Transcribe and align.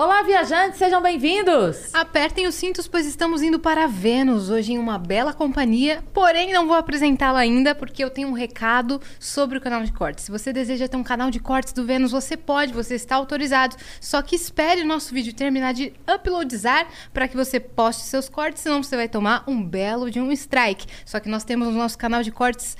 Olá, 0.00 0.22
viajantes, 0.22 0.78
sejam 0.78 1.02
bem-vindos! 1.02 1.92
Apertem 1.92 2.46
os 2.46 2.54
cintos, 2.54 2.86
pois 2.86 3.04
estamos 3.04 3.42
indo 3.42 3.58
para 3.58 3.88
Vênus, 3.88 4.48
hoje 4.48 4.74
em 4.74 4.78
uma 4.78 4.96
bela 4.96 5.32
companhia. 5.32 6.04
Porém, 6.14 6.52
não 6.52 6.68
vou 6.68 6.76
apresentá-la 6.76 7.40
ainda, 7.40 7.74
porque 7.74 8.04
eu 8.04 8.08
tenho 8.08 8.28
um 8.28 8.32
recado 8.32 9.02
sobre 9.18 9.58
o 9.58 9.60
canal 9.60 9.82
de 9.82 9.90
cortes. 9.90 10.22
Se 10.22 10.30
você 10.30 10.52
deseja 10.52 10.86
ter 10.86 10.96
um 10.96 11.02
canal 11.02 11.32
de 11.32 11.40
cortes 11.40 11.72
do 11.72 11.84
Vênus, 11.84 12.12
você 12.12 12.36
pode, 12.36 12.72
você 12.72 12.94
está 12.94 13.16
autorizado. 13.16 13.74
Só 14.00 14.22
que 14.22 14.36
espere 14.36 14.82
o 14.82 14.86
nosso 14.86 15.12
vídeo 15.12 15.34
terminar 15.34 15.74
de 15.74 15.92
uploadizar 16.08 16.86
para 17.12 17.26
que 17.26 17.36
você 17.36 17.58
poste 17.58 18.04
seus 18.04 18.28
cortes, 18.28 18.62
senão 18.62 18.84
você 18.84 18.94
vai 18.94 19.08
tomar 19.08 19.42
um 19.48 19.60
belo 19.60 20.12
de 20.12 20.20
um 20.20 20.30
strike. 20.30 20.86
Só 21.04 21.18
que 21.18 21.28
nós 21.28 21.42
temos 21.42 21.66
o 21.66 21.72
nosso 21.72 21.98
canal 21.98 22.22
de 22.22 22.30
cortes 22.30 22.76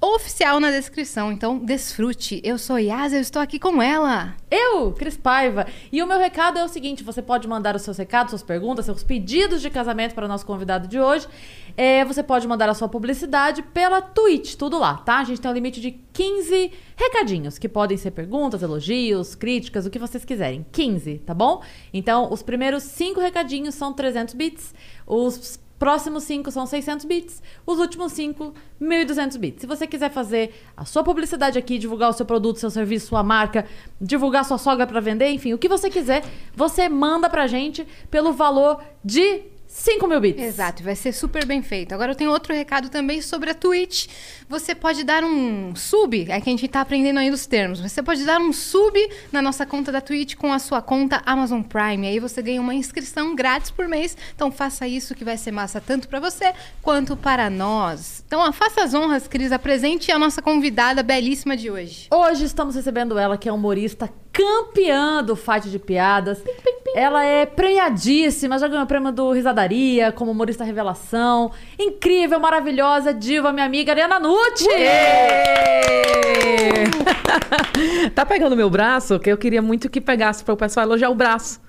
oficial 0.00 0.58
na 0.58 0.70
descrição. 0.70 1.30
Então, 1.30 1.58
desfrute. 1.58 2.40
Eu 2.42 2.56
sou 2.56 2.78
Yas, 2.78 3.12
eu 3.12 3.20
estou 3.20 3.42
aqui 3.42 3.58
com 3.58 3.82
ela. 3.82 4.34
Eu, 4.50 4.92
Cris 4.92 5.16
Paiva. 5.16 5.66
E 5.92 6.02
o 6.02 6.06
meu 6.06 6.18
recado 6.18 6.58
é 6.58 6.64
o 6.64 6.68
seguinte: 6.68 7.04
você 7.04 7.20
pode 7.20 7.46
mandar 7.46 7.76
os 7.76 7.82
seus 7.82 7.98
recados, 7.98 8.30
suas 8.30 8.42
perguntas, 8.42 8.86
seus 8.86 9.02
pedidos 9.02 9.60
de 9.60 9.68
casamento 9.68 10.14
para 10.14 10.24
o 10.24 10.28
nosso 10.28 10.46
convidado 10.46 10.88
de 10.88 10.98
hoje. 10.98 11.28
É, 11.76 12.04
você 12.04 12.22
pode 12.22 12.48
mandar 12.48 12.68
a 12.68 12.74
sua 12.74 12.88
publicidade 12.88 13.62
pela 13.62 14.00
Twitch, 14.00 14.54
tudo 14.54 14.78
lá, 14.78 14.96
tá? 14.98 15.18
A 15.18 15.24
gente 15.24 15.40
tem 15.40 15.50
um 15.50 15.54
limite 15.54 15.80
de 15.80 15.92
15 16.12 16.72
recadinhos, 16.96 17.58
que 17.58 17.68
podem 17.68 17.96
ser 17.96 18.10
perguntas, 18.10 18.62
elogios, 18.62 19.34
críticas, 19.34 19.86
o 19.86 19.90
que 19.90 19.98
vocês 19.98 20.24
quiserem. 20.24 20.66
15, 20.72 21.18
tá 21.18 21.32
bom? 21.32 21.62
Então, 21.92 22.32
os 22.32 22.42
primeiros 22.42 22.82
5 22.82 23.20
recadinhos 23.20 23.74
são 23.74 23.92
300 23.92 24.34
bits. 24.34 24.74
Os 25.06 25.59
próximos 25.80 26.24
5 26.24 26.50
são 26.50 26.66
600 26.66 27.06
bits, 27.06 27.42
os 27.66 27.78
últimos 27.78 28.12
5, 28.12 28.52
1.200 28.80 29.38
bits. 29.38 29.60
Se 29.62 29.66
você 29.66 29.86
quiser 29.86 30.10
fazer 30.10 30.54
a 30.76 30.84
sua 30.84 31.02
publicidade 31.02 31.58
aqui, 31.58 31.78
divulgar 31.78 32.10
o 32.10 32.12
seu 32.12 32.26
produto, 32.26 32.60
seu 32.60 32.68
serviço, 32.68 33.06
sua 33.06 33.22
marca, 33.22 33.64
divulgar 33.98 34.44
sua 34.44 34.58
sogra 34.58 34.86
para 34.86 35.00
vender, 35.00 35.30
enfim, 35.30 35.54
o 35.54 35.58
que 35.58 35.68
você 35.68 35.88
quiser, 35.88 36.22
você 36.54 36.86
manda 36.86 37.30
pra 37.30 37.46
gente 37.46 37.88
pelo 38.10 38.34
valor 38.34 38.82
de 39.02 39.42
5 39.70 40.04
mil 40.08 40.20
bits. 40.20 40.42
Exato, 40.42 40.82
vai 40.82 40.96
ser 40.96 41.12
super 41.12 41.46
bem 41.46 41.62
feito. 41.62 41.94
Agora 41.94 42.10
eu 42.10 42.16
tenho 42.16 42.32
outro 42.32 42.52
recado 42.52 42.88
também 42.88 43.22
sobre 43.22 43.50
a 43.50 43.54
Twitch. 43.54 44.08
Você 44.48 44.74
pode 44.74 45.04
dar 45.04 45.22
um 45.22 45.76
sub, 45.76 46.22
é 46.28 46.40
que 46.40 46.50
a 46.50 46.52
gente 46.52 46.66
tá 46.66 46.80
aprendendo 46.80 47.20
ainda 47.20 47.36
os 47.36 47.46
termos. 47.46 47.80
Você 47.80 48.02
pode 48.02 48.24
dar 48.24 48.40
um 48.40 48.52
sub 48.52 48.98
na 49.30 49.40
nossa 49.40 49.64
conta 49.64 49.92
da 49.92 50.00
Twitch 50.00 50.34
com 50.34 50.52
a 50.52 50.58
sua 50.58 50.82
conta 50.82 51.22
Amazon 51.24 51.62
Prime. 51.62 52.08
Aí 52.08 52.18
você 52.18 52.42
ganha 52.42 52.60
uma 52.60 52.74
inscrição 52.74 53.36
grátis 53.36 53.70
por 53.70 53.86
mês. 53.86 54.16
Então 54.34 54.50
faça 54.50 54.88
isso 54.88 55.14
que 55.14 55.24
vai 55.24 55.36
ser 55.36 55.52
massa 55.52 55.80
tanto 55.80 56.08
para 56.08 56.18
você 56.18 56.52
quanto 56.82 57.16
para 57.16 57.48
nós. 57.48 58.24
Então 58.26 58.40
ó, 58.40 58.52
faça 58.52 58.82
as 58.82 58.92
honras, 58.92 59.28
Cris. 59.28 59.52
Apresente 59.52 60.10
a 60.10 60.18
nossa 60.18 60.42
convidada 60.42 61.00
belíssima 61.00 61.56
de 61.56 61.70
hoje. 61.70 62.08
Hoje 62.10 62.44
estamos 62.44 62.74
recebendo 62.74 63.16
ela, 63.16 63.38
que 63.38 63.48
é 63.48 63.52
humorista 63.52 64.12
campeã 64.32 65.22
do 65.22 65.36
Fight 65.36 65.68
de 65.68 65.78
Piadas. 65.78 66.38
Pim, 66.38 66.52
pim, 66.52 66.72
pim. 66.84 66.90
Ela 66.94 67.24
é 67.24 67.46
premiadíssima, 67.46 68.58
já 68.58 68.68
ganhou 68.68 68.84
o 68.84 68.86
prêmio 68.86 69.12
do 69.12 69.32
Risadaria 69.32 70.12
como 70.12 70.30
humorista 70.30 70.64
revelação. 70.64 71.50
Incrível, 71.78 72.40
maravilhosa, 72.40 73.12
diva, 73.12 73.52
minha 73.52 73.66
amiga 73.66 73.92
Ariana 73.92 74.18
Nucci! 74.18 74.68
tá 78.14 78.24
pegando 78.26 78.56
meu 78.56 78.70
braço? 78.70 79.18
Que 79.18 79.30
eu 79.30 79.38
queria 79.38 79.62
muito 79.62 79.88
que 79.88 80.00
pegasse 80.00 80.44
para 80.44 80.54
o 80.54 80.56
pessoal 80.56 80.86
elogiar 80.86 81.10
o 81.10 81.14
braço. 81.14 81.60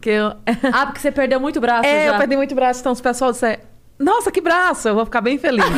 Que 0.00 0.10
eu... 0.10 0.28
ah, 0.72 0.86
porque 0.86 1.00
você 1.00 1.12
perdeu 1.12 1.38
muito 1.38 1.60
braço 1.60 1.86
É, 1.86 2.06
já. 2.06 2.12
eu 2.12 2.18
perdi 2.18 2.36
muito 2.36 2.54
braço, 2.54 2.80
então 2.80 2.92
os 2.92 3.00
pessoal 3.00 3.30
disser, 3.30 3.60
nossa, 4.02 4.30
que 4.30 4.40
braço! 4.40 4.88
Eu 4.88 4.94
vou 4.94 5.04
ficar 5.04 5.20
bem 5.20 5.38
feliz. 5.38 5.64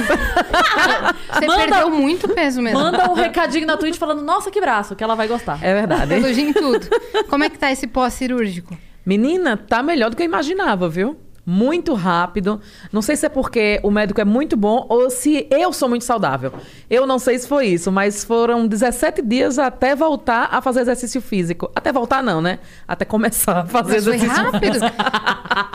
Você 1.32 1.46
Manda- 1.46 1.64
perdeu 1.66 1.90
muito 1.90 2.28
peso 2.28 2.60
mesmo. 2.62 2.78
Manda 2.80 3.10
um 3.10 3.14
recadinho 3.14 3.66
na 3.66 3.76
Twitch 3.76 3.96
falando, 3.96 4.22
nossa, 4.22 4.50
que 4.50 4.60
braço, 4.60 4.94
que 4.96 5.02
ela 5.04 5.14
vai 5.14 5.28
gostar. 5.28 5.58
é 5.62 5.74
verdade. 5.74 6.14
Elogio 6.14 6.48
em 6.48 6.52
tudo. 6.52 6.86
Como 7.28 7.44
é 7.44 7.50
que 7.50 7.58
tá 7.58 7.70
esse 7.70 7.86
pós-cirúrgico? 7.86 8.76
Menina, 9.04 9.56
tá 9.56 9.82
melhor 9.82 10.10
do 10.10 10.16
que 10.16 10.22
eu 10.22 10.26
imaginava, 10.26 10.88
viu? 10.88 11.16
Muito 11.46 11.92
rápido. 11.94 12.60
Não 12.92 13.02
sei 13.02 13.16
se 13.16 13.26
é 13.26 13.28
porque 13.28 13.78
o 13.82 13.90
médico 13.90 14.20
é 14.20 14.24
muito 14.24 14.56
bom 14.56 14.86
ou 14.88 15.10
se 15.10 15.46
eu 15.50 15.72
sou 15.72 15.88
muito 15.88 16.04
saudável. 16.04 16.52
Eu 16.88 17.06
não 17.06 17.18
sei 17.18 17.38
se 17.38 17.46
foi 17.46 17.66
isso, 17.66 17.92
mas 17.92 18.24
foram 18.24 18.66
17 18.66 19.20
dias 19.22 19.58
até 19.58 19.94
voltar 19.94 20.48
a 20.50 20.62
fazer 20.62 20.80
exercício 20.80 21.20
físico. 21.20 21.70
Até 21.74 21.92
voltar, 21.92 22.22
não, 22.22 22.40
né? 22.40 22.58
Até 22.88 23.04
começar 23.04 23.60
a 23.60 23.66
fazer 23.66 23.94
Mas 23.94 24.04
foi 24.04 24.14
exercício 24.14 24.42
rápido. 24.44 24.78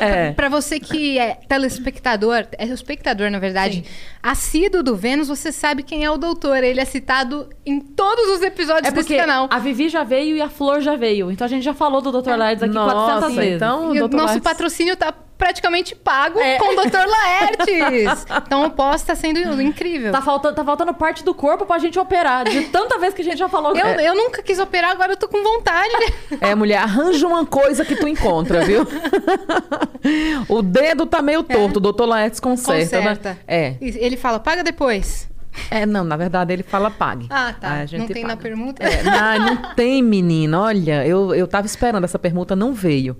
É. 0.00 0.32
Pra 0.32 0.48
você 0.48 0.80
que 0.80 1.18
é 1.18 1.34
telespectador, 1.48 2.46
é 2.58 2.66
espectador, 2.66 3.30
na 3.30 3.38
verdade, 3.38 3.84
assíduo 4.22 4.82
do 4.82 4.96
Vênus, 4.96 5.28
você 5.28 5.52
sabe 5.52 5.82
quem 5.82 6.04
é 6.04 6.10
o 6.10 6.16
doutor. 6.18 6.62
Ele 6.62 6.80
é 6.80 6.84
citado 6.84 7.48
em 7.64 7.80
todos 7.80 8.26
os 8.36 8.42
episódios 8.42 8.88
É 8.88 8.90
desse 8.90 9.14
canal. 9.16 9.48
a 9.50 9.58
Vivi 9.58 9.88
já 9.88 10.02
veio 10.04 10.36
e 10.36 10.40
a 10.42 10.48
Flor 10.48 10.80
já 10.80 10.96
veio. 10.96 11.30
Então 11.30 11.44
a 11.44 11.48
gente 11.48 11.62
já 11.62 11.74
falou 11.74 12.00
do 12.00 12.10
Dr. 12.20 12.30
Laertes 12.36 12.62
aqui 12.64 12.74
400 12.74 12.94
Nossa, 13.22 13.28
vezes. 13.34 13.54
então, 13.56 13.90
o 13.90 13.94
doutor 13.94 14.16
nosso 14.16 14.26
Laertes- 14.28 14.42
patrocínio 14.54 14.96
tá 14.96 15.12
praticamente 15.36 15.96
pago 15.96 16.38
É. 16.38 16.58
com 16.58 16.72
o 16.72 16.76
Dr. 16.84 17.06
Laertes. 17.06 18.24
então 18.46 18.64
o 18.66 18.70
pós 18.70 19.02
tá 19.02 19.14
sendo 19.16 19.60
incrível. 19.60 20.12
Tá 20.12 20.22
faltando, 20.22 20.54
tá 20.54 20.64
faltando 20.64 20.94
parte 20.94 21.24
do 21.24 21.34
corpo 21.34 21.66
pra 21.66 21.78
gente 21.78 21.98
operar. 21.98 22.44
De 22.44 22.62
tanta 22.66 22.98
vez 22.98 23.12
que 23.12 23.20
a 23.20 23.24
gente 23.24 23.38
já 23.38 23.48
falou. 23.48 23.76
Eu, 23.76 23.84
É. 23.86 24.08
eu 24.08 24.14
nunca 24.14 24.42
quis 24.42 24.58
operar, 24.60 24.92
agora 24.92 25.12
eu 25.12 25.16
tô 25.16 25.26
com 25.28 25.42
vontade. 25.42 26.14
É, 26.40 26.54
mulher, 26.54 26.78
arranja 26.78 27.26
uma 27.26 27.44
coisa 27.44 27.84
que 27.84 27.96
tu 27.96 28.06
encontra, 28.06 28.64
viu? 28.64 28.86
o 30.48 30.62
dedo 30.62 31.04
tá 31.06 31.20
meio 31.20 31.42
torto, 31.42 31.78
o 31.78 31.80
doutor 31.80 32.06
Laertes 32.06 32.40
conserta, 32.40 32.96
Conserta. 32.98 33.28
né? 33.30 33.38
É. 33.46 33.74
E 33.80 33.88
Ele 33.98 34.16
fala, 34.16 34.38
paga 34.38 34.62
depois. 34.62 35.28
É, 35.70 35.86
não, 35.86 36.02
na 36.02 36.16
verdade 36.16 36.52
ele 36.52 36.64
fala 36.64 36.90
pague. 36.90 37.28
Ah, 37.30 37.54
tá. 37.60 37.68
A 37.68 37.78
não 37.80 37.86
gente 37.86 38.12
tem 38.12 38.22
na 38.24 38.30
paga. 38.30 38.42
permuta? 38.42 38.82
É, 38.82 39.02
não, 39.04 39.38
não 39.46 39.74
tem, 39.76 40.02
menina. 40.02 40.60
Olha, 40.60 41.06
eu, 41.06 41.32
eu 41.32 41.46
tava 41.46 41.64
esperando, 41.66 42.02
essa 42.04 42.18
permuta 42.18 42.56
não 42.56 42.72
veio. 42.72 43.16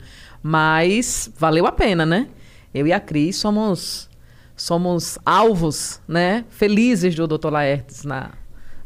Mas 0.47 1.31
valeu 1.39 1.67
a 1.67 1.73
pena, 1.73 2.05
né? 2.05 2.29
Eu 2.75 2.87
e 2.87 2.93
a 2.93 3.01
Cris 3.01 3.37
somos, 3.37 4.11
somos 4.55 5.19
alvos, 5.25 6.03
né? 6.07 6.45
Felizes 6.51 7.15
do 7.15 7.27
Dr. 7.27 7.49
Laertes 7.49 8.05
na, 8.05 8.33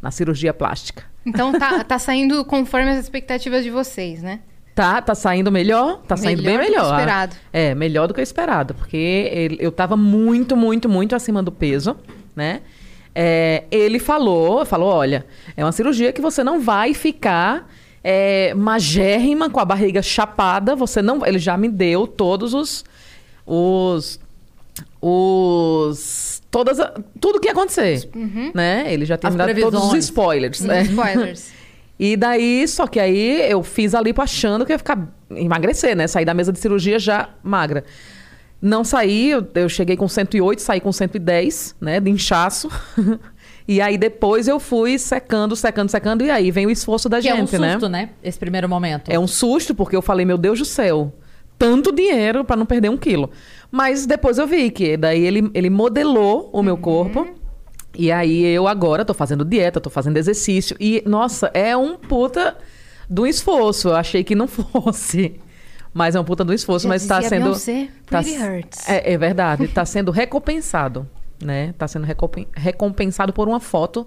na 0.01 0.13
cirurgia 0.13 0.55
plástica. 0.55 1.03
Então 1.27 1.59
tá, 1.59 1.83
tá 1.83 1.99
saindo 1.99 2.45
conforme 2.45 2.91
as 2.93 2.99
expectativas 3.01 3.65
de 3.65 3.71
vocês, 3.71 4.23
né? 4.23 4.39
Tá, 4.73 5.03
tá 5.03 5.17
saindo 5.17 5.51
melhor, 5.51 6.01
tá 6.07 6.17
saindo 6.17 6.41
Melhor 6.45 6.59
bem 6.61 6.69
do 6.69 6.73
que 6.73 6.79
melhor. 6.79 6.95
esperado. 6.95 7.37
É, 7.53 7.75
melhor 7.75 8.07
do 8.07 8.15
que 8.15 8.21
esperado, 8.21 8.75
porque 8.75 9.57
eu 9.59 9.73
tava 9.73 9.97
muito, 9.97 10.57
muito, 10.57 10.89
muito 10.89 11.17
acima 11.17 11.43
do 11.43 11.51
peso, 11.51 11.97
né? 12.37 12.61
É, 13.13 13.65
ele 13.73 13.99
falou, 13.99 14.65
falou, 14.65 14.89
olha, 14.89 15.27
é 15.57 15.65
uma 15.65 15.73
cirurgia 15.73 16.13
que 16.13 16.21
você 16.21 16.45
não 16.45 16.61
vai 16.61 16.95
ficar 16.95 17.69
é, 18.11 18.55
magérrima 18.55 19.51
com 19.51 19.61
a 19.61 19.65
barriga 19.67 20.01
chapada, 20.01 20.75
você 20.75 21.03
não, 21.03 21.27
ele 21.27 21.39
já 21.39 21.59
me 21.59 21.69
deu 21.69 22.07
todos 22.07 22.55
os, 22.55 22.83
os, 23.47 24.19
os, 25.01 26.43
todas, 26.51 26.81
a- 26.81 26.95
tudo 27.21 27.39
que 27.41 27.49
ia 27.49 27.53
acontecer, 27.53 28.09
né? 28.55 28.87
Ele 28.93 29.05
já 29.05 29.17
tinha 29.19 29.29
As 29.29 29.35
me 29.35 29.39
dado 29.39 29.61
todos 29.61 29.85
os 29.93 29.95
spoilers. 30.05 30.61
né? 30.61 30.83
Spoilers. 30.83 31.59
E 32.01 32.17
daí, 32.17 32.67
só 32.69 32.87
que 32.87 33.01
aí 33.01 33.51
eu 33.51 33.61
fiz 33.61 33.93
ali 33.93 34.15
achando 34.17 34.65
que 34.65 34.71
ia 34.73 34.79
ficar 34.79 35.09
emagrecer, 35.33 35.97
né? 35.97 36.07
Sair 36.07 36.25
da 36.25 36.33
mesa 36.33 36.53
de 36.53 36.59
cirurgia 36.61 36.97
já 36.97 37.31
magra. 37.43 37.83
Não 38.63 38.85
saí, 38.85 39.31
eu, 39.31 39.45
eu 39.57 39.69
cheguei 39.69 39.97
com 39.97 40.07
108, 40.07 40.63
saí 40.63 40.81
com 40.81 40.93
110, 40.93 41.75
né? 41.81 41.99
De 41.99 42.09
inchaço. 42.09 42.71
e 43.69 43.83
aí 43.83 43.99
depois 43.99 44.49
eu 44.49 44.59
fui 44.59 44.99
secando, 44.99 45.55
secando, 45.55 45.91
secando, 45.91 46.25
e 46.25 46.31
aí 46.31 46.51
vem 46.51 46.67
o 46.67 46.71
esforço 46.71 47.07
da 47.07 47.21
Que 47.21 47.29
é 47.29 47.35
um 47.35 47.47
gente, 47.47 47.51
susto, 47.51 47.89
né? 47.89 48.01
né? 48.03 48.11
Esse 48.25 48.39
primeiro 48.39 48.67
momento. 48.67 49.11
É 49.11 49.19
um 49.19 49.27
susto, 49.27 49.75
porque 49.75 49.95
eu 49.95 50.01
falei, 50.01 50.25
meu 50.25 50.39
Deus 50.39 50.59
do 50.59 50.65
céu, 50.65 51.13
tanto 51.59 51.93
dinheiro 51.93 52.45
para 52.45 52.57
não 52.57 52.65
perder 52.65 52.89
um 52.89 52.97
quilo. 52.97 53.31
Mas 53.71 54.07
depois 54.07 54.39
eu 54.39 54.47
vi 54.47 54.71
que 54.71 54.97
daí 54.97 55.23
ele, 55.23 55.51
ele 55.53 55.69
modelou 55.69 56.49
o 56.51 56.63
meu 56.63 56.79
corpo. 56.79 57.29
E 57.95 58.11
aí 58.11 58.43
eu 58.45 58.67
agora 58.67 59.05
tô 59.05 59.13
fazendo 59.13 59.45
dieta, 59.45 59.81
tô 59.81 59.91
fazendo 59.91 60.17
exercício. 60.17 60.75
E, 60.81 61.03
nossa, 61.05 61.51
é 61.53 61.77
um 61.77 61.97
puta 61.97 62.57
do 63.11 63.27
esforço. 63.27 63.89
Eu 63.89 63.97
achei 63.97 64.25
que 64.25 64.35
não 64.35 64.47
fosse. 64.49 65.39
Mas 65.93 66.15
é 66.15 66.21
um 66.21 66.25
puta 66.25 66.45
do 66.45 66.55
esforço, 66.55 66.85
Já 66.85 66.89
mas 66.89 67.07
tá 67.07 67.21
sendo. 67.21 67.45
Beyoncé, 67.45 67.89
tá, 68.07 68.23
é, 68.87 69.13
é 69.13 69.19
verdade, 69.19 69.67
tá 69.69 69.85
sendo 69.85 70.11
recompensado, 70.11 71.09
né? 71.43 71.73
Tá 71.79 71.87
sendo 71.89 72.05
recompen- 72.05 72.47
recompensado 72.55 73.33
por 73.33 73.49
uma 73.49 73.61
foto 73.61 74.07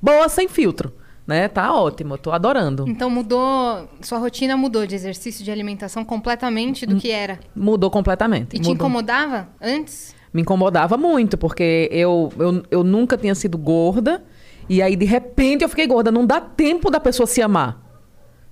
boa 0.00 0.28
sem 0.28 0.48
filtro, 0.48 0.92
né? 1.26 1.48
Tá 1.48 1.72
ótimo, 1.74 2.14
eu 2.14 2.18
tô 2.18 2.32
adorando. 2.32 2.84
Então 2.88 3.08
mudou, 3.10 3.88
sua 4.00 4.18
rotina 4.18 4.56
mudou 4.56 4.86
de 4.86 4.94
exercício 4.94 5.44
de 5.44 5.50
alimentação 5.50 6.04
completamente 6.04 6.84
do 6.86 6.96
que 6.96 7.10
era. 7.10 7.38
Mudou 7.54 7.90
completamente. 7.90 8.56
E 8.56 8.58
te 8.58 8.68
mudou. 8.68 8.74
incomodava 8.74 9.48
antes? 9.60 10.14
Me 10.32 10.40
incomodava 10.42 10.96
muito, 10.96 11.36
porque 11.36 11.88
eu, 11.92 12.32
eu, 12.38 12.62
eu 12.70 12.82
nunca 12.84 13.16
tinha 13.18 13.34
sido 13.34 13.58
gorda. 13.58 14.22
E 14.68 14.80
aí, 14.80 14.96
de 14.96 15.04
repente, 15.04 15.62
eu 15.62 15.68
fiquei 15.68 15.86
gorda. 15.86 16.10
Não 16.10 16.24
dá 16.24 16.40
tempo 16.40 16.90
da 16.90 16.98
pessoa 16.98 17.26
se 17.26 17.42
amar. 17.42 17.78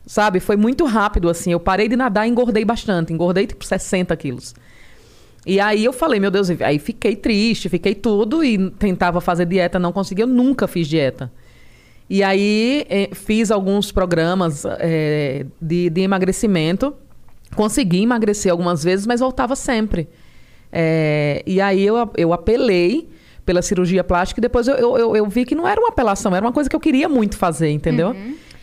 Sabe? 0.07 0.41
Foi 0.41 0.57
muito 0.57 0.85
rápido, 0.85 1.29
assim. 1.31 1.53
Eu 1.53 1.61
parei 1.61 1.89
de 1.89 1.97
nadar 1.97 2.27
e 2.27 2.31
engordei 2.31 2.65
bastante. 2.67 3.13
Engordei, 3.13 3.47
tipo, 3.47 3.65
60 3.65 4.15
quilos. 4.17 4.55
E 5.47 5.59
aí 5.59 5.85
eu 5.85 5.93
falei, 5.93 6.21
meu 6.21 6.31
Deus, 6.31 6.51
aí 6.61 6.79
fiquei 6.79 7.17
triste, 7.17 7.69
fiquei 7.69 7.95
tudo 7.95 8.45
e 8.45 8.71
tentava 8.73 9.21
fazer 9.21 9.47
dieta, 9.47 9.79
não 9.79 9.93
conseguia. 9.93 10.25
Eu 10.25 10.29
nunca 10.29 10.67
fiz 10.69 10.87
dieta. 10.87 11.33
E 12.09 12.23
aí 12.23 12.85
eh, 12.91 13.09
fiz 13.13 13.51
alguns 13.51 13.91
programas 13.93 14.65
eh, 14.67 15.47
de, 15.61 15.89
de 15.89 16.01
emagrecimento. 16.03 16.93
Consegui 17.57 18.03
emagrecer 18.03 18.51
algumas 18.53 18.85
vezes, 18.85 19.07
mas 19.07 19.21
voltava 19.21 19.57
sempre. 19.57 20.09
Eh, 20.73 21.43
e 21.47 21.61
aí 21.61 21.85
eu, 21.85 22.11
eu 22.17 22.33
apelei 22.33 23.09
pela 23.45 23.63
cirurgia 23.63 24.05
plástica 24.05 24.41
e 24.41 24.43
depois 24.43 24.69
eu, 24.69 24.75
eu, 24.77 25.17
eu- 25.17 25.27
vi 25.29 25.45
que 25.45 25.55
não 25.55 25.67
era 25.67 25.81
uma 25.81 25.89
apelação, 25.89 26.35
era 26.37 26.45
uma 26.45 26.53
coisa 26.53 26.69
que 26.71 26.77
eu 26.77 26.81
queria 26.81 27.09
muito 27.09 27.37
fazer, 27.37 27.71
entendeu? 27.71 28.15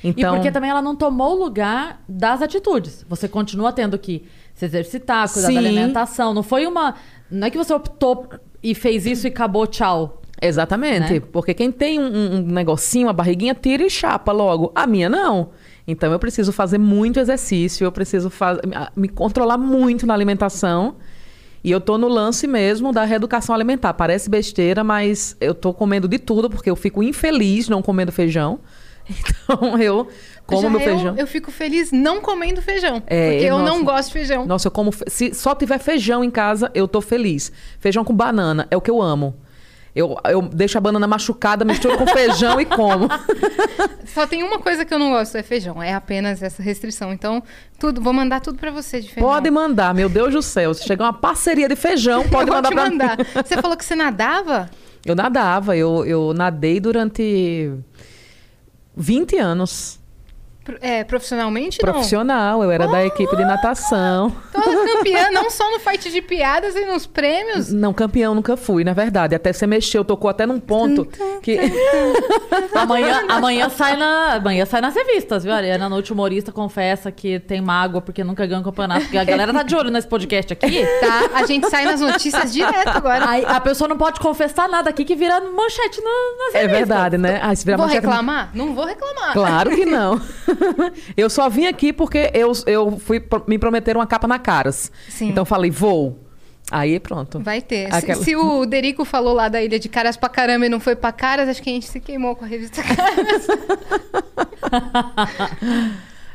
Então, 0.04 0.34
E 0.34 0.38
porque 0.38 0.52
também 0.52 0.70
ela 0.70 0.82
não 0.82 0.96
tomou 0.96 1.36
o 1.36 1.44
lugar 1.44 2.02
das 2.08 2.42
atitudes. 2.42 3.04
Você 3.10 3.28
continua 3.28 3.74
tendo 3.74 3.98
que 3.98 4.24
se 4.58 4.66
exercitar, 4.66 5.32
cuidar 5.32 5.50
Sim. 5.50 5.54
da 5.54 5.60
alimentação. 5.60 6.34
Não 6.34 6.42
foi 6.42 6.66
uma. 6.66 6.96
Não 7.30 7.46
é 7.46 7.52
que 7.52 7.58
você 7.58 7.72
optou 7.72 8.28
e 8.62 8.74
fez 8.74 9.06
isso 9.06 9.28
e 9.28 9.30
acabou, 9.30 9.68
tchau. 9.68 10.22
Exatamente. 10.42 11.14
Né? 11.14 11.20
Porque 11.20 11.54
quem 11.54 11.72
tem 11.72 12.00
um, 12.00 12.38
um 12.38 12.42
negocinho, 12.42 13.06
uma 13.06 13.14
barriguinha, 13.14 13.54
tira 13.54 13.84
e 13.84 13.90
chapa 13.90 14.32
logo. 14.32 14.72
A 14.74 14.88
minha 14.88 15.08
não. 15.10 15.52
Então 15.88 16.12
eu 16.12 16.18
preciso 16.18 16.52
fazer 16.52 16.80
muito 16.80 17.20
exercício, 17.20 17.86
eu 17.86 17.92
preciso 17.92 18.30
faz... 18.30 18.58
me 18.96 19.08
controlar 19.08 19.58
muito 19.58 20.08
na 20.08 20.14
alimentação. 20.16 20.96
E 21.64 21.70
eu 21.70 21.80
tô 21.80 21.98
no 21.98 22.08
lance 22.08 22.48
mesmo 22.48 22.92
da 22.92 23.04
reeducação 23.04 23.54
alimentar. 23.54 23.94
Parece 23.94 24.28
besteira, 24.28 24.84
mas 24.84 25.38
eu 25.40 25.54
tô 25.54 25.72
comendo 25.72 26.08
de 26.08 26.18
tudo, 26.18 26.50
porque 26.50 26.70
eu 26.70 26.76
fico 26.76 27.04
infeliz 27.04 27.70
não 27.70 27.84
comendo 27.84 28.12
feijão. 28.12 28.60
Então 29.10 29.78
eu 29.82 30.08
como 30.46 30.62
Já 30.62 30.70
meu 30.70 30.80
eu, 30.80 30.86
feijão. 30.86 31.16
Eu 31.18 31.28
fico 31.28 31.52
feliz 31.52 31.92
não 31.92 32.22
comendo 32.22 32.62
feijão. 32.62 33.04
É, 33.08 33.32
porque 33.32 33.46
eu 33.46 33.58
nossa. 33.58 33.70
não 33.72 33.84
gosto 33.84 34.08
de 34.08 34.14
feijão. 34.14 34.46
Nossa, 34.46 34.68
eu 34.68 34.72
como. 34.72 34.92
fe- 34.92 35.06
Se 35.10 35.34
só 35.34 35.54
tiver 35.54 35.78
feijão 35.78 36.24
em 36.24 36.30
casa, 36.32 36.72
eu 36.74 36.88
tô 36.88 37.02
feliz. 37.02 37.52
Feijão 37.80 38.04
com 38.06 38.14
banana 38.14 38.66
é 38.72 38.78
o 38.78 38.82
que 38.82 38.90
eu 38.90 39.02
amo. 39.02 39.36
Eu, 39.94 40.16
eu 40.30 40.44
deixo 40.44 40.78
a 40.78 40.82
banana 40.82 41.08
machucada, 41.08 41.66
misturo 41.66 41.98
com 41.98 42.06
feijão 42.06 42.62
e 42.62 42.66
como. 42.66 43.08
Só 44.06 44.28
tem 44.28 44.44
uma 44.44 44.60
coisa 44.60 44.86
que 44.86 44.94
eu 44.94 45.00
não 45.00 45.10
gosto, 45.10 45.36
é 45.38 45.42
feijão. 45.44 45.82
É 45.82 45.94
apenas 45.94 46.44
essa 46.44 46.62
restrição. 46.62 47.12
Então, 47.12 47.42
tudo, 47.80 48.00
vou 48.00 48.14
mandar 48.14 48.40
tudo 48.40 48.60
pra 48.60 48.70
você 48.70 49.02
de 49.02 49.10
feijão. 49.12 49.28
Pode 49.28 49.50
mandar, 49.50 49.96
meu 49.96 50.08
Deus 50.08 50.34
do 50.34 50.42
céu. 50.42 50.72
Se 50.74 50.84
chegar 50.86 51.06
uma 51.06 51.14
parceria 51.14 51.68
de 51.68 51.76
feijão, 51.76 52.22
Eu 52.24 52.30
pode 52.30 52.46
vou 52.46 52.56
mandar 52.56 52.70
pra 52.72 52.90
mandar. 52.90 53.18
Você 53.44 53.60
falou 53.60 53.76
que 53.76 53.84
você 53.84 53.96
nadava? 53.96 54.70
Eu 55.04 55.16
nadava, 55.16 55.76
eu, 55.76 56.06
eu 56.06 56.32
nadei 56.34 56.80
durante 56.80 57.72
20 58.98 59.38
anos. 59.40 60.00
É, 60.82 61.04
profissionalmente, 61.04 61.78
não? 61.84 61.92
Profissional, 61.94 62.64
eu 62.64 62.72
era 62.72 62.88
da 62.88 63.06
equipe 63.06 63.36
de 63.36 63.44
natação. 63.46 64.36
Então, 64.50 64.62
ela 64.64 64.84
é 64.84 64.94
campeã, 64.96 65.28
não 65.34 65.50
só 65.50 65.70
no 65.72 65.80
fight 65.80 66.10
de 66.12 66.22
piadas 66.22 66.76
e 66.76 66.86
nos 66.86 67.06
prêmios. 67.06 67.72
Não, 67.72 67.94
campeão 67.94 68.34
nunca 68.36 68.56
fui, 68.58 68.84
na 68.84 68.94
verdade. 68.94 69.36
Até 69.36 69.52
você 69.54 69.66
mexeu, 69.68 70.04
tocou 70.06 70.30
até 70.30 70.46
num 70.46 70.60
ponto 70.60 71.06
que. 71.42 71.58
Amanhã, 72.74 73.24
amanhã, 73.28 73.70
sai 73.70 73.98
na, 73.98 74.34
amanhã 74.36 74.66
sai 74.66 74.82
nas 74.82 74.94
revistas, 74.96 75.44
viu? 75.44 75.52
A 75.54 75.58
Ariana 75.58 75.90
Noite 75.90 76.14
Humorista 76.14 76.52
confessa 76.52 77.12
que 77.12 77.40
tem 77.40 77.60
mágoa 77.62 78.02
porque 78.02 78.24
nunca 78.24 78.46
ganhou 78.46 78.62
um 78.62 78.64
campeonato. 78.64 79.02
Porque 79.02 79.18
a 79.18 79.24
galera 79.24 79.54
tá 79.54 79.64
de 79.64 79.76
olho 79.76 79.90
nesse 79.90 80.08
podcast 80.08 80.54
aqui. 80.54 80.86
Tá, 81.00 81.30
a 81.40 81.46
gente 81.46 81.70
sai 81.70 81.86
nas 81.86 82.00
notícias 82.02 82.52
direto 82.54 82.90
agora. 82.90 83.30
Aí 83.30 83.44
a 83.46 83.60
pessoa 83.60 83.88
não 83.88 83.98
pode 83.98 84.20
confessar 84.20 84.68
nada 84.70 84.90
aqui 84.90 85.04
que 85.06 85.16
vira 85.16 85.40
manchete 85.42 86.02
na- 86.02 86.46
nas 86.46 86.56
É 86.56 86.60
revistas. 86.62 86.78
verdade, 86.88 87.18
né? 87.18 87.40
Ah, 87.42 87.56
se 87.56 87.66
virar 87.66 87.78
Vou 87.78 87.86
manchete- 87.88 88.06
reclamar? 88.06 88.50
Não 88.54 88.74
vou 88.76 88.86
reclamar. 88.86 89.34
Claro 89.34 89.70
que 89.72 89.86
não. 89.86 90.22
eu 91.16 91.30
só 91.30 91.50
vim 91.50 91.66
aqui 91.66 91.92
porque 91.94 92.32
eu, 92.34 92.52
eu 92.66 92.98
fui 93.00 93.24
me 93.48 93.58
prometeram 93.58 94.00
uma 94.00 94.08
capa 94.08 94.28
na 94.28 94.40
caras. 94.40 94.92
Sim. 95.10 95.30
Então 95.30 95.46
falei, 95.46 95.72
vou. 95.72 96.24
Aí 96.70 97.00
pronto. 97.00 97.40
Vai 97.40 97.62
ter. 97.62 97.90
Se- 97.90 97.96
Aquela- 97.98 98.24
Se, 98.24 98.36
o 98.36 98.66
Derico 98.66 99.06
falou 99.06 99.34
lá 99.34 99.48
da 99.48 99.62
ilha 99.62 99.80
de 99.80 99.88
Caras 99.88 100.18
pra 100.18 100.28
caramba 100.28 100.66
e 100.66 100.70
não 100.70 100.82
foi 100.82 100.98
pra 100.98 101.14
Caras, 101.14 101.48
acho 101.48 101.64
que 101.64 101.70
a 101.70 101.74
gente 101.74 101.88
se 101.88 101.98
queimou 102.00 102.36
com 102.36 102.44
a 102.44 102.48
revista 102.48 102.84
Caras. 102.84 103.48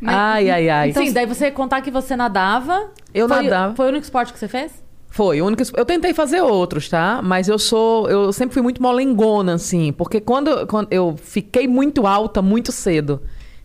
Mas- 0.00 0.14
Ai, 0.16 0.50
ai, 0.50 0.68
ai. 0.68 0.92
Sim, 0.92 1.12
daí 1.12 1.26
você 1.26 1.46
ia 1.46 1.52
contar 1.52 1.80
que 1.80 1.90
você 1.90 2.16
nadava. 2.16 2.90
Eu 3.14 3.28
Foi- 3.28 3.42
nadava. 3.44 3.74
Foi 3.76 3.86
o 3.86 3.88
único 3.90 4.04
esporte 4.04 4.32
que 4.32 4.38
você 4.38 4.48
fez? 4.48 4.72
Foi, 5.08 5.40
o 5.42 5.46
único. 5.46 5.62
Eu 5.76 5.84
tentei 5.84 6.14
fazer 6.14 6.40
outros, 6.40 6.88
tá? 6.88 7.20
Mas 7.22 7.46
eu 7.46 7.58
sou. 7.58 8.08
Eu 8.08 8.32
sempre 8.32 8.54
fui 8.54 8.62
muito 8.62 8.82
molengona, 8.82 9.54
assim. 9.54 9.92
Porque 9.92 10.20
quando, 10.20 10.66
quando 10.66 10.88
eu 10.90 11.14
fiquei 11.22 11.68
muito 11.68 12.06
alta 12.06 12.40
muito 12.40 12.72
cedo. 12.72 13.22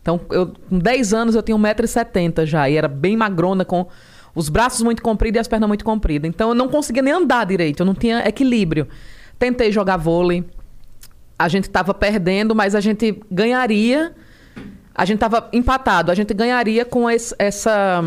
Então, 0.08 0.22
eu, 0.32 0.54
com 0.70 0.80
10 0.80 1.14
anos 1.14 1.36
eu 1.36 1.44
tinha 1.44 1.58
1,70m 1.58 2.46
já. 2.46 2.70
E 2.70 2.78
era 2.78 2.88
bem 2.88 3.18
magrona, 3.18 3.66
com 3.66 3.86
os 4.34 4.48
braços 4.48 4.82
muito 4.82 5.02
compridos 5.04 5.38
e 5.38 5.42
as 5.42 5.50
pernas 5.50 5.68
muito 5.68 5.84
compridas. 5.84 6.30
Então, 6.30 6.48
eu 6.50 6.56
não 6.56 6.70
conseguia 6.70 7.02
nem 7.02 7.12
andar 7.12 7.46
direito. 7.46 7.82
Eu 7.82 7.86
não 7.86 7.94
tinha 7.94 8.20
equilíbrio. 8.26 8.88
Tentei 9.38 9.70
jogar 9.70 9.98
vôlei. 9.98 10.46
A 11.38 11.50
gente 11.50 11.70
tava 11.70 11.94
perdendo, 11.94 12.56
mas 12.56 12.74
a 12.74 12.80
gente 12.80 13.22
ganharia. 13.30 14.14
A 14.96 15.04
gente 15.04 15.20
tava 15.20 15.50
empatado. 15.52 16.10
A 16.10 16.16
gente 16.16 16.34
ganharia 16.34 16.86
com 16.86 17.10
esse- 17.10 17.36
essa 17.38 18.02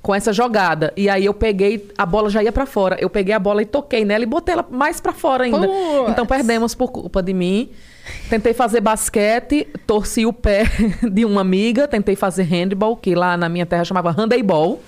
com 0.00 0.12
essa 0.12 0.32
jogada. 0.32 0.92
E 0.96 1.08
aí 1.08 1.24
eu 1.26 1.32
peguei, 1.34 1.88
a 1.96 2.04
bola 2.04 2.28
já 2.28 2.42
ia 2.42 2.50
pra 2.50 2.66
fora. 2.66 2.96
Eu 2.98 3.08
peguei 3.08 3.32
a 3.34 3.38
bola 3.38 3.62
e 3.62 3.66
toquei 3.66 4.04
nela 4.04 4.24
e 4.24 4.26
botei 4.26 4.54
ela 4.54 4.66
mais 4.68 5.00
pra 5.00 5.12
fora 5.12 5.44
ainda. 5.44 5.58
Puts. 5.68 6.10
Então 6.10 6.26
perdemos 6.26 6.74
por 6.74 6.90
culpa 6.90 7.22
de 7.22 7.32
mim. 7.32 7.70
Tentei 8.28 8.52
fazer 8.52 8.80
basquete, 8.80 9.66
torci 9.86 10.26
o 10.26 10.32
pé 10.32 10.64
de 11.10 11.24
uma 11.24 11.40
amiga, 11.40 11.86
tentei 11.86 12.16
fazer 12.16 12.44
handball, 12.44 12.96
que 12.96 13.14
lá 13.14 13.36
na 13.36 13.48
minha 13.48 13.66
terra 13.66 13.84
chamava 13.84 14.10
handebol. 14.10 14.82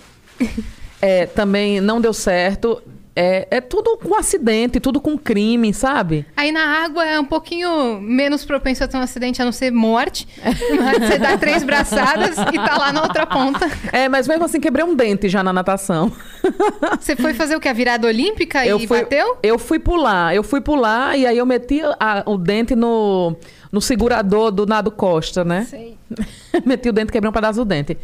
É, 1.00 1.26
também 1.26 1.80
não 1.80 2.00
deu 2.00 2.12
certo. 2.12 2.82
É, 3.16 3.46
é 3.48 3.60
tudo 3.60 3.96
com 3.96 4.16
acidente, 4.16 4.80
tudo 4.80 5.00
com 5.00 5.16
crime, 5.16 5.72
sabe? 5.72 6.26
Aí 6.36 6.50
na 6.50 6.84
água 6.84 7.04
é 7.06 7.18
um 7.20 7.24
pouquinho 7.24 8.00
menos 8.00 8.44
propenso 8.44 8.82
a 8.82 8.88
ter 8.88 8.96
um 8.96 9.00
acidente, 9.00 9.40
a 9.40 9.44
não 9.44 9.52
ser 9.52 9.70
morte. 9.70 10.26
Mas 10.42 10.98
você 11.08 11.18
dá 11.18 11.38
três 11.38 11.62
braçadas 11.62 12.36
e 12.52 12.56
tá 12.56 12.76
lá 12.76 12.92
na 12.92 13.02
outra 13.02 13.24
ponta. 13.24 13.70
É, 13.92 14.08
mas 14.08 14.26
mesmo 14.26 14.44
assim 14.44 14.58
quebrei 14.60 14.84
um 14.84 14.96
dente 14.96 15.28
já 15.28 15.44
na 15.44 15.52
natação. 15.52 16.10
Você 17.00 17.14
foi 17.14 17.34
fazer 17.34 17.54
o 17.54 17.60
que? 17.60 17.68
A 17.68 17.72
virada 17.72 18.06
olímpica 18.08 18.66
e 18.66 18.86
fui, 18.88 19.00
bateu? 19.00 19.36
Eu 19.42 19.58
fui 19.60 19.78
pular, 19.78 20.34
eu 20.34 20.42
fui 20.42 20.60
pular 20.60 21.16
e 21.16 21.24
aí 21.26 21.38
eu 21.38 21.46
meti 21.46 21.80
a- 22.00 22.22
o 22.26 22.36
dente 22.36 22.74
no, 22.74 23.36
no 23.70 23.80
segurador 23.80 24.50
do 24.50 24.66
Nado 24.66 24.90
Costa, 24.90 25.44
né? 25.44 25.66
Sei. 25.70 25.96
meti 26.66 26.88
o 26.88 26.92
dente, 26.92 27.12
quebrei 27.12 27.30
um 27.30 27.32
pedaço 27.32 27.60
do 27.60 27.64
dente. 27.64 27.96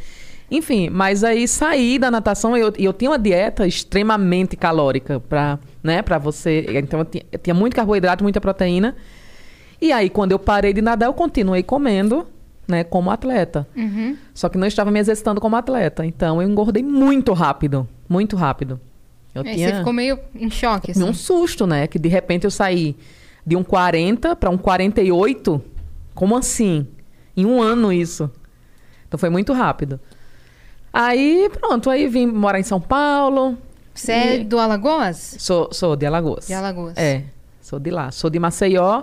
Enfim, 0.50 0.91
mas 0.91 1.23
aí 1.23 1.47
saí 1.47 1.99
da 1.99 2.11
natação 2.11 2.56
e 2.56 2.61
eu, 2.61 2.73
eu 2.76 2.93
tinha 2.93 3.11
uma 3.11 3.19
dieta 3.19 3.67
extremamente 3.67 4.56
calórica 4.56 5.20
pra, 5.20 5.58
né, 5.82 6.02
pra 6.02 6.19
você. 6.19 6.67
Então 6.75 7.00
eu 7.00 7.05
tinha, 7.05 7.25
eu 7.31 7.38
tinha 7.38 7.55
muito 7.55 7.76
carboidrato, 7.76 8.25
muita 8.25 8.41
proteína. 8.41 8.97
E 9.81 9.93
aí, 9.93 10.11
quando 10.11 10.32
eu 10.32 10.38
parei 10.38 10.73
de 10.73 10.82
nadar, 10.82 11.06
eu 11.06 11.14
continuei 11.14 11.62
comendo, 11.62 12.26
né, 12.67 12.85
como 12.85 13.11
atleta. 13.11 13.67
Uhum. 13.76 14.17
Só 14.35 14.49
que 14.49 14.58
não 14.58 14.67
estava 14.67 14.91
me 14.91 14.99
exercitando 14.99 15.41
como 15.41 15.56
atleta. 15.56 16.05
Então 16.05 16.43
eu 16.43 16.49
engordei 16.49 16.82
muito 16.82 17.32
rápido. 17.32 17.88
Muito 18.08 18.37
rápido. 18.37 18.80
Eu 19.35 19.42
Aí 19.42 19.54
tinha 19.54 19.69
você 19.69 19.76
ficou 19.76 19.92
meio 19.92 20.19
em 20.35 20.50
choque, 20.50 20.90
assim. 20.90 21.04
um 21.04 21.14
susto, 21.14 21.66
né? 21.66 21.87
Que 21.87 21.99
de 21.99 22.09
repente 22.09 22.45
eu 22.45 22.50
saí 22.50 22.97
de 23.47 23.57
um 23.57 23.62
40 23.62 24.35
para 24.35 24.50
um 24.50 24.59
48. 24.59 25.62
Como 26.14 26.37
assim? 26.37 26.87
Em 27.37 27.47
um 27.47 27.62
ano 27.62 27.92
isso. 27.92 28.28
Então 29.07 29.19
foi 29.19 29.30
muito 29.30 29.52
rápido. 29.52 30.00
Aí, 30.92 31.49
pronto, 31.61 31.88
aí 31.88 32.06
vim 32.09 32.26
morar 32.26 32.59
em 32.59 32.64
São 32.64 32.80
Paulo. 32.80 33.56
Você 33.94 34.12
é 34.12 34.37
E- 34.40 34.44
do 34.44 34.59
Alagoas? 34.59 35.37
Sou, 35.38 35.68
sou 35.73 35.94
de 35.97 36.06
Alagoas. 36.06 36.47
De 36.47 36.54
Alagoas. 36.54 36.97
É, 36.97 37.25
sou 37.61 37.78
de 37.78 37.90
lá. 37.90 38.11
Sou 38.11 38.30
de 38.30 38.38
Maceió. 38.38 39.02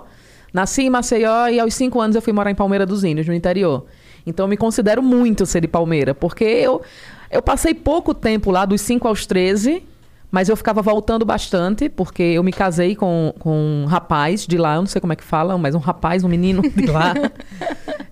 Nasci 0.52 0.82
em 0.82 0.90
Maceió 0.90 1.48
e 1.48 1.60
aos 1.60 1.74
cinco 1.74 2.00
anos 2.00 2.16
eu 2.16 2.22
fui 2.22 2.32
morar 2.32 2.50
em 2.50 2.54
Palmeira 2.54 2.84
dos 2.86 3.04
Índios, 3.04 3.26
no 3.26 3.34
interior. 3.34 3.84
Então 4.26 4.44
eu 4.44 4.48
me 4.48 4.56
considero 4.56 5.02
muito 5.02 5.46
ser 5.46 5.60
de 5.60 5.68
Palmeira, 5.68 6.14
porque 6.14 6.44
eu, 6.44 6.82
eu 7.30 7.40
passei 7.42 7.72
pouco 7.74 8.12
tempo 8.14 8.50
lá, 8.50 8.64
dos 8.66 8.80
5 8.82 9.06
aos 9.08 9.24
13, 9.24 9.82
mas 10.30 10.48
eu 10.50 10.56
ficava 10.56 10.82
voltando 10.82 11.24
bastante, 11.24 11.88
porque 11.88 12.22
eu 12.22 12.42
me 12.42 12.52
casei 12.52 12.94
com, 12.94 13.32
com 13.38 13.82
um 13.84 13.86
rapaz 13.86 14.46
de 14.46 14.58
lá, 14.58 14.74
eu 14.74 14.80
não 14.82 14.86
sei 14.86 15.00
como 15.00 15.12
é 15.14 15.16
que 15.16 15.24
fala, 15.24 15.56
mas 15.56 15.74
um 15.74 15.78
rapaz, 15.78 16.24
um 16.24 16.28
menino 16.28 16.60
de 16.68 16.86
lá. 16.86 17.14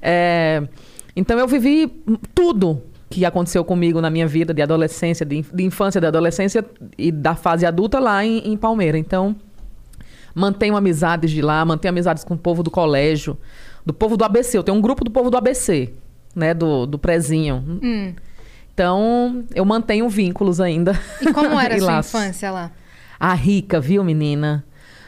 É, 0.09 0.63
então 1.17 1.37
eu 1.39 1.49
vivi 1.49 1.89
tudo 2.33 2.81
que 3.09 3.25
aconteceu 3.25 3.65
comigo 3.65 4.01
na 4.01 4.11
minha 4.11 4.27
vida 4.27 4.53
de 4.53 4.63
adolescência, 4.63 5.25
de, 5.25 5.43
de 5.43 5.65
infância, 5.65 6.01
de 6.01 6.07
adolescência 6.07 6.65
e 6.99 7.13
da 7.13 7.35
fase 7.35 7.65
adulta 7.65 7.99
lá 7.99 8.25
em, 8.25 8.39
em 8.39 8.57
Palmeira. 8.57 8.99
Então, 8.99 9.37
mantenho 10.35 10.77
amizades 10.77 11.31
de 11.31 11.41
lá, 11.41 11.65
mantenho 11.65 11.93
amizades 11.93 12.25
com 12.25 12.35
o 12.35 12.39
povo 12.39 12.63
do 12.63 12.71
colégio, 12.71 13.39
do 13.85 13.95
povo 13.95 14.17
do 14.17 14.25
ABC. 14.25 14.59
Eu 14.59 14.63
tenho 14.63 14.77
um 14.77 14.81
grupo 14.81 15.05
do 15.05 15.11
povo 15.11 15.31
do 15.31 15.37
ABC, 15.37 15.93
né? 16.35 16.53
Do, 16.53 16.87
do 16.87 16.99
prezinho. 16.99 17.65
Hum. 17.83 18.13
Então, 18.75 19.45
eu 19.55 19.65
mantenho 19.65 20.09
vínculos 20.09 20.61
ainda. 20.61 20.99
E 21.23 21.33
como 21.33 21.59
era 21.61 21.77
a 21.77 21.81
sua 21.81 21.99
infância 22.01 22.51
lá? 22.51 22.73
A 23.19 23.33
rica, 23.33 23.81
viu, 23.81 24.05
menina? 24.05 24.65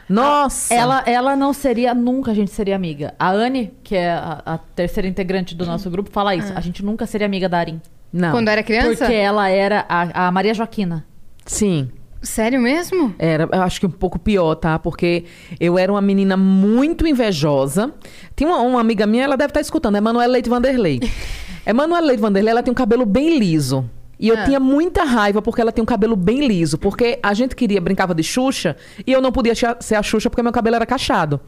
Nossa! 0.09 0.73
Ela, 0.73 1.03
ela 1.05 1.35
não 1.35 1.53
seria, 1.53 1.93
nunca 1.93 2.31
a 2.31 2.33
gente 2.33 2.51
seria 2.51 2.75
amiga. 2.75 3.13
A 3.19 3.31
Anne, 3.31 3.71
que 3.83 3.95
é 3.95 4.11
a, 4.11 4.41
a 4.45 4.57
terceira 4.57 5.07
integrante 5.07 5.55
do 5.55 5.65
nosso 5.65 5.89
grupo, 5.89 6.09
fala 6.09 6.35
isso. 6.35 6.51
A 6.55 6.61
gente 6.61 6.83
nunca 6.83 7.05
seria 7.05 7.27
amiga 7.27 7.47
da 7.47 7.59
Arin. 7.59 7.79
Não. 8.11 8.31
Quando 8.31 8.47
era 8.47 8.63
criança? 8.63 9.05
Porque 9.05 9.13
ela 9.13 9.49
era 9.49 9.85
a, 9.87 10.27
a 10.27 10.31
Maria 10.31 10.53
Joaquina. 10.53 11.05
Sim. 11.45 11.89
Sério 12.21 12.59
mesmo? 12.59 13.15
Era, 13.17 13.47
eu 13.51 13.61
acho 13.61 13.79
que 13.79 13.85
um 13.85 13.91
pouco 13.91 14.19
pior, 14.19 14.55
tá? 14.55 14.77
Porque 14.77 15.23
eu 15.59 15.77
era 15.77 15.91
uma 15.91 16.01
menina 16.01 16.35
muito 16.35 17.07
invejosa. 17.07 17.93
Tinha 18.35 18.49
uma, 18.49 18.59
uma 18.59 18.81
amiga 18.81 19.07
minha, 19.07 19.23
ela 19.23 19.37
deve 19.37 19.51
estar 19.51 19.61
escutando, 19.61 19.95
é 19.95 20.01
Manuela 20.01 20.33
Leite 20.33 20.49
Vanderlei. 20.49 20.99
Emanuela 21.65 22.05
Leite 22.05 22.19
Vanderlei, 22.19 22.51
ela 22.51 22.63
tem 22.63 22.71
um 22.71 22.75
cabelo 22.75 23.05
bem 23.05 23.37
liso. 23.37 23.89
E 24.19 24.27
eu 24.27 24.37
Ah. 24.37 24.43
tinha 24.43 24.59
muita 24.59 25.03
raiva 25.03 25.41
porque 25.41 25.61
ela 25.61 25.71
tem 25.71 25.81
um 25.81 25.85
cabelo 25.85 26.15
bem 26.15 26.45
liso. 26.45 26.77
Porque 26.77 27.17
a 27.23 27.33
gente 27.33 27.55
queria, 27.55 27.79
brincava 27.79 28.13
de 28.13 28.21
Xuxa, 28.23 28.75
e 29.07 29.11
eu 29.13 29.21
não 29.21 29.31
podia 29.31 29.53
ser 29.79 29.95
a 29.95 30.03
Xuxa 30.03 30.29
porque 30.29 30.43
meu 30.43 30.51
cabelo 30.51 30.75
era 30.75 30.85
cachado. 30.85 31.39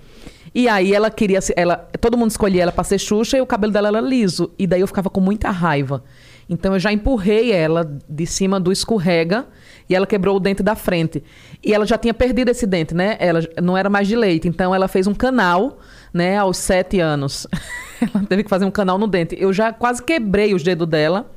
E 0.55 0.67
aí 0.67 0.93
ela 0.93 1.09
queria 1.09 1.39
ela, 1.55 1.75
todo 1.99 2.17
mundo 2.17 2.31
escolhia 2.31 2.63
ela 2.63 2.71
pra 2.71 2.83
ser 2.83 2.97
Xuxa 2.99 3.37
e 3.37 3.41
o 3.41 3.45
cabelo 3.45 3.71
dela 3.73 3.87
era 3.89 3.99
liso. 4.01 4.51
E 4.57 4.65
daí 4.65 4.81
eu 4.81 4.87
ficava 4.87 5.09
com 5.09 5.19
muita 5.19 5.49
raiva. 5.49 6.03
Então 6.49 6.73
eu 6.73 6.79
já 6.79 6.91
empurrei 6.91 7.51
ela 7.51 7.89
de 8.09 8.25
cima 8.25 8.59
do 8.59 8.71
escorrega 8.71 9.45
e 9.89 9.95
ela 9.95 10.05
quebrou 10.05 10.35
o 10.35 10.39
dente 10.39 10.61
da 10.61 10.75
frente. 10.75 11.23
E 11.63 11.73
ela 11.73 11.85
já 11.85 11.97
tinha 11.97 12.13
perdido 12.13 12.49
esse 12.51 12.65
dente, 12.67 12.93
né? 12.93 13.15
Ela 13.19 13.41
não 13.61 13.77
era 13.77 13.89
mais 13.89 14.07
de 14.07 14.15
leite. 14.15 14.47
Então 14.49 14.73
ela 14.75 14.87
fez 14.89 15.07
um 15.07 15.13
canal, 15.13 15.79
né, 16.13 16.37
aos 16.37 16.57
sete 16.57 16.99
anos. 16.99 17.47
ela 18.13 18.25
teve 18.25 18.43
que 18.43 18.49
fazer 18.49 18.65
um 18.65 18.71
canal 18.71 18.97
no 18.97 19.07
dente. 19.07 19.35
Eu 19.39 19.53
já 19.53 19.71
quase 19.71 20.03
quebrei 20.03 20.53
os 20.53 20.63
dedos 20.63 20.87
dela, 20.87 21.31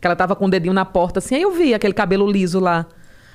que 0.00 0.06
ela 0.06 0.16
tava 0.16 0.34
com 0.34 0.46
o 0.46 0.50
dedinho 0.50 0.72
na 0.74 0.84
porta, 0.84 1.18
assim. 1.18 1.34
Aí 1.34 1.42
eu 1.42 1.52
vi 1.52 1.74
aquele 1.74 1.92
cabelo 1.94 2.30
liso 2.30 2.58
lá, 2.58 2.86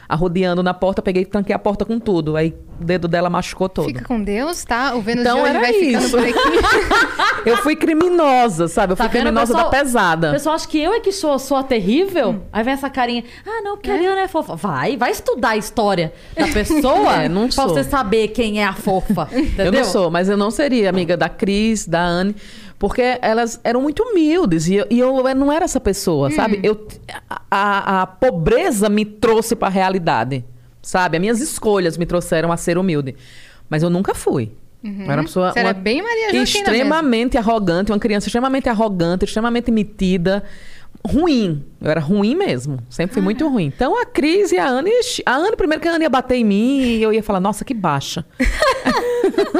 arrodeando 0.07 0.61
na 0.63 0.73
porta. 0.73 1.01
Peguei 1.01 1.23
e 1.23 1.25
tranquei 1.25 1.55
a 1.55 1.59
porta 1.59 1.85
com 1.85 1.99
tudo. 1.99 2.35
Aí 2.35 2.53
o 2.79 2.83
dedo 2.83 3.07
dela 3.07 3.29
machucou 3.29 3.67
todo. 3.69 3.85
Fica 3.87 4.03
com 4.03 4.21
Deus, 4.21 4.63
tá? 4.63 4.95
O 4.95 5.01
Vênus 5.01 5.21
Então 5.21 5.35
de 5.37 5.41
hoje 5.43 5.49
era 5.51 5.59
vai 5.59 5.73
ficando 5.73 6.03
isso. 6.05 6.17
por 6.17 6.19
aqui. 6.19 7.45
Eu 7.45 7.57
fui 7.57 7.75
criminosa, 7.75 8.67
sabe? 8.67 8.93
Eu 8.93 8.97
fui 8.97 9.05
Tá 9.05 9.11
vendo? 9.11 9.21
criminosa 9.21 9.53
pessoal- 9.53 9.71
da 9.71 9.77
pesada. 9.77 10.29
O 10.29 10.33
pessoal 10.33 10.55
acha 10.55 10.67
que 10.67 10.79
eu 10.81 10.93
é 10.93 10.99
que 10.99 11.11
sou, 11.11 11.37
sou 11.37 11.57
a 11.57 11.63
terrível. 11.63 12.41
Aí 12.51 12.63
vem 12.63 12.73
essa 12.73 12.89
carinha. 12.89 13.23
Ah, 13.45 13.61
não, 13.63 13.75
porque 13.77 13.91
a 13.91 13.93
Ariana 13.93 14.21
é 14.21 14.27
fofa. 14.27 14.55
Vai, 14.55 14.97
vai 14.97 15.11
estudar 15.11 15.49
a 15.49 15.57
história 15.57 16.11
da 16.35 16.47
pessoa 16.47 17.13
É, 17.21 17.29
não 17.29 17.43
pra 17.43 17.51
sou. 17.51 17.69
você 17.69 17.83
saber 17.83 18.29
quem 18.29 18.61
é 18.63 18.65
a 18.65 18.73
fofa. 18.73 19.27
Entendeu? 19.31 19.65
Eu 19.67 19.71
não 19.71 19.83
sou, 19.83 20.09
mas 20.09 20.27
eu 20.27 20.35
não 20.35 20.49
seria 20.49 20.89
amiga 20.89 21.15
da 21.15 21.29
Cris, 21.29 21.87
da 21.87 22.01
Anne, 22.01 22.35
porque 22.77 23.17
elas 23.21 23.59
eram 23.63 23.81
muito 23.81 24.03
humildes 24.03 24.67
e 24.67 24.75
eu, 24.75 24.85
e 24.89 24.99
eu 24.99 25.23
não 25.35 25.51
era 25.51 25.65
essa 25.65 25.79
pessoa, 25.79 26.29
sabe? 26.31 26.59
Eu, 26.63 26.87
a, 27.49 28.01
a- 28.01 28.07
pobreza 28.07 28.89
me 28.89 29.05
trouxe 29.05 29.55
para 29.55 29.67
a 29.67 29.71
realidade, 29.71 30.43
sabe? 30.81 31.17
As 31.17 31.21
minhas 31.21 31.41
escolhas 31.41 31.97
me 31.97 32.05
trouxeram 32.05 32.51
a 32.51 32.57
ser 32.57 32.77
humilde. 32.77 33.15
Mas 33.69 33.81
eu 33.83 33.89
nunca 33.89 34.13
fui. 34.13 34.51
Eu 34.83 34.91
era 35.11 35.15
uma 35.21 35.23
pessoa 35.23 35.51
Você 35.51 35.59
era 35.59 35.69
uma- 35.69 35.73
bem 35.73 35.99
Maria 36.03 36.25
Joaquina 36.25 36.43
extremamente 36.43 37.37
arrogante, 37.39 37.91
uma 37.91 37.97
criança 37.97 38.27
extremamente 38.27 38.69
arrogante, 38.69 39.25
extremamente 39.25 39.71
metida. 39.71 40.43
Ruim. 41.05 41.63
Eu 41.79 41.91
era 41.91 41.99
ruim 41.99 42.35
mesmo. 42.35 42.79
Sempre 42.89 43.13
fui 43.13 43.21
muito 43.21 43.47
ruim. 43.47 43.65
Então 43.65 43.99
a 44.01 44.05
Cris 44.05 44.51
e 44.51 44.57
a 44.57 44.67
Anne. 44.67 44.91
A 45.25 45.35
Anne, 45.35 45.55
primeiro 45.55 45.81
que 45.81 45.87
a 45.87 45.93
Anne 45.93 46.03
ia 46.03 46.09
bater 46.09 46.35
em 46.35 46.43
mim 46.43 46.79
e 46.79 47.03
eu 47.03 47.13
ia 47.13 47.21
falar, 47.21 47.39
nossa, 47.39 47.63
que 47.63 47.73
baixa. 47.73 48.25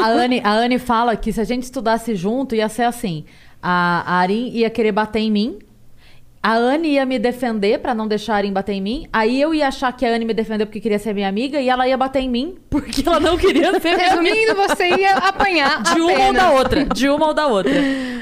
A 0.02 0.10
Anne, 0.10 0.42
a 0.44 0.52
Anne 0.52 0.78
fala 0.78 1.16
que 1.16 1.34
se 1.34 1.42
a 1.42 1.44
gente 1.44 1.64
estudasse 1.64 2.16
junto, 2.16 2.54
ia 2.54 2.70
ser 2.70 2.84
assim. 2.84 3.25
A, 3.62 4.04
a 4.06 4.20
Arin 4.20 4.50
ia 4.50 4.70
querer 4.70 4.92
bater 4.92 5.20
em 5.20 5.32
mim. 5.32 5.60
A 6.46 6.54
Anne 6.58 6.90
ia 6.90 7.08
me 7.08 7.18
defender 7.18 7.80
pra 7.80 7.96
não 7.96 8.08
deixar 8.08 8.36
a 8.36 8.38
Arin 8.38 8.54
bater 8.54 8.74
em 8.74 8.80
mim. 8.80 9.08
Aí 9.12 9.42
eu 9.42 9.52
ia 9.52 9.68
achar 9.68 9.92
que 9.92 10.06
a 10.06 10.10
Anne 10.10 10.25
me 10.25 10.32
defendeu 10.32 10.68
porque 10.68 10.80
queria 10.80 11.00
ser 11.00 11.12
minha 11.12 11.28
amiga. 11.28 11.60
E 11.60 11.68
ela 11.68 11.88
ia 11.88 11.98
bater 11.98 12.20
em 12.20 12.30
mim 12.30 12.56
porque 12.70 13.02
ela 13.04 13.20
não 13.20 13.36
queria 13.36 13.72
ser 13.82 13.96
minha 13.96 14.14
amiga. 14.14 14.36
Resumindo, 14.36 14.54
você 14.54 14.90
ia 14.90 15.16
apanhar 15.16 15.82
De 15.92 16.00
uma 16.00 16.28
ou 16.28 16.34
da 16.34 16.52
outra. 16.52 16.86
De 16.86 17.10
uma 17.10 17.28
ou 17.30 17.34
da 17.34 17.48
outra. 17.48 17.74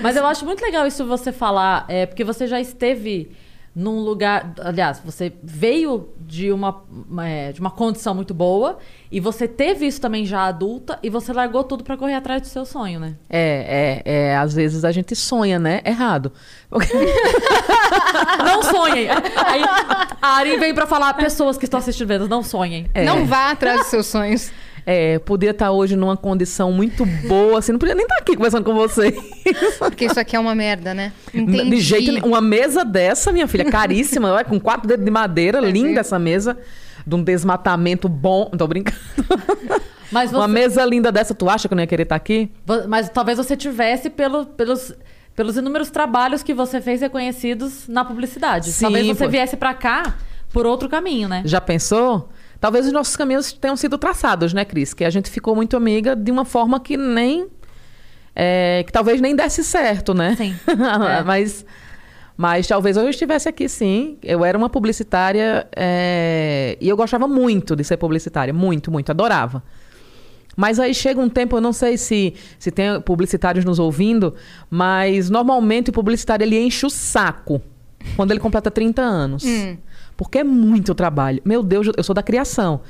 Mas 0.01 0.15
eu 0.15 0.25
acho 0.25 0.45
muito 0.45 0.61
legal 0.63 0.87
isso 0.87 1.05
você 1.05 1.33
falar, 1.33 1.83
é, 1.89 2.05
porque 2.05 2.23
você 2.23 2.47
já 2.47 2.61
esteve 2.61 3.29
num 3.75 3.99
lugar. 3.99 4.53
Aliás, 4.59 5.01
você 5.03 5.33
veio 5.41 6.09
de 6.19 6.51
uma, 6.51 6.83
é, 7.23 7.51
de 7.51 7.59
uma 7.59 7.71
condição 7.71 8.13
muito 8.13 8.33
boa 8.33 8.77
e 9.11 9.19
você 9.19 9.47
teve 9.47 9.85
isso 9.85 9.99
também 9.99 10.25
já 10.25 10.45
adulta 10.45 10.99
e 11.01 11.09
você 11.09 11.33
largou 11.33 11.63
tudo 11.63 11.83
pra 11.83 11.97
correr 11.97 12.13
atrás 12.13 12.41
do 12.41 12.47
seu 12.47 12.65
sonho, 12.65 12.99
né? 12.99 13.15
É, 13.29 14.01
é, 14.05 14.13
é, 14.13 14.37
às 14.37 14.53
vezes 14.53 14.85
a 14.85 14.91
gente 14.91 15.15
sonha, 15.15 15.57
né? 15.57 15.81
Errado. 15.85 16.31
Não 18.43 18.61
sonhem! 18.63 19.07
Aí 19.09 19.63
a 20.21 20.27
Ari 20.37 20.57
vem 20.57 20.73
pra 20.73 20.85
falar, 20.85 21.13
pessoas 21.13 21.57
que 21.57 21.65
estão 21.65 21.79
assistindo 21.79 22.27
não 22.27 22.43
sonhem. 22.43 22.89
É. 22.93 23.05
Não 23.05 23.25
vá 23.25 23.51
atrás 23.51 23.81
dos 23.81 23.87
seus 23.87 24.05
sonhos. 24.07 24.51
É, 24.85 25.17
podia 25.19 25.51
estar 25.51 25.71
hoje 25.71 25.95
numa 25.95 26.17
condição 26.17 26.71
muito 26.71 27.05
boa, 27.27 27.59
assim, 27.59 27.71
não 27.71 27.79
podia 27.79 27.95
nem 27.95 28.03
estar 28.03 28.17
aqui 28.17 28.35
conversando 28.35 28.65
com 28.65 28.73
você. 28.73 29.11
Porque 29.79 30.05
isso 30.05 30.19
aqui 30.19 30.35
é 30.35 30.39
uma 30.39 30.53
merda, 30.53 30.93
né? 30.93 31.13
Entendi. 31.33 31.69
De 31.69 31.79
jeito 31.79 32.11
nenhum. 32.11 32.27
Uma 32.27 32.41
mesa 32.41 32.83
dessa, 32.83 33.31
minha 33.31 33.47
filha, 33.47 33.63
caríssima, 33.71 34.31
olha, 34.33 34.43
com 34.43 34.59
quatro 34.59 34.87
dedos 34.87 35.05
de 35.05 35.11
madeira, 35.11 35.61
ver. 35.61 35.71
linda 35.71 36.01
essa 36.01 36.19
mesa, 36.19 36.57
de 37.07 37.15
um 37.15 37.23
desmatamento 37.23 38.09
bom. 38.09 38.49
Não 38.51 38.57
tô 38.57 38.67
brincando. 38.67 38.99
Mas 40.11 40.29
você, 40.29 40.35
Uma 40.37 40.47
mesa 40.47 40.85
linda 40.85 41.11
dessa, 41.11 41.33
tu 41.33 41.49
acha 41.49 41.67
que 41.67 41.73
eu 41.73 41.75
não 41.75 41.83
ia 41.83 41.87
querer 41.87 42.03
estar 42.03 42.15
aqui? 42.15 42.51
vo- 42.65 42.87
mas 42.87 43.09
talvez 43.09 43.37
você 43.37 43.55
tivesse 43.57 44.09
pelo, 44.09 44.45
pelos, 44.45 44.93
pelos 45.35 45.57
inúmeros 45.57 45.89
trabalhos 45.89 46.43
que 46.43 46.53
você 46.53 46.79
fez 46.81 47.01
reconhecidos 47.01 47.87
na 47.87 48.05
publicidade. 48.05 48.71
Sim, 48.71 48.81
talvez 48.85 49.07
você 49.07 49.23
pô. 49.25 49.29
viesse 49.31 49.57
pra 49.57 49.73
cá 49.73 50.15
por 50.51 50.67
outro 50.67 50.87
caminho, 50.87 51.27
né? 51.27 51.41
Já 51.45 51.59
pensou? 51.59 52.29
Talvez 52.63 52.85
os 52.85 52.93
nossos 52.93 53.17
caminhos 53.17 53.51
tenham 53.51 53.75
sido 53.75 53.97
traçados, 53.97 54.53
né, 54.53 54.63
Cris? 54.63 54.93
Que 54.93 55.03
a 55.03 55.09
gente 55.09 55.29
ficou 55.29 55.53
muito 55.53 55.75
amiga 55.75 56.15
de 56.15 56.31
uma 56.31 56.45
forma 56.45 56.79
que 56.79 56.95
nem. 56.95 57.47
é, 58.33 58.85
que 58.85 58.91
talvez 58.93 59.19
nem 59.19 59.35
desse 59.35 59.65
certo, 59.65 60.13
né? 60.13 60.33
Sim. 60.37 60.55
É. 60.71 61.21
mas, 61.23 61.65
mas 62.37 62.65
talvez 62.65 62.95
eu 62.95 63.09
estivesse 63.09 63.49
aqui, 63.49 63.67
sim. 63.67 64.17
Eu 64.23 64.45
era 64.45 64.57
uma 64.57 64.69
publicitária 64.69 65.67
é, 65.75 66.77
e 66.79 66.87
eu 66.87 66.95
gostava 66.95 67.27
muito 67.27 67.75
de 67.75 67.83
ser 67.83 67.97
publicitária. 67.97 68.53
Muito, 68.53 68.89
muito. 68.89 69.09
Adorava. 69.09 69.61
Mas 70.55 70.79
aí 70.79 70.95
chega 70.95 71.19
um 71.19 71.27
tempo, 71.27 71.57
eu 71.57 71.61
não 71.61 71.73
sei 71.73 71.97
se, 71.97 72.33
se 72.57 72.71
tem 72.71 73.01
publicitários 73.01 73.65
nos 73.65 73.77
ouvindo, 73.77 74.35
mas 74.69 75.29
normalmente 75.29 75.89
o 75.89 75.93
publicitário 75.93 76.45
ele 76.45 76.57
enche 76.57 76.85
o 76.85 76.89
saco 76.89 77.61
quando 78.15 78.31
ele 78.31 78.39
completa 78.39 78.71
30 78.71 79.01
anos. 79.01 79.43
Hum. 79.43 79.75
Porque 80.23 80.39
é 80.39 80.43
muito 80.43 80.93
trabalho. 80.95 81.41
Meu 81.45 81.61
Deus, 81.63 81.87
eu 81.95 82.03
sou 82.03 82.13
da 82.15 82.23
criação. 82.23 82.81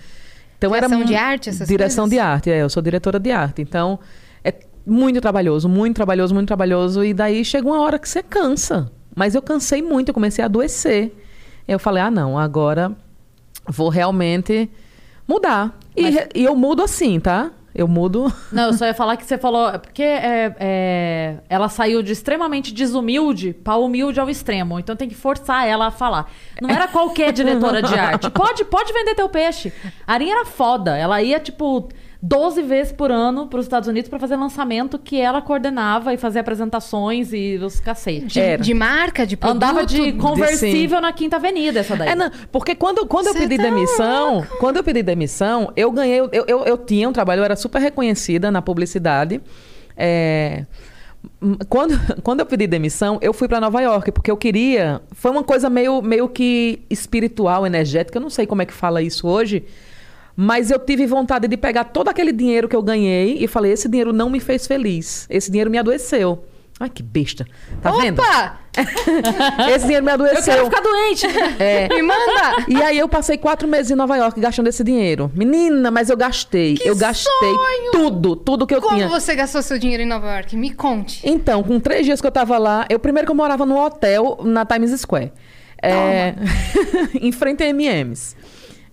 Então 0.57 0.73
era 0.73 0.87
Direção 0.87 0.99
mu- 0.99 1.05
de 1.05 1.15
arte, 1.15 1.49
essas 1.49 1.67
Direção 1.67 2.03
coisas? 2.05 2.11
de 2.11 2.19
arte, 2.19 2.49
é. 2.51 2.61
Eu 2.61 2.69
sou 2.69 2.81
diretora 2.81 3.19
de 3.19 3.31
arte. 3.31 3.61
Então 3.61 3.99
é 4.43 4.53
muito 4.85 5.19
trabalhoso, 5.19 5.67
muito 5.67 5.95
trabalhoso, 5.95 6.33
muito 6.33 6.47
trabalhoso. 6.47 7.03
E 7.03 7.13
daí 7.13 7.43
chega 7.43 7.67
uma 7.67 7.81
hora 7.81 7.99
que 7.99 8.07
você 8.07 8.23
cansa. 8.23 8.91
Mas 9.15 9.35
eu 9.35 9.41
cansei 9.41 9.81
muito, 9.81 10.09
eu 10.09 10.13
comecei 10.13 10.41
a 10.41 10.45
adoecer. 10.45 11.13
Eu 11.67 11.77
falei, 11.79 12.01
ah, 12.03 12.09
não, 12.11 12.37
agora 12.39 12.91
vou 13.67 13.89
realmente 13.89 14.69
mudar. 15.27 15.77
E, 15.95 16.01
Mas- 16.03 16.27
e 16.35 16.43
eu 16.43 16.55
mudo 16.55 16.81
assim, 16.81 17.19
tá? 17.19 17.51
Eu 17.75 17.87
mudo. 17.87 18.31
Não, 18.51 18.67
eu 18.67 18.73
só 18.73 18.85
ia 18.85 18.93
falar 18.93 19.17
que 19.17 19.25
você 19.25 19.37
falou. 19.37 19.69
é 19.69 19.77
Porque 19.77 20.03
é, 20.03 20.55
é, 20.59 21.37
ela 21.49 21.69
saiu 21.69 22.03
de 22.03 22.11
extremamente 22.11 22.73
desumilde 22.73 23.53
pra 23.53 23.77
humilde 23.77 24.19
ao 24.19 24.29
extremo. 24.29 24.79
Então 24.79 24.95
tem 24.95 25.09
que 25.09 25.15
forçar 25.15 25.67
ela 25.67 25.87
a 25.87 25.91
falar. 25.91 26.29
Não 26.61 26.69
era 26.69 26.87
qualquer 26.87 27.33
diretora 27.33 27.81
de 27.81 27.97
arte. 27.97 28.29
Pode, 28.33 28.65
pode 28.65 28.91
vender 28.93 29.15
teu 29.15 29.29
peixe. 29.29 29.71
A 30.05 30.13
Arinha 30.13 30.35
era 30.35 30.45
foda. 30.45 30.97
Ela 30.97 31.21
ia, 31.21 31.39
tipo, 31.39 31.89
12 32.25 32.61
vezes 32.61 32.93
por 32.93 33.11
ano 33.11 33.47
pros 33.47 33.65
Estados 33.65 33.89
Unidos 33.89 34.09
pra 34.09 34.17
fazer 34.17 34.37
lançamento 34.37 34.97
que 34.97 35.19
ela 35.19 35.41
coordenava 35.41 36.13
e 36.13 36.17
fazia 36.17 36.39
apresentações 36.39 37.33
e 37.33 37.57
os 37.57 37.81
cacete. 37.81 38.27
De, 38.27 38.57
de 38.63 38.73
marca, 38.73 39.27
de 39.27 39.35
produto. 39.35 39.57
Andava 39.57 39.85
de 39.85 40.13
de- 40.13 40.13
conversível 40.13 41.01
na 41.01 41.11
Quinta 41.11 41.35
Avenida, 41.35 41.81
essa 41.81 41.97
daí. 41.97 42.07
É, 42.07 42.15
não, 42.15 42.31
porque 42.49 42.75
quando, 42.75 43.05
quando 43.07 43.27
eu 43.27 43.33
pedi 43.33 43.57
tá 43.57 43.63
demissão, 43.63 44.47
quando 44.57 44.77
eu 44.77 44.83
pedi 44.85 45.03
demissão, 45.03 45.73
eu 45.75 45.91
ganhei. 45.91 46.21
Eu, 46.21 46.45
eu, 46.47 46.63
eu 46.63 46.77
tinha 46.77 47.09
um 47.09 47.11
trabalho, 47.11 47.41
eu 47.41 47.43
era 47.43 47.57
super 47.57 47.81
reconhecida 47.81 48.49
na 48.49 48.61
publicidade. 48.61 49.41
É, 49.97 50.65
quando, 51.67 51.99
quando 52.23 52.39
eu 52.39 52.45
pedi 52.45 52.67
demissão, 52.67 53.19
eu 53.21 53.33
fui 53.33 53.49
para 53.49 53.59
Nova 53.59 53.81
York, 53.81 54.13
porque 54.13 54.31
eu 54.31 54.37
queria. 54.37 55.01
Foi 55.11 55.29
uma 55.29 55.43
coisa 55.43 55.69
meio, 55.69 56.01
meio 56.01 56.29
que 56.29 56.83
espiritual, 56.89 57.67
energética, 57.67 58.17
eu 58.17 58.21
não 58.21 58.29
sei 58.29 58.47
como 58.47 58.61
é 58.61 58.65
que 58.65 58.73
fala 58.73 59.01
isso 59.01 59.27
hoje. 59.27 59.65
Mas 60.35 60.71
eu 60.71 60.79
tive 60.79 61.05
vontade 61.05 61.47
de 61.47 61.55
pegar 61.57 61.83
todo 61.85 62.09
aquele 62.09 62.31
dinheiro 62.31 62.67
que 62.67 62.75
eu 62.75 62.81
ganhei 62.81 63.37
e 63.39 63.47
falei: 63.47 63.71
esse 63.71 63.87
dinheiro 63.87 64.11
não 64.11 64.29
me 64.29 64.39
fez 64.39 64.65
feliz. 64.65 65.27
Esse 65.29 65.51
dinheiro 65.51 65.69
me 65.69 65.77
adoeceu. 65.77 66.43
Ai, 66.79 66.89
que 66.89 67.03
besta. 67.03 67.45
Tá 67.81 67.91
vendo? 67.91 68.19
Opa! 68.19 68.59
Esse 69.69 69.85
dinheiro 69.85 70.03
me 70.03 70.09
Eu 70.09 70.15
adoeceu. 70.15 70.41
quero 70.43 70.65
ficar 70.65 70.81
doente! 70.81 71.27
É. 71.59 71.87
Me 71.87 72.01
manda! 72.01 72.65
E 72.67 72.81
aí 72.81 72.97
eu 72.97 73.07
passei 73.07 73.37
quatro 73.37 73.67
meses 73.67 73.91
em 73.91 73.95
Nova 73.95 74.17
York 74.17 74.39
gastando 74.41 74.67
esse 74.67 74.83
dinheiro. 74.83 75.31
Menina, 75.35 75.91
mas 75.91 76.09
eu 76.09 76.17
gastei. 76.17 76.75
eu 76.83 76.95
gastei 76.95 77.31
sonho! 77.53 77.91
tudo, 77.91 78.35
tudo 78.35 78.65
que 78.65 78.73
eu 78.73 78.81
Como 78.81 78.95
tinha. 78.95 79.07
você 79.07 79.35
gastou 79.35 79.61
seu 79.61 79.77
dinheiro 79.77 80.01
em 80.01 80.07
Nova 80.07 80.33
York? 80.33 80.57
Me 80.57 80.71
conte. 80.73 81.21
Então, 81.23 81.61
com 81.61 81.79
três 81.79 82.05
dias 82.07 82.19
que 82.19 82.25
eu 82.25 82.31
tava 82.31 82.57
lá, 82.57 82.87
eu 82.89 82.97
primeiro 82.97 83.27
que 83.27 83.31
eu 83.31 83.35
morava 83.35 83.67
num 83.67 83.77
hotel 83.77 84.39
na 84.43 84.65
Times 84.65 84.99
Square. 84.99 85.31
É, 85.79 86.33
em 87.21 87.31
frente 87.31 87.61
a 87.63 87.71
MM's. 87.71 88.35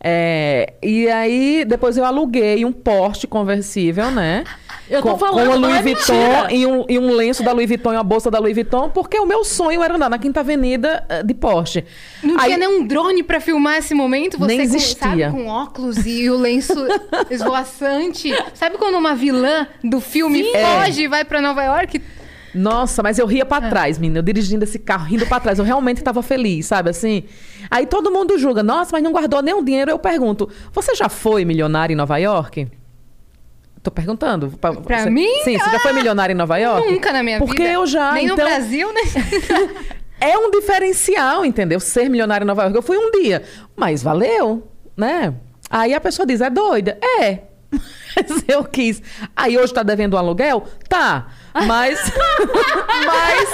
É, 0.03 0.73
e 0.83 1.09
aí, 1.09 1.65
depois 1.67 1.97
eu 1.99 2.05
aluguei 2.07 2.65
um 2.65 2.73
Porsche 2.73 3.27
conversível, 3.27 4.11
né? 4.11 4.45
Eu 4.89 5.03
tô 5.03 5.11
com, 5.11 5.19
falando, 5.19 5.35
com 5.47 5.53
a 5.53 5.59
não 5.59 5.61
Louis 5.69 5.77
é 5.77 5.83
Vuitton 5.83 6.13
mentira. 6.15 6.53
e 6.53 6.67
um, 6.67 6.85
e 6.89 6.99
um 6.99 7.13
lenço 7.15 7.45
da 7.45 7.53
Louis 7.53 7.69
Vuitton 7.69 7.93
e 7.93 7.97
uma 7.97 8.03
bolsa 8.03 8.31
da 8.31 8.39
Louis 8.39 8.55
Vuitton, 8.55 8.89
porque 8.89 9.19
o 9.21 9.27
meu 9.27 9.45
sonho 9.45 9.83
era 9.83 9.95
andar 9.95 10.09
na 10.09 10.19
Quinta 10.19 10.41
Avenida 10.41 11.05
eh, 11.09 11.23
de 11.23 11.35
Porsche. 11.35 11.85
Não 12.25 12.37
Aí- 12.41 12.47
tinha 12.47 12.59
nem 12.59 12.67
um 12.69 12.85
drone 12.87 13.23
pra 13.23 13.41
filmar 13.41 13.77
esse 13.77 13.95
momento? 13.95 14.39
Você 14.39 14.47
Nem 14.47 14.57
com, 14.57 14.63
existia. 14.65 15.29
sabe, 15.31 15.31
com 15.31 15.47
óculos 15.47 15.99
e 16.07 16.29
o 16.31 16.37
lenço 16.39 16.75
esvoaçante. 17.31 18.33
Sabe 18.55 18.79
quando 18.79 18.97
uma 18.97 19.15
vilã 19.15 19.67
do 19.85 20.01
filme 20.01 20.45
foge 20.45 21.03
e 21.03 21.09
vai 21.09 21.25
pra 21.25 21.41
Nova 21.41 21.63
York? 21.63 22.01
Nossa, 22.55 23.01
mas 23.03 23.17
eu 23.19 23.27
ria 23.27 23.45
pra 23.45 23.65
É. 23.65 23.69
trás, 23.71 23.97
menina. 23.99 24.19
Eu 24.19 24.23
dirigindo 24.25 24.65
esse 24.65 24.79
carro, 24.79 25.05
rindo 25.07 25.25
pra 25.27 25.39
trás. 25.39 25.59
Eu 25.59 25.65
realmente 25.65 26.03
tava 26.03 26.21
feliz, 26.23 26.67
sabe 26.67 26.91
assim? 26.91 27.25
Aí 27.71 27.87
todo 27.87 28.11
mundo 28.11 28.37
julga, 28.39 28.63
nossa, 28.63 28.91
mas 28.93 29.03
não 29.03 29.13
guardou 29.13 29.41
nenhum 29.43 29.63
dinheiro. 29.63 29.91
Eu 29.91 29.99
pergunto, 29.99 30.49
você 30.73 30.95
já 30.95 31.09
foi 31.09 31.45
milionário 31.45 31.93
em 31.93 31.97
Nova 31.97 32.17
York? 32.19 32.67
Tô 33.83 33.91
perguntando. 33.91 34.51
Pra, 34.61 34.73
Pra 34.75 35.03
você- 35.05 35.11
mim? 35.11 35.29
Sim, 35.45 35.57
você 35.59 35.71
já 35.71 35.79
foi 35.79 35.93
milionário 35.93 36.33
em 36.35 36.37
Nova 36.37 36.59
York? 36.59 36.91
Nunca 36.91 37.13
na 37.13 37.23
minha 37.23 37.39
Porque 37.39 37.63
vida. 37.63 37.75
eu 37.75 37.87
já. 37.87 38.13
Nem 38.13 38.25
então, 38.27 38.37
no 38.37 38.45
Brasil, 38.45 38.93
né? 38.93 39.01
É 40.23 40.37
um 40.37 40.51
diferencial, 40.51 41.47
entendeu? 41.47 41.81
Ser 41.81 42.11
milionário 42.11 42.45
em 42.45 42.47
Nova 42.47 42.63
York. 42.65 42.77
Eu 42.77 42.83
fui 42.83 42.99
um 42.99 43.11
dia, 43.11 43.43
mas 43.75 44.03
valeu, 44.03 44.69
né? 44.95 45.33
Aí 45.71 45.95
a 45.95 46.01
pessoa 46.01 46.27
diz, 46.27 46.43
é 46.43 46.51
doida? 46.51 46.99
É. 47.03 47.39
Mas 48.17 48.45
eu 48.49 48.65
quis. 48.65 49.01
Aí 49.35 49.57
hoje 49.57 49.73
tá 49.73 49.83
devendo 49.85 50.15
um 50.15 50.19
aluguel? 50.19 50.65
Tá. 50.89 51.29
Mas. 51.55 52.01
mas. 53.07 53.49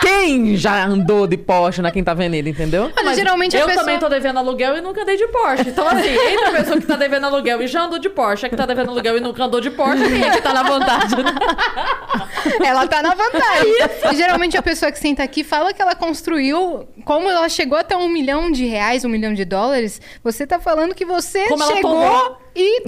Quem 0.00 0.56
já 0.56 0.84
andou 0.84 1.26
de 1.26 1.36
Porsche 1.36 1.82
na 1.82 1.90
Quinta 1.90 2.12
Avenida, 2.12 2.48
entendeu? 2.48 2.90
Olha, 2.96 3.14
geralmente 3.14 3.56
a 3.56 3.60
eu 3.60 3.66
pessoa... 3.66 3.84
também 3.84 3.98
tô 3.98 4.08
devendo 4.08 4.38
aluguel 4.38 4.76
e 4.76 4.80
nunca 4.80 5.02
andei 5.02 5.16
de 5.16 5.26
Porsche. 5.26 5.68
Então, 5.68 5.86
assim, 5.86 6.08
entre 6.08 6.44
a 6.44 6.52
pessoa 6.52 6.80
que 6.80 6.86
tá 6.86 6.96
devendo 6.96 7.26
aluguel 7.26 7.60
e 7.62 7.66
já 7.66 7.82
andou 7.82 7.98
de 7.98 8.08
Porsche, 8.08 8.46
a 8.46 8.48
que 8.48 8.56
tá 8.56 8.64
devendo 8.64 8.90
aluguel 8.90 9.16
e 9.16 9.20
nunca 9.20 9.44
andou 9.44 9.60
de 9.60 9.70
Porsche, 9.70 10.04
quem 10.04 10.24
é 10.24 10.30
que 10.30 10.40
tá 10.40 10.52
na 10.52 10.62
vantagem? 10.62 11.24
né? 11.24 12.68
Ela 12.68 12.86
tá 12.86 13.02
na 13.02 13.14
vantagem. 13.14 13.74
E 14.12 14.16
geralmente 14.16 14.56
a 14.56 14.62
pessoa 14.62 14.90
que 14.92 14.98
senta 14.98 15.22
aqui 15.22 15.42
fala 15.42 15.72
que 15.72 15.82
ela 15.82 15.94
construiu, 15.94 16.88
como 17.04 17.28
ela 17.28 17.48
chegou 17.48 17.78
até 17.78 17.96
um 17.96 18.08
milhão 18.08 18.50
de 18.50 18.66
reais, 18.66 19.04
um 19.04 19.08
milhão 19.08 19.34
de 19.34 19.44
dólares. 19.44 20.00
Você 20.22 20.46
tá 20.46 20.58
falando 20.58 20.94
que 20.94 21.04
você 21.04 21.46
Como 21.48 21.62
ela 21.62 21.74
chegou 21.74 21.90
torrou. 21.92 22.38
E 22.58 22.82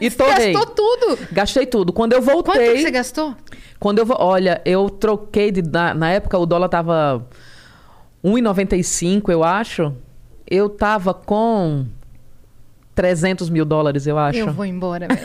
E 0.00 0.10
torrei. 0.10 0.52
gastou 0.52 0.74
tudo. 0.74 1.18
Gastei 1.32 1.66
tudo. 1.66 1.92
Quando 1.92 2.12
eu 2.14 2.22
Quanto 2.22 2.44
que 2.50 2.58
voltei. 2.58 2.82
você 2.82 2.90
gastou? 2.90 3.34
Quando 3.78 3.98
eu. 3.98 4.06
Olha, 4.18 4.60
eu 4.64 4.88
troquei 4.88 5.50
de. 5.50 5.62
Na, 5.62 5.92
na 5.94 6.10
época 6.10 6.38
o 6.38 6.46
dólar 6.46 6.68
tava 6.68 7.26
1,95, 8.24 9.28
eu 9.30 9.44
acho. 9.44 9.92
Eu 10.48 10.68
tava 10.68 11.12
com 11.14 11.86
300 12.94 13.48
mil 13.50 13.64
dólares, 13.64 14.06
eu 14.06 14.18
acho. 14.18 14.38
Eu 14.38 14.52
vou 14.52 14.64
embora, 14.64 15.08
velho. 15.08 15.20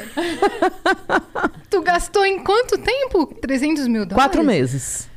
tu 1.69 1.81
gastou 1.81 2.25
em 2.25 2.43
quanto 2.43 2.77
tempo? 2.77 3.27
300 3.41 3.87
mil 3.87 4.05
dólares? 4.05 4.15
Quatro 4.15 4.43
meses. 4.43 5.09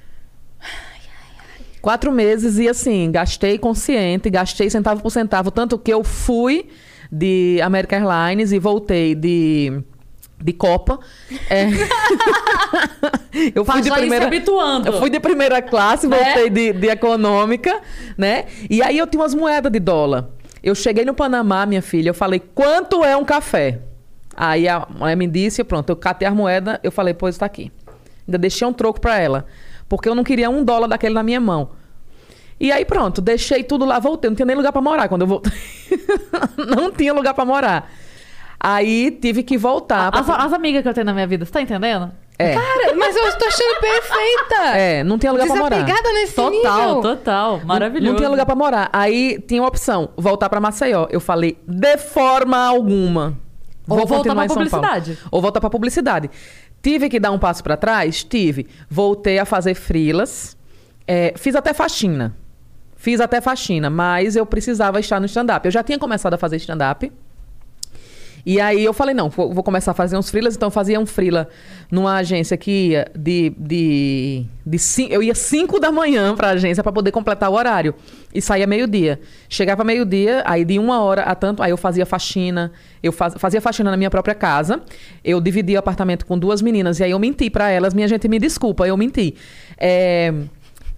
Quatro 1.81 2.12
meses 2.12 2.59
e 2.59 2.69
assim, 2.69 3.11
gastei 3.11 3.59
consciente, 3.59 4.31
gastei 4.31 4.71
centavo 4.71 5.02
por 5.02 5.11
centavo. 5.11 5.50
Tanto 5.50 5.76
que 5.76 5.92
eu 5.92 6.04
fui 6.04 6.69
de 7.12 7.61
American 7.62 7.99
Airlines 8.11 8.52
e 8.52 8.59
voltei 8.59 9.14
de, 9.14 9.83
de 10.42 10.52
Copa. 10.54 10.99
É. 11.50 11.66
eu 13.54 13.64
fui 13.64 13.75
Pra 13.75 13.81
de 13.83 13.90
primeira. 13.90 14.26
habituando. 14.26 14.88
Eu 14.88 14.99
fui 14.99 15.11
de 15.11 15.21
primeira 15.21 15.61
classe, 15.61 16.07
Né? 16.09 16.16
voltei 16.16 16.49
de, 16.50 16.73
de 16.73 16.87
econômica, 16.88 17.81
né? 18.16 18.47
E 18.71 18.83
aí 18.83 18.97
eu 18.99 19.07
tinha 19.07 19.21
umas 19.23 19.35
moedas 19.35 19.71
de 19.71 19.78
dólar. 19.78 20.28
Eu 20.62 20.75
cheguei 20.75 21.04
no 21.04 21.12
Panamá, 21.12 21.66
minha 21.66 21.83
filha, 21.83 22.11
eu 22.11 22.14
falei, 22.14 22.40
quanto 22.54 23.04
é 23.04 23.16
um 23.16 23.25
café? 23.25 23.81
Aí 24.35 24.66
a 24.69 24.87
mulher 24.88 25.16
me 25.16 25.26
disse, 25.26 25.62
pronto, 25.64 25.90
eu 25.90 25.97
catei 25.97 26.26
as 26.26 26.33
moedas, 26.35 26.78
eu 26.83 26.90
falei, 26.92 27.12
pois 27.12 27.37
tá 27.37 27.45
aqui. 27.47 27.71
Ainda 28.26 28.38
deixei 28.38 28.66
um 28.66 28.73
troco 28.73 29.00
pra 29.00 29.19
ela. 29.19 29.45
Porque 29.88 30.09
eu 30.09 30.14
não 30.14 30.25
queria 30.25 30.49
um 30.49 30.64
dólar 30.64 30.87
daquele 30.87 31.14
na 31.14 31.23
minha 31.23 31.40
mão. 31.40 31.71
E 32.62 32.71
aí 32.71 32.85
pronto, 32.85 33.21
deixei 33.21 33.64
tudo 33.64 33.85
lá, 33.85 33.99
voltei. 33.99 34.31
Não 34.31 34.37
tinha 34.37 34.47
nem 34.47 34.54
lugar 34.57 34.71
pra 34.73 34.81
morar 34.81 35.09
quando 35.09 35.23
eu 35.23 35.26
voltei. 35.26 35.52
não 36.57 36.92
tinha 36.92 37.12
lugar 37.12 37.35
pra 37.35 37.45
morar. 37.45 37.90
Aí 38.61 39.11
tive 39.11 39.42
que 39.42 39.59
voltar. 39.59 40.12
pra- 40.12 40.21
As, 40.21 40.28
as 40.31 40.52
amigas 40.52 40.81
que 40.83 40.88
eu 40.88 40.95
tenho 40.95 41.04
na 41.07 41.12
minha 41.12 41.26
vida, 41.26 41.45
você 41.45 41.50
tá 41.50 41.61
entendendo? 41.61 42.12
É, 42.38 42.54
Cara, 42.54 42.95
mas 42.97 43.14
eu 43.16 43.37
tô 43.38 43.45
achando 43.47 43.81
perfeita. 43.81 44.76
é, 44.76 45.02
não 45.04 45.19
tinha 45.19 45.33
lugar 45.33 45.47
pra 45.49 45.57
morar. 45.57 45.76
Desapegada 45.83 46.12
nesse 46.14 46.35
Total, 46.35 46.87
nível. 46.87 47.00
total. 47.02 47.61
Maravilhoso. 47.64 48.11
Não 48.12 48.16
tinha 48.16 48.28
lugar 48.28 48.47
pra 48.47 48.54
morar. 48.54 48.88
Aí 48.92 49.38
tinha 49.47 49.61
uma 49.61 49.69
opção, 49.69 50.11
voltar 50.16 50.49
pra 50.49 50.61
Maceió. 50.61 51.07
Eu 51.11 51.21
falei, 51.21 51.59
de 51.66 51.99
forma 51.99 52.57
alguma. 52.57 53.37
Ou 53.89 53.97
Vou 53.99 54.06
voltar 54.06 54.34
pra 54.34 54.47
São 54.49 54.56
Paulo. 54.56 54.71
publicidade. 54.71 55.19
Ou 55.30 55.43
voltar 55.43 55.60
pra 55.60 55.69
publicidade. 55.71 56.30
Tive 56.80 57.08
que 57.08 57.19
dar 57.19 57.32
um 57.32 57.39
passo 57.39 57.63
pra 57.63 57.76
trás? 57.76 58.23
Tive. 58.25 58.69
Voltei 58.89 59.39
a 59.41 59.45
fazer 59.45 59.75
frilas. 59.75 60.56
É, 61.06 61.34
fiz 61.36 61.54
até 61.56 61.73
faxina. 61.75 62.36
Fiz 63.02 63.21
até 63.21 63.41
faxina, 63.41 63.91
mas 63.91 64.36
eu 64.36 64.47
precisava 64.47 65.00
estar 65.00 65.19
no 65.19 65.26
stand-up. 65.26 65.67
Eu 65.67 65.73
já 65.73 65.82
tinha 65.82 65.99
começado 65.99 66.34
a 66.34 66.38
fazer 66.38 66.54
stand-up. 66.58 67.10
E 68.47 68.60
aí 68.60 68.84
eu 68.84 68.93
falei, 68.93 69.12
não, 69.12 69.28
vou, 69.28 69.60
começar 69.65 69.91
a 69.91 69.95
fazer 69.95 70.17
uns 70.17 70.30
freelas. 70.30 70.54
Então 70.54 70.69
eu 70.69 70.71
fazia 70.71 71.00
um 71.00 71.06
freela 71.06 71.49
numa 71.91 72.15
agência 72.15 72.56
que 72.56 72.91
ia 72.91 73.10
de... 73.19 73.52
de, 73.58 74.45
de 74.65 74.78
cin- 74.78 75.08
eu 75.10 75.21
ia 75.21 75.34
5 75.34 75.80
da 75.80 75.91
manhã 75.91 76.32
pra 76.36 76.50
agência 76.50 76.80
pra 76.80 76.93
poder 76.93 77.10
completar 77.10 77.50
o 77.50 77.54
horário. 77.54 77.93
E 78.32 78.41
saía 78.41 78.69
meio-dia. 78.69 79.19
Chegava 79.49 79.82
meio-dia, 79.82 80.45
aí 80.47 80.65
de 80.65 80.78
uma 80.78 81.02
hora 81.02 81.23
a 81.23 81.34
tanto... 81.34 81.60
Aí 81.60 81.73
eu 81.73 81.76
fazia 81.76 82.06
faxina. 82.06 82.71
Eu 83.02 83.10
faz- 83.10 83.34
fazia 83.36 83.60
faxina 83.60 83.91
na 83.91 83.97
minha 83.97 84.10
própria 84.10 84.34
casa. 84.34 84.80
Eu 85.25 85.41
dividia 85.41 85.76
o 85.76 85.80
apartamento 85.80 86.25
com 86.25 86.38
duas 86.38 86.62
meninas. 86.62 87.00
E 87.00 87.04
aí 87.04 87.10
eu 87.10 87.19
menti 87.19 87.50
pra 87.50 87.69
elas. 87.69 87.95
Minha 87.95 88.06
gente 88.06 88.28
me 88.28 88.38
desculpa, 88.38 88.86
eu 88.86 88.97
menti. 88.97 89.34
É, 89.76 90.32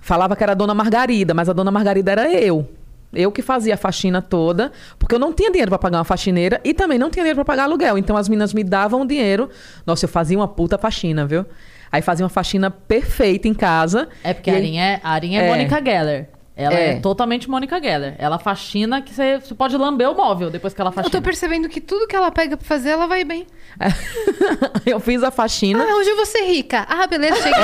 falava 0.04 0.36
que 0.36 0.42
era 0.42 0.52
a 0.52 0.54
Dona 0.54 0.74
Margarida, 0.74 1.32
mas 1.32 1.48
a 1.48 1.52
Dona 1.52 1.70
Margarida 1.70 2.12
era 2.12 2.30
eu. 2.32 2.68
Eu 3.12 3.30
que 3.32 3.42
fazia 3.42 3.74
a 3.74 3.76
faxina 3.76 4.20
toda, 4.20 4.72
porque 4.98 5.14
eu 5.14 5.18
não 5.18 5.32
tinha 5.32 5.50
dinheiro 5.50 5.70
pra 5.70 5.78
pagar 5.78 5.98
uma 5.98 6.04
faxineira 6.04 6.60
e 6.64 6.74
também 6.74 6.98
não 6.98 7.10
tinha 7.10 7.22
dinheiro 7.22 7.36
pra 7.36 7.44
pagar 7.44 7.64
aluguel. 7.64 7.96
Então 7.96 8.16
as 8.16 8.28
meninas 8.28 8.52
me 8.52 8.62
davam 8.64 9.02
o 9.02 9.06
dinheiro. 9.06 9.48
Nossa, 9.86 10.04
eu 10.04 10.08
fazia 10.08 10.36
uma 10.36 10.48
puta 10.48 10.76
faxina, 10.76 11.24
viu? 11.24 11.46
Aí 11.90 12.02
fazia 12.02 12.24
uma 12.24 12.30
faxina 12.30 12.70
perfeita 12.70 13.46
em 13.46 13.54
casa. 13.54 14.08
É 14.22 14.34
porque 14.34 14.50
E 14.50 14.52
a 14.52 14.56
Arinha 14.56 14.82
é, 14.82 15.00
a 15.02 15.10
Arinha 15.10 15.40
é 15.40 15.46
É. 15.46 15.48
Mônica 15.48 15.80
Geller. 15.82 16.28
Ela 16.56 16.78
é. 16.78 16.90
É. 16.90 17.00
totalmente 17.00 17.50
Mônica 17.50 17.80
Geller. 17.82 18.14
Ela 18.16 18.38
faxina 18.38 19.02
que 19.02 19.12
você, 19.12 19.40
pode 19.58 19.76
lamber 19.76 20.08
o 20.08 20.14
móvel 20.14 20.50
depois 20.50 20.72
que 20.72 20.80
ela 20.80 20.90
Eu 20.90 20.94
faxina. 20.94 21.10
tô 21.10 21.20
percebendo 21.20 21.68
que 21.68 21.80
tudo 21.80 22.06
que 22.06 22.14
ela 22.14 22.30
pega 22.30 22.56
pra 22.56 22.64
fazer, 22.66 22.90
ela 22.90 23.08
vai 23.08 23.24
bem. 23.24 23.44
eu 24.86 25.00
fiz 25.00 25.22
a 25.24 25.32
faxina. 25.32 25.84
Ah, 25.84 25.96
hoje 25.96 26.10
eu 26.10 26.16
vou 26.16 26.26
ser 26.26 26.42
rica. 26.44 26.86
Ah, 26.88 27.06
beleza, 27.08 27.36
cheguei. 27.36 27.60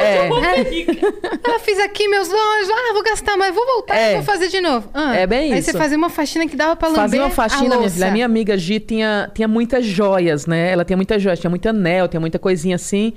É, 0.00 0.26
é. 0.26 0.28
Ah, 1.46 1.58
fiz 1.60 1.78
aqui 1.78 2.08
meus 2.08 2.28
olhos. 2.28 2.70
Ah, 2.70 2.92
vou 2.94 3.02
gastar, 3.02 3.36
mas 3.36 3.54
vou 3.54 3.64
voltar 3.66 3.94
É. 3.96 4.12
e 4.12 4.14
vou 4.16 4.22
fazer 4.24 4.48
de 4.48 4.60
novo. 4.60 4.88
Ah, 4.94 5.14
É 5.14 5.26
bem 5.26 5.52
Aí 5.52 5.58
isso. 5.58 5.70
você 5.70 5.76
fazia 5.78 5.96
uma 5.98 6.08
faxina 6.08 6.46
que 6.48 6.56
dava 6.56 6.74
pra 6.74 6.88
lamber 6.88 7.02
Fazia 7.02 7.20
uma 7.20 7.26
a 7.28 7.30
faxina, 7.30 7.76
minha 7.76 7.90
filha. 7.90 8.08
A 8.08 8.10
minha 8.10 8.24
amiga 8.26 8.56
Gi 8.56 8.80
tinha, 8.80 9.30
tinha 9.34 9.46
muitas 9.46 9.84
joias, 9.84 10.46
né? 10.46 10.70
Ela 10.72 10.84
tinha 10.84 10.96
muitas 10.96 11.22
joias, 11.22 11.38
tinha 11.38 11.50
muito 11.50 11.68
anel, 11.68 12.08
tinha 12.08 12.20
muita 12.20 12.38
coisinha 12.38 12.76
assim. 12.76 13.12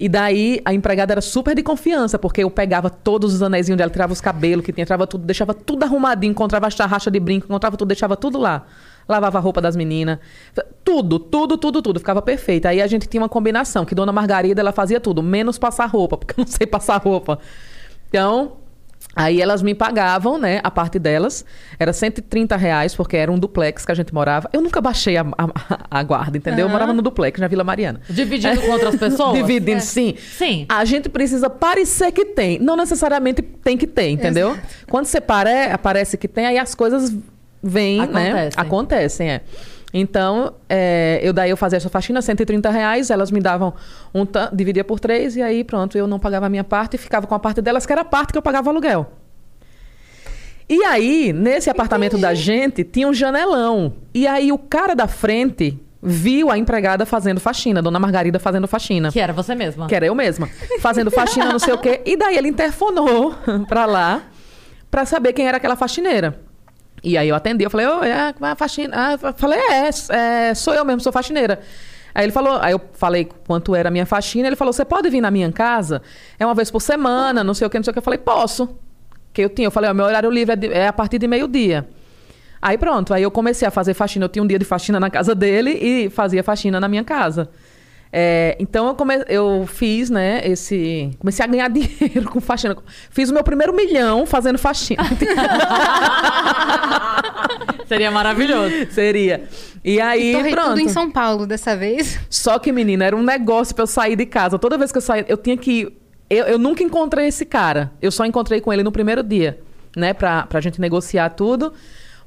E 0.00 0.08
daí 0.08 0.60
a 0.64 0.72
empregada 0.72 1.12
era 1.14 1.20
super 1.20 1.56
de 1.56 1.62
confiança, 1.62 2.18
porque 2.18 2.44
eu 2.44 2.50
pegava 2.50 2.88
todos 2.88 3.34
os 3.34 3.42
anéis 3.42 3.66
dela, 3.66 3.90
tirava 3.90 4.12
os 4.12 4.20
cabelos 4.20 4.64
que 4.64 4.72
tinha, 4.72 4.86
tirava 4.86 5.06
tudo, 5.06 5.24
deixava 5.24 5.52
tudo 5.52 5.82
arrumadinho, 5.82 6.30
encontrava 6.30 6.68
a 6.68 6.70
tarraxa 6.70 7.10
de 7.10 7.18
brinco, 7.18 7.46
encontrava 7.46 7.76
tudo, 7.76 7.88
deixava 7.88 8.16
tudo 8.16 8.38
lá. 8.38 8.64
Lavava 9.08 9.38
a 9.38 9.40
roupa 9.40 9.60
das 9.60 9.74
meninas. 9.74 10.18
Tudo, 10.84 11.18
tudo, 11.18 11.56
tudo, 11.56 11.82
tudo. 11.82 11.98
Ficava 11.98 12.22
perfeito. 12.22 12.66
Aí 12.66 12.80
a 12.80 12.86
gente 12.86 13.08
tinha 13.08 13.22
uma 13.22 13.28
combinação, 13.28 13.84
que 13.84 13.94
Dona 13.94 14.12
Margarida, 14.12 14.60
ela 14.60 14.70
fazia 14.70 15.00
tudo, 15.00 15.22
menos 15.22 15.58
passar 15.58 15.86
roupa, 15.86 16.16
porque 16.16 16.38
eu 16.38 16.44
não 16.44 16.46
sei 16.46 16.66
passar 16.66 16.98
roupa. 16.98 17.38
Então, 18.08 18.52
Aí 19.18 19.42
elas 19.42 19.62
me 19.62 19.74
pagavam, 19.74 20.38
né? 20.38 20.60
A 20.62 20.70
parte 20.70 20.98
delas. 20.98 21.44
Era 21.78 21.92
130 21.92 22.56
reais, 22.56 22.94
porque 22.94 23.16
era 23.16 23.30
um 23.32 23.38
duplex 23.38 23.84
que 23.84 23.90
a 23.90 23.94
gente 23.94 24.14
morava. 24.14 24.48
Eu 24.52 24.60
nunca 24.60 24.80
baixei 24.80 25.16
a, 25.16 25.22
a- 25.36 25.78
a 25.90 26.02
guarda, 26.04 26.38
entendeu? 26.38 26.60
Eu 26.60 26.66
Aham. 26.66 26.72
morava 26.72 26.92
no 26.92 27.02
duplex, 27.02 27.40
na 27.40 27.48
Vila 27.48 27.64
Mariana. 27.64 28.00
Dividindo 28.08 28.60
com 28.60 28.70
outras 28.70 28.94
pessoas? 28.96 29.36
Dividindo, 29.36 29.78
É. 29.78 29.80
sim. 29.80 30.14
Sim. 30.16 30.66
A 30.68 30.84
gente 30.84 31.08
precisa 31.08 31.50
parecer 31.50 32.12
que 32.12 32.24
tem. 32.26 32.58
Não 32.60 32.76
necessariamente 32.76 33.42
tem 33.42 33.76
que 33.76 33.86
ter, 33.88 34.08
entendeu? 34.10 34.56
Quando 34.88 35.06
você 35.06 35.20
pare, 35.20 35.50
aparece 35.72 36.16
que 36.16 36.28
tem, 36.28 36.46
aí 36.46 36.56
as 36.58 36.74
coisas 36.74 37.12
vêm, 37.60 37.98
né? 37.98 38.04
Acontecem. 38.30 38.62
Acontecem, 38.62 39.30
é. 39.30 39.40
Então, 39.92 40.52
é, 40.68 41.18
eu 41.22 41.32
daí 41.32 41.48
eu 41.50 41.56
fazia 41.56 41.78
essa 41.78 41.88
faxina, 41.88 42.20
130 42.20 42.68
reais, 42.70 43.10
elas 43.10 43.30
me 43.30 43.40
davam 43.40 43.72
um 44.14 44.26
tan- 44.26 44.50
dividia 44.52 44.84
por 44.84 45.00
três, 45.00 45.34
e 45.34 45.40
aí 45.42 45.64
pronto, 45.64 45.96
eu 45.96 46.06
não 46.06 46.18
pagava 46.18 46.44
a 46.46 46.48
minha 46.50 46.64
parte 46.64 46.94
e 46.94 46.98
ficava 46.98 47.26
com 47.26 47.34
a 47.34 47.38
parte 47.38 47.62
delas, 47.62 47.86
que 47.86 47.92
era 47.92 48.02
a 48.02 48.04
parte 48.04 48.32
que 48.32 48.38
eu 48.38 48.42
pagava 48.42 48.68
aluguel. 48.68 49.10
E 50.68 50.84
aí, 50.84 51.32
nesse 51.32 51.70
apartamento 51.70 52.18
da 52.18 52.34
gente, 52.34 52.84
tinha 52.84 53.08
um 53.08 53.14
janelão. 53.14 53.94
E 54.12 54.26
aí 54.26 54.52
o 54.52 54.58
cara 54.58 54.94
da 54.94 55.08
frente 55.08 55.78
viu 56.02 56.50
a 56.50 56.58
empregada 56.58 57.06
fazendo 57.06 57.40
faxina, 57.40 57.80
Dona 57.80 57.98
Margarida 57.98 58.38
fazendo 58.38 58.68
faxina. 58.68 59.10
Que 59.10 59.18
era 59.18 59.32
você 59.32 59.54
mesma. 59.54 59.86
Que 59.86 59.94
era 59.94 60.04
eu 60.04 60.14
mesma. 60.14 60.46
Fazendo 60.80 61.10
faxina, 61.10 61.46
não 61.46 61.58
sei 61.58 61.72
o 61.72 61.78
quê. 61.78 62.02
E 62.04 62.16
daí 62.18 62.36
ele 62.36 62.48
interfonou 62.48 63.34
pra 63.66 63.86
lá 63.86 64.22
pra 64.90 65.06
saber 65.06 65.32
quem 65.32 65.48
era 65.48 65.56
aquela 65.56 65.74
faxineira. 65.76 66.38
E 67.02 67.16
aí 67.16 67.28
eu 67.28 67.34
atendi, 67.36 67.64
eu 67.64 67.70
falei, 67.70 67.86
ô, 67.86 68.02
é 68.02 68.34
a 68.40 68.54
faxina. 68.56 68.94
Ah, 68.96 69.18
eu 69.22 69.32
falei, 69.34 69.58
é, 69.58 69.88
é, 70.50 70.54
sou 70.54 70.74
eu 70.74 70.84
mesmo, 70.84 71.00
sou 71.00 71.12
faxineira. 71.12 71.60
Aí 72.14 72.24
ele 72.24 72.32
falou, 72.32 72.58
aí 72.60 72.72
eu 72.72 72.80
falei 72.94 73.28
quanto 73.46 73.74
era 73.76 73.88
a 73.88 73.92
minha 73.92 74.04
faxina, 74.06 74.48
ele 74.48 74.56
falou: 74.56 74.72
"Você 74.72 74.84
pode 74.84 75.08
vir 75.08 75.20
na 75.20 75.30
minha 75.30 75.52
casa? 75.52 76.02
É 76.38 76.44
uma 76.44 76.54
vez 76.54 76.70
por 76.70 76.80
semana, 76.80 77.44
não 77.44 77.54
sei 77.54 77.66
o 77.66 77.70
que, 77.70 77.78
não 77.78 77.84
sei 77.84 77.90
o 77.90 77.94
que". 77.94 77.98
Eu 77.98 78.02
falei: 78.02 78.18
"Posso". 78.18 78.76
Que 79.32 79.42
eu 79.42 79.48
tinha, 79.50 79.66
eu 79.68 79.70
falei: 79.70 79.88
"Ó, 79.90 79.94
meu 79.94 80.06
horário 80.06 80.28
livre 80.30 80.52
é, 80.54 80.56
de- 80.56 80.72
é 80.72 80.88
a 80.88 80.92
partir 80.92 81.18
de 81.18 81.28
meio-dia". 81.28 81.86
Aí 82.60 82.76
pronto, 82.76 83.14
aí 83.14 83.22
eu 83.22 83.30
comecei 83.30 83.68
a 83.68 83.70
fazer 83.70 83.94
faxina. 83.94 84.24
Eu 84.24 84.28
tinha 84.28 84.42
um 84.42 84.46
dia 84.46 84.58
de 84.58 84.64
faxina 84.64 84.98
na 84.98 85.08
casa 85.10 85.32
dele 85.32 85.70
e 85.70 86.10
fazia 86.10 86.42
faxina 86.42 86.80
na 86.80 86.88
minha 86.88 87.04
casa. 87.04 87.48
É, 88.12 88.56
então 88.58 88.88
eu, 88.88 88.94
come... 88.94 89.22
eu 89.28 89.66
fiz, 89.66 90.08
né, 90.10 90.40
esse. 90.44 91.10
Comecei 91.18 91.44
a 91.44 91.48
ganhar 91.48 91.68
dinheiro 91.70 92.30
com 92.30 92.40
faxina. 92.40 92.76
Fiz 93.10 93.30
o 93.30 93.34
meu 93.34 93.44
primeiro 93.44 93.74
milhão 93.74 94.24
fazendo 94.26 94.58
faxina. 94.58 95.02
Seria 97.86 98.10
maravilhoso. 98.10 98.74
Seria. 98.90 99.44
E 99.84 100.00
aí, 100.00 100.32
Torrei 100.32 100.52
pronto. 100.52 100.68
tudo 100.70 100.80
em 100.80 100.88
São 100.88 101.10
Paulo 101.10 101.46
dessa 101.46 101.76
vez. 101.76 102.18
Só 102.28 102.58
que, 102.58 102.72
menina, 102.72 103.04
era 103.04 103.16
um 103.16 103.22
negócio 103.22 103.74
pra 103.74 103.82
eu 103.82 103.86
sair 103.86 104.16
de 104.16 104.26
casa. 104.26 104.58
Toda 104.58 104.76
vez 104.76 104.92
que 104.92 104.98
eu 104.98 105.02
saía, 105.02 105.24
eu 105.28 105.36
tinha 105.36 105.56
que. 105.56 105.92
Eu, 106.28 106.44
eu 106.44 106.58
nunca 106.58 106.82
encontrei 106.82 107.26
esse 107.28 107.46
cara. 107.46 107.90
Eu 108.00 108.10
só 108.10 108.26
encontrei 108.26 108.60
com 108.60 108.72
ele 108.72 108.82
no 108.82 108.92
primeiro 108.92 109.22
dia, 109.22 109.58
né? 109.96 110.12
Pra, 110.12 110.42
pra 110.42 110.60
gente 110.60 110.80
negociar 110.80 111.30
tudo. 111.30 111.72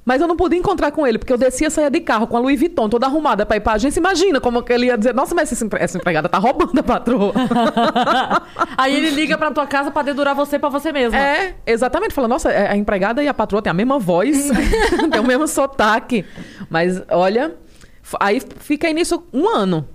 Mas 0.03 0.19
eu 0.19 0.27
não 0.27 0.35
podia 0.35 0.57
encontrar 0.57 0.91
com 0.91 1.05
ele, 1.05 1.19
porque 1.19 1.31
eu 1.31 1.37
descia 1.37 1.67
e 1.67 1.69
saía 1.71 1.89
de 1.89 1.99
carro 1.99 2.25
com 2.25 2.35
a 2.35 2.39
Louis 2.39 2.59
Vuitton 2.59 2.89
toda 2.89 3.05
arrumada 3.05 3.45
pra 3.45 3.57
ir 3.57 3.59
pra 3.59 3.73
agência. 3.73 3.99
Imagina 3.99 4.41
como 4.41 4.63
que 4.63 4.73
ele 4.73 4.87
ia 4.87 4.97
dizer: 4.97 5.13
Nossa, 5.13 5.35
mas 5.35 5.51
essa, 5.51 5.63
empre- 5.63 5.79
essa 5.79 5.95
empregada 5.97 6.27
tá 6.27 6.39
roubando 6.39 6.77
a 6.79 6.83
patroa. 6.83 7.31
Aí 8.77 8.95
ele 8.95 9.11
liga 9.11 9.37
pra 9.37 9.51
tua 9.51 9.67
casa 9.67 9.91
pra 9.91 10.01
dedurar 10.01 10.33
você 10.35 10.57
pra 10.57 10.69
você 10.69 10.91
mesma. 10.91 11.17
É, 11.17 11.55
exatamente. 11.67 12.13
Fala, 12.13 12.27
nossa, 12.27 12.49
é, 12.51 12.71
a 12.71 12.75
empregada 12.75 13.23
e 13.23 13.27
a 13.27 13.33
patroa 13.33 13.61
têm 13.61 13.69
a 13.71 13.73
mesma 13.73 13.99
voz, 13.99 14.49
tem 15.11 15.19
o 15.19 15.23
mesmo 15.23 15.47
sotaque. 15.47 16.25
Mas, 16.69 17.01
olha, 17.09 17.55
aí 18.19 18.41
fiquei 18.57 18.93
nisso 18.93 19.23
um 19.31 19.47
ano. 19.47 19.87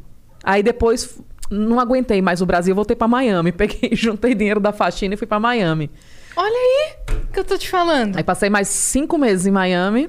Aí 0.45 0.62
depois 0.62 1.19
não 1.51 1.81
aguentei 1.81 2.23
mais 2.23 2.40
o 2.40 2.47
Brasil, 2.47 2.75
voltei 2.75 2.95
pra 2.97 3.09
Miami. 3.09 3.51
Peguei, 3.53 3.90
juntei 3.92 4.35
dinheiro 4.35 4.61
da 4.61 4.73
faxina 4.73 5.14
e 5.14 5.16
fui 5.16 5.27
pra 5.27 5.40
Miami. 5.40 5.90
Olha 6.37 6.49
aí 6.55 7.06
que 7.37 7.40
eu 7.40 7.44
tô 7.44 7.59
te 7.59 7.68
falando. 7.70 8.16
Aí 8.16 8.25
passei 8.25 8.49
mais 8.51 8.68
cinco 8.68 9.16
meses 9.18 9.46
em 9.46 9.51
Miami. 9.51 10.09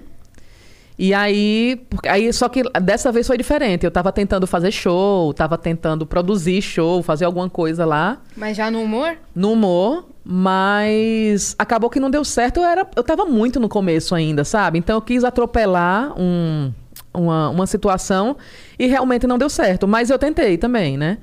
E 1.00 1.14
aí, 1.14 1.80
porque- 1.92 2.10
aí, 2.10 2.34
só 2.34 2.50
que 2.50 2.64
dessa 2.82 3.12
vez 3.12 3.28
foi 3.28 3.38
diferente. 3.38 3.84
Eu 3.86 3.92
tava 3.92 4.12
tentando 4.12 4.48
fazer 4.48 4.72
show, 4.72 5.32
tava 5.34 5.56
tentando 5.56 6.08
produzir 6.08 6.60
show, 6.62 7.04
fazer 7.04 7.26
alguma 7.26 7.48
coisa 7.48 7.86
lá 7.86 8.18
Mas 8.36 8.58
já 8.58 8.72
no 8.72 8.82
humor? 8.82 9.16
no 9.36 9.52
humor, 9.52 10.06
mas 10.26 11.56
acabou 11.60 11.90
que 11.90 12.00
não 12.00 12.10
deu 12.10 12.24
certo. 12.26 12.62
Eu, 12.62 12.66
era, 12.66 12.88
eu 12.96 13.04
tava 13.04 13.26
muito 13.26 13.60
no 13.60 13.70
começo 13.70 14.16
ainda, 14.16 14.44
sabe? 14.44 14.80
Então 14.80 14.98
eu 14.98 15.02
quis 15.02 15.24
atropelar 15.24 16.14
um- 16.20 16.72
uma, 17.14 17.50
uma 17.50 17.68
situação 17.68 18.36
e 18.80 18.88
realmente 18.88 19.28
não 19.28 19.38
deu 19.38 19.50
certo. 19.50 19.88
Mas 19.88 20.10
eu 20.10 20.18
tentei 20.18 20.58
também, 20.58 20.98
né? 20.98 21.18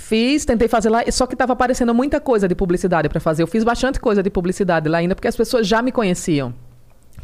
Fiz, 0.00 0.44
tentei 0.44 0.68
fazer 0.68 0.88
lá, 0.90 1.02
só 1.10 1.26
que 1.26 1.34
tava 1.34 1.54
aparecendo 1.54 1.92
muita 1.92 2.20
coisa 2.20 2.46
de 2.46 2.54
publicidade 2.54 3.08
pra 3.08 3.18
fazer. 3.18 3.42
Eu 3.42 3.48
fiz 3.48 3.64
bastante 3.64 3.98
coisa 3.98 4.22
de 4.22 4.30
publicidade 4.30 4.88
lá 4.88 4.98
ainda, 4.98 5.12
porque 5.14 5.26
as 5.26 5.36
pessoas 5.36 5.66
já 5.66 5.82
me 5.82 5.90
conheciam. 5.90 6.54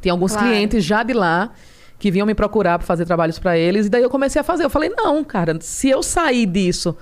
Tinha 0.02 0.12
alguns 0.12 0.32
Claro. 0.32 0.48
clientes 0.48 0.84
já 0.84 1.04
de 1.04 1.12
lá 1.14 1.52
que 2.00 2.10
vinham 2.10 2.26
me 2.26 2.34
procurar 2.34 2.76
para 2.80 2.84
fazer 2.86 3.06
trabalhos 3.06 3.38
para 3.38 3.56
eles. 3.56 3.86
E 3.86 3.88
daí 3.88 4.02
eu 4.02 4.10
comecei 4.10 4.40
a 4.40 4.42
fazer. 4.44 4.64
Eu 4.64 4.68
falei, 4.70 4.90
não, 4.90 5.22
cara, 5.22 5.56
se 5.60 5.88
eu 5.88 6.02
sair 6.02 6.46
disso 6.46 6.96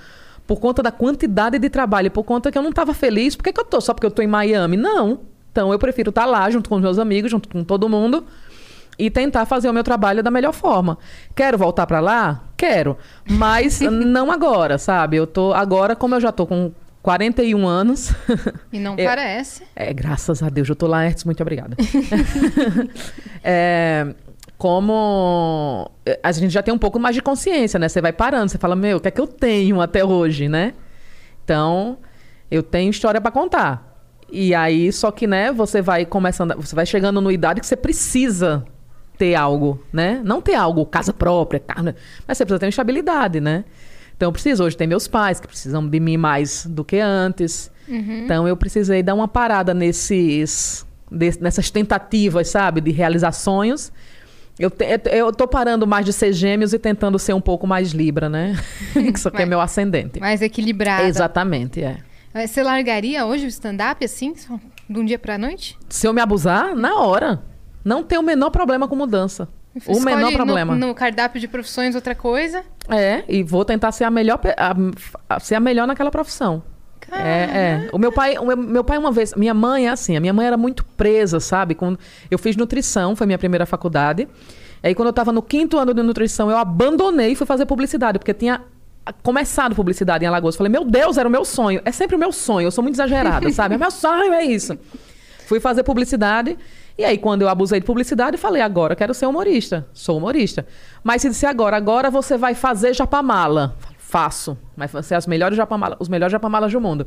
por 0.46 0.60
conta 0.60 0.82
da 0.82 0.92
quantidade 0.92 1.58
de 1.58 1.70
trabalho, 1.70 2.10
por 2.10 2.22
conta 2.22 2.52
que 2.52 2.58
eu 2.58 2.62
não 2.62 2.70
estava 2.70 2.92
feliz, 2.92 3.34
por 3.34 3.42
que, 3.42 3.50
que 3.52 3.58
eu 3.60 3.64
tô? 3.64 3.80
Só 3.80 3.94
porque 3.94 4.06
eu 4.06 4.10
tô 4.10 4.20
em 4.20 4.26
Miami? 4.26 4.76
Não. 4.76 5.20
Então 5.50 5.72
eu 5.72 5.78
prefiro 5.78 6.10
estar 6.10 6.26
lá 6.26 6.48
junto 6.50 6.68
com 6.68 6.76
os 6.76 6.82
meus 6.82 6.98
amigos, 6.98 7.30
junto 7.30 7.48
com 7.48 7.64
todo 7.64 7.88
mundo 7.88 8.24
e 8.98 9.10
tentar 9.10 9.46
fazer 9.46 9.68
o 9.68 9.72
meu 9.72 9.82
trabalho 9.82 10.22
da 10.22 10.30
melhor 10.30 10.52
forma. 10.52 10.98
Quero 11.34 11.56
voltar 11.58 11.86
para 11.86 12.00
lá? 12.00 12.44
Quero, 12.56 12.96
mas 13.28 13.80
não 13.90 14.30
agora, 14.30 14.78
sabe? 14.78 15.16
Eu 15.16 15.26
tô 15.26 15.52
agora, 15.52 15.96
como 15.96 16.14
eu 16.14 16.20
já 16.20 16.30
tô 16.32 16.46
com 16.46 16.72
41 17.02 17.66
anos, 17.66 18.12
E 18.72 18.78
não 18.78 18.94
Eu- 18.98 19.04
parece. 19.06 19.64
é, 19.74 19.92
graças 19.92 20.42
a 20.42 20.48
Deus, 20.48 20.68
eu 20.68 20.76
tô 20.76 20.86
lá, 20.86 21.02
Hertz, 21.02 21.24
muito 21.24 21.40
obrigada. 21.42 21.76
É, 23.44 24.14
como 24.58 25.90
é, 26.06 26.20
a 26.22 26.30
gente 26.32 26.52
já 26.52 26.62
tem 26.62 26.72
um 26.72 26.78
pouco 26.78 26.98
mais 26.98 27.14
de 27.14 27.22
consciência, 27.22 27.78
né? 27.78 27.88
Você 27.88 28.00
vai 28.00 28.12
parando, 28.12 28.50
você 28.50 28.58
fala, 28.58 28.76
meu, 28.76 28.98
o 28.98 29.00
que 29.00 29.08
é 29.08 29.10
que 29.10 29.20
eu 29.20 29.26
tenho 29.26 29.80
até 29.80 30.04
hoje, 30.04 30.48
né? 30.48 30.74
Então, 31.44 31.98
eu 32.50 32.62
tenho 32.62 32.90
história 32.90 33.20
pra 33.20 33.30
contar. 33.32 33.88
E 34.30 34.54
aí, 34.54 34.92
só 34.92 35.10
que, 35.10 35.26
né, 35.26 35.52
você 35.52 35.82
vai 35.82 36.06
começando, 36.06 36.54
você 36.56 36.74
vai 36.74 36.86
chegando 36.86 37.20
numa 37.20 37.32
idade 37.32 37.60
que 37.60 37.66
você 37.66 37.76
precisa 37.76 38.64
ter 39.22 39.36
algo, 39.36 39.80
né? 39.92 40.20
Não 40.24 40.40
ter 40.42 40.54
algo, 40.54 40.84
casa 40.84 41.12
própria, 41.12 41.60
carne, 41.60 41.94
mas 42.26 42.36
você 42.38 42.44
precisa 42.44 42.58
ter 42.58 42.66
uma 42.66 42.70
estabilidade, 42.70 43.40
né? 43.40 43.64
Então, 44.16 44.28
eu 44.28 44.32
preciso 44.32 44.64
hoje 44.64 44.76
ter 44.76 44.86
meus 44.86 45.06
pais, 45.06 45.38
que 45.38 45.46
precisam 45.46 45.88
de 45.88 46.00
mim 46.00 46.16
mais 46.16 46.66
do 46.66 46.84
que 46.84 46.98
antes. 46.98 47.70
Então, 47.88 48.48
eu 48.48 48.56
precisei 48.56 49.00
dar 49.02 49.14
uma 49.14 49.28
parada 49.28 49.72
nesses, 49.74 50.84
des- 51.10 51.38
nessas 51.38 51.70
tentativas, 51.70 52.48
sabe, 52.48 52.80
de 52.80 52.90
realizar 52.90 53.30
sonhos. 53.32 53.92
Eu, 54.58 54.70
te- 54.70 54.84
eu 55.12 55.32
tô 55.32 55.46
parando 55.46 55.86
mais 55.86 56.04
de 56.04 56.12
ser 56.12 56.32
gêmeos 56.32 56.72
e 56.72 56.78
tentando 56.78 57.16
ser 57.18 57.32
um 57.32 57.40
pouco 57.40 57.64
mais 57.66 57.92
Libra, 57.92 58.28
né? 58.28 58.56
isso 59.14 59.28
aqui 59.28 59.42
é 59.42 59.46
meu 59.46 59.60
ascendente. 59.60 60.18
Mais 60.20 60.42
equilibrada. 60.42 61.06
Exatamente, 61.08 61.82
é. 61.82 61.98
Você 62.46 62.62
largaria 62.62 63.24
hoje 63.26 63.44
o 63.44 63.48
stand-up 63.48 64.04
assim, 64.04 64.34
de 64.88 64.98
um 64.98 65.04
dia 65.04 65.18
pra 65.18 65.36
noite? 65.38 65.76
Se 65.88 66.06
eu 66.08 66.12
me 66.12 66.20
abusar, 66.20 66.74
na 66.74 66.96
hora. 67.00 67.42
Não 67.84 68.02
tem 68.02 68.18
o 68.18 68.22
menor 68.22 68.50
problema 68.50 68.86
com 68.88 68.94
mudança. 68.96 69.48
O 69.74 69.78
Escolhe 69.92 70.04
menor 70.04 70.30
no- 70.30 70.36
problema. 70.36 70.74
No, 70.76 70.94
cardápio 70.94 71.40
de 71.40 71.48
profissões 71.48 71.94
outra 71.94 72.14
coisa. 72.14 72.62
É, 72.88 73.24
e 73.28 73.42
vou 73.42 73.64
tentar 73.64 73.90
ser 73.92 74.04
a 74.04 74.10
melhor, 74.10 74.38
a- 74.56 74.76
a- 75.36 75.40
ser 75.40 75.54
a 75.54 75.60
melhor 75.60 75.86
naquela 75.86 76.10
profissão. 76.10 76.62
É, 77.10 77.86
é. 77.86 77.90
O 77.92 77.98
meu 77.98 78.12
pai, 78.12 78.38
o 78.38 78.46
meu, 78.46 78.56
meu 78.56 78.84
pai 78.84 78.96
uma 78.98 79.10
vez, 79.10 79.34
minha 79.34 79.52
mãe 79.52 79.86
é 79.86 79.90
assim, 79.90 80.16
a 80.16 80.20
minha 80.20 80.32
mãe 80.32 80.46
era 80.46 80.56
muito 80.56 80.84
presa, 80.84 81.40
sabe? 81.40 81.74
Com, 81.74 81.96
eu 82.30 82.38
fiz 82.38 82.56
nutrição, 82.56 83.16
foi 83.16 83.26
minha 83.26 83.38
primeira 83.38 83.66
faculdade. 83.66 84.28
Aí 84.82 84.94
quando 84.94 85.08
eu 85.08 85.12
tava 85.12 85.32
no 85.32 85.42
quinto 85.42 85.78
ano 85.78 85.92
de 85.94 86.02
nutrição, 86.02 86.50
eu 86.50 86.56
abandonei 86.56 87.32
e 87.32 87.34
fui 87.36 87.46
fazer 87.46 87.66
publicidade, 87.66 88.18
porque 88.18 88.32
tinha 88.34 88.60
começado 89.22 89.74
publicidade 89.74 90.24
em 90.24 90.28
Alagoas. 90.28 90.54
Falei, 90.56 90.70
meu 90.70 90.84
Deus, 90.84 91.16
era 91.16 91.28
o 91.28 91.32
meu 91.32 91.44
sonho. 91.44 91.80
É 91.84 91.90
sempre 91.92 92.16
o 92.16 92.18
meu 92.18 92.32
sonho, 92.32 92.66
eu 92.66 92.70
sou 92.70 92.82
muito 92.82 92.94
exagerada, 92.94 93.50
sabe? 93.52 93.74
É 93.74 93.78
meu 93.78 93.90
sonho, 93.90 94.32
é 94.32 94.44
isso. 94.44 94.78
Fui 95.46 95.60
fazer 95.60 95.82
publicidade. 95.82 96.56
E 96.96 97.04
aí, 97.04 97.16
quando 97.18 97.42
eu 97.42 97.48
abusei 97.48 97.80
de 97.80 97.86
publicidade, 97.86 98.36
falei, 98.36 98.62
agora 98.62 98.94
quero 98.94 99.14
ser 99.14 99.26
humorista. 99.26 99.86
Sou 99.92 100.18
humorista. 100.18 100.66
Mas 101.02 101.22
se 101.22 101.28
disse 101.28 101.46
agora, 101.46 101.76
agora 101.76 102.10
você 102.10 102.36
vai 102.36 102.54
fazer 102.54 102.94
japamala. 102.94 103.76
Faço. 103.98 104.58
Mas 104.76 104.92
vai 104.92 105.02
ser 105.02 105.14
as 105.14 105.26
melhores 105.26 105.56
japamala, 105.56 105.96
os 105.98 106.06
melhores 106.06 106.30
japamalas 106.32 106.70
do 106.70 106.78
mundo. 106.78 107.06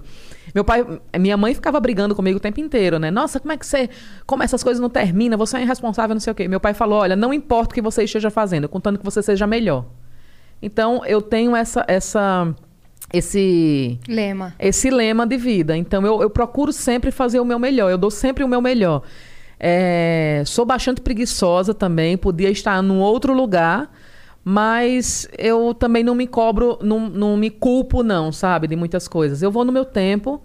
Meu 0.56 0.63
pai, 0.63 0.84
minha 1.19 1.38
mãe 1.38 1.54
ficava 1.54 1.80
brigando 1.80 2.15
comigo 2.15 2.38
o 2.38 2.39
tempo 2.39 2.60
inteiro, 2.60 2.98
né? 2.98 3.12
Nossa, 3.12 3.39
como 3.39 3.52
é 3.52 3.58
que 3.58 3.65
você. 3.65 3.89
Como 4.26 4.41
essas 4.41 4.63
coisas 4.63 4.82
não 4.82 4.89
terminam? 4.89 5.38
Você 5.38 5.58
é 5.58 5.62
irresponsável, 5.62 6.15
não 6.15 6.19
sei 6.19 6.32
o 6.32 6.36
quê. 6.36 6.48
Meu 6.48 6.60
pai 6.60 6.74
falou: 6.74 7.00
olha, 7.00 7.15
não 7.15 7.32
importa 7.32 7.74
o 7.74 7.76
que 7.76 7.82
você 7.82 8.04
esteja 8.04 8.32
fazendo, 8.32 8.67
contanto 8.67 8.98
que 8.98 9.06
você 9.06 9.21
seja 9.21 9.45
melhor. 9.45 9.86
Então, 10.60 11.06
eu 11.06 11.21
tenho 11.21 11.56
essa. 11.56 11.86
essa 11.88 12.56
esse 13.13 14.00
Lema. 14.08 14.56
esse 14.60 14.89
lema 14.89 15.28
de 15.28 15.38
vida. 15.38 15.78
Então 15.78 16.04
eu, 16.06 16.24
eu 16.24 16.30
procuro 16.30 16.74
sempre 16.74 17.12
fazer 17.12 17.39
o 17.39 17.45
meu 17.45 17.60
melhor, 17.60 17.91
eu 17.91 18.00
dou 18.00 18.10
sempre 18.10 18.43
o 18.43 18.48
meu 18.48 18.62
melhor. 18.62 19.04
É, 19.59 20.43
sou 20.45 20.65
bastante 20.65 21.01
preguiçosa 21.01 21.73
também, 21.73 22.17
podia 22.17 22.49
estar 22.49 22.81
num 22.81 22.99
outro 22.99 23.33
lugar, 23.33 23.91
mas 24.43 25.27
eu 25.37 25.73
também 25.73 26.03
não 26.03 26.13
me 26.13 26.27
cobro, 26.27 26.77
não, 26.81 27.09
não 27.09 27.35
me 27.35 27.49
culpo, 27.49 28.03
não, 28.03 28.31
sabe, 28.31 28.67
de 28.67 28.75
muitas 28.75 29.07
coisas. 29.07 29.41
Eu 29.41 29.49
vou 29.49 29.65
no 29.65 29.71
meu 29.71 29.83
tempo 29.83 30.41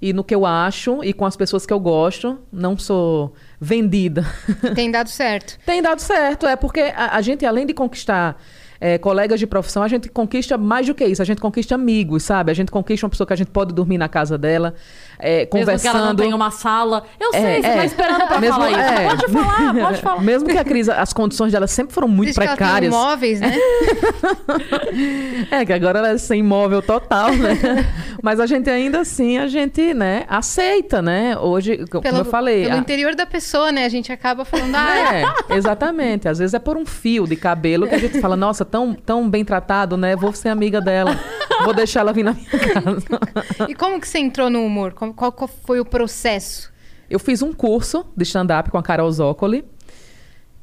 e 0.00 0.12
no 0.12 0.22
que 0.22 0.34
eu 0.34 0.44
acho 0.44 1.02
e 1.02 1.12
com 1.12 1.24
as 1.24 1.36
pessoas 1.36 1.64
que 1.64 1.72
eu 1.72 1.80
gosto, 1.80 2.38
não 2.52 2.76
sou 2.76 3.32
vendida. 3.58 4.26
Tem 4.74 4.90
dado 4.90 5.08
certo. 5.08 5.58
Tem 5.64 5.80
dado 5.80 6.00
certo, 6.00 6.46
é 6.46 6.54
porque 6.54 6.80
a, 6.94 7.16
a 7.16 7.22
gente, 7.22 7.46
além 7.46 7.64
de 7.64 7.72
conquistar 7.72 8.36
é, 8.80 8.96
colegas 8.96 9.38
de 9.38 9.46
profissão, 9.46 9.82
a 9.82 9.88
gente 9.88 10.08
conquista 10.08 10.56
mais 10.56 10.86
do 10.86 10.94
que 10.94 11.04
isso. 11.04 11.20
A 11.20 11.24
gente 11.24 11.40
conquista 11.40 11.74
amigos, 11.74 12.22
sabe? 12.22 12.50
A 12.50 12.54
gente 12.54 12.70
conquista 12.70 13.04
uma 13.06 13.10
pessoa 13.10 13.26
que 13.26 13.32
a 13.32 13.36
gente 13.36 13.50
pode 13.50 13.74
dormir 13.74 13.98
na 13.98 14.08
casa 14.08 14.38
dela, 14.38 14.74
é, 15.22 15.48
Mesmo 15.50 15.50
que 15.50 15.56
ela 15.58 15.64
não 15.64 15.76
conversando. 16.06 16.16
tenha 16.22 16.36
uma 16.36 16.50
sala. 16.50 17.04
Eu 17.18 17.30
sei, 17.32 17.40
É, 17.42 17.60
você 17.60 17.66
é. 17.68 17.74
tá 17.76 17.84
esperando 17.84 18.26
pra 18.26 18.40
Mesmo- 18.40 18.56
falar 18.56 18.70
isso. 18.70 18.80
é. 18.80 19.08
Pode 19.08 19.32
falar, 19.32 19.74
pode 19.74 20.00
falar. 20.02 20.20
Mesmo 20.22 20.48
que 20.48 20.58
a 20.58 20.64
crise, 20.64 20.90
as 20.90 21.12
condições 21.12 21.52
dela 21.52 21.66
sempre 21.66 21.94
foram 21.94 22.08
muito 22.08 22.26
Desde 22.34 22.40
que 22.40 22.46
ela 22.46 22.56
tem 22.56 22.66
precárias. 22.66 22.94
imóveis, 22.94 23.40
né? 23.40 23.54
É, 25.50 25.64
que 25.64 25.72
agora 25.72 25.98
ela 25.98 26.08
é 26.10 26.18
sem 26.18 26.40
imóvel 26.40 26.82
total, 26.82 27.32
né? 27.34 27.50
Mas 28.22 28.38
a 28.40 28.46
gente 28.46 28.68
ainda 28.68 29.00
assim, 29.00 29.38
a 29.38 29.46
gente, 29.48 29.94
né, 29.94 30.24
aceita, 30.28 31.00
né? 31.00 31.36
Hoje, 31.38 31.84
como 31.90 32.06
eu 32.06 32.24
falei. 32.24 32.64
pelo 32.64 32.74
a- 32.74 32.78
interior 32.78 33.14
da 33.14 33.24
pessoa, 33.26 33.72
né? 33.72 33.84
A 33.84 33.88
gente 33.88 34.12
acaba 34.12 34.44
falando, 34.44 34.74
ah, 34.74 35.14
É, 35.14 35.24
exatamente. 35.56 36.28
Às 36.28 36.38
vezes 36.38 36.54
é 36.54 36.58
por 36.58 36.76
um 36.76 36.84
fio 36.84 37.26
de 37.26 37.36
cabelo 37.36 37.86
que 37.88 37.94
a 37.94 37.98
gente 37.98 38.20
fala, 38.20 38.36
nossa, 38.36 38.64
tão, 38.64 38.94
tão 38.94 39.28
bem 39.28 39.44
tratado, 39.44 39.96
né? 39.96 40.14
Vou 40.16 40.32
ser 40.32 40.48
amiga 40.50 40.80
dela. 40.80 41.18
Vou 41.64 41.74
deixar 41.74 42.00
ela 42.00 42.12
vir 42.12 42.24
na 42.24 42.32
minha 42.32 42.48
casa. 42.48 43.66
E 43.68 43.74
como 43.74 44.00
que 44.00 44.08
você 44.08 44.18
entrou 44.18 44.48
no 44.50 44.64
humor? 44.64 44.92
Como- 44.92 45.09
Qual, 45.12 45.34
foi 45.64 45.80
o 45.80 45.84
processo? 45.84 46.70
Eu 47.08 47.18
fiz 47.18 47.42
um 47.42 47.52
curso 47.52 48.06
de 48.16 48.22
stand-up 48.22 48.70
com 48.70 48.78
a 48.78 48.82
Carol 48.82 49.10
Zócoli. 49.10 49.64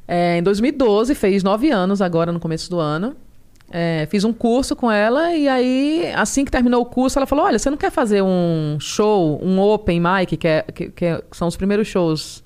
É, 0.07 0.37
em 0.37 0.43
2012, 0.43 1.13
fez 1.15 1.43
nove 1.43 1.69
anos 1.69 2.01
agora, 2.01 2.31
no 2.31 2.39
começo 2.39 2.69
do 2.69 2.79
ano. 2.79 3.15
É, 3.69 4.07
fiz 4.09 4.23
um 4.23 4.31
curso 4.31 4.77
com 4.77 4.89
ela 4.89 5.33
e 5.33 5.45
aí, 5.47 6.13
assim 6.15 6.45
que 6.45 6.51
terminou 6.51 6.81
o 6.81 6.85
curso, 6.85 7.19
ela 7.19 7.25
falou: 7.25 7.45
Olha, 7.45 7.59
você 7.59 7.69
não 7.69 7.77
quer 7.77 7.91
fazer 7.91 8.21
um 8.21 8.77
show, 8.79 9.39
um 9.43 9.59
open 9.59 9.99
mic, 9.99 10.37
que, 10.37 10.47
é, 10.47 10.61
que, 10.61 10.89
que 10.89 11.05
é- 11.05 11.21
são 11.33 11.49
os 11.49 11.57
primeiros 11.57 11.85
shows 11.87 12.41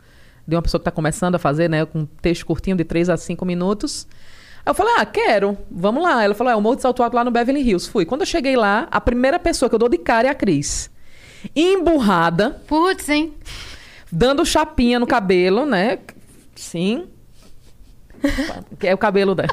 de 0.47 0.55
uma 0.55 0.61
pessoa 0.63 0.79
que 0.79 0.81
está 0.81 0.91
começando 0.91 1.35
a 1.35 1.39
fazer, 1.39 1.69
né? 1.69 1.85
Com 1.85 1.99
um 1.99 2.05
texto 2.05 2.45
curtinho 2.45 2.75
de 2.75 2.83
3 2.83 3.07
a 3.09 3.17
5 3.17 3.45
minutos. 3.45 4.07
Aí 4.65 4.71
eu 4.71 4.73
falei: 4.73 4.95
Ah, 4.97 5.05
quero, 5.05 5.55
vamos 5.69 6.01
lá. 6.01 6.23
Ela 6.23 6.33
falou: 6.33 6.51
É, 6.51 6.55
o 6.55 6.61
Morro 6.61 6.77
de 6.77 6.81
Salto 6.81 7.03
Alto 7.03 7.15
lá 7.15 7.23
no 7.23 7.29
Beverly 7.31 7.61
Hills. 7.61 7.87
Fui. 7.87 8.03
Quando 8.03 8.21
eu 8.21 8.27
cheguei 8.27 8.55
lá, 8.55 8.87
a 8.89 8.99
primeira 8.99 9.37
pessoa 9.37 9.69
que 9.69 9.75
eu 9.75 9.79
dou 9.79 9.89
de 9.89 9.99
cara 9.99 10.27
é 10.27 10.31
a 10.31 10.35
Cris. 10.35 10.89
Emburrada, 11.55 12.61
Putz, 12.67 13.09
hein? 13.09 13.33
dando 14.11 14.45
chapinha 14.45 14.99
no 14.99 15.07
cabelo, 15.07 15.65
né? 15.65 15.99
Sim. 16.55 17.07
Que 18.79 18.87
é 18.89 18.93
o 18.93 18.97
cabelo 18.97 19.33
dela. 19.33 19.49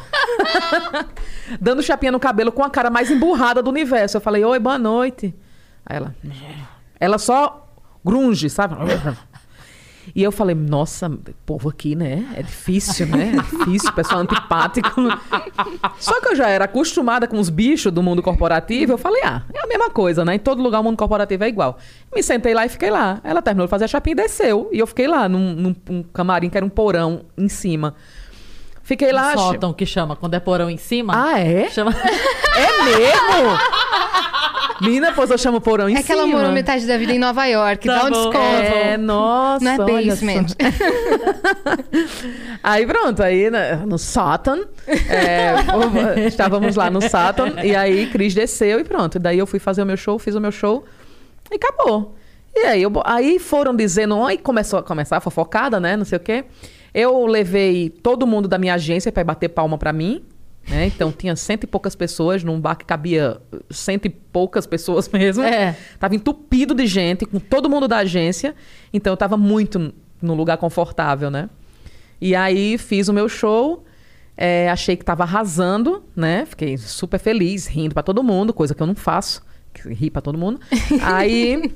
dando 1.61 1.83
chapinha 1.83 2.13
no 2.13 2.21
cabelo 2.21 2.53
com 2.53 2.63
a 2.63 2.71
cara 2.71 2.91
mais 2.91 3.11
emburrada 3.11 3.63
do 3.63 3.71
universo. 3.71 4.17
Eu 4.17 4.21
falei, 4.21 4.45
oi, 4.45 4.59
boa 4.59 4.79
noite. 4.79 5.35
Aí 5.87 5.97
ela. 5.97 6.15
Ela 7.01 7.19
só 7.19 7.67
grunge, 8.05 8.51
sabe? 8.51 8.75
E 10.15 10.23
eu 10.23 10.33
falei, 10.33 10.55
nossa, 10.55 11.11
povo 11.47 11.69
aqui, 11.69 11.95
né? 11.95 12.27
É 12.37 12.43
difícil, 12.43 13.07
né? 13.07 13.33
É 13.37 13.41
difícil, 13.43 13.93
pessoal 13.93 14.21
antipático. 14.21 15.01
Só 15.99 16.21
que 16.21 16.29
eu 16.29 16.37
já 16.37 16.49
era 16.49 16.65
acostumada 16.65 17.27
com 17.27 17.39
os 17.39 17.49
bichos 17.51 17.93
do 17.93 18.03
mundo 18.03 18.23
corporativo. 18.23 18.93
Eu 18.93 18.99
falei, 18.99 19.23
ah, 19.25 19.43
é 19.53 19.65
a 19.65 19.67
mesma 19.67 19.91
coisa, 19.91 20.25
né? 20.25 20.35
Em 20.35 20.39
todo 20.39 20.63
lugar 20.63 20.81
o 20.81 20.85
mundo 20.85 20.97
corporativo 20.97 21.45
é 21.45 21.49
igual. 21.49 21.79
Me 22.15 22.23
sentei 22.23 22.55
lá 22.55 22.65
e 22.67 22.69
fiquei 22.69 22.91
lá. 22.91 23.21
Ela 23.23 23.43
terminou 23.43 23.67
de 23.67 23.71
fazer 23.71 23.85
a 23.85 23.89
chapinha 23.89 24.13
e 24.13 24.17
desceu. 24.17 24.69
E 24.73 24.79
eu 24.79 24.87
fiquei 24.87 25.07
lá, 25.07 25.29
num, 25.29 25.53
num- 25.55 25.77
um 25.91 26.03
camarim 26.03 26.49
que 26.51 26.57
era 26.57 26.65
um 26.67 26.71
porão 26.71 27.23
em 27.37 27.49
cima. 27.49 27.95
Fiquei 28.83 29.13
lá. 29.13 29.37
Sótão 29.37 29.73
que 29.75 29.85
chama, 29.85 30.17
quando 30.17 30.33
é 30.35 30.41
porão 30.41 30.71
em 30.71 30.79
cima. 30.79 31.13
Ah, 31.15 31.39
é? 31.39 31.69
Chama... 31.69 31.93
É 32.57 32.85
mesmo? 32.85 33.59
Mina, 34.81 35.13
pois 35.13 35.31
eu 35.31 35.39
chamo 35.39 35.61
porão 35.61 35.89
em 35.89 35.97
É 35.97 36.03
que 36.03 36.13
ela 36.13 36.23
cima. 36.25 36.37
morou 36.39 36.53
metade 36.53 36.87
da 36.87 36.97
vida 36.97 37.13
em 37.13 37.19
Nova 37.19 37.45
York. 37.47 37.87
Tá 37.87 37.99
dá 37.99 38.05
um 38.07 38.11
desconto. 38.11 38.39
É, 38.39 38.97
nossa. 38.97 39.65
Não 39.65 39.73
é 39.73 39.77
basement. 40.07 40.47
Aí 42.63 42.87
pronto, 42.87 43.23
aí 43.23 43.51
né, 43.51 43.77
no 43.87 43.99
sótão, 43.99 44.65
é, 44.87 45.53
o- 45.75 46.19
estávamos 46.27 46.77
lá 46.77 46.91
no 46.91 47.01
sótão, 47.01 47.49
e 47.65 47.75
aí 47.75 48.07
Cris 48.09 48.35
desceu 48.35 48.81
e 48.81 48.85
pronto. 48.85 49.19
Daí 49.19 49.39
eu 49.39 49.47
fui 49.47 49.59
fazer 49.59 49.83
o 49.83 49.87
meu 49.87 49.97
show, 49.97 50.19
fiz 50.19 50.35
o 50.35 50.41
meu 50.41 50.53
show 50.53 50.85
e 51.51 51.55
acabou. 51.57 52.15
E 52.55 52.61
aí, 52.61 52.83
eu, 52.83 52.93
aí 53.05 53.39
foram 53.39 53.75
dizendo, 53.75 54.23
aí 54.25 54.39
começou 54.39 54.79
a 54.79 54.83
começar 54.83 55.19
a 55.19 55.21
fofocada, 55.21 55.79
né, 55.79 55.97
não 55.97 56.05
sei 56.05 56.17
o 56.17 56.21
quê. 56.21 56.45
Eu 56.93 57.27
levei 57.27 57.89
todo 57.91 58.27
mundo 58.27 58.49
da 58.49 58.59
minha 58.59 58.75
agência 58.75 59.13
para 59.13 59.23
bater 59.25 59.49
palma 59.49 59.79
para 59.79 59.93
mim, 59.93 60.23
né, 60.69 60.87
então 60.87 61.11
tinha 61.11 61.35
cento 61.37 61.65
e 61.65 61.67
poucas 61.67 61.95
pessoas, 61.95 62.45
num 62.45 62.61
bar 62.61 62.77
que 62.77 62.85
cabia 62.85 63.41
cento 63.71 64.07
e 64.07 64.11
poucas 64.11 64.67
pessoas 64.67 65.09
mesmo. 65.13 65.43
É. 65.43 65.77
Tava 65.99 66.15
entupido 66.15 66.75
de 66.75 66.87
gente, 66.87 67.25
com 67.27 67.39
todo 67.39 67.69
mundo 67.71 67.89
da 67.89 67.99
agência. 67.99 68.55
Então 68.93 69.13
eu 69.13 69.17
tava 69.17 69.37
muito 69.37 69.93
num 70.21 70.35
lugar 70.35 70.57
confortável, 70.59 71.31
né? 71.31 71.49
E 72.21 72.35
aí 72.35 72.77
fiz 72.77 73.09
o 73.09 73.13
meu 73.13 73.29
show. 73.29 73.85
é, 74.37 74.69
achei 74.71 74.97
que 74.97 75.05
tava 75.05 75.23
arrasando, 75.25 76.03
né? 76.15 76.45
Fiquei 76.47 76.77
super 76.77 77.19
feliz, 77.19 77.67
rindo 77.67 77.95
pra 77.95 78.03
todo 78.03 78.23
mundo, 78.23 78.53
coisa 78.53 78.75
que 78.75 78.83
eu 78.83 78.87
não 78.87 78.95
faço. 78.95 79.43
que 79.73 79.89
Ri 79.93 80.11
pra 80.11 80.21
todo 80.23 80.37
mundo. 80.39 80.61
Aí 81.03 81.73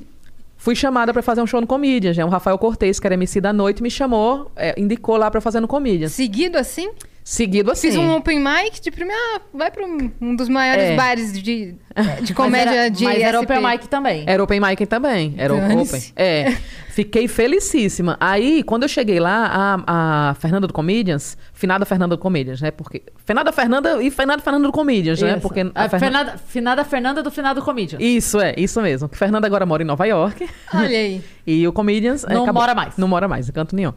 fui 0.56 0.74
chamada 0.76 1.12
pra 1.12 1.22
fazer 1.22 1.40
um 1.42 1.46
show 1.46 1.60
no 1.60 1.66
Comedians. 1.66 2.16
né? 2.16 2.24
O 2.24 2.28
Rafael 2.28 2.56
Cortez, 2.58 2.98
que 3.00 3.06
era 3.06 3.14
MC 3.14 3.40
da 3.40 3.52
noite, 3.52 3.82
me 3.82 3.90
chamou, 3.90 4.50
é, 4.56 4.74
indicou 4.80 5.16
lá 5.16 5.30
pra 5.30 5.40
fazer 5.40 5.60
no 5.60 5.66
Comedians. 5.68 6.12
Seguido 6.12 6.56
assim, 6.58 6.90
Seguido 7.24 7.70
assim. 7.70 7.88
fiz 7.88 7.96
um 7.96 8.16
open 8.16 8.40
mic 8.40 8.80
de 8.80 8.90
primeira. 8.90 9.20
Ah, 9.36 9.40
vai 9.54 9.70
pra 9.70 9.84
um, 9.86 10.34
dos 10.34 10.48
maiores 10.48 10.84
É. 10.84 10.96
bares 10.96 11.32
de, 11.32 11.40
de 11.42 11.76
Mas 11.96 12.30
comédia 12.32 12.70
era, 12.74 12.90
de 12.90 13.04
mas 13.04 13.20
era 13.20 13.38
SP. 13.38 13.44
open 13.44 13.60
mic 13.70 13.88
também. 13.88 14.24
Era 14.26 14.42
open 14.42 14.60
mic 14.60 14.86
também. 14.86 15.34
Era 15.38 15.54
open. 15.54 16.02
É. 16.16 16.56
Fiquei 16.92 17.26
felicíssima. 17.26 18.18
Aí, 18.20 18.62
quando 18.62 18.82
eu 18.82 18.88
cheguei 18.88 19.18
lá, 19.18 19.46
a, 19.86 20.30
a 20.30 20.34
Fernanda 20.34 20.66
do 20.66 20.74
Comedians, 20.74 21.38
finada 21.54 21.86
Fernanda 21.86 22.16
do 22.16 22.20
Comedians, 22.20 22.60
né? 22.60 22.70
Porque. 22.70 23.02
Finada 23.24 23.50
Fernanda 23.52 24.02
e 24.02 24.10
finada 24.10 24.42
Fernanda 24.42 24.66
do 24.66 24.72
Comedians, 24.72 25.22
né? 25.22 25.32
Isso. 25.32 25.40
Porque 25.40 25.60
a 25.60 25.84
a 25.84 25.88
Fernan- 25.88 25.98
Fernanda, 26.00 26.38
finada 26.46 26.84
Fernanda 26.84 27.22
do 27.22 27.30
finado 27.30 27.62
Comedian. 27.62 27.98
Isso, 28.00 28.38
é, 28.40 28.52
isso 28.58 28.82
mesmo. 28.82 29.08
Que 29.08 29.16
Fernanda 29.16 29.46
agora 29.46 29.64
mora 29.64 29.82
em 29.82 29.86
Nova 29.86 30.04
York. 30.06 30.46
Olha 30.74 30.98
aí. 30.98 31.22
E 31.44 31.66
o 31.66 31.72
Comedians. 31.72 32.24
Não 32.28 32.46
mora 32.52 32.72
mais. 32.72 32.96
Não 32.96 33.08
mora 33.08 33.26
mais, 33.26 33.48
em 33.48 33.52
canto 33.52 33.74
nenhum. 33.74 33.92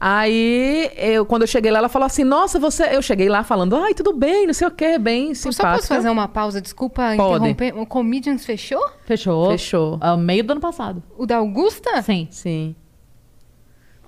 Aí, 0.00 0.90
eu, 0.96 1.24
quando 1.24 1.42
eu 1.42 1.46
cheguei 1.48 1.70
lá, 1.70 1.78
ela 1.78 1.88
falou 1.88 2.06
assim: 2.06 2.24
Nossa, 2.24 2.58
você. 2.58 2.84
Eu 2.96 3.00
cheguei 3.02 3.28
lá 3.28 3.44
falando, 3.44 3.76
ai, 3.76 3.94
tudo 3.94 4.12
bem, 4.12 4.46
não 4.46 4.54
sei 4.54 4.66
o 4.66 4.70
quê, 4.70 4.98
bem 4.98 5.34
Só 5.34 5.50
simpática. 5.52 5.76
posso 5.76 5.88
fazer 5.88 6.10
uma 6.10 6.26
pausa? 6.26 6.60
Desculpa 6.60 7.14
Pode. 7.16 7.34
interromper. 7.36 7.78
O 7.78 7.86
Comedians 7.86 8.44
fechou? 8.44 8.82
Fechou. 9.04 9.50
Fechou. 9.52 9.98
Ao 10.00 10.16
meio 10.16 10.42
do 10.42 10.52
ano 10.52 10.60
passado. 10.60 11.02
O 11.16 11.24
da 11.24 11.36
Augusta? 11.36 12.02
Sim. 12.02 12.26
Sim. 12.30 12.74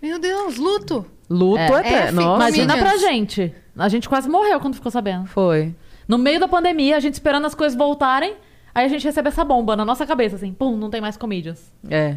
Meu 0.03 0.18
Deus, 0.18 0.57
luto. 0.59 1.07
Luto 1.31 1.59
É. 1.61 1.66
até. 1.79 2.09
É, 2.09 2.11
Nossa. 2.12 2.37
Imagina 2.42 2.77
pra 2.77 2.97
gente. 2.97 3.55
A 3.77 3.88
gente 3.88 4.09
quase 4.09 4.29
morreu 4.29 4.61
quando 4.61 4.75
ficou 4.75 4.90
sabendo. 4.90 5.27
Foi. 5.27 5.75
No 6.07 6.18
meio 6.18 6.38
da 6.38 6.47
pandemia, 6.49 6.97
a 6.97 7.01
gente 7.01 7.14
esperando 7.14 7.47
as 7.47 7.55
coisas 7.55 7.77
voltarem, 7.79 8.35
aí 8.75 8.85
a 8.85 8.88
gente 8.88 9.05
recebe 9.05 9.29
essa 9.29 9.42
bomba 9.44 9.75
na 9.75 9.85
nossa 9.85 10.05
cabeça, 10.05 10.37
assim, 10.37 10.53
pum, 10.53 10.77
não 10.77 10.90
tem 10.90 11.01
mais 11.01 11.16
comedians. 11.16 11.73
É. 11.88 12.16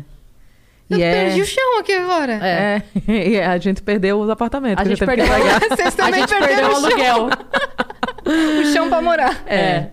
Eu 0.89 0.97
E 0.97 1.04
é- 1.04 1.12
perdi 1.26 1.41
o 1.41 1.45
chão 1.45 1.80
aqui 1.80 1.93
agora. 1.93 2.34
É. 2.41 2.82
É, 3.08 3.12
e 3.30 3.41
a 3.41 3.58
gente 3.58 3.82
perdeu 3.82 4.19
os 4.19 4.30
apartamentos. 4.30 4.84
A 4.86 4.88
gente 4.88 5.06
perdeu. 5.06 5.26
Vocês 5.69 5.88
a 5.88 5.91
também 5.91 6.21
gente 6.21 6.30
perderam 6.30 6.69
perdeu 6.69 6.71
o 6.71 6.76
aluguel. 6.76 7.30
O 8.28 8.65
chão 8.73 8.89
pra 8.89 9.02
morar. 9.02 9.41
É. 9.47 9.88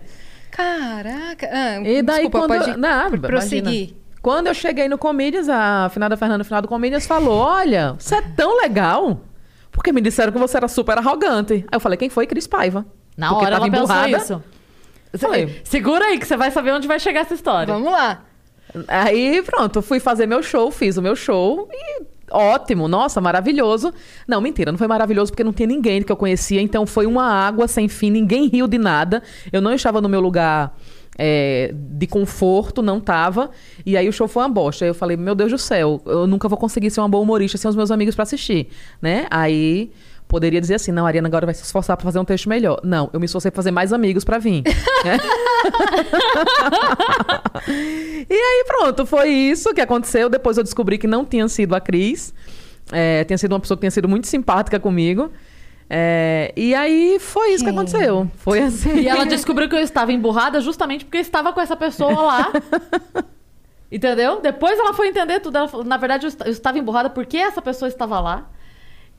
Caraca. 0.51 1.49
Ah, 1.51 1.79
E 1.81 2.01
daí 2.01 2.23
desculpa, 2.23 2.39
quando... 2.47 2.65
pode 2.65 2.77
Não, 2.77 3.11
prosseguir. 3.19 3.61
imagina. 3.63 3.99
Quando 4.21 4.47
eu 4.47 4.53
cheguei 4.53 4.89
no 4.89 4.97
Comedians, 4.97 5.47
a 5.47 5.89
finada 5.93 6.17
Fernanda, 6.17 6.39
no 6.39 6.43
final 6.45 6.61
do 6.61 6.67
Comedians, 6.67 7.05
falou, 7.05 7.37
olha, 7.37 7.93
você 7.99 8.15
é 8.15 8.21
tão 8.21 8.57
legal, 8.57 9.21
porque 9.71 9.91
me 9.93 10.01
disseram 10.01 10.31
que 10.33 10.39
você 10.39 10.57
era 10.57 10.67
super 10.67 10.97
arrogante. 10.97 11.53
Aí 11.53 11.65
eu 11.73 11.79
falei, 11.79 11.97
quem 11.97 12.09
foi? 12.09 12.25
Cris 12.25 12.47
Paiva. 12.47 12.85
Na 13.15 13.29
Porque 13.29 13.45
hora 13.45 13.55
tava 13.55 13.67
ela 13.67 13.77
emburrada. 13.77 14.17
pensou 14.17 14.41
isso. 15.13 15.17
Falei. 15.19 15.61
Segura 15.63 16.05
aí 16.05 16.17
que 16.19 16.25
você 16.27 16.35
vai 16.35 16.51
saber 16.51 16.71
onde 16.73 16.87
vai 16.87 16.99
chegar 16.99 17.21
essa 17.21 17.33
história. 17.35 17.73
Vamos 17.73 17.91
lá. 17.91 18.23
Aí, 18.87 19.41
pronto, 19.43 19.81
fui 19.81 19.99
fazer 19.99 20.25
meu 20.25 20.41
show, 20.43 20.71
fiz 20.71 20.97
o 20.97 21.01
meu 21.01 21.15
show 21.15 21.69
e 21.71 22.03
ótimo, 22.31 22.87
nossa, 22.87 23.21
maravilhoso. 23.21 23.93
Não, 24.27 24.41
mentira, 24.41 24.71
não 24.71 24.77
foi 24.77 24.87
maravilhoso 24.87 25.31
porque 25.31 25.43
não 25.43 25.53
tinha 25.53 25.67
ninguém 25.67 26.01
que 26.01 26.11
eu 26.11 26.17
conhecia, 26.17 26.61
então 26.61 26.85
foi 26.85 27.05
uma 27.05 27.25
água 27.25 27.67
sem 27.67 27.87
fim, 27.87 28.09
ninguém 28.09 28.47
riu 28.47 28.67
de 28.67 28.77
nada. 28.77 29.21
Eu 29.51 29.61
não 29.61 29.73
estava 29.73 30.01
no 30.01 30.09
meu 30.09 30.19
lugar 30.19 30.75
é, 31.17 31.73
de 31.73 32.07
conforto, 32.07 32.81
não 32.81 32.99
tava. 32.99 33.49
E 33.85 33.95
aí 33.95 34.07
o 34.07 34.13
show 34.13 34.27
foi 34.27 34.43
uma 34.43 34.49
bosta. 34.49 34.85
Aí 34.85 34.89
eu 34.89 34.95
falei, 34.95 35.15
meu 35.17 35.35
Deus 35.35 35.51
do 35.51 35.57
céu, 35.57 36.01
eu 36.05 36.27
nunca 36.27 36.47
vou 36.47 36.57
conseguir 36.57 36.89
ser 36.89 36.99
uma 36.99 37.09
boa 37.09 37.23
humorista 37.23 37.57
sem 37.57 37.69
os 37.69 37.75
meus 37.75 37.91
amigos 37.91 38.15
pra 38.15 38.23
assistir, 38.23 38.67
né? 39.01 39.27
Aí 39.29 39.91
poderia 40.35 40.59
dizer 40.59 40.75
assim, 40.75 40.91
não, 40.91 41.05
a 41.05 41.07
Ariana 41.07 41.29
agora 41.29 41.45
vai 41.45 41.55
se 41.55 41.63
esforçar 41.63 41.95
pra 41.95 42.03
fazer 42.03 42.19
um 42.19 42.25
texto 42.25 42.49
melhor. 42.49 42.81
Não, 42.83 43.09
eu 43.13 43.21
me 43.21 43.25
esforcei 43.25 43.49
pra 43.49 43.55
fazer 43.55 43.71
mais 43.71 43.93
amigos 43.93 44.25
pra 44.25 44.37
vir. 44.37 44.63
né? 45.05 45.17
E 48.29 48.33
aí, 48.33 48.65
pronto, 48.67 49.05
foi 49.05 49.29
isso 49.29 49.73
que 49.73 49.79
aconteceu. 49.79 50.27
Depois 50.29 50.57
eu 50.57 50.63
descobri 50.63 50.97
que 50.97 51.07
não 51.07 51.23
tinha 51.23 51.47
sido 51.47 51.73
a 51.73 51.79
Cris. 51.79 52.33
É, 52.91 53.23
tinha 53.23 53.37
sido 53.37 53.53
uma 53.53 53.59
pessoa 53.61 53.77
que 53.77 53.81
tinha 53.81 53.91
sido 53.91 54.09
muito 54.09 54.27
simpática 54.27 54.77
comigo. 54.77 55.31
É, 55.89 56.51
e 56.55 56.75
aí 56.75 57.17
foi 57.19 57.53
isso 57.53 57.63
que 57.63 57.69
aconteceu. 57.69 58.29
Foi 58.35 58.59
assim. 58.65 58.95
E 58.97 59.07
ela 59.07 59.25
descobriu 59.25 59.69
que 59.69 59.75
eu 59.75 59.79
estava 59.79 60.11
emburrada 60.11 60.59
justamente 60.59 61.05
porque 61.05 61.17
eu 61.17 61.21
estava 61.21 61.53
com 61.53 61.61
essa 61.61 61.77
pessoa 61.77 62.21
lá. 62.21 62.51
Entendeu? 63.89 64.41
Depois 64.41 64.77
ela 64.77 64.93
foi 64.93 65.07
entender 65.07 65.39
tudo. 65.39 65.57
Ela 65.57 65.67
falou, 65.67 65.85
na 65.85 65.97
verdade, 65.97 66.25
eu 66.25 66.51
estava 66.51 66.77
emburrada 66.77 67.09
porque 67.09 67.37
essa 67.37 67.61
pessoa 67.61 67.87
estava 67.87 68.19
lá. 68.19 68.49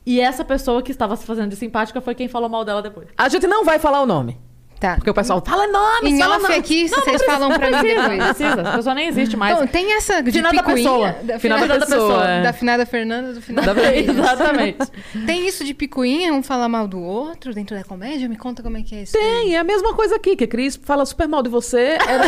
E 0.06 0.20
essa 0.20 0.44
pessoa 0.44 0.82
que 0.82 0.92
estava 0.92 1.16
se 1.16 1.26
fazendo 1.26 1.50
de 1.50 1.56
simpática 1.56 2.00
foi 2.00 2.14
quem 2.14 2.28
falou 2.28 2.48
mal 2.48 2.64
dela 2.64 2.80
depois. 2.80 3.08
A 3.18 3.28
gente 3.28 3.48
não 3.48 3.64
vai 3.64 3.80
falar 3.80 4.00
o 4.00 4.06
nome. 4.06 4.38
Tá. 4.86 4.94
Porque 4.96 5.10
o 5.10 5.14
pessoal 5.14 5.42
fala 5.44 5.66
nome, 5.66 6.10
Em 6.10 6.18
fala 6.18 6.34
off 6.36 6.42
nome. 6.44 6.54
aqui, 6.54 6.88
vocês 6.88 7.22
falam 7.24 7.48
pra 7.50 7.70
mim 7.70 7.78
Precisa, 7.78 8.00
depois. 8.08 8.24
precisa. 8.24 8.60
Essa 8.60 8.76
pessoa 8.76 8.94
nem 8.94 9.08
existe 9.08 9.36
mais. 9.36 9.54
Então, 9.54 9.66
tem 9.66 9.92
essa 9.96 10.22
de 10.22 10.30
Finada 10.32 10.56
picuinha. 10.58 10.76
pessoa. 10.76 11.16
Da 11.22 11.38
Finada 11.40 11.62
finada 11.62 11.86
pessoa, 11.86 12.24
é. 12.28 12.42
Da 12.42 12.52
finada 12.52 12.86
Fernanda, 12.86 13.32
do 13.32 13.40
finado 13.42 13.74
Da- 13.74 13.94
Exatamente. 13.96 14.78
Tem 15.26 15.46
isso 15.48 15.64
de 15.64 15.74
picuinha, 15.74 16.32
um 16.32 16.42
falar 16.42 16.68
mal 16.68 16.86
do 16.86 17.00
outro 17.00 17.52
dentro 17.52 17.76
da 17.76 17.82
comédia? 17.84 18.28
Me 18.28 18.36
conta 18.36 18.62
como 18.62 18.76
é 18.76 18.82
que 18.82 18.94
é 18.94 19.02
isso. 19.02 19.12
Tem, 19.12 19.56
é 19.56 19.58
a 19.58 19.64
mesma 19.64 19.92
coisa 19.94 20.14
aqui, 20.16 20.36
que 20.36 20.44
a 20.44 20.48
Cris 20.48 20.76
fala 20.82 21.04
super 21.04 21.26
mal 21.26 21.42
de 21.42 21.48
você. 21.48 21.96
Era- 22.06 22.24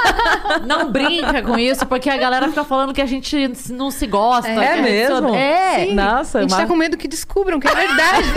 Não 0.66 0.90
brinca 0.90 1.42
com 1.42 1.58
isso, 1.58 1.84
porque 1.86 2.08
a 2.08 2.16
galera 2.16 2.48
fica 2.48 2.64
falando 2.64 2.94
que 2.94 3.02
a 3.02 3.06
gente 3.06 3.50
não 3.70 3.90
se 3.90 4.06
gosta. 4.06 4.48
É 4.48 4.68
a 4.72 4.76
gente 4.76 4.82
mesmo? 4.90 5.34
É. 5.34 5.84
Sim, 5.86 5.94
Nossa, 5.94 6.38
a 6.38 6.40
gente 6.42 6.50
mas- 6.52 6.60
tá 6.60 6.66
com 6.66 6.74
medo 6.76 6.96
que 6.96 7.06
descubram 7.08 7.60
que 7.60 7.68
é 7.68 7.74
verdade. 7.74 8.28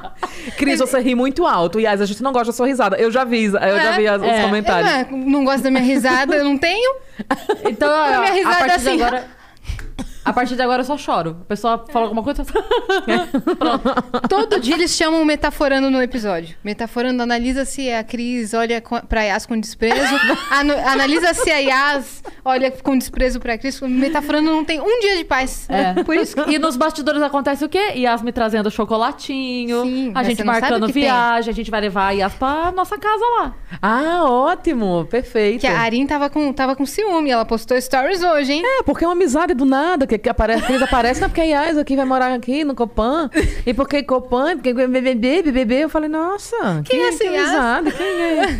Cris, 0.57 0.79
você 0.79 0.99
ri 0.99 1.15
muito 1.15 1.45
alto. 1.45 1.79
E 1.79 1.87
a 1.87 1.95
gente 1.95 2.21
não 2.23 2.31
gosta 2.31 2.47
da 2.47 2.53
sua 2.53 2.67
risada. 2.67 2.97
Eu 2.97 3.11
já 3.11 3.23
vi, 3.23 3.45
eu 3.45 3.51
já 3.53 3.91
vi 3.97 4.07
as- 4.07 4.21
os 4.21 4.27
é. 4.27 4.41
comentários. 4.43 5.11
Eu, 5.11 5.17
não 5.17 5.43
gosto 5.43 5.63
da 5.63 5.71
minha 5.71 5.83
risada, 5.83 6.35
eu 6.35 6.43
não 6.45 6.57
tenho. 6.57 6.95
Então, 7.69 7.91
A 7.91 8.07
minha 8.19 8.31
a 8.31 8.33
risada 8.33 8.57
partir 8.57 8.71
assim. 8.75 8.97
de 8.97 9.03
agora... 9.03 9.40
A 10.23 10.31
partir 10.33 10.55
de 10.55 10.61
agora 10.61 10.81
eu 10.81 10.85
só 10.85 10.97
choro. 10.97 11.37
A 11.41 11.45
pessoa 11.45 11.85
fala 11.91 12.05
alguma 12.05 12.23
coisa. 12.23 12.43
Pronto. 13.57 14.27
Todo 14.29 14.59
dia 14.59 14.75
eles 14.75 14.91
chamam 14.95 15.21
o 15.21 15.25
metaforando 15.25 15.89
no 15.89 16.01
episódio. 16.01 16.55
Metaforando 16.63 17.23
analisa 17.23 17.65
se 17.65 17.91
a 17.91 18.03
Cris 18.03 18.53
olha 18.53 18.81
pra 19.09 19.23
Yas 19.23 19.45
com 19.45 19.59
desprezo. 19.59 20.15
Anu- 20.51 20.73
analisa 20.87 21.33
se 21.33 21.49
a 21.51 21.57
Yas 21.57 22.23
olha 22.45 22.71
com 22.71 22.97
desprezo 22.97 23.39
pra 23.39 23.57
Cris. 23.57 23.79
Metaforando 23.81 24.51
não 24.51 24.63
tem 24.63 24.79
um 24.79 24.99
dia 25.01 25.17
de 25.17 25.23
paz. 25.25 25.67
É. 25.69 26.03
Por 26.03 26.15
isso 26.15 26.35
que 26.35 26.51
E 26.51 26.59
nos 26.59 26.75
bastidores 26.77 27.21
acontece 27.21 27.65
o 27.65 27.69
quê? 27.69 27.93
Yas 27.95 28.21
me 28.21 28.31
trazendo 28.31 28.69
chocolatinho, 28.69 29.83
Sim, 29.83 30.09
a 30.09 30.13
mas 30.13 30.27
gente 30.27 30.37
você 30.37 30.43
não 30.43 30.53
sabe 30.53 30.61
marcando 30.61 30.83
o 30.83 30.87
que 30.87 30.93
tem. 30.93 31.03
viagem, 31.03 31.51
a 31.51 31.55
gente 31.55 31.71
vai 31.71 31.81
levar 31.81 32.07
a 32.07 32.11
Yas 32.11 32.33
pra 32.33 32.71
nossa 32.71 32.97
casa 32.97 33.23
lá. 33.39 33.53
Ah, 33.81 34.23
ótimo, 34.25 35.05
perfeito. 35.09 35.61
que 35.61 35.67
a 35.67 35.79
Arin 35.79 36.05
tava 36.05 36.29
com, 36.29 36.51
tava 36.53 36.75
com 36.75 36.85
ciúme. 36.85 37.29
Ela 37.31 37.45
postou 37.45 37.79
stories 37.81 38.21
hoje, 38.23 38.53
hein? 38.53 38.61
É, 38.63 38.83
porque 38.83 39.03
é 39.03 39.07
uma 39.07 39.13
amizade 39.13 39.53
do 39.53 39.65
nada, 39.65 40.05
que, 40.07 40.10
que 40.17 40.29
aparece, 40.29 40.63
a 40.63 40.67
Cris 40.67 40.81
aparece, 40.81 41.21
não, 41.21 41.29
porque 41.29 41.41
a 41.41 41.45
Yas 41.45 41.77
aqui 41.77 41.95
vai 41.95 42.05
morar 42.05 42.33
aqui 42.33 42.63
no 42.63 42.75
Copan. 42.75 43.29
E 43.65 43.73
porque 43.73 44.03
Copan, 44.03 44.55
porque 44.57 44.73
BBB, 44.73 45.43
BBB, 45.43 45.75
eu 45.83 45.89
falei, 45.89 46.09
nossa, 46.09 46.55
Quem 46.85 46.99
que, 46.99 47.05
é 47.05 47.07
essa 47.09 47.17
que 47.19 47.29
Yas? 47.29 47.45
amizade, 47.49 47.91
quem 47.91 48.21
é? 48.21 48.59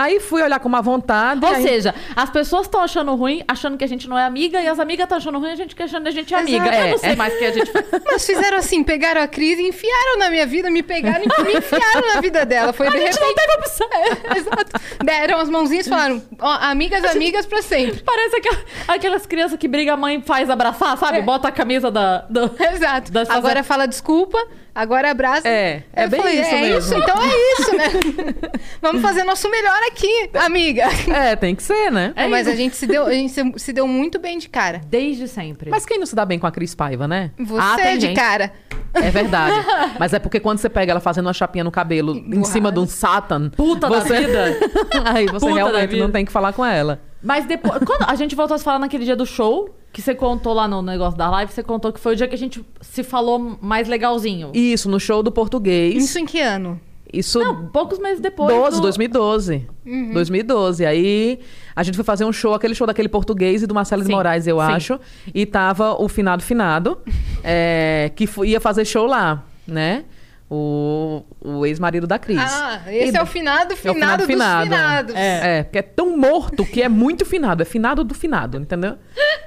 Aí 0.00 0.20
fui 0.20 0.42
olhar 0.42 0.60
com 0.60 0.68
uma 0.68 0.80
vontade. 0.80 1.44
Ou 1.44 1.52
aí- 1.52 1.62
seja, 1.62 1.92
as 2.14 2.30
pessoas 2.30 2.66
estão 2.66 2.80
achando 2.80 3.14
ruim, 3.16 3.42
achando 3.48 3.76
que 3.76 3.82
a 3.82 3.86
gente 3.88 4.08
não 4.08 4.16
é 4.16 4.24
amiga, 4.24 4.60
e 4.62 4.68
as 4.68 4.78
amigas 4.78 5.04
estão 5.04 5.18
achando 5.18 5.38
ruim, 5.40 5.50
a 5.50 5.56
gente 5.56 5.74
que 5.74 5.82
achando 5.82 6.04
que 6.04 6.08
a 6.08 6.12
gente 6.12 6.32
é 6.32 6.38
Exato. 6.38 6.56
amiga. 6.56 6.76
Eu 6.76 6.82
É, 6.86 6.90
não 6.92 6.98
sei 6.98 7.10
é. 7.10 7.16
mais 7.16 7.34
o 7.34 7.38
que 7.38 7.44
a 7.44 7.52
gente. 7.52 7.70
Mas 8.06 8.24
fizeram 8.24 8.58
assim, 8.58 8.84
pegaram 8.84 9.20
a 9.20 9.26
Cris 9.26 9.58
e 9.58 9.62
enfiaram 9.68 10.18
na 10.20 10.30
minha 10.30 10.46
vida, 10.46 10.70
me 10.70 10.82
pegaram 10.84 11.24
e 11.24 11.42
me 11.42 11.58
enfiaram 11.58 12.14
na 12.14 12.20
vida 12.20 12.46
dela. 12.46 12.72
Foi 12.72 12.88
de 12.90 12.96
A 12.96 13.00
gente 13.00 13.18
repente. 13.18 13.26
não 13.26 13.34
teve 13.34 13.52
opção. 13.58 13.88
É, 13.92 14.38
exato. 14.38 14.80
Deram 15.04 15.38
as 15.40 15.48
mãozinhas 15.48 15.86
e 15.86 15.90
falaram, 15.90 16.22
ó, 16.40 16.58
amigas, 16.62 17.04
amigas 17.04 17.44
pra 17.46 17.60
sempre. 17.62 18.00
Parece 18.04 18.36
aquela- 18.36 18.64
aquelas 18.88 19.26
crianças 19.26 19.58
que 19.58 19.66
briga 19.66 19.94
a 19.94 19.96
mãe 19.96 20.22
faz 20.22 20.48
abraçar, 20.48 20.96
sabe? 20.96 21.18
É. 21.18 21.22
Bota 21.22 21.48
a 21.48 21.52
camisa 21.52 21.90
da. 21.90 22.18
do- 22.30 22.50
Exato. 22.72 23.10
Das 23.10 23.28
Agora 23.28 23.56
fazer- 23.56 23.62
fala 23.64 23.86
desculpa, 23.86 24.38
agora 24.78 25.10
abraça. 25.10 25.48
É, 25.48 25.82
é 25.92 26.04
Eu 26.04 26.08
bem 26.08 26.20
falei, 26.20 26.40
isso 26.40 26.54
é 26.54 26.60
mesmo. 26.60 26.78
Isso, 26.78 26.94
então 26.94 27.16
é 27.22 27.52
isso, 27.60 27.76
né? 27.76 28.50
Vamos 28.80 29.02
fazer 29.02 29.24
nosso 29.24 29.50
melhor 29.50 29.78
aqui, 29.90 30.30
amiga. 30.34 30.84
É, 31.12 31.34
tem 31.34 31.54
que 31.54 31.62
ser, 31.62 31.90
né? 31.90 32.12
É 32.14 32.28
Mas 32.28 32.46
isso. 32.46 32.54
a 32.54 32.56
gente, 32.56 32.76
se 32.76 32.86
deu, 32.86 33.06
a 33.06 33.12
gente 33.12 33.58
se, 33.58 33.72
deu 33.72 33.86
muito 33.86 34.18
bem 34.18 34.38
de 34.38 34.48
cara. 34.48 34.80
Desde 34.86 35.26
sempre. 35.26 35.70
Mas 35.70 35.84
quem 35.84 35.98
não 35.98 36.06
se 36.06 36.14
dá 36.14 36.24
bem 36.24 36.38
com 36.38 36.46
a 36.46 36.52
Cris 36.52 36.74
Paiva, 36.74 37.08
né? 37.08 37.30
Você 37.38 37.60
Ah, 37.60 37.76
tem 37.76 37.98
de 37.98 38.06
gente. 38.06 38.16
cara. 38.16 38.52
É 38.94 39.10
verdade. 39.10 39.56
Mas 39.98 40.12
é 40.12 40.18
porque 40.18 40.40
quando 40.40 40.58
você 40.58 40.68
pega 40.68 40.92
ela 40.92 41.00
fazendo 41.00 41.26
uma 41.26 41.32
chapinha 41.32 41.64
no 41.64 41.70
cabelo 41.70 42.16
em 42.16 42.44
cima 42.44 42.70
de 42.70 42.78
um 42.78 42.86
Satan. 42.86 43.50
Puta 43.50 43.88
da 43.88 44.00
você... 44.00 44.20
vida. 44.20 44.58
Aí 45.04 45.26
você 45.26 45.46
Puta 45.46 45.48
da 45.48 45.54
realmente 45.54 45.96
não 45.96 46.10
tem 46.10 46.24
que 46.24 46.32
falar 46.32 46.52
com 46.52 46.64
ela. 46.64 47.00
Mas 47.22 47.44
depois. 47.46 47.82
Quando 47.84 48.04
a 48.08 48.14
gente 48.14 48.34
voltou 48.34 48.54
a 48.54 48.58
se 48.58 48.64
falar 48.64 48.78
naquele 48.78 49.04
dia 49.04 49.16
do 49.16 49.26
show, 49.26 49.74
que 49.92 50.02
você 50.02 50.14
contou 50.14 50.52
lá 50.52 50.68
no 50.68 50.82
negócio 50.82 51.18
da 51.18 51.30
live, 51.30 51.52
você 51.52 51.62
contou 51.62 51.92
que 51.92 51.98
foi 52.00 52.12
o 52.12 52.16
dia 52.16 52.28
que 52.28 52.34
a 52.34 52.38
gente 52.38 52.64
se 52.80 53.02
falou 53.02 53.58
mais 53.60 53.88
legalzinho. 53.88 54.50
Isso, 54.54 54.88
no 54.88 55.00
show 55.00 55.22
do 55.22 55.32
português. 55.32 56.02
Isso 56.04 56.18
em 56.18 56.26
que 56.26 56.40
ano? 56.40 56.80
Isso. 57.12 57.38
Não, 57.38 57.66
poucos 57.68 57.98
meses 57.98 58.20
depois. 58.20 58.54
12, 58.54 58.76
do- 58.76 58.82
2012. 58.82 59.66
Uhum. 59.86 60.12
2012. 60.12 60.84
Aí 60.84 61.40
a 61.74 61.82
gente 61.82 61.94
foi 61.94 62.04
fazer 62.04 62.24
um 62.24 62.32
show, 62.32 62.52
aquele 62.52 62.74
show 62.74 62.86
daquele 62.86 63.08
português 63.08 63.62
e 63.62 63.66
do 63.66 63.74
Marcelo 63.74 64.04
de 64.04 64.10
Moraes, 64.10 64.46
eu 64.46 64.56
sim. 64.58 64.62
acho. 64.62 65.00
E 65.34 65.46
tava 65.46 65.94
o 65.94 66.06
finado 66.06 66.42
finado, 66.42 66.98
é, 67.42 68.10
que 68.14 68.28
ia 68.44 68.60
fazer 68.60 68.84
show 68.84 69.06
lá, 69.06 69.42
né? 69.66 70.04
O, 70.50 71.24
o 71.44 71.66
ex-marido 71.66 72.06
da 72.06 72.18
Cris. 72.18 72.38
Ah, 72.40 72.80
esse 72.86 73.14
E- 73.14 73.18
é 73.18 73.22
o 73.22 73.26
finado, 73.26 73.72
É 73.72 73.74
o 73.74 73.76
finado, 73.76 74.16
dos 74.18 74.26
finados. 74.26 75.14
É. 75.14 75.62
porque 75.64 75.78
é 75.78 75.82
tão 75.82 76.16
morto 76.16 76.64
que 76.64 76.80
é 76.82 76.88
muito 76.88 77.26
finado. 77.26 77.60
É 77.62 77.66
finado 77.66 78.02
do 78.02 78.14
finado, 78.14 78.56
entendeu? 78.58 78.96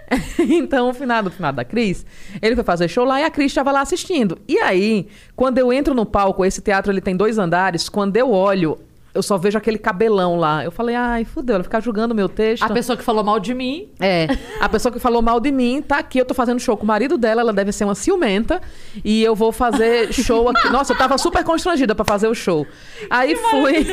então, 0.37 0.89
o 0.89 0.93
finado 0.93 1.29
do 1.29 1.35
finado 1.35 1.55
da 1.55 1.65
Cris, 1.65 2.05
ele 2.41 2.53
foi 2.53 2.63
fazer 2.63 2.87
show 2.87 3.03
lá 3.03 3.19
e 3.19 3.23
a 3.23 3.31
Cris 3.31 3.51
estava 3.51 3.71
lá 3.71 3.81
assistindo. 3.81 4.37
E 4.47 4.59
aí, 4.59 5.07
quando 5.35 5.57
eu 5.57 5.73
entro 5.73 5.95
no 5.95 6.05
palco, 6.05 6.45
esse 6.45 6.61
teatro 6.61 6.91
ele 6.91 7.01
tem 7.01 7.15
dois 7.15 7.39
andares, 7.39 7.89
quando 7.89 8.15
eu 8.17 8.31
olho, 8.31 8.77
eu 9.13 9.21
só 9.21 9.37
vejo 9.37 9.57
aquele 9.57 9.77
cabelão 9.77 10.37
lá. 10.37 10.63
Eu 10.63 10.71
falei, 10.71 10.95
ai, 10.95 11.25
fudeu, 11.25 11.55
ela 11.55 11.63
ficar 11.63 11.79
julgando 11.81 12.15
meu 12.15 12.29
texto. 12.29 12.63
A 12.63 12.69
pessoa 12.69 12.95
que 12.97 13.03
falou 13.03 13.23
mal 13.23 13.39
de 13.39 13.53
mim. 13.53 13.89
É, 13.99 14.27
a 14.59 14.69
pessoa 14.69 14.91
que 14.91 14.99
falou 14.99 15.21
mal 15.21 15.39
de 15.39 15.51
mim 15.51 15.81
tá 15.81 15.97
aqui, 15.97 16.19
eu 16.19 16.25
tô 16.25 16.33
fazendo 16.33 16.59
show 16.59 16.77
com 16.77 16.83
o 16.83 16.87
marido 16.87 17.17
dela, 17.17 17.41
ela 17.41 17.51
deve 17.53 17.71
ser 17.71 17.83
uma 17.83 17.95
ciumenta, 17.95 18.61
e 19.03 19.21
eu 19.23 19.35
vou 19.35 19.51
fazer 19.51 20.13
show 20.13 20.47
aqui. 20.49 20.67
Nossa, 20.71 20.93
eu 20.93 20.97
tava 20.97 21.17
super 21.17 21.43
constrangida 21.43 21.93
pra 21.93 22.05
fazer 22.05 22.27
o 22.27 22.33
show. 22.35 22.65
Aí 23.09 23.35
fui. 23.35 23.85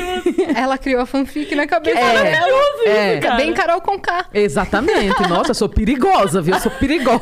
Ela 0.55 0.77
criou 0.77 1.01
a 1.01 1.05
fanfic 1.05 1.53
na 1.55 1.67
cabeça 1.67 1.99
É, 1.99 2.31
dela. 2.31 2.57
é. 2.85 3.13
É 3.25 3.35
bem 3.35 3.53
Carol 3.53 3.81
com 3.81 3.99
K. 3.99 4.27
Exatamente. 4.33 5.21
Nossa, 5.27 5.51
eu 5.51 5.55
sou 5.55 5.67
perigosa, 5.69 6.41
viu? 6.41 6.53
Eu 6.55 6.59
sou 6.61 6.71
perigosa. 6.71 7.21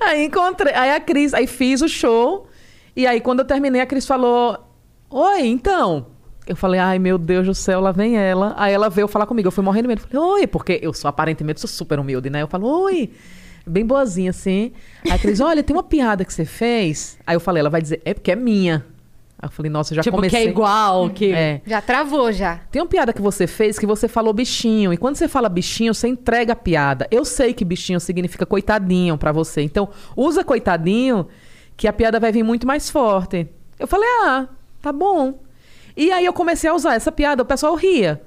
aí 0.00 0.24
encontrei. 0.24 0.72
Aí 0.74 0.90
a 0.90 1.00
Cris, 1.00 1.32
aí 1.34 1.46
fiz 1.46 1.80
o 1.82 1.88
show. 1.88 2.48
E 2.96 3.06
aí, 3.06 3.20
quando 3.20 3.40
eu 3.40 3.44
terminei, 3.44 3.80
a 3.80 3.86
Cris 3.86 4.06
falou: 4.06 4.58
Oi, 5.10 5.46
então. 5.46 6.06
Eu 6.46 6.56
falei, 6.56 6.78
ai 6.78 6.98
meu 6.98 7.16
Deus 7.16 7.46
do 7.46 7.54
céu, 7.54 7.80
lá 7.80 7.90
vem 7.90 8.18
ela. 8.18 8.52
Aí 8.58 8.72
ela 8.72 8.90
veio 8.90 9.08
falar 9.08 9.26
comigo. 9.26 9.48
Eu 9.48 9.52
fui 9.52 9.64
morrendo 9.64 9.84
de 9.84 9.88
medo. 9.88 10.02
Falei, 10.02 10.18
oi, 10.18 10.46
porque 10.46 10.78
eu 10.82 10.92
sou 10.92 11.08
aparentemente 11.08 11.60
sou 11.60 11.68
super 11.68 11.98
humilde, 11.98 12.28
né? 12.28 12.42
Eu 12.42 12.48
falo, 12.48 12.66
oi. 12.82 13.10
Bem 13.66 13.86
boazinha, 13.86 14.28
assim. 14.28 14.72
Aí 15.04 15.12
a 15.12 15.18
Cris, 15.18 15.40
olha, 15.40 15.62
tem 15.62 15.74
uma 15.74 15.82
piada 15.82 16.22
que 16.22 16.34
você 16.34 16.44
fez. 16.44 17.16
Aí 17.26 17.34
eu 17.34 17.40
falei, 17.40 17.60
ela 17.60 17.70
vai 17.70 17.80
dizer, 17.80 18.02
é 18.04 18.12
porque 18.12 18.30
é 18.30 18.36
minha. 18.36 18.84
Aí 19.38 19.46
eu 19.46 19.50
falei, 19.50 19.70
nossa, 19.70 19.92
eu 19.92 19.96
já 19.96 20.02
tipo, 20.02 20.16
comecei. 20.16 20.40
que 20.40 20.46
é 20.46 20.50
igual, 20.50 21.08
que. 21.08 21.32
É. 21.32 21.62
Já 21.66 21.80
travou, 21.80 22.30
já. 22.30 22.60
Tem 22.70 22.82
uma 22.82 22.88
piada 22.88 23.12
que 23.12 23.22
você 23.22 23.46
fez 23.46 23.78
que 23.78 23.86
você 23.86 24.06
falou 24.06 24.34
bichinho. 24.34 24.92
E 24.92 24.98
quando 24.98 25.16
você 25.16 25.28
fala 25.28 25.48
bichinho, 25.48 25.94
você 25.94 26.08
entrega 26.08 26.52
a 26.52 26.56
piada. 26.56 27.08
Eu 27.10 27.24
sei 27.24 27.54
que 27.54 27.64
bichinho 27.64 27.98
significa 28.00 28.44
coitadinho 28.44 29.16
pra 29.16 29.32
você. 29.32 29.62
Então, 29.62 29.88
usa 30.14 30.44
coitadinho 30.44 31.26
que 31.76 31.88
a 31.88 31.92
piada 31.92 32.18
vai 32.20 32.30
vir 32.32 32.42
muito 32.42 32.66
mais 32.66 32.88
forte. 32.90 33.48
Eu 33.78 33.86
falei, 33.86 34.08
ah, 34.24 34.46
tá 34.80 34.92
bom. 34.92 35.40
E 35.96 36.10
aí 36.12 36.24
eu 36.24 36.32
comecei 36.32 36.68
a 36.70 36.74
usar 36.74 36.94
essa 36.94 37.10
piada, 37.12 37.42
o 37.42 37.46
pessoal 37.46 37.74
ria. 37.74 38.22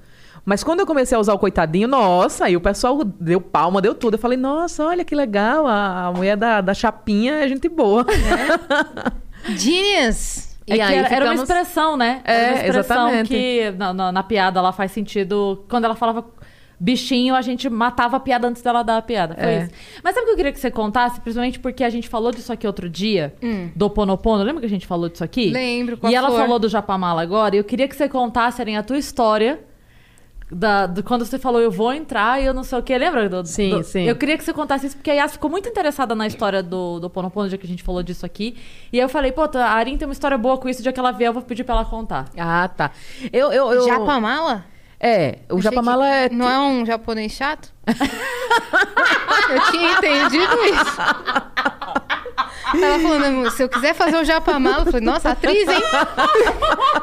Mas 0.46 0.64
quando 0.64 0.80
eu 0.80 0.86
comecei 0.88 1.16
a 1.18 1.20
usar 1.20 1.34
o 1.34 1.40
coitadinho, 1.40 1.88
nossa, 1.90 2.46
aí 2.46 2.56
o 2.56 2.62
pessoal 2.62 3.04
deu 3.04 3.42
palma, 3.42 3.82
deu 3.82 3.94
tudo. 3.94 4.14
Eu 4.14 4.20
falei, 4.20 4.38
nossa, 4.38 4.86
olha 4.86 5.04
que 5.04 5.14
legal, 5.14 5.68
a, 5.68 6.06
a 6.06 6.12
mulher 6.14 6.38
da, 6.38 6.62
da 6.62 6.74
chapinha 6.74 7.34
é 7.44 7.48
gente 7.50 7.68
boa. 7.68 8.06
Genius! 9.58 10.48
É 10.70 10.76
que 10.76 10.82
era, 10.82 11.08
era 11.16 11.26
uma 11.26 11.36
expressão, 11.36 11.96
né? 11.96 12.22
É, 12.26 12.34
era 12.34 12.48
uma 12.50 12.56
expressão 12.56 13.08
exatamente. 13.08 13.30
que 13.30 13.72
na, 13.78 13.94
na- 13.94 14.12
na 14.12 14.24
piada 14.24 14.60
ela 14.60 14.74
faz 14.74 14.92
sentido. 14.92 15.64
Quando 15.70 15.86
ela 15.86 15.96
falava 15.96 16.26
bichinho, 16.80 17.34
a 17.36 17.42
gente 17.42 17.70
matava 17.70 18.18
a 18.18 18.20
piada 18.20 18.48
antes 18.48 18.62
dela 18.62 18.84
dar 18.84 18.98
a 18.98 19.02
piada. 19.02 19.34
Foi 19.36 19.44
É. 19.46 19.64
isso. 19.64 19.72
Mas 20.04 20.14
sabe 20.14 20.24
o 20.24 20.28
que 20.28 20.32
eu 20.34 20.36
queria 20.38 20.52
que 20.52 20.60
você 20.60 20.70
contasse? 20.72 21.20
Principalmente 21.22 21.60
porque 21.60 21.84
a 21.84 21.90
gente 21.90 22.08
falou 22.08 22.32
disso 22.32 22.54
aqui 22.54 22.68
outro 22.68 22.88
dia, 22.90 23.34
do 23.76 23.90
Ponopono. 23.90 24.44
Lembra 24.44 24.60
que 24.62 24.68
a 24.68 24.70
gente 24.70 24.86
falou 24.86 25.10
disso 25.10 25.24
aqui? 25.24 25.50
Hum. 25.50 25.54
Lembro, 25.54 26.00
E 26.10 26.14
ela 26.16 26.28
flor. 26.28 26.40
falou 26.42 26.60
do 26.60 26.70
Japamala 26.70 27.22
agora. 27.22 27.56
E 27.56 27.60
eu 27.60 27.64
queria 27.64 27.88
que 27.88 27.96
você 27.96 28.08
contasse, 28.08 28.62
Aren, 28.62 28.78
a 28.78 28.84
tua 28.84 28.98
história. 28.98 29.60
Da, 30.50 30.86
do- 30.88 31.04
quando 31.04 31.26
você 31.26 31.38
falou, 31.38 31.60
eu 31.60 31.70
vou 31.70 31.92
entrar 31.92 32.42
e 32.42 32.46
eu 32.46 32.54
não 32.54 32.64
sei 32.64 32.80
o 32.80 32.82
que. 32.82 32.98
Lembra? 32.98 33.28
Do, 33.28 33.46
Sim, 33.46 33.70
do- 33.72 33.84
sim. 33.84 34.04
Eu 34.04 34.16
queria 34.16 34.38
que 34.38 34.44
você 34.46 34.54
contasse 34.54 34.88
isso, 34.88 34.96
porque 34.96 35.12
a 35.12 35.14
Yas 35.16 35.34
ficou 35.34 35.50
muito 35.50 35.68
interessada 35.68 36.16
na 36.16 36.26
história 36.26 36.64
do, 36.64 37.02
do 37.02 37.10
Ponopono, 37.10 37.44
no 37.46 37.50
dia 37.50 37.58
que 37.58 37.66
a 37.66 37.70
gente 37.70 37.84
falou 37.84 38.02
disso 38.02 38.26
aqui. 38.26 38.56
E 38.94 38.98
aí 38.98 39.04
eu 39.04 39.10
falei, 39.10 39.34
pô, 39.34 39.42
a 39.42 39.66
Arin 39.72 39.98
tem 39.98 40.08
uma 40.08 40.14
história 40.14 40.38
boa 40.38 40.58
com 40.58 40.70
isso, 40.70 40.80
o 40.80 40.84
dia 40.84 40.94
que 40.94 41.00
ela 41.02 41.12
vier, 41.12 41.28
eu 41.28 41.34
vou 41.34 41.42
pedir 41.42 41.66
pra 41.66 41.76
ela 41.76 41.84
contar. 41.84 42.30
Ah, 42.38 42.66
tá. 42.70 42.92
Eu, 43.34 43.52
eu, 43.52 43.74
eu... 43.74 43.86
Japamala? 43.88 44.64
É, 45.00 45.40
o 45.50 45.62
Japamala 45.62 46.08
é... 46.08 46.30
Não 46.30 46.50
é 46.50 46.60
um 46.60 46.86
japonês 46.86 47.32
chato? 47.32 47.72
Eu 49.50 49.72
tinha 49.72 49.92
entendido 49.94 50.56
isso. 50.66 50.98
Ela 52.74 53.00
falando, 53.00 53.52
se 53.52 53.64
eu 53.64 53.70
quiser 53.70 53.94
fazer 53.94 54.18
o 54.18 54.24
japamala, 54.26 54.80
eu 54.80 54.86
falei, 54.86 55.02
nossa, 55.02 55.30
atriz, 55.30 55.68
hein? 55.68 55.82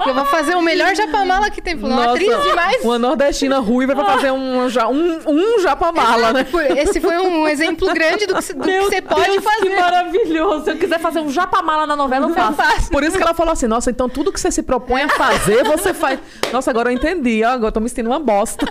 Eu 0.07 0.15
vou 0.15 0.25
fazer 0.27 0.55
o 0.55 0.63
melhor 0.63 0.95
japamala 0.95 1.51
que 1.51 1.61
tem. 1.63 1.79
Falei, 1.79 1.97
Nossa, 1.97 2.11
atriz 2.11 2.43
demais. 2.43 2.85
Uma 2.85 2.99
nordestina 2.99 3.59
ruiva 3.59 3.95
vai 3.95 4.05
fazer 4.05 4.31
um, 4.31 4.65
um, 4.65 5.21
um 5.27 5.61
japamala, 5.61 6.33
né? 6.33 6.47
Esse 6.77 7.01
foi 7.01 7.17
um 7.19 7.49
exemplo 7.49 7.93
grande 7.95 8.27
do 8.27 8.35
que, 8.35 8.53
do 8.53 8.63
que 8.65 8.81
você 8.81 9.03
pode 9.03 9.31
Deus, 9.31 9.45
fazer. 9.45 9.71
Que 9.71 9.77
maravilhoso! 9.81 10.65
Se 10.65 10.71
eu 10.73 10.77
quiser 10.77 10.99
fazer 11.01 11.21
um 11.21 11.31
japamala 11.31 11.87
na 11.87 11.97
novela, 11.97 12.29
eu 12.29 12.35
faço. 12.35 12.53
faço. 12.55 12.91
Por 12.91 13.03
isso 13.03 13.17
que 13.17 13.23
ela 13.23 13.35
falou 13.35 13.53
assim, 13.53 13.67
nossa, 13.67 13.91
então 13.91 14.09
tudo 14.09 14.33
que 14.33 14.41
você 14.41 14.51
se 14.51 14.63
propõe 14.63 15.03
a 15.03 15.09
fazer, 15.09 15.65
você 15.65 15.95
faz. 15.95 16.19
Nossa, 16.53 16.71
agora 16.71 16.91
eu 16.91 16.95
entendi. 16.97 17.43
Agora 17.43 17.69
eu 17.69 17.73
tô 17.73 17.81
me 17.81 17.89
sentindo 17.89 18.11
uma 18.11 18.19
bosta. 18.21 18.67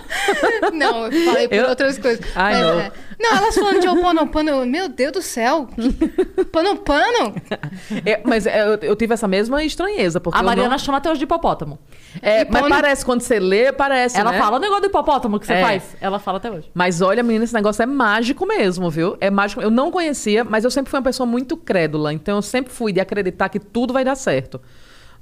Não, 0.72 1.06
eu 1.06 1.24
falei 1.24 1.48
por 1.48 1.54
Eu- 1.54 1.68
outras 1.68 1.98
coisas. 1.98 2.24
Ai, 2.34 2.54
Mas, 2.54 2.62
não. 2.62 2.80
é. 2.80 2.92
Não, 3.18 3.36
elas 3.36 3.54
falando 3.54 3.80
de 3.80 3.88
Oponopono, 3.88 4.50
eu, 4.50 4.66
meu 4.66 4.88
Deus 4.88 5.12
do 5.12 5.22
céu. 5.22 5.68
que- 5.74 6.44
Panopano? 6.84 7.34
É, 8.04 8.20
mas 8.24 8.46
é, 8.46 8.60
eu, 8.66 8.74
eu 8.82 8.96
tive 8.96 9.14
essa 9.14 9.26
mesma 9.26 9.62
estranheza, 9.64 10.20
porque 10.20 10.38
A 10.38 10.42
Mariana 10.42 10.70
não... 10.70 10.78
chama 10.78 10.98
até 10.98 11.10
hoje 11.10 11.18
de 11.18 11.24
hipopótamo. 11.24 11.78
É, 12.20 12.44
mas 12.44 12.68
parece, 12.68 13.04
quando 13.04 13.20
você 13.20 13.38
lê, 13.38 13.72
parece, 13.72 14.18
ela 14.18 14.32
né? 14.32 14.38
fala 14.38 14.56
o 14.56 14.60
negócio 14.60 14.82
do 14.82 14.86
hipopótamo 14.88 15.38
que 15.40 15.46
você 15.46 15.54
É. 15.54 15.62
faz. 15.62 15.96
Ela 16.00 16.18
fala 16.18 16.38
até 16.38 16.50
hoje. 16.50 16.70
Mas 16.74 17.00
olha, 17.00 17.22
menina, 17.22 17.44
esse 17.44 17.54
negócio 17.54 17.82
é 17.82 17.86
mágico 17.86 18.46
mesmo, 18.46 18.90
viu? 18.90 19.16
É 19.20 19.30
mágico. 19.30 19.60
Eu 19.60 19.70
não 19.70 19.90
conhecia, 19.90 20.44
mas 20.44 20.64
eu 20.64 20.70
sempre 20.70 20.90
fui 20.90 20.98
uma 20.98 21.04
pessoa 21.04 21.26
muito 21.26 21.56
crédula. 21.56 22.12
Então 22.12 22.36
eu 22.36 22.42
sempre 22.42 22.72
fui 22.72 22.92
de 22.92 23.00
acreditar 23.00 23.48
que 23.48 23.58
tudo 23.58 23.92
vai 23.92 24.04
dar 24.04 24.14
certo. 24.16 24.60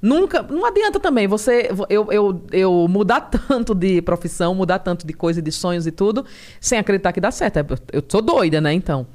Nunca. 0.01 0.43
Não 0.43 0.65
adianta 0.65 0.99
também 0.99 1.27
você. 1.27 1.69
Eu, 1.89 2.11
eu, 2.11 2.41
eu 2.51 2.87
mudar 2.89 3.21
tanto 3.47 3.73
de 3.73 4.01
profissão, 4.01 4.53
mudar 4.53 4.79
tanto 4.79 5.07
de 5.07 5.13
coisa, 5.13 5.41
de 5.41 5.51
sonhos 5.51 5.87
e 5.87 5.91
tudo, 5.91 6.25
sem 6.59 6.77
acreditar 6.77 7.13
que 7.13 7.21
dá 7.21 7.31
certo. 7.31 7.57
É, 7.57 7.65
Eu 7.91 8.03
sou 8.07 8.21
doida, 8.21 8.59
né? 8.59 8.73
Então. 8.73 9.07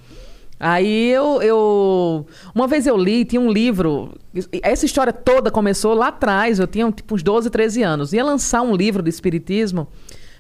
Aí 0.61 1.11
eu, 1.11 1.41
eu. 1.41 2.27
Uma 2.55 2.67
vez 2.67 2.87
eu 2.87 2.97
li, 2.97 3.25
tinha 3.25 3.41
um 3.41 3.51
livro. 3.51 4.15
Essa 4.63 4.87
história 4.87 5.13
toda 5.13 5.51
começou 5.51 5.95
lá 5.95 6.09
atrás, 6.09 6.59
eu 6.59 6.67
tinha 6.67 6.91
tipo 6.91 7.15
uns 7.15 7.23
12, 7.23 7.49
13 7.51 7.83
anos. 7.83 8.13
Ia 8.13 8.25
lançar 8.25 8.63
um 8.63 8.75
livro 8.75 9.03
de 9.03 9.11
espiritismo 9.11 9.89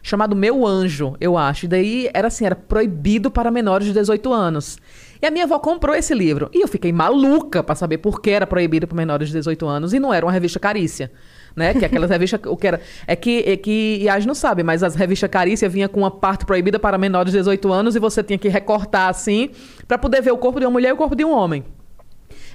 chamado 0.03 0.35
Meu 0.35 0.67
Anjo, 0.67 1.17
eu 1.21 1.37
acho. 1.37 1.67
E 1.67 1.69
daí 1.69 2.11
era 2.13 2.29
assim, 2.29 2.45
era 2.45 2.57
proibido 2.57 3.31
para 3.31 3.51
menores 3.51 3.87
de 3.87 3.93
18 3.93 4.33
anos. 4.33 4.79
E 5.21 5.27
a 5.27 5.31
minha 5.31 5.45
avó 5.45 5.59
comprou 5.59 5.95
esse 5.95 6.15
livro. 6.15 6.51
E 6.53 6.63
eu 6.63 6.69
fiquei 6.69 6.93
maluca 6.93 7.63
para 7.63 7.75
saber 7.75 7.99
por 7.99 8.21
que 8.21 8.31
era 8.31 8.47
proibido 8.47 8.87
para 8.87 8.97
menores 8.97 9.29
de 9.29 9.35
18 9.35 9.67
anos. 9.67 9.93
E 9.93 10.01
não 10.01 10.13
era 10.13 10.25
uma 10.25 10.33
revista 10.33 10.59
carícia. 10.59 11.11
Né? 11.59 11.75
Que 11.75 11.85
aquelas 11.85 12.09
revistas, 12.09 12.41
o 12.47 12.57
que 12.57 12.67
era. 12.69 12.81
É 13.07 13.17
que, 13.17 13.41
é 13.45 13.57
que 13.57 14.01
Yas 14.05 14.25
não 14.25 14.35
sabe, 14.35 14.63
mas 14.63 14.83
as 14.83 14.95
revistas 14.95 15.29
carícia 15.29 15.69
vinha 15.69 15.89
com 15.89 16.01
uma 16.01 16.11
parte 16.11 16.47
proibida 16.47 16.79
para 16.79 16.97
menores 16.97 17.33
de 17.33 17.39
18 17.39 17.73
anos 17.73 17.97
e 17.97 17.99
você 17.99 18.23
tinha 18.23 18.39
que 18.39 18.49
recortar 18.49 19.09
assim 19.09 19.51
para 19.87 19.99
poder 19.99 20.23
ver 20.23 20.31
o 20.31 20.39
corpo 20.39 20.61
de 20.61 20.67
uma 20.67 20.71
mulher 20.73 20.91
e 20.91 20.93
o 20.93 20.97
corpo 20.97 21.17
de 21.17 21.25
um 21.25 21.33
homem. 21.33 21.65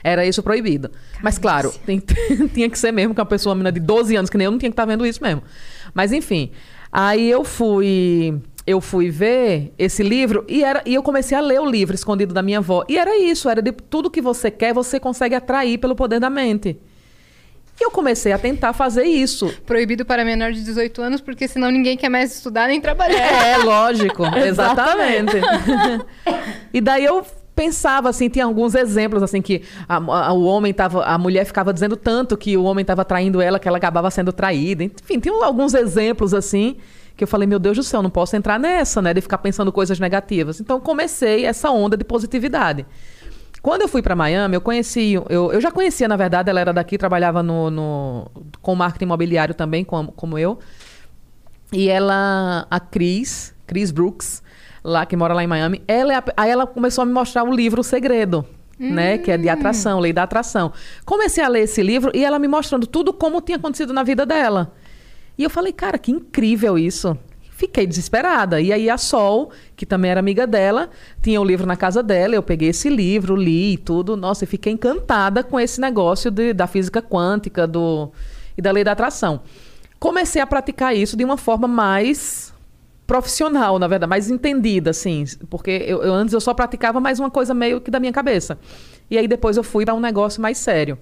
Era 0.04 0.26
isso 0.26 0.41
proibido. 0.41 0.89
Mas 1.22 1.38
claro, 1.38 1.74
tem- 1.86 2.01
tinha 2.54 2.70
que 2.70 2.80
ser 2.80 2.91
mesmo 2.91 3.14
que 3.14 3.20
uma 3.20 3.26
pessoa, 3.26 3.51
uma 3.51 3.56
menina 3.58 3.72
de 3.72 3.80
12 3.80 4.16
anos, 4.16 4.30
que 4.30 4.38
nem 4.38 4.45
eu, 4.45 4.51
não 4.51 4.58
tinha 4.58 4.70
que 4.70 4.74
estar 4.74 4.86
vendo 4.86 5.06
isso 5.06 5.22
mesmo. 5.22 5.43
Mas 5.93 6.12
enfim. 6.12 6.51
Aí 6.91 7.30
eu 7.30 7.43
fui. 7.43 8.39
Eu 8.66 8.80
fui 8.80 9.10
ver 9.10 9.74
esse 9.78 10.01
livro 10.01 10.45
e, 10.47 10.64
era, 10.64 10.82
e 10.86 10.95
eu 10.95 11.04
comecei 11.04 11.38
a 11.38 11.41
ler 11.41 11.60
o 11.60 11.66
livro 11.70 11.93
escondido 11.93 12.34
da 12.34 12.41
minha 12.41 12.60
avó. 12.60 12.86
E 12.88 12.97
era 12.97 13.18
isso, 13.20 13.49
era 13.49 13.62
de 13.62 13.74
tudo 13.74 14.10
que 14.10 14.22
você 14.22 14.49
quer, 14.49 14.74
você 14.74 15.01
consegue 15.01 15.36
atrair 15.36 15.78
pelo 15.78 15.97
poder 15.97 16.18
da 16.22 16.30
mente. 16.30 16.80
Eu 17.84 17.92
comecei 17.92 18.32
a 18.32 18.38
tentar 18.38 18.72
fazer 18.74 19.04
isso. 19.04 19.54
Proibido 19.66 20.06
para 20.06 20.24
menor 20.24 20.52
de 20.54 20.64
18 20.64 21.02
anos, 21.02 21.22
porque 21.22 21.48
senão 21.48 21.70
ninguém 21.70 21.98
quer 21.98 22.10
mais 22.10 22.34
estudar 22.34 22.68
nem 22.68 22.80
trabalhar. 22.80 23.18
É, 23.20 23.58
lógico, 23.58 24.24
exatamente. 24.38 25.36
e 26.74 26.80
daí 26.82 27.04
eu 27.06 27.26
pensava 27.56 28.10
assim, 28.10 28.30
tinha 28.30 28.46
alguns 28.46 28.74
exemplos 28.74 29.22
assim 29.22 29.42
que 29.42 29.62
a, 29.88 29.98
a- 29.98 30.34
o 30.34 30.44
homem 30.44 30.74
tava, 30.74 31.04
a 31.06 31.18
mulher 31.18 31.46
ficava 31.46 31.72
dizendo 31.74 31.96
tanto 31.96 32.36
que 32.36 32.58
o 32.58 32.64
homem 32.64 32.82
estava 32.82 33.06
traindo 33.06 33.40
ela 33.42 33.60
que 33.60 33.68
ela 33.68 33.78
acabava 33.78 34.10
sendo 34.10 34.32
traída. 34.34 34.84
Enfim, 34.84 35.20
tinha 35.20 35.34
alguns 35.46 35.74
exemplos 35.74 36.34
assim 36.34 36.78
que 37.16 37.24
eu 37.24 37.28
falei, 37.28 37.48
meu 37.48 37.60
Deus 37.60 37.78
do 37.78 37.84
céu, 37.84 38.02
não 38.02 38.10
posso 38.10 38.36
entrar 38.36 38.60
nessa, 38.60 39.00
né, 39.00 39.14
de 39.14 39.22
ficar 39.22 39.38
pensando 39.38 39.72
coisas 39.72 40.00
negativas. 40.00 40.60
Então 40.60 40.80
comecei 40.80 41.46
essa 41.46 41.70
onda 41.70 41.96
de 41.96 42.04
positividade. 42.04 42.88
Quando 43.64 43.82
eu 43.82 43.88
fui 43.88 44.01
para 44.03 44.14
Miami, 44.16 44.55
eu 44.55 44.61
conheci, 44.61 45.14
eu, 45.14 45.51
eu 45.53 45.59
já 45.61 45.72
conhecia, 45.72 46.07
na 46.07 46.18
verdade, 46.18 46.49
ela 46.49 46.59
era 46.59 46.72
daqui, 46.74 46.97
trabalhava 46.97 47.41
no, 47.41 47.72
no- 47.72 48.30
com 48.61 48.76
marketing 48.76 49.05
imobiliário 49.05 49.55
também, 49.55 49.84
como, 49.86 50.11
como 50.11 50.38
eu. 50.38 50.59
E 51.72 51.89
ela, 51.89 52.68
a 52.70 52.80
Cris, 52.80 53.55
Cris 53.66 53.89
Brooks, 53.89 54.43
lá 54.84 55.05
que 55.05 55.16
mora 55.16 55.34
lá 55.34 55.43
em 55.43 55.47
Miami, 55.47 55.82
ela 55.88 56.14
é 56.14 56.18
a- 56.18 56.24
aí 56.38 56.51
ela 56.51 56.68
começou 56.68 57.01
a 57.01 57.05
me 57.05 57.14
mostrar 57.14 57.43
o 57.45 57.51
livro 57.51 57.82
O 57.82 57.84
Segredo. 57.84 58.45
Né, 58.80 59.18
que 59.20 59.32
é 59.32 59.38
de 59.38 59.47
atração, 59.47 59.99
lei 59.99 60.11
da 60.11 60.24
atração. 60.24 60.74
Comecei 61.05 61.41
a 61.43 61.47
ler 61.47 61.61
esse 61.61 61.82
livro 61.82 62.11
e 62.14 62.26
ela 62.26 62.38
me 62.39 62.47
mostrando 62.49 62.86
tudo 62.88 63.14
como 63.14 63.39
tinha 63.39 63.57
acontecido 63.57 63.93
na 63.93 64.03
vida 64.03 64.26
dela. 64.26 64.74
E 65.38 65.43
eu 65.43 65.49
falei, 65.49 65.72
cara, 65.72 65.97
que 65.97 66.11
incrível 66.11 66.78
isso. 66.78 67.18
Fiquei 67.56 67.86
desesperada. 67.86 68.60
E 68.60 68.74
aí 68.74 68.89
a 68.89 68.97
Sol, 68.97 69.51
que 69.76 69.86
também 69.86 70.12
era 70.12 70.20
amiga 70.20 70.45
dela, 70.47 70.89
tinha 71.22 71.39
o 71.39 71.45
livro 71.45 71.66
na 71.68 71.76
casa 71.76 72.01
dela. 72.01 72.34
Eu 72.36 72.41
peguei 72.43 72.70
esse 72.70 72.89
livro, 72.89 73.36
li 73.36 73.74
e 73.74 73.78
tudo. 73.78 74.18
Nossa, 74.18 74.43
e 74.43 74.47
fiquei 74.47 74.74
encantada 74.74 75.43
com 75.43 75.60
esse 75.60 75.80
negócio 75.80 76.32
de- 76.32 76.51
da 76.54 76.66
física 76.68 77.01
quântica 77.01 77.68
do, 77.68 78.12
e 78.58 78.62
da 78.62 78.72
lei 78.72 78.84
da 78.84 78.91
atração. 78.93 79.41
Comecei 79.99 80.41
a 80.41 80.47
praticar 80.47 80.95
isso 80.95 81.16
de 81.16 81.24
uma 81.24 81.38
forma 81.38 81.68
mais 81.68 82.51
profissional, 83.06 83.78
na 83.78 83.88
verdade, 83.88 84.10
mais 84.10 84.30
entendida, 84.30 84.89
assim. 84.89 85.24
Porque 85.49 85.70
eu, 85.86 86.01
eu- 86.04 86.14
antes 86.14 86.34
eu 86.34 86.41
só 86.41 86.54
praticava 86.54 86.99
mais 86.99 87.20
uma 87.20 87.30
coisa 87.30 87.54
meio 87.54 87.80
que 87.80 87.91
da 87.91 87.99
minha 87.99 88.12
cabeça. 88.14 88.58
E 89.12 89.18
aí 89.18 89.28
depois 89.28 89.58
eu 89.58 89.64
fui 89.64 89.86
para 89.86 89.93
um 89.93 89.99
negócio 89.99 90.41
mais 90.41 90.58
sério. 90.58 90.97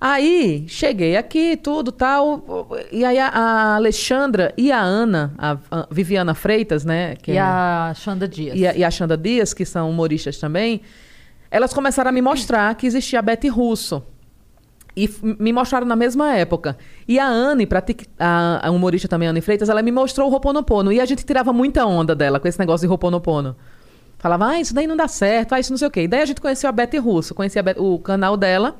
Aí, 0.00 0.64
cheguei 0.68 1.16
aqui, 1.16 1.56
tudo 1.56 1.90
tal. 1.90 2.68
E 2.92 3.02
aí 3.04 3.18
a, 3.18 3.28
a 3.28 3.74
Alexandra 3.76 4.52
e 4.56 4.70
a 4.70 4.78
Ana, 4.80 5.32
a, 5.38 5.56
a 5.70 5.86
Viviana 5.90 6.34
Freitas, 6.34 6.84
né? 6.84 7.16
que 7.16 7.32
E 7.32 7.36
é- 7.36 7.40
a 7.40 7.92
Xanda 7.96 8.28
Dias. 8.28 8.54
e 8.58 8.66
a, 8.66 8.76
e 8.76 8.84
a 8.84 8.90
Xanda 8.90 9.16
Dias, 9.16 9.54
que 9.54 9.64
são 9.64 9.88
humoristas 9.88 10.38
também, 10.38 10.82
elas 11.50 11.72
começaram 11.72 12.10
a 12.10 12.12
me 12.12 12.20
mostrar 12.20 12.74
que 12.74 12.86
existia 12.86 13.20
a 13.20 13.22
Betty 13.22 13.48
Russo. 13.48 14.02
E 14.94 15.10
me 15.22 15.52
mostraram 15.52 15.86
na 15.86 15.96
mesma 15.96 16.34
época. 16.36 16.76
E 17.08 17.18
a 17.18 17.26
Anne, 17.26 17.66
pratic- 17.66 18.08
a, 18.18 18.66
a 18.66 18.70
humorista 18.70 19.06
também, 19.08 19.28
Anne 19.28 19.40
Freitas, 19.42 19.68
ela 19.68 19.82
me 19.82 19.92
mostrou 19.92 20.28
o 20.28 20.30
Roponopono. 20.30 20.90
E 20.92 21.00
a 21.00 21.04
gente 21.04 21.24
tirava 21.24 21.52
muita 21.52 21.84
onda 21.86 22.14
dela 22.14 22.38
com 22.40 22.48
esse 22.48 22.58
negócio 22.58 22.86
de 22.86 22.90
Roponopono. 22.90 23.56
Falava, 24.18 24.46
ah, 24.48 24.60
isso 24.60 24.74
daí 24.74 24.86
não 24.86 24.96
dá 24.96 25.06
certo, 25.08 25.54
ah, 25.54 25.60
isso 25.60 25.70
não 25.70 25.76
sei 25.78 25.88
o 25.88 25.90
quê. 25.90 26.02
E 26.02 26.08
daí 26.08 26.22
a 26.22 26.24
gente 26.26 26.40
conheceu 26.40 26.68
a 26.68 26.72
Betty 26.72 26.96
Russo, 26.96 27.34
conheci 27.34 27.58
a 27.58 27.62
Bet- 27.62 27.78
o 27.78 27.98
canal 27.98 28.36
dela 28.38 28.76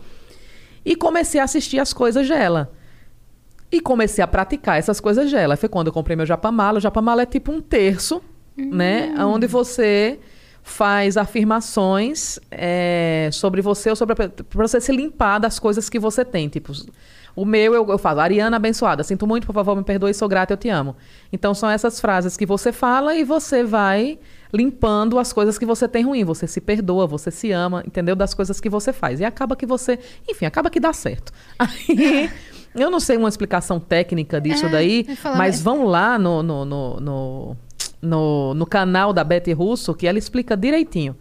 e 0.86 0.94
comecei 0.94 1.40
a 1.40 1.44
assistir 1.44 1.80
as 1.80 1.92
coisas 1.92 2.28
dela. 2.28 2.72
E 3.72 3.80
comecei 3.80 4.22
a 4.22 4.26
praticar 4.28 4.78
essas 4.78 5.00
coisas 5.00 5.32
dela. 5.32 5.56
Foi 5.56 5.68
quando 5.68 5.88
eu 5.88 5.92
comprei 5.92 6.16
meu 6.16 6.24
Japamala. 6.24 6.78
O 6.78 6.80
Japamala 6.80 7.22
é 7.22 7.26
tipo 7.26 7.50
um 7.50 7.60
terço, 7.60 8.22
né? 8.56 9.12
Onde 9.18 9.48
você 9.48 10.20
faz 10.62 11.16
afirmações 11.16 12.38
é, 12.52 13.28
sobre 13.32 13.60
você 13.60 13.90
ou 13.90 13.96
sobre 13.96 14.12
a, 14.12 14.28
pra 14.28 14.66
você 14.66 14.80
se 14.80 14.92
limpar 14.92 15.40
das 15.40 15.58
coisas 15.58 15.90
que 15.90 15.98
você 15.98 16.24
tem. 16.24 16.48
Tipo, 16.48 16.72
o 17.34 17.44
meu 17.44 17.74
eu, 17.74 17.84
eu 17.88 17.98
falo, 17.98 18.20
Ariana 18.20 18.56
abençoada, 18.56 19.02
sinto 19.02 19.26
muito, 19.26 19.46
por 19.46 19.52
favor, 19.52 19.76
me 19.76 19.82
perdoe, 19.82 20.14
sou 20.14 20.28
grata, 20.28 20.52
eu 20.52 20.56
te 20.56 20.68
amo. 20.68 20.96
Então 21.32 21.52
são 21.52 21.68
essas 21.68 22.00
frases 22.00 22.36
que 22.36 22.46
você 22.46 22.70
fala 22.70 23.16
e 23.16 23.24
você 23.24 23.64
vai 23.64 24.18
limpando 24.52 25.18
as 25.18 25.32
coisas 25.32 25.58
que 25.58 25.66
você 25.66 25.88
tem 25.88 26.04
ruim. 26.04 26.24
Você 26.24 26.46
se 26.46 26.60
perdoa, 26.60 27.06
você 27.06 27.30
se 27.30 27.52
ama, 27.52 27.82
entendeu? 27.86 28.16
Das 28.16 28.34
coisas 28.34 28.60
que 28.60 28.68
você 28.68 28.92
faz. 28.92 29.20
E 29.20 29.24
acaba 29.24 29.56
que 29.56 29.66
você. 29.66 29.98
Enfim, 30.28 30.46
acaba 30.46 30.70
que 30.70 30.80
dá 30.80 30.92
certo. 30.92 31.32
Aí. 31.58 32.30
Eu 32.74 32.90
não 32.90 33.00
sei 33.00 33.16
uma 33.16 33.28
explicação 33.28 33.80
técnica 33.80 34.38
disso 34.38 34.66
É, 34.66 34.68
daí, 34.68 35.06
mas 35.36 35.62
vão 35.62 35.84
lá 35.84 36.18
no, 36.18 36.42
no, 36.42 36.64
no, 36.66 37.00
no, 37.00 37.56
no, 38.02 38.54
no 38.54 38.66
canal 38.66 39.14
da 39.14 39.24
Betty 39.24 39.52
Russo, 39.52 39.94
que 39.94 40.06
ela 40.06 40.18
explica 40.18 40.54
direitinho. 40.54 41.16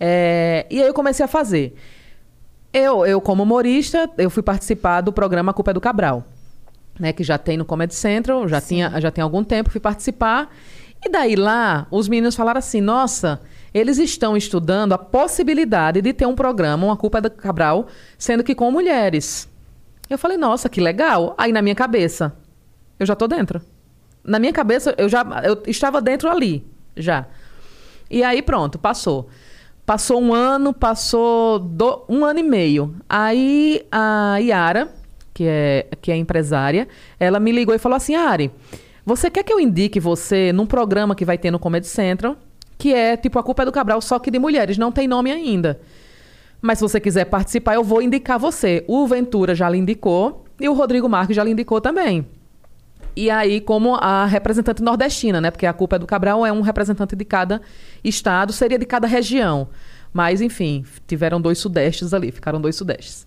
É, 0.00 0.66
e 0.68 0.80
aí 0.80 0.88
eu 0.88 0.94
comecei 0.94 1.24
a 1.24 1.28
fazer. 1.28 1.76
Eu, 2.72 3.04
eu, 3.04 3.20
como 3.20 3.42
humorista, 3.42 4.10
eu 4.16 4.30
fui 4.30 4.42
participar 4.42 5.00
do 5.00 5.12
programa 5.12 5.52
Culpa 5.52 5.72
é 5.72 5.74
do 5.74 5.80
Cabral, 5.80 6.24
né? 6.98 7.12
Que 7.12 7.22
já 7.22 7.36
tem 7.36 7.56
no 7.56 7.64
Comedy 7.64 7.94
Central, 7.94 8.48
já, 8.48 8.60
tinha, 8.60 9.00
já 9.00 9.10
tem 9.10 9.22
algum 9.22 9.44
tempo, 9.44 9.70
fui 9.70 9.80
participar. 9.80 10.52
E 11.04 11.08
daí 11.08 11.34
lá, 11.36 11.86
os 11.90 12.08
meninos 12.08 12.36
falaram 12.36 12.58
assim, 12.58 12.80
nossa, 12.80 13.40
eles 13.72 13.98
estão 13.98 14.36
estudando 14.36 14.92
a 14.92 14.98
possibilidade 14.98 16.02
de 16.02 16.12
ter 16.12 16.26
um 16.26 16.34
programa, 16.34 16.86
uma 16.86 16.96
Culpa 16.96 17.20
do 17.20 17.30
Cabral, 17.30 17.86
sendo 18.18 18.44
que 18.44 18.54
com 18.54 18.70
mulheres. 18.70 19.48
Eu 20.08 20.18
falei, 20.18 20.36
nossa, 20.36 20.68
que 20.68 20.80
legal. 20.80 21.34
Aí 21.38 21.52
na 21.52 21.62
minha 21.62 21.74
cabeça, 21.74 22.34
eu 22.98 23.06
já 23.06 23.14
tô 23.16 23.26
dentro. 23.26 23.62
Na 24.22 24.38
minha 24.38 24.52
cabeça, 24.52 24.94
eu 24.98 25.08
já 25.08 25.24
eu 25.44 25.62
estava 25.66 26.02
dentro 26.02 26.28
ali, 26.28 26.66
já. 26.96 27.26
E 28.10 28.22
aí 28.22 28.42
pronto, 28.42 28.78
passou. 28.78 29.28
Passou 29.86 30.20
um 30.20 30.34
ano, 30.34 30.74
passou 30.74 31.58
do- 31.58 32.04
um 32.08 32.24
ano 32.24 32.40
e 32.40 32.42
meio. 32.42 32.94
Aí 33.08 33.86
a 33.90 34.36
Yara, 34.38 34.92
que 35.32 35.44
é, 35.46 35.86
que 36.02 36.12
é 36.12 36.16
empresária, 36.16 36.86
ela 37.18 37.40
me 37.40 37.50
ligou 37.52 37.74
e 37.74 37.78
falou 37.78 37.96
assim, 37.96 38.14
Ari, 38.14 38.50
você 39.10 39.28
quer 39.28 39.42
que 39.42 39.52
eu 39.52 39.58
indique 39.58 39.98
você 39.98 40.52
num 40.52 40.66
programa 40.66 41.16
que 41.16 41.24
vai 41.24 41.36
ter 41.36 41.50
no 41.50 41.58
Comedy 41.58 41.88
Central, 41.88 42.36
que 42.78 42.94
é 42.94 43.16
tipo 43.16 43.40
A 43.40 43.42
Culpa 43.42 43.62
é 43.62 43.66
do 43.66 43.72
Cabral, 43.72 44.00
só 44.00 44.20
que 44.20 44.30
de 44.30 44.38
mulheres, 44.38 44.78
não 44.78 44.92
tem 44.92 45.08
nome 45.08 45.32
ainda. 45.32 45.80
Mas 46.62 46.78
se 46.78 46.82
você 46.82 47.00
quiser 47.00 47.24
participar, 47.24 47.74
eu 47.74 47.82
vou 47.82 48.00
indicar 48.00 48.38
você. 48.38 48.84
O 48.86 49.08
Ventura 49.08 49.52
já 49.52 49.68
lhe 49.68 49.78
indicou 49.78 50.44
e 50.60 50.68
o 50.68 50.74
Rodrigo 50.74 51.08
Marques 51.08 51.34
já 51.34 51.42
lhe 51.42 51.50
indicou 51.50 51.80
também. 51.80 52.24
E 53.16 53.28
aí, 53.28 53.60
como 53.60 53.96
a 53.96 54.26
representante 54.26 54.80
nordestina, 54.80 55.40
né? 55.40 55.50
Porque 55.50 55.66
a 55.66 55.72
culpa 55.72 55.96
é 55.96 55.98
do 55.98 56.06
Cabral, 56.06 56.46
é 56.46 56.52
um 56.52 56.60
representante 56.60 57.16
de 57.16 57.24
cada 57.24 57.60
estado, 58.04 58.52
seria 58.52 58.78
de 58.78 58.86
cada 58.86 59.08
região. 59.08 59.68
Mas, 60.12 60.40
enfim, 60.40 60.84
tiveram 61.08 61.40
dois 61.40 61.58
sudestes 61.58 62.14
ali, 62.14 62.30
ficaram 62.30 62.60
dois 62.60 62.76
sudestes. 62.76 63.26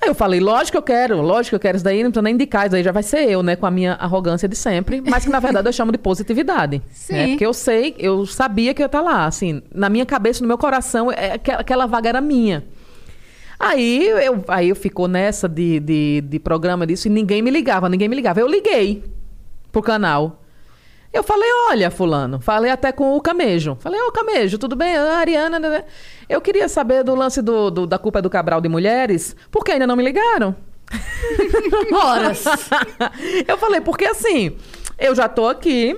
Aí 0.00 0.08
eu 0.08 0.14
falei, 0.14 0.40
lógico 0.40 0.72
que 0.72 0.76
eu 0.78 0.82
quero, 0.82 1.20
lógico 1.22 1.50
que 1.50 1.54
eu 1.56 1.60
quero 1.60 1.76
isso 1.76 1.84
daí, 1.84 2.02
não 2.02 2.10
precisa 2.10 2.22
nem 2.22 2.34
indicar, 2.34 2.66
isso 2.66 2.76
aí 2.76 2.82
já 2.82 2.92
vai 2.92 3.02
ser 3.02 3.28
eu, 3.30 3.42
né? 3.42 3.56
Com 3.56 3.66
a 3.66 3.70
minha 3.70 3.94
arrogância 3.94 4.46
de 4.48 4.54
sempre, 4.54 5.00
mas 5.00 5.24
que 5.24 5.30
na 5.30 5.40
verdade 5.40 5.66
eu 5.68 5.72
chamo 5.72 5.90
de 5.90 5.98
positividade. 5.98 6.82
Sim. 6.90 7.12
Né? 7.14 7.28
Porque 7.28 7.46
eu 7.46 7.54
sei, 7.54 7.94
eu 7.98 8.26
sabia 8.26 8.74
que 8.74 8.82
eu 8.82 8.84
ia 8.84 8.86
estar 8.86 9.00
lá, 9.00 9.24
assim, 9.26 9.62
na 9.74 9.88
minha 9.88 10.04
cabeça, 10.04 10.42
no 10.42 10.48
meu 10.48 10.58
coração, 10.58 11.10
é, 11.10 11.32
aquela- 11.32 11.60
aquela 11.60 11.86
vaga 11.86 12.08
era 12.10 12.20
minha. 12.20 12.62
Aí 13.58 14.06
eu, 14.08 14.44
aí 14.48 14.68
eu 14.68 14.76
ficou 14.76 15.08
nessa 15.08 15.48
de, 15.48 15.80
de, 15.80 16.20
de 16.20 16.38
programa 16.38 16.86
disso 16.86 17.08
e 17.08 17.10
ninguém 17.10 17.40
me 17.40 17.50
ligava, 17.50 17.88
ninguém 17.88 18.06
me 18.08 18.14
ligava. 18.14 18.38
Eu 18.38 18.46
liguei 18.46 19.02
pro 19.72 19.80
canal. 19.80 20.42
Eu 21.16 21.22
falei, 21.22 21.48
olha, 21.70 21.90
fulano, 21.90 22.40
falei 22.40 22.70
até 22.70 22.92
com 22.92 23.16
o 23.16 23.20
Camejo. 23.22 23.76
Falei, 23.80 23.98
ô 24.02 24.12
Camejo, 24.12 24.58
tudo 24.58 24.76
bem? 24.76 24.96
Ah, 24.96 25.16
Ariana, 25.18 25.58
né, 25.58 25.70
né? 25.70 25.84
eu 26.28 26.40
queria 26.42 26.68
saber 26.68 27.02
do 27.02 27.14
lance 27.14 27.40
do, 27.40 27.70
do- 27.70 27.86
da 27.86 27.98
culpa 27.98 28.20
do 28.20 28.28
Cabral 28.28 28.60
de 28.60 28.68
mulheres, 28.68 29.34
porque 29.50 29.72
ainda 29.72 29.86
não 29.86 29.96
me 29.96 30.02
ligaram. 30.04 30.54
Horas. 31.92 32.44
eu 33.48 33.56
falei, 33.56 33.80
porque 33.80 34.04
assim, 34.04 34.56
eu 34.98 35.14
já 35.14 35.28
tô 35.28 35.48
aqui 35.48 35.96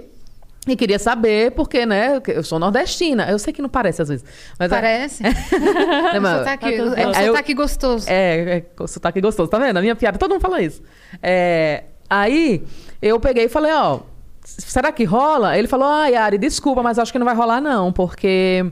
e 0.68 0.76
queria 0.76 0.98
saber, 0.98 1.50
porque, 1.52 1.84
né, 1.84 2.20
eu 2.28 2.42
sou 2.44 2.58
nordestina. 2.58 3.28
Eu 3.28 3.38
sei 3.40 3.52
que 3.52 3.60
não 3.62 3.68
parece 3.68 4.02
às 4.02 4.08
vezes. 4.08 4.24
Mas 4.58 4.70
é- 4.70 4.74
Parece. 4.74 5.22
É, 6.14 6.20
mas- 6.20 6.38
sotaque, 6.38 6.76
Tá 6.76 7.00
é. 7.00 7.04
Aí 7.16 7.26
eu- 7.26 7.32
sotaque 7.32 7.54
gostoso. 7.54 8.06
É, 8.08 8.64
é 8.80 8.86
sotaque 8.86 9.20
gostoso, 9.20 9.50
tá 9.50 9.58
vendo? 9.58 9.76
A 9.78 9.80
minha 9.80 9.96
piada, 9.96 10.16
todo 10.16 10.30
mundo 10.30 10.40
fala 10.42 10.60
isso. 10.62 10.80
É, 11.22 11.84
aí 12.08 12.62
eu 13.02 13.18
peguei 13.18 13.44
e 13.46 13.48
falei, 13.48 13.72
ó, 13.72 14.00
será 14.58 14.90
que 14.92 15.04
rola? 15.04 15.56
Ele 15.58 15.68
falou, 15.68 15.86
ah, 15.86 16.06
Yari, 16.08 16.38
desculpa, 16.38 16.82
mas 16.82 16.98
acho 16.98 17.12
que 17.12 17.18
não 17.18 17.26
vai 17.26 17.34
rolar 17.34 17.60
não, 17.60 17.92
porque 17.92 18.64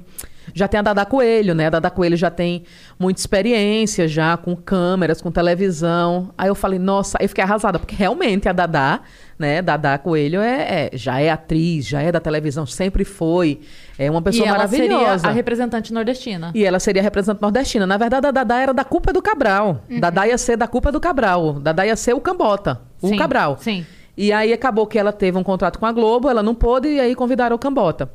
já 0.54 0.68
tem 0.68 0.78
a 0.78 0.82
Dada 0.82 1.04
Coelho, 1.04 1.54
né? 1.54 1.66
A 1.66 1.70
Dada 1.70 1.90
Coelho 1.90 2.16
já 2.16 2.30
tem 2.30 2.62
muita 2.98 3.20
experiência 3.20 4.06
já 4.08 4.36
com 4.36 4.54
câmeras, 4.56 5.20
com 5.20 5.30
televisão. 5.30 6.30
Aí 6.38 6.48
eu 6.48 6.54
falei, 6.54 6.78
nossa, 6.78 7.18
aí 7.18 7.24
eu 7.24 7.28
fiquei 7.28 7.42
arrasada, 7.44 7.78
porque 7.78 7.94
realmente 7.96 8.48
a 8.48 8.52
Dada, 8.52 9.00
né, 9.38 9.60
Dada 9.60 9.98
Coelho 9.98 10.40
é, 10.40 10.88
é- 10.92 10.96
já 10.96 11.20
é 11.20 11.30
atriz, 11.30 11.86
já 11.86 12.00
é 12.00 12.10
da 12.12 12.20
televisão, 12.20 12.64
sempre 12.64 13.04
foi. 13.04 13.60
É 13.98 14.10
uma 14.10 14.22
pessoa 14.22 14.46
e 14.46 14.48
ela 14.48 14.58
maravilhosa. 14.58 15.18
seria 15.18 15.30
a 15.30 15.32
representante 15.32 15.92
nordestina. 15.92 16.52
E 16.54 16.64
ela 16.64 16.78
seria 16.78 17.02
representante 17.02 17.42
nordestina. 17.42 17.86
Na 17.86 17.96
verdade, 17.96 18.26
a 18.26 18.30
Dadá 18.30 18.60
era 18.60 18.72
da 18.72 18.84
culpa 18.84 19.12
do 19.12 19.20
Cabral. 19.20 19.82
Dadá 20.00 20.26
ia 20.28 20.38
ser 20.38 20.56
da 20.56 20.66
culpa 20.68 20.92
do 20.92 21.00
Cabral. 21.00 21.54
Dadá 21.54 21.84
ia 21.86 21.96
ser 21.96 22.14
o 22.14 22.20
Cambota, 22.20 22.80
o 23.02 23.08
Sim, 23.08 23.16
Cabral. 23.16 23.58
sim. 23.60 23.84
E 24.16 24.32
aí 24.32 24.52
acabou 24.52 24.86
que 24.86 24.98
ela 24.98 25.12
teve 25.12 25.36
um 25.36 25.42
contrato 25.42 25.78
com 25.78 25.86
a 25.86 25.92
Globo, 25.92 26.28
ela 26.28 26.42
não 26.42 26.54
pôde, 26.54 26.88
e 26.88 27.00
aí 27.00 27.14
convidaram 27.14 27.54
o 27.54 27.58
Cambota. 27.58 28.10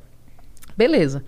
Beleza. 0.76 1.24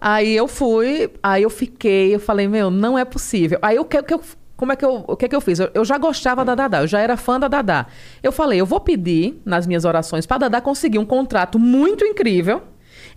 Aí 0.00 0.36
eu 0.36 0.46
fui, 0.46 1.10
aí 1.22 1.42
eu 1.42 1.50
fiquei, 1.50 2.14
eu 2.14 2.20
falei, 2.20 2.46
meu, 2.46 2.70
não 2.70 2.98
é 2.98 3.04
possível. 3.04 3.58
Aí 3.62 3.78
o 3.78 3.84
que, 3.84 4.02
que 4.02 4.14
eu. 4.14 4.20
Como 4.56 4.70
é 4.72 4.76
que 4.76 4.84
eu, 4.84 5.04
o 5.08 5.16
que 5.16 5.28
que 5.28 5.34
eu 5.34 5.40
fiz? 5.40 5.58
Eu, 5.58 5.68
eu 5.74 5.84
já 5.84 5.98
gostava 5.98 6.44
da 6.44 6.54
Dadá, 6.54 6.82
eu 6.82 6.86
já 6.86 7.00
era 7.00 7.16
fã 7.16 7.40
da 7.40 7.48
Dadá. 7.48 7.86
Eu 8.22 8.30
falei, 8.30 8.60
eu 8.60 8.66
vou 8.66 8.78
pedir 8.78 9.40
nas 9.44 9.66
minhas 9.66 9.84
orações 9.84 10.26
para 10.26 10.38
Dadá 10.38 10.60
conseguir 10.60 10.98
um 10.98 11.04
contrato 11.04 11.58
muito 11.58 12.04
incrível 12.04 12.62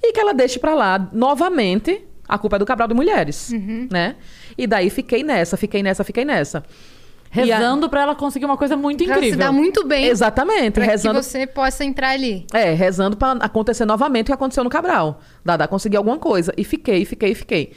e 0.01 0.11
que 0.13 0.19
ela 0.19 0.33
deixe 0.33 0.57
para 0.57 0.73
lá 0.73 1.09
novamente 1.13 2.03
a 2.27 2.37
culpa 2.37 2.57
é 2.57 2.59
do 2.59 2.65
Cabral 2.65 2.87
de 2.87 2.93
Mulheres, 2.93 3.51
né? 3.91 4.15
E 4.57 4.67
daí 4.67 4.89
fiquei 4.89 5.23
nessa, 5.23 5.55
fiquei 5.55 5.81
nessa, 5.81 6.03
fiquei 6.03 6.25
nessa. 6.25 6.63
E 7.45 7.51
a- 7.51 7.57
Rezando 7.57 7.89
pra 7.89 8.01
ela 8.01 8.15
conseguir 8.15 8.45
uma 8.45 8.57
coisa 8.57 8.75
muito 8.75 9.03
Pra 9.03 9.13
se 9.15 9.19
incrível. 9.19 9.39
dar 9.39 9.51
muito 9.51 9.85
bem. 9.85 10.05
Exatamente, 10.05 10.71
Pra 10.71 10.85
rezando 10.85 11.19
que 11.19 11.25
você 11.25 11.45
possa 11.47 11.83
entrar 11.85 12.09
ali. 12.09 12.45
é, 12.53 12.73
rezando 12.73 13.15
pra 13.17 13.33
acontecer 13.33 13.85
novamente 13.85 14.23
o 14.23 14.27
que 14.27 14.33
aconteceu 14.33 14.63
no 14.63 14.69
Cabral. 14.69 15.19
Dada 15.43 15.67
conseguir 15.67 15.97
alguma 15.97 16.17
coisa. 16.17 16.53
E 16.57 16.63
fiquei, 16.63 17.05
fiquei, 17.05 17.33
fiquei. 17.35 17.73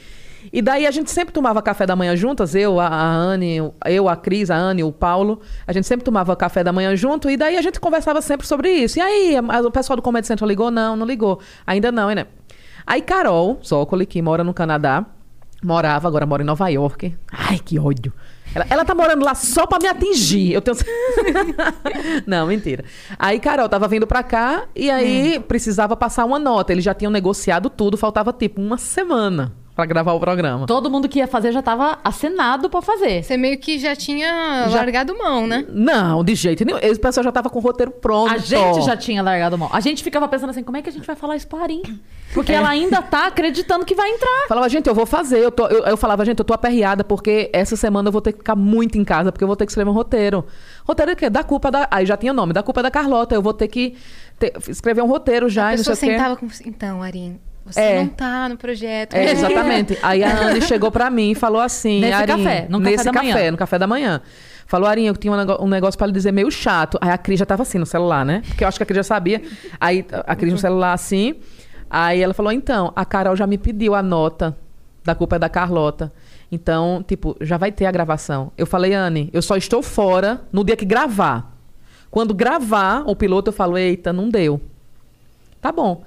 E 0.51 0.59
daí 0.59 0.87
a 0.87 0.91
gente 0.91 1.11
sempre 1.11 1.31
tomava 1.31 1.61
café 1.61 1.85
da 1.85 1.95
manhã 1.95 2.15
juntas, 2.15 2.55
eu, 2.55 2.79
a, 2.79 2.87
a 2.87 3.13
Anne, 3.13 3.57
eu, 3.85 4.09
a 4.09 4.15
Cris, 4.15 4.49
a 4.49 4.55
Anne, 4.55 4.83
o 4.83 4.91
Paulo. 4.91 5.39
A 5.67 5.71
gente 5.71 5.85
sempre 5.85 6.03
tomava 6.03 6.35
café 6.35 6.63
da 6.63 6.73
manhã 6.73 6.95
junto 6.95 7.29
e 7.29 7.37
daí 7.37 7.55
a 7.57 7.61
gente 7.61 7.79
conversava 7.79 8.21
sempre 8.23 8.47
sobre 8.47 8.71
isso. 8.71 8.97
E 8.97 9.01
aí, 9.01 9.35
a- 9.37 9.61
o 9.61 9.69
pessoal 9.69 9.95
do 9.97 10.01
Comedy 10.01 10.25
Central 10.25 10.47
ligou? 10.47 10.71
Não, 10.71 10.95
não 10.95 11.05
ligou. 11.05 11.39
Ainda 11.67 11.91
não, 11.91 12.09
né? 12.09 12.25
Aí 12.87 13.03
Carol 13.03 13.59
Zócoli, 13.63 14.07
que 14.07 14.19
mora 14.19 14.43
no 14.43 14.51
Canadá, 14.51 15.05
morava, 15.63 16.07
agora 16.07 16.25
mora 16.25 16.41
em 16.41 16.45
Nova 16.45 16.67
York. 16.69 17.15
Ai, 17.31 17.59
que 17.59 17.77
ódio. 17.77 18.11
Ela, 18.53 18.65
ela 18.69 18.85
tá 18.85 18.93
morando 18.93 19.23
lá 19.23 19.33
só 19.33 19.65
pra 19.65 19.79
me 19.79 19.87
atingir. 19.87 20.53
Eu 20.53 20.61
tenho. 20.61 20.77
Não, 22.27 22.47
mentira. 22.47 22.83
Aí 23.17 23.39
Carol 23.39 23.69
tava 23.69 23.87
vindo 23.87 24.05
pra 24.05 24.23
cá 24.23 24.65
e 24.75 24.89
aí 24.89 25.39
precisava 25.39 25.95
passar 25.95 26.25
uma 26.25 26.39
nota. 26.39 26.71
Eles 26.71 26.83
já 26.83 26.93
tinham 26.93 27.11
negociado 27.11 27.69
tudo, 27.69 27.97
faltava 27.97 28.33
tipo 28.33 28.61
uma 28.61 28.77
semana 28.77 29.60
pra 29.75 29.85
gravar 29.85 30.13
o 30.13 30.19
programa. 30.19 30.65
Todo 30.67 30.89
mundo 30.89 31.07
que 31.09 31.19
ia 31.19 31.27
fazer 31.27 31.51
já 31.51 31.61
tava 31.61 31.97
assinado 32.03 32.69
pra 32.69 32.81
fazer. 32.81 33.23
Você 33.23 33.37
meio 33.37 33.57
que 33.57 33.79
já 33.79 33.95
tinha 33.95 34.67
Já- 34.69 34.77
largado 34.79 35.17
mão, 35.17 35.47
né? 35.47 35.65
Não, 35.69 36.23
de 36.23 36.35
jeito 36.35 36.63
nenhum. 36.65 36.77
Esse 36.81 36.99
pessoal 36.99 37.23
já 37.23 37.31
tava 37.31 37.49
com 37.49 37.59
o 37.59 37.61
roteiro 37.61 37.91
pronto. 37.91 38.31
A 38.33 38.37
gente 38.37 38.81
já 38.81 38.95
tinha 38.97 39.21
largado 39.23 39.57
mão. 39.57 39.69
A 39.71 39.79
gente 39.79 40.03
ficava 40.03 40.27
pensando 40.27 40.49
assim, 40.51 40.63
como 40.63 40.77
é 40.77 40.81
que 40.81 40.89
a 40.89 40.91
gente 40.91 41.05
vai 41.07 41.15
falar 41.15 41.35
isso 41.35 41.47
pra 41.47 41.59
Arim? 41.63 41.81
Porque 42.33 42.51
ela 42.51 42.69
ainda 42.69 43.01
tá 43.01 43.27
acreditando 43.27 43.85
que 43.85 43.93
vai 43.95 44.09
entrar. 44.09 44.45
Falava, 44.47 44.69
gente, 44.69 44.87
eu 44.87 44.95
vou 44.95 45.05
fazer. 45.05 45.39
Eu, 45.39 45.51
tô, 45.51 45.67
eu, 45.67 45.83
eu 45.85 45.97
falava, 45.97 46.23
gente, 46.25 46.39
eu 46.39 46.45
tô 46.45 46.53
aperreada 46.53 47.03
porque 47.03 47.49
essa 47.53 47.75
semana 47.75 48.07
eu 48.09 48.11
vou 48.11 48.21
ter 48.21 48.31
que 48.33 48.37
ficar 48.39 48.55
muito 48.55 48.97
em 48.97 49.03
casa, 49.03 49.31
porque 49.31 49.43
eu 49.43 49.47
vou 49.47 49.55
ter 49.55 49.65
que 49.65 49.71
escrever 49.71 49.89
um 49.89 49.93
roteiro. 49.93 50.45
Roteiro 50.85 51.15
que 51.15 51.29
Da 51.29 51.43
culpa 51.43 51.69
da. 51.71 51.87
Aí 51.91 52.05
já 52.05 52.15
tinha 52.17 52.33
nome, 52.33 52.53
da 52.53 52.61
culpa 52.63 52.81
da 52.83 52.89
Carlota. 52.91 53.35
Eu 53.35 53.41
vou 53.41 53.53
ter 53.53 53.67
que 53.67 53.95
ter- 54.39 54.53
escrever 54.69 55.01
um 55.01 55.07
roteiro 55.07 55.49
já. 55.49 55.67
a 55.67 55.73
e 55.73 55.77
não 55.77 55.83
sei 55.83 55.93
pessoa 55.93 56.09
o 56.09 56.11
quê. 56.11 56.17
sentava 56.17 56.35
com... 56.37 56.47
Então, 56.69 57.03
Arim, 57.03 57.39
você 57.65 57.79
É. 57.79 57.99
não 57.99 58.07
tá 58.07 58.49
no 58.49 58.57
projeto. 58.57 59.13
É, 59.13 59.31
exatamente. 59.31 59.97
Aí 60.01 60.23
a 60.23 60.47
Anne 60.47 60.61
chegou 60.61 60.91
pra 60.91 61.09
mim 61.09 61.31
e 61.31 61.35
falou 61.35 61.61
assim... 61.61 61.99
Nesse 62.01 62.13
Arinho, 62.13 62.37
café, 62.37 62.65
no 62.69 62.79
café 62.79 62.91
nesse 62.91 63.05
da 63.05 63.11
café, 63.11 63.33
manhã. 63.33 63.51
no 63.51 63.57
café 63.57 63.79
da 63.79 63.87
manhã. 63.87 64.21
Falou, 64.67 64.87
Arinha, 64.87 65.09
eu 65.09 65.17
tinha 65.17 65.33
um 65.59 65.67
negócio 65.67 65.97
pra 65.97 66.07
lhe 66.07 66.13
dizer 66.13 66.31
meio 66.31 66.49
chato. 66.49 66.97
Aí 67.01 67.09
a 67.09 67.17
Cris 67.17 67.37
já 67.39 67.45
tava 67.45 67.63
assim 67.63 67.77
no 67.77 67.85
celular, 67.85 68.25
né? 68.25 68.41
Porque 68.47 68.63
eu 68.63 68.67
acho 68.67 68.77
que 68.79 68.83
a 68.83 68.85
Cris 68.85 68.97
já 68.97 69.03
sabia. 69.03 69.41
Aí 69.79 70.05
a 70.25 70.35
Cris 70.35 70.53
no 70.53 70.57
celular 70.59 70.93
assim. 70.93 71.35
Aí 71.89 72.21
ela 72.21 72.33
falou, 72.33 72.53
então, 72.53 72.93
a 72.95 73.03
Carol 73.03 73.35
já 73.35 73.45
me 73.45 73.57
pediu 73.57 73.93
a 73.93 74.01
nota 74.01 74.55
da 75.03 75.13
culpa 75.13 75.35
é 75.35 75.39
da 75.39 75.49
Carlota. 75.49 76.11
Então, 76.49 77.03
tipo, 77.05 77.35
já 77.41 77.57
vai 77.57 77.69
ter 77.71 77.85
a 77.85 77.91
gravação. 77.91 78.51
Eu 78.57 78.65
falei, 78.65 78.93
Anne, 78.93 79.29
eu 79.33 79.41
só 79.41 79.57
estou 79.57 79.81
fora 79.83 80.41
no 80.53 80.63
dia 80.63 80.77
que 80.77 80.85
gravar. 80.85 81.51
Quando 82.09 82.33
gravar 82.33 83.03
o 83.05 83.15
piloto, 83.15 83.49
eu 83.49 83.53
falo, 83.53 83.77
eita, 83.77 84.13
não 84.13 84.29
deu. 84.29 84.61
Tá 85.61 85.71
bom. 85.71 86.03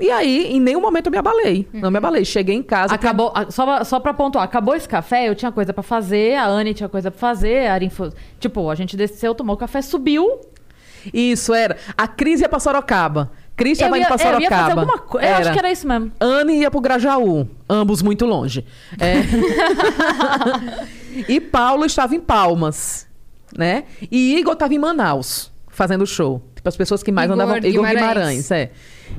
E 0.00 0.10
aí, 0.10 0.48
em 0.52 0.60
nenhum 0.60 0.80
momento 0.80 1.06
eu 1.06 1.12
me 1.12 1.18
abalei. 1.18 1.68
Não 1.72 1.90
me 1.90 1.98
abalei. 1.98 2.24
Cheguei 2.24 2.54
em 2.56 2.62
casa. 2.62 2.92
Acabou, 2.94 3.32
a- 3.34 3.50
só, 3.50 3.64
pra- 3.64 3.84
só 3.84 4.00
pra 4.00 4.12
pontuar, 4.12 4.44
acabou 4.44 4.74
esse 4.74 4.88
café, 4.88 5.28
eu 5.28 5.34
tinha 5.34 5.52
coisa 5.52 5.72
pra 5.72 5.82
fazer, 5.82 6.34
a 6.36 6.46
Anne 6.46 6.74
tinha 6.74 6.88
coisa 6.88 7.10
pra 7.10 7.18
fazer, 7.20 7.66
a 7.68 7.74
Arin 7.74 7.90
foi... 7.90 8.10
Tipo, 8.40 8.68
a 8.70 8.74
gente 8.74 8.96
desceu, 8.96 9.34
tomou 9.34 9.56
café, 9.56 9.80
subiu. 9.82 10.40
Isso 11.12 11.52
era. 11.54 11.76
A 11.96 12.08
Cris 12.08 12.40
ia 12.40 12.48
pra 12.48 12.58
Sorocaba. 12.58 13.30
Cris 13.54 13.72
estava 13.78 13.96
ia, 13.96 14.02
indo 14.04 14.08
pra 14.08 14.16
eu 14.16 14.18
ia 14.18 14.32
fazer 14.32 14.44
Sorocaba. 14.48 14.80
alguma 14.80 14.98
coisa. 14.98 15.28
Eu 15.28 15.34
acho 15.36 15.52
que 15.52 15.58
era 15.60 15.70
isso 15.70 15.86
mesmo. 15.86 16.10
Anne 16.18 16.58
ia 16.60 16.70
pro 16.72 16.80
Grajaú, 16.80 17.46
ambos 17.68 18.02
muito 18.02 18.26
longe. 18.26 18.64
É. 18.98 19.14
e 21.28 21.40
Paulo 21.40 21.84
estava 21.84 22.14
em 22.14 22.20
Palmas, 22.20 23.06
né? 23.56 23.84
E 24.10 24.36
Igor 24.38 24.54
estava 24.54 24.74
em 24.74 24.78
Manaus, 24.78 25.52
fazendo 25.68 26.06
show. 26.06 26.42
Tipo, 26.54 26.68
as 26.68 26.76
pessoas 26.76 27.02
que 27.02 27.12
mais 27.12 27.30
Igor 27.30 27.34
andavam... 27.34 27.56
Igor 27.58 27.70
Guimarães. 27.86 28.00
Guimarães, 28.00 28.50
é. 28.50 28.70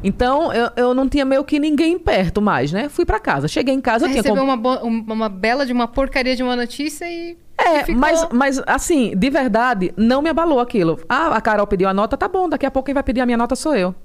Então, 0.04 0.54
eu, 0.54 0.70
eu 0.76 0.94
não 0.94 1.10
tinha 1.10 1.26
meio 1.26 1.44
que 1.44 1.60
ninguém 1.60 1.98
perto 1.98 2.42
mais, 2.42 2.72
né? 2.72 2.90
Fui 2.90 3.06
pra 3.06 3.20
casa. 3.20 3.48
Cheguei 3.48 3.74
em 3.74 3.82
casa, 3.82 4.00
Você 4.00 4.06
eu 4.06 4.10
tinha... 4.24 4.34
recebeu 4.34 4.46
comp- 4.46 4.66
uma, 4.66 4.84
um- 4.84 5.06
uma 5.14 5.30
bela 5.30 5.66
de 5.66 5.74
uma 5.74 5.88
porcaria 5.88 6.36
de 6.36 6.44
uma 6.44 6.56
notícia 6.56 7.06
e. 7.10 7.38
É, 7.58 7.84
ficou- 7.84 8.00
mas, 8.00 8.28
mas 8.32 8.62
assim, 8.68 9.14
de 9.16 9.30
verdade, 9.30 9.94
não 9.98 10.22
me 10.22 10.30
abalou 10.30 10.60
aquilo. 10.60 11.00
Ah, 11.10 11.28
a 11.36 11.42
Carol 11.42 11.66
pediu 11.66 11.88
a 11.88 11.94
nota, 11.94 12.16
tá 12.18 12.28
bom, 12.28 12.48
daqui 12.50 12.66
a 12.66 12.72
pouco 12.72 12.86
quem 12.88 12.94
vai 12.94 13.04
pedir 13.04 13.22
a 13.22 13.26
minha 13.26 13.38
nota 13.38 13.56
sou 13.56 13.76
eu. 13.76 13.96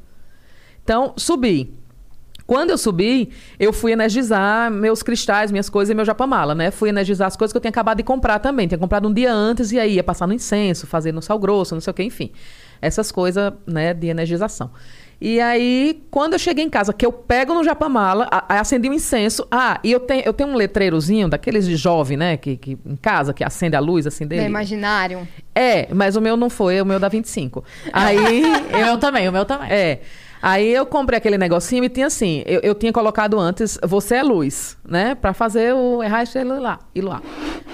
Então, 0.83 1.13
subi. 1.17 1.75
Quando 2.47 2.71
eu 2.71 2.79
subi, 2.79 3.31
eu 3.61 3.73
fui 3.73 3.93
energizar 3.93 4.71
meus 4.73 5.05
cristais, 5.05 5.53
minhas 5.53 5.71
coisas 5.71 5.91
e 5.93 5.95
meu 5.95 6.05
japamala, 6.05 6.53
né? 6.53 6.73
Fui 6.73 6.89
energizar 6.89 7.29
as 7.29 7.37
coisas 7.37 7.53
que 7.53 7.57
eu 7.57 7.61
tinha 7.61 7.69
acabado 7.71 7.99
de 7.99 8.03
comprar 8.03 8.41
também. 8.41 8.67
Tinha 8.67 8.79
comprado 8.79 9.07
um 9.07 9.13
dia 9.13 9.33
antes 9.33 9.71
e 9.71 9.79
aí 9.79 9.95
ia 9.95 10.03
passar 10.03 10.27
no 10.27 10.33
incenso, 10.35 10.85
fazer 10.85 11.13
no 11.13 11.23
sal 11.23 11.39
grosso, 11.39 11.75
não 11.77 11.81
sei 11.81 11.93
o 11.93 11.95
que, 11.95 12.03
enfim. 12.03 12.33
Essas 12.83 13.13
coisas, 13.13 13.53
né, 13.67 13.95
de 13.95 14.09
energização. 14.09 14.71
E 15.21 15.39
aí, 15.39 16.03
quando 16.11 16.33
eu 16.33 16.39
cheguei 16.39 16.65
em 16.65 16.71
casa, 16.71 16.95
que 16.95 17.05
eu 17.05 17.13
pego 17.13 17.53
no 17.53 17.63
japamala, 17.63 18.27
a- 18.31 18.59
acendi 18.61 18.89
um 18.89 18.93
incenso. 18.95 19.47
Ah, 19.51 19.79
e 19.85 19.93
eu 19.93 20.01
tenho, 20.01 20.23
eu 20.25 20.33
tenho 20.33 20.49
um 20.49 20.55
letreirozinho 20.57 21.29
daqueles 21.29 21.67
de 21.67 21.77
jovem, 21.77 22.17
né? 22.17 22.37
Que, 22.39 22.57
que 22.57 22.79
em 22.87 22.97
casa, 22.97 23.35
que 23.35 23.45
acende 23.45 23.77
a 23.77 23.81
luz 23.81 24.07
assim 24.07 24.27
dele. 24.27 24.43
É, 24.43 24.47
imaginário. 24.47 25.29
É, 25.55 25.89
mas 25.93 26.17
o 26.17 26.21
meu 26.23 26.37
não 26.39 26.49
foi, 26.49 26.81
o 26.81 26.87
meu 26.87 26.99
dá 26.99 27.09
25. 27.09 27.63
Aí 27.93 28.17
O 28.73 28.79
meu 28.85 28.97
também, 28.99 29.29
o 29.29 29.33
meu 29.33 29.45
também. 29.45 29.71
é. 29.71 30.01
Aí 30.43 30.73
eu 30.73 30.87
comprei 30.87 31.19
aquele 31.19 31.37
negocinho 31.37 31.85
e 31.85 31.89
tinha 31.89 32.07
assim, 32.07 32.43
eu, 32.47 32.61
eu 32.61 32.75
tinha 32.75 32.93
colocado 32.93 33.39
antes, 33.39 33.79
você 33.83 34.17
é 34.17 34.23
luz, 34.23 34.77
né? 34.89 35.15
Pra 35.15 35.35
fazer 35.35 35.75
o 35.75 36.03
errar 36.03 36.25
lá, 36.61 36.79
e 36.95 37.01
lá. 37.01 37.23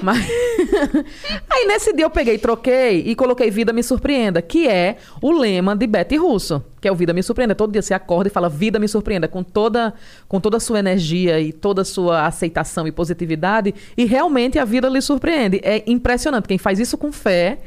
Mas 0.03 0.19
aí 1.49 1.67
nesse 1.67 1.93
dia 1.93 2.05
eu 2.05 2.11
peguei, 2.11 2.39
troquei 2.39 3.05
e 3.07 3.15
coloquei 3.15 3.51
Vida 3.51 3.73
Me 3.73 3.83
Surpreenda, 3.83 4.43
que 4.43 4.67
é 4.67 4.97
o 5.23 5.31
lema 5.31 5.77
de 5.77 5.87
Betty 5.87 6.17
Russo, 6.17 6.63
que 6.81 6.89
é 6.89 6.93
o 6.93 6.95
Vida 6.95 7.13
Me 7.13 7.23
Surpreenda. 7.23 7.55
Todo 7.55 7.71
dia 7.71 7.83
você 7.83 7.95
acorda 7.95 8.29
e 8.29 8.33
fala 8.33 8.49
Vida 8.49 8.79
Me 8.81 8.89
Surpreenda, 8.89 9.29
com 9.29 9.45
toda, 9.45 9.95
com 10.27 10.41
toda 10.41 10.57
a 10.57 10.61
sua 10.61 10.81
energia 10.81 11.41
e 11.41 11.53
toda 11.53 11.83
a 11.83 11.85
sua 11.85 12.27
aceitação 12.27 12.87
e 12.87 12.93
positividade, 12.93 13.75
e 13.97 14.05
realmente 14.05 14.59
a 14.59 14.65
vida 14.65 14.89
lhe 14.89 15.01
surpreende. 15.01 15.61
É 15.63 15.85
impressionante. 15.87 16.49
Quem 16.49 16.59
faz 16.59 16.81
isso 16.81 16.99
com 16.99 17.13
fé, 17.13 17.59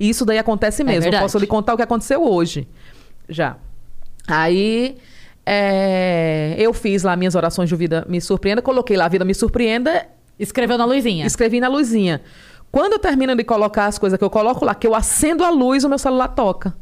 isso 0.00 0.24
daí 0.24 0.38
acontece 0.38 0.82
mesmo. 0.82 0.98
eu 0.98 1.02
verdade. 1.02 1.24
posso 1.24 1.38
lhe 1.38 1.46
contar 1.46 1.74
o 1.74 1.76
que 1.76 1.82
aconteceu 1.82 2.22
hoje. 2.22 2.66
Já. 3.28 3.56
Aí 4.28 4.96
é, 5.44 6.54
eu 6.58 6.72
fiz 6.72 7.02
lá 7.02 7.16
minhas 7.16 7.34
orações 7.34 7.68
de 7.68 7.76
vida 7.76 8.04
me 8.08 8.20
surpreenda, 8.20 8.60
coloquei 8.60 8.96
lá 8.96 9.08
vida 9.08 9.24
me 9.24 9.34
surpreenda, 9.34 10.06
Escreveu 10.38 10.76
na 10.76 10.84
luzinha. 10.84 11.24
escrevi 11.26 11.60
na 11.60 11.68
luzinha. 11.68 12.20
Quando 12.70 12.94
eu 12.94 12.98
termino 12.98 13.34
de 13.34 13.44
colocar 13.44 13.86
as 13.86 13.98
coisas 13.98 14.18
que 14.18 14.24
eu 14.24 14.28
coloco 14.28 14.64
lá, 14.64 14.74
que 14.74 14.86
eu 14.86 14.94
acendo 14.94 15.44
a 15.44 15.50
luz, 15.50 15.84
o 15.84 15.88
meu 15.88 15.98
celular 15.98 16.28
toca. 16.28 16.76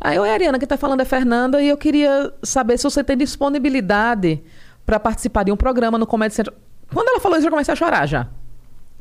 Aí, 0.00 0.18
oi, 0.18 0.28
Ariana, 0.28 0.58
quem 0.58 0.66
tá 0.66 0.76
falando 0.76 1.02
é 1.02 1.04
Fernanda 1.04 1.62
e 1.62 1.68
eu 1.68 1.76
queria 1.76 2.32
saber 2.42 2.76
se 2.78 2.84
você 2.84 3.04
tem 3.04 3.16
disponibilidade 3.16 4.42
para 4.84 4.98
participar 4.98 5.44
de 5.44 5.52
um 5.52 5.56
programa 5.56 5.96
no 5.96 6.06
Comédia 6.06 6.34
Central. 6.34 6.56
Quando 6.92 7.08
ela 7.08 7.20
falou 7.20 7.38
isso, 7.38 7.46
eu 7.46 7.50
comecei 7.50 7.72
a 7.72 7.76
chorar 7.76 8.06
já. 8.06 8.26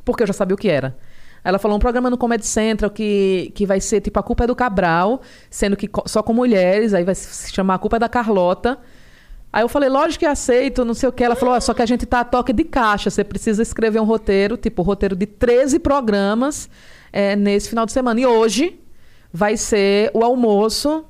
Porque 0.06 0.22
eu 0.22 0.28
já 0.28 0.34
sabia 0.34 0.54
o 0.54 0.58
que 0.58 0.70
era. 0.70 0.96
Ela 1.44 1.58
falou 1.58 1.78
um 1.78 1.80
programa 1.80 2.10
no 2.10 2.18
Comedy 2.18 2.46
Central 2.46 2.92
que, 2.92 3.52
que 3.56 3.66
vai 3.66 3.80
ser 3.82 4.02
tipo 4.02 4.20
A 4.20 4.24
Culpa 4.24 4.44
é 4.44 4.48
do 4.48 4.56
Cabral, 4.56 5.22
sendo 5.50 5.76
que 5.76 5.90
só 6.06 6.22
com 6.22 6.34
mulheres, 6.34 6.94
aí 6.94 7.04
vai 7.04 7.16
se 7.16 7.52
chamar 7.54 7.76
A 7.76 7.80
Culpa 7.80 7.96
é 7.96 8.00
da 8.00 8.10
Carlota. 8.10 8.78
Aí 9.54 9.64
eu 9.64 9.68
falei, 9.68 9.90
lógico 9.90 10.20
que 10.20 10.26
aceito, 10.26 10.86
não 10.86 10.94
sei 10.94 11.10
o 11.10 11.12
que. 11.12 11.24
Ela 11.24 11.36
falou, 11.36 11.56
"Ó, 11.56 11.60
só 11.60 11.74
que 11.74 11.82
a 11.82 11.86
gente 11.86 12.06
tá 12.06 12.22
a 12.22 12.24
toque 12.24 12.54
de 12.54 12.64
caixa, 12.64 13.10
você 13.10 13.24
precisa 13.24 13.62
escrever 13.62 14.00
um 14.00 14.06
roteiro, 14.06 14.56
tipo, 14.56 14.82
roteiro 14.82 15.16
de 15.16 15.26
13 15.26 15.80
programas 15.80 16.70
é, 17.12 17.36
nesse 17.36 17.68
final 17.70 17.86
de 17.86 17.92
semana. 17.92 18.20
E 18.20 18.26
hoje 18.26 18.80
vai 19.34 19.58
ser 19.58 20.12
o 20.14 20.24
almoço 20.24 21.06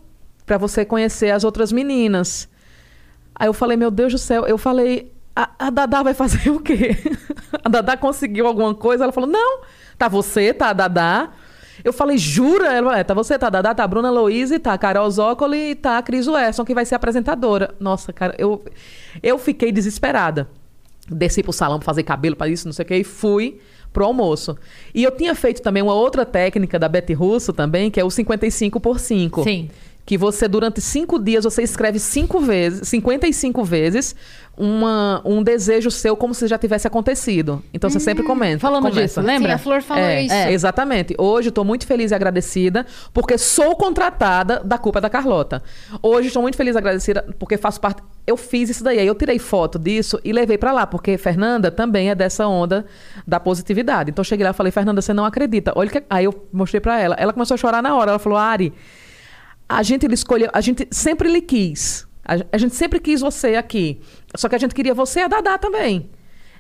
para 0.45 0.57
você 0.57 0.84
conhecer 0.84 1.29
as 1.32 1.43
outras 1.43 1.71
meninas. 1.71 2.49
Aí 3.36 3.47
eu 3.47 3.53
falei, 3.53 3.77
meu 3.77 3.91
Deus 3.91 4.11
do 4.11 4.19
céu, 4.19 4.45
eu 4.45 4.57
falei, 4.57 5.11
a, 5.36 5.49
a 5.59 5.69
Dadá 5.69 6.03
vai 6.03 6.13
fazer 6.13 6.49
o 6.51 6.59
quê? 6.59 6.97
a 7.63 7.69
Dadá 7.69 7.95
conseguiu 7.95 8.47
alguma 8.47 8.73
coisa? 8.73 9.03
Ela 9.03 9.13
falou, 9.13 9.29
não, 9.29 9.61
tá 10.01 10.07
você, 10.07 10.51
tá 10.51 10.69
a 10.69 10.73
Dadá. 10.73 11.29
Eu 11.83 11.93
falei, 11.93 12.17
jura? 12.17 12.73
Ela 12.73 12.97
é, 12.97 13.03
tá 13.03 13.13
você, 13.13 13.37
tá 13.37 13.47
a 13.47 13.49
Dadá, 13.51 13.75
tá 13.75 13.83
a 13.83 13.87
Bruna 13.87 14.09
Louise, 14.09 14.57
tá 14.57 14.73
a 14.73 14.77
Carol 14.77 15.09
Zócoli 15.11 15.71
e 15.71 15.75
tá 15.75 15.99
a 15.99 16.01
Cris 16.01 16.27
Wesson, 16.27 16.65
que 16.65 16.73
vai 16.73 16.85
ser 16.85 16.95
apresentadora. 16.95 17.75
Nossa, 17.79 18.11
cara, 18.11 18.33
eu, 18.37 18.63
eu 19.21 19.37
fiquei 19.37 19.71
desesperada. 19.71 20.47
Desci 21.07 21.43
pro 21.43 21.53
salão 21.53 21.77
pra 21.77 21.85
fazer 21.85 22.03
cabelo, 22.03 22.35
para 22.35 22.47
isso, 22.47 22.67
não 22.67 22.73
sei 22.73 22.83
o 22.83 22.87
que, 22.87 22.95
e 22.95 23.03
fui 23.03 23.59
pro 23.93 24.05
almoço. 24.05 24.57
E 24.93 25.03
eu 25.03 25.11
tinha 25.11 25.35
feito 25.35 25.61
também 25.61 25.83
uma 25.83 25.93
outra 25.93 26.25
técnica 26.25 26.79
da 26.79 26.87
Betty 26.87 27.13
Russo 27.13 27.53
também, 27.53 27.91
que 27.91 27.99
é 27.99 28.03
o 28.03 28.09
55 28.09 28.79
por 28.79 28.99
5 28.99 29.43
Sim. 29.43 29.69
Que 30.05 30.17
você 30.17 30.47
durante 30.47 30.81
cinco 30.81 31.19
dias 31.19 31.43
você 31.43 31.61
escreve 31.63 31.99
cinco 31.99 32.39
vezes, 32.39 32.87
55 32.87 33.63
vezes 33.63 34.15
uma, 34.57 35.21
um 35.25 35.41
desejo 35.41 35.89
seu 35.89 36.15
como 36.15 36.33
se 36.33 36.45
já 36.47 36.57
tivesse 36.57 36.85
acontecido. 36.87 37.63
Então 37.73 37.89
você 37.89 37.99
sempre 37.99 38.23
comenta. 38.23 38.59
Falamos 38.59 38.89
começa. 38.89 39.21
disso, 39.21 39.21
lembra? 39.21 39.49
Sim, 39.49 39.55
a 39.55 39.57
Flor 39.57 39.81
falou 39.81 40.03
É, 40.03 40.23
isso. 40.23 40.33
é, 40.33 40.51
exatamente. 40.51 41.15
Hoje 41.17 41.49
estou 41.49 41.63
muito 41.63 41.87
feliz 41.87 42.11
e 42.11 42.15
agradecida 42.15 42.85
porque 43.13 43.37
sou 43.37 43.75
contratada 43.75 44.59
da 44.63 44.77
culpa 44.77 44.99
da 44.99 45.09
Carlota. 45.09 45.63
Hoje 46.01 46.27
estou 46.27 46.41
muito 46.41 46.57
feliz 46.57 46.75
e 46.75 46.77
agradecida 46.77 47.25
porque 47.39 47.57
faço 47.57 47.79
parte. 47.79 48.03
Eu 48.27 48.37
fiz 48.37 48.69
isso 48.69 48.83
daí, 48.83 48.99
aí 48.99 49.07
eu 49.07 49.15
tirei 49.15 49.39
foto 49.39 49.79
disso 49.79 50.19
e 50.23 50.31
levei 50.31 50.57
para 50.57 50.71
lá, 50.71 50.85
porque 50.85 51.17
Fernanda 51.17 51.71
também 51.71 52.09
é 52.09 52.15
dessa 52.15 52.45
onda 52.47 52.85
da 53.25 53.39
positividade. 53.39 54.11
Então 54.11 54.21
eu 54.21 54.25
cheguei 54.25 54.43
lá 54.43 54.51
e 54.51 54.53
falei, 54.53 54.71
Fernanda, 54.71 55.01
você 55.01 55.13
não 55.13 55.25
acredita. 55.25 55.73
Olha 55.75 55.89
que... 55.89 56.03
Aí 56.09 56.25
eu 56.25 56.45
mostrei 56.51 56.79
para 56.79 56.99
ela. 56.99 57.15
Ela 57.15 57.33
começou 57.33 57.55
a 57.55 57.57
chorar 57.57 57.81
na 57.81 57.95
hora. 57.95 58.11
Ela 58.11 58.19
falou, 58.19 58.37
Ari, 58.37 58.73
a 59.78 59.84
gente 59.84 60.05
ele 60.05 60.13
escolheu, 60.13 60.49
a 60.53 60.61
gente 60.61 60.88
sempre 60.91 61.32
lhe 61.32 61.41
quis. 61.41 62.07
A, 62.26 62.36
a 62.51 62.57
gente 62.57 62.76
sempre 62.76 62.99
quis 62.99 63.22
você 63.22 63.55
aqui. 63.55 64.01
Só 64.36 64.49
que 64.49 64.55
a 64.55 64.57
gente 64.57 64.76
queria 64.76 64.93
você 64.93 65.22
e 65.22 65.24
a 65.24 65.28
Dadá 65.28 65.57
também. 65.57 66.09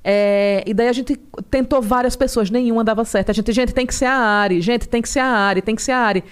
É, 0.03 0.63
e 0.65 0.73
daí 0.73 0.87
a 0.87 0.93
gente 0.93 1.15
tentou 1.49 1.81
várias 1.81 2.15
pessoas, 2.15 2.49
nenhuma 2.49 2.83
dava 2.83 3.05
certo. 3.05 3.29
A 3.29 3.33
gente, 3.33 3.51
gente, 3.51 3.73
tem 3.73 3.85
que 3.85 3.93
ser 3.93 4.05
a 4.05 4.15
Ari, 4.15 4.61
gente, 4.61 4.87
tem 4.87 5.01
que 5.01 5.09
ser 5.09 5.19
a 5.19 5.27
Ari, 5.27 5.61
tem 5.61 5.75
que 5.75 5.81
ser 5.81 5.91
a 5.91 5.99
Ari. 5.99 6.23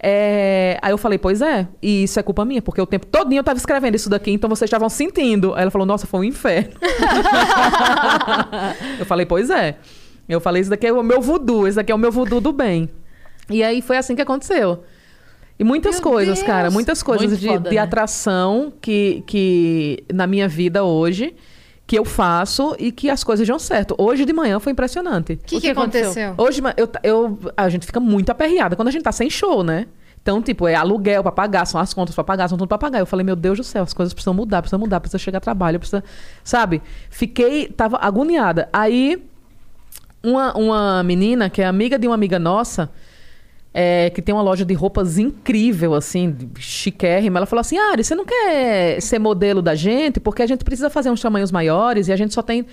É, 0.00 0.78
aí 0.80 0.92
eu 0.92 0.98
falei, 0.98 1.18
pois 1.18 1.42
é, 1.42 1.66
e 1.82 2.04
isso 2.04 2.20
é 2.20 2.22
culpa 2.22 2.44
minha, 2.44 2.62
porque 2.62 2.80
o 2.80 2.86
tempo 2.86 3.04
todinho 3.06 3.40
eu 3.40 3.44
tava 3.44 3.58
escrevendo 3.58 3.96
isso 3.96 4.08
daqui, 4.08 4.30
então 4.30 4.48
vocês 4.48 4.68
estavam 4.68 4.88
sentindo. 4.88 5.54
Aí 5.54 5.62
ela 5.62 5.70
falou, 5.70 5.86
nossa, 5.86 6.06
foi 6.06 6.20
um 6.20 6.24
inferno. 6.24 6.74
eu 9.00 9.06
falei, 9.06 9.26
pois 9.26 9.50
é. 9.50 9.76
Eu 10.28 10.40
falei, 10.40 10.62
isso 10.62 10.70
daqui 10.70 10.86
é 10.86 10.92
o 10.92 11.02
meu 11.02 11.20
voodoo, 11.20 11.66
esse 11.66 11.76
daqui 11.76 11.90
é 11.90 11.94
o 11.94 11.98
meu 11.98 12.12
voodoo 12.12 12.40
do 12.40 12.52
bem. 12.52 12.88
E 13.50 13.64
aí 13.64 13.82
foi 13.82 13.96
assim 13.96 14.14
que 14.14 14.22
aconteceu. 14.22 14.84
E 15.58 15.64
muitas 15.64 15.96
Meu 15.96 16.02
coisas, 16.02 16.36
Deus! 16.36 16.46
cara, 16.46 16.70
muitas 16.70 17.02
coisas 17.02 17.26
Muito 17.28 17.40
de, 17.40 17.48
foda, 17.48 17.68
de 17.68 17.76
né? 17.76 17.82
atração 17.82 18.72
que, 18.80 19.24
que 19.26 20.04
na 20.12 20.26
minha 20.26 20.46
vida 20.46 20.84
hoje, 20.84 21.34
que 21.84 21.98
eu 21.98 22.04
faço 22.04 22.76
e 22.78 22.92
que 22.92 23.10
as 23.10 23.24
coisas 23.24 23.46
dão 23.46 23.58
certo. 23.58 23.94
Hoje 23.98 24.24
de 24.24 24.32
manhã 24.32 24.60
foi 24.60 24.72
impressionante. 24.72 25.32
O 25.32 25.36
que, 25.38 25.56
que 25.56 25.60
que 25.62 25.68
aconteceu? 25.70 26.32
aconteceu? 26.32 26.34
Hoje 26.46 26.62
eu, 26.76 26.88
eu, 27.02 27.38
a 27.56 27.68
gente 27.68 27.86
fica 27.86 27.98
muito 27.98 28.30
aperreada 28.30 28.76
quando 28.76 28.88
a 28.88 28.90
gente 28.90 29.02
tá 29.02 29.10
sem 29.10 29.28
show, 29.28 29.64
né? 29.64 29.86
Então, 30.22 30.42
tipo, 30.42 30.68
é 30.68 30.74
aluguel 30.74 31.22
pra 31.22 31.32
pagar, 31.32 31.64
são 31.64 31.80
as 31.80 31.94
contas 31.94 32.14
pra 32.14 32.22
pagar, 32.22 32.48
são 32.48 32.58
tudo 32.58 32.68
pra 32.68 32.76
pagar. 32.76 32.98
Eu 32.98 33.06
falei, 33.06 33.24
meu 33.24 33.34
Deus 33.34 33.56
do 33.56 33.64
céu, 33.64 33.82
as 33.82 33.94
coisas 33.94 34.12
precisam 34.12 34.34
mudar, 34.34 34.60
precisam 34.60 34.78
mudar, 34.78 35.00
precisa 35.00 35.18
chegar 35.18 35.38
a 35.38 35.40
trabalho, 35.40 35.78
precisa. 35.78 36.04
Sabe? 36.44 36.82
Fiquei, 37.08 37.68
tava 37.68 37.96
agoniada. 37.96 38.68
Aí, 38.70 39.24
uma, 40.22 40.52
uma 40.56 41.02
menina, 41.02 41.48
que 41.48 41.62
é 41.62 41.66
amiga 41.66 41.98
de 41.98 42.06
uma 42.06 42.14
amiga 42.14 42.38
nossa, 42.38 42.90
é, 43.80 44.10
que 44.10 44.20
tem 44.20 44.34
uma 44.34 44.42
loja 44.42 44.64
de 44.64 44.74
roupas 44.74 45.18
incrível, 45.18 45.94
assim, 45.94 46.36
chiquérrima. 46.58 47.38
Ela 47.38 47.46
falou 47.46 47.60
assim: 47.60 47.78
Ari, 47.78 48.02
você 48.02 48.12
não 48.12 48.24
quer 48.24 49.00
ser 49.00 49.20
modelo 49.20 49.62
da 49.62 49.76
gente? 49.76 50.18
Porque 50.18 50.42
a 50.42 50.46
gente 50.48 50.64
precisa 50.64 50.90
fazer 50.90 51.10
uns 51.10 51.20
tamanhos 51.20 51.52
maiores 51.52 52.08
e 52.08 52.12
a 52.12 52.16
gente 52.16 52.34
só 52.34 52.42
tem. 52.42 52.66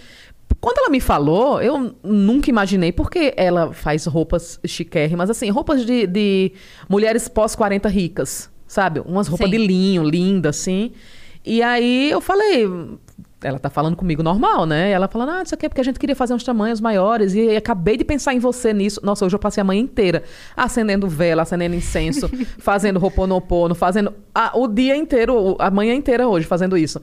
Quando 0.60 0.80
ela 0.80 0.89
me 0.89 0.99
falou, 0.99 1.62
eu 1.62 1.95
nunca 2.01 2.49
imaginei, 2.49 2.91
porque 2.91 3.36
ela 3.38 3.72
faz 3.72 4.08
roupas 4.08 4.60
chiquérrimas, 4.66 5.30
assim, 5.30 5.47
roupas 5.51 5.86
de, 5.86 6.08
de 6.08 6.53
mulheres 6.89 7.28
pós-40 7.28 7.88
ricas, 7.88 8.49
sabe? 8.68 8.99
Umas 9.01 9.28
roupas 9.28 9.47
Sim. 9.47 9.58
de 9.60 9.68
linho, 9.68 10.03
linda, 10.03 10.49
assim. 10.49 10.91
E 11.45 11.62
aí 11.62 12.10
eu 12.10 12.20
falei, 12.20 12.68
ela 13.46 13.60
tá 13.60 13.70
falando 13.70 13.96
comigo 13.96 14.24
normal, 14.24 14.66
né? 14.66 14.89
E 14.89 14.93
ela 14.93 15.08
falando, 15.08 15.30
ah, 15.30 15.43
isso 15.43 15.54
aqui 15.54 15.66
é 15.66 15.70
porque 15.70 15.82
a 15.82 15.84
gente 15.84 16.00
queria 16.00 16.16
fazer 16.16 16.34
uns 16.34 16.43
tamanhos 16.43 16.82
maiores 16.82 17.34
e 17.34 17.56
acabei 17.56 17.96
de 17.98 18.04
pensar 18.04 18.34
em 18.34 18.39
você 18.39 18.74
nisso. 18.74 19.00
Nossa, 19.04 19.26
hoje 19.26 19.36
eu 19.36 19.39
passei 19.39 19.62
a 19.62 19.64
manhã 19.64 19.82
inteira 19.82 20.24
acendendo 20.58 21.08
vela, 21.08 21.43
acendendo 21.43 21.76
incenso, 21.76 22.30
fazendo 22.58 23.00
roponopono, 23.00 23.76
fazendo 23.76 24.14
ah, 24.34 24.52
o 24.56 24.68
dia 24.68 24.96
inteiro, 24.96 25.56
a 25.60 25.70
manhã 25.70 25.93
inteira 25.93 26.28
hoje 26.28 26.46
fazendo 26.48 26.78
isso. 26.78 27.02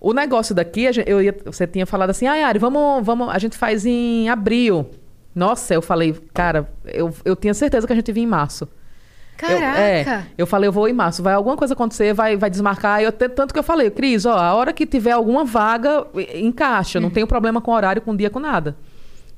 O 0.00 0.12
negócio 0.12 0.54
daqui, 0.54 0.86
a 0.86 0.92
gente- 0.92 1.10
eu 1.10 1.20
ia- 1.22 1.36
você 1.44 1.66
tinha 1.66 1.84
falado 1.84 2.10
assim, 2.10 2.26
ah, 2.26 2.46
Ari, 2.46 2.58
vamos, 2.58 3.04
vamos, 3.04 3.28
a 3.28 3.38
gente 3.38 3.56
faz 3.56 3.84
em 3.84 4.28
abril. 4.28 4.86
Nossa, 5.34 5.74
eu 5.74 5.82
falei, 5.82 6.16
cara, 6.32 6.68
eu, 6.84 7.12
eu 7.24 7.36
tinha 7.36 7.52
certeza 7.54 7.86
que 7.86 7.92
a 7.92 7.96
gente 7.96 8.10
vinha 8.12 8.24
em 8.24 8.28
março. 8.30 8.66
Eu, 9.46 9.58
Caraca! 9.60 9.80
é, 9.80 10.26
eu 10.36 10.46
falei, 10.46 10.68
eu 10.68 10.72
vou 10.72 10.88
em 10.88 10.92
março. 10.92 11.22
Vai 11.22 11.34
alguma 11.34 11.56
coisa 11.56 11.74
acontecer, 11.74 12.12
vai, 12.14 12.36
vai 12.36 12.50
desmarcar. 12.50 13.00
Eu, 13.02 13.12
tanto 13.12 13.52
que 13.52 13.58
eu 13.58 13.62
falei, 13.62 13.90
Cris, 13.90 14.24
ó, 14.26 14.36
a 14.36 14.54
hora 14.54 14.72
que 14.72 14.84
tiver 14.86 15.12
alguma 15.12 15.44
vaga, 15.44 16.06
encaixa. 16.34 16.98
Uhum. 16.98 17.04
Não 17.04 17.10
tenho 17.10 17.26
problema 17.26 17.60
com 17.60 17.72
horário, 17.72 18.02
com 18.02 18.14
dia, 18.16 18.30
com 18.30 18.40
nada. 18.40 18.76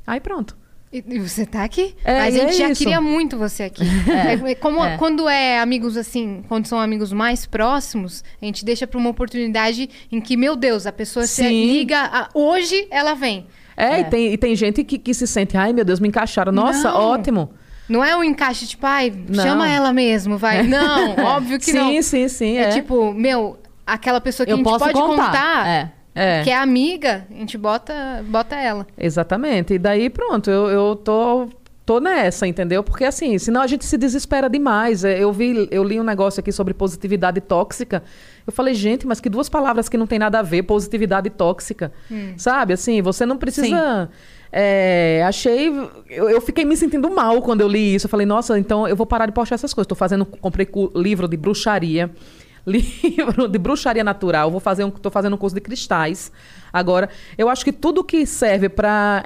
Aí 0.07 0.21
pronto. 0.21 0.57
E, 0.93 1.21
você 1.21 1.47
tá 1.47 1.63
aqui? 1.63 1.95
É, 2.05 2.19
a 2.23 2.29
e 2.29 2.33
gente 2.33 2.49
é 2.49 2.53
já 2.53 2.69
isso. 2.71 2.83
queria 2.83 3.01
muito 3.01 3.37
você 3.39 3.63
aqui. 3.63 3.85
É, 4.11 4.55
como, 4.57 4.85
É. 4.85 4.97
Quando 4.97 5.29
é 5.29 5.61
amigos 5.61 5.97
assim, 5.97 6.43
quando 6.49 6.67
são 6.67 6.81
amigos 6.81 7.13
mais 7.13 7.47
próximos, 7.47 8.25
a 8.43 8.45
gente 8.45 8.65
deixa 8.65 8.89
pra 8.89 8.99
uma 8.99 9.11
oportunidade 9.11 9.89
em 10.11 10.21
que, 10.21 10.37
meu 10.37 10.57
Deus, 10.57 10.87
a 10.87 10.93
pessoa 10.93 11.27
se 11.29 11.45
Sim. 11.45 11.49
liga, 11.67 12.01
a- 12.13 12.29
hoje 12.35 12.89
ela 12.91 13.15
vem. 13.15 13.47
É, 13.77 14.01
E, 14.01 14.05
tem, 14.05 14.33
e 14.33 14.37
tem 14.37 14.57
gente 14.57 14.83
que, 14.83 14.99
que 14.99 15.15
se 15.15 15.29
sente, 15.29 15.57
ai 15.57 15.73
meu 15.73 15.85
Deus, 15.85 16.01
me 16.01 16.09
encaixaram. 16.09 16.51
Nossa, 16.51 16.91
Não. 16.91 16.97
ótimo. 17.01 17.51
Não 17.91 18.05
é 18.05 18.17
um 18.17 18.23
encaixe 18.25 18.67
tipo, 18.67 18.87
ai, 18.87 19.13
Não. 19.29 19.43
chama 19.43 19.69
ela 19.69 19.93
mesmo, 19.93 20.39
vai. 20.39 20.63
Não, 20.63 21.17
óbvio 21.25 21.59
que 21.59 21.65
sim, 21.73 21.97
não. 21.97 22.03
sim, 22.03 22.29
sim. 22.29 22.57
É, 22.57 22.63
É, 22.63 22.69
tipo, 22.71 23.13
meu, 23.13 23.59
aquela 23.87 24.21
pessoa 24.21 24.47
que 24.47 24.53
a 24.53 24.55
Eu 24.55 24.59
gente 24.59 24.65
posso 24.65 24.79
pode 24.79 24.95
contar. 24.95 25.27
contar, 25.27 25.67
É. 25.69 25.91
É. 26.15 26.43
que 26.43 26.51
é 26.51 26.57
amiga, 26.57 27.27
a 27.31 27.35
gente 27.35 27.57
bota, 27.59 28.25
bota 28.29 28.57
ela. 28.57 28.87
Exatamente. 28.99 29.75
E 29.75 29.79
daí, 29.79 30.11
pronto, 30.11 30.51
eu, 30.51 30.69
eu 30.69 30.97
tô, 30.97 31.49
tô 31.87 32.01
nessa, 32.01 32.47
entendeu? 32.49 32.83
Porque 32.83 33.05
assim, 33.05 33.39
senão 33.39 33.63
a 33.63 33.67
gente 33.67 33.85
se 33.85 33.97
desespera 33.97 34.49
demais. 34.51 35.05
É, 35.05 35.19
Eu 35.19 35.33
vi, 35.33 35.69
eu 35.71 35.83
li 35.85 36.01
um 36.01 36.05
negócio 36.05 36.41
aqui 36.41 36.51
sobre 36.53 36.75
positividade 36.75 37.41
tóxica. 37.41 38.03
Eu 38.47 38.53
falei, 38.53 38.75
gente, 38.75 39.07
mas 39.07 39.21
que 39.21 39.29
duas 39.29 39.49
palavras 39.49 39.89
que 39.89 39.97
não 39.97 40.07
tem 40.07 40.19
nada 40.19 40.41
a 40.41 40.43
ver, 40.43 40.63
positividade 40.65 41.31
tóxica. 41.31 41.93
Sabe? 42.37 42.73
Assim, 42.73 43.01
você 43.03 43.25
não 43.25 43.37
precisa. 43.37 44.11
É, 44.53 45.23
achei. 45.27 45.69
Eu, 46.09 46.29
eu 46.29 46.41
fiquei 46.41 46.65
me 46.65 46.77
sentindo 46.77 47.11
mal 47.11 47.41
quando 47.41 47.61
eu 47.61 47.69
li 47.69 47.95
isso. 47.95 48.07
Eu 48.07 48.11
falei, 48.11 48.27
nossa, 48.27 48.59
então 48.59 48.87
eu 48.87 48.97
vou 48.97 49.07
parar 49.07 49.27
de 49.27 49.33
postar 49.33 49.55
essas 49.55 49.73
coisas. 49.73 49.87
Tô 49.87 49.95
fazendo. 49.95 50.25
Comprei 50.25 50.69
livro 50.95 51.29
de 51.29 51.37
bruxaria. 51.37 52.11
Livro 52.67 53.49
de 53.49 53.59
bruxaria 53.59 54.05
natural. 54.05 54.51
Vou 54.51 54.61
fazer 54.61 54.85
um, 54.85 54.91
tô 54.91 55.11
fazendo 55.11 55.33
um 55.33 55.39
curso 55.39 55.55
de 55.55 55.63
cristais. 55.63 56.31
Agora, 56.71 57.09
eu 57.39 57.49
acho 57.49 57.65
que 57.65 57.73
tudo 57.73 58.05
que 58.05 58.27
serve 58.27 58.69
para 58.69 59.25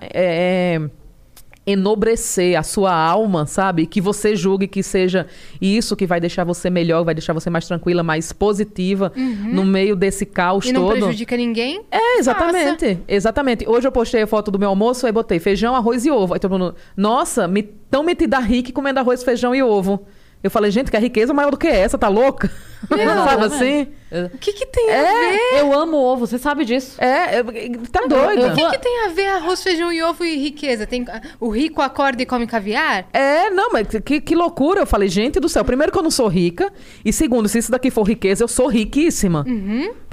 enobrecer 1.67 2.59
a 2.59 2.63
sua 2.63 2.95
alma, 2.95 3.47
sabe? 3.47 3.87
Que 3.87 4.01
você 4.01 4.37
julgue 4.37 4.69
que 4.69 4.83
seja 4.83 5.27
isso 5.61 5.97
que 5.97 6.07
vai 6.07 6.21
deixar 6.21 6.45
você 6.45 6.69
melhor, 6.69 7.05
vai 7.05 7.15
deixar 7.15 7.33
você 7.33 7.49
mais 7.49 7.67
tranquila, 7.67 8.03
mais 8.03 8.33
positiva 8.33 9.13
no 9.17 9.65
meio 9.65 9.97
desse 9.97 10.27
caos 10.27 10.67
E 10.67 10.73
não 10.73 10.83
todo. 10.83 10.99
prejudica 10.99 11.37
ninguém. 11.37 11.83
É, 11.91 12.19
exatamente. 12.19 12.99
Exatamente. 13.09 13.69
Hoje 13.69 13.89
eu 13.89 13.93
postei 13.93 14.23
a 14.23 14.27
foto 14.27 14.51
do 14.51 14.59
meu 14.59 14.69
almoço, 14.69 15.07
aí 15.07 15.13
botei 15.13 15.39
feijão, 15.39 15.75
arroz 15.75 16.05
e 16.05 16.11
ovo. 16.11 16.35
Aí 16.35 16.41
todo 16.41 16.53
mundo, 16.53 16.75
nossa, 16.97 17.49
me, 17.49 17.63
tão 17.63 18.03
metida 18.03 18.39
rica 18.39 18.71
comendo 18.73 19.01
arroz, 19.01 19.23
feijão 19.23 19.55
e 19.55 19.63
ovo. 19.63 20.07
Eu 20.45 20.51
falei, 20.51 20.71
gente, 20.71 20.91
que 20.91 20.97
a 20.97 21.01
riqueza 21.01 21.33
maior 21.33 21.51
do 21.51 21.57
que 21.57 21.67
essa, 21.67 21.97
tá 21.97 22.07
louca? 22.07 22.51
Sabe 22.87 23.45
assim? 23.47 23.89
O 24.35 24.39
que 24.39 24.53
que 24.53 24.67
tem 24.67 24.91
a 24.91 24.95
É, 24.95 25.31
ver? 25.31 25.61
Eu 25.61 25.73
amo 25.73 25.97
ovo, 25.97 26.27
você 26.27 26.37
sabe 26.39 26.67
disso. 26.67 27.03
é, 27.03 27.39
é, 27.39 27.43
tá 27.91 28.01
doida. 28.07 28.43
eu 28.43 28.53
O 28.53 28.55
que, 28.55 28.71
que 28.73 28.79
tem 28.79 29.07
a 29.07 29.09
ver 29.09 29.27
arroz, 29.29 29.63
feijão 29.63 29.91
e 29.91 30.03
ovo 30.03 30.23
e 30.23 30.37
riqueza? 30.37 30.87
Tem, 30.87 31.03
o 31.41 31.49
rico 31.49 31.81
acorda 31.81 32.23
e 32.23 32.27
come 32.27 32.47
caviar? 32.47 33.07
É, 33.13 33.49
não, 33.49 33.71
mas 33.73 33.89
que, 34.05 34.21
que 34.21 34.35
loucura. 34.35 34.81
Eu 34.83 34.87
falei, 34.87 35.09
gente 35.09 35.41
do 35.41 35.49
céu, 35.49 35.65
primeiro 35.65 35.91
que 35.91 35.99
eu 35.99 36.03
não 36.03 36.11
sou 36.11 36.29
rica, 36.29 36.71
e 37.03 37.11
segundo, 37.11 37.49
se 37.49 37.59
isso 37.59 37.71
daqui 37.71 37.91
for 37.91 38.03
riqueza, 38.03 38.45
eu 38.45 38.49
sou 38.49 38.69
riquíssima. 38.69 39.47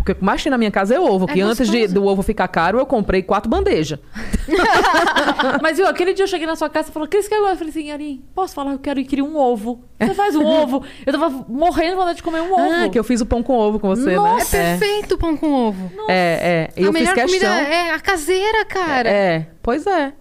Porque 0.02 0.14
o 0.14 0.16
que 0.16 0.24
mais 0.24 0.42
tem 0.42 0.50
na 0.50 0.58
minha 0.58 0.72
casa 0.72 0.96
é 0.96 1.00
ovo, 1.00 1.28
que 1.28 1.40
antes 1.42 1.70
de, 1.70 1.88
do 1.88 2.04
ovo 2.06 2.24
ficar 2.24 2.48
caro, 2.48 2.80
eu 2.80 2.86
comprei 2.88 3.22
quatro 3.22 3.48
bandejas. 3.50 4.00
Mas 5.62 5.78
viu, 5.78 5.88
aquele 5.88 6.14
dia 6.14 6.24
eu 6.24 6.28
cheguei 6.28 6.48
na 6.48 6.56
sua 6.56 6.70
casa 6.70 6.90
e 6.90 6.92
falou, 6.92 7.08
Cris, 7.08 7.28
quer 7.28 7.36
Eu 7.36 7.56
falei 7.56 7.70
assim, 7.70 7.92
Arim, 7.92 8.24
posso 8.34 8.56
falar? 8.56 8.72
Eu 8.72 8.80
quero 8.80 9.00
e 9.00 9.06
queria 9.06 9.24
um 9.24 9.38
ovo. 9.38 9.84
Você 10.00 10.16
faz 10.16 10.36
um 10.36 10.44
ovo. 10.46 10.84
Eu 11.06 11.14
tava 11.14 11.30
morrendo 11.48 11.92
de 11.92 11.96
vontade 11.98 12.18
de 12.18 12.24
comer 12.24 12.42
um 12.42 12.52
ovo. 12.52 12.86
Ah, 12.86 12.90
que 12.90 12.98
eu 12.98 13.04
fiz 13.04 13.22
o 13.22 13.26
pão 13.26 13.44
com 13.44 13.54
ovo 13.56 13.80
com 13.80 13.90
você, 13.90 14.16
Nossa, 14.16 14.58
É 14.58 14.64
né? 14.64 14.78
perfeito 14.80 15.16
o 15.16 15.18
pão 15.20 15.38
com 15.38 15.54
ovo. 15.54 15.92
É, 16.10 16.70
é. 16.76 16.82
E 16.82 16.84
a 16.84 16.88
eu 16.88 16.94
fiz 16.94 17.02
melhor 17.02 17.14
questão. 17.14 17.50
comida 17.50 17.70
é 17.70 17.92
a 17.92 18.00
caseira, 18.00 18.66
cara. 18.66 19.08
É, 19.08 19.48
pois 19.62 19.86
é. 19.86 20.14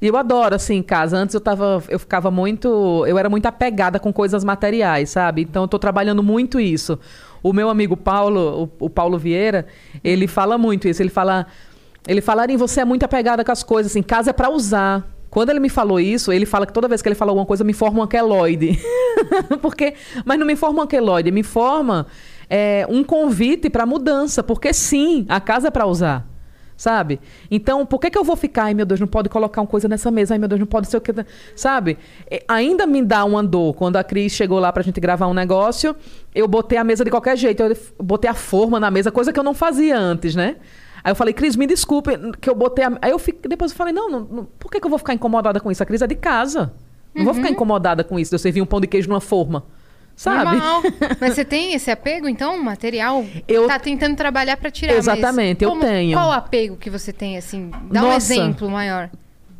E 0.00 0.06
eu 0.06 0.16
adoro, 0.16 0.54
assim, 0.54 0.76
em 0.76 0.82
casa. 0.82 1.16
Antes 1.18 1.34
eu 1.34 1.40
tava. 1.40 1.82
Eu 1.88 1.98
ficava 1.98 2.30
muito. 2.30 3.04
Eu 3.06 3.18
era 3.18 3.28
muito 3.28 3.44
apegada 3.44 3.98
com 3.98 4.10
coisas 4.10 4.42
materiais, 4.42 5.10
sabe? 5.10 5.42
Então 5.42 5.64
eu 5.64 5.68
tô 5.68 5.78
trabalhando 5.78 6.22
muito 6.22 6.58
isso. 6.58 6.98
O 7.42 7.52
meu 7.52 7.68
amigo 7.68 7.96
Paulo, 7.96 8.70
o, 8.80 8.86
o 8.86 8.90
Paulo 8.90 9.18
Vieira, 9.18 9.66
ele 10.02 10.26
fala 10.26 10.58
muito 10.58 10.88
isso. 10.88 11.02
Ele 11.02 11.10
fala. 11.10 11.46
Ele 12.08 12.20
fala, 12.20 12.42
Arim, 12.42 12.56
você 12.56 12.80
é 12.80 12.84
muito 12.84 13.04
apegada 13.04 13.44
com 13.44 13.52
as 13.52 13.62
coisas, 13.62 13.92
assim, 13.92 14.02
casa 14.02 14.30
é 14.30 14.32
pra 14.32 14.48
usar. 14.48 15.06
Quando 15.28 15.50
ele 15.50 15.60
me 15.60 15.68
falou 15.68 16.00
isso, 16.00 16.32
ele 16.32 16.46
fala 16.46 16.66
que 16.66 16.72
toda 16.72 16.88
vez 16.88 17.02
que 17.02 17.08
ele 17.08 17.14
fala 17.14 17.30
alguma 17.30 17.46
coisa, 17.46 17.62
me 17.62 17.72
forma 17.72 18.00
um 18.00 18.02
anqueloide. 18.02 18.80
porque, 19.62 19.94
mas 20.24 20.38
não 20.38 20.46
me 20.46 20.56
forma 20.56 20.80
um 20.80 20.84
anqueloide, 20.84 21.30
me 21.30 21.42
forma 21.42 22.06
é, 22.48 22.86
um 22.88 23.04
convite 23.04 23.68
pra 23.70 23.84
mudança. 23.86 24.42
Porque 24.42 24.72
sim, 24.72 25.26
a 25.28 25.40
casa 25.40 25.68
é 25.68 25.70
pra 25.70 25.86
usar. 25.86 26.29
Sabe? 26.80 27.20
Então, 27.50 27.84
por 27.84 28.00
que, 28.00 28.08
que 28.08 28.16
eu 28.16 28.24
vou 28.24 28.34
ficar? 28.34 28.64
Ai, 28.64 28.72
meu 28.72 28.86
Deus, 28.86 28.98
não 28.98 29.06
pode 29.06 29.28
colocar 29.28 29.60
uma 29.60 29.66
coisa 29.66 29.86
nessa 29.86 30.10
mesa. 30.10 30.32
Ai, 30.32 30.38
meu 30.38 30.48
Deus, 30.48 30.58
não 30.58 30.66
pode 30.66 30.88
ser 30.88 30.96
o 30.96 31.00
que. 31.02 31.12
Sabe? 31.54 31.98
É, 32.30 32.42
ainda 32.48 32.86
me 32.86 33.02
dá 33.02 33.22
uma 33.22 33.44
dor. 33.44 33.74
Quando 33.74 33.96
a 33.96 34.02
Cris 34.02 34.32
chegou 34.32 34.58
lá 34.58 34.72
pra 34.72 34.82
gente 34.82 34.98
gravar 34.98 35.26
um 35.26 35.34
negócio, 35.34 35.94
eu 36.34 36.48
botei 36.48 36.78
a 36.78 36.82
mesa 36.82 37.04
de 37.04 37.10
qualquer 37.10 37.36
jeito. 37.36 37.62
Eu 37.62 37.76
botei 38.02 38.30
a 38.30 38.32
forma 38.32 38.80
na 38.80 38.90
mesa, 38.90 39.12
coisa 39.12 39.30
que 39.30 39.38
eu 39.38 39.44
não 39.44 39.52
fazia 39.52 39.98
antes, 39.98 40.34
né? 40.34 40.56
Aí 41.04 41.12
eu 41.12 41.14
falei, 41.14 41.34
Cris, 41.34 41.54
me 41.54 41.66
desculpe, 41.66 42.12
que 42.40 42.48
eu 42.48 42.54
botei 42.54 42.86
a... 42.86 42.98
Aí 43.02 43.10
eu 43.10 43.20
depois 43.46 43.72
eu 43.72 43.76
falei, 43.76 43.92
não, 43.92 44.08
não, 44.10 44.20
não, 44.20 44.44
por 44.58 44.70
que, 44.70 44.80
que 44.80 44.86
eu 44.86 44.90
vou 44.90 44.98
ficar 44.98 45.12
incomodada 45.12 45.60
com 45.60 45.70
isso? 45.70 45.82
A 45.82 45.86
Cris 45.86 46.00
é 46.00 46.06
de 46.06 46.14
casa. 46.14 46.72
Não 47.14 47.26
vou 47.26 47.34
ficar 47.34 47.50
incomodada 47.50 48.02
com 48.02 48.18
isso, 48.18 48.30
de 48.30 48.36
eu 48.36 48.38
servir 48.38 48.62
um 48.62 48.66
pão 48.66 48.80
de 48.80 48.86
queijo 48.86 49.06
numa 49.06 49.20
forma. 49.20 49.64
Sabe? 50.16 50.44
Normal. 50.56 50.82
Mas 51.20 51.34
você 51.34 51.44
tem 51.44 51.72
esse 51.72 51.90
apego, 51.90 52.28
então, 52.28 52.62
material? 52.62 53.24
Eu- 53.48 53.66
Tá 53.66 53.78
tentando 53.78 54.16
trabalhar 54.16 54.56
pra 54.56 54.70
tirar. 54.70 54.94
Exatamente, 54.94 55.64
eu 55.64 55.70
como- 55.70 55.80
tenho. 55.82 56.12
Qual 56.16 56.30
apego 56.32 56.76
que 56.76 56.90
você 56.90 57.12
tem, 57.12 57.36
assim? 57.38 57.70
Dá 57.90 58.02
um 58.02 58.08
Nossa. 58.12 58.32
exemplo 58.34 58.68
maior. 58.70 59.08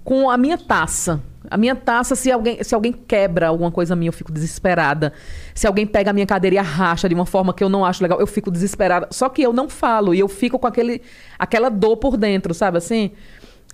com 0.04 0.28
a 0.30 0.36
minha 0.36 0.58
taça. 0.58 1.22
A 1.50 1.56
minha 1.56 1.74
taça, 1.74 2.14
se 2.14 2.30
alguém, 2.30 2.62
se 2.62 2.74
alguém 2.74 2.92
quebra 2.92 3.48
alguma 3.48 3.70
coisa 3.70 3.96
minha, 3.96 4.08
eu 4.08 4.12
fico 4.12 4.30
desesperada. 4.32 5.12
Se 5.54 5.66
alguém 5.66 5.86
pega 5.86 6.10
a 6.10 6.12
minha 6.12 6.26
cadeira 6.26 6.56
e 6.56 6.58
arracha 6.58 7.08
de 7.08 7.14
uma 7.14 7.24
forma 7.26 7.52
que 7.54 7.62
eu 7.64 7.68
não 7.68 7.84
acho 7.84 8.02
legal, 8.02 8.20
eu 8.20 8.26
fico 8.26 8.50
desesperada. 8.50 9.08
Só 9.10 9.28
que 9.28 9.42
eu 9.42 9.52
não 9.52 9.68
falo 9.68 10.14
e 10.14 10.18
eu 10.20 10.28
fico 10.28 10.58
com 10.58 10.66
aquele, 10.66 11.00
aquela 11.38 11.68
dor 11.70 11.96
por 11.96 12.16
dentro, 12.16 12.52
sabe 12.54 12.78
assim? 12.78 13.10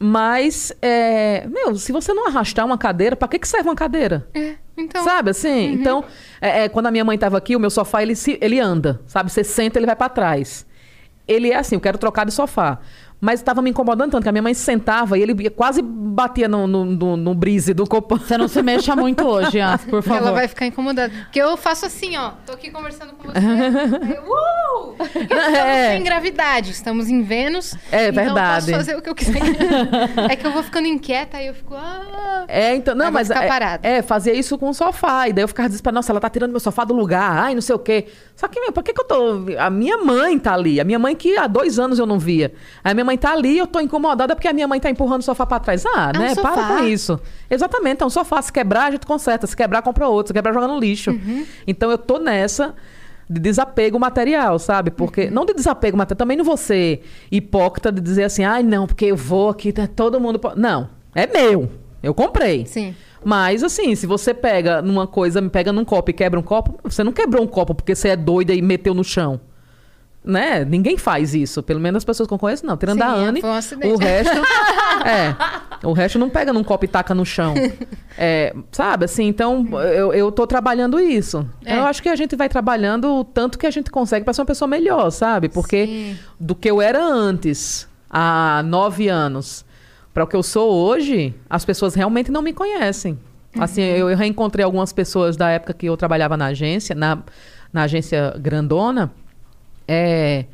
Mas, 0.01 0.73
é, 0.83 1.47
meu, 1.47 1.75
se 1.77 1.91
você 1.91 2.13
não 2.13 2.27
arrastar 2.27 2.67
uma 2.67 2.77
cadeira, 2.77 3.17
pra 3.17 3.27
que, 3.29 3.39
que 3.39 3.49
serve 3.49 3.69
uma 3.69 3.75
cadeira? 3.75 4.29
É, 4.35 4.57
então. 4.77 5.03
Sabe 5.03 5.31
assim? 5.31 5.73
Então, 5.73 6.05
é, 6.41 6.65
é, 6.65 6.69
quando 6.69 6.87
a 6.87 6.91
minha 6.91 7.05
mãe 7.05 7.17
tava 7.17 7.39
aqui, 7.39 7.57
o 7.57 7.61
meu 7.61 7.71
sofá, 7.71 8.03
ele, 8.03 8.15
se, 8.15 8.39
ele 8.43 8.61
anda, 8.61 9.01
sabe? 9.07 9.31
Você 9.33 9.43
senta, 9.43 9.79
ele 9.79 9.87
vai 9.87 9.97
pra 9.97 10.09
trás. 10.09 10.67
Ele 11.27 11.51
é 11.51 11.57
assim, 11.57 11.75
eu 11.75 11.81
quero 11.81 11.99
trocar 11.99 12.25
de 12.25 12.33
sofá. 12.33 12.79
Mas 13.21 13.41
tava 13.41 13.63
me 13.63 13.71
incomodando 13.71 14.11
tanto 14.11 14.23
que 14.23 14.29
a 14.29 14.33
minha 14.33 14.43
mãe 14.43 14.53
sentava 14.53 15.17
e 15.17 15.23
ele 15.23 15.49
quase 15.51 15.81
batia 15.81 16.47
no, 16.47 16.67
no, 16.67 16.85
no, 16.85 17.17
no 17.17 17.35
brise 17.35 17.73
do 17.73 17.87
copão. 17.87 18.19
Você 18.19 18.37
não 18.37 18.47
se 18.47 18.63
mexa 18.63 18.95
muito 18.95 19.27
hoje, 19.27 19.59
Yas, 19.59 19.85
por 19.85 20.03
favor. 20.03 20.19
Ela 20.23 20.33
vai 20.33 20.47
ficar 20.47 20.67
incomodada. 20.67 21.13
Porque 21.25 21.41
eu 21.41 21.57
faço 21.57 21.87
assim, 21.87 22.17
ó. 22.17 22.33
Tô 22.45 22.53
aqui 22.53 22.71
conversando 22.71 23.15
com 23.15 23.29
você. 23.29 23.39
aí 23.39 24.15
eu, 24.17 24.23
uh! 24.23 24.97
Estamos 25.03 25.45
É. 25.57 25.93
sem 25.95 26.03
gravidade. 26.05 26.71
Estamos 26.71 27.09
em 27.09 27.23
Vênus. 27.23 27.75
É 27.91 28.09
então 28.09 28.25
verdade. 28.25 28.71
Eu 28.71 28.77
posso 28.79 28.87
fazer 28.87 28.99
o 28.99 29.03
que 29.03 29.09
eu 29.09 29.15
quiser. 29.15 29.41
é 30.31 30.37
que 30.37 30.47
eu 30.47 30.53
vou 30.53 30.63
ficando 30.63 30.87
inquieta, 30.87 31.39
aí 31.39 31.47
eu 31.47 31.55
fico. 31.55 31.75
Ah. 31.75 32.45
É, 32.49 32.75
então, 32.77 32.95
não, 32.95 33.11
mas 33.11 33.29
ficar 33.29 33.45
é, 33.45 33.49
parada. 33.49 33.89
é, 33.89 34.03
fazia 34.03 34.35
isso 34.35 34.59
com 34.59 34.69
o 34.69 34.75
sofá. 34.75 35.29
E 35.29 35.33
daí 35.33 35.43
eu 35.43 35.49
ficava 35.49 35.69
desesperada, 35.69 35.97
nossa, 35.97 36.13
ela 36.13 36.21
tá 36.21 36.29
tirando 36.29 36.51
meu 36.51 36.61
sofá 36.61 36.85
do 36.85 36.95
lugar, 36.95 37.45
ai, 37.45 37.55
não 37.55 37.63
sei 37.63 37.75
o 37.75 37.79
quê. 37.79 38.07
Só 38.37 38.47
que, 38.49 38.61
meu, 38.61 38.71
por 38.71 38.83
que, 38.85 38.93
que 38.93 39.01
eu 39.01 39.05
tô. 39.07 39.47
A 39.59 39.71
minha 39.71 39.97
mãe 39.97 40.39
tá 40.39 40.53
ali. 40.53 40.79
A 40.79 40.85
minha 40.85 40.99
mãe 40.99 41.17
que 41.17 41.39
há 41.39 41.47
dois 41.47 41.79
anos 41.79 41.99
eu 41.99 42.05
não 42.05 42.19
via. 42.19 42.53
Aí 42.85 42.93
a 42.93 42.95
minha 42.95 43.05
mãe 43.05 43.17
tá 43.17 43.33
ali 43.33 43.55
e 43.55 43.59
eu 43.59 43.67
tô 43.67 43.81
incomodada 43.81 44.37
porque 44.37 44.47
a 44.47 44.53
minha 44.53 44.69
mãe 44.69 44.79
tá 44.79 44.91
empurrando 44.91 45.21
o 45.23 45.25
sofá 45.25 45.47
pra 45.47 45.59
trás. 45.59 45.85
Ah, 45.87 46.13
É 46.15 46.19
um 46.19 46.21
né? 46.21 46.35
Para 46.35 46.55
sofá. 46.55 46.77
com 46.77 46.85
isso. 46.85 47.19
Exatamente, 47.51 48.03
é 48.03 48.07
um 48.07 48.11
sofá. 48.11 48.43
Se 48.43 48.53
quebrar, 48.53 48.89
a 48.89 48.91
gente 48.91 49.07
conserta. 49.07 49.47
Se 49.47 49.57
quebrar, 49.57 49.81
compra 49.81 50.07
outro. 50.07 50.29
Se 50.29 50.35
quebrar, 50.35 50.53
joga 50.53 50.69
no 50.69 50.79
lixo. 50.79 51.13
Uhum. 51.13 51.47
Então 51.67 51.91
eu 51.91 51.97
tô 51.97 52.19
nessa 52.19 52.75
de 53.29 53.41
desapego 53.41 53.99
material, 53.99 54.59
sabe? 54.59 54.91
Porque 54.91 55.23
Uhum. 55.25 55.31
não 55.31 55.45
de 55.47 55.55
desapego 55.55 55.97
material, 55.97 56.19
também 56.19 56.37
não 56.37 56.45
vou 56.45 56.59
ser 56.59 57.03
hipócrita 57.33 57.91
de 57.91 58.01
dizer 58.03 58.25
assim, 58.25 58.45
ai, 58.45 58.63
não, 58.63 58.87
porque 58.87 59.07
eu 59.07 59.17
vou 59.17 59.49
aqui, 59.49 59.73
tá 59.73 59.87
todo 59.87 60.21
mundo. 60.21 60.39
po-". 60.39 60.53
Não, 60.55 60.91
é 61.15 61.27
meu. 61.27 61.71
Eu 62.03 62.13
comprei. 62.15 62.67
Sim. 62.67 62.95
Mas, 63.25 63.63
assim, 63.63 63.95
se 63.95 64.07
você 64.07 64.33
pega 64.33 64.81
numa 64.81 65.07
coisa, 65.07 65.41
me 65.41 65.51
pega 65.51 65.73
num 65.73 65.85
copo 65.85 66.11
e 66.11 66.15
quebra 66.15 66.39
um 66.39 66.43
copo, 66.43 66.79
você 66.85 67.03
não 67.03 67.13
quebrou 67.13 67.43
um 67.43 67.47
copo 67.47 67.75
porque 67.75 67.95
você 67.95 68.11
é 68.11 68.17
doida 68.17 68.55
e 68.55 68.63
meteu 68.63 68.95
no 68.95 69.05
chão. 69.05 69.41
Né? 70.25 70.65
Ninguém 70.65 70.99
faz 70.99 71.35
isso. 71.35 71.63
Pelo 71.63 71.79
menos 71.79 71.99
as 71.99 72.05
pessoas 72.05 72.27
que 72.27 72.35
eu 72.35 72.39
conheço, 72.39 72.67
não. 72.67 72.77
Tirando 72.77 72.99
Sim, 72.99 73.05
a 73.05 73.13
Anne, 73.13 73.41
foi 73.41 73.51
um 73.51 73.95
o 73.95 73.97
resto. 73.97 74.37
é. 75.07 75.87
O 75.87 75.93
resto 75.93 76.19
não 76.19 76.29
pega 76.29 76.53
num 76.53 76.65
copo 76.65 76.85
e 76.85 76.89
taca 76.89 77.15
no 77.15 77.25
chão. 77.25 77.55
É, 78.19 78.55
sabe, 78.73 79.05
assim, 79.05 79.25
então 79.27 79.67
eu, 79.83 80.13
eu 80.13 80.33
tô 80.33 80.47
trabalhando 80.47 80.99
isso. 80.99 81.47
É. 81.65 81.77
Eu 81.77 81.85
acho 81.85 82.03
que 82.03 82.09
a 82.09 82.17
gente 82.17 82.35
vai 82.35 82.49
trabalhando 82.49 83.15
o 83.15 83.23
tanto 83.23 83.59
que 83.59 83.67
a 83.67 83.71
gente 83.71 83.91
consegue 83.91 84.25
para 84.25 84.33
ser 84.33 84.41
uma 84.41 84.47
pessoa 84.47 84.67
melhor, 84.67 85.11
sabe? 85.11 85.49
Porque 85.49 85.87
Sim. 85.87 86.19
do 86.41 86.55
que 86.55 86.71
eu 86.71 86.81
era 86.81 87.05
antes, 87.05 87.87
há 88.11 88.63
nove 88.65 89.09
anos, 89.09 89.66
para 90.17 90.25
o 90.25 90.27
que 90.27 90.35
eu 90.35 90.43
sou 90.43 90.73
hoje, 90.73 91.35
as 91.49 91.63
pessoas 91.63 91.95
realmente 91.95 92.33
não 92.33 92.41
me 92.41 92.55
conhecem. 92.55 93.19
Assim, 93.61 93.83
eu, 93.83 94.09
eu 94.09 94.17
reencontrei 94.17 94.65
algumas 94.65 94.91
pessoas 94.91 95.37
da 95.37 95.51
época 95.51 95.75
que 95.75 95.85
eu 95.85 95.95
trabalhava 95.95 96.39
na 96.39 96.47
agência, 96.47 96.95
na, 96.95 97.19
na 97.71 97.83
agência 97.83 98.35
grandona, 98.39 99.13
é, 99.87 100.47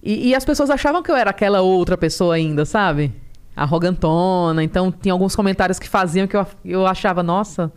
e, 0.00 0.28
e 0.28 0.34
as 0.34 0.44
pessoas 0.44 0.70
achavam 0.70 1.02
que 1.02 1.10
eu 1.10 1.16
era 1.16 1.30
aquela 1.30 1.60
outra 1.60 1.98
pessoa 1.98 2.36
ainda, 2.36 2.64
sabe? 2.64 3.12
Arrogantona. 3.56 4.62
Então, 4.62 4.92
tinha 4.92 5.12
alguns 5.12 5.34
comentários 5.34 5.80
que 5.80 5.88
faziam 5.88 6.28
que 6.28 6.36
eu, 6.36 6.46
eu 6.64 6.86
achava, 6.86 7.20
nossa, 7.20 7.72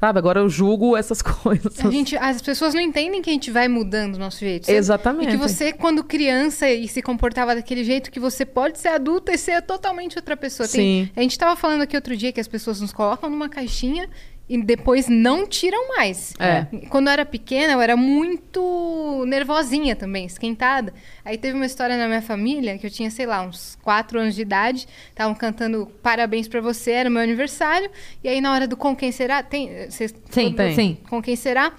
sabe? 0.00 0.18
Agora 0.18 0.40
eu 0.40 0.48
julgo 0.48 0.96
essas 0.96 1.20
coisas. 1.22 1.78
A 1.84 1.90
gente, 1.90 2.16
as 2.16 2.40
pessoas 2.40 2.72
não 2.74 2.80
entendem 2.80 3.20
que 3.20 3.28
a 3.30 3.32
gente 3.32 3.50
vai 3.50 3.68
mudando 3.68 4.14
o 4.14 4.18
nosso 4.18 4.38
jeito. 4.40 4.66
sabe? 4.66 4.78
Exatamente. 4.78 5.28
E 5.28 5.32
que 5.32 5.36
você, 5.36 5.72
quando 5.72 6.02
criança 6.02 6.68
e 6.70 6.88
se 6.88 7.02
comportava 7.02 7.54
daquele 7.54 7.84
jeito, 7.84 8.10
que 8.10 8.18
você 8.18 8.44
pode 8.46 8.78
ser 8.78 8.88
adulta 8.88 9.32
e 9.32 9.38
ser 9.38 9.60
totalmente 9.62 10.16
outra 10.16 10.36
pessoa. 10.36 10.66
Tem- 10.68 11.04
Sim. 11.06 11.12
a 11.14 11.20
gente 11.20 11.38
tava 11.38 11.54
falando 11.54 11.82
aqui 11.82 11.94
outro 11.94 12.16
dia 12.16 12.32
que 12.32 12.40
as 12.40 12.48
pessoas 12.48 12.80
nos 12.80 12.92
colocam 12.92 13.28
numa 13.28 13.48
caixinha 13.48 14.08
e 14.50 14.60
depois 14.60 15.06
não 15.06 15.46
tiram 15.46 15.90
mais. 15.96 16.34
É. 16.40 16.66
Quando 16.88 17.06
eu 17.06 17.12
era 17.12 17.24
pequena, 17.24 17.74
eu 17.74 17.80
era 17.80 17.96
muito 17.96 19.24
nervosinha 19.24 19.94
também, 19.94 20.26
esquentada. 20.26 20.92
Aí 21.24 21.38
teve 21.38 21.54
uma 21.54 21.64
história 21.64 21.96
na 21.96 22.08
minha 22.08 22.20
família 22.20 22.76
que 22.76 22.84
eu 22.84 22.90
tinha, 22.90 23.08
sei 23.12 23.26
lá, 23.26 23.42
uns 23.42 23.78
quatro 23.80 24.18
anos 24.18 24.34
de 24.34 24.42
idade. 24.42 24.88
Estavam 25.08 25.36
cantando 25.36 25.86
parabéns 26.02 26.48
pra 26.48 26.60
você, 26.60 26.90
era 26.90 27.08
meu 27.08 27.22
aniversário. 27.22 27.88
E 28.24 28.28
aí 28.28 28.40
na 28.40 28.52
hora 28.52 28.66
do 28.66 28.76
com 28.76 28.96
quem 28.96 29.12
será, 29.12 29.40
tem, 29.40 29.88
vocês 29.88 30.12
Sim, 30.28 30.52
Tem. 30.52 30.74
sim. 30.74 30.98
com 31.08 31.22
quem 31.22 31.36
será. 31.36 31.72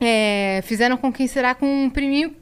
É, 0.00 0.60
fizeram 0.62 0.96
com 0.96 1.12
quem 1.12 1.26
será 1.26 1.56
com 1.56 1.66
um 1.66 1.90
priminho. 1.90 2.36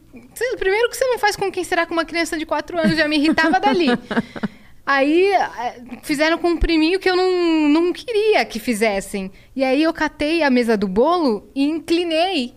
Primeiro 0.58 0.90
que 0.90 0.96
você 0.96 1.06
não 1.06 1.18
faz 1.18 1.36
com 1.36 1.50
quem 1.50 1.64
será 1.64 1.86
com 1.86 1.94
uma 1.94 2.04
criança 2.04 2.36
de 2.36 2.44
4 2.44 2.78
anos, 2.78 2.98
já 2.98 3.08
me 3.08 3.16
irritava 3.16 3.58
dali. 3.58 3.86
Aí 4.88 5.34
é, 5.34 5.82
fizeram 6.02 6.38
com 6.38 6.48
um 6.48 6.56
priminho 6.56 6.98
que 6.98 7.10
eu 7.10 7.14
não, 7.14 7.68
não 7.68 7.92
queria 7.92 8.42
que 8.46 8.58
fizessem. 8.58 9.30
E 9.54 9.62
aí 9.62 9.82
eu 9.82 9.92
catei 9.92 10.42
a 10.42 10.48
mesa 10.48 10.78
do 10.78 10.88
bolo 10.88 11.46
e 11.54 11.62
inclinei. 11.62 12.54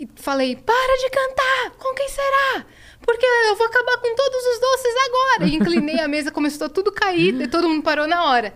E 0.00 0.08
falei, 0.16 0.56
para 0.56 0.96
de 1.02 1.10
cantar! 1.10 1.76
Com 1.78 1.94
quem 1.94 2.08
será? 2.08 2.64
Porque 3.02 3.26
eu 3.26 3.54
vou 3.56 3.66
acabar 3.66 3.98
com 3.98 4.14
todos 4.14 4.46
os 4.46 4.60
doces 4.60 4.94
agora. 5.04 5.50
E 5.50 5.56
inclinei 5.56 6.00
a 6.00 6.08
mesa, 6.08 6.30
começou 6.30 6.70
tudo 6.70 6.90
cair, 6.90 7.38
e 7.38 7.48
todo 7.48 7.68
mundo 7.68 7.82
parou 7.82 8.06
na 8.06 8.30
hora. 8.30 8.54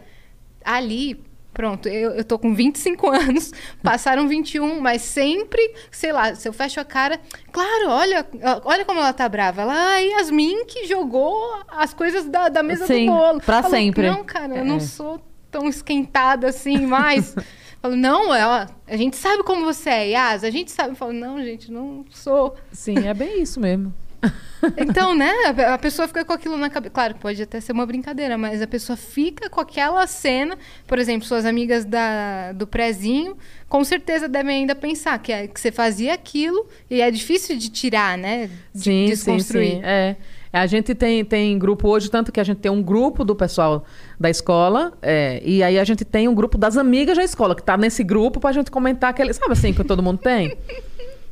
Ali, 0.65 1.23
pronto, 1.53 1.89
eu, 1.89 2.11
eu 2.13 2.25
tô 2.25 2.39
com 2.39 2.55
25 2.55 3.09
anos, 3.11 3.53
passaram 3.83 4.29
21, 4.29 4.81
mas 4.81 5.03
sempre, 5.03 5.75
sei 5.91 6.13
lá, 6.13 6.35
se 6.35 6.49
eu 6.49 6.53
fecho 6.53 6.79
a 6.81 6.85
cara, 6.85 7.21
claro, 7.53 7.89
olha, 7.91 8.27
olha 8.65 8.85
como 8.85 9.01
ela 9.01 9.13
tá 9.13 9.29
brava. 9.29 9.63
Ela, 9.63 9.75
ah, 9.75 9.99
Yasmin 9.99 10.65
que 10.67 10.87
jogou 10.87 11.61
as 11.69 11.93
coisas 11.95 12.27
da, 12.27 12.49
da 12.49 12.63
mesa 12.63 12.87
Sim, 12.87 13.07
do 13.07 13.13
bolo. 13.13 13.41
pra 13.41 13.63
Falo, 13.63 13.75
sempre. 13.75 14.09
Não, 14.11 14.23
cara, 14.25 14.55
eu 14.55 14.63
É. 14.63 14.65
não 14.65 14.79
sou 14.81 15.21
tão 15.51 15.69
esquentada 15.69 16.49
assim 16.49 16.87
mais. 16.87 17.35
Falo, 17.81 17.95
não, 17.95 18.35
é, 18.35 18.45
ó, 18.45 18.67
a 18.89 18.97
gente 18.97 19.17
sabe 19.17 19.45
como 19.45 19.65
você 19.65 19.89
é, 19.89 20.09
Yas, 20.09 20.43
a 20.43 20.51
gente 20.51 20.71
sabe. 20.71 20.91
Eu 20.91 20.97
falo, 20.97 21.13
não, 21.13 21.41
gente, 21.43 21.71
não 21.71 22.05
sou. 22.11 22.57
Sim, 22.73 23.07
é 23.07 23.15
bem 23.15 23.41
isso 23.41 23.61
mesmo. 23.61 23.95
Então, 24.77 25.15
né? 25.17 25.31
A 25.73 25.79
pessoa 25.79 26.09
fica 26.09 26.25
com 26.25 26.33
aquilo 26.33 26.57
na 26.59 26.69
cabeça. 26.69 26.91
Claro, 26.93 27.15
pode 27.15 27.41
até 27.41 27.61
ser 27.61 27.71
uma 27.71 27.87
brincadeira, 27.87 28.37
mas 28.37 28.61
a 28.61 28.67
pessoa 28.67 28.97
fica 28.97 29.49
com 29.49 29.61
aquela 29.61 30.05
cena. 30.09 30.59
Por 30.85 30.99
exemplo, 30.99 31.27
suas 31.29 31.45
amigas 31.47 31.85
da, 31.85 32.51
do 32.53 32.67
prezinho, 32.67 33.37
com 33.69 33.85
certeza 33.85 34.29
devem 34.29 34.57
ainda 34.57 34.75
pensar 34.75 35.17
que, 35.21 35.31
é- 35.33 35.47
que 35.47 35.61
você 35.61 35.71
fazia 35.71 36.13
aquilo 36.13 36.67
e 36.91 37.01
é 37.01 37.09
difícil 37.09 37.57
de 37.57 37.69
tirar, 37.69 38.19
né? 38.19 38.49
De 38.75 38.83
Sim, 38.83 38.83
sim, 38.83 39.07
desconstruir. 39.07 39.77
sim. 39.77 39.81
É. 39.85 40.17
A 40.53 40.67
gente 40.67 40.93
tem, 40.95 41.25
tem 41.25 41.57
grupo 41.59 41.87
hoje, 41.89 42.11
tanto 42.11 42.33
que 42.33 42.41
a 42.41 42.45
gente 42.45 42.59
tem 42.59 42.73
um 42.73 42.83
grupo 42.83 43.25
do 43.25 43.37
pessoal 43.37 43.85
da 44.19 44.29
escola, 44.31 44.97
é, 45.03 45.41
e 45.45 45.63
aí 45.63 45.79
a 45.79 45.85
gente 45.85 46.05
tem 46.07 46.27
um 46.27 46.35
grupo 46.35 46.57
das 46.59 46.77
amigas 46.77 47.17
da 47.17 47.23
escola, 47.23 47.55
que 47.55 47.63
tá 47.63 47.77
nesse 47.77 48.03
grupo 48.03 48.41
pra 48.41 48.51
gente 48.51 48.71
comentar 48.71 49.11
aquele. 49.11 49.33
Sabe 49.35 49.53
assim, 49.53 49.73
que 49.73 49.85
todo 49.85 50.03
mundo 50.03 50.19
tem? 50.19 50.57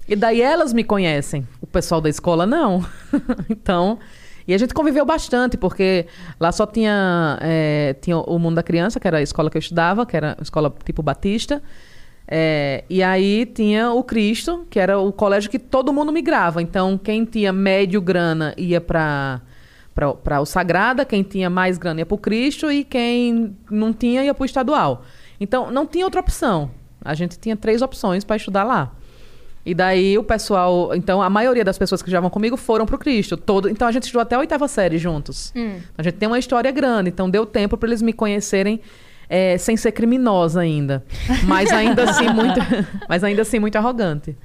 E 0.09 0.15
daí 0.15 0.41
elas 0.41 0.73
me 0.73 0.85
conhecem. 0.85 1.47
O 1.61 1.67
pessoal 1.67 2.01
da 2.01 2.09
escola 2.09 2.47
não. 2.47 2.85
então. 3.51 3.99
E 4.47 4.55
a 4.55 4.59
gente 4.59 4.73
conviveu 4.73 5.05
bastante, 5.05 5.57
porque 5.57 6.07
lá 6.39 6.53
só 6.53 6.67
tinha, 6.67 7.37
é, 7.41 7.97
tinha 8.01 8.17
o 8.17 8.39
Mundo 8.39 8.55
da 8.55 8.63
Criança, 8.63 9.01
que 9.01 9.09
era 9.09 9.19
a 9.19 9.23
escola 9.23 9.51
que 9.51 9.57
eu 9.57 9.61
estudava, 9.61 10.07
que 10.07 10.17
era 10.17 10.37
escola 10.41 10.73
tipo 10.85 11.03
Batista. 11.03 11.61
É, 12.29 12.85
e 12.89 13.03
aí 13.03 13.47
tinha 13.47 13.93
o 13.93 14.05
Cristo, 14.05 14.67
que 14.71 14.79
era 14.79 14.99
o 14.99 15.13
colégio 15.13 15.51
que 15.51 15.59
todo 15.59 15.93
mundo 15.93 16.13
migrava. 16.13 16.63
Então, 16.63 16.97
quem 16.97 17.25
tinha 17.25 17.53
médio 17.53 18.01
grana 18.01 18.55
ia 18.57 18.81
para 18.81 19.41
para 19.95 20.43
o 20.43 20.45
Sagrada, 20.45 21.07
quem 21.07 21.23
tinha 21.23 21.49
mais 21.49 21.79
grana 21.79 22.01
ia 22.01 22.07
para 22.07 22.15
o 22.15 22.19
Cristo 22.19 22.71
e 22.71 22.85
quem 22.85 23.57
não 23.71 23.95
tinha 23.95 24.23
ia 24.23 24.35
para 24.35 24.43
o 24.43 24.45
estadual. 24.45 25.03
Então, 25.41 25.71
não 25.71 25.87
tinha 25.87 26.05
outra 26.05 26.21
opção. 26.21 26.71
A 27.03 27.15
gente 27.15 27.39
tinha 27.39 27.57
três 27.57 27.81
opções 27.81 28.23
para 28.23 28.37
estudar 28.37 28.63
lá. 28.63 28.93
E 29.67 29.75
daí 29.75 30.17
o 30.17 30.23
pessoal, 30.23 30.95
então 30.95 31.21
a 31.21 31.29
maioria 31.29 31.64
das 31.64 31.77
pessoas 31.77 32.01
que 32.01 32.09
estavam 32.09 32.31
comigo 32.31 32.57
foram 32.57 32.87
pro 32.87 32.97
Cristo, 32.97 33.37
todo, 33.37 33.69
então 33.69 33.89
a 33.89 33.91
gente 33.91 34.05
estudou 34.05 34.23
até 34.23 34.37
a 34.37 34.39
oitava 34.39 34.69
série 34.69 34.97
juntos. 34.97 35.53
A 35.99 36.05
gente 36.05 36.14
tem 36.14 36.29
uma 36.29 36.39
história 36.39 36.71
grande, 36.71 37.11
então 37.11 37.29
deu 37.29 37.45
tempo 37.45 37.77
para 37.77 37.89
eles 37.89 38.01
me 38.01 38.12
conhecerem 38.12 38.81
é, 39.29 39.59
sem 39.59 39.77
ser 39.77 39.91
criminosa 39.91 40.61
ainda, 40.61 41.05
mas 41.45 41.73
ainda 41.73 42.05
assim 42.05 42.29
muito, 42.29 42.61
mas 43.09 43.25
ainda 43.25 43.43
assim 43.43 43.59
muito 43.59 43.75
arrogante. 43.75 44.37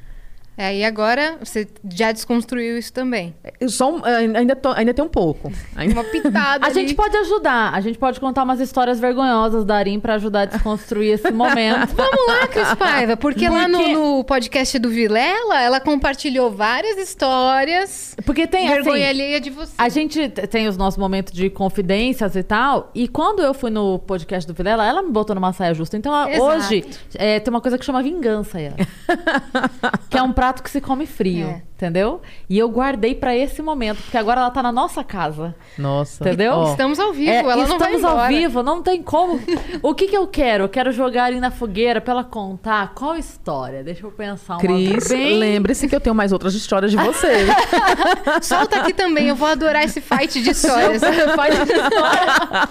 É, 0.61 0.75
e 0.75 0.83
agora 0.85 1.37
você 1.43 1.67
já 1.91 2.11
desconstruiu 2.11 2.77
isso 2.77 2.93
também. 2.93 3.33
Eu 3.59 3.67
só 3.69 3.91
um- 3.91 4.01
ainda 4.05 4.55
tô- 4.55 4.69
ainda 4.73 4.93
tem 4.93 5.03
um 5.03 5.09
pouco. 5.09 5.51
Ainda- 5.75 5.93
Uma 5.99 6.03
pitada. 6.03 6.63
A 6.63 6.67
ali. 6.67 6.73
gente 6.75 6.93
pode 6.93 7.17
ajudar. 7.17 7.73
A 7.73 7.81
gente 7.81 7.97
pode 7.97 8.19
contar 8.19 8.43
umas 8.43 8.59
histórias 8.59 8.99
vergonhosas 8.99 9.65
da 9.65 9.75
Arim 9.75 9.99
pra 9.99 10.13
ajudar 10.15 10.41
a 10.41 10.45
desconstruir 10.45 11.13
esse 11.13 11.31
momento. 11.31 11.93
Vamos 11.97 12.27
lá, 12.27 12.47
Cris 12.47 12.73
Paiva, 12.75 13.17
porque, 13.17 13.49
lá 13.49 13.67
no, 13.67 13.77
Porque- 13.79 13.93
no 13.93 14.23
podcast 14.23 14.77
do 14.77 14.89
Vilela, 14.89 15.59
ela 15.61 15.79
compartilhou 15.79 16.51
várias 16.51 16.97
histórias. 16.97 18.15
Porque 18.25 18.45
tem 18.45 18.67
vergonha 18.67 19.05
assim, 19.05 19.09
alheia 19.09 19.41
de 19.41 19.49
você. 19.49 19.73
A 19.77 19.89
gente 19.89 20.29
tem 20.29 20.67
os 20.67 20.77
nossos 20.77 20.97
momentos 20.99 21.33
de 21.33 21.49
confidências 21.49 22.35
e 22.35 22.43
tal. 22.43 22.91
E 22.93 23.07
quando 23.07 23.41
eu 23.41 23.53
fui 23.53 23.71
no 23.71 23.97
podcast 23.97 24.47
do 24.47 24.53
Vilela, 24.53 24.85
ela 24.85 25.01
me 25.01 25.09
botou 25.11 25.33
numa 25.33 25.53
saia 25.53 25.73
justa. 25.73 25.97
Então 25.97 26.13
Exato. 26.29 26.43
hoje 26.43 26.85
é, 27.15 27.39
tem 27.39 27.51
uma 27.51 27.61
coisa 27.61 27.77
que 27.77 27.85
chama 27.85 28.03
vingança. 28.03 28.59
Yara. 28.59 28.75
que 30.09 30.17
é 30.17 30.21
um 30.21 30.31
prato 30.33 30.50
que 30.59 30.69
se 30.69 30.81
come 30.81 31.05
frio. 31.05 31.47
É. 31.47 31.61
Entendeu? 31.81 32.21
E 32.47 32.59
eu 32.59 32.69
guardei 32.69 33.15
pra 33.15 33.35
esse 33.35 33.59
momento, 33.59 34.03
porque 34.03 34.15
agora 34.15 34.41
ela 34.41 34.51
tá 34.51 34.61
na 34.61 34.71
nossa 34.71 35.03
casa. 35.03 35.55
Nossa. 35.79 36.23
Entendeu? 36.23 36.53
Ó, 36.53 36.69
Estamos 36.71 36.99
ao 36.99 37.11
vivo, 37.11 37.31
É, 37.31 37.39
ela 37.39 37.55
não 37.55 37.79
vai 37.79 37.95
estamos 37.95 38.03
ao 38.03 38.27
vivo, 38.27 38.61
não 38.61 38.83
tem 38.83 39.01
como. 39.01 39.39
O 39.81 39.95
que 39.95 40.07
que 40.07 40.15
eu 40.15 40.27
quero? 40.27 40.65
Eu 40.65 40.69
quero 40.69 40.91
jogar 40.91 41.23
ali 41.23 41.39
na 41.39 41.49
fogueira 41.49 41.99
pra 41.99 42.13
ela 42.13 42.23
contar 42.23 42.93
qual 42.93 43.15
história. 43.15 43.83
Deixa 43.83 44.05
eu 44.05 44.11
pensar 44.11 44.53
uma 44.53 44.59
Cris, 44.59 45.07
bem... 45.07 45.39
lembre-se 45.39 45.87
que 45.87 45.95
eu 45.95 45.99
tenho 45.99 46.13
mais 46.15 46.31
outras 46.31 46.53
histórias 46.53 46.91
de 46.91 46.97
você. 46.97 47.47
Solta 48.43 48.77
aqui 48.81 48.93
também, 48.93 49.29
eu 49.29 49.35
vou 49.35 49.47
adorar 49.47 49.83
esse 49.83 50.01
fight 50.01 50.39
de 50.39 50.51
histórias. 50.51 51.01
Faz 51.35 51.55
história. 51.55 52.69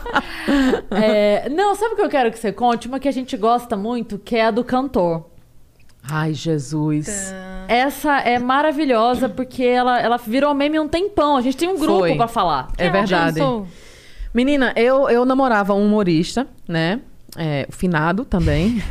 É, 0.91 1.49
não, 1.49 1.75
sabe 1.75 1.95
o 1.95 1.97
que 1.97 2.03
eu 2.03 2.09
quero 2.09 2.31
que 2.31 2.39
você 2.39 2.53
conte? 2.53 2.89
Uma 2.89 2.99
que 2.99 3.09
a 3.09 3.13
gente 3.13 3.37
gosta 3.37 3.77
muito, 3.77 4.19
que 4.19 4.37
é 4.37 4.47
a 4.47 4.51
do 4.51 4.65
cantor. 4.65 5.25
Ai, 6.11 6.35
Jesus. 6.35 7.33
Essa 7.69 8.19
é 8.19 8.39
maravilhosa 8.39 9.29
porque 9.29 9.63
ela, 9.63 10.01
ela 10.01 10.17
virou 10.17 10.53
meme 10.53 10.81
um 10.81 10.89
tempão. 10.89 11.37
A 11.37 11.41
gente 11.41 11.57
tem 11.57 11.69
um 11.69 11.79
grupo 11.79 12.17
pra 12.17 12.27
falar. 12.27 12.69
É 12.77 12.91
verdade. 12.91 13.35
Pensou? 13.35 13.67
Menina, 14.35 14.73
eu, 14.77 15.09
eu 15.09 15.25
namorava 15.25 15.73
um 15.75 15.87
humorista, 15.87 16.47
né? 16.67 17.01
É, 17.37 17.65
o 17.69 17.73
finado 17.73 18.25
também. 18.25 18.83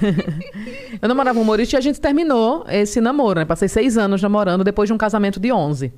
eu 1.01 1.09
namorava 1.09 1.38
um 1.38 1.41
humorista 1.41 1.76
e 1.76 1.78
a 1.78 1.82
gente 1.82 1.99
terminou 1.99 2.65
esse 2.70 3.01
namoro, 3.01 3.39
né? 3.39 3.45
Passei 3.45 3.67
seis 3.67 3.97
anos 3.97 4.22
namorando 4.22 4.63
depois 4.63 4.88
de 4.88 4.93
um 4.93 4.97
casamento 4.97 5.39
de 5.39 5.51
11. 5.51 5.91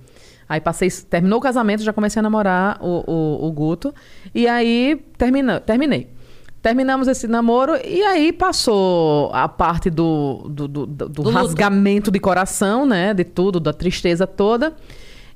Aí 0.49 0.59
passei, 0.59 0.89
terminou 1.09 1.39
o 1.39 1.41
casamento, 1.41 1.84
já 1.84 1.93
comecei 1.93 2.19
a 2.19 2.24
namorar 2.24 2.78
o, 2.82 3.03
o, 3.09 3.47
o 3.47 3.51
Guto. 3.51 3.93
E 4.34 4.47
aí 4.47 4.99
termina, 5.17 5.59
terminei. 5.59 6.09
Terminamos 6.62 7.07
esse 7.07 7.28
namoro 7.28 7.74
e 7.84 8.03
aí 8.03 8.32
passou 8.32 9.32
a 9.34 9.47
parte 9.49 9.89
do, 9.89 10.43
do, 10.47 10.68
do, 10.68 10.86
do- 10.86 10.86
do 10.86 11.09
Do 11.09 11.22
luto. 11.24 11.34
rasgamento 11.36 12.12
de 12.12 12.20
coração, 12.20 12.86
né? 12.86 13.14
De 13.16 13.24
tudo, 13.24 13.59
da 13.59 13.74
tristeza 13.74 14.28
toda. 14.28 14.76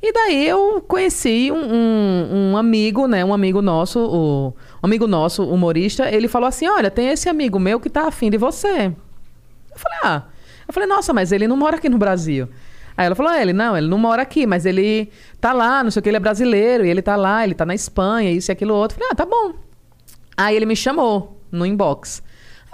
E 0.03 0.13
daí 0.13 0.47
eu 0.47 0.83
conheci 0.87 1.51
um, 1.51 1.55
um- 1.57 2.51
um 2.51 2.57
amigo, 2.57 3.07
né? 3.07 3.25
Um 3.25 3.33
amigo 3.33 3.59
nosso, 3.59 3.99
o, 3.99 4.47
um 4.49 4.83
amigo 4.83 5.07
nosso, 5.07 5.43
humorista, 5.43 6.07
ele 6.13 6.27
falou 6.27 6.47
assim: 6.47 6.67
olha, 6.67 6.91
tem 6.91 7.07
esse 7.09 7.27
amigo 7.27 7.59
meu 7.59 7.79
que 7.79 7.89
tá 7.89 8.07
afim 8.07 8.29
de 8.29 8.37
você. 8.37 8.87
Eu 8.87 9.77
falei, 9.77 9.97
ah. 10.03 10.23
Eu 10.67 10.73
falei, 10.73 10.87
nossa, 10.87 11.11
mas 11.11 11.31
ele 11.31 11.47
não 11.47 11.57
mora 11.57 11.77
aqui 11.77 11.89
no 11.89 11.97
Brasil. 11.97 12.47
Aí 12.97 13.05
ela 13.07 13.15
falou, 13.15 13.31
ah, 13.31 13.41
ele 13.41 13.51
não, 13.53 13.75
ele 13.75 13.87
não 13.87 13.97
mora 13.97 14.21
aqui, 14.21 14.45
mas 14.45 14.65
ele 14.65 15.09
tá 15.41 15.53
lá, 15.53 15.83
não 15.83 15.89
sei 15.91 15.99
o 15.99 16.03
que, 16.03 16.09
ele 16.09 16.17
é 16.17 16.19
brasileiro, 16.19 16.85
e 16.85 16.89
ele 16.89 17.01
tá 17.01 17.15
lá, 17.15 17.43
ele 17.43 17.53
tá 17.53 17.65
na 17.65 17.75
Espanha, 17.75 18.31
isso 18.31 18.49
e 18.49 18.53
aquilo 18.53 18.73
outro. 18.75 18.95
Eu 18.95 18.99
falei, 18.99 19.09
ah, 19.11 19.15
tá 19.15 19.25
bom. 19.25 19.53
Aí 20.37 20.55
ele 20.55 20.65
me 20.65 20.75
chamou 20.75 21.41
no 21.51 21.65
inbox. 21.65 22.23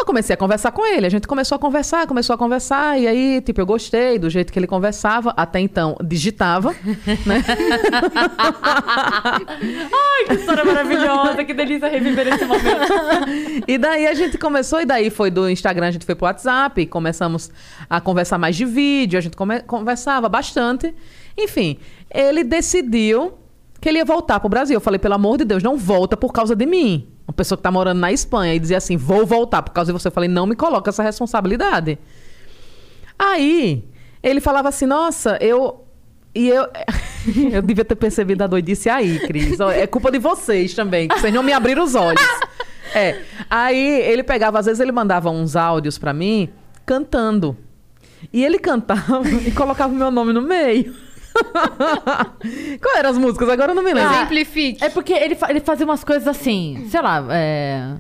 Eu 0.02 0.06
comecei 0.06 0.34
a 0.34 0.38
conversar 0.38 0.72
com 0.72 0.84
ele, 0.84 1.06
a 1.06 1.10
gente 1.10 1.28
começou 1.28 1.56
a 1.56 1.60
conversar, 1.60 2.08
começou 2.08 2.34
a 2.34 2.38
conversar, 2.38 3.00
e 3.00 3.08
aí, 3.08 3.40
tipo, 3.40 3.62
eu 3.62 3.68
gostei 3.68 4.18
do 4.18 4.32
jeito 4.32 4.52
que 4.52 4.58
ele 4.58 4.66
conversava, 4.66 5.32
até 5.38 5.60
então 5.60 5.96
digitava, 6.04 6.74
né? 7.24 7.44
Ai, 9.94 10.26
que 10.26 10.34
história 10.34 10.66
maravilhosa. 10.66 11.46
Que 11.46 11.54
delícia 11.54 11.88
reviver 11.88 12.28
esse 12.30 12.46
momento. 12.46 13.64
E 13.68 13.78
daí 13.78 14.08
a 14.08 14.16
gente 14.16 14.40
começou, 14.40 14.82
e 14.82 14.86
daí 14.86 15.12
foi 15.12 15.30
do 15.30 15.48
Instagram, 15.48 15.90
a 15.90 15.92
gente 15.92 16.06
foi 16.06 16.16
pro 16.16 16.26
WhatsApp, 16.26 16.84
começamos 16.88 17.52
a 17.88 18.02
conversar 18.02 18.40
mais 18.40 18.56
de 18.56 18.66
vídeo, 18.66 19.20
a 19.20 19.22
gente 19.22 19.38
conversava 19.68 20.28
bastante. 20.28 20.96
Enfim, 21.38 21.78
ele 22.10 22.44
decidiu 22.44 23.34
que 23.80 23.88
ele 23.88 24.00
ia 24.00 24.06
voltar 24.06 24.40
pro 24.40 24.50
Brasil. 24.50 24.76
Eu 24.76 24.82
falei, 24.82 24.98
pelo 24.98 25.14
amor 25.14 25.38
de 25.38 25.46
Deus, 25.46 25.62
não 25.62 25.78
volta 25.78 26.18
por 26.18 26.34
causa 26.34 26.56
de 26.56 26.66
mim. 26.66 27.08
Uma 27.32 27.34
pessoa 27.34 27.58
que 27.58 27.64
tá 27.64 27.72
morando 27.72 28.00
na 28.00 28.12
Espanha 28.12 28.54
e 28.54 28.60
dizia 28.60 28.78
assim, 28.78 28.98
vou 28.98 29.26
voltar 29.26 29.62
por 29.62 29.72
causa 29.72 29.92
de 29.92 29.98
você. 29.98 30.10
Eu 30.10 30.12
falei, 30.12 30.28
não 30.28 30.46
me 30.46 30.54
coloca 30.54 30.90
essa 30.90 31.02
responsabilidade. 31.02 31.98
Aí, 33.18 33.86
ele 34.22 34.42
falava 34.42 34.68
assim, 34.68 34.86
nossa, 34.86 35.38
eu... 35.40 35.86
E 36.36 36.50
eu... 36.50 36.68
eu 37.54 37.62
devia 37.62 37.86
ter 37.86 37.96
percebido 37.96 38.44
a 38.44 38.48
doidice 38.48 38.90
aí, 38.90 39.20
Cris. 39.20 39.62
É 39.62 39.88
culpa 39.88 40.12
de 40.12 40.20
vocês 40.20 40.74
também, 40.74 41.08
que 41.08 41.18
vocês 41.18 41.34
não 41.34 41.42
me 41.42 41.54
abriram 41.54 41.86
os 41.86 41.96
olhos. 41.96 42.22
É. 42.94 43.22
Aí, 43.50 44.02
ele 44.02 44.24
pegava, 44.24 44.60
às 44.60 44.66
vezes 44.66 44.82
ele 44.82 44.92
mandava 44.92 45.30
uns 45.30 45.56
áudios 45.56 45.98
pra 45.98 46.12
mim, 46.12 46.50
cantando. 46.86 47.58
E 48.34 48.44
ele 48.44 48.60
cantava 48.60 49.22
e 49.48 49.52
colocava 49.52 49.94
o 49.94 49.96
meu 49.96 50.12
nome 50.12 50.34
no 50.34 50.42
meio. 50.42 50.94
Qual 52.82 52.98
eram 52.98 53.10
as 53.10 53.18
músicas? 53.18 53.50
Agora 53.50 53.72
eu 53.72 53.76
não 53.76 53.84
me 53.84 53.94
lembro. 53.94 54.14
Exemplifique. 54.14 54.84
É 54.84 54.90
porque 54.90 55.14
ele, 55.14 55.36
fa- 55.36 55.50
ele 55.50 55.60
fazia 55.60 55.86
umas 55.86 56.04
coisas 56.04 56.28
assim, 56.28 56.88
sei 56.90 57.02
lá, 57.02 57.24
é. 57.32 57.96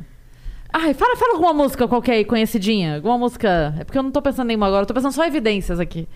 Ai, 0.74 0.94
fala, 0.94 1.16
fala 1.18 1.34
alguma 1.34 1.54
música 1.54 1.88
qualquer 1.88 2.14
aí, 2.14 2.26
conhecidinha. 2.26 2.96
Alguma 2.96 3.18
música. 3.18 3.76
É 3.80 3.84
porque 3.84 3.98
eu 3.98 4.04
não 4.04 4.12
tô 4.12 4.22
pensando 4.22 4.46
em 4.46 4.50
nenhuma 4.50 4.68
agora, 4.68 4.84
eu 4.84 4.88
tô 4.88 4.94
pensando 4.94 5.12
só 5.12 5.24
em 5.26 5.28
evidências 5.28 5.80
aqui. 5.80 6.08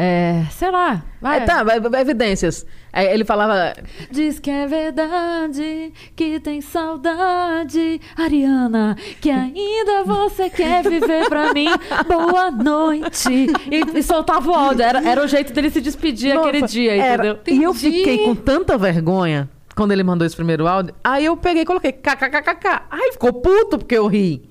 É. 0.00 0.44
Sei 0.52 0.70
lá. 0.70 1.02
Vai. 1.20 1.38
É, 1.38 1.40
tá, 1.40 1.64
evidências. 2.00 2.64
É, 2.92 3.12
ele 3.12 3.24
falava. 3.24 3.74
Diz 4.12 4.38
que 4.38 4.48
é 4.48 4.64
verdade, 4.64 5.92
que 6.14 6.38
tem 6.38 6.60
saudade, 6.60 8.00
Ariana, 8.16 8.96
que 9.20 9.28
ainda 9.28 10.04
você 10.04 10.48
quer 10.48 10.84
viver 10.88 11.28
pra 11.28 11.52
mim. 11.52 11.66
Boa 12.06 12.48
noite. 12.48 13.48
E, 13.68 13.98
e 13.98 14.02
soltava 14.04 14.48
o 14.48 14.54
áudio. 14.54 14.84
Era, 14.84 15.02
era 15.04 15.24
o 15.24 15.26
jeito 15.26 15.52
dele 15.52 15.68
se 15.68 15.80
despedir 15.80 16.30
aquele 16.38 16.60
Nossa, 16.60 16.72
dia, 16.72 16.94
era- 16.94 17.26
entendeu? 17.30 17.40
E 17.48 17.62
eu 17.64 17.74
fiquei 17.74 18.18
com 18.18 18.36
tanta 18.36 18.78
vergonha 18.78 19.50
quando 19.74 19.90
ele 19.90 20.04
mandou 20.04 20.24
esse 20.24 20.36
primeiro 20.36 20.68
áudio. 20.68 20.94
Aí 21.02 21.24
eu 21.24 21.36
peguei 21.36 21.62
e 21.62 21.66
coloquei 21.66 21.90
kkkk. 21.90 22.82
Aí 22.88 23.10
ficou 23.14 23.32
puto 23.32 23.78
porque 23.78 23.96
eu 23.96 24.06
ri. 24.06 24.48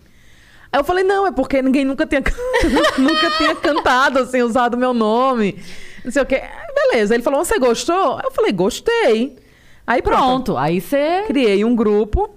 Aí 0.72 0.80
eu 0.80 0.84
falei, 0.84 1.04
não, 1.04 1.26
é 1.26 1.32
porque 1.32 1.62
ninguém 1.62 1.86
nunca 1.86 2.06
tinha, 2.06 2.22
nunca 2.98 3.32
tinha 3.38 3.56
cantado, 3.56 4.20
assim, 4.20 4.42
usado 4.42 4.78
meu 4.78 4.94
nome. 4.94 5.58
Não 6.04 6.12
sei 6.12 6.22
o 6.22 6.26
quê. 6.26 6.42
Beleza. 6.76 7.14
Ele 7.14 7.24
falou, 7.24 7.44
você 7.44 7.58
gostou? 7.60 8.20
Eu 8.24 8.32
falei, 8.32 8.52
gostei. 8.52 9.38
Aí 9.86 10.02
pronto. 10.02 10.18
Pronto, 10.54 10.58
aí 10.58 10.82
você. 10.82 11.24
Criei 11.28 11.64
um 11.64 11.76
grupo 11.76 12.30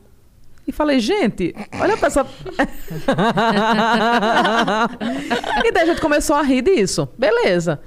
e 0.66 0.72
falei, 0.72 1.00
gente, 1.00 1.54
olha 1.80 1.96
pra 1.96 2.06
essa. 2.06 2.24
e 5.64 5.72
daí 5.72 5.82
a 5.82 5.86
gente 5.86 6.00
começou 6.00 6.36
a 6.36 6.42
rir 6.42 6.62
disso. 6.62 7.08
Beleza. 7.18 7.80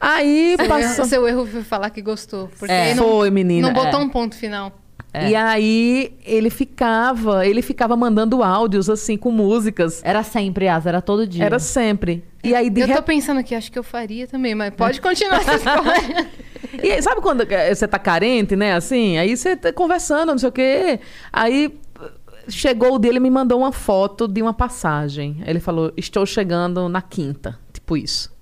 Aí 0.00 0.56
Seu 0.58 0.68
passou. 0.68 0.82
erro, 0.88 1.04
seu 1.06 1.28
erro 1.28 1.46
foi 1.46 1.62
falar 1.62 1.90
que 1.90 2.02
gostou. 2.02 2.48
Porque 2.58 2.72
É. 2.72 2.94
não, 2.94 3.04
Foi, 3.04 3.30
menina. 3.30 3.68
não 3.68 3.74
botou 3.74 4.00
é. 4.00 4.02
um 4.02 4.08
ponto 4.08 4.34
final. 4.34 4.72
É. 5.14 5.30
E 5.30 5.36
aí 5.36 6.16
ele 6.24 6.48
ficava, 6.48 7.46
ele 7.46 7.60
ficava 7.60 7.94
mandando 7.94 8.42
áudios 8.42 8.88
assim 8.88 9.16
com 9.16 9.30
músicas. 9.30 10.00
Era 10.02 10.22
sempre, 10.22 10.68
Asa, 10.68 10.88
era 10.88 11.02
todo 11.02 11.26
dia. 11.26 11.44
Era 11.44 11.58
sempre. 11.58 12.24
E 12.42 12.54
aí 12.54 12.70
de 12.70 12.80
eu 12.80 12.88
tô 12.88 13.02
pensando 13.02 13.38
aqui, 13.38 13.54
acho 13.54 13.70
que 13.70 13.78
eu 13.78 13.84
faria 13.84 14.26
também, 14.26 14.54
mas 14.54 14.74
pode 14.74 15.00
continuar 15.00 15.40
essa 15.46 15.56
história. 15.56 16.30
E 16.82 16.90
aí, 16.90 17.02
sabe 17.02 17.20
quando 17.20 17.42
eh, 17.42 17.74
você 17.74 17.86
tá 17.86 17.98
carente, 17.98 18.56
né? 18.56 18.74
Assim, 18.74 19.18
aí 19.18 19.36
você 19.36 19.54
tá 19.54 19.72
conversando, 19.72 20.30
não 20.30 20.38
sei 20.38 20.48
o 20.48 20.52
quê. 20.52 21.00
Aí 21.30 21.78
chegou 22.48 22.94
o 22.94 22.98
dele 22.98 23.18
e 23.18 23.20
me 23.20 23.30
mandou 23.30 23.58
uma 23.60 23.72
foto 23.72 24.26
de 24.26 24.40
uma 24.40 24.54
passagem. 24.54 25.42
Ele 25.46 25.60
falou: 25.60 25.92
Estou 25.96 26.24
chegando 26.24 26.88
na 26.88 27.02
quinta. 27.02 27.58
Tipo 27.72 27.96
isso. 27.96 28.32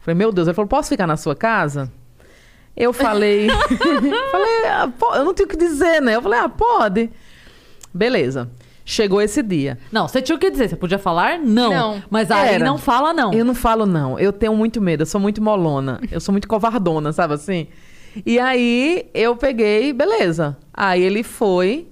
Falei, 0.00 0.16
meu 0.16 0.32
Deus, 0.32 0.46
ele 0.46 0.54
falou: 0.54 0.68
Posso 0.68 0.88
ficar 0.88 1.06
na 1.06 1.16
sua 1.16 1.34
casa? 1.34 1.90
Eu 2.78 2.92
falei, 2.92 3.48
falei, 4.30 4.66
ah, 4.68 4.88
pô, 4.98 5.14
eu 5.14 5.24
não 5.24 5.34
tenho 5.34 5.48
o 5.48 5.50
que 5.50 5.56
dizer, 5.56 6.00
né? 6.00 6.14
Eu 6.16 6.22
falei, 6.22 6.38
ah, 6.38 6.48
pode. 6.48 7.10
Beleza. 7.92 8.48
Chegou 8.84 9.20
esse 9.20 9.42
dia. 9.42 9.78
Não, 9.92 10.08
você 10.08 10.22
tinha 10.22 10.34
o 10.34 10.38
que 10.38 10.50
dizer. 10.50 10.68
Você 10.70 10.76
podia 10.76 10.98
falar 10.98 11.38
não. 11.38 11.70
Não. 11.70 12.02
Mas 12.08 12.30
aí 12.30 12.54
Era. 12.54 12.64
não 12.64 12.78
fala 12.78 13.12
não. 13.12 13.32
Eu 13.34 13.44
não 13.44 13.54
falo 13.54 13.84
não. 13.84 14.18
Eu 14.18 14.32
tenho 14.32 14.54
muito 14.54 14.80
medo. 14.80 15.02
Eu 15.02 15.06
sou 15.06 15.20
muito 15.20 15.42
molona. 15.42 16.00
Eu 16.10 16.20
sou 16.20 16.32
muito 16.32 16.48
covardona, 16.48 17.12
sabe 17.12 17.34
assim? 17.34 17.66
E 18.24 18.38
aí 18.38 19.06
eu 19.12 19.36
peguei, 19.36 19.92
beleza. 19.92 20.56
Aí 20.72 21.02
ele 21.02 21.22
foi 21.22 21.88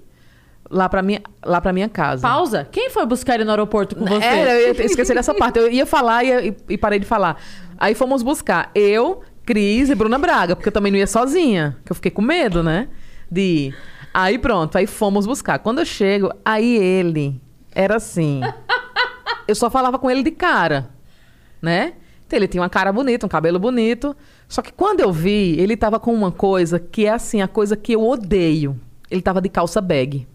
lá 0.70 0.88
pra 0.88 1.02
minha, 1.02 1.20
lá 1.44 1.60
pra 1.60 1.70
minha 1.72 1.88
casa. 1.88 2.22
Pausa. 2.22 2.66
Quem 2.72 2.88
foi 2.88 3.04
buscar 3.04 3.34
ele 3.34 3.44
no 3.44 3.50
aeroporto 3.50 3.94
com 3.94 4.06
você? 4.06 4.24
Era, 4.24 4.54
eu 4.54 4.74
ia 4.74 4.86
esquecer 4.86 5.14
dessa 5.14 5.34
parte. 5.34 5.58
Eu 5.58 5.70
ia 5.70 5.84
falar 5.84 6.24
e, 6.24 6.48
e- 6.48 6.56
e 6.70 6.78
parei 6.78 6.98
de 6.98 7.04
falar. 7.06 7.36
Aí 7.76 7.94
fomos 7.94 8.22
buscar. 8.22 8.70
Eu, 8.74 9.20
Cris 9.46 9.88
e 9.88 9.94
Bruna 9.94 10.18
Braga, 10.18 10.56
porque 10.56 10.68
eu 10.68 10.72
também 10.72 10.90
não 10.90 10.98
ia 10.98 11.06
sozinha. 11.06 11.76
Que 11.84 11.92
eu 11.92 11.94
fiquei 11.94 12.10
com 12.10 12.20
medo, 12.20 12.62
né? 12.62 12.88
De 13.30 13.40
ir. 13.40 13.76
Aí 14.12 14.38
pronto, 14.38 14.76
aí 14.76 14.86
fomos 14.86 15.26
buscar. 15.26 15.60
Quando 15.60 15.78
eu 15.78 15.84
chego, 15.84 16.32
aí 16.44 16.76
ele 16.76 17.40
era 17.72 17.96
assim. 17.96 18.40
Eu 19.46 19.54
só 19.54 19.70
falava 19.70 19.98
com 19.98 20.10
ele 20.10 20.22
de 20.22 20.32
cara, 20.32 20.90
né? 21.62 21.92
Então, 22.26 22.36
ele 22.36 22.48
tinha 22.48 22.60
uma 22.60 22.68
cara 22.68 22.92
bonita, 22.92 23.24
um 23.24 23.28
cabelo 23.28 23.58
bonito. 23.58 24.16
Só 24.48 24.60
que 24.60 24.72
quando 24.72 25.00
eu 25.00 25.12
vi, 25.12 25.60
ele 25.60 25.76
tava 25.76 26.00
com 26.00 26.12
uma 26.12 26.32
coisa 26.32 26.80
que 26.80 27.06
é 27.06 27.10
assim, 27.10 27.40
a 27.40 27.46
coisa 27.46 27.76
que 27.76 27.92
eu 27.92 28.04
odeio. 28.04 28.80
Ele 29.08 29.22
tava 29.22 29.40
de 29.40 29.48
calça 29.48 29.80
bag. 29.80 30.26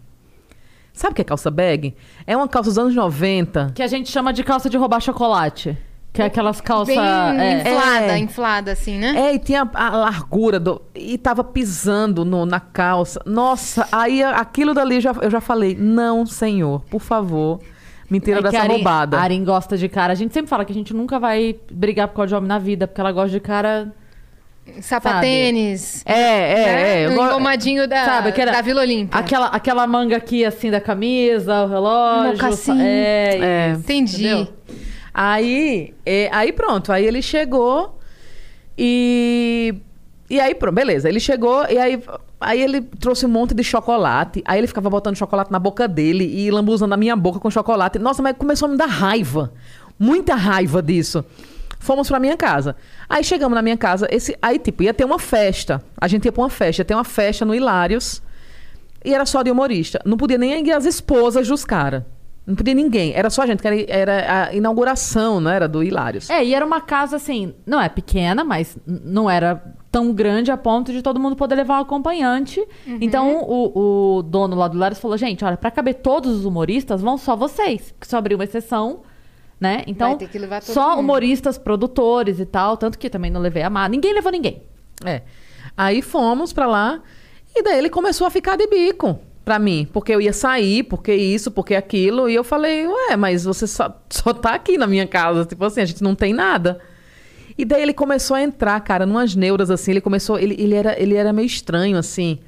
Sabe 0.94 1.12
o 1.12 1.14
que 1.14 1.20
é 1.20 1.24
calça 1.24 1.50
bag? 1.50 1.94
É 2.26 2.34
uma 2.34 2.48
calça 2.48 2.70
dos 2.70 2.78
anos 2.78 2.94
90. 2.94 3.72
Que 3.74 3.82
a 3.82 3.86
gente 3.86 4.10
chama 4.10 4.32
de 4.32 4.42
calça 4.42 4.70
de 4.70 4.76
roubar 4.78 5.00
chocolate. 5.00 5.76
Que 6.12 6.20
é 6.20 6.26
aquelas 6.26 6.60
calças. 6.60 6.94
É. 6.94 7.60
inflada, 7.62 8.12
É. 8.12 8.18
inflada 8.18 8.72
assim, 8.72 8.98
né? 8.98 9.14
É, 9.16 9.34
e 9.34 9.38
tinha 9.38 9.66
a, 9.72 9.86
a 9.86 9.96
largura 9.96 10.60
do. 10.60 10.82
E 10.94 11.16
tava 11.16 11.42
pisando 11.42 12.22
no- 12.24 12.44
na 12.44 12.60
calça. 12.60 13.20
Nossa, 13.24 13.88
aí 13.90 14.22
aquilo 14.22 14.74
dali 14.74 15.00
já, 15.00 15.12
eu 15.22 15.30
já 15.30 15.40
falei: 15.40 15.74
não, 15.74 16.26
senhor, 16.26 16.82
por 16.90 17.00
favor, 17.00 17.60
me 18.10 18.18
É 18.18 18.42
dessa 18.42 18.58
Arin- 18.60 18.74
roubada. 18.74 19.16
A 19.16 19.22
Arin 19.22 19.42
gosta 19.42 19.74
de 19.78 19.88
cara. 19.88 20.12
A 20.12 20.16
gente 20.16 20.34
sempre 20.34 20.50
fala 20.50 20.66
que 20.66 20.72
a 20.72 20.74
gente 20.74 20.92
nunca 20.92 21.18
vai 21.18 21.56
brigar 21.70 22.08
por 22.08 22.16
causa 22.16 22.28
de 22.28 22.34
homem 22.34 22.48
na 22.48 22.58
vida, 22.58 22.86
porque 22.86 23.00
ela 23.00 23.10
gosta 23.12 23.30
de 23.30 23.40
cara. 23.40 23.90
Sapatênis. 24.80 26.02
É, 26.06 26.12
é, 26.12 26.54
né? 26.66 27.02
é. 27.04 27.08
go- 27.14 27.24
engomadinho 27.24 27.88
da, 27.88 28.04
Sabe, 28.04 28.28
aquela- 28.28 28.52
da 28.52 28.60
Vila 28.60 28.82
Olímpia. 28.82 29.18
Aquela, 29.18 29.46
aquela 29.46 29.86
manga 29.86 30.16
aqui, 30.16 30.44
assim, 30.44 30.70
da 30.70 30.80
camisa, 30.80 31.64
o 31.64 31.68
relógio. 31.68 32.32
Mocassim. 32.32 32.80
É, 32.80 33.38
É. 33.40 33.70
isso, 33.72 33.80
Entendi. 33.80 34.26
entendeu? 34.26 34.48
Aí, 35.14 35.94
é, 36.06 36.30
aí 36.32 36.52
pronto, 36.52 36.90
aí 36.90 37.04
ele 37.04 37.20
chegou 37.20 37.98
e. 38.76 39.74
E 40.30 40.40
aí, 40.40 40.54
pronto, 40.54 40.74
beleza. 40.74 41.08
Ele 41.10 41.20
chegou 41.20 41.66
e 41.68 41.76
aí, 41.76 42.02
aí 42.40 42.62
ele 42.62 42.80
trouxe 42.80 43.26
um 43.26 43.28
monte 43.28 43.52
de 43.54 43.62
chocolate. 43.62 44.42
Aí 44.46 44.58
ele 44.58 44.66
ficava 44.66 44.88
botando 44.88 45.14
chocolate 45.14 45.52
na 45.52 45.58
boca 45.58 45.86
dele 45.86 46.24
e 46.24 46.50
lambuzando 46.50 46.94
a 46.94 46.96
minha 46.96 47.14
boca 47.14 47.38
com 47.38 47.50
chocolate. 47.50 47.98
Nossa, 47.98 48.22
mas 48.22 48.34
começou 48.38 48.66
a 48.66 48.70
me 48.70 48.78
dar 48.78 48.86
raiva. 48.86 49.52
Muita 49.98 50.34
raiva 50.34 50.82
disso. 50.82 51.22
Fomos 51.78 52.08
pra 52.08 52.18
minha 52.18 52.36
casa. 52.36 52.74
Aí 53.10 53.22
chegamos 53.22 53.54
na 53.54 53.60
minha 53.60 53.76
casa. 53.76 54.08
Esse, 54.10 54.34
aí, 54.40 54.58
tipo, 54.58 54.82
ia 54.82 54.94
ter 54.94 55.04
uma 55.04 55.18
festa. 55.18 55.82
A 56.00 56.08
gente 56.08 56.24
ia 56.24 56.32
pra 56.32 56.42
uma 56.42 56.50
festa. 56.50 56.80
Ia 56.80 56.84
ter 56.86 56.94
uma 56.94 57.04
festa 57.04 57.44
no 57.44 57.54
Hilários. 57.54 58.22
E 59.04 59.12
era 59.12 59.26
só 59.26 59.42
de 59.42 59.50
humorista. 59.50 60.00
Não 60.02 60.16
podia 60.16 60.38
nem 60.38 60.66
ir 60.66 60.72
as 60.72 60.86
esposas 60.86 61.46
dos 61.46 61.62
caras. 61.62 62.04
Não 62.46 62.56
podia 62.56 62.74
ninguém. 62.74 63.12
Era 63.14 63.30
só 63.30 63.42
a 63.42 63.46
gente, 63.46 63.62
que 63.62 63.68
era, 63.68 63.80
era 63.82 64.48
a 64.48 64.54
inauguração, 64.54 65.40
não 65.40 65.50
era? 65.50 65.68
Do 65.68 65.82
Hilários. 65.82 66.28
É, 66.28 66.44
e 66.44 66.54
era 66.54 66.66
uma 66.66 66.80
casa 66.80 67.16
assim, 67.16 67.54
não 67.64 67.80
é 67.80 67.88
pequena, 67.88 68.42
mas 68.42 68.76
não 68.86 69.30
era 69.30 69.62
tão 69.92 70.12
grande 70.12 70.50
a 70.50 70.56
ponto 70.56 70.90
de 70.90 71.02
todo 71.02 71.20
mundo 71.20 71.36
poder 71.36 71.54
levar 71.54 71.78
um 71.78 71.82
acompanhante. 71.82 72.58
Uhum. 72.86 72.98
Então 73.00 73.42
o, 73.42 74.16
o 74.18 74.22
dono 74.22 74.56
lá 74.56 74.66
do 74.66 74.76
Lares 74.76 74.98
falou: 74.98 75.16
gente, 75.16 75.44
olha, 75.44 75.56
pra 75.56 75.70
caber 75.70 75.94
todos 75.94 76.38
os 76.38 76.44
humoristas, 76.44 77.00
vão 77.00 77.16
só 77.16 77.36
vocês. 77.36 77.92
Porque 77.92 78.08
só 78.08 78.16
abriu 78.16 78.36
uma 78.36 78.44
exceção, 78.44 79.02
né? 79.60 79.84
Então, 79.86 80.10
Vai 80.10 80.18
ter 80.18 80.28
que 80.28 80.38
levar 80.38 80.62
todo 80.62 80.74
só 80.74 80.90
mundo. 80.90 81.00
humoristas, 81.00 81.58
produtores 81.58 82.40
e 82.40 82.46
tal. 82.46 82.76
Tanto 82.76 82.98
que 82.98 83.08
também 83.08 83.30
não 83.30 83.40
levei 83.40 83.62
a 83.62 83.70
má. 83.70 83.88
Ninguém 83.88 84.12
levou 84.12 84.32
ninguém. 84.32 84.62
É. 85.04 85.22
Aí 85.76 86.02
fomos 86.02 86.52
pra 86.52 86.66
lá 86.66 87.00
e 87.54 87.62
daí 87.62 87.78
ele 87.78 87.88
começou 87.88 88.26
a 88.26 88.30
ficar 88.30 88.56
de 88.56 88.66
bico 88.66 89.18
pra 89.44 89.58
mim, 89.58 89.88
porque 89.92 90.14
eu 90.14 90.20
ia 90.20 90.32
sair, 90.32 90.84
porque 90.84 91.14
isso, 91.14 91.50
porque 91.50 91.74
aquilo, 91.74 92.28
e 92.28 92.34
eu 92.34 92.44
falei, 92.44 92.86
ué, 92.86 93.16
mas 93.16 93.44
você 93.44 93.66
só, 93.66 94.00
só 94.08 94.32
tá 94.32 94.54
aqui 94.54 94.78
na 94.78 94.86
minha 94.86 95.06
casa, 95.06 95.44
tipo 95.44 95.64
assim, 95.64 95.80
a 95.80 95.84
gente 95.84 96.02
não 96.02 96.14
tem 96.14 96.32
nada. 96.32 96.80
E 97.56 97.64
daí 97.64 97.82
ele 97.82 97.92
começou 97.92 98.36
a 98.36 98.42
entrar, 98.42 98.80
cara, 98.80 99.04
numas 99.04 99.34
neuras 99.34 99.70
assim, 99.70 99.90
ele 99.92 100.00
começou, 100.00 100.38
ele, 100.38 100.54
ele, 100.58 100.74
era, 100.74 101.00
ele 101.00 101.14
era 101.14 101.32
meio 101.32 101.46
estranho 101.46 101.98
assim. 101.98 102.38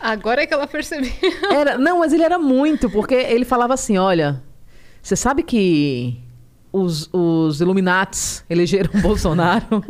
Agora 0.00 0.42
é 0.42 0.46
que 0.46 0.54
ela 0.54 0.66
percebeu. 0.66 1.10
Era, 1.50 1.78
não, 1.78 2.00
mas 2.00 2.12
ele 2.12 2.22
era 2.22 2.38
muito, 2.38 2.90
porque 2.90 3.14
ele 3.14 3.44
falava 3.44 3.74
assim, 3.74 3.98
olha, 3.98 4.42
você 5.02 5.16
sabe 5.16 5.42
que 5.42 6.20
os, 6.72 7.08
os 7.12 7.60
Illuminates 7.60 8.44
elegeram 8.48 9.00
Bolsonaro? 9.00 9.84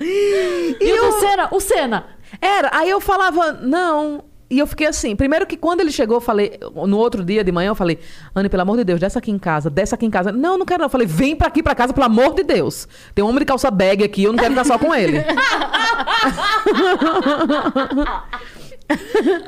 E, 0.00 0.92
o 0.98 1.20
Senna, 1.20 1.48
o 1.50 1.60
Senna. 1.60 2.06
Era. 2.40 2.70
Aí 2.72 2.88
eu 2.88 3.00
falava, 3.00 3.52
não. 3.52 4.24
E 4.50 4.58
eu 4.58 4.66
fiquei 4.66 4.88
assim. 4.88 5.14
Primeiro 5.14 5.46
que 5.46 5.56
quando 5.56 5.80
ele 5.80 5.92
chegou, 5.92 6.16
eu 6.16 6.20
falei. 6.20 6.58
No 6.74 6.98
outro 6.98 7.24
dia 7.24 7.44
de 7.44 7.52
manhã, 7.52 7.68
eu 7.68 7.74
falei, 7.76 8.00
Anne, 8.34 8.48
pelo 8.48 8.62
amor 8.62 8.76
de 8.76 8.82
Deus, 8.84 8.98
desce 8.98 9.16
aqui 9.16 9.30
em 9.30 9.38
casa, 9.38 9.70
desce 9.70 9.94
aqui 9.94 10.04
em 10.04 10.10
casa. 10.10 10.32
Não, 10.32 10.58
não 10.58 10.66
quero 10.66 10.80
não. 10.80 10.86
Eu 10.86 10.90
falei, 10.90 11.06
vem 11.06 11.36
pra 11.36 11.46
aqui 11.46 11.62
pra 11.62 11.72
casa, 11.74 11.92
pelo 11.92 12.06
amor 12.06 12.34
de 12.34 12.42
Deus. 12.42 12.88
Tem 13.14 13.24
um 13.24 13.28
homem 13.28 13.38
de 13.38 13.44
calça 13.44 13.70
bag 13.70 14.02
aqui, 14.02 14.24
eu 14.24 14.32
não 14.32 14.38
quero 14.40 14.50
ficar 14.50 14.64
só 14.64 14.76
com 14.76 14.92
ele. 14.92 15.18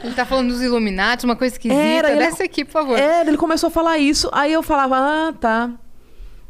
Ele 0.05 0.15
tá 0.15 0.25
falando 0.25 0.49
dos 0.51 0.63
Illuminati, 0.63 1.25
uma 1.25 1.35
coisa 1.35 1.55
esquisita. 1.55 1.81
Era, 1.81 2.11
ele- 2.13 2.21
Desce 2.21 2.43
aqui, 2.45 2.65
por 2.65 2.71
favor. 2.73 2.97
Era, 2.99 3.29
ele 3.29 3.37
começou 3.37 3.67
a 3.69 3.71
falar 3.71 3.99
isso. 3.99 4.29
Aí 4.33 4.53
eu 4.53 4.63
falava, 4.63 4.97
ah, 4.99 5.33
tá. 5.33 5.71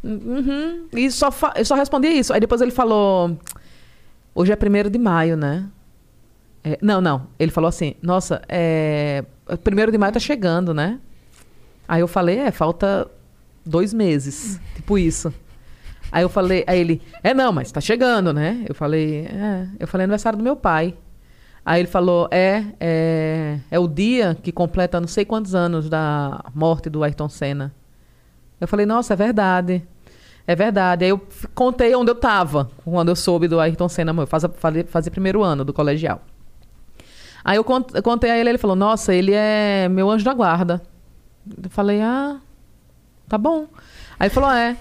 Uhum. 0.04 0.86
E 0.92 1.10
só 1.10 1.30
fa- 1.30 1.54
eu 1.56 1.64
só 1.64 1.74
respondia 1.74 2.12
isso. 2.12 2.32
Aí 2.34 2.40
depois 2.40 2.60
ele 2.60 2.70
falou, 2.70 3.38
hoje 4.34 4.52
é 4.52 4.56
primeiro 4.56 4.90
de 4.90 4.98
maio, 4.98 5.36
né? 5.38 5.64
É, 6.64 6.78
não, 6.80 7.00
não. 7.00 7.28
Ele 7.38 7.50
falou 7.50 7.68
assim, 7.68 7.94
nossa, 8.00 8.42
é, 8.48 9.24
primeiro 9.64 9.90
de 9.90 9.98
maio 9.98 10.12
tá 10.12 10.20
chegando, 10.20 10.72
né? 10.72 11.00
Aí 11.88 12.00
eu 12.00 12.08
falei, 12.08 12.38
é, 12.38 12.50
falta 12.50 13.10
dois 13.64 13.92
meses. 13.92 14.60
Tipo 14.74 14.96
isso. 14.98 15.32
Aí 16.10 16.22
eu 16.22 16.28
falei, 16.28 16.62
aí 16.66 16.78
ele, 16.78 17.02
é 17.22 17.32
não, 17.32 17.52
mas 17.52 17.72
tá 17.72 17.80
chegando, 17.80 18.32
né? 18.32 18.64
Eu 18.68 18.74
falei, 18.74 19.26
é, 19.26 19.66
eu 19.80 19.88
falei 19.88 20.04
aniversário 20.04 20.38
do 20.38 20.44
meu 20.44 20.54
pai. 20.54 20.94
Aí 21.64 21.80
ele 21.80 21.88
falou, 21.88 22.28
é, 22.30 22.64
é, 22.80 23.58
é 23.70 23.78
o 23.78 23.88
dia 23.88 24.36
que 24.40 24.52
completa 24.52 25.00
não 25.00 25.08
sei 25.08 25.24
quantos 25.24 25.54
anos 25.54 25.88
da 25.88 26.44
morte 26.54 26.90
do 26.90 27.02
Ayrton 27.02 27.28
Senna. 27.28 27.72
Eu 28.60 28.68
falei, 28.68 28.84
nossa, 28.84 29.14
é 29.14 29.16
verdade. 29.16 29.82
É 30.46 30.54
verdade. 30.54 31.04
Aí 31.04 31.10
eu 31.10 31.20
contei 31.54 31.94
onde 31.94 32.10
eu 32.10 32.14
tava, 32.14 32.70
quando 32.84 33.08
eu 33.08 33.16
soube 33.16 33.48
do 33.48 33.60
Ayrton 33.60 33.88
Senna, 33.88 34.12
eu 34.12 34.26
fazia, 34.26 34.50
fazia 34.88 35.10
primeiro 35.10 35.42
ano 35.42 35.64
do 35.64 35.72
colegial. 35.72 36.20
Aí 37.44 37.56
eu 37.56 37.64
cont- 37.64 37.94
eu 37.94 38.02
contei 38.02 38.30
a 38.30 38.38
ele, 38.38 38.50
ele 38.50 38.58
falou, 38.58 38.76
nossa, 38.76 39.14
ele 39.14 39.32
é 39.34 39.88
meu 39.88 40.10
anjo 40.10 40.24
da 40.24 40.32
guarda. 40.34 40.80
Eu 41.62 41.70
falei, 41.70 42.00
ah, 42.00 42.38
tá 43.28 43.36
bom. 43.36 43.66
Aí 44.18 44.26
ele 44.28 44.34
falou, 44.34 44.50
é, 44.52 44.76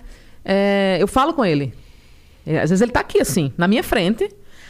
é, 0.45 0.97
eu 0.99 1.07
falo 1.07 1.34
com 1.34 1.43
ele. 1.43 1.74
É, 2.45 2.59
Às 2.62 2.70
vezes 2.70 2.82
ele 2.82 2.91
tá 2.91 2.99
aqui, 2.99 3.20
assim, 3.20 3.51
na 3.57 3.68
minha 3.68 3.84
frente. 3.84 4.30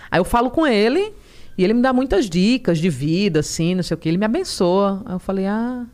Aí 0.09 0.19
eu 0.19 0.23
falo 0.25 0.49
com 0.51 0.65
ele 0.65 1.13
e 1.57 1.63
ele 1.63 1.73
me 1.73 1.81
dá 1.81 1.91
muitas 1.91 2.29
dicas 2.29 2.79
de 2.79 2.89
vida, 2.89 3.41
assim, 3.41 3.75
não 3.75 3.83
sei 3.83 3.95
o 3.95 3.97
que. 3.97 4.07
Ele 4.09 4.17
me 4.17 4.25
abençoa. 4.25 5.01
Aí 5.05 5.13
eu 5.15 5.19
falei, 5.19 5.45
ah, 5.47 5.85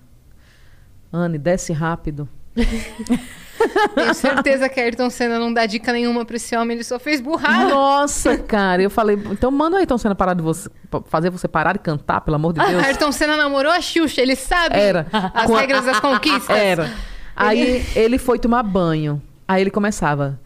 Anne, 1.12 1.38
desce 1.38 1.74
rápido. 1.74 2.28
Tenho 3.96 4.14
certeza 4.14 4.70
que 4.70 4.80
a 4.80 4.84
Ayrton 4.84 5.10
Senna 5.10 5.40
não 5.40 5.54
dá 5.54 5.66
dica 5.66 5.92
nenhuma 5.92 6.24
pra 6.26 6.36
esse 6.36 6.56
homem, 6.56 6.76
ele 6.78 6.84
só 6.84 6.98
fez 7.00 7.20
burrada. 7.22 7.70
Nossa, 7.70 8.38
cara. 8.38 8.82
Eu 8.82 8.90
falei, 8.90 9.18
então 9.32 9.50
manda 9.52 9.78
aí, 9.78 9.84
então, 9.84 9.98
Senna 9.98 10.16
parar 10.16 10.34
de 10.34 10.42
você, 10.42 10.70
fazer 11.08 11.30
você 11.30 11.48
parar 11.48 11.74
de 11.74 11.80
cantar, 11.80 12.22
pelo 12.22 12.36
amor 12.36 12.54
de 12.54 12.60
Deus. 12.66 12.84
A 12.84 12.88
Ayrton 12.88 13.12
Senna 13.12 13.36
namorou 13.38 13.72
a 13.72 13.82
Xuxa, 13.82 14.22
ele 14.22 14.36
sabe 14.36 14.76
Era. 14.78 15.08
as 15.34 15.46
Com 15.48 15.56
a- 15.56 15.60
regras 15.62 15.86
das 15.86 16.00
conquistas. 16.00 16.50
Era. 16.56 16.92
Aí 17.36 17.86
ele 17.96 18.18
foi 18.18 18.40
tomar 18.40 18.64
banho. 18.64 19.22
Aí 19.48 19.62
ele 19.62 19.72
começava. 19.72 20.40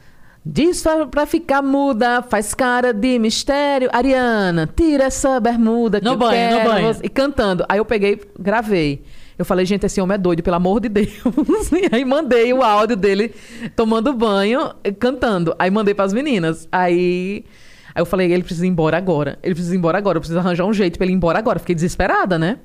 Diz 0.45 0.81
pra, 0.81 1.05
pra 1.05 1.25
ficar 1.27 1.61
muda, 1.61 2.23
faz 2.23 2.53
cara 2.55 2.91
de 2.93 3.19
mistério. 3.19 3.89
Ariana, 3.93 4.67
tira 4.75 5.03
essa 5.03 5.39
bermuda 5.39 5.99
que 5.99 6.05
No 6.05 6.13
eu 6.13 6.17
banho, 6.17 6.49
no 6.51 6.57
quero 6.57 6.69
banho. 6.71 6.87
você." 6.93 7.01
E 7.03 7.09
cantando. 7.09 7.63
Aí 7.69 7.77
eu 7.77 7.85
peguei, 7.85 8.19
gravei. 8.39 9.03
Eu 9.41 9.45
falei, 9.45 9.65
gente, 9.65 9.83
esse 9.87 9.99
homem 9.99 10.13
é 10.13 10.17
doido, 10.19 10.43
pelo 10.43 10.55
amor 10.55 10.79
de 10.79 10.87
Deus. 10.87 11.09
e 11.73 11.95
aí 11.95 12.05
mandei 12.05 12.53
o 12.53 12.61
áudio 12.61 12.95
dele 12.95 13.33
tomando 13.75 14.13
banho, 14.13 14.71
eh, 14.83 14.91
cantando. 14.91 15.55
Aí 15.57 15.71
mandei 15.71 15.95
pras 15.95 16.13
meninas. 16.13 16.67
Aí, 16.71 17.43
aí 17.87 17.99
eu 17.99 18.05
falei, 18.05 18.31
ele 18.31 18.43
precisa 18.43 18.67
ir 18.67 18.69
embora 18.69 18.97
agora. 18.97 19.39
Ele 19.41 19.55
precisa 19.55 19.73
ir 19.73 19.79
embora 19.79 19.97
agora. 19.97 20.17
Eu 20.17 20.21
preciso 20.21 20.37
arranjar 20.37 20.63
um 20.65 20.73
jeito 20.73 20.99
pra 20.99 21.05
ele 21.05 21.13
ir 21.13 21.15
embora 21.15 21.39
agora. 21.39 21.57
Fiquei 21.57 21.73
desesperada, 21.73 22.37
né? 22.37 22.59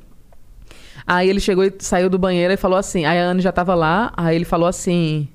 Aí 1.06 1.30
ele 1.30 1.40
chegou 1.40 1.64
e 1.64 1.72
saiu 1.78 2.10
do 2.10 2.18
banheiro 2.18 2.52
e 2.52 2.58
falou 2.58 2.78
assim. 2.78 3.06
Aí 3.06 3.18
a 3.18 3.24
Anne 3.24 3.40
já 3.40 3.52
tava 3.52 3.74
lá. 3.74 4.12
Aí 4.14 4.36
ele 4.36 4.44
falou 4.44 4.68
assim: 4.68 5.26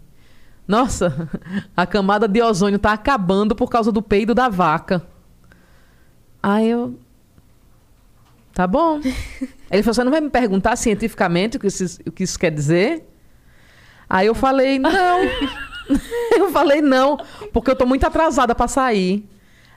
Nossa, 0.68 1.28
a 1.76 1.88
camada 1.88 2.28
de 2.28 2.40
ozônio 2.40 2.78
tá 2.78 2.94
acabando 2.94 3.56
por 3.56 3.68
causa 3.68 3.92
do 3.92 4.04
peido 4.04 4.36
da 4.36 4.48
vaca. 4.48 5.02
Aí 6.44 6.70
eu. 6.70 6.94
Tá 8.54 8.68
bom. 8.68 9.02
Ele 9.72 9.82
falou: 9.84 9.94
Você 9.94 10.04
não 10.04 10.12
vai 10.12 10.22
me 10.22 10.30
perguntar 10.30 10.76
cientificamente 10.76 11.58
o 11.58 11.60
que 11.60 11.68
isso, 11.68 12.00
o 12.06 12.12
que 12.12 12.24
isso 12.24 12.38
quer 12.38 12.52
dizer? 12.52 13.08
Aí 14.10 14.28
eu 14.28 14.36
falei: 14.36 14.78
Não. 14.78 15.22
eu 16.38 16.52
falei: 16.52 16.82
Não, 16.82 17.18
porque 17.54 17.72
eu 17.72 17.76
tô 17.76 17.86
muito 17.86 18.06
atrasada 18.06 18.54
pra 18.54 18.68
sair. 18.68 19.28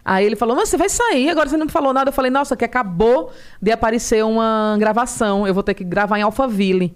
Aí 0.04 0.26
ele 0.26 0.36
falou: 0.36 0.56
Mas 0.56 0.68
você 0.68 0.76
vai 0.76 0.88
sair, 0.88 1.30
agora 1.30 1.48
você 1.48 1.56
não 1.56 1.66
me 1.66 1.72
falou 1.72 1.92
nada. 1.92 2.08
Eu 2.08 2.12
falei: 2.12 2.30
Nossa, 2.30 2.56
que 2.56 2.64
acabou 2.64 3.32
de 3.62 3.70
aparecer 3.70 4.24
uma 4.24 4.76
gravação. 4.78 5.46
Eu 5.46 5.54
vou 5.54 5.62
ter 5.62 5.74
que 5.74 5.84
gravar 5.84 6.18
em 6.18 6.22
Alphaville. 6.22 6.94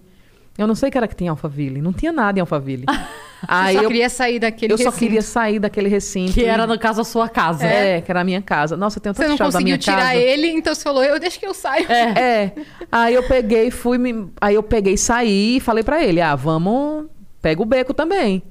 Eu 0.58 0.66
não 0.66 0.74
sei 0.74 0.88
o 0.88 0.92
que 0.92 0.98
era 0.98 1.06
que 1.06 1.14
tinha 1.14 1.28
em 1.28 1.30
Alphaville. 1.30 1.80
Não 1.80 1.92
tinha 1.92 2.10
nada 2.10 2.38
em 2.38 2.40
Alphaville. 2.40 2.84
Aí 3.46 3.76
só 3.76 3.82
eu, 3.82 3.88
queria 3.88 4.08
sair 4.10 4.38
daquele 4.38 4.72
eu 4.72 4.78
só 4.78 4.84
recinto. 4.84 4.98
queria 4.98 5.22
sair 5.22 5.58
daquele 5.58 5.88
recinto. 5.88 6.32
Que 6.32 6.44
era, 6.44 6.66
no 6.66 6.78
caso, 6.78 7.00
a 7.00 7.04
sua 7.04 7.28
casa. 7.28 7.64
É, 7.64 8.00
que 8.00 8.10
era 8.10 8.20
a 8.22 8.24
minha 8.24 8.42
casa. 8.42 8.76
Nossa, 8.76 8.98
eu 8.98 9.02
tenho 9.02 9.14
Você 9.14 9.22
tanto 9.24 9.38
não 9.38 9.46
conseguiu 9.46 9.78
tirar 9.78 9.98
casa. 9.98 10.16
ele, 10.16 10.48
então 10.48 10.74
você 10.74 10.82
falou, 10.82 11.04
eu 11.04 11.20
deixo 11.20 11.38
que 11.38 11.46
eu 11.46 11.54
saio. 11.54 11.86
É. 11.88 12.52
Aí 12.90 13.14
eu 13.14 13.22
peguei, 13.22 13.70
fui 13.70 13.98
me... 13.98 14.28
Aí 14.40 14.54
eu 14.54 14.62
peguei, 14.62 14.96
saí 14.96 15.56
e 15.56 15.60
falei 15.60 15.84
pra 15.84 16.02
ele: 16.02 16.20
"Ah, 16.20 16.34
vamos, 16.34 17.06
pega 17.40 17.62
o 17.62 17.64
beco 17.64 17.94
também". 17.94 18.42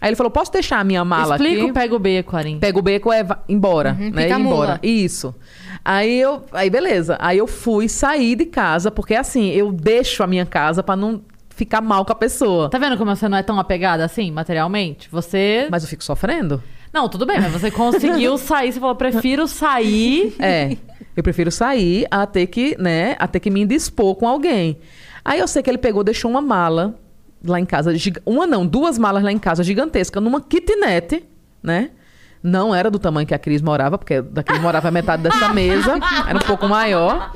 Aí 0.00 0.10
ele 0.10 0.16
falou: 0.16 0.30
"Posso 0.30 0.52
deixar 0.52 0.80
a 0.80 0.84
minha 0.84 1.04
mala 1.04 1.36
Explica 1.36 1.62
aqui?" 1.62 1.70
o 1.70 1.74
pega 1.74 1.94
o 1.94 1.98
beco, 1.98 2.36
Arim. 2.36 2.58
Pega 2.58 2.78
o 2.78 2.82
beco 2.82 3.10
é 3.12 3.24
embora, 3.48 3.96
Uhum, 3.98 4.10
né? 4.10 4.28
embora. 4.28 4.78
Isso. 4.82 5.34
Aí 5.84 6.20
eu, 6.20 6.44
aí 6.52 6.68
beleza. 6.68 7.16
Aí 7.20 7.38
eu 7.38 7.46
fui 7.46 7.88
sair 7.88 8.34
de 8.36 8.44
casa, 8.46 8.90
porque 8.90 9.14
assim, 9.14 9.48
eu 9.50 9.72
deixo 9.72 10.22
a 10.22 10.26
minha 10.26 10.44
casa 10.44 10.82
pra 10.82 10.96
não 10.96 11.22
ficar 11.56 11.80
mal 11.80 12.04
com 12.04 12.12
a 12.12 12.14
pessoa. 12.14 12.68
Tá 12.68 12.78
vendo 12.78 12.96
como 12.98 13.16
você 13.16 13.28
não 13.28 13.38
é 13.38 13.42
tão 13.42 13.58
apegada 13.58 14.04
assim, 14.04 14.30
materialmente? 14.30 15.08
Você. 15.10 15.66
Mas 15.70 15.82
eu 15.82 15.88
fico 15.88 16.04
sofrendo. 16.04 16.62
Não, 16.92 17.08
tudo 17.08 17.26
bem, 17.26 17.40
mas 17.40 17.50
você 17.50 17.70
conseguiu 17.70 18.36
sair. 18.38 18.72
Você 18.72 18.78
falou, 18.78 18.94
prefiro 18.94 19.48
sair. 19.48 20.36
É. 20.38 20.76
Eu 21.16 21.22
prefiro 21.22 21.50
sair 21.50 22.06
a 22.10 22.26
ter 22.26 22.46
que, 22.46 22.76
né, 22.78 23.16
a 23.18 23.26
ter 23.26 23.40
que 23.40 23.50
me 23.50 23.62
indispor 23.62 24.14
com 24.14 24.28
alguém. 24.28 24.78
Aí 25.24 25.40
eu 25.40 25.48
sei 25.48 25.62
que 25.62 25.70
ele 25.70 25.78
pegou, 25.78 26.04
deixou 26.04 26.30
uma 26.30 26.42
mala 26.42 26.94
lá 27.44 27.58
em 27.58 27.64
casa, 27.64 27.92
uma 28.24 28.46
não, 28.46 28.66
duas 28.66 28.98
malas 28.98 29.22
lá 29.22 29.32
em 29.32 29.38
casa 29.38 29.64
gigantesca, 29.64 30.20
numa 30.20 30.40
kitnet, 30.40 31.24
né? 31.62 31.90
Não 32.46 32.72
era 32.72 32.88
do 32.88 32.98
tamanho 33.00 33.26
que 33.26 33.34
a 33.34 33.38
Cris 33.40 33.60
morava, 33.60 33.98
porque 33.98 34.22
daqui 34.22 34.56
morava 34.60 34.88
metade 34.88 35.20
dessa 35.20 35.52
mesa, 35.52 35.98
era 36.28 36.38
um 36.38 36.46
pouco 36.46 36.68
maior. 36.68 37.32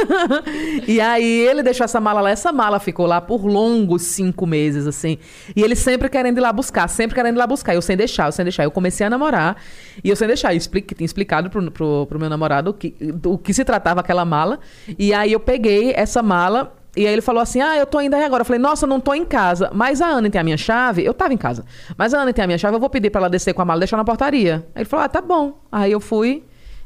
e 0.86 1.00
aí 1.00 1.40
ele 1.40 1.62
deixou 1.62 1.86
essa 1.86 1.98
mala 1.98 2.20
lá, 2.20 2.28
essa 2.28 2.52
mala 2.52 2.78
ficou 2.78 3.06
lá 3.06 3.18
por 3.18 3.46
longos 3.46 4.02
cinco 4.02 4.46
meses, 4.46 4.86
assim. 4.86 5.16
E 5.56 5.62
ele 5.62 5.74
sempre 5.74 6.10
querendo 6.10 6.36
ir 6.36 6.42
lá 6.42 6.52
buscar, 6.52 6.86
sempre 6.86 7.14
querendo 7.14 7.36
ir 7.36 7.38
lá 7.38 7.46
buscar. 7.46 7.74
Eu 7.74 7.80
sem 7.80 7.96
deixar, 7.96 8.26
eu 8.26 8.32
sem 8.32 8.44
deixar. 8.44 8.64
Eu 8.64 8.70
comecei 8.70 9.06
a 9.06 9.10
namorar 9.10 9.56
e 10.04 10.10
eu 10.10 10.16
sem 10.16 10.26
deixar. 10.26 10.54
Eu 10.54 10.60
tinha 10.60 11.06
explicado 11.06 11.48
pro, 11.48 11.70
pro, 11.70 12.06
pro 12.06 12.20
meu 12.20 12.28
namorado 12.28 12.72
o 12.72 12.74
que, 12.74 12.90
do 12.90 13.38
que 13.38 13.54
se 13.54 13.64
tratava 13.64 14.00
aquela 14.00 14.26
mala. 14.26 14.60
E 14.98 15.14
aí 15.14 15.32
eu 15.32 15.40
peguei 15.40 15.94
essa 15.96 16.22
mala 16.22 16.76
e 16.96 17.06
aí 17.06 17.12
ele 17.12 17.22
falou 17.22 17.42
assim: 17.42 17.60
Ah, 17.60 17.76
eu 17.76 17.86
tô 17.86 18.00
indo 18.00 18.14
aí 18.14 18.24
agora. 18.24 18.40
Eu 18.40 18.44
falei, 18.44 18.58
nossa, 18.58 18.86
não 18.86 18.98
tô 18.98 19.12
em 19.12 19.24
casa. 19.24 19.70
Mas 19.74 20.00
a 20.00 20.06
Ana 20.06 20.30
tem 20.30 20.40
a 20.40 20.44
minha 20.44 20.56
chave. 20.56 21.04
Eu 21.04 21.12
tava 21.12 21.34
em 21.34 21.36
casa. 21.36 21.64
Mas 21.96 22.14
a 22.14 22.20
Ana 22.22 22.32
tem 22.32 22.42
a 22.42 22.46
minha 22.46 22.58
chave, 22.58 22.74
eu 22.74 22.80
vou 22.80 22.88
pedir 22.88 23.10
pra 23.10 23.20
ela 23.20 23.28
descer 23.28 23.52
com 23.52 23.60
a 23.60 23.64
mala 23.64 23.78
e 23.78 23.80
deixar 23.80 23.98
na 23.98 24.04
portaria. 24.04 24.66
Aí 24.74 24.82
ele 24.82 24.88
falou: 24.88 25.04
Ah, 25.04 25.08
tá 25.08 25.20
bom. 25.20 25.60
Aí 25.70 25.92
eu 25.92 26.00
fui 26.00 26.42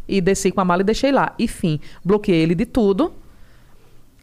e 0.09 0.21
desci 0.21 0.51
com 0.51 0.61
a 0.61 0.65
mala 0.65 0.83
e 0.83 0.85
deixei 0.85 1.13
lá. 1.13 1.33
Enfim, 1.39 1.79
bloqueei 2.05 2.43
ele 2.43 2.55
de 2.55 2.67
tudo. 2.67 3.13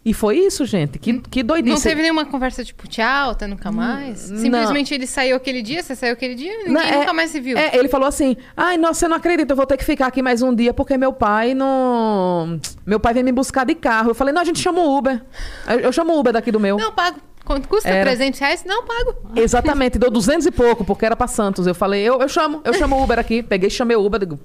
E 0.08 0.14
foi 0.14 0.38
isso, 0.40 0.66
gente. 0.66 0.98
Que, 0.98 1.20
que 1.20 1.44
doidice. 1.44 1.76
Não 1.76 1.82
teve 1.82 2.02
nenhuma 2.02 2.24
conversa 2.24 2.64
tipo, 2.64 2.88
tchau, 2.88 3.32
até 3.32 3.46
nunca 3.46 3.70
mais? 3.74 4.32
Não. 4.32 4.38
Simplesmente 4.38 4.94
ele 4.94 5.06
saiu 5.06 5.36
aquele 5.36 5.62
dia, 5.62 5.84
você 5.84 5.98
saiu 5.98 6.14
aquele 6.14 6.34
dia, 6.34 6.50
ninguém 6.60 6.72
Não, 6.72 6.80
é- 6.80 6.98
nunca 7.00 7.12
mais 7.12 7.30
se 7.30 7.42
viu. 7.42 7.58
É, 7.58 7.76
ele 7.76 7.90
falou 7.90 8.08
assim: 8.08 8.38
ai, 8.56 8.78
nossa, 8.78 9.02
você 9.02 9.08
não 9.10 9.18
acredita, 9.18 9.52
eu 9.52 9.58
vou 9.58 9.66
ter 9.66 9.76
que 9.76 9.84
ficar 9.84 10.08
aqui 10.08 10.22
mais 10.22 10.42
um 10.42 10.56
dia 10.56 10.74
porque 10.74 10.98
meu 10.98 11.12
pai 11.12 11.54
não. 11.54 12.58
Meu 12.86 13.02
pai 13.02 13.16
vem 13.16 13.22
me 13.22 13.34
buscar 13.34 13.66
de 13.66 13.76
carro. 13.76 14.12
Eu 14.12 14.16
falei: 14.16 14.34
não, 14.34 14.44
a 14.44 14.46
gente 14.46 14.62
chama 14.62 14.80
o 14.80 14.98
Uber. 14.98 15.22
Eu, 15.68 15.80
eu 15.82 15.92
chamo 15.92 16.14
o 16.14 16.20
Uber 16.22 16.32
daqui 16.32 16.54
do 16.54 16.60
meu. 16.60 16.78
Não, 16.78 16.94
pago. 16.94 17.20
Quanto 17.44 17.68
custa? 17.68 17.90
Era. 17.90 18.04
300 18.04 18.40
reais? 18.40 18.64
Não, 18.66 18.86
pago. 18.86 19.14
Exatamente, 19.36 20.00
deu 20.00 20.10
200 20.10 20.46
e 20.46 20.52
pouco, 20.52 20.86
porque 20.86 21.06
era 21.06 21.18
pra 21.18 21.28
Santos. 21.28 21.68
Eu 21.68 21.76
falei: 21.76 22.02
eu, 22.02 22.22
eu 22.22 22.30
chamo, 22.30 22.62
eu 22.64 22.74
chamo 22.74 22.96
o 22.96 23.04
Uber 23.04 23.20
aqui. 23.20 23.44
Peguei, 23.44 23.70
chamei 23.70 23.98
o 23.98 24.06
Uber, 24.06 24.22
digo: 24.22 24.40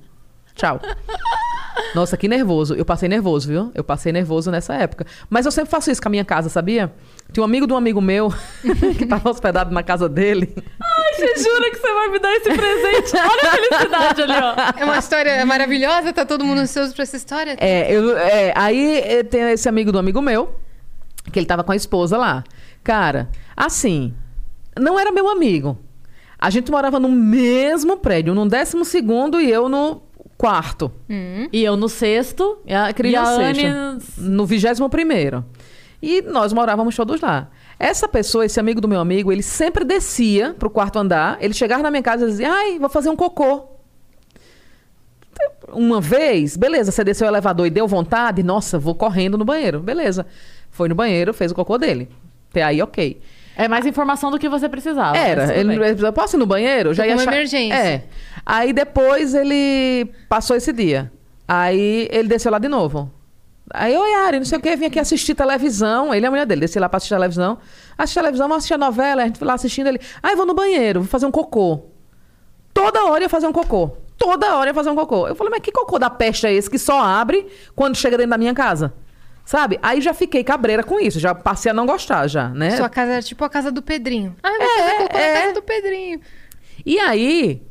tchau. 0.54 0.80
Nossa, 1.94 2.16
que 2.16 2.28
nervoso. 2.28 2.74
Eu 2.74 2.84
passei 2.84 3.08
nervoso, 3.08 3.48
viu? 3.48 3.70
Eu 3.74 3.82
passei 3.82 4.12
nervoso 4.12 4.50
nessa 4.50 4.74
época. 4.74 5.06
Mas 5.30 5.46
eu 5.46 5.52
sempre 5.52 5.70
faço 5.70 5.90
isso 5.90 6.00
com 6.02 6.08
a 6.08 6.10
minha 6.10 6.24
casa, 6.24 6.48
sabia? 6.48 6.92
Tinha 7.32 7.42
um 7.42 7.46
amigo 7.46 7.66
de 7.66 7.72
um 7.72 7.76
amigo 7.76 8.00
meu 8.00 8.32
que 8.98 9.06
tava 9.06 9.30
hospedado 9.30 9.72
na 9.72 9.82
casa 9.82 10.06
dele. 10.08 10.54
Ai, 10.82 11.14
você 11.14 11.42
jura 11.42 11.70
que 11.70 11.76
você 11.78 11.92
vai 11.94 12.08
me 12.08 12.18
dar 12.18 12.32
esse 12.34 12.44
presente? 12.54 13.16
Olha 13.16 13.50
a 13.50 13.54
felicidade 13.54 14.22
ali, 14.22 14.32
ó. 14.34 14.80
É 14.80 14.84
uma 14.84 14.98
história 14.98 15.44
maravilhosa, 15.46 16.12
tá 16.12 16.26
todo 16.26 16.44
mundo 16.44 16.58
ansioso 16.60 16.94
pra 16.94 17.02
essa 17.04 17.16
história. 17.16 17.56
É, 17.58 17.90
eu- 17.92 18.18
é, 18.18 18.52
aí 18.54 18.98
eh, 19.00 19.22
tem 19.22 19.40
esse 19.52 19.66
amigo 19.68 19.90
do 19.90 19.98
amigo 19.98 20.20
meu, 20.20 20.54
que 21.32 21.38
ele 21.38 21.46
tava 21.46 21.64
com 21.64 21.72
a 21.72 21.76
esposa 21.76 22.18
lá. 22.18 22.44
Cara, 22.84 23.30
assim, 23.56 24.12
não 24.78 24.98
era 25.00 25.10
meu 25.10 25.26
amigo. 25.28 25.78
A 26.38 26.50
gente 26.50 26.70
morava 26.70 26.98
no 27.00 27.08
mesmo 27.08 27.96
prédio, 27.96 28.34
no 28.34 28.46
décimo 28.48 28.84
segundo 28.84 29.40
e 29.40 29.50
eu 29.50 29.68
no 29.68 30.02
quarto. 30.42 30.90
E 31.52 31.62
eu 31.62 31.76
no 31.76 31.88
sexto. 31.88 32.58
E 32.66 32.74
a 32.74 32.92
e 33.04 33.14
a 33.14 33.24
Anne... 33.24 33.62
no 34.18 34.44
vigésimo 34.44 34.88
primeiro. 34.90 35.44
E 36.02 36.20
nós 36.20 36.52
morávamos 36.52 36.96
todos 36.96 37.20
lá. 37.20 37.48
Essa 37.78 38.08
pessoa, 38.08 38.44
esse 38.44 38.58
amigo 38.58 38.80
do 38.80 38.88
meu 38.88 38.98
amigo, 38.98 39.30
ele 39.30 39.42
sempre 39.42 39.84
descia 39.84 40.52
pro 40.58 40.68
quarto 40.68 40.98
andar, 40.98 41.38
ele 41.40 41.54
chegava 41.54 41.80
na 41.80 41.92
minha 41.92 42.02
casa 42.02 42.24
e 42.24 42.28
dizia, 42.28 42.52
ai, 42.52 42.76
vou 42.76 42.88
fazer 42.88 43.08
um 43.08 43.14
cocô. 43.14 43.68
Uma 45.68 46.00
vez, 46.00 46.56
beleza, 46.56 46.90
você 46.90 47.04
desceu 47.04 47.28
o 47.28 47.30
elevador 47.30 47.64
e 47.68 47.70
deu 47.70 47.86
vontade, 47.86 48.42
nossa, 48.42 48.80
vou 48.80 48.96
correndo 48.96 49.38
no 49.38 49.44
banheiro. 49.44 49.78
Beleza. 49.78 50.26
Foi 50.72 50.88
no 50.88 50.94
banheiro, 50.96 51.32
fez 51.32 51.52
o 51.52 51.54
cocô 51.54 51.78
dele. 51.78 52.08
Até 52.50 52.64
aí, 52.64 52.82
ok. 52.82 53.20
É 53.56 53.68
mais 53.68 53.84
informação 53.84 54.30
do 54.30 54.38
que 54.38 54.48
você 54.48 54.68
precisava. 54.68 55.16
Era. 55.16 55.54
Ele, 55.54 55.78
bem. 55.78 56.12
posso 56.12 56.36
ir 56.36 56.38
no 56.38 56.46
banheiro? 56.46 56.94
Já 56.94 57.04
com 57.04 57.10
ia 57.10 57.14
uma 57.14 57.22
achar- 57.22 57.34
emergência. 57.34 57.74
É. 57.74 58.04
Aí 58.44 58.72
depois 58.72 59.34
ele 59.34 60.12
passou 60.28 60.56
esse 60.56 60.72
dia. 60.72 61.12
Aí 61.46 62.08
ele 62.10 62.28
desceu 62.28 62.50
lá 62.50 62.58
de 62.58 62.68
novo. 62.68 63.10
Aí, 63.74 63.96
oi, 63.96 64.14
Ari, 64.14 64.38
não 64.38 64.44
sei 64.44 64.58
o 64.58 64.60
que, 64.60 64.76
vim 64.76 64.86
aqui 64.86 64.98
assistir 64.98 65.34
televisão. 65.34 66.12
Ele 66.12 66.26
é 66.26 66.28
a 66.28 66.30
mulher 66.30 66.46
dele, 66.46 66.60
desci 66.60 66.78
lá 66.78 66.88
pra 66.88 66.98
assistir 66.98 67.14
televisão. 67.14 67.58
Assistir 67.96 68.20
televisão, 68.20 68.46
vamos 68.46 68.58
assistir 68.58 68.74
a 68.74 68.78
novela. 68.78 69.22
A 69.22 69.26
gente 69.26 69.38
foi 69.38 69.46
lá 69.46 69.54
assistindo 69.54 69.86
ele. 69.86 70.00
Aí 70.22 70.36
vou 70.36 70.44
no 70.44 70.54
banheiro, 70.54 71.00
vou 71.00 71.08
fazer 71.08 71.26
um 71.26 71.30
cocô. 71.30 71.86
Toda 72.74 73.04
hora 73.06 73.24
ia 73.24 73.28
fazer 73.28 73.46
um 73.46 73.52
cocô. 73.52 73.96
Toda 74.18 74.56
hora 74.56 74.70
ia 74.70 74.74
fazer 74.74 74.90
um 74.90 74.94
cocô. 74.94 75.26
Eu 75.26 75.34
falei, 75.34 75.50
mas 75.50 75.60
que 75.60 75.72
cocô 75.72 75.98
da 75.98 76.10
peste 76.10 76.46
é 76.46 76.52
esse 76.52 76.68
que 76.68 76.78
só 76.78 77.00
abre 77.00 77.46
quando 77.74 77.96
chega 77.96 78.16
dentro 78.16 78.30
da 78.30 78.38
minha 78.38 78.54
casa? 78.54 78.92
Sabe? 79.44 79.78
Aí 79.82 80.00
já 80.00 80.14
fiquei 80.14 80.44
cabreira 80.44 80.82
com 80.82 81.00
isso. 81.00 81.18
Já 81.18 81.34
passei 81.34 81.70
a 81.70 81.74
não 81.74 81.86
gostar, 81.86 82.26
já, 82.28 82.48
né? 82.50 82.76
Sua 82.76 82.88
casa 82.88 83.12
era 83.12 83.22
tipo 83.22 83.44
a 83.44 83.48
casa 83.48 83.72
do 83.72 83.82
Pedrinho. 83.82 84.36
Ah, 84.42 84.50
vai 84.50 84.68
fazer 84.68 84.96
cocô 84.96 85.18
é. 85.18 85.34
na 85.34 85.40
casa 85.40 85.54
do 85.54 85.62
Pedrinho. 85.62 86.20
E 86.84 86.98
aí, 86.98 87.62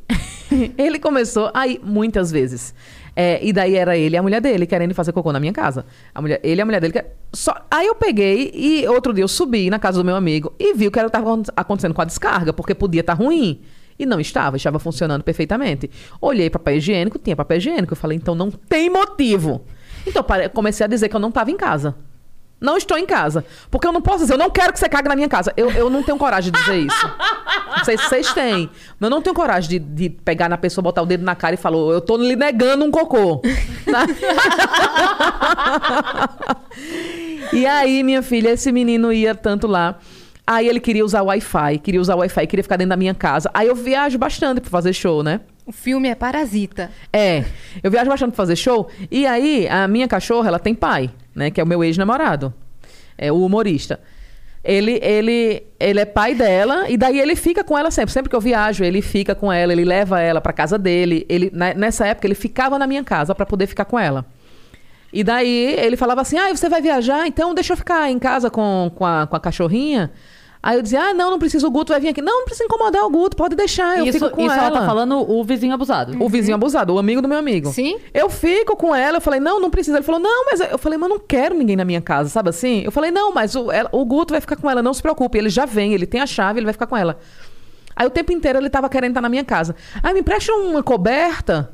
ele 0.78 0.98
começou 0.98 1.50
aí 1.54 1.80
muitas 1.82 2.30
vezes. 2.30 2.74
É, 3.14 3.38
e 3.44 3.52
daí 3.52 3.74
era 3.76 3.96
ele 3.96 4.14
e 4.14 4.18
a 4.18 4.22
mulher 4.22 4.40
dele 4.40 4.66
querendo 4.66 4.94
fazer 4.94 5.12
cocô 5.12 5.32
na 5.32 5.40
minha 5.40 5.52
casa. 5.52 5.84
A 6.14 6.20
mulher, 6.22 6.40
ele 6.42 6.60
e 6.60 6.62
a 6.62 6.64
mulher 6.64 6.80
dele. 6.80 6.94
que- 6.94 7.04
Só, 7.32 7.54
aí 7.70 7.86
eu 7.86 7.94
peguei 7.94 8.50
e 8.54 8.86
outro 8.88 9.12
dia 9.12 9.22
eu 9.22 9.28
subi 9.28 9.68
na 9.68 9.78
casa 9.78 9.98
do 9.98 10.04
meu 10.04 10.16
amigo 10.16 10.52
e 10.58 10.72
vi 10.74 10.86
o 10.86 10.90
que 10.90 10.98
estava 10.98 11.42
acontecendo 11.56 11.92
com 11.94 12.00
a 12.00 12.04
descarga, 12.06 12.52
porque 12.52 12.74
podia 12.74 13.00
estar 13.00 13.14
ruim. 13.14 13.60
E 13.98 14.06
não 14.06 14.18
estava, 14.18 14.56
estava 14.56 14.78
funcionando 14.78 15.22
perfeitamente. 15.22 15.90
Olhei 16.20 16.48
papel 16.48 16.76
higiênico, 16.76 17.18
tinha 17.18 17.36
papel 17.36 17.58
higiênico. 17.58 17.92
Eu 17.92 17.96
falei, 17.96 18.16
então 18.16 18.34
não 18.34 18.50
tem 18.50 18.88
motivo. 18.88 19.62
Então 20.06 20.24
comecei 20.54 20.82
a 20.84 20.88
dizer 20.88 21.08
que 21.10 21.14
eu 21.14 21.20
não 21.20 21.28
estava 21.28 21.50
em 21.50 21.56
casa. 21.56 21.94
Não 22.62 22.76
estou 22.76 22.96
em 22.96 23.04
casa. 23.04 23.44
Porque 23.68 23.84
eu 23.86 23.92
não 23.92 24.00
posso 24.00 24.20
dizer, 24.20 24.34
eu 24.34 24.38
não 24.38 24.48
quero 24.48 24.72
que 24.72 24.78
você 24.78 24.88
cague 24.88 25.08
na 25.08 25.16
minha 25.16 25.28
casa. 25.28 25.52
Eu, 25.56 25.68
eu 25.72 25.90
não 25.90 26.04
tenho 26.04 26.16
coragem 26.16 26.52
de 26.52 26.60
dizer 26.60 26.76
isso. 26.76 27.10
Não 27.76 27.84
sei 27.84 27.98
se 27.98 28.04
vocês 28.04 28.32
têm. 28.32 28.70
Mas 29.00 29.08
eu 29.08 29.10
não 29.10 29.20
tenho 29.20 29.34
coragem 29.34 29.68
de, 29.68 29.80
de 29.80 30.08
pegar 30.08 30.48
na 30.48 30.56
pessoa, 30.56 30.82
botar 30.82 31.02
o 31.02 31.06
dedo 31.06 31.24
na 31.24 31.34
cara 31.34 31.54
e 31.54 31.58
falar, 31.58 31.76
eu 31.76 32.00
tô 32.00 32.16
lhe 32.16 32.36
negando 32.36 32.84
um 32.84 32.90
cocô. 32.90 33.42
e 37.52 37.66
aí, 37.66 38.04
minha 38.04 38.22
filha, 38.22 38.50
esse 38.50 38.70
menino 38.70 39.12
ia 39.12 39.34
tanto 39.34 39.66
lá. 39.66 39.98
Aí 40.46 40.66
ele 40.68 40.80
queria 40.80 41.04
usar 41.04 41.22
o 41.22 41.26
Wi-Fi, 41.26 41.78
queria 41.78 42.00
usar 42.00 42.16
o 42.16 42.18
Wi-Fi, 42.18 42.46
queria 42.46 42.62
ficar 42.64 42.76
dentro 42.76 42.90
da 42.90 42.96
minha 42.96 43.14
casa. 43.14 43.48
Aí 43.54 43.68
eu 43.68 43.74
viajo 43.76 44.18
bastante 44.18 44.60
pra 44.60 44.70
fazer 44.70 44.92
show, 44.92 45.22
né? 45.22 45.40
O 45.64 45.70
filme 45.72 46.08
é 46.08 46.14
Parasita. 46.16 46.90
É, 47.12 47.44
eu 47.82 47.90
viajo 47.90 48.10
bastante 48.10 48.30
pra 48.30 48.36
fazer 48.36 48.56
show. 48.56 48.88
E 49.10 49.24
aí, 49.26 49.68
a 49.68 49.86
minha 49.86 50.08
cachorra, 50.08 50.48
ela 50.48 50.58
tem 50.58 50.74
pai, 50.74 51.10
né? 51.34 51.50
Que 51.50 51.60
é 51.60 51.64
o 51.64 51.66
meu 51.66 51.84
ex-namorado. 51.84 52.52
É 53.16 53.30
o 53.30 53.44
humorista. 53.44 54.00
Ele, 54.64 54.98
ele, 55.02 55.62
ele 55.78 56.00
é 56.00 56.04
pai 56.04 56.34
dela 56.34 56.88
e 56.88 56.96
daí 56.96 57.18
ele 57.20 57.34
fica 57.36 57.62
com 57.64 57.76
ela 57.78 57.90
sempre. 57.90 58.12
Sempre 58.12 58.28
que 58.30 58.34
eu 58.36 58.40
viajo, 58.40 58.82
ele 58.84 59.00
fica 59.02 59.34
com 59.34 59.52
ela, 59.52 59.72
ele 59.72 59.84
leva 59.84 60.20
ela 60.20 60.40
pra 60.40 60.52
casa 60.52 60.76
dele. 60.78 61.24
Ele, 61.28 61.50
na- 61.52 61.74
nessa 61.74 62.06
época, 62.06 62.26
ele 62.26 62.34
ficava 62.34 62.78
na 62.78 62.86
minha 62.86 63.02
casa 63.04 63.34
pra 63.34 63.46
poder 63.46 63.66
ficar 63.68 63.84
com 63.84 63.98
ela. 63.98 64.24
E 65.12 65.22
daí 65.22 65.74
ele 65.78 65.96
falava 65.96 66.20
assim: 66.22 66.38
Ah, 66.38 66.48
você 66.54 66.68
vai 66.68 66.80
viajar? 66.80 67.26
Então 67.26 67.52
deixa 67.54 67.72
eu 67.74 67.76
ficar 67.76 68.10
em 68.10 68.18
casa 68.18 68.48
com, 68.50 68.90
com, 68.94 69.04
a, 69.04 69.26
com 69.26 69.36
a 69.36 69.40
cachorrinha. 69.40 70.10
Aí 70.62 70.76
eu 70.76 70.82
dizia: 70.82 71.00
Ah, 71.02 71.12
não, 71.12 71.30
não 71.30 71.38
precisa, 71.38 71.66
o 71.66 71.70
Guto 71.70 71.92
vai 71.92 72.00
vir 72.00 72.08
aqui. 72.08 72.22
Não, 72.22 72.38
não 72.38 72.44
precisa 72.44 72.64
incomodar 72.64 73.04
o 73.04 73.10
Guto, 73.10 73.36
pode 73.36 73.54
deixar, 73.56 73.98
eu 73.98 74.06
isso 74.06 74.18
fico 74.18 74.30
com 74.30 74.42
isso 74.42 74.54
ela. 74.54 74.66
ela 74.68 74.80
tá 74.80 74.86
falando 74.86 75.18
o 75.30 75.42
vizinho 75.44 75.74
abusado. 75.74 76.16
O 76.22 76.28
vizinho 76.28 76.54
abusado, 76.54 76.94
o 76.94 76.98
amigo 76.98 77.20
do 77.20 77.28
meu 77.28 77.36
amigo. 77.38 77.68
Sim. 77.72 77.98
Eu 78.14 78.30
fico 78.30 78.76
com 78.76 78.94
ela, 78.94 79.16
eu 79.16 79.20
falei, 79.20 79.40
não, 79.40 79.58
não 79.60 79.68
precisa. 79.70 79.96
Ele 79.98 80.04
falou, 80.04 80.20
não, 80.20 80.46
mas 80.46 80.60
eu 80.60 80.78
falei, 80.78 80.96
mas 80.96 81.10
eu 81.10 81.16
não 81.16 81.22
quero 81.26 81.54
ninguém 81.56 81.74
na 81.76 81.84
minha 81.84 82.00
casa, 82.00 82.28
sabe 82.30 82.48
assim? 82.50 82.82
Eu 82.84 82.92
falei, 82.92 83.10
não, 83.10 83.34
mas 83.34 83.54
o, 83.56 83.70
ela- 83.72 83.88
o 83.92 84.04
Guto 84.04 84.32
vai 84.32 84.40
ficar 84.40 84.56
com 84.56 84.70
ela, 84.70 84.80
não 84.80 84.94
se 84.94 85.02
preocupe. 85.02 85.36
Ele 85.36 85.48
já 85.50 85.66
vem, 85.66 85.92
ele 85.94 86.06
tem 86.06 86.20
a 86.20 86.26
chave, 86.26 86.60
ele 86.60 86.64
vai 86.66 86.72
ficar 86.72 86.86
com 86.86 86.96
ela. 86.96 87.18
Aí 87.96 88.06
o 88.06 88.10
tempo 88.10 88.32
inteiro 88.32 88.58
ele 88.58 88.70
tava 88.70 88.88
querendo 88.88 89.10
estar 89.10 89.20
na 89.20 89.28
minha 89.28 89.44
casa. 89.44 89.74
Aí 90.02 90.14
me 90.14 90.20
empresta 90.20 90.52
uma 90.54 90.82
coberta. 90.82 91.70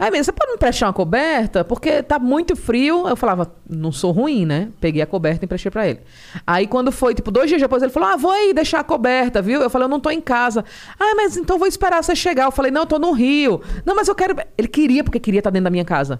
Aí 0.00 0.06
menina, 0.06 0.24
você 0.24 0.32
pode 0.32 0.50
me 0.50 0.56
emprestar 0.56 0.88
uma 0.88 0.94
coberta? 0.94 1.62
Porque 1.62 2.02
tá 2.02 2.18
muito 2.18 2.56
frio. 2.56 3.06
Eu 3.06 3.14
falava, 3.14 3.54
não 3.68 3.92
sou 3.92 4.12
ruim, 4.12 4.46
né? 4.46 4.70
Peguei 4.80 5.02
a 5.02 5.06
coberta 5.06 5.44
e 5.44 5.46
emprestei 5.46 5.70
pra 5.70 5.86
ele. 5.86 6.00
Aí 6.46 6.66
quando 6.66 6.90
foi, 6.90 7.14
tipo, 7.14 7.30
dois 7.30 7.50
dias 7.50 7.60
depois, 7.60 7.82
ele 7.82 7.92
falou, 7.92 8.08
ah, 8.08 8.16
vou 8.16 8.30
aí 8.30 8.54
deixar 8.54 8.80
a 8.80 8.84
coberta, 8.84 9.42
viu? 9.42 9.60
Eu 9.60 9.68
falei, 9.68 9.84
eu 9.84 9.90
não 9.90 10.00
tô 10.00 10.10
em 10.10 10.22
casa. 10.22 10.64
Ah, 10.98 11.14
mas 11.14 11.36
então 11.36 11.58
vou 11.58 11.68
esperar 11.68 12.02
você 12.02 12.16
chegar. 12.16 12.46
Eu 12.46 12.50
falei, 12.50 12.70
não, 12.70 12.80
eu 12.80 12.86
tô 12.86 12.98
no 12.98 13.12
Rio. 13.12 13.60
Não, 13.84 13.94
mas 13.94 14.08
eu 14.08 14.14
quero... 14.14 14.34
Ele 14.56 14.68
queria, 14.68 15.04
porque 15.04 15.20
queria 15.20 15.40
estar 15.40 15.50
dentro 15.50 15.64
da 15.64 15.70
minha 15.70 15.84
casa. 15.84 16.18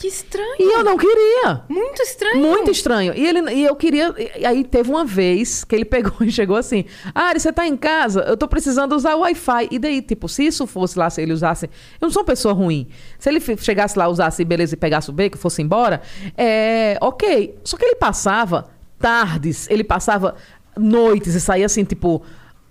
Que 0.00 0.06
estranho. 0.06 0.56
E 0.58 0.62
eu 0.62 0.82
não 0.82 0.96
queria. 0.96 1.62
Muito 1.68 2.00
estranho. 2.00 2.38
Muito 2.40 2.70
estranho. 2.70 3.12
E, 3.14 3.26
ele, 3.26 3.52
e 3.52 3.66
eu 3.66 3.76
queria. 3.76 4.14
e 4.38 4.46
aí 4.46 4.64
teve 4.64 4.88
uma 4.88 5.04
vez 5.04 5.62
que 5.62 5.74
ele 5.74 5.84
pegou 5.84 6.14
e 6.22 6.32
chegou 6.32 6.56
assim: 6.56 6.86
Ari, 7.14 7.38
você 7.38 7.52
tá 7.52 7.66
em 7.66 7.76
casa? 7.76 8.22
Eu 8.22 8.34
tô 8.34 8.48
precisando 8.48 8.96
usar 8.96 9.14
o 9.14 9.20
Wi-Fi. 9.20 9.68
E 9.70 9.78
daí, 9.78 10.00
tipo, 10.00 10.26
se 10.26 10.46
isso 10.46 10.66
fosse 10.66 10.98
lá, 10.98 11.10
se 11.10 11.20
ele 11.20 11.34
usasse. 11.34 11.66
Eu 11.66 12.06
não 12.06 12.10
sou 12.10 12.22
uma 12.22 12.26
pessoa 12.26 12.54
ruim. 12.54 12.88
Se 13.18 13.28
ele 13.28 13.40
chegasse 13.58 13.98
lá, 13.98 14.08
usasse, 14.08 14.42
beleza, 14.42 14.72
e 14.72 14.78
pegasse 14.78 15.10
o 15.10 15.12
beco 15.12 15.36
e 15.36 15.38
fosse 15.38 15.60
embora, 15.60 16.00
é. 16.34 16.96
Ok. 17.02 17.56
Só 17.62 17.76
que 17.76 17.84
ele 17.84 17.96
passava 17.96 18.70
tardes, 18.98 19.68
ele 19.68 19.84
passava 19.84 20.34
noites 20.78 21.34
e 21.34 21.40
saía 21.42 21.66
assim, 21.66 21.84
tipo. 21.84 22.22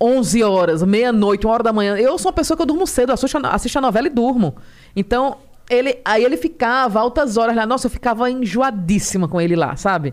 11 0.02 0.42
horas, 0.42 0.82
meia-noite, 0.82 1.46
uma 1.46 1.52
hora 1.52 1.62
da 1.62 1.74
manhã. 1.74 1.94
Eu 1.94 2.16
sou 2.16 2.30
uma 2.30 2.34
pessoa 2.34 2.56
que 2.56 2.62
eu 2.62 2.66
durmo 2.66 2.86
cedo, 2.86 3.10
eu 3.10 3.14
assisto 3.14 3.36
a, 3.36 3.50
assisto 3.50 3.76
a 3.78 3.82
novela 3.82 4.06
e 4.06 4.10
durmo. 4.10 4.56
Então, 4.96 5.36
ele, 5.70 5.98
aí 6.04 6.24
ele 6.24 6.36
ficava 6.36 7.00
altas 7.00 7.36
horas 7.36 7.54
lá. 7.56 7.64
Nossa, 7.64 7.86
eu 7.86 7.90
ficava 7.90 8.30
enjoadíssima 8.30 9.28
com 9.28 9.40
ele 9.40 9.54
lá, 9.56 9.76
sabe? 9.76 10.12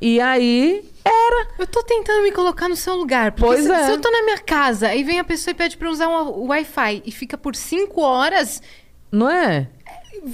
E 0.00 0.18
aí, 0.20 0.82
era. 1.04 1.48
Eu 1.58 1.66
tô 1.66 1.82
tentando 1.82 2.22
me 2.22 2.32
colocar 2.32 2.68
no 2.68 2.76
seu 2.76 2.94
lugar. 2.96 3.32
Pois 3.32 3.64
se, 3.64 3.70
é. 3.70 3.84
se 3.84 3.90
eu 3.92 4.00
tô 4.00 4.10
na 4.10 4.22
minha 4.22 4.38
casa, 4.38 4.88
aí 4.88 5.02
vem 5.02 5.18
a 5.18 5.24
pessoa 5.24 5.52
e 5.52 5.54
pede 5.54 5.76
pra 5.76 5.88
eu 5.88 5.92
usar 5.92 6.08
um- 6.08 6.28
o 6.28 6.46
Wi-Fi 6.46 7.02
e 7.04 7.12
fica 7.12 7.36
por 7.36 7.54
cinco 7.54 8.00
horas, 8.00 8.62
Não 9.12 9.28
é? 9.28 9.68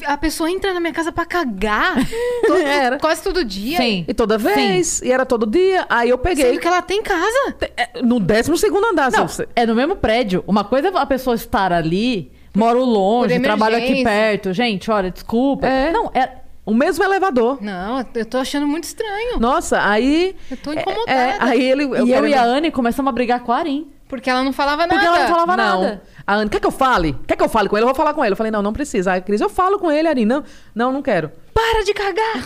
a 0.06 0.16
pessoa 0.16 0.50
entra 0.50 0.72
na 0.72 0.80
minha 0.80 0.92
casa 0.92 1.10
pra 1.12 1.24
cagar 1.26 1.94
todo- 2.46 2.56
Era. 2.60 2.98
quase 2.98 3.22
todo 3.22 3.44
dia. 3.44 3.76
Sim. 3.76 4.04
E 4.06 4.14
toda 4.14 4.38
vez, 4.38 5.00
e 5.02 5.10
era 5.10 5.26
todo 5.26 5.46
dia. 5.46 5.84
Aí 5.88 6.10
eu 6.10 6.18
peguei. 6.18 6.44
Sendo 6.46 6.60
que 6.60 6.66
ela 6.68 6.82
tem 6.82 7.02
casa. 7.02 7.56
É, 7.76 8.02
No 8.02 8.20
12 8.20 8.56
segundo 8.58 8.84
andar. 8.86 9.10
Não, 9.10 9.26
você- 9.26 9.48
é 9.56 9.66
no 9.66 9.74
mesmo 9.74 9.96
prédio. 9.96 10.44
Uma 10.46 10.62
coisa 10.64 10.88
é 10.88 10.92
a 10.96 11.06
pessoa 11.06 11.34
estar 11.34 11.72
ali, 11.72 12.30
moro 12.56 12.84
longe, 12.84 13.38
trabalho 13.40 13.76
aqui 13.76 14.02
perto. 14.02 14.52
Gente, 14.52 14.90
olha, 14.90 15.10
desculpa. 15.10 15.66
É. 15.66 15.92
Não, 15.92 16.10
é. 16.14 16.30
O 16.64 16.74
mesmo 16.74 17.04
elevador. 17.04 17.62
Não, 17.62 18.04
eu 18.12 18.26
tô 18.26 18.38
achando 18.38 18.66
muito 18.66 18.84
estranho. 18.84 19.38
Nossa, 19.38 19.88
aí. 19.88 20.34
Eu 20.50 20.56
tô 20.56 20.72
é, 20.72 20.80
incomodada. 20.80 21.12
é, 21.12 21.36
aí 21.38 21.62
ele. 21.62 21.84
e 21.84 22.12
eu 22.12 22.26
e 22.26 22.34
a 22.34 22.42
Anne 22.42 22.72
começamos 22.72 23.08
a 23.08 23.12
brigar 23.12 23.40
com 23.40 23.52
a 23.52 23.58
Arim. 23.58 23.88
Porque 24.08 24.30
ela 24.30 24.42
não 24.44 24.52
falava 24.52 24.86
nada. 24.86 24.94
Porque 24.94 25.06
ela 25.06 25.18
não 25.20 25.28
falava 25.28 25.56
não. 25.56 25.82
nada. 25.82 26.02
A 26.26 26.34
Anne, 26.36 26.50
quer 26.50 26.60
que 26.60 26.66
eu 26.66 26.70
fale? 26.72 27.16
Quer 27.26 27.36
que 27.36 27.42
eu 27.42 27.48
fale 27.48 27.68
com 27.68 27.76
ele? 27.76 27.82
Eu 27.84 27.88
vou 27.88 27.94
falar 27.94 28.14
com 28.14 28.24
ele. 28.24 28.32
Eu 28.32 28.36
falei, 28.36 28.50
não, 28.52 28.62
não 28.62 28.72
precisa. 28.72 29.12
Aí 29.12 29.18
a 29.18 29.20
Cris, 29.22 29.40
eu 29.40 29.48
falo 29.48 29.78
com 29.78 29.90
ele, 29.90 30.08
Ari. 30.08 30.24
Não, 30.24 30.42
não, 30.74 30.92
não 30.92 31.02
quero. 31.02 31.30
Para 31.54 31.84
de 31.84 31.94
cagar! 31.94 32.44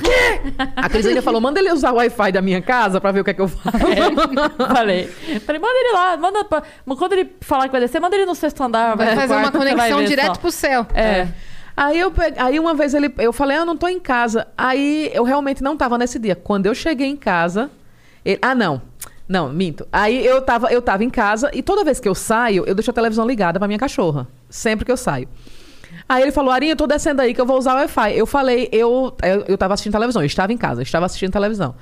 A 0.77 0.89
Cris 0.89 1.05
ainda 1.07 1.21
falou, 1.23 1.41
manda 1.41 1.59
ele 1.61 1.73
usar 1.73 1.93
o 1.93 1.97
Wi-Fi 1.97 2.33
da 2.33 2.41
minha 2.43 2.61
casa 2.63 3.01
pra 3.01 3.11
ver 3.13 3.21
o 3.21 3.25
que 3.25 3.31
é 3.31 3.35
que 3.35 3.41
eu 3.41 3.49
falo. 3.49 3.79
Falei. 4.75 5.07
Falei, 5.47 5.61
manda 5.61 5.75
ele 5.79 5.93
lá. 5.93 6.17
Manda 6.17 6.45
pra... 6.45 6.63
Quando 6.97 7.13
ele 7.13 7.33
falar 7.41 7.65
que 7.67 7.73
vai 7.73 7.81
descer, 7.81 8.01
manda 8.01 8.15
ele 8.17 8.27
no 8.27 8.35
sexto 8.35 8.63
andar. 8.63 8.97
Vai 8.97 9.15
fazer 9.15 9.35
uma 9.35 9.51
quarto, 9.51 9.59
vai 9.59 9.75
conexão 9.75 9.99
ver 9.99 10.07
direto 10.07 10.35
só. 10.35 10.41
pro 10.41 10.51
céu. 10.51 10.87
É. 10.95 11.29
Aí 11.77 11.99
eu 11.99 12.11
pe- 12.11 12.35
aí 12.37 12.61
uma 12.61 12.75
vez 12.75 12.93
ele, 12.95 13.13
eu 13.19 13.33
falei, 13.33 13.57
ah, 13.57 13.61
eu 13.61 13.67
não 13.67 13.77
tô 13.77 13.89
em 13.89 13.99
casa. 14.01 14.47
Aí 14.57 15.11
eu 15.15 15.25
realmente 15.25 15.63
não 15.63 15.77
tava 15.77 15.97
nesse 15.97 16.19
dia. 16.19 16.35
Quando 16.37 16.67
eu 16.67 16.75
cheguei 16.75 17.07
em 17.07 17.17
casa, 17.17 17.71
ele- 18.25 18.39
ah, 18.43 18.55
não. 18.55 18.83
Não, 19.31 19.49
minto. 19.49 19.87
Aí 19.93 20.27
eu 20.27 20.43
tava, 20.43 20.73
eu 20.73 20.83
tava 20.83 21.05
em 21.05 21.09
casa 21.09 21.53
e 21.55 21.63
toda 21.63 21.85
vez 21.85 22.01
que 22.01 22.09
eu 22.09 22.17
saio, 22.17 22.65
eu 22.67 22.75
deixo 22.75 22.91
a 22.91 22.93
televisão 22.93 23.25
ligada 23.25 23.61
pra 23.61 23.69
minha 23.69 23.79
cachorra. 23.79 24.27
Sempre 24.49 24.85
que 24.85 24.91
eu 24.91 24.97
saio. 24.97 25.29
Aí 26.09 26.21
ele 26.21 26.33
falou, 26.33 26.51
Arinha, 26.51 26.73
eu 26.73 26.77
tô 26.77 26.85
descendo 26.85 27.23
aí 27.23 27.33
que 27.33 27.41
eu 27.41 27.47
vou 27.47 27.57
usar 27.57 27.75
o 27.75 27.77
Wi-Fi. 27.77 28.19
Eu 28.19 28.27
falei, 28.27 28.69
eu, 28.73 29.17
eu, 29.23 29.45
eu 29.47 29.57
tava 29.57 29.75
assistindo 29.75 29.93
televisão, 29.93 30.21
eu 30.21 30.27
estava 30.27 30.53
em 30.53 30.57
casa, 30.57 30.81
eu 30.81 30.83
estava 30.83 31.07
assistindo 31.07 31.31
televisão. 31.31 31.77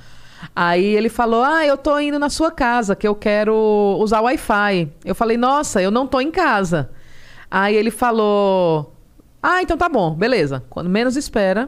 Aí 0.55 0.95
ele 0.95 1.09
falou, 1.09 1.43
ah, 1.43 1.65
eu 1.65 1.75
tô 1.75 1.99
indo 1.99 2.19
na 2.19 2.29
sua 2.29 2.51
casa, 2.51 2.95
que 2.95 3.07
eu 3.07 3.15
quero 3.15 3.97
usar 3.99 4.21
o 4.21 4.25
Wi-Fi. 4.25 4.87
Eu 5.03 5.15
falei, 5.15 5.35
nossa, 5.35 5.81
eu 5.81 5.89
não 5.89 6.05
tô 6.05 6.21
em 6.21 6.29
casa. 6.29 6.91
Aí 7.49 7.75
ele 7.75 7.89
falou, 7.89 8.93
ah, 9.41 9.63
então 9.63 9.75
tá 9.75 9.89
bom, 9.89 10.13
beleza. 10.13 10.63
Quando 10.69 10.87
menos 10.87 11.17
espera, 11.17 11.67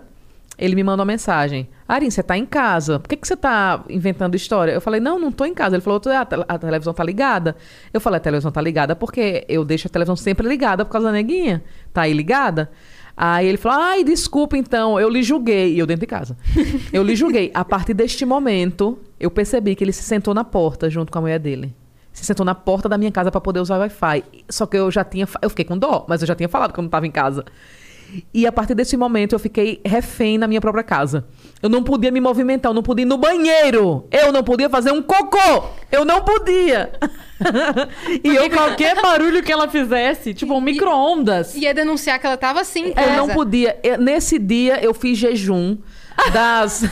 ele 0.57 0.75
me 0.75 0.83
manda 0.83 1.01
uma 1.01 1.05
mensagem. 1.05 1.67
Arin, 1.87 2.09
você 2.09 2.21
tá 2.21 2.37
em 2.37 2.45
casa. 2.45 2.99
Por 2.99 3.07
que, 3.09 3.15
que 3.17 3.27
você 3.27 3.35
tá 3.35 3.83
inventando 3.89 4.35
história? 4.35 4.71
Eu 4.73 4.81
falei, 4.81 4.99
não, 4.99 5.17
não 5.19 5.31
tô 5.31 5.43
em 5.45 5.53
casa. 5.53 5.75
Ele 5.75 5.81
falou, 5.81 5.99
"Ah, 6.07 6.21
a, 6.21 6.25
te- 6.25 6.45
a 6.47 6.57
televisão 6.59 6.93
tá 6.93 7.03
ligada. 7.03 7.55
Eu 7.93 7.99
falei, 7.99 8.17
a 8.17 8.21
televisão 8.21 8.51
tá 8.51 8.61
ligada 8.61 8.95
porque 8.95 9.45
eu 9.49 9.65
deixo 9.65 9.87
a 9.87 9.89
televisão 9.89 10.15
sempre 10.15 10.47
ligada 10.47 10.85
por 10.85 10.91
causa 10.91 11.07
da 11.07 11.13
neguinha. 11.13 11.63
Tá 11.93 12.03
aí 12.03 12.13
ligada? 12.13 12.69
Aí 13.17 13.47
ele 13.47 13.57
falou, 13.57 13.77
ai, 13.79 14.03
desculpa 14.03 14.55
então, 14.57 14.99
eu 14.99 15.09
lhe 15.09 15.21
julguei. 15.23 15.73
E 15.73 15.79
eu 15.79 15.85
dentro 15.85 16.01
de 16.01 16.07
casa. 16.07 16.37
Eu 16.93 17.03
lhe 17.03 17.15
julguei. 17.15 17.51
A 17.53 17.63
partir 17.65 17.93
deste 17.93 18.25
momento, 18.25 18.97
eu 19.19 19.29
percebi 19.29 19.75
que 19.75 19.83
ele 19.83 19.91
se 19.91 20.01
sentou 20.03 20.33
na 20.33 20.43
porta 20.43 20.89
junto 20.89 21.11
com 21.11 21.17
a 21.17 21.21
mulher 21.21 21.37
dele. 21.39 21.73
Se 22.13 22.25
sentou 22.25 22.45
na 22.45 22.55
porta 22.55 22.87
da 22.89 22.97
minha 22.97 23.11
casa 23.11 23.29
pra 23.31 23.39
poder 23.41 23.59
usar 23.59 23.75
o 23.77 23.79
Wi-Fi. 23.79 24.23
Só 24.49 24.65
que 24.65 24.77
eu 24.77 24.89
já 24.91 25.03
tinha. 25.03 25.27
Eu 25.41 25.49
fiquei 25.49 25.63
com 25.65 25.77
dó, 25.77 26.05
mas 26.09 26.21
eu 26.21 26.27
já 26.27 26.35
tinha 26.35 26.49
falado 26.49 26.73
que 26.73 26.79
eu 26.79 26.81
não 26.83 26.89
tava 26.89 27.05
em 27.07 27.11
casa. 27.11 27.45
E 28.33 28.45
a 28.45 28.51
partir 28.51 28.75
desse 28.75 28.97
momento 28.97 29.33
eu 29.33 29.39
fiquei 29.39 29.79
refém 29.85 30.37
na 30.37 30.47
minha 30.47 30.61
própria 30.61 30.83
casa. 30.83 31.25
Eu 31.61 31.69
não 31.69 31.83
podia 31.83 32.11
me 32.11 32.19
movimentar, 32.19 32.69
eu 32.69 32.73
não 32.73 32.83
podia 32.83 33.03
ir 33.03 33.07
no 33.07 33.17
banheiro. 33.17 34.07
Eu 34.11 34.31
não 34.31 34.43
podia 34.43 34.69
fazer 34.69 34.91
um 34.91 35.01
cocô. 35.01 35.63
Eu 35.91 36.03
não 36.03 36.21
podia. 36.23 36.91
e 38.23 38.35
eu, 38.35 38.49
qualquer 38.49 39.01
barulho 39.01 39.43
que 39.43 39.51
ela 39.51 39.67
fizesse, 39.67 40.33
tipo 40.33 40.53
um 40.53 40.61
micro-ondas. 40.61 41.55
Ia 41.55 41.73
denunciar 41.73 42.19
que 42.19 42.25
ela 42.25 42.37
tava 42.37 42.61
assim. 42.61 42.85
em 42.85 42.87
eu 42.89 42.93
casa. 42.93 43.15
não 43.17 43.29
podia. 43.29 43.77
Eu- 43.83 43.97
nesse 43.97 44.37
dia 44.39 44.83
eu 44.83 44.93
fiz 44.93 45.17
jejum 45.17 45.77
das, 46.33 46.83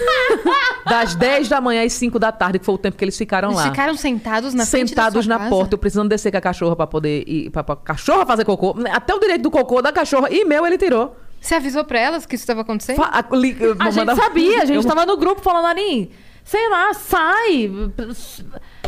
das 0.86 1.16
10 1.16 1.48
da 1.50 1.62
manhã 1.62 1.84
às 1.86 1.94
5 1.94 2.18
da 2.20 2.32
tarde, 2.32 2.60
que 2.60 2.66
foi 2.66 2.76
o 2.76 2.78
tempo 2.78 2.98
que 2.98 3.04
eles 3.04 3.18
ficaram 3.18 3.50
Eles 3.50 3.60
lá. 3.64 3.70
ficaram 3.70 3.96
sentados 3.96 4.54
na 4.54 4.66
Sentados 4.66 5.28
na 5.28 5.38
casa? 5.38 5.50
porta, 5.50 5.74
eu 5.76 5.78
precisando 5.78 6.10
descer 6.10 6.32
com 6.32 6.38
a 6.38 6.42
cachorra 6.42 6.76
pra 6.76 6.88
poder 6.88 7.24
ir. 7.28 7.50
Pra, 7.52 7.64
pra 7.64 7.76
cachorra 7.76 8.26
fazer 8.26 8.46
cocô. 8.46 8.76
Até 8.92 9.14
o 9.14 9.20
direito 9.20 9.42
do 9.44 9.52
cocô 9.52 9.82
da 9.82 9.92
cachorra 9.92 10.30
e 10.32 10.44
meu 10.46 10.66
ele 10.66 10.78
tirou. 10.78 11.16
Você 11.40 11.56
avisou 11.56 11.86
pra 11.86 12.00
elas 12.00 12.26
que 12.26 12.36
isso 12.36 12.44
estava 12.44 12.62
acontecendo? 12.62 12.98
Fa- 12.98 13.12
a- 13.14 13.36
li- 13.36 13.56
A 13.80 13.86
gente 13.92 14.00
mandava- 14.00 14.22
sabia, 14.22 14.62
a 14.62 14.66
gente 14.66 14.76
eu- 14.84 14.84
tava 14.84 15.06
no 15.06 15.16
grupo 15.16 15.42
falando, 15.42 15.66
Arim, 15.68 16.10
sei 16.44 16.68
lá, 16.70 16.94
sai. 16.94 17.72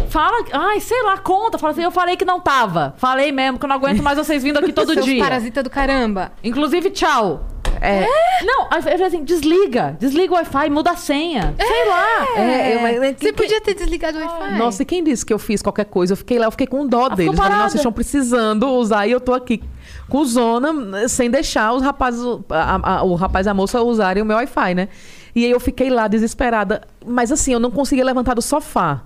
Fala, 0.09 0.43
ai, 0.51 0.79
sei 0.81 1.01
lá, 1.03 1.17
conta. 1.17 1.57
Fala 1.57 1.71
assim, 1.71 1.83
eu 1.83 1.91
falei 1.91 2.17
que 2.17 2.25
não 2.25 2.41
tava. 2.41 2.93
Falei 2.97 3.31
mesmo, 3.31 3.57
que 3.57 3.63
eu 3.65 3.69
não 3.69 3.75
aguento 3.77 4.03
mais 4.03 4.17
vocês 4.17 4.43
vindo 4.43 4.57
aqui 4.59 4.73
todo 4.73 4.93
Seus 4.93 5.05
dia. 5.05 5.23
parasita 5.23 5.63
do 5.63 5.69
caramba. 5.69 6.33
Inclusive, 6.43 6.89
tchau. 6.89 7.45
É. 7.81 8.05
Não, 8.45 8.63
eu 8.71 8.81
falei 8.81 9.03
assim, 9.03 9.23
desliga. 9.23 9.97
Desliga 9.99 10.33
o 10.33 10.35
Wi-Fi, 10.35 10.69
muda 10.69 10.91
a 10.91 10.95
senha. 10.95 11.53
Sei 11.59 11.89
lá. 11.89 12.27
É, 12.37 12.75
eu- 12.75 12.81
mas- 12.81 12.99
mas 12.99 13.09
Você 13.17 13.25
quem- 13.25 13.33
podia 13.33 13.59
ter 13.59 13.73
desligado 13.73 14.19
o 14.19 14.21
Wi-Fi. 14.21 14.57
Nossa, 14.57 14.83
e 14.83 14.85
quem 14.85 15.03
disse 15.03 15.25
que 15.25 15.33
eu 15.33 15.39
fiz 15.39 15.61
qualquer 15.63 15.85
coisa? 15.85 16.13
Eu 16.13 16.17
fiquei 16.17 16.37
lá, 16.37 16.45
eu 16.45 16.51
fiquei 16.51 16.67
com 16.67 16.85
dó 16.87 17.03
ficou 17.05 17.15
deles. 17.17 17.35
Falei, 17.35 17.51
nossa, 17.53 17.63
eles 17.65 17.75
estão 17.75 17.91
precisando 17.91 18.67
usar 18.69 19.07
e 19.07 19.11
eu 19.11 19.19
tô 19.19 19.33
aqui 19.33 19.63
com 20.07 20.23
zona, 20.23 21.07
sem 21.09 21.29
deixar 21.29 21.73
os 21.73 21.81
rapazes, 21.81 22.21
a- 22.51 22.97
a- 22.99 23.03
o 23.03 23.15
rapaz 23.15 23.47
e 23.47 23.49
a 23.49 23.53
moça 23.53 23.81
usarem 23.81 24.21
o 24.21 24.25
meu 24.25 24.37
Wi-Fi, 24.37 24.75
né? 24.75 24.87
E 25.35 25.43
aí 25.45 25.51
eu 25.51 25.59
fiquei 25.59 25.89
lá 25.89 26.07
desesperada. 26.07 26.81
Mas 27.05 27.31
assim, 27.31 27.51
eu 27.53 27.59
não 27.59 27.71
conseguia 27.71 28.05
levantar 28.05 28.35
do 28.35 28.41
sofá. 28.43 29.01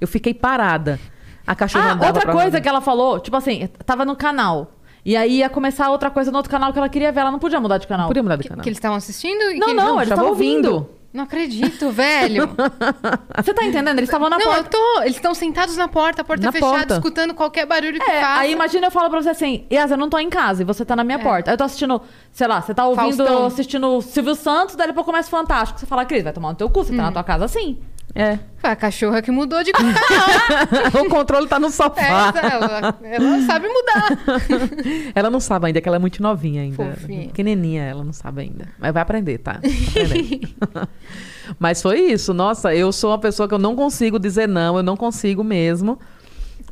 Eu 0.00 0.08
fiquei 0.08 0.32
parada. 0.32 0.98
A 1.46 1.54
cachorra 1.54 1.92
Ah, 2.00 2.06
outra 2.06 2.32
coisa 2.32 2.56
lá. 2.56 2.60
que 2.60 2.68
ela 2.68 2.80
falou, 2.80 3.20
tipo 3.20 3.36
assim, 3.36 3.68
tava 3.84 4.04
no 4.04 4.16
canal. 4.16 4.72
E 5.06 5.16
aí 5.16 5.38
ia 5.38 5.48
começar 5.48 5.88
outra 5.88 6.10
coisa 6.10 6.32
no 6.32 6.36
outro 6.36 6.50
canal 6.50 6.72
que 6.72 6.78
ela 6.80 6.88
queria 6.88 7.12
ver. 7.12 7.20
Ela 7.20 7.30
não 7.30 7.38
podia 7.38 7.60
mudar 7.60 7.78
de 7.78 7.86
canal. 7.86 8.08
Podia 8.08 8.22
mudar 8.24 8.34
de 8.36 8.48
canal. 8.48 8.62
que 8.64 8.68
eles 8.68 8.76
estavam 8.78 8.96
assistindo? 8.96 9.40
e 9.52 9.58
Não, 9.58 9.68
que 9.68 9.74
não, 9.74 9.84
eles... 9.84 9.96
eles 9.98 10.08
tava 10.08 10.22
estavam 10.22 10.28
ouvindo. 10.30 10.72
ouvindo. 10.72 10.96
Não 11.14 11.22
acredito, 11.24 11.90
velho. 11.90 12.50
Você 13.42 13.54
tá 13.54 13.64
entendendo? 13.64 13.96
Eles 13.98 14.08
estavam 14.08 14.28
na 14.28 14.36
não, 14.36 14.44
porta. 14.44 14.60
eu 14.60 14.64
tô. 14.68 15.02
Eles 15.02 15.14
estão 15.16 15.32
sentados 15.32 15.76
na 15.76 15.86
porta, 15.88 16.22
a 16.22 16.24
porta 16.24 16.44
Na 16.44 16.52
fechada, 16.52 16.72
porta. 16.76 16.94
escutando 16.94 17.32
qualquer 17.34 17.64
barulho 17.66 17.98
que 18.00 18.10
É, 18.10 18.20
faça. 18.20 18.40
aí 18.40 18.52
imagina 18.52 18.88
eu 18.88 18.90
falo 18.90 19.08
pra 19.08 19.22
você 19.22 19.30
assim, 19.30 19.64
Yas, 19.72 19.90
eu 19.92 19.96
não 19.96 20.10
tô 20.10 20.18
em 20.18 20.28
casa 20.28 20.62
e 20.62 20.64
você 20.66 20.84
tá 20.84 20.94
na 20.96 21.04
minha 21.04 21.18
porta. 21.20 21.50
Aí 21.50 21.54
eu 21.54 21.58
tô 21.58 21.64
assistindo, 21.64 22.02
sei 22.32 22.46
lá, 22.48 22.60
você 22.60 22.74
tá 22.74 22.84
ouvindo, 22.86 23.16
Faustão. 23.24 23.46
assistindo 23.46 23.86
o 23.88 24.02
Silvio 24.02 24.34
Santos, 24.34 24.74
daí 24.76 24.88
depois 24.88 25.06
começa 25.06 25.30
Fantástico. 25.30 25.78
Você 25.80 25.86
fala, 25.86 26.04
Cris, 26.04 26.22
vai 26.24 26.32
tomar 26.34 26.50
no 26.50 26.54
teu 26.56 26.68
cu, 26.68 26.84
você 26.84 26.94
tá 26.94 27.02
na 27.02 27.12
tua 27.12 27.24
casa 27.24 27.44
assim. 27.46 27.78
É. 28.16 28.38
Foi 28.56 28.70
a 28.70 28.76
cachorra 28.76 29.20
que 29.20 29.30
mudou 29.30 29.62
de 29.62 29.70
canal. 29.72 29.94
o 31.04 31.08
controle 31.08 31.46
tá 31.46 31.60
no 31.60 31.70
sofá. 31.70 32.32
Essa, 32.32 32.38
ela, 32.38 32.98
ela 33.02 33.42
sabe 33.42 33.68
mudar. 33.68 34.06
Ela 35.14 35.30
não 35.30 35.40
sabe 35.40 35.66
ainda, 35.66 35.80
que 35.80 35.88
ela 35.88 35.96
é 35.96 36.00
muito 36.00 36.22
novinha 36.22 36.62
ainda. 36.62 36.76
Fofinha. 36.76 37.26
Pequenininha, 37.28 37.82
ela 37.84 38.02
não 38.02 38.12
sabe 38.12 38.42
ainda. 38.42 38.68
Mas 38.78 38.92
vai 38.92 39.02
aprender, 39.02 39.38
tá? 39.38 39.60
Mas 41.58 41.80
foi 41.80 42.00
isso. 42.00 42.32
Nossa, 42.34 42.74
eu 42.74 42.92
sou 42.92 43.10
uma 43.10 43.18
pessoa 43.18 43.48
que 43.48 43.54
eu 43.54 43.58
não 43.58 43.76
consigo 43.76 44.18
dizer 44.18 44.48
não, 44.48 44.76
eu 44.76 44.82
não 44.82 44.96
consigo 44.96 45.44
mesmo. 45.44 45.98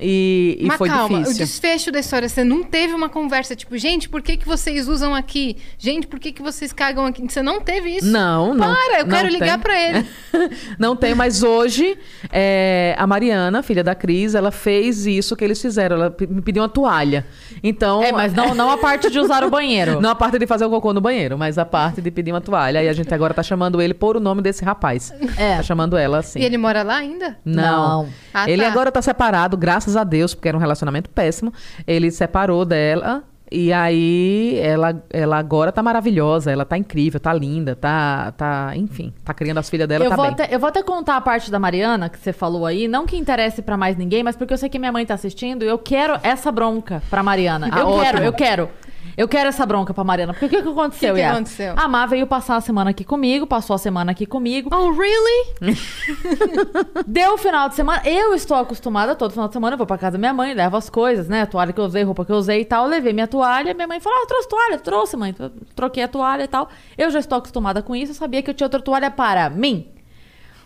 E, 0.00 0.56
e 0.60 0.66
Mas 0.66 0.76
foi 0.76 0.88
calma, 0.88 1.18
o 1.18 1.22
difícil. 1.22 1.44
desfecho 1.44 1.92
da 1.92 2.00
história, 2.00 2.28
você 2.28 2.42
não 2.42 2.64
teve 2.64 2.92
uma 2.92 3.08
conversa 3.08 3.54
tipo, 3.54 3.76
gente, 3.78 4.08
por 4.08 4.22
que, 4.22 4.36
que 4.36 4.46
vocês 4.46 4.88
usam 4.88 5.14
aqui? 5.14 5.56
Gente, 5.78 6.06
por 6.06 6.18
que, 6.18 6.32
que 6.32 6.42
vocês 6.42 6.72
cagam 6.72 7.06
aqui? 7.06 7.22
Você 7.22 7.42
não 7.42 7.60
teve 7.60 7.90
isso? 7.96 8.06
Não, 8.06 8.54
não. 8.54 8.74
Para, 8.74 9.00
eu 9.00 9.06
não 9.06 9.16
quero 9.16 9.28
ligar 9.28 9.58
pra 9.58 9.80
ele. 9.80 10.06
não 10.78 10.96
tem, 10.96 11.14
mas 11.14 11.42
hoje 11.42 11.96
é, 12.32 12.94
a 12.98 13.06
Mariana, 13.06 13.62
filha 13.62 13.84
da 13.84 13.94
Cris, 13.94 14.34
ela 14.34 14.50
fez 14.50 15.06
isso 15.06 15.36
que 15.36 15.44
eles 15.44 15.60
fizeram. 15.60 15.96
Ela 15.96 16.16
me 16.28 16.42
pediu 16.42 16.62
uma 16.62 16.68
toalha. 16.68 17.24
Então. 17.62 18.02
É, 18.02 18.10
mas 18.10 18.32
não, 18.32 18.54
não 18.54 18.70
a 18.70 18.78
parte 18.78 19.10
de 19.10 19.18
usar 19.18 19.44
o 19.44 19.50
banheiro. 19.50 20.00
Não 20.04 20.10
a 20.10 20.14
parte 20.14 20.38
de 20.38 20.46
fazer 20.46 20.64
o 20.64 20.70
cocô 20.70 20.92
no 20.92 21.00
banheiro, 21.00 21.38
mas 21.38 21.56
a 21.56 21.64
parte 21.64 22.02
de 22.02 22.10
pedir 22.10 22.32
uma 22.32 22.40
toalha. 22.40 22.82
E 22.82 22.88
a 22.88 22.92
gente 22.92 23.12
agora 23.14 23.32
tá 23.32 23.42
chamando 23.42 23.80
ele 23.80 23.94
por 23.94 24.16
o 24.16 24.20
nome 24.20 24.42
desse 24.42 24.64
rapaz. 24.64 25.12
É. 25.36 25.56
Tá 25.56 25.62
chamando 25.62 25.96
ela 25.96 26.18
assim. 26.18 26.40
E 26.40 26.44
ele 26.44 26.58
mora 26.58 26.82
lá 26.82 26.96
ainda? 26.96 27.36
Não. 27.44 28.02
Não. 28.04 28.08
Ah, 28.32 28.50
ele 28.50 28.62
tá. 28.62 28.68
agora 28.68 28.92
tá 28.92 29.00
separado, 29.00 29.56
graças 29.56 29.83
a 29.96 30.04
Deus, 30.04 30.34
porque 30.34 30.48
era 30.48 30.56
um 30.56 30.60
relacionamento 30.60 31.10
péssimo. 31.10 31.52
Ele 31.86 32.10
separou 32.10 32.64
dela. 32.64 33.22
E 33.52 33.72
aí, 33.72 34.58
ela, 34.60 35.04
ela 35.10 35.36
agora 35.38 35.70
tá 35.70 35.82
maravilhosa, 35.82 36.50
ela 36.50 36.64
tá 36.64 36.76
incrível, 36.76 37.20
tá 37.20 37.32
linda, 37.32 37.76
tá, 37.76 38.32
tá, 38.32 38.72
enfim, 38.74 39.12
tá 39.22 39.32
criando 39.32 39.58
as 39.58 39.70
filhas 39.70 39.86
dela, 39.86 40.04
eu, 40.04 40.10
tá 40.10 40.16
vou 40.16 40.24
bem. 40.24 40.32
até, 40.32 40.52
eu 40.52 40.58
vou 40.58 40.68
até 40.68 40.82
contar 40.82 41.16
a 41.16 41.20
parte 41.20 41.52
da 41.52 41.58
Mariana 41.58 42.08
que 42.08 42.18
você 42.18 42.32
falou 42.32 42.66
aí, 42.66 42.88
não 42.88 43.06
que 43.06 43.16
interesse 43.16 43.62
pra 43.62 43.76
mais 43.76 43.96
ninguém, 43.96 44.24
mas 44.24 44.34
porque 44.34 44.54
eu 44.54 44.58
sei 44.58 44.68
que 44.68 44.78
minha 44.78 44.90
mãe 44.90 45.06
tá 45.06 45.14
assistindo 45.14 45.62
eu 45.62 45.78
quero 45.78 46.18
essa 46.22 46.50
bronca 46.50 47.00
pra 47.08 47.22
Mariana. 47.22 47.68
Ah, 47.70 47.80
eu 47.80 47.88
ótimo. 47.88 48.02
quero, 48.02 48.24
eu 48.24 48.32
quero. 48.32 48.70
Eu 49.16 49.28
quero 49.28 49.48
essa 49.48 49.64
bronca 49.64 49.94
pra 49.94 50.04
Mariana. 50.04 50.32
Porque 50.32 50.46
o 50.46 50.48
que, 50.48 50.62
que 50.62 50.68
aconteceu, 50.68 51.12
O 51.12 51.16
que 51.16 51.22
que 51.22 51.26
aconteceu? 51.26 51.74
A 51.76 51.88
Má 51.88 52.06
veio 52.06 52.26
passar 52.26 52.56
a 52.56 52.60
semana 52.60 52.90
aqui 52.90 53.04
comigo, 53.04 53.46
passou 53.46 53.74
a 53.74 53.78
semana 53.78 54.12
aqui 54.12 54.26
comigo. 54.26 54.70
Oh, 54.72 54.90
really? 54.92 55.54
Deu 57.06 57.34
o 57.34 57.38
final 57.38 57.68
de 57.68 57.74
semana. 57.74 58.02
Eu 58.04 58.34
estou 58.34 58.56
acostumada, 58.56 59.14
todo 59.14 59.30
final 59.30 59.48
de 59.48 59.54
semana 59.54 59.74
eu 59.74 59.78
vou 59.78 59.86
pra 59.86 59.98
casa 59.98 60.12
da 60.12 60.18
minha 60.18 60.32
mãe, 60.32 60.54
levo 60.54 60.76
as 60.76 60.90
coisas, 60.90 61.28
né? 61.28 61.42
A 61.42 61.46
toalha 61.46 61.72
que 61.72 61.80
eu 61.80 61.84
usei, 61.84 62.02
roupa 62.02 62.24
que 62.24 62.32
eu 62.32 62.36
usei 62.36 62.60
e 62.60 62.64
tal. 62.64 62.84
Eu 62.84 62.90
levei 62.90 63.12
minha 63.12 63.28
toalha. 63.28 63.74
Minha 63.74 63.86
mãe 63.86 64.00
falou: 64.00 64.18
Ah, 64.22 64.26
trouxe 64.26 64.48
toalha. 64.48 64.78
Trouxe, 64.78 65.16
mãe. 65.16 65.34
Troquei 65.74 66.02
a 66.02 66.08
toalha 66.08 66.44
e 66.44 66.48
tal. 66.48 66.68
Eu 66.96 67.10
já 67.10 67.18
estou 67.18 67.38
acostumada 67.38 67.82
com 67.82 67.94
isso. 67.94 68.12
Eu 68.12 68.16
sabia 68.16 68.42
que 68.42 68.50
eu 68.50 68.54
tinha 68.54 68.66
outra 68.66 68.80
toalha 68.80 69.10
para 69.10 69.48
mim. 69.50 69.93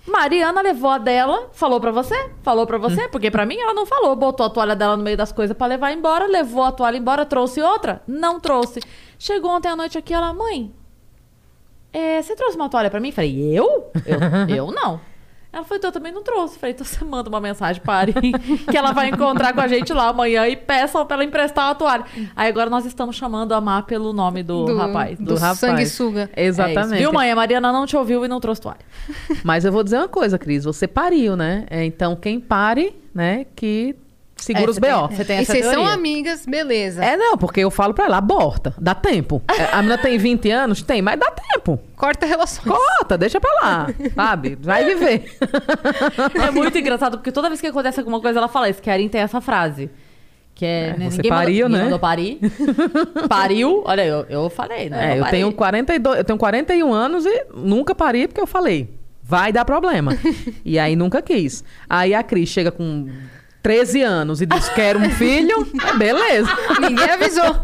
Mariana 0.08 0.60
levou 0.62 0.90
a 0.90 0.98
dela, 0.98 1.48
falou 1.52 1.80
pra 1.80 1.90
você? 1.90 2.30
Falou 2.42 2.66
pra 2.66 2.78
você? 2.78 3.08
Porque 3.08 3.30
pra 3.30 3.46
mim 3.46 3.56
ela 3.58 3.74
não 3.74 3.86
falou. 3.86 4.14
Botou 4.16 4.46
a 4.46 4.50
toalha 4.50 4.74
dela 4.74 4.96
no 4.96 5.02
meio 5.02 5.16
das 5.16 5.32
coisas 5.32 5.56
pra 5.56 5.66
levar 5.66 5.92
embora, 5.92 6.26
levou 6.26 6.64
a 6.64 6.72
toalha 6.72 6.96
embora, 6.96 7.26
trouxe 7.26 7.60
outra? 7.60 8.02
Não 8.06 8.40
trouxe. 8.40 8.80
Chegou 9.18 9.50
ontem 9.50 9.68
à 9.68 9.76
noite 9.76 9.98
aqui, 9.98 10.14
ela, 10.14 10.32
mãe, 10.32 10.72
é, 11.92 12.20
você 12.20 12.36
trouxe 12.36 12.56
uma 12.56 12.68
toalha 12.68 12.90
pra 12.90 13.00
mim? 13.00 13.10
Falei, 13.10 13.58
eu? 13.58 13.90
Eu, 14.04 14.18
eu 14.54 14.70
não. 14.70 15.00
Ela 15.58 15.64
falou, 15.64 15.78
então 15.78 15.88
eu 15.88 15.92
também 15.92 16.12
não 16.12 16.22
trouxe. 16.22 16.58
Falei, 16.58 16.72
então 16.72 16.86
você 16.86 17.04
manda 17.04 17.28
uma 17.28 17.40
mensagem 17.40 17.82
para 17.82 18.12
que 18.14 18.76
ela 18.76 18.92
vai 18.92 19.08
encontrar 19.08 19.52
com 19.52 19.60
a 19.60 19.66
gente 19.68 19.92
lá 19.92 20.08
amanhã 20.08 20.46
e 20.46 20.56
peçam 20.56 21.04
pra 21.04 21.16
ela 21.16 21.24
emprestar 21.24 21.70
a 21.70 21.74
toalha. 21.74 22.04
Aí 22.36 22.48
agora 22.48 22.70
nós 22.70 22.86
estamos 22.86 23.16
chamando 23.16 23.52
a 23.52 23.60
Má 23.60 23.82
pelo 23.82 24.12
nome 24.12 24.42
do, 24.42 24.76
rapaz. 24.76 25.18
Do, 25.18 25.24
do 25.24 25.34
rapaz. 25.34 25.58
sanguessuga. 25.58 26.30
É. 26.34 26.44
Exatamente. 26.44 27.00
Viu, 27.00 27.12
mãe? 27.12 27.30
A 27.30 27.36
Mariana 27.36 27.72
não 27.72 27.86
te 27.86 27.96
ouviu 27.96 28.24
e 28.24 28.28
não 28.28 28.40
trouxe 28.40 28.60
toalha. 28.60 28.80
Mas 29.42 29.64
eu 29.64 29.72
vou 29.72 29.82
dizer 29.82 29.96
uma 29.96 30.08
coisa, 30.08 30.38
Cris, 30.38 30.64
você 30.64 30.86
pariu, 30.86 31.36
né? 31.36 31.66
É, 31.68 31.84
então 31.84 32.14
quem 32.14 32.38
pare, 32.38 32.94
né, 33.14 33.46
que 33.56 33.96
segura 34.38 34.66
É, 34.66 34.70
os 34.70 34.76
você 34.76 34.80
tem- 34.80 34.92
BO. 34.94 35.08
você 35.08 35.24
tem 35.24 35.36
E 35.38 35.42
essa 35.42 35.52
vocês 35.52 35.66
são 35.66 35.86
amigas, 35.86 36.46
beleza. 36.46 37.04
É, 37.04 37.16
não, 37.16 37.36
porque 37.36 37.60
eu 37.60 37.70
falo 37.70 37.92
pra 37.92 38.06
ela, 38.06 38.16
aborta, 38.18 38.72
dá 38.78 38.94
tempo. 38.94 39.42
É, 39.48 39.64
A 39.74 39.76
menina 39.82 39.98
tem 39.98 40.16
20 40.18 40.50
anos? 40.50 40.80
Tem, 40.82 41.02
mas 41.02 41.18
dá 41.18 41.30
tempo. 41.30 41.78
Corta 41.96 42.24
relações. 42.26 42.66
Corta, 42.66 43.18
deixa 43.18 43.40
pra 43.40 43.50
lá, 43.62 43.86
sabe? 44.14 44.56
Vai 44.60 44.84
viver. 44.84 45.36
É 46.46 46.50
muito 46.50 46.76
engraçado, 46.78 47.18
porque 47.18 47.32
toda 47.32 47.48
vez 47.48 47.60
que 47.60 47.66
acontece 47.66 47.98
alguma 48.00 48.20
coisa, 48.20 48.38
ela 48.38 48.48
fala 48.48 48.68
isso, 48.70 48.80
que 48.80 48.88
a 48.88 48.92
Arin 48.92 49.08
tem 49.08 49.20
essa 49.20 49.40
frase. 49.40 49.90
Que 50.54 50.64
é, 50.64 50.88
É, 50.88 50.96
né, 50.96 51.10
você 51.10 51.16
ninguém 51.18 51.30
pariu, 51.30 51.68
mandou, 51.68 51.68
né? 51.68 51.84
ninguém 51.84 51.84
mandou 51.84 51.98
parir. 52.00 52.40
Pariu. 53.28 53.82
Olha, 53.86 54.04
eu, 54.04 54.26
eu 54.28 54.50
falei, 54.50 54.90
né? 54.90 55.14
É, 55.14 55.18
eu 55.18 55.22
parei. 55.22 55.40
tenho 55.40 55.52
42, 55.52 56.18
eu 56.18 56.24
tenho 56.24 56.38
41 56.38 56.92
anos 56.92 57.24
e 57.26 57.46
nunca 57.54 57.94
parei 57.94 58.26
porque 58.26 58.40
eu 58.40 58.46
falei, 58.46 58.90
vai 59.22 59.52
dar 59.52 59.64
problema. 59.64 60.16
e 60.64 60.78
aí 60.78 60.96
nunca 60.96 61.22
quis. 61.22 61.62
Aí 61.88 62.12
a 62.14 62.22
Cris 62.24 62.48
chega 62.48 62.72
com 62.72 63.06
13 63.62 64.02
anos 64.02 64.40
e 64.40 64.46
diz, 64.46 64.68
quero 64.70 64.98
um 64.98 65.10
filho, 65.10 65.66
é 65.86 65.96
beleza. 65.96 66.48
Ninguém 66.80 67.10
avisou. 67.10 67.56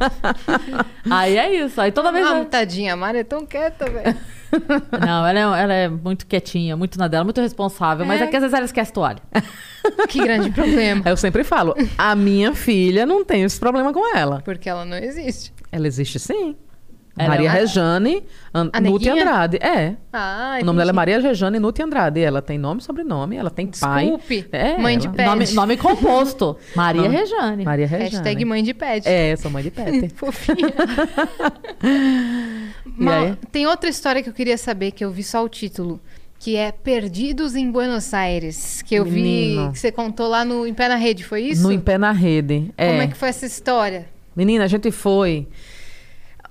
Aí 1.10 1.36
é 1.36 1.64
isso. 1.64 1.80
Aí 1.80 1.92
toda 1.92 2.10
vez. 2.12 2.26
Ah, 2.26 2.44
tadinha, 2.44 2.94
a 2.94 2.96
Mari 2.96 3.18
é 3.18 3.24
tão 3.24 3.46
quieta, 3.46 3.88
velho. 3.90 4.16
Não, 5.04 5.26
ela 5.26 5.38
é, 5.58 5.62
ela 5.62 5.72
é 5.74 5.88
muito 5.88 6.26
quietinha, 6.26 6.76
muito 6.76 6.96
na 6.98 7.08
dela, 7.08 7.24
muito 7.24 7.40
responsável. 7.40 8.06
Mas 8.06 8.20
É. 8.20 8.24
é 8.24 8.26
que 8.28 8.36
às 8.36 8.42
vezes 8.42 8.54
ela 8.54 8.64
esquece 8.64 8.92
toalha. 8.92 9.18
Que 10.08 10.20
grande 10.22 10.50
problema. 10.50 11.02
Eu 11.06 11.16
sempre 11.16 11.42
falo, 11.44 11.74
a 11.98 12.14
minha 12.14 12.54
filha 12.54 13.04
não 13.04 13.24
tem 13.24 13.42
esse 13.42 13.58
problema 13.58 13.92
com 13.92 14.16
ela. 14.16 14.40
Porque 14.44 14.68
ela 14.68 14.84
não 14.84 14.96
existe. 14.96 15.52
Ela 15.72 15.86
existe 15.86 16.18
sim. 16.18 16.56
Ela 17.16 17.28
Maria 17.28 17.48
é 17.48 17.52
uma- 17.52 17.58
Rejane 17.60 18.24
An 18.52 18.70
Nuti? 18.82 19.08
Andrade. 19.08 19.56
É. 19.58 19.94
Ah, 20.12 20.58
O 20.60 20.64
nome 20.64 20.78
dela 20.78 20.90
é. 20.90 20.92
Maria 20.92 21.20
Rejane 21.20 21.60
Nuti 21.60 21.80
Andrade. 21.80 22.20
Ela 22.20 22.42
tem 22.42 22.58
nome 22.58 22.80
e 22.80 22.84
sobrenome, 22.84 23.36
ela 23.36 23.50
tem 23.50 23.68
pai. 23.68 24.04
Desculpe, 24.06 24.46
É, 24.50 24.76
mãe 24.78 24.98
de 24.98 25.08
pet. 25.08 25.26
Nome, 25.28 25.46
nome 25.52 25.76
composto. 25.76 26.56
Maria 26.74 27.02
Nome- 27.02 27.16
Rejane. 27.16 27.64
Maria 27.64 27.86
Rejane. 27.86 28.10
Hashtag 28.10 28.44
mãe 28.44 28.64
de 28.64 28.74
pet. 28.74 29.08
É, 29.08 29.36
sou 29.36 29.48
mãe 29.50 29.62
de 29.62 29.70
pet. 29.70 30.08
Fofinha. 30.16 30.74
Ma- 32.96 33.18
aí? 33.20 33.34
tem 33.50 33.66
outra 33.66 33.88
história 33.88 34.22
que 34.22 34.28
eu 34.28 34.32
queria 34.32 34.58
saber, 34.58 34.92
que 34.92 35.04
eu 35.04 35.10
vi 35.10 35.22
só 35.22 35.44
o 35.44 35.48
título. 35.48 36.00
Que 36.38 36.56
é 36.56 36.70
Perdidos 36.72 37.54
em 37.54 37.70
Buenos 37.70 38.12
Aires. 38.12 38.82
Que 38.82 38.96
eu 38.96 39.04
Menino. 39.06 39.66
vi 39.68 39.72
que 39.72 39.78
você 39.78 39.90
contou 39.90 40.28
lá 40.28 40.44
no 40.44 40.66
Em 40.66 40.74
Pé 40.74 40.88
na 40.88 40.96
Rede, 40.96 41.24
foi 41.24 41.40
isso? 41.42 41.62
No 41.62 41.72
Em 41.72 41.80
Pé 41.80 41.96
na 41.96 42.12
Rede. 42.12 42.70
É. 42.76 42.88
Como 42.90 43.02
é 43.02 43.06
que 43.06 43.16
foi 43.16 43.28
essa 43.30 43.46
história? 43.46 44.06
Menina, 44.36 44.64
a 44.64 44.66
gente 44.66 44.90
foi. 44.90 45.46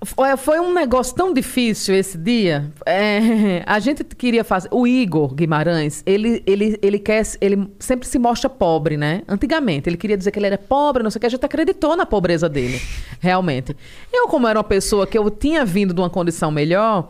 Foi, 0.06 0.60
um 0.60 0.74
negócio 0.74 1.16
tão 1.16 1.34
difícil 1.34 1.96
esse 1.96 2.18
dia. 2.18 2.72
É, 2.86 3.64
a 3.66 3.80
gente 3.80 4.04
queria 4.04 4.44
fazer. 4.44 4.68
O 4.72 4.86
Igor 4.86 5.34
Guimarães, 5.34 6.04
ele, 6.06 6.44
ele, 6.46 6.78
ele 6.82 7.00
quer. 7.00 7.24
Ele 7.40 7.70
sempre 7.80 8.08
se 8.08 8.20
mostra 8.20 8.50
pobre, 8.50 8.98
né? 8.98 9.22
Antigamente, 9.28 9.90
ele 9.90 9.98
queria 9.98 10.18
dizer 10.18 10.32
que 10.32 10.40
ele 10.40 10.48
era 10.48 10.58
pobre, 10.58 11.04
não 11.04 11.10
sei 11.10 11.18
o 11.18 11.22
que. 11.22 11.28
A 11.28 11.30
gente 11.30 11.46
acreditou 11.46 11.96
na 11.96 12.06
pobreza 12.06 12.50
dele, 12.50 12.82
realmente. 13.20 13.76
Eu, 14.12 14.28
como 14.28 14.48
era 14.48 14.58
uma 14.58 14.64
pessoa 14.64 15.08
que 15.08 15.18
eu 15.18 15.30
tinha 15.30 15.64
vindo 15.64 15.94
de 15.94 16.02
uma 16.02 16.10
condição 16.10 16.52
melhor. 16.52 17.10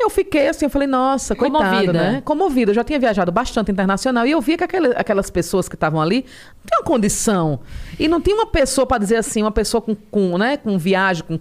Eu 0.00 0.08
fiquei 0.10 0.48
assim, 0.48 0.66
eu 0.66 0.70
falei, 0.70 0.86
nossa, 0.86 1.34
coitado, 1.34 1.64
Comovida. 1.64 1.92
né? 1.92 2.22
Comovida. 2.24 2.70
Eu 2.70 2.74
já 2.74 2.84
tinha 2.84 2.98
viajado 3.00 3.32
bastante 3.32 3.72
internacional 3.72 4.24
e 4.26 4.30
eu 4.30 4.40
via 4.40 4.56
que 4.56 4.62
aquele- 4.64 4.94
aquelas 4.96 5.28
pessoas 5.28 5.68
que 5.68 5.74
estavam 5.74 6.00
ali 6.00 6.24
não 6.54 6.66
tinham 6.70 6.84
condição. 6.84 7.58
E 7.98 8.06
não 8.06 8.20
tinha 8.20 8.36
uma 8.36 8.46
pessoa 8.46 8.86
para 8.86 8.98
dizer 8.98 9.16
assim, 9.16 9.42
uma 9.42 9.50
pessoa 9.50 9.80
com, 9.80 9.94
com, 9.96 10.38
né, 10.38 10.56
com 10.56 10.78
viagem, 10.78 11.24
com 11.26 11.38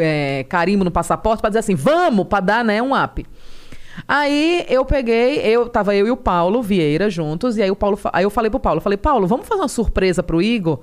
é, 0.00 0.44
carimbo 0.48 0.84
no 0.84 0.90
passaporte, 0.90 1.40
para 1.42 1.50
dizer 1.50 1.58
assim, 1.60 1.74
vamos, 1.74 2.26
para 2.26 2.40
dar 2.40 2.64
né, 2.64 2.80
um 2.80 2.92
up. 2.98 3.26
Aí 4.08 4.64
eu 4.68 4.84
peguei, 4.84 5.38
eu 5.40 5.68
tava 5.68 5.94
eu 5.94 6.06
e 6.06 6.10
o 6.10 6.16
Paulo 6.16 6.62
Vieira 6.62 7.08
juntos, 7.10 7.56
e 7.56 7.62
aí 7.62 7.70
o 7.70 7.76
Paulo, 7.76 7.98
aí 8.12 8.24
eu 8.24 8.30
falei 8.30 8.50
pro 8.50 8.60
Paulo, 8.60 8.80
falei, 8.80 8.96
Paulo, 8.98 9.26
vamos 9.26 9.46
fazer 9.46 9.60
uma 9.62 9.68
surpresa 9.68 10.22
pro 10.22 10.40
Igor? 10.42 10.80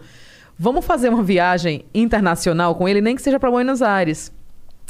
Vamos 0.57 0.85
fazer 0.85 1.09
uma 1.09 1.23
viagem 1.23 1.85
internacional 1.93 2.75
com 2.75 2.87
ele, 2.87 3.01
nem 3.01 3.15
que 3.15 3.21
seja 3.21 3.39
para 3.39 3.49
Buenos 3.49 3.81
Aires. 3.81 4.31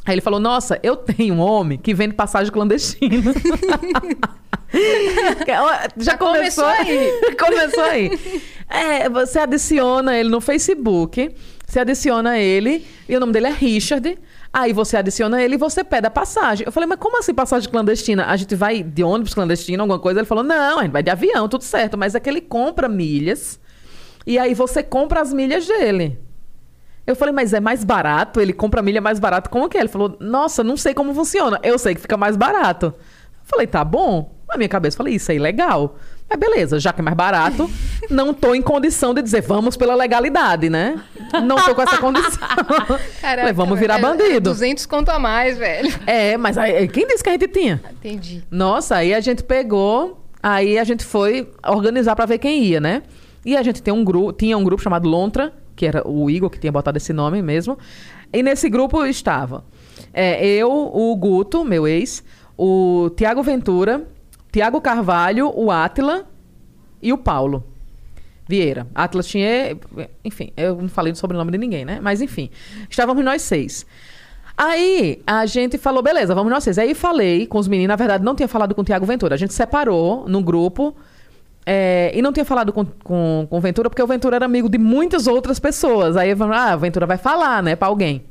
Aí 0.05 0.15
ele 0.15 0.21
falou: 0.21 0.39
Nossa, 0.39 0.79
eu 0.83 0.95
tenho 0.95 1.35
um 1.35 1.39
homem 1.39 1.77
que 1.77 1.93
vende 1.93 2.13
passagem 2.13 2.51
clandestina. 2.51 3.33
Já 5.45 5.87
Já 5.97 6.17
começou 6.17 6.63
começou 6.63 6.65
aí. 6.65 7.35
começou 7.37 7.83
aí. 7.83 8.41
É, 8.69 9.07
você 9.07 9.39
adiciona 9.39 10.17
ele 10.17 10.29
no 10.29 10.41
Facebook, 10.41 11.33
você 11.65 11.79
adiciona 11.79 12.39
ele, 12.39 12.85
e 13.07 13.15
o 13.15 13.19
nome 13.19 13.31
dele 13.33 13.47
é 13.47 13.51
Richard. 13.51 14.17
Aí 14.51 14.71
você 14.71 14.97
adiciona 14.97 15.41
ele 15.41 15.55
e 15.55 15.57
você 15.57 15.83
pede 15.83 16.05
a 16.05 16.11
passagem. 16.11 16.65
Eu 16.65 16.71
falei, 16.71 16.87
mas 16.87 16.99
como 16.99 17.17
assim 17.17 17.33
passagem 17.33 17.67
clandestina? 17.69 18.25
A 18.27 18.35
gente 18.35 18.53
vai 18.53 18.83
de 18.83 19.03
ônibus 19.03 19.33
clandestino, 19.33 19.81
alguma 19.81 19.97
coisa? 19.97 20.19
Ele 20.19 20.27
falou, 20.27 20.43
não, 20.43 20.77
a 20.79 20.83
gente 20.83 20.91
vai 20.91 21.01
de 21.01 21.09
avião, 21.09 21.49
tudo 21.49 21.63
certo. 21.63 21.97
Mas 21.97 22.13
é 22.13 22.19
que 22.19 22.29
ele 22.29 22.41
compra 22.41 22.87
milhas, 22.87 23.59
e 24.27 24.37
aí 24.37 24.53
você 24.53 24.83
compra 24.83 25.21
as 25.21 25.33
milhas 25.33 25.65
dele. 25.65 26.19
Eu 27.05 27.15
falei, 27.15 27.33
mas 27.33 27.53
é 27.53 27.59
mais 27.59 27.83
barato? 27.83 28.39
Ele 28.39 28.53
compra 28.53 28.81
milha 28.81 29.01
mais 29.01 29.19
barato? 29.19 29.49
Como 29.49 29.67
que 29.67 29.77
é? 29.77 29.81
Ele 29.81 29.89
falou, 29.89 30.15
nossa, 30.19 30.63
não 30.63 30.77
sei 30.77 30.93
como 30.93 31.13
funciona. 31.13 31.59
Eu 31.61 31.77
sei 31.77 31.95
que 31.95 32.01
fica 32.01 32.15
mais 32.15 32.37
barato. 32.37 32.87
Eu 32.87 32.93
Falei, 33.43 33.67
tá 33.67 33.83
bom. 33.83 34.33
Na 34.47 34.57
minha 34.57 34.69
cabeça, 34.69 34.95
falei, 34.95 35.15
isso 35.15 35.31
é 35.31 35.37
legal. 35.37 35.97
Mas 36.29 36.39
beleza, 36.39 36.79
já 36.79 36.93
que 36.93 37.01
é 37.01 37.03
mais 37.03 37.17
barato, 37.17 37.69
não 38.09 38.33
tô 38.33 38.55
em 38.55 38.61
condição 38.61 39.13
de 39.13 39.21
dizer, 39.21 39.41
vamos 39.41 39.75
pela 39.75 39.95
legalidade, 39.95 40.69
né? 40.69 40.99
Não 41.43 41.57
tô 41.57 41.75
com 41.75 41.81
essa 41.81 41.97
condição. 41.97 42.47
Caraca, 43.19 43.39
falei, 43.39 43.53
vamos 43.53 43.77
virar 43.77 43.99
bandido. 43.99 44.49
200 44.51 44.85
conto 44.85 45.09
a 45.09 45.19
mais, 45.19 45.57
velho. 45.57 45.93
É, 46.07 46.37
mas 46.37 46.57
aí, 46.57 46.87
quem 46.87 47.05
disse 47.05 47.23
que 47.23 47.29
a 47.29 47.33
gente 47.33 47.47
tinha? 47.49 47.81
Entendi. 47.91 48.43
Nossa, 48.49 48.95
aí 48.95 49.13
a 49.13 49.19
gente 49.19 49.43
pegou, 49.43 50.23
aí 50.41 50.79
a 50.79 50.83
gente 50.83 51.03
foi 51.03 51.51
organizar 51.67 52.15
pra 52.15 52.25
ver 52.25 52.37
quem 52.37 52.63
ia, 52.63 52.79
né? 52.79 53.03
E 53.45 53.57
a 53.57 53.61
gente 53.61 53.81
tem 53.81 53.93
um 53.93 54.03
grupo, 54.03 54.31
tinha 54.31 54.57
um 54.57 54.63
grupo 54.63 54.81
chamado 54.81 55.07
Lontra, 55.07 55.51
que 55.75 55.85
era 55.85 56.07
o 56.07 56.29
Igor 56.29 56.49
que 56.49 56.59
tinha 56.59 56.71
botado 56.71 56.97
esse 56.97 57.13
nome 57.13 57.41
mesmo. 57.41 57.77
E 58.31 58.41
nesse 58.41 58.69
grupo 58.69 59.05
estava 59.05 59.63
é, 60.13 60.45
eu, 60.45 60.71
o 60.71 61.15
Guto, 61.15 61.63
meu 61.63 61.87
ex, 61.87 62.23
o 62.57 63.09
Tiago 63.15 63.41
Ventura, 63.41 64.07
Tiago 64.51 64.79
Carvalho, 64.81 65.51
o 65.55 65.71
Átila 65.71 66.25
e 67.01 67.11
o 67.11 67.17
Paulo. 67.17 67.63
Vieira. 68.47 68.85
Atlas 68.93 69.27
tinha. 69.27 69.77
Enfim, 70.23 70.51
eu 70.57 70.75
não 70.75 70.89
falei 70.89 71.11
do 71.11 71.17
sobrenome 71.17 71.51
de 71.51 71.57
ninguém, 71.57 71.85
né? 71.85 71.99
Mas 72.01 72.21
enfim, 72.21 72.49
estávamos 72.89 73.23
nós 73.23 73.41
seis. 73.41 73.85
Aí 74.55 75.21
a 75.25 75.45
gente 75.45 75.77
falou, 75.77 76.03
beleza, 76.03 76.35
vamos 76.35 76.51
nós 76.51 76.63
seis. 76.63 76.77
Aí 76.77 76.93
falei 76.93 77.47
com 77.47 77.57
os 77.57 77.67
meninos, 77.67 77.87
na 77.87 77.95
verdade 77.95 78.23
não 78.23 78.35
tinha 78.35 78.47
falado 78.47 78.75
com 78.75 78.81
o 78.81 78.83
Tiago 78.83 79.05
Ventura. 79.05 79.35
A 79.35 79.37
gente 79.37 79.53
separou 79.53 80.27
no 80.27 80.43
grupo 80.43 80.95
é, 81.65 82.11
e 82.13 82.21
não 82.21 82.33
tinha 82.33 82.45
falado 82.45 82.73
com, 82.73 82.85
com, 82.85 83.47
com 83.49 83.57
o 83.57 83.61
Ventura, 83.61 83.89
porque 83.89 84.03
o 84.03 84.07
Ventura 84.07 84.35
era 84.35 84.45
amigo 84.45 84.69
de 84.69 84.77
muitas 84.77 85.27
outras 85.27 85.59
pessoas. 85.59 86.17
Aí 86.17 86.35
falamos, 86.35 86.57
ah, 86.57 86.75
o 86.75 86.79
Ventura 86.79 87.05
vai 87.05 87.17
falar, 87.17 87.63
né, 87.63 87.75
pra 87.75 87.87
alguém. 87.87 88.23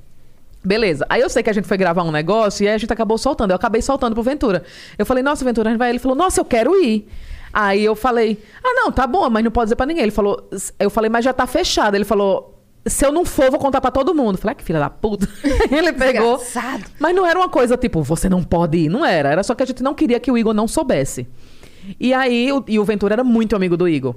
Beleza. 0.64 1.04
Aí 1.08 1.20
eu 1.20 1.28
sei 1.28 1.42
que 1.42 1.50
a 1.50 1.52
gente 1.52 1.66
foi 1.66 1.76
gravar 1.76 2.04
um 2.04 2.12
negócio 2.12 2.62
e 2.62 2.68
aí 2.68 2.74
a 2.74 2.78
gente 2.78 2.92
acabou 2.92 3.18
soltando. 3.18 3.50
Eu 3.50 3.56
acabei 3.56 3.82
soltando 3.82 4.14
pro 4.14 4.22
Ventura. 4.22 4.62
Eu 4.96 5.04
falei, 5.04 5.22
nossa, 5.22 5.44
Ventura, 5.44 5.68
a 5.68 5.72
gente 5.72 5.78
vai. 5.78 5.90
Ele 5.90 5.98
falou, 5.98 6.16
nossa, 6.16 6.40
eu 6.40 6.44
quero 6.44 6.80
ir. 6.82 7.08
Aí 7.52 7.84
eu 7.84 7.94
falei, 7.96 8.42
ah, 8.62 8.72
não, 8.74 8.92
tá 8.92 9.06
bom, 9.06 9.28
mas 9.28 9.44
não 9.44 9.50
pode 9.50 9.66
dizer 9.66 9.76
pra 9.76 9.86
ninguém. 9.86 10.04
Ele 10.04 10.12
falou, 10.12 10.48
eu 10.78 10.88
falei, 10.88 11.10
mas 11.10 11.24
já 11.24 11.32
tá 11.32 11.46
fechado. 11.46 11.96
Ele 11.96 12.04
falou, 12.04 12.58
se 12.86 13.04
eu 13.04 13.12
não 13.12 13.24
for, 13.24 13.50
vou 13.50 13.58
contar 13.58 13.80
pra 13.80 13.90
todo 13.90 14.14
mundo. 14.14 14.36
Eu 14.36 14.38
falei, 14.38 14.52
ah, 14.52 14.54
que 14.54 14.64
filha 14.64 14.78
da 14.78 14.88
puta. 14.88 15.28
Ele 15.70 15.92
pegou. 15.92 16.38
Desgraçado. 16.38 16.84
Mas 16.98 17.14
não 17.14 17.26
era 17.26 17.38
uma 17.38 17.48
coisa 17.48 17.76
tipo, 17.76 18.02
você 18.02 18.28
não 18.28 18.42
pode 18.42 18.78
ir. 18.78 18.88
Não 18.88 19.04
era. 19.04 19.30
Era 19.30 19.42
só 19.42 19.54
que 19.54 19.62
a 19.62 19.66
gente 19.66 19.82
não 19.82 19.94
queria 19.94 20.20
que 20.20 20.30
o 20.30 20.38
Igor 20.38 20.54
não 20.54 20.68
soubesse. 20.68 21.26
E 21.98 22.12
aí, 22.12 22.52
o, 22.52 22.64
e 22.66 22.78
o 22.78 22.84
Ventura 22.84 23.14
era 23.14 23.24
muito 23.24 23.56
amigo 23.56 23.76
do 23.76 23.88
Igor. 23.88 24.14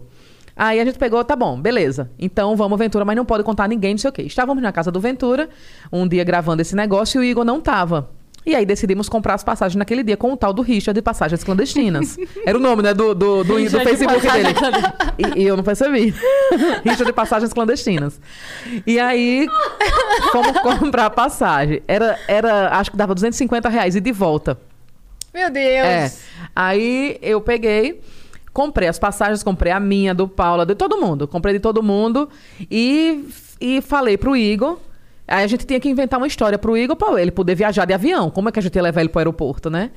Aí 0.55 0.79
a 0.79 0.85
gente 0.85 0.97
pegou, 0.97 1.23
tá 1.23 1.35
bom, 1.35 1.59
beleza. 1.59 2.09
Então 2.17 2.55
vamos, 2.55 2.79
Ventura, 2.79 3.03
mas 3.03 3.15
não 3.15 3.25
pode 3.25 3.43
contar 3.43 3.65
a 3.65 3.67
ninguém, 3.67 3.93
não 3.93 3.97
sei 3.97 4.09
o 4.09 4.13
quê. 4.13 4.21
Estávamos 4.21 4.63
na 4.63 4.71
casa 4.71 4.89
do 4.89 4.99
Ventura, 4.99 5.49
um 5.91 6.07
dia 6.07 6.23
gravando 6.23 6.61
esse 6.61 6.75
negócio 6.75 7.21
e 7.21 7.27
o 7.27 7.29
Igor 7.29 7.43
não 7.43 7.59
tava. 7.59 8.09
E 8.45 8.53
aí 8.53 8.63
decidimos 8.63 9.09
comprar 9.09 9.33
as 9.33 9.43
passagens 9.43 9.75
naquele 9.75 10.03
dia 10.03 10.15
com 10.15 10.31
o 10.31 10.37
tal 10.37 10.53
do 10.53 10.61
Richard 10.61 10.95
de 10.95 11.01
passagens 11.01 11.43
clandestinas. 11.43 12.15
Era 12.45 12.57
o 12.57 12.61
nome, 12.61 12.83
né, 12.83 12.93
do, 12.93 13.15
do, 13.15 13.37
do, 13.37 13.43
do 13.43 13.55
Richard 13.55 13.83
de 13.83 13.97
Facebook 13.97 14.21
dele. 14.21 14.49
E, 15.17 15.41
e 15.41 15.43
eu 15.47 15.57
não 15.57 15.63
percebi. 15.63 16.13
Richard 16.85 17.05
de 17.05 17.13
passagens 17.13 17.51
clandestinas. 17.51 18.21
E 18.85 18.99
aí 18.99 19.47
fomos 20.31 20.59
comprar 20.59 21.07
a 21.07 21.09
passagem. 21.09 21.81
Era, 21.87 22.19
era, 22.27 22.77
acho 22.77 22.91
que 22.91 22.97
dava 22.97 23.15
250 23.15 23.67
reais 23.67 23.95
e 23.95 23.99
de 23.99 24.11
volta. 24.11 24.59
Meu 25.35 25.51
Deus. 25.51 25.85
É. 25.85 26.11
Aí 26.55 27.19
eu 27.21 27.41
peguei, 27.41 27.99
comprei 28.53 28.87
as 28.87 28.97
passagens, 28.97 29.43
comprei 29.43 29.69
a 29.69 29.81
minha, 29.81 30.15
do 30.15 30.29
Paula, 30.29 30.65
de 30.65 30.73
todo 30.75 30.97
mundo. 30.97 31.27
Comprei 31.27 31.55
de 31.55 31.59
todo 31.59 31.83
mundo 31.83 32.29
e, 32.71 33.27
e 33.59 33.81
falei 33.81 34.17
pro 34.17 34.37
Igor. 34.37 34.79
Aí 35.27 35.43
a 35.43 35.47
gente 35.47 35.65
tinha 35.65 35.77
que 35.77 35.89
inventar 35.89 36.17
uma 36.17 36.27
história 36.27 36.57
pro 36.57 36.77
Igor 36.77 36.95
pra 36.95 37.21
ele 37.21 37.31
poder 37.31 37.53
viajar 37.53 37.83
de 37.83 37.93
avião. 37.93 38.31
Como 38.31 38.47
é 38.47 38.51
que 38.53 38.59
a 38.59 38.61
gente 38.61 38.73
ia 38.77 38.81
levar 38.81 39.01
ele 39.01 39.09
pro 39.09 39.19
aeroporto, 39.19 39.69
né? 39.69 39.91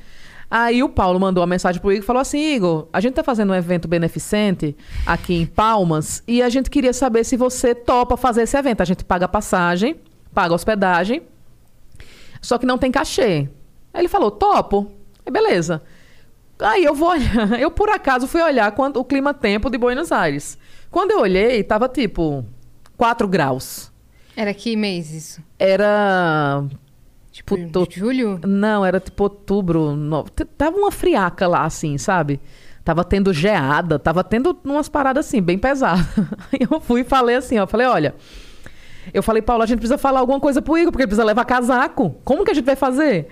Aí 0.51 0.82
o 0.82 0.89
Paulo 0.89 1.20
mandou 1.20 1.40
uma 1.40 1.47
mensagem 1.47 1.81
pro 1.81 1.93
Igor 1.93 2.02
e 2.02 2.06
falou 2.06 2.20
assim: 2.20 2.55
Igor, 2.55 2.89
a 2.93 2.98
gente 2.98 3.15
tá 3.15 3.23
fazendo 3.23 3.51
um 3.51 3.55
evento 3.55 3.86
beneficente 3.86 4.77
aqui 5.06 5.35
em 5.35 5.47
Palmas 5.47 6.20
e 6.27 6.43
a 6.43 6.48
gente 6.48 6.69
queria 6.69 6.93
saber 6.93 7.23
se 7.23 7.36
você 7.36 7.77
topa 7.77 8.16
fazer 8.16 8.43
esse 8.43 8.59
evento. 8.59 8.81
A 8.81 8.85
gente 8.85 9.05
paga 9.05 9.28
passagem, 9.28 9.94
paga 10.35 10.52
hospedagem, 10.52 11.23
só 12.43 12.59
que 12.59 12.66
não 12.66 12.77
tem 12.77 12.90
cachê. 12.90 13.48
Aí 13.94 14.01
ele 14.01 14.09
falou: 14.09 14.32
topo. 14.32 14.98
Aí 15.29 15.31
beleza. 15.31 15.83
Aí 16.59 16.83
eu 16.85 16.95
vou 16.95 17.11
olhar. 17.11 17.53
Eu, 17.61 17.71
por 17.71 17.91
acaso, 17.91 18.27
fui 18.27 18.41
olhar 18.43 18.73
quando, 18.73 18.97
o 18.97 19.05
clima-tempo 19.05 19.69
de 19.69 19.77
Buenos 19.77 20.11
Aires. 20.11 20.57
Quando 20.91 21.11
eu 21.11 21.21
olhei, 21.21 21.63
tava 21.63 21.87
tipo 21.87 22.47
4 22.97 23.29
graus. 23.29 23.93
Era 24.35 24.55
que 24.55 24.75
mês 24.75 25.13
isso? 25.13 25.43
Era. 25.59 26.65
Tipo, 27.31 27.57
de 27.57 27.95
julho? 28.01 28.41
Não, 28.47 28.85
era 28.87 28.99
tipo 28.99 29.23
outubro. 29.25 29.95
no- 29.95 30.25
Tava 30.57 30.77
uma 30.79 30.91
friaca 30.91 31.47
lá, 31.47 31.65
assim, 31.65 31.99
sabe? 31.99 32.41
Tava 32.83 33.05
tendo 33.05 33.31
geada, 33.35 33.99
tava 33.99 34.25
tendo 34.25 34.59
umas 34.65 34.89
paradas 34.89 35.27
assim, 35.27 35.43
bem 35.43 35.59
pesadas. 35.59 36.07
Aí 36.51 36.67
eu 36.69 36.81
fui 36.81 37.03
e 37.03 37.05
falei 37.05 37.37
assim, 37.37 37.59
ó. 37.59 37.67
Falei, 37.67 37.87
olha. 37.87 38.15
Eu 39.13 39.23
falei, 39.23 39.43
Paulo, 39.43 39.63
a 39.63 39.67
gente 39.67 39.79
precisa 39.79 39.99
falar 39.99 40.21
alguma 40.21 40.41
coisa 40.41 40.63
pro 40.63 40.77
Igor, 40.79 40.91
porque 40.91 41.03
ele 41.03 41.09
precisa 41.09 41.25
levar 41.25 41.45
casaco. 41.45 42.17
Como 42.25 42.45
que 42.47 42.51
a 42.51 42.55
gente 42.55 42.65
vai 42.65 42.77
fazer? 42.77 43.29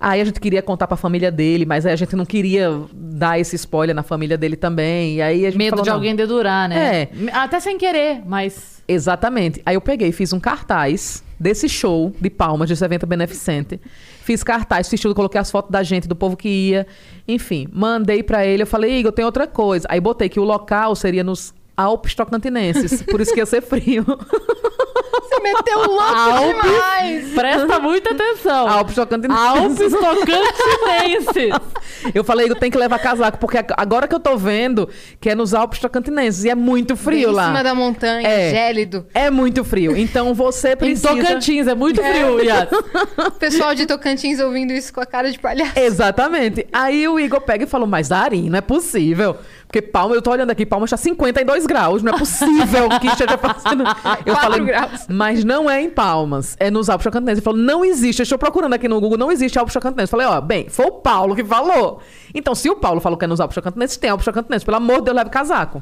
Aí 0.00 0.18
a 0.18 0.24
gente 0.24 0.40
queria 0.40 0.62
contar 0.62 0.86
pra 0.86 0.96
família 0.96 1.30
dele, 1.30 1.66
mas 1.66 1.84
aí 1.84 1.92
a 1.92 1.96
gente 1.96 2.16
não 2.16 2.24
queria 2.24 2.70
dar 2.90 3.38
esse 3.38 3.54
spoiler 3.56 3.94
na 3.94 4.02
família 4.02 4.38
dele 4.38 4.56
também. 4.56 5.16
E 5.16 5.22
aí 5.22 5.44
a 5.44 5.50
gente 5.50 5.58
Medo 5.58 5.70
falou, 5.70 5.84
de 5.84 5.90
alguém 5.90 6.16
dedurar, 6.16 6.70
né? 6.70 7.02
É. 7.02 7.08
Até 7.34 7.60
sem 7.60 7.76
querer, 7.76 8.22
mas. 8.24 8.82
Exatamente. 8.88 9.60
Aí 9.64 9.74
eu 9.74 9.80
peguei, 9.80 10.08
e 10.08 10.12
fiz 10.12 10.32
um 10.32 10.40
cartaz 10.40 11.22
desse 11.38 11.68
show 11.68 12.14
de 12.18 12.30
Palmas, 12.30 12.70
desse 12.70 12.82
evento 12.82 13.06
beneficente. 13.06 13.78
Fiz 14.22 14.42
cartaz, 14.42 14.88
fiz 14.88 14.98
tudo, 15.00 15.14
coloquei 15.14 15.38
as 15.38 15.50
fotos 15.50 15.70
da 15.70 15.82
gente, 15.82 16.08
do 16.08 16.16
povo 16.16 16.34
que 16.34 16.48
ia. 16.48 16.86
Enfim, 17.28 17.68
mandei 17.70 18.22
pra 18.22 18.44
ele. 18.46 18.62
Eu 18.62 18.66
falei, 18.66 18.98
Igor, 18.98 19.12
tem 19.12 19.24
outra 19.24 19.46
coisa. 19.46 19.86
Aí 19.90 20.00
botei 20.00 20.30
que 20.30 20.40
o 20.40 20.44
local 20.44 20.96
seria 20.96 21.22
nos 21.22 21.52
Alpes 21.76 22.14
Tocantinenses. 22.14 23.02
por 23.02 23.20
isso 23.20 23.34
que 23.34 23.40
ia 23.40 23.46
ser 23.46 23.60
frio. 23.60 24.04
Você 25.12 25.40
meteu 25.40 25.78
louco 25.78 26.02
Alpes. 26.02 26.62
demais. 26.70 27.32
Presta 27.34 27.78
muita 27.80 28.10
atenção. 28.10 28.68
Alpes 28.68 28.94
Tocantinenses. 28.94 29.40
Alpes 29.44 29.92
Tocantinenses. 29.92 31.70
Eu 32.14 32.24
falei, 32.24 32.46
Igor, 32.46 32.58
tem 32.58 32.70
que 32.70 32.78
levar 32.78 32.98
casaco, 32.98 33.38
porque 33.38 33.58
ag- 33.58 33.74
agora 33.76 34.08
que 34.08 34.14
eu 34.14 34.20
tô 34.20 34.36
vendo 34.36 34.88
que 35.20 35.28
é 35.30 35.34
nos 35.34 35.52
Alpes 35.54 35.80
Tocantinenses. 35.80 36.44
E 36.44 36.50
é 36.50 36.54
muito 36.54 36.96
frio 36.96 37.28
Bem 37.28 37.36
lá. 37.36 37.44
Em 37.44 37.46
cima 37.48 37.64
da 37.64 37.74
montanha, 37.74 38.26
É. 38.28 38.50
gélido. 38.50 39.06
É 39.14 39.30
muito 39.30 39.64
frio. 39.64 39.96
Então 39.96 40.32
você 40.34 40.72
Em 40.72 40.76
precisa... 40.76 41.08
Tocantins, 41.08 41.66
é 41.66 41.74
muito 41.74 42.02
frio, 42.02 42.40
Yas. 42.42 42.68
Pessoal 43.38 43.74
de 43.74 43.86
Tocantins 43.86 44.40
ouvindo 44.40 44.72
isso 44.72 44.92
com 44.92 45.00
a 45.00 45.06
cara 45.06 45.30
de 45.30 45.38
palhaço. 45.38 45.78
Exatamente. 45.78 46.66
Aí 46.72 47.06
o 47.08 47.18
Igor 47.18 47.40
pega 47.40 47.64
e 47.64 47.66
falou, 47.66 47.86
mas 47.86 48.10
Ari, 48.12 48.48
não 48.48 48.58
é 48.58 48.62
possível. 48.62 49.36
Porque 49.70 49.80
Palma, 49.80 50.16
eu 50.16 50.20
tô 50.20 50.32
olhando 50.32 50.50
aqui, 50.50 50.66
Palma 50.66 50.84
está 50.84 50.96
52 50.96 51.64
graus. 51.64 52.02
Não 52.02 52.12
é 52.12 52.18
possível 52.18 52.88
que 53.00 53.06
esteja 53.06 53.38
fazendo. 53.38 53.84
Eu 54.26 54.34
falei, 54.34 54.64
graus. 54.64 55.06
mas 55.08 55.44
não 55.44 55.70
é 55.70 55.80
em 55.80 55.88
Palmas, 55.88 56.56
é 56.58 56.72
nos 56.72 56.90
Alpes 56.90 57.04
Chocantinenses. 57.04 57.38
Ele 57.38 57.44
falou, 57.44 57.60
não 57.60 57.84
existe. 57.84 58.18
Eu 58.18 58.24
estou 58.24 58.36
procurando 58.36 58.72
aqui 58.74 58.88
no 58.88 59.00
Google, 59.00 59.16
não 59.16 59.30
existe 59.30 59.60
Alpes 59.60 59.72
Chocantinenses. 59.72 60.12
Eu 60.12 60.18
falei, 60.18 60.26
ó, 60.26 60.40
bem, 60.40 60.68
foi 60.68 60.86
o 60.86 60.90
Paulo 60.90 61.36
que 61.36 61.44
falou. 61.44 62.02
Então, 62.34 62.52
se 62.52 62.68
o 62.68 62.74
Paulo 62.74 63.00
falou 63.00 63.16
que 63.16 63.24
é 63.24 63.28
nos 63.28 63.38
Alpes 63.38 63.54
Chocantinenses, 63.54 63.96
tem 63.96 64.10
Alpes 64.10 64.24
Chocantinenses. 64.24 64.64
Pelo 64.64 64.76
amor 64.76 64.98
de 64.98 65.04
Deus, 65.04 65.16
leve 65.16 65.30
casaco. 65.30 65.80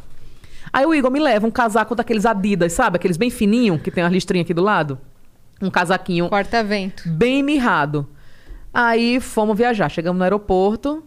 Aí 0.70 0.84
o 0.84 0.94
Igor 0.94 1.10
me 1.10 1.18
leva 1.18 1.46
um 1.46 1.50
casaco 1.50 1.94
daqueles 1.94 2.26
Adidas, 2.26 2.74
sabe? 2.74 2.96
Aqueles 2.96 3.16
bem 3.16 3.30
fininho, 3.30 3.78
que 3.78 3.90
tem 3.90 4.04
uma 4.04 4.10
listrinha 4.10 4.42
aqui 4.42 4.52
do 4.52 4.62
lado. 4.62 4.98
Um 5.62 5.70
casaquinho 5.70 6.28
Corta-vento. 6.28 7.08
bem 7.08 7.42
mirrado. 7.42 8.06
Aí 8.72 9.18
fomos 9.18 9.56
viajar, 9.56 9.88
chegamos 9.88 10.18
no 10.18 10.24
aeroporto. 10.24 11.02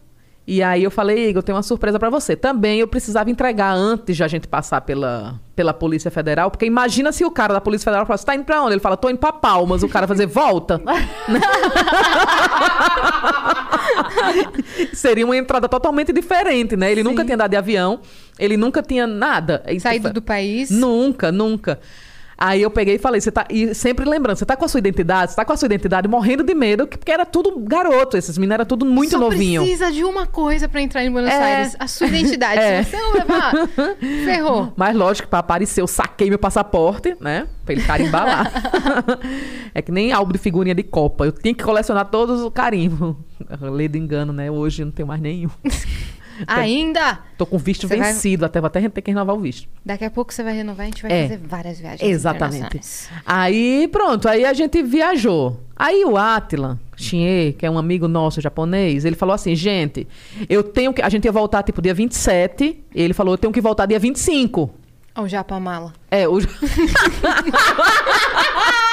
E 0.45 0.61
aí 0.63 0.83
eu 0.83 0.89
falei, 0.89 1.29
Igor, 1.29 1.43
tem 1.43 1.53
uma 1.53 1.61
surpresa 1.61 1.99
pra 1.99 2.09
você. 2.09 2.35
Também 2.35 2.79
eu 2.79 2.87
precisava 2.87 3.29
entregar 3.29 3.73
antes 3.73 4.17
de 4.17 4.23
a 4.23 4.27
gente 4.27 4.47
passar 4.47 4.81
pela, 4.81 5.39
pela 5.55 5.73
Polícia 5.73 6.09
Federal, 6.09 6.49
porque 6.49 6.65
imagina 6.65 7.11
se 7.11 7.23
o 7.23 7.29
cara 7.29 7.53
da 7.53 7.61
Polícia 7.61 7.85
Federal 7.85 8.05
fala, 8.05 8.17
você 8.17 8.25
tá 8.25 8.35
indo 8.35 8.43
pra 8.43 8.61
onde? 8.63 8.73
Ele 8.73 8.81
fala, 8.81 8.97
tô 8.97 9.09
indo 9.09 9.19
pra 9.19 9.31
Palmas. 9.31 9.83
O 9.83 9.87
cara 9.87 10.07
vai 10.07 10.15
dizer, 10.15 10.27
volta. 10.27 10.81
Seria 14.93 15.25
uma 15.25 15.37
entrada 15.37 15.69
totalmente 15.69 16.11
diferente, 16.11 16.75
né? 16.75 16.91
Ele 16.91 17.03
nunca 17.03 17.23
tinha 17.23 17.35
andado 17.35 17.51
de 17.51 17.57
avião, 17.57 17.99
ele 18.39 18.57
nunca 18.57 18.81
tinha 18.81 19.05
nada. 19.05 19.63
Saído 19.79 20.11
do 20.11 20.21
país. 20.21 20.71
Nunca, 20.71 21.31
nunca. 21.31 21.79
Aí 22.43 22.63
eu 22.63 22.71
peguei 22.71 22.95
e 22.95 22.97
falei, 22.97 23.21
você 23.21 23.31
tá. 23.31 23.45
E 23.51 23.75
sempre 23.75 24.03
lembrando, 24.03 24.35
você 24.35 24.45
tá 24.47 24.55
com 24.57 24.65
a 24.65 24.67
sua 24.67 24.79
identidade, 24.79 25.29
você 25.31 25.35
tá 25.35 25.45
com 25.45 25.53
a 25.53 25.57
sua 25.57 25.67
identidade 25.67 26.07
morrendo 26.07 26.43
de 26.43 26.55
medo, 26.55 26.87
que- 26.87 26.97
porque 26.97 27.11
era 27.11 27.23
tudo 27.23 27.59
garoto, 27.59 28.17
esses 28.17 28.35
meninos 28.35 28.55
era 28.55 28.65
tudo 28.65 28.83
muito 28.83 29.11
Só 29.11 29.19
novinho. 29.19 29.61
precisa 29.61 29.91
de 29.91 30.03
uma 30.03 30.25
coisa 30.25 30.67
pra 30.67 30.81
entrar 30.81 31.03
em 31.05 31.11
Buenos 31.11 31.29
É. 31.29 31.35
Aires. 31.57 31.75
A 31.79 31.87
sua 31.87 32.07
identidade. 32.09 32.59
É. 32.59 32.81
Se 32.81 32.89
você 32.89 32.97
não 32.97 33.13
levar, 33.13 33.53
ferrou. 34.25 34.73
Mas 34.75 34.95
lógico, 34.95 35.27
pra 35.27 35.37
aparecer, 35.39 35.81
eu 35.81 35.87
saquei 35.87 36.29
meu 36.29 36.39
passaporte, 36.39 37.15
né? 37.21 37.47
Pra 37.63 37.73
ele 37.75 37.83
carimbar 37.83 38.25
lá. 38.25 38.51
é 39.75 39.81
que 39.83 39.91
nem 39.91 40.11
álbum 40.11 40.31
de 40.31 40.39
figurinha 40.39 40.73
de 40.73 40.81
Copa. 40.83 41.25
Eu 41.25 41.31
tinha 41.31 41.53
que 41.53 41.63
colecionar 41.63 42.05
todos 42.09 42.41
os 42.41 42.51
carimbos. 42.51 43.15
Lei 43.61 43.87
do 43.87 43.97
engano, 43.97 44.33
né? 44.33 44.49
Hoje 44.49 44.81
eu 44.81 44.87
não 44.87 44.93
tenho 44.93 45.07
mais 45.07 45.21
nenhum. 45.21 45.49
Ainda! 46.47 47.19
Tô 47.37 47.45
com 47.45 47.55
o 47.55 47.59
visto 47.59 47.87
Você 47.87 47.95
vai- 47.97 48.13
vencido, 48.13 48.45
até 48.45 48.59
vou 48.59 48.67
até 48.67 48.87
ter 48.89 49.01
que 49.01 49.11
renovar 49.11 49.35
o 49.35 49.39
visto. 49.39 49.67
Daqui 49.85 50.05
a 50.05 50.11
pouco 50.11 50.33
você 50.33 50.43
vai 50.43 50.53
renovar 50.53 50.85
e 50.85 50.89
a 50.89 50.91
gente 50.91 51.01
vai 51.01 51.11
É. 51.11 51.23
fazer 51.23 51.39
várias 51.43 51.79
viagens 51.79 52.09
Exatamente. 52.09 52.79
Aí, 53.25 53.87
pronto, 53.91 54.27
aí 54.29 54.45
a 54.45 54.53
gente 54.53 54.81
viajou. 54.83 55.59
Aí 55.75 56.05
o 56.05 56.15
Atila 56.17 56.79
Shinhei, 56.95 57.53
que 57.53 57.65
é 57.65 57.71
um 57.71 57.77
amigo 57.77 58.07
nosso 58.07 58.39
japonês, 58.39 59.03
ele 59.05 59.15
falou 59.15 59.33
assim, 59.33 59.55
gente, 59.55 60.07
eu 60.47 60.61
tenho 60.61 60.93
que... 60.93 61.01
A 61.01 61.09
gente 61.09 61.25
ia 61.25 61.31
voltar, 61.31 61.63
tipo, 61.63 61.81
dia 61.81 61.93
27. 61.93 62.83
E 62.93 63.01
ele 63.01 63.13
falou, 63.13 63.33
eu 63.33 63.37
tenho 63.37 63.51
que 63.51 63.61
voltar 63.61 63.87
dia 63.87 63.97
25. 63.99 64.69
Ó, 65.15 65.23
o 65.23 65.27
Japa 65.27 65.59
Mala. 65.59 65.91
É, 66.11 66.27
o... 66.27 66.37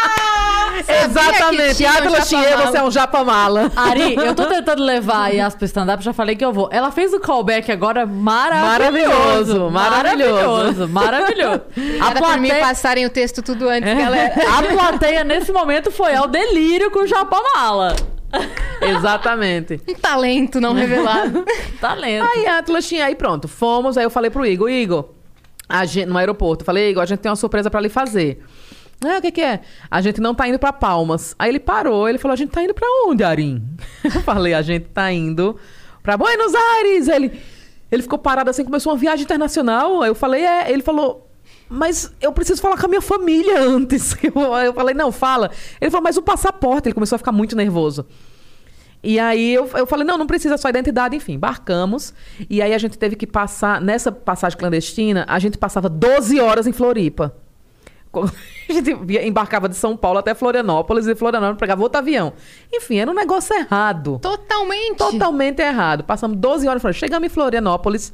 Exatamente. 0.87 1.75
Shinhei, 1.75 2.45
japamala. 2.45 2.71
você 2.71 2.79
é 2.79 2.83
um 2.83 2.91
japamala. 2.91 3.73
Ari, 3.75 4.15
eu 4.15 4.35
tô 4.35 4.45
tentando 4.47 4.83
levar 4.83 5.25
a 5.25 5.29
Yas 5.29 5.55
pro 5.55 5.65
stand-up, 5.65 6.03
já 6.03 6.13
falei 6.13 6.37
que 6.37 6.45
eu 6.45 6.53
vou. 6.53 6.69
Ela 6.73 6.91
fez 6.91 7.13
o 7.13 7.21
callback 7.21 7.71
agora 7.73 8.07
maravilhoso. 8.07 9.71
Maravilhoso, 9.71 9.71
Maravilhoso. 9.71 10.89
Maravilhoso. 10.89 11.63
A 12.01 12.11
Era 12.11 12.21
pra 12.21 12.37
mim 12.37 12.49
plateia, 12.49 12.67
passarem 12.67 13.07
o 13.07 13.11
texto 13.11 13.43
tudo 13.43 13.69
antes, 13.69 13.93
galera. 13.97 14.35
a 14.59 14.63
plateia 14.63 15.25
nesse 15.25 15.53
momento 15.53 15.91
foi 15.91 16.15
ao 16.15 16.29
delírio 16.29 16.91
com 16.91 17.01
o 17.01 17.07
Japamala. 17.07 17.97
Exatamente. 18.81 19.81
Um 19.89 19.95
talento 19.95 20.61
não 20.61 20.75
revelado. 20.75 21.45
Talento. 21.81 22.27
Aí 22.35 22.47
a 22.47 22.59
Atlas 22.59 22.87
tinha, 22.87 23.07
aí 23.07 23.15
pronto, 23.15 23.49
fomos, 23.49 23.97
aí 23.97 24.05
eu 24.05 24.11
falei 24.11 24.31
pro 24.31 24.45
Igor, 24.45 24.69
Igor, 24.69 25.09
a 25.69 25.85
gente, 25.85 26.07
no 26.07 26.17
aeroporto, 26.19 26.65
falei, 26.65 26.91
Igor, 26.91 27.03
a 27.03 27.07
gente 27.07 27.21
tem 27.21 27.31
uma 27.31 27.37
surpresa 27.37 27.71
pra 27.71 27.81
lhe 27.81 27.89
fazer. 27.89 28.43
Ah, 29.05 29.19
o 29.19 29.23
que 29.23 29.31
que 29.31 29.41
é? 29.41 29.61
A 29.91 30.01
gente 30.01 30.21
não 30.21 30.35
tá 30.35 30.49
indo 30.49 30.59
pra 30.59 30.73
Palmas. 30.73 31.35
Aí 31.39 31.51
ele 31.51 31.61
parou, 31.61 32.09
ele 32.09 32.19
falou, 32.19 32.33
a 32.33 32.37
gente 32.37 32.51
tá 32.51 32.63
indo 32.63 32.75
pra 32.75 32.87
onde, 33.07 33.23
Arim? 33.23 33.63
Eu 34.05 34.23
falei, 34.23 34.55
a 34.55 34.63
gente 34.63 34.87
tá 34.87 35.13
indo 35.13 35.57
pra 36.03 36.17
Buenos 36.17 36.53
Aires. 36.55 37.09
Ele, 37.09 37.41
ele 37.93 38.03
ficou 38.03 38.19
parado 38.19 38.51
assim, 38.51 38.65
começou 38.65 38.93
uma 38.93 38.99
viagem 38.99 39.25
internacional. 39.25 40.03
Aí 40.03 40.09
eu 40.09 40.15
falei, 40.15 40.45
é, 40.45 40.71
ele 40.71 40.83
falou... 40.83 41.27
Mas 41.71 42.11
eu 42.21 42.33
preciso 42.33 42.63
falar 42.63 42.79
com 42.79 42.87
a 42.87 42.89
minha 42.89 43.03
família 43.03 43.61
antes. 43.63 44.17
Eu, 44.23 44.33
eu 44.57 44.73
falei, 44.73 44.95
não, 44.95 45.13
fala. 45.13 45.51
Ele 45.81 45.91
falou, 45.91 46.03
mas 46.03 46.17
o 46.17 46.23
passaporte. 46.23 46.89
Ele 46.89 46.95
começou 46.95 47.17
a 47.17 47.19
ficar 47.19 47.33
muito 47.33 47.55
nervoso. 47.55 48.07
E 49.03 49.19
aí 49.19 49.55
eu, 49.55 49.69
eu 49.77 49.87
falei, 49.87 50.05
não, 50.05 50.19
não 50.19 50.27
precisa 50.27 50.57
só 50.57 50.69
identidade, 50.69 51.15
enfim, 51.15 51.35
embarcamos. 51.35 52.13
E 52.51 52.61
aí 52.61 52.75
a 52.75 52.79
gente 52.79 52.99
teve 52.99 53.17
que 53.17 53.27
passar, 53.27 53.81
nessa 53.81 54.11
passagem 54.11 54.59
clandestina, 54.59 55.25
a 55.29 55.39
gente 55.39 55.57
passava 55.57 55.89
12 55.89 56.41
horas 56.41 56.67
em 56.67 56.73
Floripa. 56.73 57.35
A 58.69 58.73
gente 58.73 58.95
via- 58.95 59.27
embarcava 59.27 59.69
de 59.69 59.77
São 59.77 59.97
Paulo 59.97 60.19
até 60.19 60.35
Florianópolis 60.35 61.07
e 61.07 61.15
Florianópolis 61.15 61.59
pegava 61.59 61.83
outro 61.83 61.99
avião. 61.99 62.33
Enfim, 62.73 62.99
era 62.99 63.11
um 63.11 63.15
negócio 63.15 63.55
errado. 63.57 64.19
Totalmente. 64.21 64.97
Totalmente 64.99 65.61
errado. 65.61 66.05
Passamos 66.05 66.37
12 66.37 66.69
horas 66.69 66.83
Florianópolis. 66.83 66.97
Chegamos 66.99 67.27
em 67.27 67.31
Florianópolis. 67.31 68.13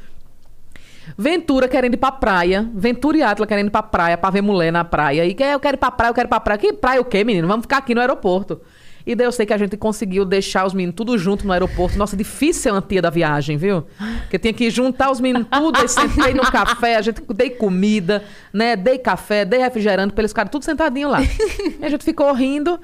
Ventura 1.18 1.68
querendo 1.68 1.94
ir 1.94 1.98
pra 1.98 2.10
praia. 2.12 2.68
Ventura 2.74 3.18
e 3.18 3.22
Atla 3.22 3.46
querendo 3.46 3.66
ir 3.68 3.70
pra 3.70 3.82
praia, 3.82 4.16
pra 4.16 4.30
ver 4.30 4.40
mulher 4.40 4.72
na 4.72 4.84
praia. 4.84 5.24
E 5.24 5.36
eu 5.52 5.60
quero 5.60 5.76
ir 5.76 5.78
pra 5.78 5.90
praia, 5.90 6.10
eu 6.10 6.14
quero 6.14 6.26
ir 6.26 6.30
pra 6.30 6.40
praia. 6.40 6.58
Que 6.58 6.72
praia 6.72 7.00
o 7.00 7.04
quê, 7.04 7.22
menino? 7.24 7.46
Vamos 7.46 7.64
ficar 7.64 7.78
aqui 7.78 7.94
no 7.94 8.00
aeroporto. 8.00 8.60
E 9.06 9.14
daí 9.14 9.26
eu 9.26 9.32
sei 9.32 9.44
que 9.44 9.52
a 9.52 9.58
gente 9.58 9.76
conseguiu 9.76 10.24
deixar 10.24 10.66
os 10.66 10.72
meninos 10.72 10.94
tudo 10.96 11.18
junto 11.18 11.46
no 11.46 11.52
aeroporto. 11.52 11.98
Nossa, 11.98 12.16
difícil 12.16 12.72
a 12.74 12.78
antia 12.78 13.02
da 13.02 13.10
viagem, 13.10 13.56
viu? 13.58 13.84
Porque 14.22 14.38
tinha 14.38 14.52
que 14.52 14.70
juntar 14.70 15.10
os 15.10 15.20
meninos 15.20 15.46
tudo. 15.50 15.78
Aí 15.78 15.86
sentei 15.88 16.32
no 16.32 16.42
café, 16.50 16.96
a 16.96 17.02
gente 17.02 17.20
dei 17.34 17.50
comida, 17.50 18.24
né? 18.52 18.76
Dei 18.76 18.96
café, 18.98 19.44
dei 19.44 19.60
refrigerante 19.60 20.14
pra 20.14 20.22
eles 20.22 20.30
ficarem 20.32 20.50
tudo 20.50 20.64
sentadinho 20.64 21.10
lá. 21.10 21.20
E 21.22 21.84
a 21.84 21.88
gente 21.90 22.02
ficou 22.04 22.32
rindo. 22.32 22.80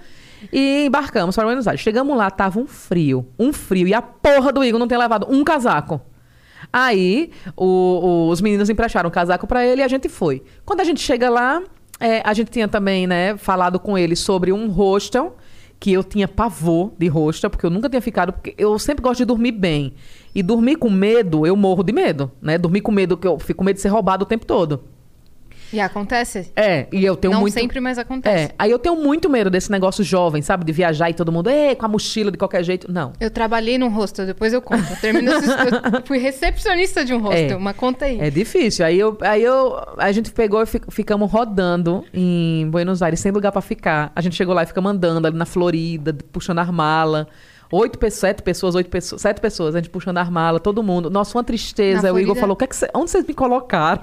E 0.52 0.84
embarcamos 0.86 1.34
para 1.34 1.44
Buenos 1.44 1.66
Aires. 1.68 1.80
Chegamos 1.82 2.16
lá, 2.16 2.30
tava 2.30 2.58
um 2.60 2.66
frio. 2.66 3.26
Um 3.38 3.52
frio. 3.52 3.88
E 3.88 3.94
a 3.94 4.00
porra 4.02 4.52
do 4.52 4.62
Igor 4.64 4.78
não 4.78 4.88
tem 4.88 4.98
levado 4.98 5.26
um 5.30 5.42
casaco. 5.44 6.00
Aí, 6.72 7.30
o- 7.56 7.64
o- 7.66 8.28
os 8.28 8.40
meninos 8.40 8.68
emprestaram 8.70 9.08
um 9.08 9.12
casaco 9.12 9.46
pra 9.46 9.64
ele 9.64 9.80
e 9.80 9.84
a 9.84 9.88
gente 9.88 10.08
foi. 10.08 10.42
Quando 10.64 10.80
a 10.80 10.84
gente 10.84 11.00
chega 11.00 11.28
lá, 11.28 11.62
é, 11.98 12.22
a 12.24 12.32
gente 12.32 12.50
tinha 12.50 12.68
também, 12.68 13.06
né, 13.06 13.36
falado 13.36 13.78
com 13.80 13.96
ele 13.98 14.14
sobre 14.14 14.52
um 14.52 14.68
hostel, 14.68 15.36
que 15.80 15.90
eu 15.90 16.04
tinha 16.04 16.28
pavor 16.28 16.92
de 16.98 17.08
hostel, 17.08 17.48
porque 17.48 17.64
eu 17.64 17.70
nunca 17.70 17.88
tinha 17.88 18.02
ficado, 18.02 18.34
porque 18.34 18.54
eu 18.58 18.78
sempre 18.78 19.02
gosto 19.02 19.20
de 19.20 19.24
dormir 19.24 19.52
bem. 19.52 19.94
E 20.34 20.42
dormir 20.42 20.76
com 20.76 20.90
medo, 20.90 21.46
eu 21.46 21.56
morro 21.56 21.82
de 21.82 21.92
medo, 21.92 22.30
né? 22.40 22.58
Dormir 22.58 22.82
com 22.82 22.92
medo, 22.92 23.16
que 23.16 23.26
eu 23.26 23.38
fico 23.38 23.58
com 23.58 23.64
medo 23.64 23.76
de 23.76 23.82
ser 23.82 23.88
roubado 23.88 24.24
o 24.24 24.26
tempo 24.26 24.44
todo. 24.44 24.84
E 25.72 25.80
acontece? 25.80 26.50
É, 26.56 26.86
e 26.92 27.04
eu 27.04 27.14
tenho 27.16 27.32
não 27.34 27.40
muito... 27.42 27.54
sempre, 27.54 27.78
mas 27.80 27.98
acontece. 27.98 28.44
É, 28.46 28.54
aí 28.58 28.70
eu 28.70 28.78
tenho 28.78 28.96
muito 28.96 29.28
medo 29.30 29.48
desse 29.50 29.70
negócio 29.70 30.02
jovem, 30.02 30.42
sabe? 30.42 30.64
De 30.64 30.72
viajar 30.72 31.10
e 31.10 31.14
todo 31.14 31.30
mundo, 31.30 31.48
"Ê, 31.48 31.74
com 31.76 31.86
a 31.86 31.88
mochila 31.88 32.30
de 32.30 32.38
qualquer 32.38 32.62
jeito. 32.64 32.90
Não. 32.90 33.12
Eu 33.20 33.30
trabalhei 33.30 33.78
num 33.78 33.88
hostel, 33.88 34.26
depois 34.26 34.52
eu 34.52 34.60
conto. 34.60 34.84
Eu, 34.90 34.96
termino, 34.96 35.30
eu 35.94 36.02
fui 36.04 36.18
recepcionista 36.18 37.04
de 37.04 37.14
um 37.14 37.20
hostel, 37.20 37.56
É. 37.56 37.60
mas 37.60 37.76
conta 37.76 38.04
aí. 38.06 38.18
É 38.20 38.30
difícil. 38.30 38.84
Aí, 38.84 38.98
eu, 38.98 39.16
aí 39.20 39.42
eu, 39.42 39.76
a 39.96 40.10
gente 40.12 40.32
pegou 40.32 40.60
e 40.62 40.66
fi- 40.66 40.80
ficamos 40.90 41.30
rodando 41.30 42.04
em 42.12 42.68
Buenos 42.70 43.02
Aires, 43.02 43.20
sem 43.20 43.30
lugar 43.30 43.52
pra 43.52 43.60
ficar. 43.60 44.10
A 44.14 44.20
gente 44.20 44.34
chegou 44.36 44.54
lá 44.54 44.62
e 44.62 44.66
ficamos 44.66 44.90
andando 44.90 45.26
ali 45.26 45.36
na 45.36 45.46
Florida, 45.46 46.16
puxando 46.32 46.58
as 46.58 46.70
malas. 46.70 47.26
Oito 47.72 47.98
pessoas, 47.98 48.18
sete 48.20 48.42
pessoas, 48.42 48.74
oito 48.74 48.90
pessoas, 48.90 49.22
sete 49.22 49.40
pessoas, 49.40 49.76
a 49.76 49.78
gente 49.78 49.90
puxando 49.90 50.18
as 50.18 50.28
malas, 50.28 50.60
todo 50.60 50.82
mundo. 50.82 51.08
Nossa, 51.08 51.38
uma 51.38 51.44
tristeza. 51.44 52.08
Na 52.08 52.12
o 52.12 52.18
Igor 52.18 52.34
Florida? 52.34 52.40
falou: 52.40 52.54
"O 52.54 52.56
que 52.56 52.64
é 52.64 52.66
que 52.66 52.74
cê- 52.74 52.90
onde 52.92 53.10
vocês 53.12 53.24
me 53.24 53.32
colocaram? 53.32 54.02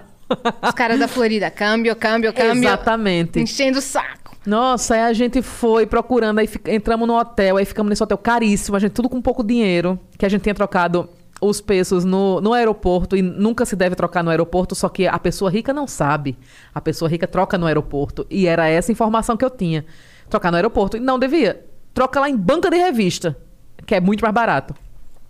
Os 0.61 0.71
caras 0.71 0.99
da 0.99 1.07
Florida, 1.07 1.49
câmbio, 1.49 1.95
câmbio, 1.95 2.33
câmbio. 2.33 2.67
Exatamente. 2.67 3.39
Enchendo 3.39 3.79
o 3.79 3.81
saco. 3.81 4.35
Nossa, 4.45 4.95
aí 4.95 5.01
a 5.01 5.13
gente 5.13 5.41
foi 5.41 5.85
procurando, 5.85 6.39
aí 6.39 6.49
entramos 6.67 7.05
no 7.05 7.17
hotel, 7.17 7.57
aí 7.57 7.65
ficamos 7.65 7.89
nesse 7.89 8.01
hotel 8.01 8.17
caríssimo, 8.17 8.77
a 8.77 8.79
gente 8.79 8.93
tudo 8.93 9.09
com 9.09 9.21
pouco 9.21 9.43
dinheiro, 9.43 9.99
que 10.17 10.25
a 10.25 10.29
gente 10.29 10.41
tinha 10.41 10.55
trocado 10.55 11.09
os 11.41 11.61
pesos 11.61 12.03
no, 12.03 12.41
no 12.41 12.53
aeroporto 12.53 13.15
e 13.15 13.21
nunca 13.21 13.65
se 13.65 13.75
deve 13.75 13.95
trocar 13.95 14.23
no 14.23 14.29
aeroporto, 14.29 14.73
só 14.73 14.89
que 14.89 15.07
a 15.07 15.19
pessoa 15.19 15.51
rica 15.51 15.73
não 15.73 15.87
sabe. 15.87 16.37
A 16.73 16.81
pessoa 16.81 17.09
rica 17.09 17.27
troca 17.27 17.57
no 17.57 17.65
aeroporto. 17.65 18.25
E 18.29 18.47
era 18.47 18.67
essa 18.67 18.91
informação 18.91 19.37
que 19.37 19.45
eu 19.45 19.49
tinha. 19.49 19.85
Trocar 20.29 20.51
no 20.51 20.55
aeroporto. 20.55 20.97
E 20.97 20.99
não 20.99 21.19
devia. 21.19 21.63
Troca 21.93 22.19
lá 22.19 22.29
em 22.29 22.35
banca 22.35 22.69
de 22.69 22.77
revista, 22.77 23.37
que 23.85 23.95
é 23.95 24.01
muito 24.01 24.21
mais 24.21 24.33
barato. 24.33 24.73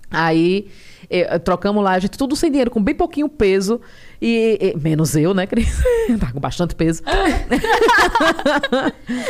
Aí 0.09 0.69
eh, 1.09 1.37
trocamos 1.39 1.83
lá, 1.83 1.91
a 1.91 1.99
gente 1.99 2.17
tudo 2.17 2.35
sem 2.35 2.49
dinheiro, 2.49 2.71
com 2.71 2.81
bem 2.81 2.95
pouquinho 2.95 3.27
peso. 3.27 3.81
E, 4.21 4.73
e- 4.75 4.77
menos 4.79 5.15
eu, 5.15 5.33
né, 5.33 5.45
Cris? 5.45 5.81
tá 6.19 6.31
com 6.31 6.39
bastante 6.39 6.73
peso. 6.75 7.03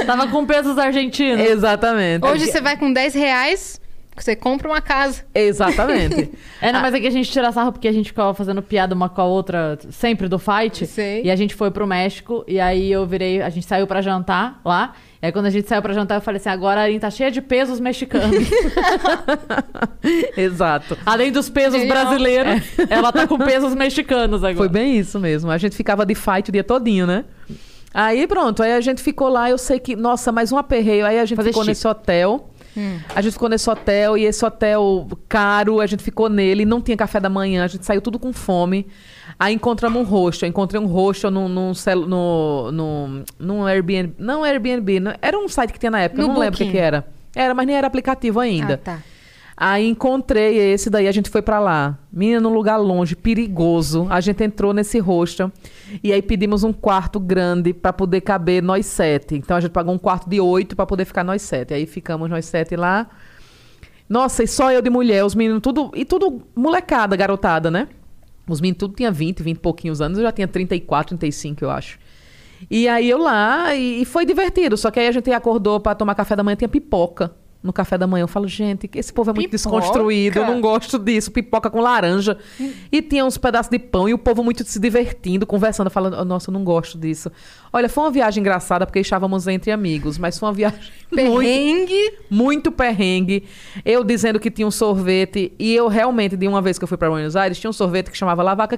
Tava 0.05 0.27
com 0.27 0.45
pesos 0.45 0.77
argentinos. 0.77 1.45
Exatamente. 1.45 2.25
Hoje 2.25 2.45
você 2.47 2.61
vai 2.61 2.77
com 2.77 2.91
10 2.91 3.13
reais, 3.15 3.81
você 4.15 4.35
compra 4.35 4.67
uma 4.69 4.81
casa. 4.81 5.23
Exatamente. 5.33 6.29
É, 6.59 6.71
não, 6.71 6.81
mas 6.81 6.91
é 6.95 6.99
que 6.99 7.05
a 7.05 7.11
gente 7.11 7.29
tira 7.31 7.51
sarro 7.51 7.71
porque 7.71 7.87
a 7.87 7.91
gente 7.91 8.07
ficava 8.07 8.33
fazendo 8.33 8.63
piada 8.63 8.95
uma 8.95 9.07
com 9.07 9.21
a 9.21 9.25
outra, 9.25 9.77
sempre 9.91 10.27
do 10.27 10.39
fight. 10.39 10.87
Sei. 10.87 11.21
E 11.23 11.29
a 11.29 11.35
gente 11.35 11.53
foi 11.53 11.69
pro 11.69 11.85
México, 11.85 12.43
e 12.47 12.59
aí 12.59 12.91
eu 12.91 13.05
virei, 13.05 13.43
a 13.43 13.49
gente 13.51 13.67
saiu 13.67 13.85
pra 13.85 14.01
jantar 14.01 14.59
lá. 14.65 14.95
E 15.21 15.25
aí 15.25 15.31
quando 15.31 15.47
a 15.47 15.49
gente 15.49 15.67
saiu 15.67 15.81
pra 15.81 15.93
jantar, 15.93 16.15
eu 16.15 16.21
falei 16.21 16.39
assim: 16.39 16.49
agora 16.49 16.81
a 16.81 16.83
Arin 16.83 16.99
tá 16.99 17.09
cheia 17.09 17.31
de 17.31 17.41
pesos 17.41 17.79
mexicanos. 17.79 18.47
Exato. 20.37 20.97
Além 21.05 21.31
dos 21.31 21.49
pesos 21.49 21.85
brasileiros, 21.87 22.61
ela 22.89 23.11
tá 23.11 23.27
com 23.27 23.37
pesos 23.37 23.73
mexicanos 23.73 24.43
agora. 24.43 24.57
Foi 24.57 24.69
bem 24.69 24.97
isso 24.97 25.19
mesmo. 25.19 25.49
A 25.49 25.57
gente 25.57 25.75
ficava 25.75 26.05
de 26.05 26.15
fight 26.15 26.49
o 26.49 26.51
dia 26.51 26.63
todinho, 26.63 27.07
né? 27.07 27.25
Aí 27.93 28.27
pronto, 28.27 28.61
aí 28.61 28.73
a 28.73 28.81
gente 28.81 29.01
ficou 29.01 29.27
lá, 29.27 29.49
eu 29.49 29.57
sei 29.57 29.79
que, 29.79 29.95
nossa, 29.95 30.31
mais 30.31 30.51
um 30.51 30.57
aperreio. 30.57 31.05
Aí 31.05 31.19
a 31.19 31.25
gente 31.25 31.37
Fazer 31.37 31.49
ficou 31.49 31.63
chip. 31.63 31.71
nesse 31.71 31.87
hotel. 31.87 32.49
A 33.15 33.21
gente 33.21 33.33
ficou 33.33 33.49
nesse 33.49 33.69
hotel 33.69 34.17
e 34.17 34.25
esse 34.25 34.45
hotel 34.45 35.07
caro, 35.27 35.79
a 35.81 35.85
gente 35.87 36.03
ficou 36.03 36.29
nele, 36.29 36.65
não 36.65 36.79
tinha 36.81 36.95
café 36.95 37.19
da 37.19 37.29
manhã, 37.29 37.63
a 37.63 37.67
gente 37.67 37.85
saiu 37.85 38.01
tudo 38.01 38.19
com 38.19 38.31
fome. 38.31 38.85
Aí 39.39 39.53
encontramos 39.53 40.01
um 40.01 40.05
hostel, 40.05 40.49
encontrei 40.49 40.81
um 40.81 40.85
hostel 40.85 41.29
num, 41.29 41.47
num, 41.47 41.71
no, 42.07 42.71
no, 42.71 43.23
num 43.39 43.65
Airbnb, 43.65 44.13
não 44.17 44.43
Airbnb, 44.43 44.99
não- 44.99 45.13
era 45.21 45.37
um 45.37 45.47
site 45.47 45.71
que 45.73 45.79
tinha 45.79 45.91
na 45.91 46.01
época, 46.01 46.21
eu 46.21 46.27
No 46.27 46.33
não 46.33 46.39
lembro 46.39 46.55
o 46.55 46.57
que, 46.57 46.63
Booking. 46.65 46.71
que 46.77 46.81
era. 46.81 47.05
Era, 47.35 47.53
mas 47.53 47.67
nem 47.67 47.75
era 47.75 47.85
aplicativo 47.85 48.39
ainda. 48.39 48.75
Ah, 48.75 48.77
tá. 48.77 48.99
Aí 49.59 49.87
encontrei 49.87 50.55
esse, 50.55 50.87
daí 50.87 51.07
a 51.07 51.11
gente 51.11 51.31
foi 51.31 51.41
pra 51.41 51.59
lá. 51.59 51.97
Menina, 52.13 52.39
num 52.39 52.53
lugar 52.53 52.77
longe, 52.77 53.15
perigoso. 53.15 54.05
A 54.07 54.21
gente 54.21 54.43
entrou 54.43 54.71
nesse 54.71 54.99
hostel 54.99 55.51
e 56.03 56.13
aí 56.13 56.21
pedimos 56.21 56.63
um 56.63 56.71
quarto 56.71 57.19
grande 57.19 57.73
pra 57.73 57.91
poder 57.91 58.21
caber 58.21 58.61
nós 58.61 58.85
sete. 58.85 59.33
Então 59.33 59.57
a 59.57 59.59
gente 59.59 59.71
pagou 59.71 59.95
um 59.95 59.97
quarto 59.97 60.29
de 60.29 60.39
oito 60.39 60.75
pra 60.75 60.85
poder 60.85 61.05
ficar 61.05 61.23
nós 61.23 61.41
sete. 61.41 61.73
Aí 61.73 61.87
ficamos 61.87 62.29
nós 62.29 62.45
sete 62.45 62.75
lá. 62.75 63.09
Nossa, 64.07 64.43
e 64.43 64.47
só 64.47 64.71
eu 64.71 64.79
de 64.79 64.91
mulher, 64.91 65.25
os 65.25 65.33
meninos 65.33 65.61
tudo 65.63 65.91
e 65.95 66.05
tudo 66.05 66.43
molecada, 66.55 67.15
garotada, 67.15 67.71
né? 67.71 67.87
Os 68.47 68.61
meninos 68.61 68.77
tudo 68.77 68.93
tinha 68.93 69.11
20, 69.11 69.41
20 69.41 69.57
e 69.57 69.59
pouquinhos 69.59 70.01
anos, 70.01 70.19
eu 70.19 70.23
já 70.23 70.31
tinha 70.31 70.47
34, 70.47 71.17
35, 71.17 71.65
eu 71.65 71.71
acho. 71.71 71.97
E 72.69 72.87
aí 72.87 73.09
eu 73.09 73.17
lá, 73.17 73.75
e, 73.75 74.03
e 74.03 74.05
foi 74.05 74.23
divertido. 74.23 74.77
Só 74.77 74.91
que 74.91 74.99
aí 74.99 75.07
a 75.07 75.11
gente 75.11 75.31
acordou 75.31 75.79
pra 75.79 75.95
tomar 75.95 76.13
café 76.13 76.35
da 76.35 76.43
manhã, 76.43 76.55
tinha 76.55 76.69
pipoca. 76.69 77.35
No 77.63 77.73
café 77.73 77.97
da 77.97 78.05
manhã. 78.07 78.23
Eu 78.23 78.27
falo, 78.27 78.47
gente, 78.47 78.89
esse 78.95 79.11
povo 79.11 79.31
é 79.31 79.33
muito 79.33 79.49
Pipoca? 79.51 79.77
desconstruído, 79.79 80.39
eu 80.39 80.45
não 80.45 80.61
gosto 80.61 80.97
disso. 80.99 81.31
Pipoca 81.31 81.69
com 81.69 81.79
laranja. 81.81 82.37
E 82.91 83.01
tinha 83.01 83.25
uns 83.25 83.37
pedaços 83.37 83.69
de 83.69 83.79
pão 83.79 84.07
e 84.07 84.13
o 84.13 84.17
povo 84.17 84.43
muito 84.43 84.63
se 84.63 84.79
divertindo, 84.79 85.45
conversando, 85.45 85.89
falando, 85.89 86.23
nossa, 86.25 86.49
eu 86.49 86.53
não 86.53 86.63
gosto 86.63 86.97
disso. 86.97 87.31
Olha, 87.73 87.89
foi 87.89 88.03
uma 88.05 88.11
viagem 88.11 88.41
engraçada 88.41 88.85
porque 88.85 88.99
estávamos 88.99 89.47
entre 89.47 89.71
amigos, 89.71 90.17
mas 90.17 90.37
foi 90.39 90.47
uma 90.47 90.53
viagem 90.53 90.79
muito 91.11 91.37
Perrengue. 91.39 92.13
muito 92.29 92.71
perrengue. 92.71 93.43
Eu 93.83 94.03
dizendo 94.03 94.39
que 94.39 94.49
tinha 94.51 94.67
um 94.67 94.71
sorvete. 94.71 95.51
E 95.59 95.73
eu 95.75 95.87
realmente, 95.87 96.35
de 96.37 96.47
uma 96.47 96.61
vez 96.61 96.77
que 96.77 96.83
eu 96.83 96.87
fui 96.87 96.97
para 96.97 97.09
Buenos 97.09 97.35
Aires, 97.35 97.59
tinha 97.59 97.69
um 97.69 97.73
sorvete 97.73 98.09
que 98.11 98.17
chamava 98.17 98.41
Lavaca 98.43 98.77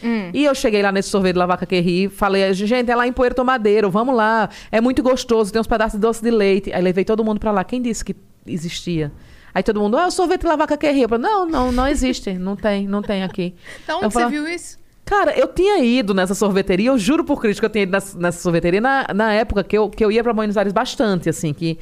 Querri. 0.00 0.30
E 0.34 0.44
eu 0.44 0.54
cheguei 0.54 0.82
lá 0.82 0.92
nesse 0.92 1.08
sorvete 1.08 1.36
Lavaca 1.36 1.66
Querri, 1.66 2.08
falei, 2.08 2.52
gente, 2.54 2.90
é 2.90 2.96
lá 2.96 3.06
em 3.06 3.12
Puerto 3.12 3.44
Madeiro, 3.44 3.90
vamos 3.90 4.14
lá. 4.14 4.48
É 4.70 4.80
muito 4.80 5.02
gostoso, 5.02 5.52
tem 5.52 5.60
uns 5.60 5.66
pedaços 5.66 5.98
de 5.98 6.00
doce 6.00 6.22
de 6.22 6.30
leite. 6.30 6.72
Aí 6.72 6.82
levei 6.82 7.04
todo 7.04 7.24
mundo 7.24 7.40
para 7.40 7.50
lá. 7.50 7.64
Quem 7.64 7.82
disse 7.82 8.04
que 8.04 8.14
existia? 8.46 9.12
Aí 9.54 9.62
todo 9.62 9.80
mundo, 9.80 9.96
ah, 9.96 10.06
o 10.06 10.10
sorvete 10.10 10.44
Lavaca 10.44 10.76
Querri. 10.76 11.02
Eu 11.02 11.08
falei, 11.08 11.22
não, 11.22 11.46
não, 11.46 11.72
não 11.72 11.86
existe. 11.88 12.32
Não 12.34 12.56
tem, 12.56 12.86
não 12.86 13.02
tem 13.02 13.22
aqui. 13.22 13.54
Da 13.86 13.96
onde 13.96 14.12
você 14.12 14.26
viu 14.28 14.46
isso? 14.48 14.78
Cara, 15.08 15.32
eu 15.38 15.48
tinha 15.48 15.82
ido 15.82 16.12
nessa 16.12 16.34
sorveteria, 16.34 16.90
eu 16.90 16.98
juro 16.98 17.24
por 17.24 17.40
Cristo 17.40 17.60
que 17.60 17.64
eu 17.64 17.70
tinha 17.70 17.84
ido 17.84 17.92
nessa, 17.92 18.18
nessa 18.18 18.42
sorveteria 18.42 18.78
na, 18.78 19.06
na 19.14 19.32
época 19.32 19.64
que 19.64 19.76
eu, 19.76 19.88
que 19.88 20.04
eu 20.04 20.12
ia 20.12 20.22
pra 20.22 20.34
Buenos 20.34 20.54
Aires 20.58 20.70
bastante, 20.70 21.30
assim, 21.30 21.54
que 21.54 21.78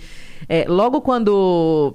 é, 0.48 0.64
logo 0.68 1.00
quando. 1.00 1.94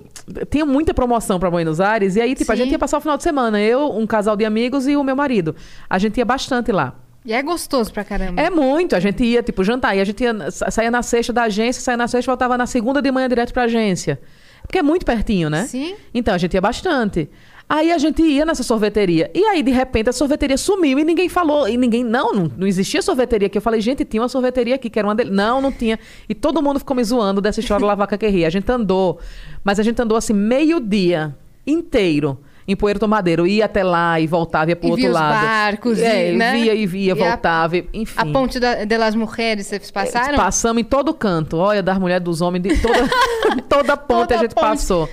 Tinha 0.49 0.65
muita 0.65 0.94
promoção 0.94 1.40
pra 1.40 1.49
Buenos 1.49 1.80
Aires, 1.82 2.15
e 2.15 2.22
aí, 2.22 2.36
tipo, 2.36 2.52
a 2.52 2.56
Sim. 2.56 2.64
gente 2.64 2.72
ia 2.73 2.80
passar 2.80 2.98
o 2.98 3.02
final 3.02 3.18
de 3.18 3.23
semana, 3.23 3.60
eu, 3.60 3.91
um 3.98 4.06
casal 4.07 4.36
de 4.36 4.45
amigos 4.45 4.88
e 4.88 4.95
o 4.95 5.03
meu 5.03 5.15
marido. 5.15 5.56
A 5.90 5.98
gente 5.98 6.18
ia 6.18 6.26
bastante 6.26 6.72
lá. 6.72 6.94
E 7.26 7.34
é 7.34 7.41
gostoso 7.44 7.91
pra 7.94 8.03
caramba. 8.03 8.41
É 8.41 8.49
muito, 8.49 8.95
a 8.95 8.99
gente 8.99 9.23
ia, 9.23 9.44
tipo, 9.44 9.64
jantar, 9.64 9.95
e 9.95 9.99
a 9.99 10.03
gente 10.06 10.23
ia, 10.23 10.49
sa- 10.52 10.72
saía 10.72 10.90
na 10.90 11.03
sexta 11.03 11.32
da 11.34 11.44
agência, 11.44 11.82
saía 11.82 11.98
na 11.98 12.07
sexta 12.07 12.30
e 12.30 12.32
voltava 12.32 12.57
na 12.57 12.65
segunda 12.65 13.02
de 13.02 13.11
manhã 13.11 13.28
direto 13.30 13.53
pra 13.53 13.64
agência. 13.64 14.19
Porque 14.64 14.78
é 14.80 14.84
muito 14.84 15.06
pertinho, 15.06 15.49
né? 15.49 15.65
Sim. 15.68 15.95
Então 16.14 16.34
a 16.34 16.38
gente 16.38 16.53
ia 16.53 16.61
bastante. 16.61 17.30
Aí 17.73 17.89
a 17.89 17.98
gente 17.98 18.22
ia 18.22 18.43
nessa 18.45 18.64
sorveteria. 18.64 19.31
E 19.34 19.45
aí, 19.45 19.64
de 19.64 19.72
repente, 19.72 20.10
a 20.10 20.11
sorveteria 20.14 20.57
sumiu 20.57 20.99
e 20.99 21.06
ninguém 21.06 21.30
falou. 21.30 21.69
E 21.69 21.77
ninguém. 21.77 22.03
Não, 22.03 22.34
não, 22.34 22.52
não 22.57 22.68
existia 22.68 23.02
sorveteria 23.02 23.45
aqui. 23.48 23.57
Eu 23.57 23.61
falei, 23.61 23.80
gente, 23.80 24.03
tinha 24.03 24.22
uma 24.22 24.27
sorveteria 24.27 24.76
aqui, 24.76 24.89
que 24.89 24.99
era 24.99 25.07
uma 25.07 25.15
dele. 25.15 25.30
Não, 25.31 25.61
não 25.61 25.72
tinha. 25.72 25.98
E 26.27 26.35
todo 26.35 26.61
mundo 26.61 26.80
ficou 26.80 26.93
me 26.98 27.03
zoando 27.03 27.39
dessa 27.39 27.61
história 27.61 27.88
da 27.88 27.95
vaca 27.95 28.18
que 28.18 28.27
ria. 28.27 28.48
A 28.48 28.49
gente 28.49 28.69
andou. 28.69 29.19
Mas 29.64 29.80
a 29.80 29.84
gente 29.84 30.02
andou 30.02 30.18
assim, 30.18 30.34
meio-dia 30.34 31.34
inteiro. 31.65 32.39
Em 32.68 32.76
Puerto 32.76 33.07
Madeiro, 33.07 33.48
ia 33.48 33.65
até 33.65 33.84
lá 33.84 34.19
e 34.19 34.27
voltava, 34.27 34.69
ia 34.69 34.76
pro 34.76 34.88
E 34.88 34.91
outro 34.91 35.02
via 35.02 35.10
os 35.10 35.15
lado. 35.15 35.45
barcos, 35.45 35.99
é, 35.99 36.31
e, 36.34 36.38
né? 36.38 36.53
via 36.53 36.76
e 36.76 36.85
via, 36.85 37.07
E 37.07 37.11
a- 37.11 37.15
voltava, 37.30 37.76
e- 37.77 37.89
enfim. 37.93 38.14
A 38.15 38.26
ponte 38.26 38.60
da, 38.60 38.85
de 38.85 38.98
las 38.98 39.15
Mujeres, 39.15 39.65
vocês 39.65 39.89
passaram? 39.89 40.35
Passamos 40.38 40.80
em 40.81 40.85
todo 40.85 41.11
canto. 41.14 41.57
Olha, 41.57 41.81
das 41.81 41.98
mulheres, 41.98 42.23
dos 42.23 42.39
homens, 42.39 42.61
de 42.61 42.77
toda, 42.80 43.10
toda 43.68 43.98
ponte 43.98 44.19
Toda 44.27 44.35
a 44.35 44.38
gente 44.38 44.53
ponte. 44.53 44.64
passou. 44.64 45.10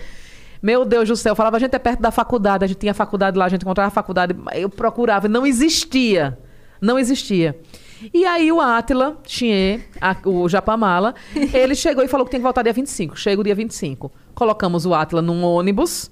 Meu 0.63 0.85
Deus 0.85 1.09
do 1.09 1.17
céu, 1.17 1.33
eu 1.33 1.37
falava, 1.37 1.57
a 1.57 1.61
gente 1.61 1.75
é 1.75 1.79
perto 1.79 2.01
da 2.01 2.11
faculdade, 2.11 2.65
a 2.65 2.67
gente 2.69 2.79
tinha 2.79 2.93
faculdade 2.95 3.39
lá, 3.39 3.45
a 3.45 3.49
gente 3.49 3.63
encontrava 3.63 3.89
a 3.89 3.91
faculdade, 3.91 4.35
eu 4.55 4.69
procurava, 4.69 5.29
não 5.29 5.47
existia. 5.47 6.39
Não 6.81 6.99
existia. 6.99 7.59
E 8.15 8.25
aí 8.25 8.53
o 8.53 8.61
Átila, 8.61 9.19
a- 10.01 10.17
o 10.25 10.49
Japamala, 10.49 11.15
ele 11.53 11.75
chegou 11.75 12.05
e 12.05 12.09
falou 12.09 12.25
que 12.25 12.31
tem 12.31 12.39
que 12.41 12.45
voltar 12.45 12.63
dia 12.63 12.73
25. 12.73 13.19
Chega 13.19 13.41
o 13.41 13.45
dia 13.45 13.55
25. 13.55 14.13
Colocamos 14.35 14.87
o 14.87 14.95
Átila 14.95 15.21
num 15.21 15.43
ônibus 15.43 16.11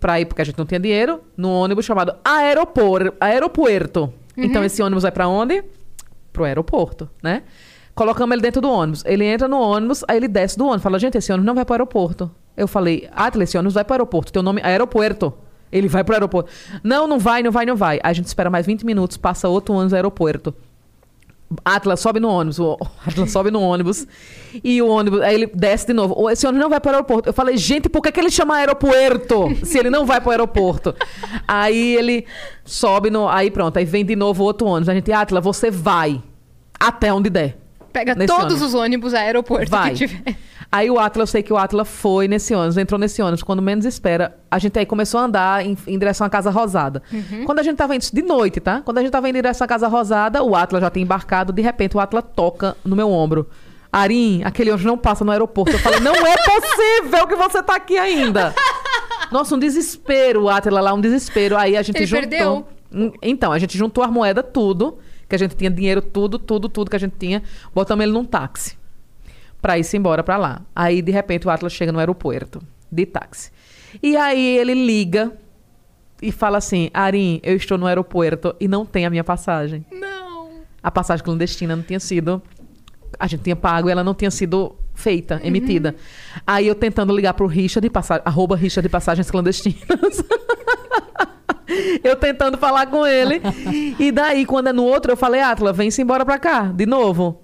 pra 0.00 0.18
ir, 0.20 0.24
porque 0.26 0.40
a 0.40 0.44
gente 0.44 0.58
não 0.58 0.64
tinha 0.66 0.80
dinheiro, 0.80 1.20
num 1.36 1.50
ônibus 1.50 1.84
chamado 1.84 2.14
Aeropor, 2.24 3.12
Aeropuerto. 3.20 4.12
Então 4.36 4.62
esse 4.64 4.82
ônibus 4.82 5.02
vai 5.02 5.12
pra 5.12 5.28
onde? 5.28 5.62
Pro 6.32 6.44
aeroporto, 6.44 7.08
né? 7.22 7.42
Colocamos 7.94 8.32
ele 8.34 8.42
dentro 8.42 8.60
do 8.60 8.70
ônibus. 8.70 9.02
Ele 9.06 9.24
entra 9.24 9.48
no 9.48 9.58
ônibus, 9.58 10.04
aí 10.08 10.16
ele 10.18 10.28
desce 10.28 10.56
do 10.58 10.64
ônibus. 10.66 10.82
Fala, 10.82 10.98
gente, 10.98 11.16
esse 11.16 11.32
ônibus 11.32 11.46
não 11.46 11.54
vai 11.54 11.64
pro 11.64 11.74
aeroporto. 11.74 12.30
Eu 12.56 12.66
falei, 12.66 13.08
Atila, 13.12 13.44
esse 13.44 13.56
ônibus 13.56 13.74
vai 13.74 13.84
pro 13.84 13.94
aeroporto. 13.94 14.32
Teu 14.32 14.42
nome 14.42 14.60
é 14.62 14.66
aeropuerto. 14.66 15.32
Ele 15.70 15.88
vai 15.88 16.02
pro 16.04 16.14
aeroporto. 16.14 16.50
Não, 16.82 17.06
não 17.06 17.18
vai, 17.18 17.42
não 17.42 17.50
vai, 17.50 17.66
não 17.66 17.76
vai. 17.76 18.00
A 18.02 18.12
gente 18.12 18.26
espera 18.26 18.48
mais 18.48 18.64
20 18.66 18.86
minutos, 18.86 19.16
passa 19.16 19.48
outro 19.48 19.74
ônibus 19.74 19.92
aeroporto. 19.92 20.54
Atlas 21.64 22.00
sobe 22.00 22.18
no 22.18 22.28
ônibus, 22.28 22.58
o 22.58 22.76
Atlas 23.06 23.30
sobe 23.30 23.52
no 23.52 23.60
ônibus 23.60 24.04
e 24.64 24.82
o 24.82 24.88
ônibus, 24.88 25.20
aí 25.20 25.34
ele 25.34 25.46
desce 25.46 25.86
de 25.86 25.92
novo. 25.92 26.12
"Ô, 26.20 26.28
Esse 26.28 26.44
ônibus 26.44 26.62
não 26.62 26.70
vai 26.70 26.80
para 26.80 26.90
o 26.90 26.94
aeroporto. 26.94 27.28
Eu 27.28 27.32
falei, 27.32 27.56
gente, 27.56 27.88
por 27.88 28.02
que, 28.02 28.10
que 28.10 28.18
ele 28.18 28.30
chama 28.30 28.56
aeropuerto 28.56 29.44
se 29.64 29.78
ele 29.78 29.88
não 29.90 30.04
vai 30.04 30.20
para 30.20 30.28
o 30.28 30.30
aeroporto? 30.32 30.94
aí 31.46 31.94
ele 31.96 32.26
sobe 32.64 33.10
no. 33.10 33.28
Aí 33.28 33.50
pronto, 33.50 33.76
aí 33.76 33.84
vem 33.84 34.04
de 34.04 34.16
novo 34.16 34.42
outro 34.42 34.66
ônibus. 34.66 34.88
A 34.88 34.94
gente, 34.94 35.12
Atlas, 35.12 35.44
você 35.44 35.70
vai 35.70 36.20
até 36.80 37.12
onde 37.12 37.30
der. 37.30 37.56
Pega 37.96 38.14
Nesse 38.14 38.26
todos 38.26 38.44
ônibus. 38.44 38.62
os 38.62 38.74
ônibus 38.74 39.14
aeroporto 39.14 39.70
Vai. 39.70 39.92
que 39.92 40.06
tiver. 40.06 40.36
Aí 40.70 40.90
o 40.90 40.98
Atlas, 40.98 41.30
eu 41.30 41.32
sei 41.32 41.42
que 41.42 41.50
o 41.50 41.56
Atlas 41.56 41.88
foi 41.88 42.28
nesse 42.28 42.54
ônibus, 42.54 42.76
entrou 42.76 42.98
nesse 43.00 43.22
ônibus. 43.22 43.42
Quando 43.42 43.62
menos 43.62 43.86
espera, 43.86 44.36
a 44.50 44.58
gente 44.58 44.78
aí 44.78 44.84
começou 44.84 45.18
a 45.18 45.22
andar 45.24 45.64
em, 45.64 45.78
em 45.86 45.98
direção 45.98 46.26
à 46.26 46.28
Casa 46.28 46.50
Rosada. 46.50 47.02
Quando 47.46 47.60
a 47.60 47.62
gente 47.62 47.78
tava 47.78 47.96
indo, 47.96 48.04
de 48.12 48.20
noite, 48.20 48.60
tá? 48.60 48.82
Quando 48.84 48.98
a 48.98 49.00
gente 49.00 49.10
tava 49.10 49.26
indo 49.30 49.38
em 49.38 49.40
direção 49.40 49.64
à 49.64 49.68
Casa 49.68 49.88
Rosada, 49.88 50.42
o 50.42 50.54
Atlas 50.54 50.82
já 50.82 50.90
tinha 50.90 51.04
embarcado. 51.04 51.54
De 51.54 51.62
repente, 51.62 51.96
o 51.96 52.00
Atlas 52.00 52.24
toca 52.34 52.76
no 52.84 52.94
meu 52.94 53.10
ombro. 53.10 53.48
Arim, 53.90 54.42
aquele 54.44 54.68
ônibus 54.68 54.84
não 54.86 54.98
passa 54.98 55.24
no 55.24 55.30
aeroporto. 55.30 55.72
Eu 55.72 55.78
falei, 55.78 56.00
não 56.00 56.14
é 56.14 56.34
possível 56.36 57.26
que 57.26 57.34
você 57.34 57.62
tá 57.62 57.76
aqui 57.76 57.96
ainda. 57.96 58.54
Nossa, 59.32 59.54
um 59.54 59.58
desespero, 59.58 60.42
o 60.42 60.48
Atlas 60.50 60.84
lá, 60.84 60.92
um 60.92 61.00
desespero. 61.00 61.56
Aí 61.56 61.78
a 61.78 61.80
gente 61.80 61.96
Ele 61.96 62.06
juntou... 62.06 62.20
perdeu? 62.28 62.66
Então, 63.22 63.52
a 63.52 63.58
gente 63.58 63.78
juntou 63.78 64.04
as 64.04 64.10
moedas, 64.10 64.44
tudo. 64.52 64.98
Que 65.28 65.34
a 65.34 65.38
gente 65.38 65.56
tinha 65.56 65.70
dinheiro, 65.70 66.00
tudo, 66.00 66.38
tudo, 66.38 66.68
tudo 66.68 66.90
que 66.90 66.96
a 66.96 67.00
gente 67.00 67.16
tinha. 67.18 67.42
Botamos 67.74 68.04
ele 68.04 68.12
num 68.12 68.24
táxi 68.24 68.78
pra 69.60 69.78
ir-se 69.78 69.96
embora 69.96 70.22
pra 70.22 70.36
lá. 70.36 70.62
Aí, 70.74 71.02
de 71.02 71.10
repente, 71.10 71.46
o 71.46 71.50
Atlas 71.50 71.72
chega 71.72 71.90
no 71.90 71.98
aeroporto 71.98 72.62
de 72.90 73.06
táxi. 73.06 73.50
E 74.02 74.16
aí 74.16 74.58
ele 74.58 74.74
liga 74.74 75.32
e 76.22 76.30
fala 76.30 76.58
assim: 76.58 76.90
Arim, 76.92 77.40
eu 77.42 77.56
estou 77.56 77.76
no 77.78 77.86
aeroporto 77.86 78.54
e 78.60 78.68
não 78.68 78.84
tem 78.86 79.06
a 79.06 79.10
minha 79.10 79.24
passagem. 79.24 79.84
Não. 79.90 80.60
A 80.82 80.90
passagem 80.90 81.24
clandestina 81.24 81.74
não 81.74 81.82
tinha 81.82 82.00
sido. 82.00 82.42
A 83.18 83.26
gente 83.26 83.42
tinha 83.42 83.56
pago 83.56 83.88
e 83.88 83.92
ela 83.92 84.04
não 84.04 84.14
tinha 84.14 84.30
sido 84.30 84.76
feita, 84.94 85.40
emitida. 85.42 85.94
Aí 86.46 86.66
eu 86.66 86.74
tentando 86.74 87.14
ligar 87.14 87.34
pro 87.34 87.46
Richard 87.46 87.86
de 87.86 87.90
passagem, 87.90 88.22
arroba 88.24 88.56
Richard 88.56 88.86
de 88.86 88.90
passagens 88.90 89.30
clandestinas. 89.30 90.22
eu 92.02 92.16
tentando 92.16 92.58
falar 92.58 92.86
com 92.86 93.06
ele. 93.06 93.40
E 93.98 94.12
daí, 94.12 94.44
quando 94.44 94.68
é 94.68 94.72
no 94.72 94.84
outro, 94.84 95.12
eu 95.12 95.16
falei, 95.16 95.40
Atla, 95.40 95.72
vem-se 95.72 96.02
embora 96.02 96.24
pra 96.24 96.38
cá, 96.38 96.62
de 96.62 96.86
novo. 96.86 97.42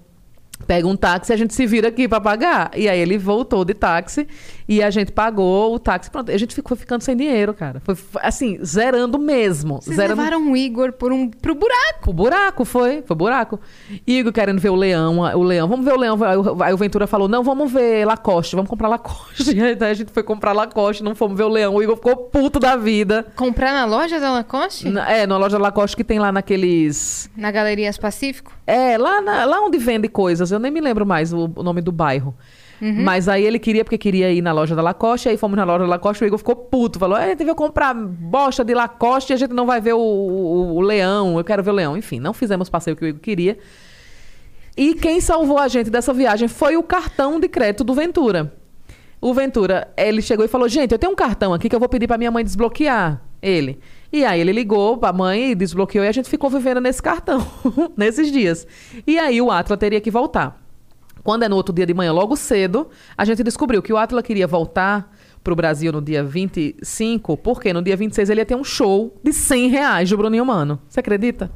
Pega 0.65 0.87
um 0.87 0.95
táxi 0.95 1.33
a 1.33 1.35
gente 1.35 1.53
se 1.53 1.65
vira 1.65 1.89
aqui 1.89 2.07
pra 2.07 2.21
pagar. 2.21 2.71
E 2.75 2.87
aí 2.87 2.99
ele 2.99 3.17
voltou 3.17 3.65
de 3.65 3.73
táxi 3.73 4.27
e 4.67 4.81
a 4.83 4.89
gente 4.89 5.11
pagou 5.11 5.73
o 5.75 5.79
táxi. 5.79 6.09
Pronto, 6.09 6.31
a 6.31 6.37
gente 6.37 6.53
ficou 6.55 6.75
ficando 6.77 7.01
sem 7.01 7.15
dinheiro, 7.15 7.53
cara. 7.53 7.79
Foi 7.83 7.95
assim, 8.21 8.57
zerando 8.63 9.17
mesmo. 9.19 9.81
Vocês 9.81 9.95
zerando 9.95 10.21
levaram 10.21 10.51
o 10.51 10.55
Igor 10.57 10.93
por 10.93 11.11
um, 11.11 11.29
pro 11.29 11.53
buraco. 11.55 12.09
o 12.09 12.13
buraco, 12.13 12.65
foi. 12.65 13.01
Foi 13.01 13.15
buraco. 13.15 13.59
Igor 14.07 14.31
querendo 14.31 14.59
ver 14.59 14.69
o 14.69 14.75
leão. 14.75 15.19
O 15.19 15.43
leão, 15.43 15.67
vamos 15.67 15.85
ver 15.85 15.93
o 15.93 15.97
leão. 15.97 16.17
Aí 16.61 16.73
o, 16.73 16.77
Ventura 16.77 17.07
falou: 17.07 17.27
não, 17.27 17.43
vamos 17.43 17.71
ver 17.71 18.05
Lacoste, 18.05 18.55
vamos 18.55 18.69
comprar 18.69 18.87
Lacoste. 18.87 19.51
Aí 19.61 19.77
a 19.79 19.93
gente 19.93 20.11
foi 20.11 20.23
comprar 20.23 20.53
Lacoste, 20.53 21.03
não 21.03 21.15
fomos 21.15 21.37
ver 21.37 21.43
o 21.43 21.49
leão. 21.49 21.75
O 21.75 21.83
Igor 21.83 21.95
ficou 21.95 22.15
puto 22.15 22.59
da 22.59 22.75
vida. 22.75 23.25
Comprar 23.35 23.73
na 23.73 23.85
loja 23.85 24.19
da 24.19 24.31
Lacoste? 24.31 24.89
Na- 24.89 25.09
É, 25.11 25.27
na 25.27 25.37
loja 25.37 25.57
Lacoste 25.57 25.95
que 25.97 26.03
tem 26.03 26.19
lá 26.19 26.31
naqueles. 26.31 27.29
Na 27.35 27.51
Galerias 27.51 27.97
Pacífico? 27.97 28.51
É, 28.65 28.97
lá, 28.97 29.21
na- 29.21 29.45
lá 29.45 29.61
onde 29.61 29.77
vende 29.77 30.07
coisas. 30.07 30.51
Eu 30.51 30.59
nem 30.59 30.71
me 30.71 30.79
lembro 30.81 31.05
mais 31.05 31.33
o, 31.33 31.51
o 31.55 31.63
nome 31.63 31.81
do 31.81 31.91
bairro. 31.91 32.33
Mas 33.03 33.27
aí 33.29 33.45
ele 33.45 33.57
queria, 33.59 33.83
porque 33.85 33.97
queria 33.97 34.31
ir 34.31 34.41
na 34.41 34.51
loja 34.51 34.75
da 34.75 34.81
Lacoste. 34.81 35.29
Aí 35.29 35.37
fomos 35.37 35.55
na 35.55 35.63
loja 35.63 35.79
da 35.79 35.89
Lacoste. 35.89 36.23
O 36.23 36.27
Igor 36.27 36.37
ficou 36.37 36.55
puto. 36.55 36.99
Falou: 36.99 37.17
"É, 37.17 37.31
a 37.31 37.35
veio 37.35 37.55
comprar 37.55 37.93
bosta 37.93 38.63
de 38.63 38.73
Lacoste 38.73 39.31
e 39.31 39.35
a 39.35 39.37
gente 39.37 39.53
não 39.53 39.65
vai 39.65 39.79
ver 39.79 39.93
o, 39.93 39.99
o- 39.99 40.75
o 40.75 40.81
leão. 40.81 41.37
Eu 41.37 41.43
quero 41.43 41.63
ver 41.63 41.71
o 41.71 41.73
leão. 41.73 41.95
Enfim, 41.97 42.19
não 42.19 42.33
fizemos 42.33 42.67
o 42.67 42.71
passeio 42.71 42.95
que 42.95 43.05
o 43.05 43.07
Igor 43.07 43.21
queria. 43.21 43.57
E 44.75 44.95
quem 44.95 45.21
salvou 45.21 45.59
a 45.59 45.67
gente 45.67 45.89
dessa 45.89 46.13
viagem 46.13 46.47
foi 46.47 46.75
o 46.75 46.83
cartão 46.83 47.39
de 47.39 47.47
crédito 47.47 47.83
do 47.83 47.93
Ventura. 47.93 48.53
O 49.21 49.33
Ventura, 49.33 49.87
ele 49.95 50.21
chegou 50.21 50.43
e 50.43 50.47
falou: 50.47 50.67
Gente, 50.67 50.91
eu 50.91 50.99
tenho 50.99 51.13
um 51.13 51.15
cartão 51.15 51.53
aqui 51.53 51.69
que 51.69 51.75
eu 51.75 51.79
vou 51.79 51.87
pedir 51.87 52.07
pra 52.07 52.17
minha 52.17 52.31
mãe 52.31 52.43
desbloquear 52.43 53.21
ele. 53.41 53.79
E 54.11 54.23
aí 54.25 54.39
ele 54.41 54.51
ligou 54.51 54.97
pra 54.97 55.11
mãe 55.13 55.51
e 55.51 55.55
desbloqueou 55.55 56.03
e 56.05 56.07
a 56.07 56.11
gente 56.11 56.29
ficou 56.29 56.49
vivendo 56.49 56.79
nesse 56.81 57.01
cartão, 57.01 57.45
nesses 57.97 58.31
dias. 58.31 58.67
E 59.07 59.17
aí 59.17 59.41
o 59.41 59.49
Atla 59.51 59.77
teria 59.77 60.01
que 60.01 60.11
voltar. 60.11 60.62
Quando 61.23 61.43
é 61.43 61.49
no 61.49 61.55
outro 61.55 61.73
dia 61.73 61.85
de 61.85 61.93
manhã, 61.93 62.11
logo 62.11 62.35
cedo, 62.35 62.89
a 63.17 63.23
gente 63.25 63.43
descobriu 63.43 63.81
que 63.81 63.93
o 63.93 63.97
Atla 63.97 64.21
queria 64.21 64.45
voltar 64.45 65.11
pro 65.43 65.55
Brasil 65.55 65.91
no 65.91 66.01
dia 66.01 66.23
25, 66.23 67.37
porque 67.37 67.71
no 67.73 67.81
dia 67.81 67.95
26 67.95 68.29
ele 68.29 68.41
ia 68.41 68.45
ter 68.45 68.55
um 68.55 68.63
show 68.63 69.15
de 69.23 69.31
100 69.33 69.69
reais 69.69 70.09
do 70.09 70.17
Bruninho 70.17 70.45
Mano. 70.45 70.79
Você 70.87 70.99
acredita? 70.99 71.49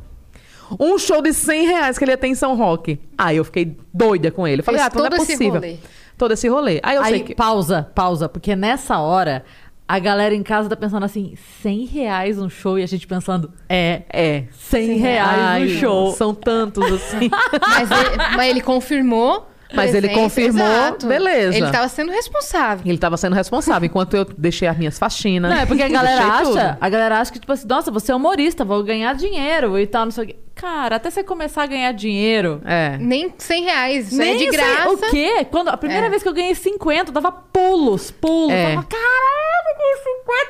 Um 0.80 0.98
show 0.98 1.22
de 1.22 1.34
100 1.34 1.66
reais 1.68 1.98
que 1.98 2.04
ele 2.04 2.12
ia 2.12 2.18
ter 2.18 2.28
em 2.28 2.36
São 2.36 2.56
Roque. 2.56 3.00
Aí 3.18 3.38
eu 3.38 3.44
fiquei 3.46 3.78
doida 3.94 4.32
com 4.32 4.48
ele. 4.48 4.62
Falei, 4.62 4.82
Fez 4.82 4.92
ah, 4.94 4.98
não 4.98 5.06
é 5.06 5.10
todo 5.10 5.18
esse 5.22 5.32
possível. 5.34 5.54
rolê. 5.54 5.78
Todo 6.18 6.32
esse 6.34 6.48
rolê. 6.50 6.80
Aí 6.84 6.96
eu 6.96 7.02
Aí, 7.04 7.10
sei 7.10 7.24
que. 7.24 7.36
pausa, 7.36 7.90
pausa, 7.96 8.28
porque 8.28 8.56
nessa 8.56 9.00
hora 9.00 9.46
a 9.88 10.00
galera 10.00 10.36
em 10.36 10.44
casa 10.44 10.68
tá 10.68 10.76
pensando 10.76 11.06
assim, 11.06 11.36
100 11.62 11.86
reais 11.86 12.38
um 12.40 12.50
show 12.50 12.78
e 12.78 12.84
a 12.84 12.86
gente 12.88 13.08
pensando, 13.08 13.52
é, 13.70 14.02
É. 14.12 14.44
100 14.52 14.98
reais 14.98 15.40
Ai, 15.40 15.66
um 15.66 15.70
show. 15.80 16.12
São 16.12 16.34
tantos 16.34 16.84
assim. 16.92 17.30
Mas 17.62 17.90
ele, 17.92 18.18
mas 18.36 18.50
ele 18.50 18.62
confirmou 18.62 19.48
Mas 19.74 19.94
ele 19.94 20.10
confirmou, 20.10 20.66
exato. 20.66 21.08
beleza. 21.08 21.58
Ele 21.58 21.70
tava 21.72 21.88
sendo 21.90 22.12
responsável. 22.12 22.84
Ele 22.86 22.98
tava 22.98 23.18
sendo 23.18 23.34
responsável, 23.36 23.86
enquanto 23.86 24.16
eu 24.16 24.26
deixei 24.38 24.68
as 24.68 24.78
minhas 24.78 24.98
faxinas. 24.98 25.52
Não, 25.52 25.60
é 25.60 25.66
porque 25.66 25.84
a 25.84 25.90
galera 25.90 26.22
deixei 26.26 26.44
tudo. 26.46 26.58
acha, 26.60 26.78
a 26.80 26.90
galera 26.90 27.20
acha 27.20 27.32
que, 27.32 27.40
tipo 27.40 27.52
assim, 27.52 27.68
nossa, 27.68 27.92
você 27.92 28.12
é 28.12 28.16
humorista, 28.16 28.64
vou 28.64 28.82
ganhar 28.84 29.14
dinheiro 29.16 29.78
e 29.78 29.86
tal, 29.88 30.06
não 30.06 30.12
sei 30.12 30.24
o 30.24 30.28
quê. 30.28 30.36
Cara, 30.56 30.96
até 30.96 31.12
você 31.12 31.24
começar 31.24 31.64
a 31.64 31.66
ganhar 31.68 31.92
dinheiro. 31.92 32.62
É. 32.66 32.98
Nem 32.98 33.32
100 33.38 33.64
reais. 33.64 34.08
Isso 34.08 34.18
Nem 34.18 34.32
é 34.32 34.34
de 34.38 34.40
sei 34.40 34.52
graça. 34.52 34.90
O 34.90 34.98
quê? 35.12 35.46
Quando, 35.52 35.68
a 35.70 35.78
primeira 35.78 36.08
É. 36.08 36.10
vez 36.10 36.24
que 36.24 36.30
eu 36.30 36.34
ganhei 36.34 36.56
50, 36.56 37.10
eu 37.10 37.14
dava 37.14 37.32
pulos, 37.32 38.10
pulos. 38.10 38.52
É. 38.52 38.70
Falava, 38.70 38.88
caralho, 38.88 39.68
eu 39.70 39.78
ganhei 39.78 39.96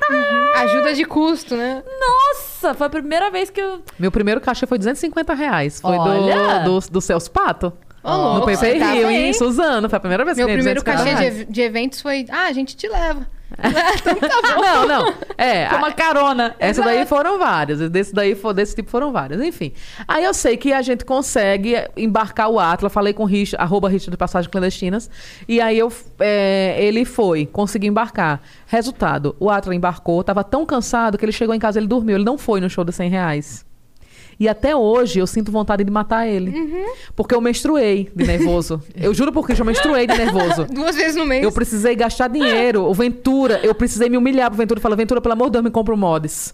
50 0.08 0.54
reais. 0.54 0.72
Ajuda 0.72 0.94
de 0.94 1.04
custo, 1.04 1.56
né? 1.58 1.84
Nossa, 2.00 2.74
foi 2.74 2.88
a 2.88 2.90
primeira 2.90 3.30
vez 3.30 3.50
que 3.50 3.60
eu. 3.60 3.82
Meu 4.00 4.10
primeiro 4.12 4.40
cachê 4.40 4.66
foi 4.66 4.78
250 4.78 5.34
reais. 5.34 5.82
Foi 5.82 5.98
Olha! 5.98 6.60
do, 6.60 6.80
do, 6.80 6.90
do 6.92 7.02
Celso 7.02 7.30
Pato. 7.30 7.74
Ô, 8.08 8.18
no 8.18 8.32
louco, 8.32 8.46
Pay 8.46 8.56
você 8.56 8.72
Per 8.72 8.80
tava 8.80 8.94
Rio, 8.94 9.08
aí. 9.08 9.30
em 9.30 9.34
Suzano. 9.34 9.90
Foi 9.90 9.98
a 9.98 10.00
primeira 10.00 10.24
vez 10.26 10.36
que 10.38 10.44
Meu 10.44 10.50
eu 10.50 10.56
ganhei 10.64 10.74
primeiro 10.74 10.84
250 10.84 11.28
cachê 11.28 11.46
de, 11.46 11.52
de 11.52 11.62
eventos 11.62 12.02
foi... 12.02 12.26
Ah, 12.30 12.46
a 12.46 12.54
gente 12.54 12.76
te 12.76 12.88
leva. 12.88 13.28
Não, 14.62 14.88
não. 14.88 15.14
É, 15.38 15.70
Foi 15.70 15.78
uma 15.78 15.92
carona. 15.92 16.56
Essa 16.60 16.82
daí 16.82 17.06
foram 17.06 17.40
várias. 17.40 17.90
Desse 17.90 18.14
daí 18.14 18.36
desse 18.54 18.76
tipo 18.76 18.90
foram 18.90 19.12
várias. 19.12 19.42
Enfim. 19.42 19.72
Aí 20.08 20.24
eu 20.24 20.34
sei 20.34 20.58
que 20.58 20.74
a 20.74 20.82
gente 20.82 21.06
consegue 21.06 21.76
embarcar 21.96 22.50
o 22.50 22.60
Atlas. 22.60 22.92
Falei 22.92 23.14
com 23.14 23.24
o 23.24 23.26
Rich, 23.26 23.56
arroba 23.58 23.90
Rich 23.90 24.10
de 24.10 24.18
Passagem 24.18 24.50
Clandestinas. 24.50 25.10
E 25.48 25.62
aí 25.62 25.78
eu, 25.80 25.92
é, 26.20 26.76
ele 26.80 27.06
foi, 27.06 27.46
conseguiu 27.46 27.90
embarcar. 27.90 28.42
Resultado, 28.68 29.36
o 29.40 29.50
Atlas 29.50 29.76
embarcou, 29.76 30.24
tava 30.24 30.44
tão 30.44 30.66
cansado 30.66 31.18
que 31.18 31.24
ele 31.24 31.32
chegou 31.32 31.56
em 31.56 31.60
casa, 31.60 31.80
ele 31.80 31.88
dormiu. 31.88 32.16
Ele 32.16 32.26
não 32.26 32.38
foi 32.38 32.60
no 32.60 32.70
show 32.70 32.84
dos 32.84 32.96
100 32.96 33.10
reais. 33.10 33.66
E 34.40 34.48
até 34.48 34.76
hoje 34.76 35.20
eu 35.20 35.26
sinto 35.28 35.52
vontade 35.52 35.84
de 35.84 35.92
matar 35.92 36.28
ele. 36.28 36.54
Porque 37.16 37.34
eu 37.34 37.42
menstruei 37.42 38.10
de 38.16 38.26
nervoso. 38.26 38.82
eu 38.96 39.14
juro 39.14 39.32
por 39.32 39.46
Cristo, 39.46 39.62
eu 39.62 39.66
menstruei 39.66 40.06
de 40.06 40.16
nervoso. 40.16 40.66
Duas 40.72 40.96
vezes 40.96 41.16
no 41.16 41.26
mês. 41.26 41.44
Eu 41.44 41.52
precisei 41.52 41.96
gastar 41.96 42.28
dinheiro. 42.28 42.84
O 42.84 42.94
Ventura, 42.94 43.60
eu 43.64 43.74
precisei 43.74 44.10
me 44.10 44.18
humilhar 44.18 44.50
pro 44.50 44.58
Ventura. 44.58 44.80
Falar, 44.80 44.96
Ventura, 44.96 45.20
pelo 45.22 45.34
amor 45.34 45.46
de 45.46 45.54
Deus, 45.54 45.64
me 45.64 45.72
compra 45.72 45.94
um 45.94 45.98
mods. 45.98 46.54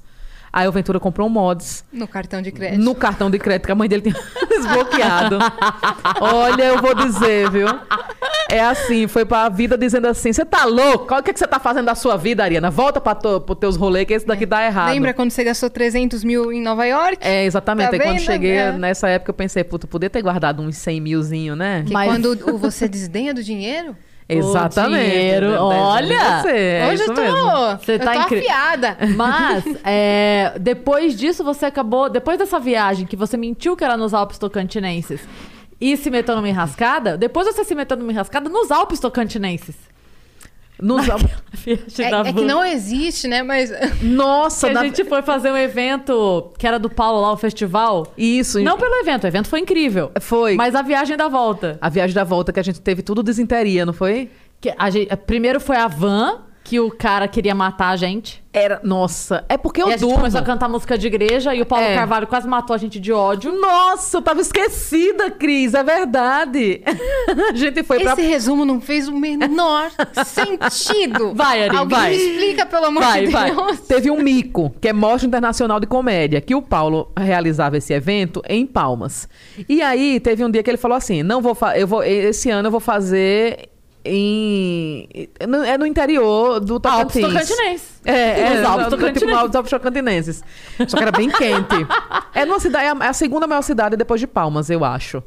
Aí 0.56 0.68
o 0.68 0.72
Ventura 0.72 1.00
comprou 1.00 1.26
um 1.28 1.32
mods. 1.32 1.84
No 1.92 2.08
cartão 2.08 2.40
de 2.40 2.52
crédito. 2.52 2.80
No 2.80 2.94
cartão 2.94 3.32
de 3.32 3.40
crédito 3.40 3.66
que 3.66 3.72
a 3.72 3.76
mãe 3.76 3.90
dele 3.90 4.04
tinha 4.04 4.16
desbloqueado. 4.48 5.40
Olha, 6.22 6.64
eu 6.64 6.82
vou 6.82 6.94
dizer, 6.94 7.50
viu? 7.50 7.66
É 8.52 8.60
assim, 8.62 9.08
foi 9.08 9.26
pra 9.26 9.50
vida 9.50 9.76
dizendo 9.78 10.06
assim: 10.08 10.32
você 10.32 10.46
tá 10.46 10.66
louco? 10.66 11.14
O 11.14 11.24
que, 11.24 11.32
é 11.32 11.34
que 11.34 11.40
você 11.40 11.48
tá 11.48 11.60
fazendo 11.60 11.86
da 11.86 11.96
sua 11.96 12.16
vida, 12.18 12.44
Ariana? 12.44 12.70
Volta 12.70 13.02
pra 13.02 13.16
to, 13.16 13.42
pros 13.42 13.58
teus 13.58 13.76
rolês, 13.76 14.06
que 14.06 14.14
esse 14.14 14.28
daqui 14.28 14.46
dá 14.46 14.64
errado. 14.64 14.94
Lembra 14.94 15.14
quando 15.14 15.32
você 15.32 15.44
gastou 15.44 15.70
300 15.72 16.24
mil 16.24 16.52
em 16.54 16.62
Nova 16.62 16.86
York? 16.86 17.18
É, 17.22 17.46
exatamente. 17.46 17.88
Tá 17.90 17.94
Aí 17.96 18.00
quando 18.02 18.20
cheguei 18.20 18.52
É. 18.58 18.72
nessa 18.72 19.10
época, 19.10 19.32
eu 19.32 19.34
pensei, 19.34 19.64
puta, 19.64 19.88
podia 19.88 20.10
ter 20.10 20.22
guardado 20.22 20.62
uns 20.62 20.78
100 20.78 21.02
milzinho, 21.02 21.56
né? 21.56 21.84
Que 21.88 21.94
Mas- 21.94 22.10
quando 22.12 22.26
o- 22.54 22.58
você 22.60 22.88
desdenha 22.88 23.34
do 23.34 23.42
dinheiro... 23.44 23.96
Exatamente. 24.28 25.10
dinheiro, 25.10 25.48
Deve- 25.48 25.58
olha! 25.60 26.42
Você, 26.42 26.50
é 26.58 26.90
Hoje 26.92 27.04
eu 27.04 27.14
tô... 27.14 27.22
Você 27.78 27.94
eu 27.96 28.00
tá 28.00 28.14
tô 28.14 28.22
incri- 28.22 28.40
afiada. 28.40 28.98
Mas, 29.16 29.64
é, 29.84 30.54
depois 30.60 31.16
disso, 31.18 31.44
você 31.44 31.66
acabou. 31.66 32.10
Depois 32.10 32.38
dessa 32.38 32.60
viagem 32.60 33.06
que 33.06 33.16
você 33.16 33.36
mentiu 33.38 33.76
que 33.76 33.84
era 33.84 33.98
nos 33.98 34.14
Alpes 34.14 34.38
Tocantinenses 34.38 35.22
e 35.80 35.98
se 35.98 36.10
meteu 36.10 36.36
numa 36.36 36.48
enrascada, 36.48 37.18
depois 37.18 37.46
você 37.48 37.64
se 37.64 37.76
meteu 37.76 37.98
numa 37.98 38.12
enrascada 38.12 38.50
nos 38.50 38.72
Alpes 38.72 39.00
Tocantinenses. 39.00 39.76
Nos- 40.84 41.08
da 41.08 41.16
É, 41.16 42.30
é 42.30 42.34
que 42.34 42.42
não 42.42 42.64
existe, 42.64 43.28
né? 43.28 43.42
Mas... 43.42 43.72
Nossa, 44.02 44.68
Que 44.68 44.72
a 44.72 44.76
na- 44.76 44.84
gente 44.86 45.04
foi 45.06 45.22
fazer 45.22 45.52
um 45.52 45.58
evento 45.58 46.52
que 46.58 46.68
era 46.68 46.78
do 46.78 46.90
Paulo 46.90 47.22
lá, 47.22 47.32
o 47.32 47.38
festival. 47.38 48.12
isso. 48.18 48.60
Não 48.62 48.78
pelo 48.78 48.94
evento, 48.96 49.24
o 49.24 49.28
evento 49.28 49.48
foi 49.48 49.60
incrível. 49.60 50.12
Foi. 50.20 50.56
Mas 50.56 50.76
a 50.76 50.82
viagem 50.82 51.16
da 51.16 51.28
volta. 51.28 51.78
A 51.82 51.90
viagem 51.90 52.14
da 52.14 52.24
volta 52.24 52.52
que 52.52 52.60
a 52.60 52.64
gente 52.64 52.82
teve 52.82 53.02
tudo 53.02 53.24
desinteria, 53.24 53.86
não 53.86 53.94
foi? 53.94 54.30
Que 54.60 54.74
a 54.78 54.90
gente- 54.90 55.16
primeiro 55.26 55.60
foi 55.60 55.78
a 55.78 55.88
van, 55.88 56.40
que 56.64 56.80
o 56.80 56.90
cara 56.90 57.28
queria 57.28 57.54
matar 57.54 57.90
a 57.90 57.96
gente. 57.96 58.42
Era. 58.56 58.80
Nossa, 58.84 59.44
é 59.50 59.58
porque 59.58 59.82
eu 59.82 59.88
e 59.88 59.90
a 59.90 59.92
gente 59.94 60.02
durmo. 60.02 60.18
começou 60.18 60.40
a 60.40 60.44
cantar 60.44 60.70
música 60.70 60.96
de 60.96 61.08
igreja 61.08 61.56
e 61.56 61.62
o 61.62 61.66
Paulo 61.66 61.84
É. 61.86 61.96
Carvalho 61.96 62.28
quase 62.28 62.48
matou 62.48 62.76
a 62.76 62.78
gente 62.78 63.00
de 63.00 63.12
ódio. 63.12 63.52
Nossa, 63.52 64.18
eu 64.18 64.22
tava 64.22 64.42
esquecida, 64.42 65.32
Cris, 65.32 65.74
é 65.74 65.84
verdade. 65.84 66.82
a 67.52 67.56
gente 67.56 67.82
foi 67.84 68.00
pra. 68.00 68.14
Esse 68.14 68.22
resumo 68.22 68.64
não 68.64 68.80
fez 68.80 69.08
o 69.08 69.16
menor 69.16 69.90
sentido. 70.24 71.34
Vai, 71.34 71.64
Ari, 71.64 71.76
Alguém 71.76 71.98
vai. 71.98 72.10
me 72.12 72.16
explica, 72.18 72.66
pelo 72.66 72.86
amor 72.86 73.04
Vai, 73.04 73.26
de 73.26 73.32
vai. 73.32 73.52
Deus. 73.52 73.80
Teve 73.82 74.12
um 74.12 74.22
mico, 74.22 74.74
que 74.80 74.88
é 74.88 74.94
Mostra 74.94 75.28
Internacional 75.28 75.80
de 75.80 75.88
Comédia, 75.88 76.40
que 76.40 76.54
o 76.56 76.62
Paulo 76.62 77.12
realizava 77.18 77.78
esse 77.78 77.92
evento 77.94 78.42
em 78.48 78.66
Palmas. 78.66 79.28
E 79.68 79.82
aí 79.82 80.20
teve 80.20 80.44
um 80.46 80.52
dia 80.52 80.62
que 80.62 80.70
ele 80.70 80.78
falou 80.78 80.96
assim: 80.98 81.24
"Não 81.24 81.42
vou, 81.42 81.56
fa- 81.56 81.78
eu 81.78 81.88
vou 81.88 82.04
esse 82.04 82.50
ano 82.50 82.68
eu 82.68 82.72
vou 82.72 82.80
fazer 82.80 83.70
em 84.06 85.08
no- 85.48 85.64
é 85.64 85.78
no 85.78 85.86
interior 85.86 86.60
do 86.60 86.74
Alpes 86.76 87.22
Tocantins. 87.22 87.48
Tocantinenses. 87.50 87.90
É, 88.06 88.40
é, 88.42 88.60
Os 88.62 88.66
Alpes 88.66 88.86
no- 88.86 88.90
Tocantinenses. 88.92 89.22
Tipo, 89.24 89.36
Alpes 89.36 89.56
Alpes 89.56 89.72
Tocantinenses. 89.72 90.44
Só 90.88 90.98
que 90.98 91.04
era 91.04 91.12
bem 91.12 91.30
quente. 91.30 91.76
É 92.36 92.46
numa 92.46 92.60
cidade, 92.60 92.86
é 92.86 93.06
é 93.06 93.08
a 93.10 93.14
segunda 93.14 93.46
maior 93.46 93.62
cidade 93.62 93.96
depois 93.96 94.20
de 94.20 94.26
Palmas, 94.28 94.70
eu 94.70 94.84
acho. 94.84 95.24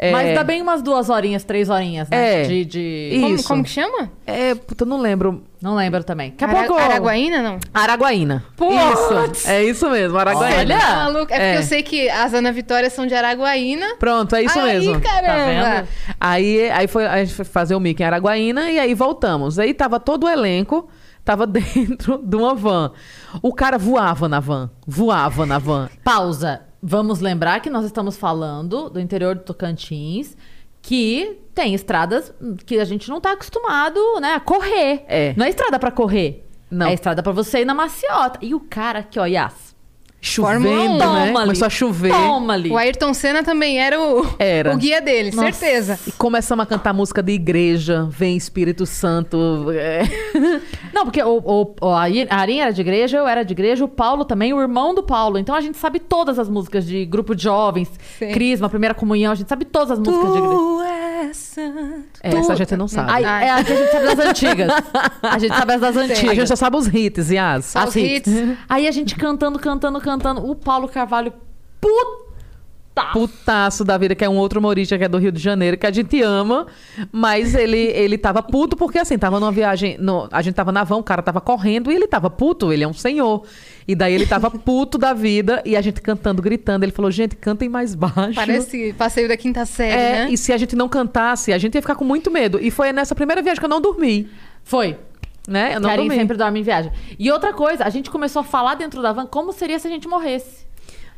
É, 0.00 0.12
Mas 0.12 0.32
dá 0.32 0.44
bem 0.44 0.62
umas 0.62 0.80
duas 0.80 1.10
horinhas, 1.10 1.42
três 1.42 1.68
horinhas, 1.68 2.08
né? 2.08 2.42
É. 2.42 2.46
De, 2.46 2.64
de- 2.64 3.10
E- 3.14 3.20
Como, 3.20 3.42
como 3.42 3.64
que 3.64 3.70
chama? 3.70 4.08
É, 4.24 4.54
puta, 4.54 4.84
eu 4.84 4.86
não 4.86 5.00
lembro. 5.00 5.42
Não 5.60 5.74
lembro 5.74 6.04
também. 6.04 6.30
Daqui 6.30 6.44
a 6.44 6.48
Ara- 6.56 6.68
pouco... 6.68 6.80
Araguaína, 6.80 7.42
não? 7.42 7.58
Araguaína. 7.74 8.44
Putz! 8.56 9.38
Isso. 9.40 9.48
É 9.50 9.64
isso 9.64 9.90
mesmo, 9.90 10.16
Araguaína. 10.16 10.56
Olha! 10.56 10.78
Tá 10.78 10.94
maluco? 10.96 11.20
É 11.22 11.24
porque 11.26 11.34
É. 11.42 11.58
eu 11.58 11.62
sei 11.64 11.82
que 11.82 12.08
as 12.08 12.32
Ana 12.32 12.52
Vitória 12.52 12.88
são 12.88 13.08
de 13.08 13.14
Araguaína. 13.14 13.96
Pronto, 13.98 14.36
é 14.36 14.44
isso 14.44 14.56
Aí, 14.60 14.78
mesmo. 14.86 15.00
caramba! 15.00 15.26
Tá 15.26 15.74
vendo? 15.80 15.88
Aí, 16.20 16.70
aí 16.70 16.86
foi, 16.86 17.04
a 17.04 17.18
gente 17.24 17.34
foi 17.34 17.44
fazer 17.44 17.74
o 17.74 17.80
mic 17.80 18.00
em 18.00 18.04
Araguaína 18.06 18.70
e 18.70 18.78
aí 18.78 18.94
voltamos. 18.94 19.58
Aí 19.58 19.74
tava 19.74 19.98
todo 19.98 20.26
o 20.26 20.28
elenco, 20.28 20.88
tava 21.24 21.44
dentro 21.48 22.18
de 22.22 22.36
uma 22.36 22.54
van. 22.54 22.92
O 23.42 23.52
cara 23.52 23.76
voava 23.78 24.28
na 24.28 24.38
van, 24.38 24.70
voava 24.86 25.44
na 25.44 25.58
van. 25.58 25.88
Pausa. 26.04 26.60
Vamos 26.82 27.20
lembrar 27.20 27.60
que 27.60 27.70
nós 27.70 27.84
estamos 27.84 28.16
falando 28.16 28.88
do 28.88 29.00
interior 29.00 29.34
do 29.34 29.42
Tocantins, 29.42 30.36
que 30.80 31.40
tem 31.54 31.74
estradas 31.74 32.32
que 32.64 32.78
a 32.78 32.84
gente 32.84 33.08
não 33.08 33.20
tá 33.20 33.32
acostumado, 33.32 34.00
né, 34.20 34.34
a 34.34 34.40
correr. 34.40 35.04
É. 35.08 35.34
Não 35.36 35.44
é 35.44 35.48
estrada 35.48 35.78
pra 35.78 35.90
correr. 35.90 36.46
Não. 36.70 36.86
É 36.86 36.94
estrada 36.94 37.22
pra 37.22 37.32
você 37.32 37.60
ir 37.60 37.64
na 37.64 37.74
maciota. 37.74 38.38
E 38.42 38.54
o 38.54 38.60
cara 38.60 39.00
aqui, 39.00 39.18
ó, 39.18 39.26
Yas. 39.26 39.67
Chovendo, 40.20 41.04
um. 41.04 41.12
né? 41.14 41.32
Começou 41.32 41.66
a 41.66 41.70
chover. 41.70 42.10
Toma 42.12 42.54
ali. 42.54 42.70
O 42.70 42.76
Ayrton 42.76 43.14
Senna 43.14 43.44
também 43.44 43.78
era 43.80 44.00
o, 44.00 44.26
Era. 44.38 44.74
o 44.74 44.76
guia 44.76 45.00
dele, 45.00 45.30
Nossa. 45.34 45.52
certeza. 45.52 45.98
E 46.06 46.12
começamos 46.12 46.62
a 46.64 46.66
cantar 46.66 46.92
música 46.92 47.22
de 47.22 47.32
igreja, 47.32 48.06
vem 48.10 48.36
Espírito 48.36 48.84
Santo. 48.84 49.66
é. 49.72 50.02
Não, 50.92 51.04
porque 51.04 51.22
o, 51.22 51.38
o, 51.38 51.74
o- 51.80 51.88
a 51.94 52.02
a 52.30 52.36
Arinha 52.36 52.64
era 52.64 52.72
de 52.72 52.80
igreja, 52.80 53.18
eu 53.18 53.28
era 53.28 53.44
de 53.44 53.52
igreja, 53.52 53.84
o 53.84 53.88
Paulo 53.88 54.24
também, 54.24 54.52
o 54.52 54.60
irmão 54.60 54.92
do 54.94 55.02
Paulo. 55.04 55.38
Então 55.38 55.54
a 55.54 55.60
gente 55.60 55.78
sabe 55.78 56.00
todas 56.00 56.38
as 56.38 56.48
músicas 56.48 56.84
de 56.84 57.04
grupo 57.04 57.34
de 57.36 57.44
jovens, 57.44 57.88
Sim. 58.18 58.32
Crisma, 58.32 58.68
Primeira 58.68 58.94
Comunhão, 58.94 59.30
a 59.32 59.34
gente 59.36 59.48
sabe 59.48 59.64
todas 59.64 59.92
as 59.92 59.98
músicas 60.00 60.32
de 60.32 60.38
igreja. 60.38 60.58
és 61.28 61.36
santo. 61.36 62.08
Essa 62.22 62.52
a 62.52 62.56
gente 62.56 62.76
não 62.76 62.88
sabe. 62.88 63.10
Ai, 63.12 63.24
Ai. 63.24 63.44
é 63.44 63.50
a 63.52 63.64
que 63.64 63.72
a 63.72 63.76
gente 63.76 63.92
sabe 63.92 64.06
das 64.06 64.18
antigas. 64.26 64.72
A 65.22 65.38
gente 65.38 65.54
sabe 65.54 65.72
as 65.74 65.80
das 65.80 65.96
A 65.96 66.00
antigas. 66.00 66.36
gente 66.36 66.48
só 66.48 66.56
sabe 66.56 66.76
os 66.76 66.86
hits, 66.88 67.30
Yas. 67.30 67.64
Só 67.66 67.80
os 67.80 67.88
As 67.88 67.96
hits. 67.96 68.26
hits. 68.32 68.56
Aí 68.68 68.88
a 68.88 68.90
gente 68.90 69.14
cantando, 69.14 69.58
cantando, 69.58 69.98
cantando. 70.00 70.07
O 70.42 70.54
Paulo 70.54 70.88
Carvalho, 70.88 71.32
puta! 71.80 72.28
Putaço 73.12 73.84
da 73.84 73.96
vida, 73.96 74.12
que 74.16 74.24
é 74.24 74.28
um 74.28 74.36
outro 74.36 74.58
humorista 74.58 74.98
que 74.98 75.04
é 75.04 75.08
do 75.08 75.18
Rio 75.18 75.30
de 75.30 75.38
Janeiro, 75.40 75.76
que 75.78 75.86
a 75.86 75.90
gente 75.92 76.20
ama, 76.20 76.66
mas 77.12 77.54
ele, 77.54 77.78
ele 77.78 78.18
tava 78.18 78.42
puto 78.42 78.76
porque, 78.76 78.98
assim, 78.98 79.16
tava 79.16 79.38
numa 79.38 79.52
viagem, 79.52 79.96
no- 80.00 80.28
a 80.32 80.42
gente 80.42 80.56
tava 80.56 80.72
na 80.72 80.82
van, 80.82 80.96
o 80.96 81.02
cara 81.04 81.22
tava 81.22 81.40
correndo 81.40 81.92
e 81.92 81.94
ele 81.94 82.08
tava 82.08 82.28
puto, 82.28 82.72
ele 82.72 82.82
é 82.82 82.88
um 82.88 82.92
senhor. 82.92 83.44
E 83.86 83.94
daí 83.94 84.12
ele 84.12 84.26
tava 84.26 84.50
puto 84.50 84.98
da 84.98 85.12
vida 85.14 85.62
e 85.64 85.76
a 85.76 85.80
gente 85.80 86.02
cantando, 86.02 86.42
gritando. 86.42 86.84
Ele 86.84 86.90
falou, 86.90 87.08
gente, 87.08 87.36
cantem 87.36 87.68
mais 87.68 87.94
baixo. 87.94 88.34
Parece 88.34 88.92
passeio 88.98 89.28
da 89.28 89.36
quinta 89.36 89.64
série, 89.64 89.94
É, 89.94 90.24
né? 90.24 90.30
e 90.32 90.36
se 90.36 90.52
a 90.52 90.56
gente 90.56 90.74
não 90.74 90.88
cantasse, 90.88 91.52
a 91.52 91.58
gente 91.58 91.76
ia 91.76 91.80
ficar 91.80 91.94
com 91.94 92.04
muito 92.04 92.32
medo. 92.32 92.58
E 92.60 92.68
foi 92.68 92.92
nessa 92.92 93.14
primeira 93.14 93.40
viagem 93.40 93.60
que 93.60 93.64
eu 93.64 93.70
não 93.70 93.80
dormi, 93.80 94.28
Foi. 94.64 94.98
Né? 95.48 95.74
Eu 95.74 95.80
não 95.80 95.88
Arin 95.90 96.02
dormi. 96.02 96.14
sempre 96.16 96.36
dorme 96.36 96.60
em 96.60 96.62
viagem. 96.62 96.92
E 97.18 97.30
outra 97.32 97.52
coisa, 97.52 97.84
a 97.84 97.90
gente 97.90 98.10
começou 98.10 98.40
a 98.40 98.44
falar 98.44 98.74
dentro 98.74 99.02
da 99.02 99.12
van 99.12 99.26
como 99.26 99.52
seria 99.52 99.78
se 99.78 99.88
a 99.88 99.90
gente 99.90 100.06
morresse. 100.06 100.68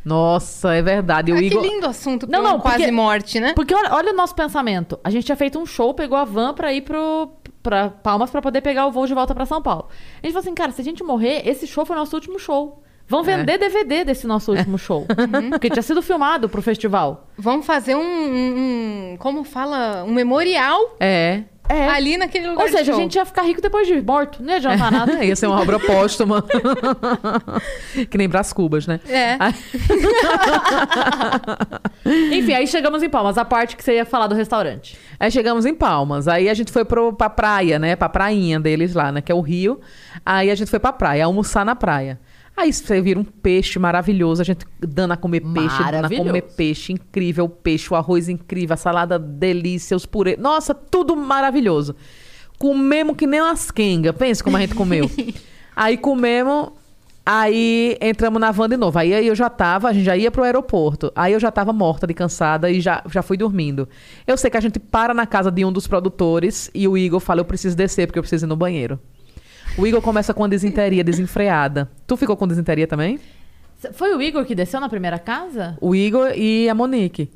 Nossa, 0.05 0.74
é 0.74 0.81
verdade. 0.81 1.31
O 1.31 1.35
Ah, 1.36 1.43
Igor... 1.43 1.61
Que 1.62 1.69
lindo 1.69 1.86
assunto 1.86 2.27
Não, 2.31 2.43
não, 2.43 2.59
quase 2.61 2.78
porque- 2.78 2.90
morte, 2.90 3.39
né? 3.40 3.52
Porque 3.55 3.74
olha, 3.74 3.93
olha 3.94 4.12
o 4.12 4.16
nosso 4.16 4.35
pensamento. 4.35 4.98
A 5.05 5.11
gente 5.11 5.24
tinha 5.27 5.36
feito 5.36 5.59
um 5.59 5.66
show, 5.66 5.93
pegou 5.93 6.16
a 6.16 6.24
van 6.24 6.55
pra 6.55 6.73
ir 6.73 6.81
pro, 6.82 7.31
pra 7.62 7.90
Palmas 7.90 8.31
pra 8.31 8.40
poder 8.40 8.62
pegar 8.62 8.86
o 8.86 8.90
voo 8.93 9.07
de 9.07 9.12
volta 9.12 9.35
pra 9.35 9.44
São 9.44 9.61
Paulo. 9.61 9.89
A 10.23 10.27
gente 10.27 10.32
falou 10.32 10.40
assim, 10.44 10.55
cara, 10.55 10.73
se 10.73 10.81
a 10.81 10.85
gente 10.85 11.05
morrer, 11.05 11.43
esse 11.47 11.66
show 11.66 11.85
foi 11.85 11.94
o 11.97 11.98
nosso 11.98 12.16
último 12.16 12.39
show. 12.39 12.82
Vão 13.07 13.20
É. 13.20 13.24
vender 13.24 13.59
DVD 13.59 14.05
desse 14.05 14.27
nosso 14.27 14.52
último 14.52 14.78
show. 14.78 15.05
Porque 15.51 15.69
tinha 15.69 15.82
sido 15.82 16.01
filmado 16.01 16.48
pro 16.48 16.62
festival. 16.62 17.27
Vão 17.36 17.61
fazer 17.62 17.94
um, 17.97 18.01
um- 18.01 19.12
um- 19.12 19.16
Como 19.19 19.44
fala? 19.44 20.05
Um 20.05 20.12
memorial 20.15 20.97
É. 20.98 21.43
É. 21.70 21.88
Ali 21.88 22.16
naquele 22.16 22.48
lugar 22.48 22.64
Ou 22.64 22.68
seja, 22.68 22.92
a 22.92 22.97
gente 22.97 23.14
ia 23.14 23.24
ficar 23.24 23.42
rico 23.42 23.62
depois 23.62 23.86
de 23.86 24.02
morto. 24.02 24.42
Não 24.42 24.51
ia 24.51 24.56
adiantar 24.56 24.90
nada. 24.90 25.12
É, 25.12 25.26
ia 25.28 25.36
ser 25.36 25.47
uma 25.47 25.60
obra 25.60 25.78
póstuma. 25.78 26.44
que 28.10 28.18
nem 28.18 28.28
Brás 28.28 28.52
Cubas, 28.52 28.88
né? 28.88 28.98
É. 29.09 29.36
Aí- 29.38 29.55
Enfim, 32.32 32.52
aí 32.55 32.66
chegamos 32.66 33.02
em 33.02 33.09
Palmas. 33.09 33.38
A 33.38 33.44
parte 33.44 33.76
que 33.76 33.84
você 33.84 33.94
ia 33.94 34.05
falar 34.05 34.26
do 34.26 34.34
restaurante. 34.34 34.98
Aí 35.18 35.30
chegamos 35.30 35.64
em 35.64 35.74
Palmas. 35.74 36.26
Aí 36.26 36.48
a 36.48 36.55
gente 36.55 36.72
foi 36.72 36.84
pro, 36.84 37.12
pra 37.12 37.30
praia, 37.30 37.78
né? 37.78 37.94
Pra 37.94 38.09
prainha 38.09 38.59
deles 38.59 38.94
lá, 38.94 39.12
né? 39.12 39.20
Que 39.20 39.30
é 39.30 39.34
o 39.34 39.40
Rio. 39.40 39.80
Aí 40.24 40.51
a 40.51 40.55
gente 40.55 40.68
foi 40.70 40.78
pra 40.80 40.92
praia, 40.92 41.24
almoçar 41.24 41.64
na 41.64 41.76
praia. 41.76 42.18
Aí 42.61 42.74
você 42.74 43.01
vira 43.01 43.19
um 43.19 43.24
peixe 43.24 43.78
maravilhoso, 43.78 44.43
a 44.43 44.45
gente 44.45 44.66
dando 44.78 45.12
a 45.12 45.16
comer 45.16 45.41
peixe, 45.41 45.82
dando 45.91 46.05
a 46.05 46.09
comer 46.11 46.43
peixe, 46.43 46.93
incrível 46.93 47.47
o 47.47 47.49
peixe, 47.49 47.89
o 47.91 47.97
arroz 47.97 48.28
incrível, 48.28 48.74
a 48.74 48.77
salada 48.77 49.19
delícia, 49.19 49.97
os 49.97 50.05
purê. 50.05 50.37
Nossa, 50.37 50.74
tudo 50.74 51.16
maravilhoso. 51.16 51.97
Comemos 52.59 53.16
que 53.16 53.27
nem 53.27 53.41
umas 53.41 53.70
quengas. 53.70 54.15
Pensa 54.15 54.45
como 54.45 54.59
a 54.59 54.61
gente 54.61 54.74
comeu. 54.74 55.11
aí 55.74 55.97
comemos, 55.97 56.73
aí 57.24 57.97
entramos 57.99 58.39
na 58.39 58.51
van 58.51 58.69
de 58.69 58.77
novo. 58.77 58.99
Aí, 58.99 59.15
aí 59.15 59.27
eu 59.27 59.35
já 59.35 59.49
tava, 59.49 59.89
a 59.89 59.93
gente 59.95 60.05
já 60.05 60.15
ia 60.15 60.31
pro 60.31 60.43
aeroporto. 60.43 61.11
Aí 61.16 61.32
eu 61.32 61.41
já 61.41 61.51
tava 61.51 61.73
morta 61.73 62.07
de 62.07 62.12
cansada 62.12 62.70
e 62.70 62.78
já, 62.78 63.03
já 63.11 63.23
fui 63.23 63.39
dormindo. 63.39 63.89
Eu 64.27 64.37
sei 64.37 64.51
que 64.51 64.59
a 64.59 64.61
gente 64.61 64.78
para 64.78 65.15
na 65.15 65.27
casa 65.27 65.51
de 65.51 65.65
um 65.65 65.73
dos 65.73 65.87
produtores 65.87 66.70
e 66.74 66.87
o 66.87 66.99
Igor 66.99 67.20
fala: 67.20 67.41
Eu 67.41 67.47
preciso 67.47 67.74
descer 67.74 68.07
porque 68.07 68.19
eu 68.19 68.23
preciso 68.23 68.45
ir 68.45 68.49
no 68.49 68.57
banheiro. 68.57 69.01
O 69.78 69.86
Igor 69.86 70.02
começa 70.02 70.34
com 70.34 70.42
uma 70.42 70.48
desinteria 70.48 71.02
desenfreada. 71.02 71.90
Tu 72.06 72.16
ficou 72.16 72.36
com 72.36 72.47
desinteria 72.47 72.86
também? 72.86 73.18
Foi 73.92 74.14
o 74.14 74.20
Igor 74.20 74.44
que 74.44 74.55
desceu 74.55 74.80
na 74.80 74.88
primeira 74.88 75.18
casa? 75.18 75.76
O 75.80 75.94
Igor 75.94 76.32
e 76.36 76.68
a 76.68 76.74
Monique. 76.74 77.30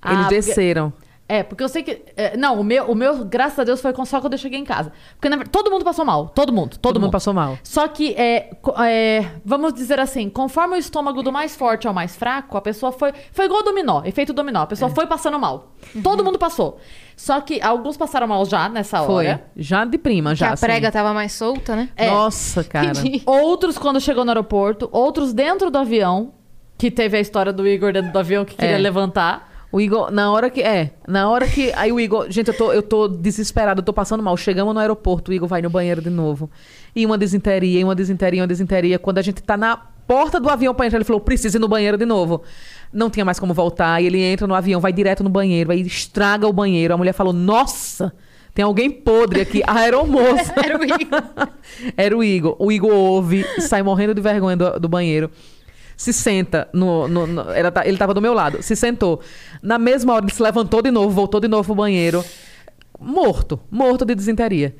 Ah, 0.00 0.12
Eles 0.12 0.22
porque- 0.24 0.34
desceram. 0.36 0.92
É, 1.28 1.42
porque 1.42 1.62
eu 1.62 1.68
sei 1.68 1.82
que. 1.82 2.02
é, 2.16 2.36
não, 2.38 2.58
o 2.58 2.64
meu, 2.64 2.84
o 2.90 2.94
meu, 2.94 3.22
graças 3.24 3.58
a 3.58 3.64
Deus, 3.64 3.82
foi 3.82 3.92
com- 3.92 4.04
só 4.06 4.18
quando 4.18 4.32
eu 4.32 4.38
cheguei 4.38 4.58
em 4.58 4.64
casa. 4.64 4.90
Porque 5.14 5.28
na 5.28 5.44
todo 5.44 5.70
mundo 5.70 5.84
passou 5.84 6.02
mal. 6.04 6.28
Todo 6.34 6.50
mundo. 6.52 6.70
Todo, 6.70 6.80
Todo 6.94 7.00
mundo 7.00 7.10
passou 7.10 7.34
mal. 7.34 7.58
Só 7.62 7.86
que, 7.86 8.14
é, 8.14 8.50
é, 8.82 9.26
vamos 9.44 9.74
dizer 9.74 10.00
assim, 10.00 10.30
conforme 10.30 10.76
o 10.76 10.78
estômago 10.78 11.22
do 11.22 11.30
mais 11.30 11.54
forte 11.54 11.86
ao 11.86 11.92
mais 11.92 12.16
fraco, 12.16 12.56
a 12.56 12.62
pessoa 12.62 12.90
foi. 12.92 13.12
Foi 13.30 13.44
igual 13.44 13.62
dominó, 13.62 14.02
efeito 14.06 14.32
dominó. 14.32 14.60
A 14.60 14.62
É. 14.62 14.66
pessoa 14.66 14.90
foi 14.90 15.06
passando 15.06 15.38
mal. 15.38 15.72
Todo 16.02 16.24
mundo 16.24 16.38
passou. 16.38 16.78
Só 17.14 17.40
que 17.42 17.60
alguns 17.60 17.96
passaram 17.98 18.26
mal 18.26 18.44
já 18.46 18.68
nessa 18.68 19.02
Foi. 19.04 19.26
hora. 19.26 19.44
Já 19.54 19.84
de 19.84 19.98
prima, 19.98 20.30
Que 20.30 20.36
já. 20.36 20.48
a 20.48 20.52
assim. 20.54 20.64
prega 20.64 20.90
tava 20.90 21.12
mais 21.12 21.32
solta, 21.32 21.76
né? 21.76 21.90
É. 21.94 22.08
Nossa, 22.10 22.64
cara. 22.64 22.92
Outros 23.26 23.76
quando 23.76 24.00
chegou 24.00 24.24
no 24.24 24.30
aeroporto, 24.30 24.88
outros 24.92 25.34
dentro 25.34 25.70
do 25.70 25.76
avião, 25.76 26.32
que 26.78 26.90
teve 26.90 27.16
a 27.16 27.20
história 27.20 27.52
do 27.52 27.66
Igor 27.68 27.92
dentro 27.92 28.12
do 28.12 28.18
avião 28.18 28.44
que 28.46 28.54
queria 28.54 28.76
É. 28.76 28.78
levantar. 28.78 29.47
O 29.70 29.80
Igor, 29.80 30.10
na 30.10 30.32
hora 30.32 30.48
que. 30.48 30.62
É, 30.62 30.92
na 31.06 31.28
hora 31.28 31.46
que. 31.46 31.72
Aí 31.74 31.92
o 31.92 32.00
Igor. 32.00 32.30
Gente, 32.30 32.48
eu 32.48 32.54
tô, 32.54 32.72
eu 32.72 32.82
tô 32.82 33.06
desesperado, 33.06 33.80
eu 33.80 33.84
tô 33.84 33.92
passando 33.92 34.22
mal. 34.22 34.36
Chegamos 34.36 34.72
no 34.72 34.80
aeroporto, 34.80 35.30
o 35.30 35.34
Igor 35.34 35.46
vai 35.46 35.60
no 35.60 35.68
banheiro 35.68 36.00
de 36.00 36.10
novo. 36.10 36.50
E 36.96 37.04
uma 37.04 37.18
desinteria, 37.18 37.80
e 37.80 37.84
uma 37.84 37.94
desinteria, 37.94 38.40
uma 38.40 38.46
desinteria. 38.46 38.98
Quando 38.98 39.18
a 39.18 39.22
gente 39.22 39.42
tá 39.42 39.56
na 39.56 39.76
porta 39.76 40.40
do 40.40 40.48
avião 40.48 40.74
pra 40.74 40.86
entrar, 40.86 40.96
ele 40.96 41.04
falou: 41.04 41.20
preciso 41.20 41.58
ir 41.58 41.60
no 41.60 41.68
banheiro 41.68 41.98
de 41.98 42.06
novo. 42.06 42.42
Não 42.90 43.10
tinha 43.10 43.24
mais 43.24 43.38
como 43.38 43.52
voltar. 43.52 44.02
E 44.02 44.06
ele 44.06 44.22
entra 44.22 44.46
no 44.46 44.54
avião, 44.54 44.80
vai 44.80 44.92
direto 44.92 45.22
no 45.22 45.28
banheiro, 45.28 45.70
aí 45.70 45.82
estraga 45.82 46.46
o 46.48 46.52
banheiro. 46.52 46.94
A 46.94 46.96
mulher 46.96 47.12
falou: 47.12 47.32
Nossa! 47.32 48.12
Tem 48.54 48.64
alguém 48.64 48.90
podre 48.90 49.42
aqui. 49.42 49.62
A 49.66 49.80
aeromoça. 49.80 50.52
Era 50.64 50.78
o 50.78 50.82
Igor. 50.82 51.48
Era 51.96 52.16
o 52.16 52.24
Igor. 52.24 52.56
O 52.58 52.72
Igor 52.72 52.90
ouve, 52.90 53.44
sai 53.60 53.82
morrendo 53.84 54.14
de 54.14 54.20
vergonha 54.20 54.56
do, 54.56 54.80
do 54.80 54.88
banheiro. 54.88 55.30
Se 55.98 56.12
senta 56.12 56.68
no. 56.72 57.08
no- 57.08 57.26
no- 57.26 57.50
era 57.50 57.72
ta- 57.72 57.84
ele 57.84 57.98
tava 57.98 58.14
do 58.14 58.22
meu 58.22 58.32
lado. 58.32 58.62
Se 58.62 58.76
sentou. 58.76 59.20
Na 59.60 59.78
mesma 59.78 60.14
hora, 60.14 60.24
ele 60.24 60.32
se 60.32 60.40
levantou 60.40 60.80
de 60.80 60.92
novo, 60.92 61.10
voltou 61.10 61.40
de 61.40 61.48
novo 61.48 61.64
pro 61.64 61.74
banheiro. 61.74 62.24
Morto. 63.00 63.58
Morto 63.68 64.04
de 64.04 64.14
desinteria. 64.14 64.76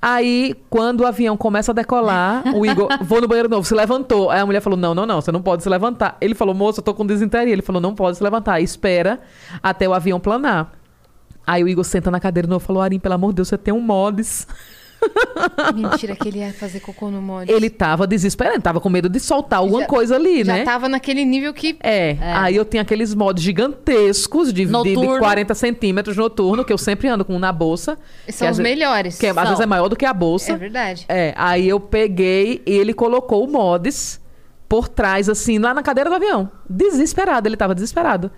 Aí, 0.00 0.56
quando 0.70 1.02
o 1.02 1.06
avião 1.06 1.36
começa 1.36 1.70
a 1.72 1.74
decolar, 1.74 2.42
o 2.56 2.64
Igor, 2.66 2.88
vou 3.04 3.20
no 3.20 3.28
banheiro 3.28 3.48
novo, 3.50 3.66
se 3.68 3.74
levantou. 3.74 4.30
Aí 4.30 4.40
a 4.40 4.46
mulher 4.46 4.60
falou: 4.62 4.78
Não, 4.78 4.94
não, 4.94 5.04
não, 5.06 5.20
você 5.20 5.30
não 5.30 5.42
pode 5.42 5.62
se 5.62 5.68
levantar. 5.68 6.16
Ele 6.20 6.34
falou: 6.34 6.54
Moça, 6.54 6.80
eu 6.80 6.84
tô 6.84 6.94
com 6.94 7.04
desinteria. 7.04 7.52
Ele 7.52 7.62
falou: 7.62 7.80
Não 7.80 7.94
pode 7.94 8.16
se 8.16 8.24
levantar. 8.24 8.58
Espera 8.60 9.20
até 9.62 9.86
o 9.86 9.92
avião 9.92 10.18
planar. 10.18 10.72
Aí 11.46 11.62
o 11.62 11.68
Igor 11.68 11.84
senta 11.84 12.10
na 12.10 12.18
cadeira 12.18 12.48
e 12.50 12.60
falou: 12.60 12.82
Arim, 12.82 12.98
pelo 12.98 13.14
amor 13.14 13.28
de 13.32 13.36
Deus, 13.36 13.48
você 13.48 13.58
tem 13.58 13.74
um 13.74 13.80
mods. 13.80 14.46
Mentira 15.74 16.14
que 16.16 16.28
ele 16.28 16.38
ia 16.38 16.52
fazer 16.52 16.80
cocô 16.80 17.10
no 17.10 17.20
molde. 17.20 17.50
Ele 17.52 17.68
tava 17.68 18.06
desesperado, 18.06 18.60
tava 18.60 18.80
com 18.80 18.88
medo 18.88 19.08
de 19.08 19.18
soltar 19.20 19.58
alguma 19.58 19.80
Já- 19.82 19.86
coisa 19.86 20.14
ali, 20.16 20.44
Já 20.44 20.52
né? 20.54 20.64
tava 20.64 20.88
naquele 20.88 21.24
nível 21.24 21.52
que... 21.52 21.76
É, 21.82 22.16
aí 22.20 22.56
eu 22.56 22.64
tenho 22.64 22.82
aqueles 22.82 23.14
mods 23.14 23.42
gigantescos 23.42 24.48
de, 24.48 24.62
de, 24.62 24.66
de 24.66 24.72
Noturno. 24.72 25.18
40 25.18 25.54
centímetros 25.54 26.16
noturno, 26.16 26.64
que 26.64 26.72
eu 26.72 26.78
sempre 26.78 27.08
ando 27.08 27.24
com 27.24 27.34
um 27.36 27.38
na 27.38 27.52
bolsa. 27.52 27.98
São 28.28 28.50
os 28.50 28.56
ve- 28.56 28.62
melhores. 28.62 29.18
Que 29.18 29.26
é- 29.26 29.30
às 29.30 29.34
São. 29.34 29.44
vezes 29.46 29.60
é 29.60 29.66
maior 29.66 29.88
do 29.88 29.96
que 29.96 30.04
a 30.06 30.12
bolsa. 30.14 30.52
É 30.52 30.56
verdade. 30.56 31.04
É, 31.08 31.34
aí 31.36 31.68
eu 31.68 31.80
peguei 31.80 32.62
e 32.66 32.70
ele 32.72 32.92
colocou 32.94 33.44
o 33.44 33.50
mods 33.50 34.20
por 34.68 34.88
trás, 34.88 35.28
assim, 35.28 35.58
lá 35.58 35.74
na 35.74 35.82
cadeira 35.82 36.08
do 36.08 36.16
avião. 36.16 36.50
Desesperado, 36.68 37.46
ele 37.48 37.56
tava 37.56 37.74
desesperado. 37.74 38.30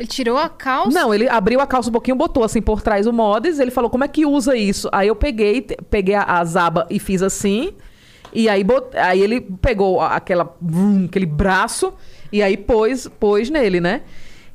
Ele 0.00 0.08
tirou 0.08 0.38
a 0.38 0.48
calça. 0.48 0.98
Não, 0.98 1.12
ele 1.12 1.28
abriu 1.28 1.60
a 1.60 1.66
calça 1.66 1.90
um 1.90 1.92
pouquinho, 1.92 2.16
botou 2.16 2.42
assim 2.42 2.62
por 2.62 2.80
trás 2.80 3.06
o 3.06 3.12
mods, 3.12 3.58
ele 3.60 3.70
falou 3.70 3.90
como 3.90 4.02
é 4.02 4.08
que 4.08 4.24
usa 4.24 4.56
isso. 4.56 4.88
Aí 4.92 5.08
eu 5.08 5.14
peguei, 5.14 5.60
peguei 5.90 6.14
a, 6.14 6.22
as 6.22 6.56
abas 6.56 6.86
e 6.88 6.98
fiz 6.98 7.22
assim. 7.22 7.74
E 8.32 8.48
aí, 8.48 8.64
bot- 8.64 8.96
aí 8.96 9.20
ele 9.20 9.40
pegou 9.42 10.00
a- 10.00 10.16
aquela, 10.16 10.56
vrum, 10.58 11.04
aquele 11.04 11.26
braço 11.26 11.92
e 12.32 12.42
aí 12.42 12.56
pôs, 12.56 13.08
pôs 13.20 13.50
nele, 13.50 13.78
né? 13.78 14.00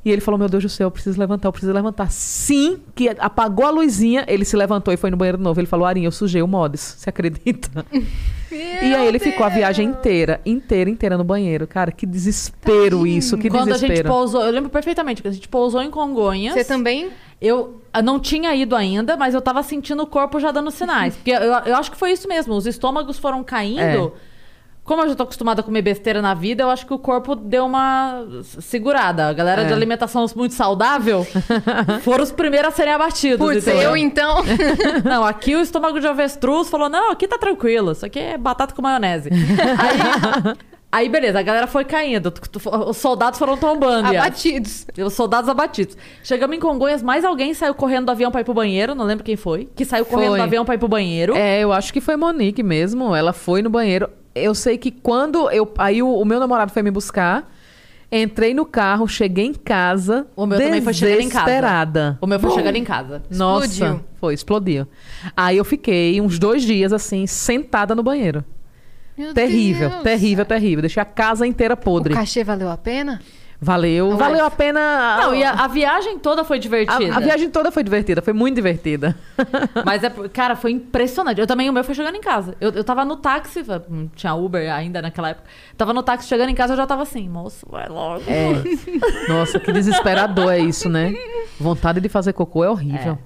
E 0.04 0.10
ele 0.10 0.20
falou: 0.20 0.38
Meu 0.38 0.48
Deus 0.48 0.62
do 0.62 0.68
céu, 0.68 0.86
eu 0.86 0.90
preciso 0.90 1.18
levantar, 1.18 1.46
eu 1.48 1.52
preciso 1.52 1.72
levantar. 1.72 2.10
Sim, 2.10 2.80
que 2.94 3.08
apagou 3.18 3.66
a 3.66 3.70
luzinha, 3.70 4.24
ele 4.28 4.44
se 4.44 4.56
levantou 4.56 4.92
e 4.94 4.96
foi 4.96 5.10
no 5.10 5.16
banheiro 5.16 5.36
de 5.38 5.44
novo. 5.44 5.60
Ele 5.60 5.66
falou: 5.66 5.84
Arinha, 5.86 6.06
eu 6.06 6.12
sujei 6.12 6.42
o 6.42 6.46
mods, 6.48 6.96
você 6.98 7.08
acredita? 7.10 7.84
e 8.56 8.94
aí 8.94 9.06
ele 9.06 9.18
ficou 9.18 9.46
a 9.46 9.48
viagem 9.48 9.88
inteira, 9.88 10.40
inteira, 10.44 10.90
inteira 10.90 11.16
no 11.16 11.24
banheiro. 11.24 11.66
Cara, 11.66 11.92
que 11.92 12.06
desespero 12.06 13.06
isso, 13.06 13.36
que 13.36 13.48
Quando 13.48 13.70
a 13.70 13.78
gente 13.78 13.88
desespero. 13.88 14.08
pousou, 14.08 14.42
eu 14.44 14.50
lembro 14.50 14.70
perfeitamente 14.70 15.22
que 15.22 15.28
a 15.28 15.30
gente 15.30 15.48
pousou 15.48 15.82
em 15.82 15.90
Congonhas. 15.90 16.54
Você 16.54 16.64
também... 16.64 17.10
Eu 17.38 17.82
não 18.02 18.18
tinha 18.18 18.54
ido 18.54 18.74
ainda, 18.74 19.14
mas 19.14 19.34
eu 19.34 19.42
tava 19.42 19.62
sentindo 19.62 20.02
o 20.02 20.06
corpo 20.06 20.40
já 20.40 20.50
dando 20.50 20.70
sinais. 20.70 21.14
Porque 21.16 21.30
eu, 21.30 21.42
eu 21.42 21.76
acho 21.76 21.90
que 21.90 21.96
foi 21.96 22.12
isso 22.12 22.26
mesmo. 22.26 22.54
Os 22.54 22.66
estômagos 22.66 23.18
foram 23.18 23.44
caindo. 23.44 24.12
É. 24.16 24.35
Como 24.86 25.02
eu 25.02 25.08
já 25.08 25.16
tô 25.16 25.24
acostumada 25.24 25.60
a 25.60 25.64
comer 25.64 25.82
besteira 25.82 26.22
na 26.22 26.32
vida, 26.32 26.62
eu 26.62 26.70
acho 26.70 26.86
que 26.86 26.94
o 26.94 26.98
corpo 26.98 27.34
deu 27.34 27.66
uma 27.66 28.24
segurada. 28.60 29.26
A 29.26 29.32
galera 29.32 29.64
de 29.64 29.72
É. 29.72 29.74
alimentação 29.74 30.24
muito 30.36 30.54
saudável 30.54 31.26
foram 32.02 32.22
os 32.22 32.30
primeiros 32.30 32.68
a 32.68 32.70
serem 32.70 32.94
abatidos. 32.94 33.38
Putz, 33.44 33.66
entendeu? 33.66 33.90
eu 33.90 33.96
então... 33.96 34.44
Não, 35.04 35.24
aqui 35.24 35.56
o 35.56 35.60
estômago 35.60 35.98
de 35.98 36.06
avestruz 36.06 36.68
falou: 36.70 36.88
não, 36.88 37.10
aqui 37.10 37.26
tá 37.26 37.36
tranquilo, 37.36 37.90
isso 37.92 38.06
aqui 38.06 38.18
é 38.20 38.38
batata 38.38 38.74
com 38.74 38.80
maionese. 38.80 39.28
Aí, 39.28 40.56
aí 40.92 41.08
beleza, 41.08 41.40
a 41.40 41.42
galera 41.42 41.66
foi 41.66 41.84
caindo, 41.84 42.32
os 42.86 42.96
soldados 42.96 43.38
foram 43.40 43.56
tombando. 43.56 44.08
Abatidos. 44.08 44.86
Os 45.04 45.14
soldados 45.14 45.50
abatidos. 45.50 45.96
Chegamos 46.22 46.56
em 46.56 46.60
Congonhas, 46.60 47.02
mais 47.02 47.24
alguém 47.24 47.54
saiu 47.54 47.74
correndo 47.74 48.06
do 48.06 48.12
avião 48.12 48.30
pra 48.30 48.40
ir 48.40 48.44
pro 48.44 48.54
banheiro, 48.54 48.94
não 48.94 49.04
lembro 49.04 49.24
quem 49.24 49.36
foi, 49.36 49.68
que 49.74 49.84
saiu 49.84 50.04
correndo 50.04 50.30
Foi. 50.30 50.38
do 50.38 50.44
avião 50.44 50.64
pra 50.64 50.76
ir 50.76 50.78
pro 50.78 50.86
banheiro. 50.88 51.34
É, 51.36 51.60
eu 51.60 51.72
acho 51.72 51.92
que 51.92 52.00
foi 52.00 52.16
Monique 52.16 52.62
mesmo. 52.62 53.14
Ela 53.16 53.32
foi 53.32 53.62
no 53.62 53.68
banheiro. 53.70 54.08
Eu 54.36 54.54
sei 54.54 54.76
que 54.78 54.90
quando 54.90 55.50
eu. 55.50 55.72
Aí 55.78 56.02
o, 56.02 56.08
o 56.08 56.24
meu 56.24 56.38
namorado 56.40 56.72
foi 56.72 56.82
me 56.82 56.90
buscar. 56.90 57.52
Entrei 58.10 58.54
no 58.54 58.64
carro, 58.64 59.08
cheguei 59.08 59.46
em 59.46 59.52
casa. 59.54 60.26
O 60.36 60.46
meu 60.46 60.58
também 60.58 60.80
foi 60.80 60.94
chegando 60.94 61.20
em 61.22 61.28
casa. 61.28 61.44
desesperada. 61.46 62.18
O 62.20 62.26
meu 62.26 62.38
foi 62.38 62.50
chegando 62.52 62.76
em 62.76 62.84
casa. 62.84 63.22
Nossa, 63.28 63.66
Explodiu. 63.66 64.00
foi, 64.20 64.34
explodiu. 64.34 64.86
Aí 65.36 65.56
eu 65.56 65.64
fiquei 65.64 66.20
uns 66.20 66.38
dois 66.38 66.62
dias 66.62 66.92
assim, 66.92 67.26
sentada 67.26 67.94
no 67.96 68.04
banheiro. 68.04 68.44
Meu 69.18 69.34
terrível, 69.34 69.88
Deus. 69.90 70.02
terrível, 70.02 70.44
terrível. 70.44 70.82
Deixei 70.82 71.02
a 71.02 71.06
casa 71.06 71.46
inteira 71.46 71.74
O 71.74 71.76
podre. 71.76 72.14
cachê 72.14 72.44
valeu 72.44 72.70
a 72.70 72.76
pena? 72.76 73.20
Valeu, 73.60 74.16
valeu 74.16 74.44
a 74.44 74.50
pena. 74.50 75.16
Não, 75.18 75.34
e 75.34 75.42
a, 75.42 75.52
a 75.52 75.66
viagem 75.66 76.18
toda 76.18 76.44
foi 76.44 76.58
a, 76.58 76.60
divertida. 76.60 77.16
a 77.16 77.20
viagem 77.20 77.50
toda 77.50 77.72
foi 77.72 77.82
divertida, 77.82 78.20
foi 78.20 78.32
muito 78.32 78.54
divertida. 78.54 79.16
Mas, 79.84 80.04
é, 80.04 80.10
cara, 80.28 80.54
foi 80.54 80.72
impressionante. 80.72 81.40
Eu 81.40 81.46
também, 81.46 81.70
o 81.70 81.72
meu 81.72 81.82
foi 81.82 81.94
chegando 81.94 82.16
em 82.16 82.20
casa. 82.20 82.54
Eu, 82.60 82.70
eu 82.70 82.84
tava 82.84 83.04
no 83.04 83.16
táxi, 83.16 83.64
não 83.88 84.08
tinha 84.08 84.34
Uber 84.34 84.72
ainda 84.72 85.00
naquela 85.00 85.30
época. 85.30 85.48
Tava 85.76 85.92
no 85.92 86.02
táxi 86.02 86.28
chegando 86.28 86.50
em 86.50 86.54
casa, 86.54 86.74
eu 86.74 86.76
já 86.76 86.86
tava 86.86 87.02
assim, 87.02 87.28
moço, 87.28 87.66
vai 87.70 87.88
logo. 87.88 88.22
É. 88.26 88.52
Nossa, 89.28 89.58
que 89.58 89.72
desesperador 89.72 90.52
é 90.52 90.58
isso, 90.58 90.88
né? 90.88 91.14
Vontade 91.58 92.00
de 92.00 92.08
fazer 92.08 92.34
cocô 92.34 92.62
é 92.62 92.70
horrível. 92.70 93.18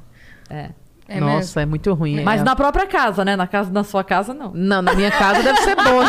É. 0.49 0.71
É 0.71 0.80
Nossa, 1.19 1.37
mesmo. 1.37 1.61
é 1.61 1.67
muito 1.67 1.93
ruim. 1.95 2.23
Mas 2.23 2.41
é. 2.41 2.45
na 2.45 2.55
própria 2.55 2.87
casa, 2.87 3.25
né? 3.25 3.35
Na, 3.35 3.47
casa, 3.47 3.73
na 3.73 3.83
sua 3.83 4.05
casa, 4.05 4.33
não. 4.33 4.53
Não, 4.55 4.83
na 4.83 4.95
minha 4.95 5.11
casa 5.11 5.43
deve 5.43 5.61
ser 5.63 5.75
bom. 5.75 6.01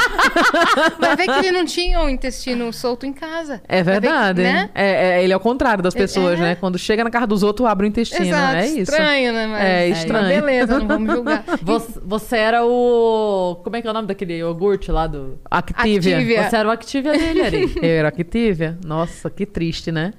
Vai 1.00 1.16
ver 1.16 1.26
que 1.26 1.32
ele 1.40 1.52
não 1.52 1.66
tinha 1.66 2.02
o 2.02 2.10
intestino 2.10 2.72
solto 2.72 3.06
em 3.06 3.14
casa. 3.14 3.62
É 3.68 3.82
Vai 3.82 3.96
ver 3.96 4.02
que, 4.02 4.08
verdade. 4.08 4.42
né? 4.44 4.70
É, 4.76 5.20
é, 5.20 5.24
ele 5.24 5.34
é 5.34 5.36
o 5.36 5.40
contrário 5.40 5.84
das 5.84 5.94
pessoas, 5.94 6.40
é. 6.40 6.42
né? 6.42 6.56
Quando 6.56 6.78
chega 6.78 7.04
na 7.04 7.10
casa 7.10 7.28
dos 7.28 7.42
outros, 7.42 7.68
abre 7.68 7.88
o 7.88 7.90
intestino. 7.90 8.26
Exato. 8.26 8.56
É 8.58 8.68
isso. 8.68 8.92
Estranho, 8.92 9.34
né? 9.34 9.48
Mas, 9.48 9.62
É 9.64 9.90
mas 9.90 9.98
estranho. 10.00 10.28
beleza, 10.42 10.80
não 10.80 10.88
vamos 10.88 11.14
julgar. 11.14 11.44
Você, 11.64 12.00
você 12.04 12.38
era 12.38 12.66
o. 12.66 13.60
Como 13.64 13.76
é 13.76 13.82
que 13.82 13.88
é 13.88 13.92
o 13.92 13.94
nome 13.94 14.08
daquele 14.08 14.38
iogurte 14.38 14.92
lá 14.92 15.08
do. 15.08 15.40
Activia. 15.50 16.18
Activia. 16.18 16.50
Você 16.50 16.56
era 16.56 16.68
o 16.68 16.72
Activia 16.72 17.12
dele, 17.14 17.42
Ari. 17.42 17.76
Eu 17.82 17.90
era 17.90 18.08
Activia? 18.08 18.78
Nossa, 18.86 19.30
que 19.30 19.46
triste, 19.46 19.92
né? 19.92 20.14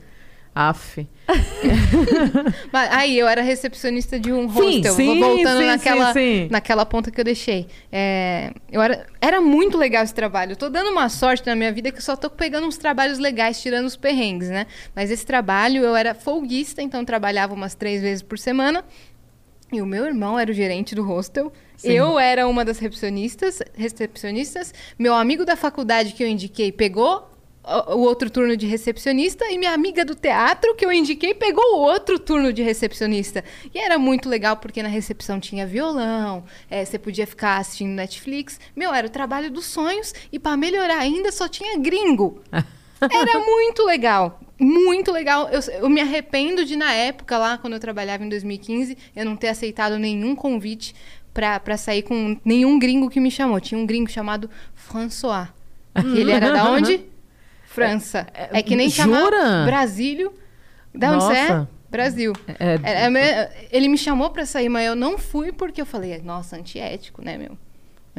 Af. 0.55 0.99
Mas 2.71 2.91
aí, 2.93 3.19
eu 3.19 3.27
era 3.27 3.41
recepcionista 3.41 4.21
de 4.21 4.33
um 4.33 4.49
Sim, 4.51 4.77
hostel. 4.77 4.95
sim, 4.95 5.21
voltando 5.21 5.61
sim, 5.61 5.67
naquela, 5.67 6.13
sim, 6.13 6.19
sim. 6.19 6.49
naquela 6.51 6.85
ponta 6.85 7.11
que 7.11 7.19
eu 7.19 7.25
deixei. 7.25 7.67
É, 7.91 8.53
eu 8.71 8.83
era, 8.83 9.07
era 9.21 9.41
muito 9.41 9.79
legal 9.79 10.05
esse 10.05 10.13
trabalho. 10.13 10.53
Eu 10.53 10.57
tô 10.57 10.69
dando 10.69 10.91
uma 10.91 11.09
sorte 11.09 11.47
na 11.47 11.57
minha 11.57 11.73
vida 11.73 11.91
que 11.91 11.99
eu 11.99 12.03
só 12.03 12.17
tô 12.17 12.29
pegando 12.29 12.67
uns 12.67 12.77
trabalhos 12.77 13.19
legais, 13.19 13.63
tirando 13.63 13.87
os 13.87 13.97
perrengues, 13.97 14.51
né? 14.51 14.67
Mas 14.95 15.11
esse 15.11 15.25
trabalho, 15.25 15.83
eu 15.83 15.97
era 15.97 16.15
folguista, 16.15 16.83
então 16.83 17.03
trabalhava 17.03 17.55
umas 17.55 17.75
três 17.75 18.03
vezes 18.03 18.23
por 18.23 18.39
semana. 18.39 18.85
E 19.73 19.81
o 19.81 19.87
meu 19.87 20.05
irmão 20.05 20.39
era 20.39 20.51
o 20.51 20.55
gerente 20.55 20.95
do 20.95 21.03
hostel. 21.03 21.51
Eu 21.83 22.19
era 22.19 22.47
uma 22.47 22.63
das 22.63 22.79
recepcionistas, 22.79 23.61
recepcionistas. 23.75 24.75
Meu 24.99 25.15
amigo 25.15 25.47
da 25.47 25.57
faculdade 25.57 26.13
que 26.13 26.23
eu 26.23 26.29
indiquei 26.29 26.71
pegou 26.71 27.32
o 27.65 27.99
outro 28.01 28.29
turno 28.29 28.57
de 28.57 28.67
recepcionista 28.67 29.45
e 29.47 29.57
minha 29.57 29.73
amiga 29.73 30.05
do 30.05 30.15
teatro 30.15 30.75
que 30.75 30.85
eu 30.85 30.93
indiquei 30.93 31.33
pegou 31.33 31.77
o 31.77 31.79
outro 31.79 32.19
turno 32.19 32.53
de 32.53 32.63
recepcionista. 32.63 33.45
E 33.73 33.79
era 33.79 33.99
muito 33.99 34.29
legal 34.29 34.57
porque 34.57 34.83
na 34.83 34.89
recepção 34.89 35.39
tinha 35.39 35.67
violão, 35.67 36.45
eh, 36.69 36.85
você 36.85 36.99
podia 36.99 37.27
ficar 37.27 37.59
assistindo 37.59 37.91
Netflix. 37.91 38.59
Meu, 38.75 38.93
era 38.93 39.07
o 39.07 39.11
trabalho 39.11 39.51
dos 39.51 39.67
sonhos 39.67 40.13
e 40.33 40.39
para 40.39 40.57
melhorar 40.57 40.99
ainda 40.99 41.31
só 41.31 41.49
tinha 41.49 41.79
gringo. 41.79 42.43
Era 43.11 43.41
muito 43.41 43.85
legal. 43.85 44.41
Muito 44.61 45.11
legal. 45.11 45.49
Eu, 45.49 45.61
eu 45.81 45.91
me 45.91 46.01
arrependo 46.01 46.65
de, 46.65 46.77
na 46.77 46.93
época, 46.93 47.37
lá, 47.37 47.59
quando 47.59 47.73
eu 47.73 47.81
trabalhava 47.81 48.25
em 48.25 48.29
2015, 48.29 48.97
eu 49.17 49.25
não 49.25 49.35
ter 49.35 49.49
aceitado 49.49 49.99
nenhum 49.99 50.37
convite 50.37 50.95
pra, 51.35 51.59
pra 51.59 51.77
sair 51.77 52.03
com 52.03 52.39
nenhum 52.45 52.79
gringo 52.79 53.11
que 53.11 53.19
me 53.19 53.29
chamou. 53.29 53.61
Tinha 53.61 53.77
um 53.77 53.85
gringo 53.85 54.09
chamado 54.09 54.49
François. 54.73 55.49
Ele 56.15 56.31
era 56.31 56.53
da 56.53 56.71
onde? 56.71 57.12
França. 57.75 58.27
É, 58.35 58.63
que 58.63 58.77
nem 58.77 58.91
chamar 58.91 59.21
jura? 59.23 59.65
Brasílio. 59.65 60.33
Da 60.95 61.13
onde 61.13 61.25
você 61.25 61.33
é? 61.37 61.67
Brasil. 61.91 62.33
É- 62.59 62.79
É- 62.83 63.07
é 63.07 63.67
ele 63.71 63.89
me 63.89 63.99
chamou 63.99 64.31
pra 64.31 64.47
sair, 64.47 64.69
mas 64.69 64.87
eu 64.87 64.97
não 64.97 65.19
fui 65.19 65.53
porque 65.53 65.81
eu 65.81 65.87
falei, 65.87 66.21
nossa, 66.23 66.57
antiético, 66.57 67.23
né, 67.23 67.37
meu? 67.37 67.57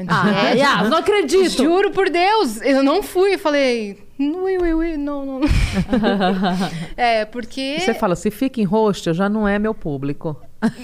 Ah, 0.07 0.21
Antiético. 0.21 0.57
Yas, 0.57 0.89
não 0.89 0.97
acredito. 0.97 1.63
Juro 1.63 1.91
por 1.91 2.09
Deus, 2.09 2.59
eu 2.61 2.81
não 2.83 3.03
fui. 3.03 3.35
Eu 3.35 3.39
falei, 3.39 3.99
ui, 4.19 4.57
ui, 4.57 4.73
ui, 4.73 4.97
não, 4.97 5.23
não. 5.25 5.41
é, 6.97 7.25
porque. 7.25 7.77
Você 7.79 7.93
fala, 7.93 8.15
se 8.15 8.31
fica 8.31 8.59
em 8.59 8.63
hostel, 8.63 9.13
já 9.13 9.29
não 9.29 9.47
é 9.47 9.59
meu 9.59 9.73
público. 9.73 10.39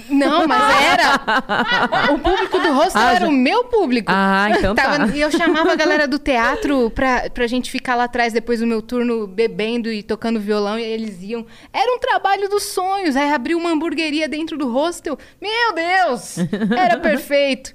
Não, 0.08 0.46
mas 0.46 0.62
era. 0.84 2.12
O 2.12 2.18
público 2.18 2.58
do 2.58 2.72
hostel 2.72 3.00
Ah, 3.02 3.10
era 3.14 3.20
já- 3.20 3.28
o 3.28 3.32
meu 3.32 3.64
público. 3.64 4.10
Ah, 4.14 4.48
então 4.56 4.74
tá. 4.74 4.98
Tava- 4.98 5.16
E 5.16 5.20
eu 5.20 5.30
chamava 5.30 5.72
a 5.72 5.76
galera 5.76 6.06
do 6.06 6.18
teatro 6.18 6.90
pra, 6.90 7.30
pra 7.30 7.46
gente 7.46 7.70
ficar 7.70 7.94
lá 7.94 8.04
atrás 8.04 8.32
depois 8.32 8.60
do 8.60 8.66
meu 8.66 8.82
turno 8.82 9.26
bebendo 9.26 9.90
e 9.92 10.02
tocando 10.02 10.38
violão 10.40 10.78
e 10.78 10.82
eles 10.82 11.22
iam. 11.22 11.46
Era 11.72 11.92
um 11.94 11.98
trabalho 11.98 12.48
dos 12.48 12.64
sonhos. 12.64 13.16
Aí 13.16 13.30
abriu 13.32 13.58
uma 13.58 13.70
hamburgueria 13.70 14.28
dentro 14.28 14.56
do 14.58 14.70
hostel. 14.70 15.18
Meu 15.40 15.74
Deus! 15.74 16.36
Era 16.76 16.98
perfeito. 16.98 17.74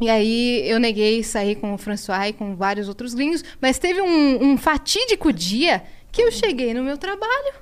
E 0.00 0.08
aí 0.10 0.68
eu 0.68 0.80
neguei 0.80 1.22
sair 1.22 1.54
com 1.56 1.74
o 1.74 1.78
François 1.78 2.30
e 2.30 2.32
com 2.32 2.56
vários 2.56 2.88
outros 2.88 3.14
gringos, 3.14 3.44
mas 3.60 3.78
teve 3.78 4.00
um, 4.00 4.42
um 4.52 4.56
fatídico 4.58 5.32
dia 5.32 5.82
que 6.10 6.22
eu 6.22 6.32
cheguei 6.32 6.74
no 6.74 6.82
meu 6.82 6.98
trabalho 6.98 7.54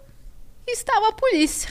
e 0.66 0.72
estava 0.72 1.08
a 1.08 1.12
polícia. 1.12 1.70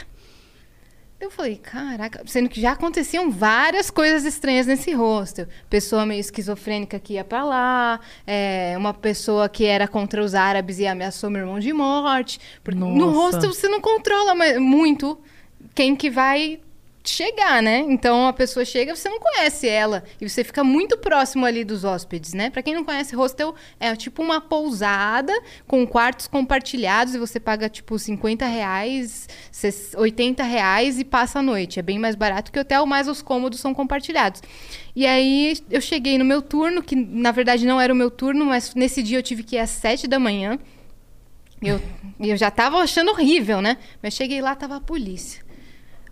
Eu 1.20 1.30
falei, 1.30 1.58
caraca, 1.58 2.24
sendo 2.26 2.48
que 2.48 2.62
já 2.62 2.72
aconteciam 2.72 3.30
várias 3.30 3.92
coisas 3.92 4.24
estranhas 4.24 4.66
nesse 4.66 4.94
hostel. 4.94 5.48
Pessoa 5.70 6.06
meio 6.06 6.22
esquizofrênica 6.22 6.98
que 6.98 7.14
ia 7.14 7.26
pra 7.26 7.44
lá, 7.44 8.00
é, 8.26 8.74
uma 8.78 8.94
pessoa 8.94 9.50
que 9.50 9.66
era 9.66 9.86
contra 9.86 10.24
os 10.24 10.34
árabes 10.34 10.80
e 10.80 10.88
ameaçou 10.88 11.30
meu 11.30 11.42
irmão 11.42 11.60
de 11.60 11.74
morte. 11.74 12.40
Porque 12.64 12.80
no 12.80 12.96
Nossa. 12.96 13.38
hostel 13.38 13.54
você 13.54 13.68
não 13.68 13.82
controla 13.82 14.34
muito 14.60 15.20
quem 15.76 15.94
que 15.94 16.10
vai 16.10 16.62
chegar, 17.10 17.62
né? 17.62 17.80
Então 17.90 18.28
a 18.28 18.34
pessoa 18.34 18.64
chega, 18.66 18.96
você 18.96 19.10
não 19.10 19.20
conhece 19.20 19.68
ela 19.68 20.04
e 20.20 20.28
você 20.30 20.44
fica 20.44 20.64
muito 20.64 20.98
próximo 20.98 21.46
ali 21.46 21.64
dos 21.64 21.84
hóspedes, 21.84 22.34
né? 22.34 22.50
Pra 22.50 22.62
quem 22.62 22.74
não 22.74 22.84
conhece, 22.84 23.16
hostel 23.16 23.56
é 23.80 23.96
tipo 23.96 24.22
uma 24.22 24.40
pousada 24.42 25.34
com 25.68 25.86
quartos 25.88 26.28
compartilhados 26.28 27.16
e 27.16 27.18
você 27.18 27.40
paga 27.40 27.68
tipo 27.70 27.98
50 27.98 28.46
reais, 28.46 29.28
ses- 29.52 29.94
80 29.96 30.44
reais 30.44 31.00
e 31.00 31.04
passa 31.04 31.40
a 31.40 31.42
noite. 31.42 31.80
É 31.80 31.82
bem 31.82 31.98
mais 32.00 32.16
barato 32.16 32.52
que 32.52 32.60
hotel, 32.60 32.86
mas 32.86 33.08
os 33.08 33.22
cômodos 33.22 33.60
são 33.60 33.74
compartilhados. 33.74 34.42
E 34.96 35.06
aí 35.06 35.58
eu 35.70 35.82
cheguei 35.82 36.18
no 36.18 36.26
meu 36.26 36.42
turno, 36.42 36.82
que 36.84 36.96
na 36.96 37.32
verdade 37.32 37.66
não 37.66 37.80
era 37.80 37.92
o 37.94 37.96
meu 37.96 38.12
turno, 38.12 38.46
mas 38.46 38.74
nesse 38.76 39.02
dia 39.04 39.18
eu 39.18 39.24
tive 39.24 39.44
que 39.44 39.56
ir 39.56 39.60
às 39.60 39.70
7 39.70 40.08
da 40.08 40.20
manhã. 40.20 40.58
Eu, 41.62 41.82
eu 42.20 42.38
já 42.38 42.50
tava 42.50 42.78
achando 42.78 43.12
horrível, 43.12 43.62
né? 43.62 43.78
Mas 44.02 44.14
cheguei 44.14 44.42
lá, 44.42 44.56
tava 44.56 44.78
a 44.78 44.82
polícia. 44.82 45.49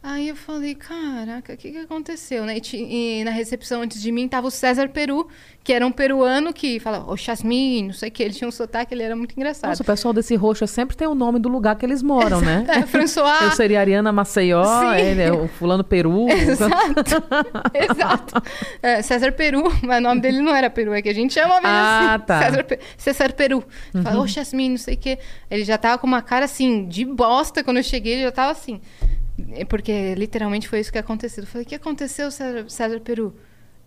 Aí 0.02 0.30
eu 0.30 0.36
falei, 0.36 0.74
caraca, 0.76 1.54
o 1.54 1.58
que, 1.58 1.72
que 1.72 1.78
aconteceu, 1.80 2.46
né? 2.46 2.58
E, 2.74 3.20
e 3.22 3.24
na 3.26 3.32
recepção 3.32 3.82
antes 3.82 4.02
de 4.02 4.12
mim 4.12 4.28
tava 4.28 4.48
o 4.48 4.52
César 4.52 4.88
Peru, 4.90 5.28
que 5.64 5.74
era 5.74 5.86
um 5.86 5.92
peruano 5.92 6.54
que 6.54 6.80
falava, 6.80 7.12
ô 7.12 7.18
Jasmine, 7.18 7.88
não 7.88 7.94
sei 7.94 8.08
o 8.08 8.12
que, 8.12 8.24
ele 8.24 8.34
tinha 8.34 8.48
um 8.48 8.52
sotaque, 8.52 8.94
ele 8.94 9.04
era 9.04 9.16
muito 9.18 9.34
engraçado. 9.36 9.70
Nossa, 9.72 9.84
o 9.84 9.86
pessoal 9.86 10.14
desse 10.14 10.34
roxo 10.36 10.66
sempre 10.66 10.96
tem 10.96 11.08
o 11.08 11.16
nome 11.16 11.40
do 11.40 11.50
lugar 11.50 11.76
que 11.76 11.86
eles 11.86 12.02
moram, 12.02 12.40
né? 12.40 12.66
É, 12.70 12.84
François. 12.86 13.42
Eu 13.42 13.52
seria 13.52 13.80
Ariana 13.82 14.12
Maceió, 14.14 14.64
Sim. 14.64 14.96
ele 14.96 15.22
é 15.22 15.32
o 15.34 15.48
fulano 15.48 15.84
Peru. 15.84 16.28
Exato, 16.32 17.24
exato. 17.74 18.42
É, 18.82 19.02
César 19.02 19.32
Peru, 19.34 19.64
mas 19.82 19.98
o 20.00 20.02
nome 20.02 20.22
dele 20.22 20.42
não 20.42 20.56
era 20.56 20.70
Peru, 20.70 20.94
é 20.94 21.02
que 21.02 21.10
a 21.10 21.14
gente 21.14 21.34
chama 21.34 21.56
mesmo 21.56 21.68
Ah, 21.68 22.16
assim. 22.16 22.26
tá. 22.26 22.40
César, 22.44 22.64
Pe- 22.64 22.80
César 22.98 23.34
Peru. 23.34 23.64
Fala, 24.04 24.22
ô 24.22 24.28
Jasmine, 24.28 24.70
não 24.70 24.78
sei 24.78 24.94
o 24.94 24.98
quê. 24.98 25.20
Ele 25.50 25.64
já 25.64 25.78
tava 25.78 25.98
com 25.98 26.08
uma 26.08 26.22
cara 26.22 26.46
assim, 26.46 26.88
de 26.88 27.04
bosta. 27.04 27.64
Quando 27.64 27.78
eu 27.78 27.84
cheguei, 27.84 28.14
ele 28.14 28.24
já 28.24 28.32
tava 28.32 28.52
assim. 28.52 28.80
É 29.52 29.66
Porque 29.66 30.16
literalmente 30.16 30.68
foi 30.68 30.80
isso 30.80 30.92
que 30.92 30.98
aconteceu. 30.98 31.44
Eu 31.44 31.48
falei, 31.48 31.66
o 31.66 31.68
que 31.68 31.76
aconteceu, 31.76 32.32
César, 32.32 32.70
César 32.70 33.00
Peru? 33.00 33.36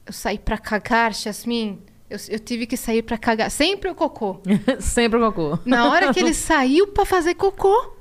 Eu 0.06 0.12
saí 0.12 0.39
pra 0.39 0.59
cagar, 0.59 1.12
Jasmine. 1.12 1.78
Eu, 2.09 2.18
eu 2.28 2.39
tive 2.39 2.66
que 2.66 2.77
sair 2.77 3.02
pra 3.02 3.18
cagar. 3.18 3.51
Sempre 3.51 3.90
o 3.90 3.94
cocô. 3.94 4.40
sempre 4.81 5.18
o 5.18 5.32
cocô. 5.32 5.59
Na 5.64 5.90
hora 5.90 6.12
que 6.12 6.20
ele 6.20 6.35
saiu 6.35 6.89
pra 6.89 7.05
fazer 7.05 7.35
cocô, 7.35 7.94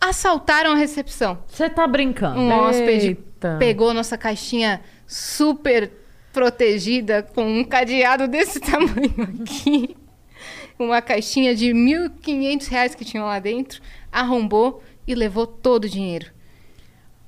assaltaram 0.00 0.72
a 0.72 0.76
recepção. 0.76 1.38
Você 1.46 1.68
tá 1.68 1.86
brincando. 1.86 2.40
Um 2.40 2.50
hóspede 2.50 3.08
Eita. 3.08 3.56
pegou 3.58 3.92
nossa 3.94 4.16
caixinha 4.16 4.80
super 5.06 5.90
protegida 6.32 7.22
com 7.22 7.60
um 7.60 7.64
cadeado 7.64 8.28
desse 8.28 8.58
tamanho 8.60 9.40
aqui. 9.40 9.96
Uma 10.78 11.00
caixinha 11.00 11.54
de 11.54 11.72
1.500 11.72 12.68
reais 12.68 12.94
que 12.94 13.04
tinha 13.04 13.24
lá 13.24 13.38
dentro. 13.38 13.80
Arrombou 14.12 14.82
e 15.06 15.14
levou 15.14 15.46
todo 15.46 15.84
o 15.84 15.88
dinheiro. 15.88 16.35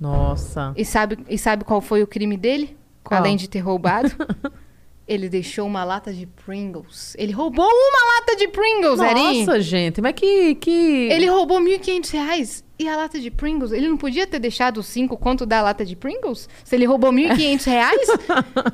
Nossa. 0.00 0.72
E 0.76 0.84
sabe, 0.84 1.18
e 1.28 1.38
sabe 1.38 1.64
qual 1.64 1.80
foi 1.80 2.02
o 2.02 2.06
crime 2.06 2.36
dele? 2.36 2.76
Qual? 3.02 3.20
Além 3.20 3.36
de 3.36 3.48
ter 3.48 3.60
roubado? 3.60 4.10
Ele 5.08 5.30
deixou 5.30 5.66
uma 5.66 5.84
lata 5.84 6.12
de 6.12 6.26
Pringles. 6.26 7.16
Ele 7.18 7.32
roubou 7.32 7.64
uma 7.64 8.14
lata 8.14 8.36
de 8.36 8.46
Pringles, 8.48 9.00
Ari. 9.00 9.38
Nossa, 9.38 9.58
gente, 9.58 10.02
mas 10.02 10.12
que. 10.12 10.54
que... 10.56 11.08
Ele 11.10 11.26
roubou 11.26 11.58
1.500 11.60 12.10
reais. 12.12 12.64
E 12.78 12.86
a 12.86 12.94
lata 12.94 13.18
de 13.18 13.30
Pringles? 13.30 13.72
Ele 13.72 13.88
não 13.88 13.96
podia 13.96 14.26
ter 14.26 14.38
deixado 14.38 14.78
os 14.78 14.86
5 14.86 15.16
conto 15.16 15.46
da 15.46 15.62
lata 15.62 15.82
de 15.82 15.96
Pringles? 15.96 16.46
Se 16.62 16.76
ele 16.76 16.84
roubou 16.84 17.10
1.500 17.10 17.64
reais? 17.64 18.08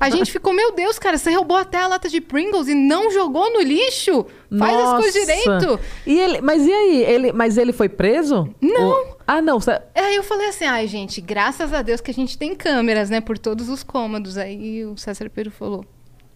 a 0.01 0.11
gente 0.11 0.33
ficou, 0.33 0.53
meu 0.53 0.73
Deus, 0.73 0.99
cara, 0.99 1.17
você 1.17 1.33
roubou 1.33 1.57
até 1.57 1.79
a 1.79 1.87
lata 1.87 2.09
de 2.09 2.21
Pringles 2.21 2.67
e 2.67 2.75
não 2.75 3.13
jogou 3.13 3.53
no 3.53 3.61
lixo? 3.61 4.27
Faz 4.59 4.77
as 4.77 5.01
coisas 5.01 5.27
Nossa. 5.27 5.59
direito. 5.59 5.81
E 6.05 6.19
ele, 6.19 6.41
mas 6.41 6.67
e 6.67 6.73
aí? 6.73 7.03
Ele, 7.05 7.33
mas 7.33 7.57
ele 7.57 7.73
foi 7.73 7.89
preso? 7.89 8.53
Não. 8.61 8.89
Ou- 8.89 9.14
Ah, 9.27 9.41
não. 9.41 9.59
cê- 9.61 9.81
Aí 9.95 10.17
eu 10.17 10.23
falei 10.23 10.49
assim, 10.49 10.65
ai, 10.65 10.87
gente, 10.87 11.21
graças 11.21 11.73
a 11.73 11.83
Deus 11.83 12.01
que 12.01 12.11
a 12.11 12.15
gente 12.15 12.37
tem 12.37 12.55
câmeras, 12.55 13.09
né, 13.11 13.21
por 13.21 13.39
todos 13.39 13.69
os 13.69 13.83
cômodos. 13.83 14.37
Aí 14.37 14.85
o 14.85 14.97
César 14.97 15.31
Peru 15.31 15.51
falou, 15.51 15.85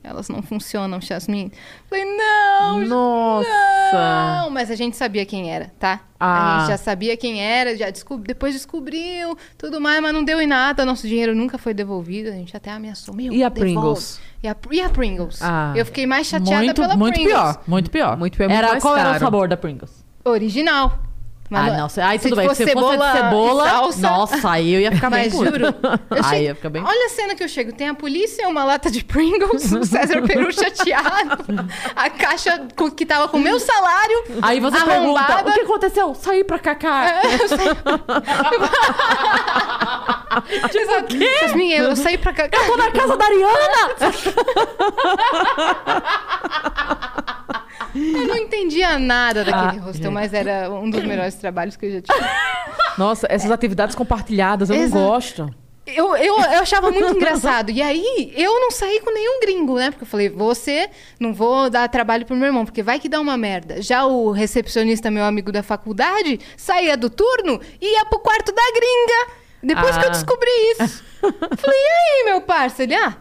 elas 0.02 0.28
não 0.28 0.42
funcionam, 0.42 1.00
Jasmine. 1.00 1.52
Falei, 1.90 2.04
não, 2.04 2.80
Nossa. 2.86 3.48
Não, 3.92 4.50
mas 4.50 4.70
a 4.70 4.74
gente 4.74 4.96
sabia 4.96 5.26
quem 5.26 5.52
era, 5.52 5.70
tá? 5.78 6.00
Ah. 6.18 6.56
A 6.56 6.60
gente 6.60 6.68
já 6.70 6.76
sabia 6.78 7.16
quem 7.16 7.42
era, 7.42 7.76
já 7.76 7.90
descob... 7.90 8.22
depois 8.26 8.54
descobriu, 8.54 9.36
tudo 9.58 9.80
mais, 9.80 10.00
mas 10.00 10.12
não 10.14 10.24
deu 10.24 10.40
em 10.40 10.46
nada. 10.46 10.84
Nosso 10.84 11.06
dinheiro 11.06 11.34
nunca 11.34 11.58
foi 11.58 11.74
devolvido. 11.74 12.28
A 12.28 12.32
gente 12.32 12.56
até 12.56 12.70
ameaçou. 12.70 13.14
Meu, 13.14 13.32
E 13.32 13.42
a 13.44 13.48
devolve. 13.48 13.74
Pringles? 13.74 14.20
E 14.42 14.48
a, 14.48 14.56
e 14.70 14.80
a 14.80 14.88
Pringles? 14.88 15.42
Ah. 15.42 15.72
Eu 15.76 15.84
fiquei 15.84 16.06
mais 16.06 16.26
chateada 16.26 16.64
Muito, 16.64 16.80
pela 16.80 16.96
muito 16.96 17.14
Pringles. 17.14 17.34
pior. 17.34 17.62
Muito 17.66 17.90
pior. 17.90 18.16
Muito 18.16 18.36
pior, 18.36 18.48
muito 18.48 18.58
Era, 18.66 18.80
qual 18.80 18.96
era 18.96 19.08
o 19.10 19.12
caro. 19.12 19.24
sabor 19.24 19.48
da 19.48 19.56
Pringles? 19.56 20.04
Original. 20.24 20.98
Mas 21.50 21.72
ah, 21.72 21.76
não. 21.78 21.88
se- 21.88 22.00
Aí 22.00 22.18
se 22.18 22.28
tudo 22.28 22.36
bem. 22.36 22.44
Se 22.44 22.48
fosse 22.50 22.64
de 22.64 22.70
cebola 22.70 23.12
cebola, 23.12 23.68
salsa- 23.70 24.00
nossa, 24.10 24.50
aí 24.50 24.74
eu 24.74 24.80
ia 24.80 24.92
ficar 24.92 25.08
bem 25.10 25.24
Mas 25.24 25.32
puta. 25.32 25.50
juro, 25.50 25.64
eu 25.66 25.72
Aí 26.24 26.44
ia 26.44 26.54
ficar 26.54 26.68
bem 26.68 26.82
Olha 26.84 27.06
a 27.06 27.08
cena 27.08 27.34
que 27.34 27.42
eu 27.42 27.48
chego. 27.48 27.72
Tem 27.72 27.88
a 27.88 27.94
polícia, 27.94 28.46
uma 28.48 28.64
lata 28.64 28.90
de 28.90 29.02
Pringles, 29.02 29.72
o 29.72 29.82
César 29.84 30.20
Peru 30.22 30.52
chateado, 30.52 31.38
a 31.96 32.10
caixa 32.10 32.66
que 32.96 33.06
tava 33.06 33.28
com 33.28 33.38
o 33.38 33.40
meu 33.40 33.58
salário. 33.58 34.24
Aí 34.42 34.60
você 34.60 34.76
arrombada. 34.76 35.26
pergunta, 35.26 35.50
o 35.50 35.54
que 35.54 35.60
aconteceu? 35.60 36.14
Saí 36.14 36.44
pra 36.44 36.58
Cacá. 36.58 37.22
Diz 40.70 40.88
o 40.98 41.02
quê? 41.04 41.30
Jasmine, 41.40 41.74
eu 41.76 41.96
saí 41.96 42.18
pra 42.18 42.32
cá. 42.32 42.48
Tô 42.48 42.76
na 42.76 42.90
casa 42.90 43.16
da 43.16 43.24
Ariana. 43.24 43.88
Eu 47.94 48.26
não 48.26 48.36
entendia 48.36 48.98
nada 48.98 49.44
daquele 49.44 49.78
Ah, 49.80 49.82
hostel, 49.84 49.92
gente. 50.04 50.08
mas 50.12 50.32
era 50.34 50.70
um 50.70 50.88
dos 50.90 51.02
melhores 51.04 51.34
trabalhos 51.34 51.76
que 51.76 51.86
eu 51.86 51.90
já 51.92 52.02
tive. 52.02 52.28
Nossa, 52.96 53.26
essas 53.30 53.50
atividades 53.50 53.94
compartilhadas 53.94 54.70
eu 54.70 54.76
Exato. 54.76 54.98
não 55.00 55.08
gosto. 55.08 55.54
Eu, 55.86 56.14
eu, 56.16 56.36
eu 56.38 56.60
achava 56.60 56.90
muito 56.90 57.16
engraçado. 57.16 57.70
E 57.70 57.80
aí, 57.80 58.30
eu 58.36 58.60
não 58.60 58.70
saí 58.70 59.00
com 59.00 59.10
nenhum 59.10 59.40
gringo, 59.40 59.76
né? 59.76 59.90
Porque 59.90 60.04
eu 60.04 60.08
falei, 60.08 60.28
você, 60.28 60.90
não 61.18 61.32
vou 61.32 61.70
dar 61.70 61.88
trabalho 61.88 62.26
pro 62.26 62.36
meu 62.36 62.44
irmão, 62.46 62.66
porque 62.66 62.82
vai 62.82 62.98
que 62.98 63.08
dá 63.08 63.18
uma 63.18 63.38
merda. 63.38 63.80
Já 63.80 64.04
o 64.04 64.30
recepcionista, 64.30 65.10
meu 65.10 65.24
amigo 65.24 65.50
da 65.50 65.62
faculdade, 65.62 66.38
saía 66.58 66.94
do 66.94 67.08
turno 67.08 67.58
e 67.80 67.94
ia 67.96 68.04
pro 68.04 68.18
quarto 68.18 68.52
da 68.52 68.62
gringa. 68.74 69.38
Depois 69.62 69.96
que 69.96 70.04
eu 70.04 70.08
Ah. 70.08 70.12
descobri 70.12 70.50
isso. 70.78 71.02
falei, 71.56 71.78
e 71.80 71.88
aí, 71.88 72.24
meu 72.26 72.42
parça? 72.42 72.82
Ele, 72.82 72.94
ah, 72.94 73.16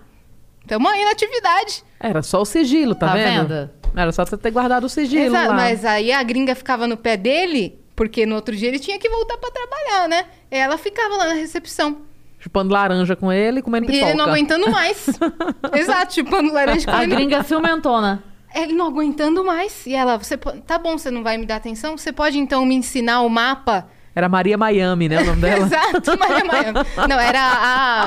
tamo 0.67 0.89
aí 0.89 1.05
na 1.05 1.11
atividade. 1.11 1.83
Era 1.99 2.21
só 2.21 2.41
o 2.41 2.45
sigilo, 2.45 2.93
tá, 2.95 3.07
Tá 3.07 3.13
vendo? 3.13 3.47
vendo? 3.47 3.69
Era 3.97 4.11
só 4.11 4.25
você 4.25 4.37
ter 4.37 4.51
guardado 4.51 4.83
o 4.85 4.89
sigilo 4.89 5.25
Exato, 5.25 5.49
lá. 5.49 5.53
mas 5.55 5.83
aí 5.83 6.11
a 6.11 6.21
gringa 6.21 6.53
ficava 6.53 6.85
no 6.85 6.95
pé 6.95 7.17
dele, 7.17 7.79
porque 7.95 8.25
no 8.25 8.35
outro 8.35 8.55
dia 8.55 8.67
ele 8.67 8.77
tinha 8.79 8.99
que 8.99 9.09
voltar 9.09 9.37
pra 9.37 9.49
trabalhar, 9.49 10.07
né? 10.07 10.25
Ela 10.51 10.77
ficava 10.77 11.15
lá 11.17 11.27
na 11.29 11.33
recepção. 11.33 12.03
Chupando 12.39 12.71
laranja 12.71 13.15
com 13.15 13.31
ele 13.33 13.59
e 13.59 13.61
comendo 13.63 13.85
E 13.87 13.91
pipoca. 13.93 14.09
ele 14.11 14.17
não 14.17 14.25
aguentando 14.25 14.69
mais. 14.69 15.07
Exato, 15.73 16.13
chupando 16.13 16.53
laranja 16.53 16.85
com 16.85 16.95
A 16.95 17.03
ele. 17.03 17.15
gringa 17.15 17.43
ciumentona. 17.43 18.23
Ele 18.53 18.73
não 18.73 18.87
aguentando 18.87 19.43
mais. 19.43 19.85
E 19.87 19.95
ela, 19.95 20.17
você 20.17 20.37
po- 20.37 20.51
tá 20.61 20.77
bom, 20.77 20.97
você 20.97 21.09
não 21.11 21.23
vai 21.23 21.37
me 21.37 21.45
dar 21.47 21.55
atenção? 21.57 21.97
Você 21.97 22.11
pode 22.13 22.37
então 22.37 22.63
me 22.65 22.75
ensinar 22.75 23.21
o 23.21 23.29
mapa? 23.29 23.87
Era 24.15 24.29
Maria 24.29 24.57
Miami, 24.57 25.09
né? 25.09 25.21
O 25.21 25.25
nome 25.25 25.41
dela. 25.41 25.65
Exato, 25.67 26.17
Maria 26.17 26.45
Miami. 26.45 26.79
Não, 27.09 27.19
era 27.19 27.39
a, 27.41 28.03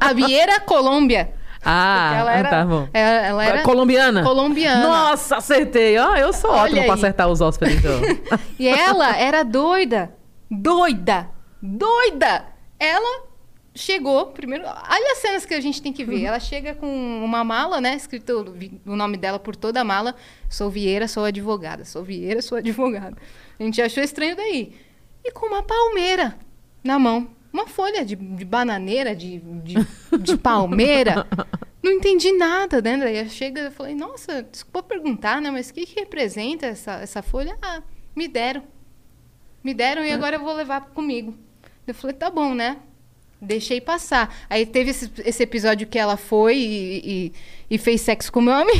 a, 0.00 0.08
a 0.08 0.12
Vieira 0.12 0.60
Colômbia. 0.60 1.32
Ah, 1.66 2.14
ela 2.18 2.32
era, 2.32 2.48
tá 2.50 2.64
bom. 2.64 2.88
Ela, 2.92 3.26
ela 3.26 3.44
era 3.44 3.62
Colombiana? 3.62 4.22
colombiana. 4.22 4.82
Nossa, 4.86 5.36
acertei. 5.36 5.98
Ó, 5.98 6.14
eu 6.16 6.32
sou 6.32 6.50
Olha 6.50 6.62
ótimo 6.62 6.84
pra 6.84 6.94
aí. 6.94 6.98
acertar 6.98 7.28
os 7.28 7.40
hóspedes. 7.40 7.76
então. 7.78 8.00
E 8.58 8.68
ela 8.68 9.16
era 9.16 9.42
doida. 9.42 10.12
Doida. 10.50 11.28
Doida. 11.60 12.44
Ela 12.78 13.24
chegou, 13.74 14.26
primeiro, 14.28 14.64
olha 14.64 15.12
as 15.12 15.18
cenas 15.18 15.44
que 15.44 15.52
a 15.52 15.60
gente 15.60 15.82
tem 15.82 15.92
que 15.92 16.04
ver. 16.04 16.22
Ela 16.24 16.40
chega 16.40 16.74
com 16.74 16.86
uma 17.24 17.42
mala, 17.44 17.80
né, 17.80 17.94
escrito 17.94 18.54
o 18.86 18.96
nome 18.96 19.16
dela 19.16 19.38
por 19.38 19.54
toda 19.56 19.80
a 19.80 19.84
mala. 19.84 20.14
Sou 20.48 20.70
Vieira, 20.70 21.08
sou 21.08 21.24
advogada. 21.24 21.84
Sou 21.84 22.02
Vieira, 22.02 22.40
sou 22.40 22.56
advogada. 22.58 23.16
A 23.58 23.62
gente 23.62 23.82
achou 23.82 24.02
estranho 24.02 24.36
daí. 24.36 24.72
E 25.24 25.30
com 25.32 25.46
uma 25.46 25.62
palmeira 25.62 26.36
na 26.84 26.98
mão. 26.98 27.28
Uma 27.56 27.66
folha 27.66 28.04
de, 28.04 28.14
de 28.14 28.44
bananeira, 28.44 29.16
de, 29.16 29.38
de, 29.38 29.76
de 30.20 30.36
palmeira. 30.36 31.26
Não 31.82 31.90
entendi 31.90 32.30
nada, 32.32 32.82
né? 32.82 33.22
Eu 33.22 33.30
chego 33.30 33.58
e 33.58 33.70
falei, 33.70 33.94
nossa, 33.94 34.42
desculpa 34.42 34.82
perguntar, 34.82 35.40
né? 35.40 35.50
Mas 35.50 35.70
o 35.70 35.74
que, 35.74 35.86
que 35.86 35.98
representa 35.98 36.66
essa, 36.66 36.96
essa 37.00 37.22
folha? 37.22 37.56
Ah, 37.62 37.80
me 38.14 38.28
deram. 38.28 38.62
Me 39.64 39.72
deram 39.72 40.04
e 40.04 40.12
agora 40.12 40.36
eu 40.36 40.40
vou 40.40 40.52
levar 40.52 40.82
comigo. 40.92 41.34
Eu 41.86 41.94
falei, 41.94 42.14
tá 42.14 42.28
bom, 42.28 42.54
né? 42.54 42.76
Deixei 43.40 43.80
passar. 43.80 44.34
Aí 44.50 44.66
teve 44.66 44.90
esse, 44.90 45.10
esse 45.24 45.42
episódio 45.42 45.86
que 45.86 45.98
ela 45.98 46.16
foi 46.18 46.56
e, 46.58 46.98
e- 47.04 47.32
e 47.70 47.78
fez 47.78 48.02
sexo 48.02 48.30
com 48.30 48.40
meu 48.42 48.52
amigo. 48.54 48.76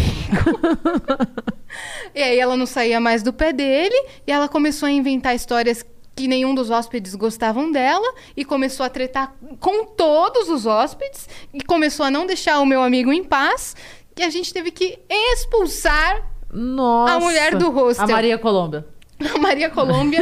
e 2.14 2.22
aí 2.22 2.38
ela 2.38 2.56
não 2.56 2.66
saía 2.66 3.00
mais 3.00 3.22
do 3.22 3.32
pé 3.32 3.52
dele 3.52 3.94
e 4.26 4.32
ela 4.32 4.48
começou 4.48 4.86
a 4.86 4.90
inventar 4.92 5.34
histórias 5.34 5.84
que 6.16 6.26
nenhum 6.26 6.54
dos 6.54 6.70
hóspedes 6.70 7.14
gostavam 7.14 7.70
dela 7.70 8.14
e 8.34 8.42
começou 8.42 8.86
a 8.86 8.88
tretar 8.88 9.34
com 9.60 9.84
todos 9.84 10.48
os 10.48 10.64
hóspedes 10.64 11.28
e 11.52 11.62
começou 11.62 12.06
a 12.06 12.10
não 12.10 12.26
deixar 12.26 12.58
o 12.60 12.66
meu 12.66 12.82
amigo 12.82 13.12
em 13.12 13.22
paz 13.22 13.76
e 14.16 14.22
a 14.22 14.30
gente 14.30 14.52
teve 14.52 14.70
que 14.70 14.98
expulsar 15.10 16.26
Nossa. 16.50 17.12
a 17.12 17.20
mulher 17.20 17.54
do 17.54 17.70
hostel. 17.70 18.06
A 18.06 18.08
Maria 18.08 18.38
Colômbia. 18.38 18.86
A 19.34 19.38
Maria 19.38 19.70
Colômbia. 19.70 20.20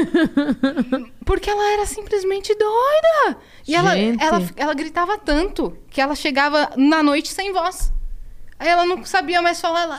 porque 1.24 1.48
ela 1.50 1.72
era 1.72 1.86
simplesmente 1.86 2.54
doida. 2.54 3.38
E 3.66 3.74
ela, 3.74 3.96
ela, 3.96 4.42
ela 4.56 4.74
gritava 4.74 5.18
tanto 5.18 5.76
que 5.90 6.00
ela 6.00 6.14
chegava 6.14 6.70
na 6.76 7.02
noite 7.02 7.28
sem 7.28 7.52
voz. 7.52 7.92
Aí 8.64 8.70
ela 8.70 8.86
não 8.86 9.04
sabia 9.04 9.42
mais 9.42 9.60
falar. 9.60 9.82
Ela... 9.82 9.98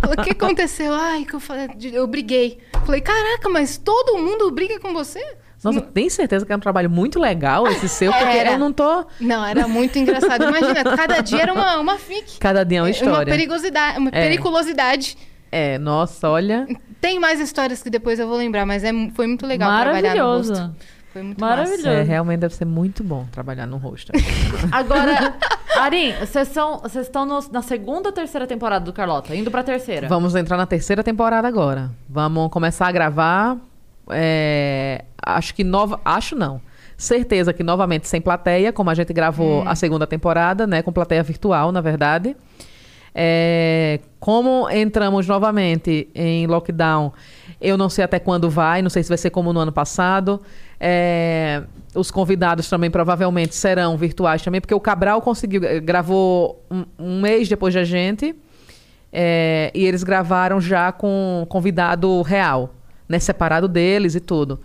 Falei, 0.00 0.16
O 0.16 0.22
que 0.22 0.30
aconteceu? 0.30 0.94
Ai, 0.94 1.24
que 1.24 1.34
eu 1.34 1.40
falei, 1.40 1.68
eu 1.92 2.06
briguei. 2.06 2.58
Falei, 2.86 3.00
caraca, 3.00 3.48
mas 3.48 3.76
todo 3.76 4.16
mundo 4.18 4.48
briga 4.52 4.78
com 4.78 4.92
você? 4.92 5.20
Nossa, 5.62 5.80
tem 5.80 6.08
certeza 6.08 6.46
que 6.46 6.52
é 6.52 6.56
um 6.56 6.60
trabalho 6.60 6.88
muito 6.88 7.18
legal 7.18 7.66
esse 7.66 7.88
seu, 7.88 8.12
porque 8.12 8.24
Era. 8.38 8.52
eu 8.52 8.58
não 8.58 8.72
tô. 8.72 9.04
Não, 9.20 9.44
era 9.44 9.66
muito 9.66 9.98
engraçado. 9.98 10.44
Imagina, 10.44 10.84
cada 10.96 11.20
dia 11.20 11.42
era 11.42 11.52
uma, 11.52 11.78
uma 11.78 11.98
fic. 11.98 12.38
Cada 12.38 12.64
dia 12.64 12.78
é 12.78 12.80
uma 12.80 12.86
Uma 12.86 12.90
história. 12.90 13.30
perigosidade. 13.32 13.98
Uma 13.98 14.08
É. 14.10 14.22
periculosidade. 14.22 15.18
É, 15.52 15.78
nossa, 15.78 16.30
olha. 16.30 16.66
Tem 17.00 17.18
mais 17.18 17.40
histórias 17.40 17.82
que 17.82 17.90
depois 17.90 18.18
eu 18.20 18.28
vou 18.28 18.36
lembrar, 18.36 18.64
mas 18.64 18.84
é, 18.84 18.90
foi 19.14 19.26
muito 19.26 19.44
legal 19.46 19.68
trabalhar 19.82 20.14
no 20.14 20.20
Maravilhoso. 20.22 20.52
rosto. 20.54 20.76
Foi 21.12 21.22
muito 21.22 21.40
Maravilhoso. 21.40 21.82
massa. 21.88 21.98
É, 21.98 22.02
realmente 22.04 22.38
deve 22.40 22.54
ser 22.54 22.64
muito 22.64 23.02
bom 23.02 23.26
trabalhar 23.32 23.66
no 23.66 23.76
rosto. 23.78 24.12
Agora, 24.70 25.34
Arim, 25.76 26.12
vocês 26.18 26.48
estão 26.96 27.26
na 27.52 27.62
segunda 27.62 28.08
ou 28.08 28.12
terceira 28.12 28.46
temporada 28.46 28.84
do 28.84 28.92
Carlota? 28.92 29.34
Indo 29.34 29.50
pra 29.50 29.62
terceira. 29.62 30.08
Vamos 30.08 30.34
entrar 30.34 30.56
na 30.56 30.66
terceira 30.66 31.02
temporada 31.02 31.46
agora. 31.46 31.90
Vamos 32.08 32.50
começar 32.50 32.88
a 32.88 32.92
gravar. 32.92 33.56
é, 34.10 35.04
acho 35.22 35.54
que 35.54 35.62
nova. 35.62 36.00
Acho 36.04 36.34
não. 36.34 36.60
Certeza 36.96 37.52
que 37.52 37.62
novamente 37.62 38.06
sem 38.08 38.20
plateia, 38.20 38.72
como 38.72 38.90
a 38.90 38.94
gente 38.94 39.12
gravou 39.12 39.62
a 39.66 39.74
segunda 39.74 40.06
temporada, 40.06 40.66
né? 40.66 40.82
Com 40.82 40.92
plateia 40.92 41.22
virtual, 41.22 41.72
na 41.72 41.80
verdade. 41.80 42.36
É, 43.14 44.00
como 44.18 44.68
entramos 44.70 45.26
novamente 45.26 46.08
em 46.14 46.46
lockdown, 46.46 47.12
eu 47.60 47.76
não 47.76 47.88
sei 47.88 48.04
até 48.04 48.18
quando 48.18 48.48
vai, 48.48 48.82
não 48.82 48.90
sei 48.90 49.02
se 49.02 49.08
vai 49.08 49.18
ser 49.18 49.30
como 49.30 49.52
no 49.52 49.60
ano 49.60 49.72
passado. 49.72 50.40
É, 50.80 51.62
os 51.94 52.10
convidados 52.10 52.68
também 52.68 52.90
provavelmente 52.90 53.54
serão 53.54 53.96
virtuais 53.96 54.42
também, 54.42 54.60
porque 54.60 54.74
o 54.74 54.80
Cabral 54.80 55.20
conseguiu, 55.20 55.62
eh, 55.64 55.78
gravou 55.78 56.64
um, 56.70 56.84
um 56.98 57.20
mês 57.20 57.48
depois 57.48 57.74
da 57.74 57.84
gente. 57.84 58.34
É, 59.12 59.70
e 59.74 59.84
eles 59.84 60.04
gravaram 60.04 60.60
já 60.60 60.92
com 60.92 61.44
convidado 61.48 62.22
real, 62.22 62.72
né? 63.08 63.18
Separado 63.18 63.66
deles 63.66 64.14
e 64.14 64.20
tudo. 64.20 64.60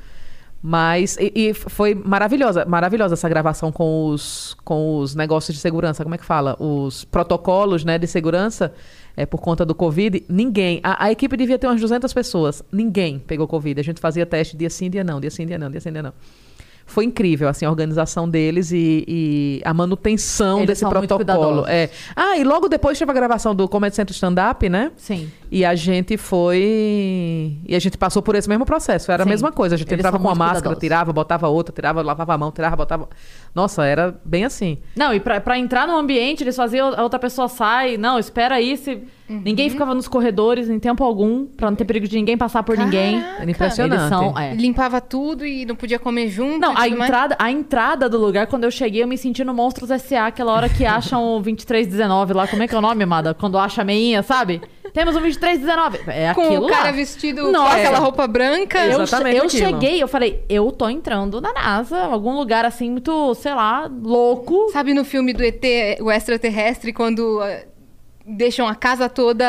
Mas 0.68 1.16
e, 1.18 1.32
e 1.36 1.54
foi 1.54 1.94
maravilhosa, 1.94 2.66
maravilhosa 2.66 3.14
essa 3.14 3.30
gravação 3.30 3.72
com 3.72 4.08
os, 4.08 4.58
com 4.66 4.98
os 4.98 5.14
negócios 5.14 5.56
de 5.56 5.62
segurança, 5.62 6.02
como 6.02 6.16
é 6.16 6.18
que 6.18 6.26
fala? 6.26 6.58
Os 6.60 7.06
protocolos, 7.06 7.86
né, 7.86 8.00
de 8.00 8.08
segurança, 8.08 8.74
é, 9.16 9.28
por 9.28 9.40
conta 9.42 9.64
do 9.64 9.76
Covid. 9.76 10.26
Ninguém, 10.28 10.80
a, 10.82 11.06
a 11.06 11.12
equipe 11.12 11.38
devia 11.38 11.60
ter 11.60 11.68
umas 11.68 11.80
200 11.80 12.12
pessoas, 12.12 12.64
ninguém 12.72 13.20
pegou 13.20 13.48
Covid. 13.48 13.80
A 13.80 13.84
gente 13.84 14.02
fazia 14.02 14.26
teste 14.26 14.58
dia 14.58 14.72
sim, 14.72 14.90
dia 14.90 15.04
não, 15.04 15.20
dia 15.22 15.30
sim, 15.30 15.46
dia 15.46 15.60
não, 15.60 15.70
dia 15.70 15.80
sim, 15.80 15.92
dia 15.92 16.02
não. 16.02 16.14
Foi 16.86 17.03
incrível, 17.03 17.48
assim, 17.49 17.66
a 17.66 17.70
organização 17.70 18.30
deles 18.30 18.72
e, 18.72 19.03
e 19.07 19.62
a 19.66 19.74
manutenção 19.74 20.60
Eles 20.60 20.68
desse 20.68 20.86
protocolo. 20.88 21.66
É. 21.68 21.90
Ah, 22.16 22.38
e 22.38 22.44
logo 22.44 22.68
depois 22.70 22.98
teve 22.98 23.10
a 23.10 23.14
gravação 23.14 23.56
do 23.56 23.68
Comedy 23.68 23.95
Centro 23.95 24.14
Stand-Up, 24.14 24.70
né? 24.70 24.91
Sim. 24.95 25.32
E 25.52 25.66
a 25.66 25.74
gente 25.74 26.16
foi. 26.16 27.57
E 27.66 27.76
a 27.76 27.80
gente 27.80 27.98
passou 27.98 28.22
por 28.22 28.36
esse 28.36 28.48
mesmo 28.48 28.66
processo. 28.66 29.12
Era 29.12 29.24
Sim. 29.24 29.30
a 29.30 29.32
mesma 29.32 29.52
coisa. 29.52 29.76
A 29.76 29.78
gente 29.78 29.88
Eles 29.88 29.99
entrava 29.99 30.18
com 30.18 30.26
uma 30.26 30.36
máscara, 30.36 30.60
cuidadosos. 30.60 30.80
tirava, 30.82 31.12
botava 31.14 31.48
outra, 31.48 31.74
tirava, 31.74 32.02
lavava 32.02 32.34
a 32.34 32.38
mão, 32.38 32.52
tirava, 32.52 32.76
botava. 32.76 33.10
Nossa, 33.53 33.84
era 33.84 34.20
bem 34.24 34.45
assim. 34.45 34.78
Não, 34.95 35.14
e 35.14 35.20
pra, 35.20 35.41
pra 35.41 35.57
entrar 35.57 35.88
no 35.88 35.95
ambiente, 35.95 36.44
eles 36.44 36.56
faziam, 36.56 36.94
a 36.94 37.02
outra 37.02 37.18
pessoa 37.20 37.48
sai, 37.48 37.98
não, 37.98 38.20
espera 38.20 38.56
aí, 38.56 38.78
se... 38.78 39.02
Uhum. 39.27 39.41
Ninguém 39.43 39.69
ficava 39.69 39.93
nos 39.95 40.07
corredores 40.07 40.69
em 40.69 40.77
tempo 40.80 41.03
algum, 41.03 41.45
pra 41.45 41.69
não 41.69 41.76
ter 41.76 41.84
perigo 41.85 42.07
de 42.07 42.15
ninguém 42.15 42.38
passar 42.38 42.61
por 42.64 42.77
ninguém. 42.77 43.19
Caraca. 43.19 43.41
Era 43.41 43.52
impressionante. 43.52 43.99
Eles 43.99 44.10
são, 44.10 44.38
é. 44.38 44.53
Limpava 44.53 45.02
tudo 45.02 45.45
e 45.45 45.65
não 45.65 45.76
podia 45.76 45.97
comer 45.97 46.30
junto. 46.30 46.60
Não, 46.60 46.72
a 46.72 46.73
mais. 46.73 46.93
entrada, 46.93 47.35
a 47.39 47.52
entrada 47.52 48.07
do 48.07 48.19
lugar, 48.19 48.45
quando 48.47 48.65
eu 48.65 48.72
cheguei, 48.72 49.02
eu 49.02 49.07
me 49.07 49.18
senti 49.18 49.43
no 49.43 49.53
Monstros 49.53 49.89
S.A., 49.89 50.27
aquela 50.27 50.53
hora 50.53 50.69
que 50.69 50.85
acham 50.85 51.23
o 51.38 51.39
2319 51.39 52.34
lá. 52.34 52.47
Como 52.47 52.61
é 52.61 52.68
que 52.68 52.76
é 52.76 52.77
o 52.77 52.81
nome, 52.81 53.03
amada? 53.03 53.34
Quando 53.34 53.57
acha 53.57 53.81
a 53.81 53.85
meinha, 53.85 54.22
sabe? 54.22 54.61
Temos 54.93 55.15
um 55.15 55.22
2319. 55.22 55.99
É 56.07 56.34
Com 56.34 56.41
aquilo 56.41 56.68
o 56.68 56.69
cara 56.69 56.85
lá. 56.85 56.91
vestido 56.91 57.52
Nossa. 57.52 57.72
com 57.76 57.80
aquela 57.81 57.99
roupa 57.99 58.27
branca. 58.27 58.85
Eu, 58.85 59.02
Exatamente 59.02 59.38
eu 59.38 59.43
aquilo. 59.45 59.81
cheguei, 59.81 60.03
eu 60.03 60.07
falei, 60.07 60.43
eu 60.47 60.72
tô 60.72 60.88
entrando 60.88 61.41
na 61.41 61.52
NASA, 61.52 61.97
algum 61.97 62.35
lugar 62.38 62.64
assim 62.64 62.91
muito, 62.91 63.34
sei 63.35 63.53
lá, 63.53 63.89
louco. 64.03 64.69
Sabe 64.72 64.93
no 64.93 65.03
filme 65.03 65.34
do 65.34 65.43
ET, 65.43 65.64
o 65.99 66.10
extraterrestre, 66.11 66.93
quando 66.93 67.41
deixam 68.27 68.68
a 68.68 68.76
casa 68.76 69.07
toda. 69.07 69.45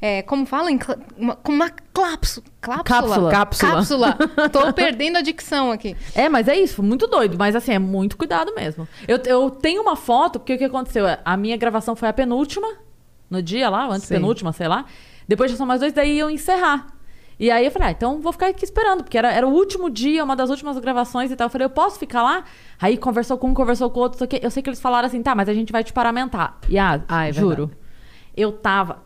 eh, 0.00 0.22
como 0.22 0.46
fala? 0.46 0.70
Em 0.70 0.78
cla- 0.78 0.98
uma- 1.16 1.36
com 1.36 1.52
uma. 1.52 1.70
Cápsula. 1.70 2.44
Cápsula. 3.30 3.30
Cápsula. 3.30 4.18
Tô 4.52 4.72
perdendo 4.72 5.18
a 5.18 5.20
dicção 5.20 5.70
aqui. 5.70 5.96
É, 6.14 6.28
mas 6.28 6.48
é 6.48 6.56
isso, 6.56 6.82
muito 6.82 7.06
doido. 7.06 7.36
Mas 7.38 7.54
assim, 7.54 7.72
é 7.72 7.78
muito 7.78 8.16
cuidado 8.16 8.54
mesmo. 8.54 8.88
Eu, 9.06 9.18
eu 9.26 9.50
tenho 9.50 9.82
uma 9.82 9.96
foto, 9.96 10.38
porque 10.40 10.54
o 10.54 10.58
que 10.58 10.64
aconteceu? 10.64 11.04
A 11.24 11.36
minha 11.36 11.56
gravação 11.56 11.94
foi 11.94 12.08
a 12.08 12.12
penúltima, 12.12 12.66
no 13.28 13.42
dia 13.42 13.68
lá, 13.68 13.86
antes 13.88 14.04
Sim. 14.08 14.14
penúltima, 14.14 14.52
sei 14.52 14.68
lá. 14.68 14.84
Depois 15.28 15.50
já 15.50 15.56
são 15.56 15.66
mais 15.66 15.80
dois, 15.80 15.92
daí 15.92 16.16
iam 16.18 16.30
encerrar. 16.30 16.86
E 17.42 17.50
aí 17.50 17.64
eu 17.64 17.70
falei, 17.72 17.88
ah, 17.88 17.90
então 17.90 18.20
vou 18.20 18.30
ficar 18.32 18.46
aqui 18.46 18.64
esperando, 18.64 19.02
porque 19.02 19.18
era, 19.18 19.32
era 19.32 19.44
o 19.44 19.50
último 19.50 19.90
dia, 19.90 20.22
uma 20.22 20.36
das 20.36 20.48
últimas 20.48 20.78
gravações 20.78 21.30
e 21.32 21.34
tal. 21.34 21.46
Eu 21.46 21.50
falei, 21.50 21.64
eu 21.64 21.70
posso 21.70 21.98
ficar 21.98 22.22
lá? 22.22 22.44
Aí 22.80 22.96
conversou 22.96 23.36
com 23.36 23.48
um, 23.48 23.54
conversou 23.54 23.90
com 23.90 23.98
o 23.98 24.02
outro, 24.04 24.28
eu 24.40 24.50
sei 24.50 24.62
que 24.62 24.68
eles 24.70 24.80
falaram 24.80 25.06
assim, 25.08 25.20
tá, 25.22 25.34
mas 25.34 25.48
a 25.48 25.52
gente 25.54 25.72
vai 25.72 25.82
te 25.82 25.92
paramentar. 25.92 26.58
E 26.68 26.78
ah, 26.78 27.02
Ah, 27.08 27.26
é 27.28 27.32
juro. 27.32 27.68
Eu 28.36 28.52
tava. 28.52 29.02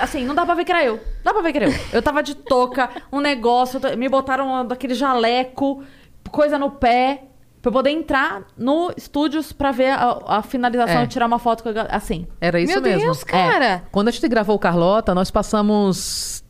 Assim, 0.00 0.24
não 0.24 0.32
dá 0.34 0.46
pra 0.46 0.54
ver 0.54 0.64
que 0.64 0.70
era 0.70 0.84
eu. 0.84 1.00
Dá 1.24 1.32
pra 1.32 1.42
ver 1.42 1.50
que 1.52 1.58
era 1.58 1.66
eu. 1.66 1.74
Eu 1.92 2.00
tava 2.02 2.22
de 2.22 2.36
touca, 2.36 2.88
um 3.12 3.20
negócio, 3.20 3.80
me 3.98 4.08
botaram 4.08 4.64
daquele 4.64 4.94
jaleco, 4.94 5.82
coisa 6.30 6.56
no 6.58 6.70
pé, 6.70 7.24
pra 7.60 7.68
eu 7.68 7.72
poder 7.72 7.90
entrar 7.90 8.44
no 8.56 8.92
estúdios 8.96 9.52
pra 9.52 9.72
ver 9.72 9.90
a, 9.90 10.18
a 10.38 10.42
finalização 10.42 11.00
É. 11.00 11.04
e 11.04 11.06
tirar 11.08 11.26
uma 11.26 11.38
foto 11.40 11.62
com 11.64 11.68
a, 11.68 11.72
gal- 11.72 11.88
assim. 11.90 12.26
Era 12.40 12.60
isso 12.60 12.72
Meu 12.74 12.80
mesmo. 12.82 13.00
Deus, 13.02 13.24
cara. 13.24 13.82
Quando 13.90 14.06
a 14.08 14.10
gente 14.12 14.26
gravou 14.28 14.54
o 14.56 14.58
Carlota, 14.58 15.14
nós 15.14 15.30
passamos 15.30 16.41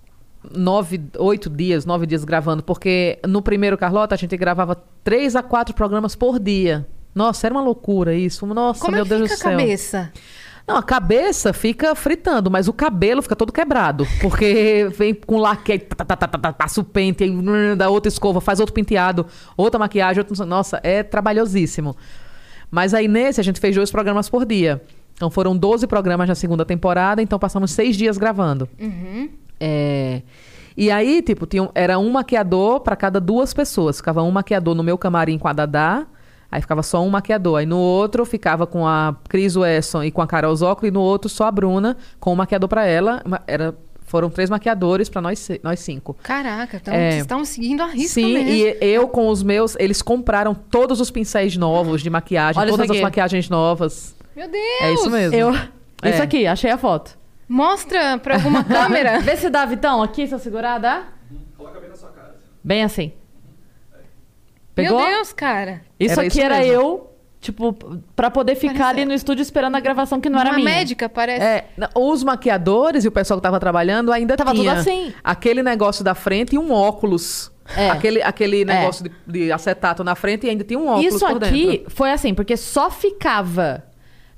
nove, 0.50 1.00
oito 1.18 1.48
dias, 1.48 1.84
nove 1.84 2.06
dias 2.06 2.24
gravando, 2.24 2.62
porque 2.62 3.18
no 3.26 3.42
primeiro 3.42 3.76
Carlota 3.78 4.14
a 4.14 4.18
gente 4.18 4.36
gravava 4.36 4.82
três 5.04 5.36
a 5.36 5.42
quatro 5.42 5.74
programas 5.74 6.14
por 6.14 6.38
dia. 6.38 6.86
Nossa, 7.14 7.46
era 7.46 7.54
uma 7.54 7.62
loucura 7.62 8.14
isso. 8.14 8.46
Nossa, 8.46 8.80
Como 8.80 8.92
meu 8.92 9.02
é 9.02 9.08
que 9.08 9.08
Deus 9.10 9.22
fica 9.22 9.34
do 9.34 9.38
céu. 9.38 9.48
a 9.50 9.52
cabeça? 9.52 10.12
Não, 10.66 10.76
a 10.76 10.82
cabeça 10.82 11.52
fica 11.52 11.94
fritando, 11.94 12.50
mas 12.50 12.68
o 12.68 12.72
cabelo 12.72 13.20
fica 13.20 13.34
todo 13.34 13.52
quebrado. 13.52 14.06
Porque 14.20 14.88
vem 14.96 15.12
com 15.14 15.36
laque, 15.38 15.78
tá, 15.78 16.04
tá, 16.04 16.16
tá, 16.16 16.52
passa 16.52 16.80
o 16.80 16.84
pente, 16.84 17.24
aí 17.24 17.76
dá 17.76 17.90
outra 17.90 18.08
escova, 18.08 18.40
faz 18.40 18.60
outro 18.60 18.72
penteado, 18.72 19.26
outra 19.56 19.78
maquiagem, 19.78 20.24
nossa, 20.46 20.80
é 20.82 21.02
trabalhosíssimo. 21.02 21.96
Mas 22.70 22.94
aí 22.94 23.08
nesse 23.08 23.40
a 23.40 23.44
gente 23.44 23.60
fez 23.60 23.74
dois 23.74 23.90
programas 23.90 24.30
por 24.30 24.46
dia. 24.46 24.80
Então 25.14 25.30
foram 25.30 25.56
12 25.56 25.86
programas 25.86 26.28
na 26.28 26.34
segunda 26.34 26.64
temporada, 26.64 27.20
então 27.20 27.38
passamos 27.38 27.70
seis 27.72 27.96
dias 27.96 28.16
gravando. 28.16 28.68
É, 29.64 30.22
E 30.76 30.90
aí, 30.90 31.20
tipo, 31.20 31.46
tinha 31.46 31.62
um- 31.64 31.68
era 31.74 31.98
um 31.98 32.10
maquiador 32.10 32.80
para 32.80 32.96
cada 32.96 33.20
duas 33.20 33.52
pessoas. 33.52 33.98
Ficava 33.98 34.22
um 34.22 34.30
maquiador 34.30 34.74
no 34.74 34.82
meu 34.82 34.96
camarim 34.96 35.36
com 35.38 35.46
a 35.46 35.52
Dadá, 35.52 36.06
aí 36.50 36.62
ficava 36.62 36.82
só 36.82 37.02
um 37.02 37.10
maquiador. 37.10 37.58
Aí 37.58 37.66
no 37.66 37.76
outro 37.78 38.24
ficava 38.24 38.66
com 38.66 38.86
a 38.86 39.14
Cris 39.28 39.54
Wesson 39.54 40.02
e 40.02 40.10
com 40.10 40.22
a 40.22 40.26
Carol 40.26 40.56
Zócolo, 40.56 40.88
e 40.88 40.90
no 40.90 41.00
outro 41.02 41.28
só 41.28 41.44
a 41.44 41.50
Bruna, 41.50 41.96
com 42.18 42.32
um 42.32 42.36
maquiador 42.36 42.70
para 42.70 42.86
ela. 42.86 43.22
Era, 43.46 43.74
foram 44.00 44.30
três 44.30 44.48
maquiadores 44.48 45.10
para 45.10 45.20
nós, 45.20 45.46
nós 45.62 45.78
cinco. 45.80 46.16
Caraca, 46.22 46.78
então 46.78 46.94
É. 46.94 47.10
vocês 47.10 47.22
estão 47.22 47.44
seguindo 47.44 47.82
a 47.82 47.86
risca 47.88 48.14
Sim, 48.22 48.32
mesmo. 48.32 48.48
e 48.50 48.76
eu 48.80 49.06
com 49.08 49.28
os 49.28 49.42
meus, 49.42 49.76
eles 49.78 50.00
compraram 50.00 50.54
todos 50.54 51.00
os 51.02 51.10
pincéis 51.10 51.54
novos 51.54 52.00
de 52.02 52.08
maquiagem, 52.08 52.58
Olha 52.60 52.70
todas 52.70 52.86
as 52.86 52.90
aqui. 52.96 53.02
maquiagens 53.02 53.50
novas. 53.50 54.16
Meu 54.34 54.48
Deus! 54.50 54.64
É 54.80 54.92
isso 54.94 55.10
mesmo. 55.10 55.36
Eu. 55.36 55.50
É. 56.02 56.10
Isso 56.10 56.22
aqui, 56.22 56.46
achei 56.46 56.70
a 56.70 56.78
foto. 56.78 57.16
Mostra 57.48 58.18
pra 58.18 58.34
alguma 58.36 58.62
câmera. 58.64 59.20
Vê 59.20 59.36
se 59.36 59.50
dá, 59.50 59.64
Vitão, 59.64 60.02
aqui, 60.02 60.26
se 60.26 60.34
eu 60.34 60.38
segurar, 60.38 60.78
dá? 60.78 61.04
Coloca 61.56 61.80
bem 61.80 61.90
na 61.90 61.96
sua 61.96 62.10
cara. 62.10 62.36
Bem 62.62 62.82
assim. 62.84 63.12
Pegou? 64.74 64.98
Meu 64.98 65.06
Deus, 65.16 65.32
cara. 65.32 65.82
Isso 66.00 66.12
Era 66.12 66.22
aqui 66.22 66.28
isso 66.38 66.40
era 66.40 66.58
mesmo. 66.58 66.72
eu, 66.72 67.10
tipo, 67.40 67.74
pra 68.16 68.30
poder 68.30 68.54
ficar 68.54 68.72
Parece- 68.74 68.90
ali 69.00 69.04
no 69.04 69.12
estúdio 69.12 69.42
esperando 69.42 69.76
a 69.76 69.80
gravação 69.80 70.18
que 70.20 70.30
não 70.30 70.40
era 70.40 70.50
Uma 70.50 70.56
minha. 70.58 70.70
médica, 70.70 71.08
parece. 71.10 71.44
É, 71.44 71.68
os 71.94 72.24
maquiadores 72.24 73.04
e 73.04 73.08
o 73.08 73.12
pessoal 73.12 73.38
que 73.38 73.42
tava 73.42 73.60
trabalhando 73.60 74.10
ainda 74.10 74.34
Tava 74.36 74.52
tudo 74.52 74.60
tinha 74.62 74.72
assim. 74.72 75.12
aquele 75.22 75.62
negócio 75.62 76.02
da 76.02 76.14
frente 76.14 76.54
e 76.54 76.58
um 76.58 76.72
óculos. 76.72 77.52
É. 77.76 77.90
Aquele, 77.90 78.22
aquele 78.22 78.64
negócio 78.64 79.04
de, 79.04 79.10
de 79.26 79.52
acetato 79.52 80.02
na 80.02 80.14
frente 80.16 80.46
e 80.46 80.50
ainda 80.50 80.64
tinha 80.64 80.78
um 80.78 80.88
óculos 80.88 81.14
Isso 81.14 81.26
por 81.26 81.44
aqui 81.44 81.66
dentro. 81.66 81.90
foi 81.90 82.10
assim, 82.10 82.34
porque 82.34 82.56
só 82.56 82.90
ficava 82.90 83.84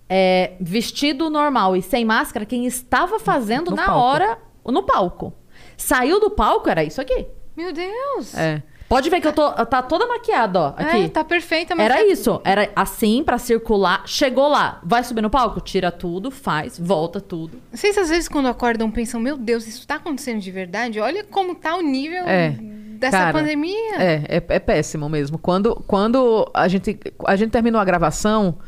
é, 0.09 0.53
vestido 0.61 1.31
normal 1.31 1.77
e 1.77 1.83
sem 1.83 2.05
máscara 2.05 2.45
quem 2.45 2.67
estava 2.67 3.19
fazendo 3.19 3.71
No 3.71 3.77
na 3.77 3.87
palco. 3.87 4.01
hora 4.01 4.39
no 4.67 4.83
palco. 4.83 5.33
Saiu 5.77 6.21
do 6.21 6.31
palco, 6.31 6.69
era 6.69 6.85
isso 6.85 7.01
aqui. 7.01 7.27
Meu 7.57 7.73
Deus. 7.73 8.35
É. 8.37 8.63
Pode 8.89 9.09
ver 9.09 9.21
que 9.21 9.27
eu 9.27 9.33
tô 9.33 9.51
tá 9.51 9.83
toda 9.83 10.07
maquiada, 10.07 10.61
ó, 10.61 10.67
aqui. 10.77 11.05
É, 11.05 11.09
tá 11.09 11.25
perfeita, 11.25 11.75
mas 11.75 11.87
Era 11.87 11.97
tá- 11.97 12.05
isso, 12.05 12.41
era 12.45 12.71
assim 12.77 13.25
pra 13.25 13.39
circular. 13.39 14.03
Chegou 14.07 14.47
lá, 14.47 14.79
vai 14.85 15.03
subir 15.03 15.23
no 15.23 15.31
palco, 15.31 15.61
tira 15.61 15.91
tudo, 15.91 16.31
faz, 16.31 16.79
volta 16.79 17.19
tudo. 17.21 17.59
Vocês 17.73 17.97
às 17.97 18.11
vezes 18.11 18.29
quando 18.29 18.47
acordam 18.47 18.91
pensam, 18.91 19.19
meu 19.21 19.37
Deus, 19.39 19.67
isso 19.67 19.87
tá 19.87 19.95
acontecendo 19.97 20.39
de 20.41 20.51
verdade? 20.51 21.01
Olha 21.01 21.25
como 21.25 21.55
tá 21.55 21.75
o 21.77 21.81
nível 21.81 22.25
É. 22.29 22.51
dessa 22.51 23.19
Cara, 23.19 23.33
pandemia. 23.33 23.95
É, 23.97 24.15
é, 24.29 24.43
é 24.49 24.59
péssimo 24.61 25.09
mesmo. 25.09 25.39
Quando, 25.39 25.83
quando 25.87 26.49
a, 26.53 26.69
gente, 26.69 26.99
a 27.27 27.37
gente 27.37 27.51
terminou 27.51 27.81
a 27.81 27.85
gravação, 27.85 28.59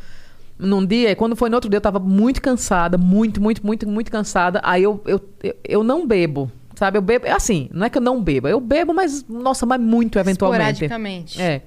num 0.58 0.84
dia, 0.84 1.10
e 1.10 1.14
quando 1.14 1.36
foi 1.36 1.50
no 1.50 1.56
outro 1.56 1.68
dia, 1.68 1.76
eu 1.76 1.82
tava 1.82 1.98
muito 1.98 2.40
cansada, 2.40 2.96
muito, 2.96 3.42
muito, 3.42 3.64
muito, 3.64 3.88
muito 3.88 4.10
cansada. 4.10 4.60
Aí 4.62 4.82
eu, 4.82 5.02
eu, 5.06 5.20
eu, 5.64 5.84
não 5.84 6.06
bebo, 6.06 6.50
sabe? 6.74 6.96
Eu 6.96 7.02
bebo, 7.02 7.26
é 7.26 7.32
assim, 7.32 7.68
não 7.72 7.86
é 7.86 7.90
que 7.90 7.98
eu 7.98 8.02
não 8.02 8.22
bebo, 8.22 8.48
eu 8.48 8.60
bebo, 8.60 8.94
mas, 8.94 9.24
nossa, 9.28 9.66
mas 9.66 9.80
muito 9.80 10.18
eventualmente. 10.18 10.84
Esporadicamente. 10.84 11.40
É. 11.40 11.62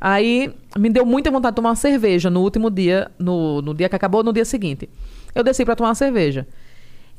Aí 0.00 0.52
me 0.78 0.88
deu 0.90 1.04
muita 1.04 1.30
vontade 1.30 1.52
de 1.52 1.56
tomar 1.56 1.70
uma 1.70 1.76
cerveja 1.76 2.30
no 2.30 2.40
último 2.40 2.70
dia, 2.70 3.10
no, 3.18 3.60
no 3.62 3.74
dia 3.74 3.88
que 3.88 3.96
acabou, 3.96 4.22
no 4.22 4.32
dia 4.32 4.44
seguinte. 4.44 4.88
Eu 5.34 5.42
desci 5.42 5.64
pra 5.64 5.76
tomar 5.76 5.90
uma 5.90 5.94
cerveja. 5.94 6.46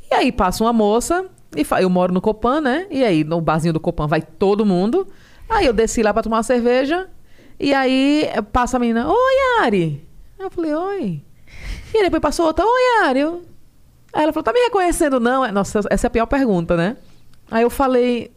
E 0.09 0.13
aí 0.13 0.31
passa 0.31 0.63
uma 0.63 0.73
moça, 0.73 1.25
e 1.55 1.65
eu 1.81 1.89
moro 1.89 2.13
no 2.13 2.21
Copan, 2.21 2.61
né? 2.61 2.87
E 2.91 3.03
aí 3.03 3.23
no 3.23 3.39
barzinho 3.41 3.73
do 3.73 3.79
Copan 3.79 4.07
vai 4.07 4.21
todo 4.21 4.65
mundo. 4.65 5.07
Aí 5.49 5.65
eu 5.65 5.73
desci 5.73 6.01
lá 6.01 6.13
pra 6.13 6.23
tomar 6.23 6.37
uma 6.37 6.43
cerveja. 6.43 7.07
E 7.59 7.73
aí 7.73 8.27
passa 8.51 8.77
a 8.77 8.79
menina, 8.79 9.07
oi, 9.07 9.61
Ari. 9.61 10.10
Aí 10.41 10.47
eu 10.47 10.51
falei, 10.51 10.73
oi. 10.73 11.21
E 11.93 11.97
aí 11.97 12.03
depois 12.03 12.21
passou 12.21 12.47
outra, 12.47 12.65
oi, 12.65 13.05
Ari. 13.05 13.19
Eu... 13.19 13.45
Aí 14.11 14.23
ela 14.23 14.33
falou, 14.33 14.43
tá 14.43 14.51
me 14.51 14.59
reconhecendo 14.59 15.19
não? 15.19 15.49
Nossa, 15.51 15.81
essa 15.89 16.07
é 16.07 16.09
a 16.09 16.11
pior 16.11 16.25
pergunta, 16.25 16.75
né? 16.75 16.97
Aí 17.49 17.61
eu 17.61 17.69
falei, 17.69 18.31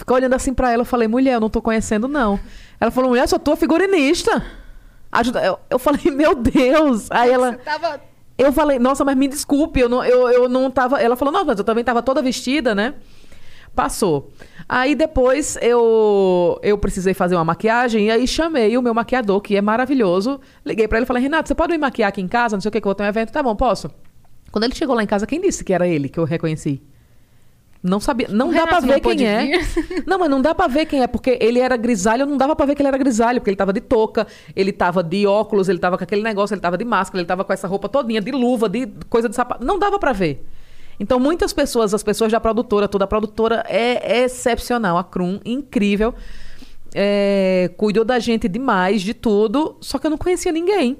Ficou 0.00 0.16
olhando 0.16 0.32
assim 0.32 0.54
pra 0.54 0.72
ela, 0.72 0.80
eu 0.80 0.86
falei, 0.86 1.06
mulher, 1.06 1.34
eu 1.34 1.40
não 1.40 1.50
tô 1.50 1.60
conhecendo, 1.60 2.08
não. 2.08 2.40
Ela 2.80 2.90
falou, 2.90 3.10
mulher, 3.10 3.28
sou 3.28 3.38
tua 3.38 3.54
figurinista. 3.54 4.42
Ajuda. 5.12 5.44
Eu, 5.44 5.58
eu 5.68 5.78
falei, 5.78 6.00
meu 6.10 6.34
Deus. 6.34 7.10
Aí 7.10 7.30
ela. 7.30 7.52
Você 7.52 7.58
tava... 7.58 8.00
Eu 8.38 8.50
falei, 8.50 8.78
nossa, 8.78 9.04
mas 9.04 9.14
me 9.14 9.28
desculpe, 9.28 9.78
eu 9.78 9.90
não, 9.90 10.02
eu, 10.02 10.26
eu 10.30 10.48
não 10.48 10.70
tava. 10.70 10.98
Ela 11.02 11.16
falou, 11.16 11.34
não, 11.34 11.44
mas 11.44 11.58
eu 11.58 11.64
também 11.64 11.84
tava 11.84 12.02
toda 12.02 12.22
vestida, 12.22 12.74
né? 12.74 12.94
Passou. 13.74 14.30
Aí 14.68 14.94
depois 14.94 15.58
eu, 15.60 16.58
eu 16.62 16.78
precisei 16.78 17.12
fazer 17.12 17.34
uma 17.34 17.44
maquiagem 17.44 18.06
e 18.06 18.10
aí 18.10 18.26
chamei 18.26 18.76
o 18.78 18.82
meu 18.82 18.94
maquiador, 18.94 19.40
que 19.40 19.56
é 19.56 19.60
maravilhoso. 19.60 20.40
Liguei 20.64 20.86
pra 20.86 20.98
ele 20.98 21.04
e 21.04 21.06
falei, 21.06 21.22
Renato, 21.22 21.48
você 21.48 21.54
pode 21.54 21.72
me 21.72 21.78
maquiar 21.78 22.08
aqui 22.08 22.20
em 22.20 22.28
casa? 22.28 22.56
Não 22.56 22.60
sei 22.60 22.68
o 22.68 22.72
que, 22.72 22.80
que 22.80 22.86
eu 22.86 22.90
vou 22.90 22.94
ter 22.94 23.02
um 23.02 23.06
evento. 23.06 23.32
Tá 23.32 23.42
bom, 23.42 23.54
posso? 23.56 23.90
Quando 24.52 24.64
ele 24.64 24.74
chegou 24.74 24.94
lá 24.94 25.02
em 25.02 25.06
casa, 25.06 25.26
quem 25.26 25.40
disse 25.40 25.64
que 25.64 25.72
era 25.72 25.88
ele 25.88 26.08
que 26.08 26.18
eu 26.18 26.24
reconheci? 26.24 26.82
Não 27.82 27.98
sabia. 27.98 28.28
Não 28.28 28.50
O 28.50 28.52
dá 28.52 28.66
não 28.66 28.80
ver 28.82 29.00
quem 29.00 29.26
é. 29.26 29.58
vir? 29.58 30.04
Não, 30.06 30.18
mas 30.18 30.28
não 30.28 30.42
dá 30.42 30.54
pra 30.54 30.66
ver 30.66 30.84
quem 30.84 31.02
é, 31.02 31.06
porque 31.06 31.38
ele 31.40 31.58
era 31.58 31.76
grisalho, 31.76 32.26
não 32.26 32.36
dava 32.36 32.54
pra 32.54 32.66
ver 32.66 32.74
que 32.74 32.82
ele 32.82 32.88
era 32.88 32.98
grisalho, 32.98 33.40
porque 33.40 33.50
ele 33.50 33.56
tava 33.56 33.72
de 33.72 33.80
touca, 33.80 34.26
ele 34.54 34.70
tava 34.70 35.02
de 35.02 35.26
óculos, 35.26 35.68
ele 35.68 35.78
tava 35.78 35.96
com 35.96 36.04
aquele 36.04 36.22
negócio, 36.22 36.52
ele 36.54 36.60
tava 36.60 36.76
de 36.76 36.84
máscara, 36.84 37.20
ele 37.20 37.26
tava 37.26 37.42
com 37.42 37.52
essa 37.52 37.66
roupa 37.66 37.88
todinha, 37.88 38.20
de 38.20 38.30
luva, 38.30 38.68
de 38.68 38.86
coisa 39.08 39.28
de 39.30 39.34
sapato. 39.34 39.64
Não 39.64 39.78
dava 39.78 39.98
pra 39.98 40.12
ver. 40.12 40.46
Então, 41.00 41.18
muitas 41.18 41.54
pessoas, 41.54 41.94
as 41.94 42.02
pessoas 42.02 42.30
da 42.30 42.38
produtora, 42.38 42.86
toda 42.86 43.04
a 43.04 43.08
produtora 43.08 43.64
é, 43.66 44.22
excepcional, 44.22 44.98
a 44.98 45.02
Krum, 45.02 45.40
incrível. 45.46 46.14
É, 46.94 47.70
cuidou 47.78 48.04
da 48.04 48.18
gente 48.18 48.46
demais, 48.46 49.00
de 49.00 49.14
tudo, 49.14 49.78
só 49.80 49.98
que 49.98 50.06
eu 50.06 50.10
não 50.10 50.18
conhecia 50.18 50.52
ninguém. 50.52 50.98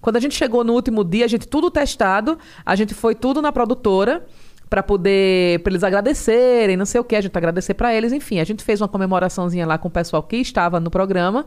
Quando 0.00 0.16
a 0.16 0.20
gente 0.20 0.34
chegou 0.34 0.64
no 0.64 0.72
último 0.72 1.04
dia, 1.04 1.26
a 1.26 1.28
gente 1.28 1.46
tudo 1.46 1.70
testado, 1.70 2.38
a 2.64 2.74
gente 2.74 2.94
foi 2.94 3.14
tudo 3.14 3.42
na 3.42 3.52
produtora 3.52 4.24
para 4.70 4.82
poder 4.82 5.60
para 5.60 5.72
eles 5.72 5.84
agradecerem, 5.84 6.76
não 6.76 6.86
sei 6.86 7.00
o 7.00 7.04
que, 7.04 7.14
a 7.14 7.20
gente 7.20 7.36
agradecer 7.36 7.74
para 7.74 7.94
eles, 7.94 8.12
enfim, 8.12 8.40
a 8.40 8.44
gente 8.44 8.64
fez 8.64 8.80
uma 8.80 8.88
comemoraçãozinha 8.88 9.66
lá 9.66 9.78
com 9.78 9.88
o 9.88 9.90
pessoal 9.90 10.22
que 10.22 10.36
estava 10.36 10.80
no 10.80 10.90
programa 10.90 11.46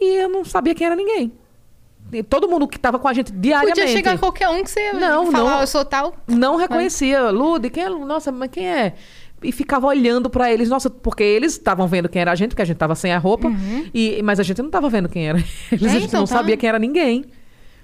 e 0.00 0.22
eu 0.22 0.28
não 0.28 0.44
sabia 0.44 0.74
quem 0.74 0.86
era 0.86 0.96
ninguém. 0.96 1.32
Todo 2.28 2.48
mundo 2.48 2.66
que 2.66 2.76
estava 2.76 2.98
com 2.98 3.06
a 3.08 3.12
gente 3.12 3.32
diariamente. 3.32 3.80
Podia 3.80 3.94
chegar 3.96 4.18
qualquer 4.18 4.48
um 4.48 4.62
que 4.64 4.70
você 4.70 4.92
Não, 4.92 5.30
falar, 5.30 5.50
não. 5.52 5.60
eu 5.60 5.66
sou 5.66 5.84
tal. 5.84 6.14
Não 6.26 6.56
reconhecia. 6.56 7.30
Lude, 7.30 7.70
quem 7.70 7.84
é? 7.84 7.88
Nossa, 7.88 8.32
mas 8.32 8.50
quem 8.50 8.66
é? 8.68 8.94
E 9.42 9.52
ficava 9.52 9.86
olhando 9.86 10.28
pra 10.28 10.52
eles. 10.52 10.68
Nossa, 10.68 10.90
porque 10.90 11.22
eles 11.22 11.52
estavam 11.52 11.86
vendo 11.86 12.08
quem 12.08 12.20
era 12.20 12.32
a 12.32 12.34
gente, 12.34 12.50
porque 12.50 12.62
a 12.62 12.64
gente 12.66 12.76
tava 12.76 12.94
sem 12.94 13.12
a 13.12 13.18
roupa. 13.18 13.50
E, 13.94 14.20
mas 14.22 14.38
a 14.38 14.42
gente 14.42 14.60
não 14.60 14.70
tava 14.70 14.88
vendo 14.88 15.08
quem 15.08 15.28
era 15.28 15.38
eles. 15.72 15.84
É, 15.84 15.86
a 15.86 15.92
gente 15.92 16.06
então, 16.06 16.20
não 16.20 16.26
tá. 16.26 16.36
sabia 16.36 16.56
quem 16.56 16.68
era 16.68 16.78
ninguém. 16.78 17.24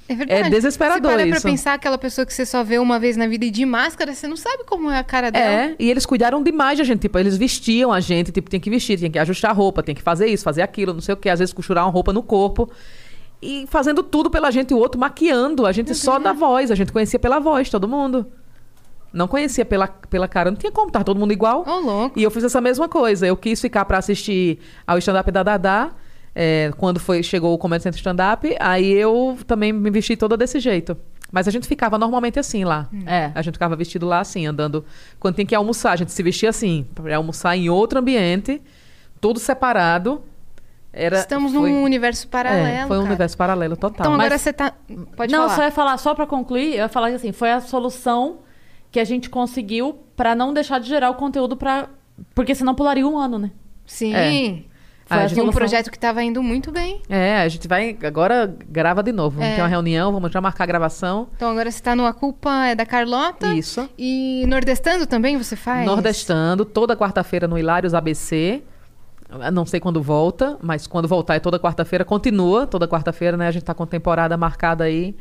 É 0.09 0.15
verdade. 0.15 0.41
É 0.47 0.51
desesperador 0.51 1.11
Se 1.11 1.17
parar 1.17 1.27
pra 1.29 1.37
isso. 1.39 1.47
pensar 1.49 1.75
aquela 1.75 1.99
pessoa 1.99 2.25
que 2.25 2.33
você 2.33 2.47
só 2.47 2.63
vê 2.63 2.79
uma 2.79 2.97
vez 2.99 3.17
na 3.17 3.27
vida 3.27 3.45
e 3.45 3.51
de 3.51 3.65
máscara, 3.67 4.15
você 4.15 4.29
não 4.29 4.37
sabe 4.37 4.63
como 4.65 4.89
é 4.89 4.99
a 4.99 5.03
cara 5.03 5.33
dela. 5.33 5.53
É, 5.71 5.77
e 5.81 5.91
eles 5.91 6.07
cuidaram 6.07 6.43
demais 6.43 6.79
da 6.79 6.85
gente. 6.85 7.01
Tipo, 7.01 7.19
eles 7.19 7.37
vestiam 7.37 7.93
a 7.93 7.99
gente, 7.99 8.31
tipo, 8.31 8.49
tinha 8.49 8.61
que 8.61 8.71
vestir, 8.71 8.99
tinha 8.99 9.11
que 9.11 9.19
ajustar 9.19 9.51
a 9.51 9.55
roupa, 9.55 9.83
tinha 9.83 9.95
que 9.97 10.03
fazer 10.03 10.29
isso, 10.29 10.45
fazer 10.45 10.63
aquilo, 10.63 10.93
não 10.95 11.01
sei 11.01 11.15
o 11.15 11.17
quê. 11.17 11.29
Às 11.29 11.41
vezes 11.41 11.53
costurar 11.53 11.85
uma 11.85 11.91
roupa 11.91 12.13
no 12.13 12.23
corpo. 12.23 12.71
E 13.41 13.67
fazendo 13.69 14.03
tudo 14.03 14.31
pela 14.31 14.51
gente, 14.51 14.73
o 14.73 14.79
outro 14.79 14.99
maquiando. 14.99 15.67
A 15.67 15.73
gente 15.73 15.95
só 15.95 16.19
da 16.19 16.33
voz, 16.33 16.71
a 16.71 16.75
gente 16.75 16.93
conhecia 16.93 17.19
pela 17.19 17.39
voz, 17.39 17.69
todo 17.69 17.87
mundo. 17.87 18.27
Não 19.13 19.29
conhecia 19.29 19.65
pela, 19.65 19.87
pela 19.87 20.27
cara, 20.29 20.51
não 20.51 20.59
tinha 20.59 20.73
como, 20.73 20.91
tava 20.91 21.05
todo 21.05 21.19
mundo 21.19 21.33
igual. 21.33 21.65
Ô, 21.67 21.81
louco. 21.81 22.19
E 22.19 22.23
eu 22.23 22.31
fiz 22.31 22.45
essa 22.45 22.61
mesma 22.61 22.89
coisa. 22.89 23.27
Eu 23.27 23.37
quis 23.37 23.61
ficar 23.61 23.85
pra 23.85 23.99
assistir 23.99 24.59
ao 24.87 24.99
stand-up 24.99 25.31
da 25.31 25.43
Dadá. 25.43 25.93
é, 26.37 26.71
quando 26.77 27.01
foi, 27.01 27.23
chegou 27.23 27.55
o 27.55 27.59
Comedy 27.59 27.83
Centro 27.83 27.97
Stand-up, 27.97 28.55
aí 28.61 28.93
eu 28.93 29.39
também 29.47 29.73
me 29.73 29.91
vesti 29.91 30.17
toda 30.17 30.37
desse 30.37 30.61
jeito. 30.61 30.95
Mas 31.33 31.49
a 31.49 31.51
gente 31.51 31.67
ficava 31.67 31.99
normalmente 31.99 32.39
assim 32.39 32.63
lá. 32.63 32.89
É. 33.07 33.33
A 33.35 33.41
gente 33.41 33.55
ficava 33.55 33.75
vestido 33.75 34.07
lá 34.07 34.21
assim, 34.21 34.47
andando. 34.47 34.85
Quando 35.19 35.35
tem 35.35 35.47
que 35.47 35.55
almoçar, 35.55 35.93
a 35.93 35.97
gente 35.97 36.13
se 36.13 36.23
vestia 36.23 36.51
assim, 36.51 36.87
pra 36.95 37.17
almoçar 37.17 37.57
em 37.57 37.71
outro 37.71 37.99
ambiente, 37.99 38.61
tudo 39.19 39.41
separado. 39.41 40.23
Era, 40.99 41.19
Estamos 41.19 41.53
foi, 41.53 41.71
num 41.71 41.83
universo 41.83 42.27
paralelo. 42.29 42.67
é, 42.67 42.87
foi 42.87 42.97
um 42.97 43.01
cara. 43.01 43.11
universo 43.11 43.37
paralelo 43.37 43.77
total. 43.77 44.07
Então 44.07 44.15
agora 44.15 44.31
Mas- 44.31 44.41
você 44.41 44.53
tá. 44.53 44.73
Pode 45.17 45.31
não, 45.33 45.43
falar. 45.43 45.55
só 45.57 45.63
ia 45.65 45.71
falar, 45.71 45.97
só 45.99 46.15
pra 46.15 46.27
concluir, 46.27 46.71
eu 46.73 46.79
ia 46.79 46.89
falar 46.89 47.11
que 47.11 47.17
assim, 47.17 47.33
foi 47.33 47.53
a 47.53 47.61
solução 47.61 48.39
que 48.91 48.99
a 48.99 49.05
gente 49.05 49.29
conseguiu 49.29 49.99
pra 50.17 50.35
não 50.35 50.55
deixar 50.55 50.81
de 50.81 50.89
gerar 50.89 51.11
o 51.11 51.15
conteúdo 51.15 51.57
pra. 51.57 51.89
Porque 52.35 52.55
senão 52.55 52.75
pularia 52.75 53.07
um 53.07 53.19
ano, 53.19 53.39
né? 53.39 53.51
Sim. 53.85 54.15
É. 54.15 54.77
Foi 55.09 55.19
Ah, 55.19 55.43
um 55.45 55.51
projeto 55.53 55.89
que 55.89 55.99
tava 55.99 56.21
indo 56.25 56.43
muito 56.43 56.73
bem. 56.73 57.01
É, 57.09 57.37
a 57.43 57.49
gente 57.49 57.69
vai. 57.69 57.97
Agora 58.03 58.53
grava 58.69 59.05
de 59.05 59.13
novo. 59.13 59.37
Vamos 59.39 59.53
É. 59.53 59.55
ter 59.55 59.63
uma 59.63 59.69
reunião, 59.69 60.11
vamos 60.13 60.33
já 60.33 60.41
marcar 60.41 60.65
a 60.65 60.67
gravação. 60.67 61.29
Então 61.37 61.49
agora 61.51 61.71
você 61.71 61.81
tá 61.81 61.95
no 61.95 62.05
A 62.07 62.13
Culpa 62.13 62.67
é 62.67 62.75
da 62.75 62.85
Carlota. 62.85 63.55
Isso. 63.55 63.89
E 63.97 64.45
Nordestando 64.49 65.07
também 65.07 65.37
você 65.37 65.55
faz? 65.55 65.87
Nordestando, 65.87 66.65
toda 66.65 66.97
quarta-feira 66.97 67.47
no 67.47 67.57
Hilários 67.57 67.95
ABC. 67.95 68.65
Não 69.53 69.67
sei 69.67 69.81
quando 69.81 70.01
volta, 70.03 70.57
mas 70.63 70.87
quando 70.87 71.09
voltar 71.09 71.35
é 71.35 71.41
toda 71.41 71.59
quarta-feira. 71.59 72.05
Continua 72.05 72.67
toda 72.67 72.87
quarta-feira, 72.87 73.37
né? 73.37 73.49
A 73.49 73.51
gente 73.51 73.65
tá 73.65 73.75
com 73.75 73.85
temporada 73.87 74.37
marcada 74.37 74.85
aí. 74.85 75.17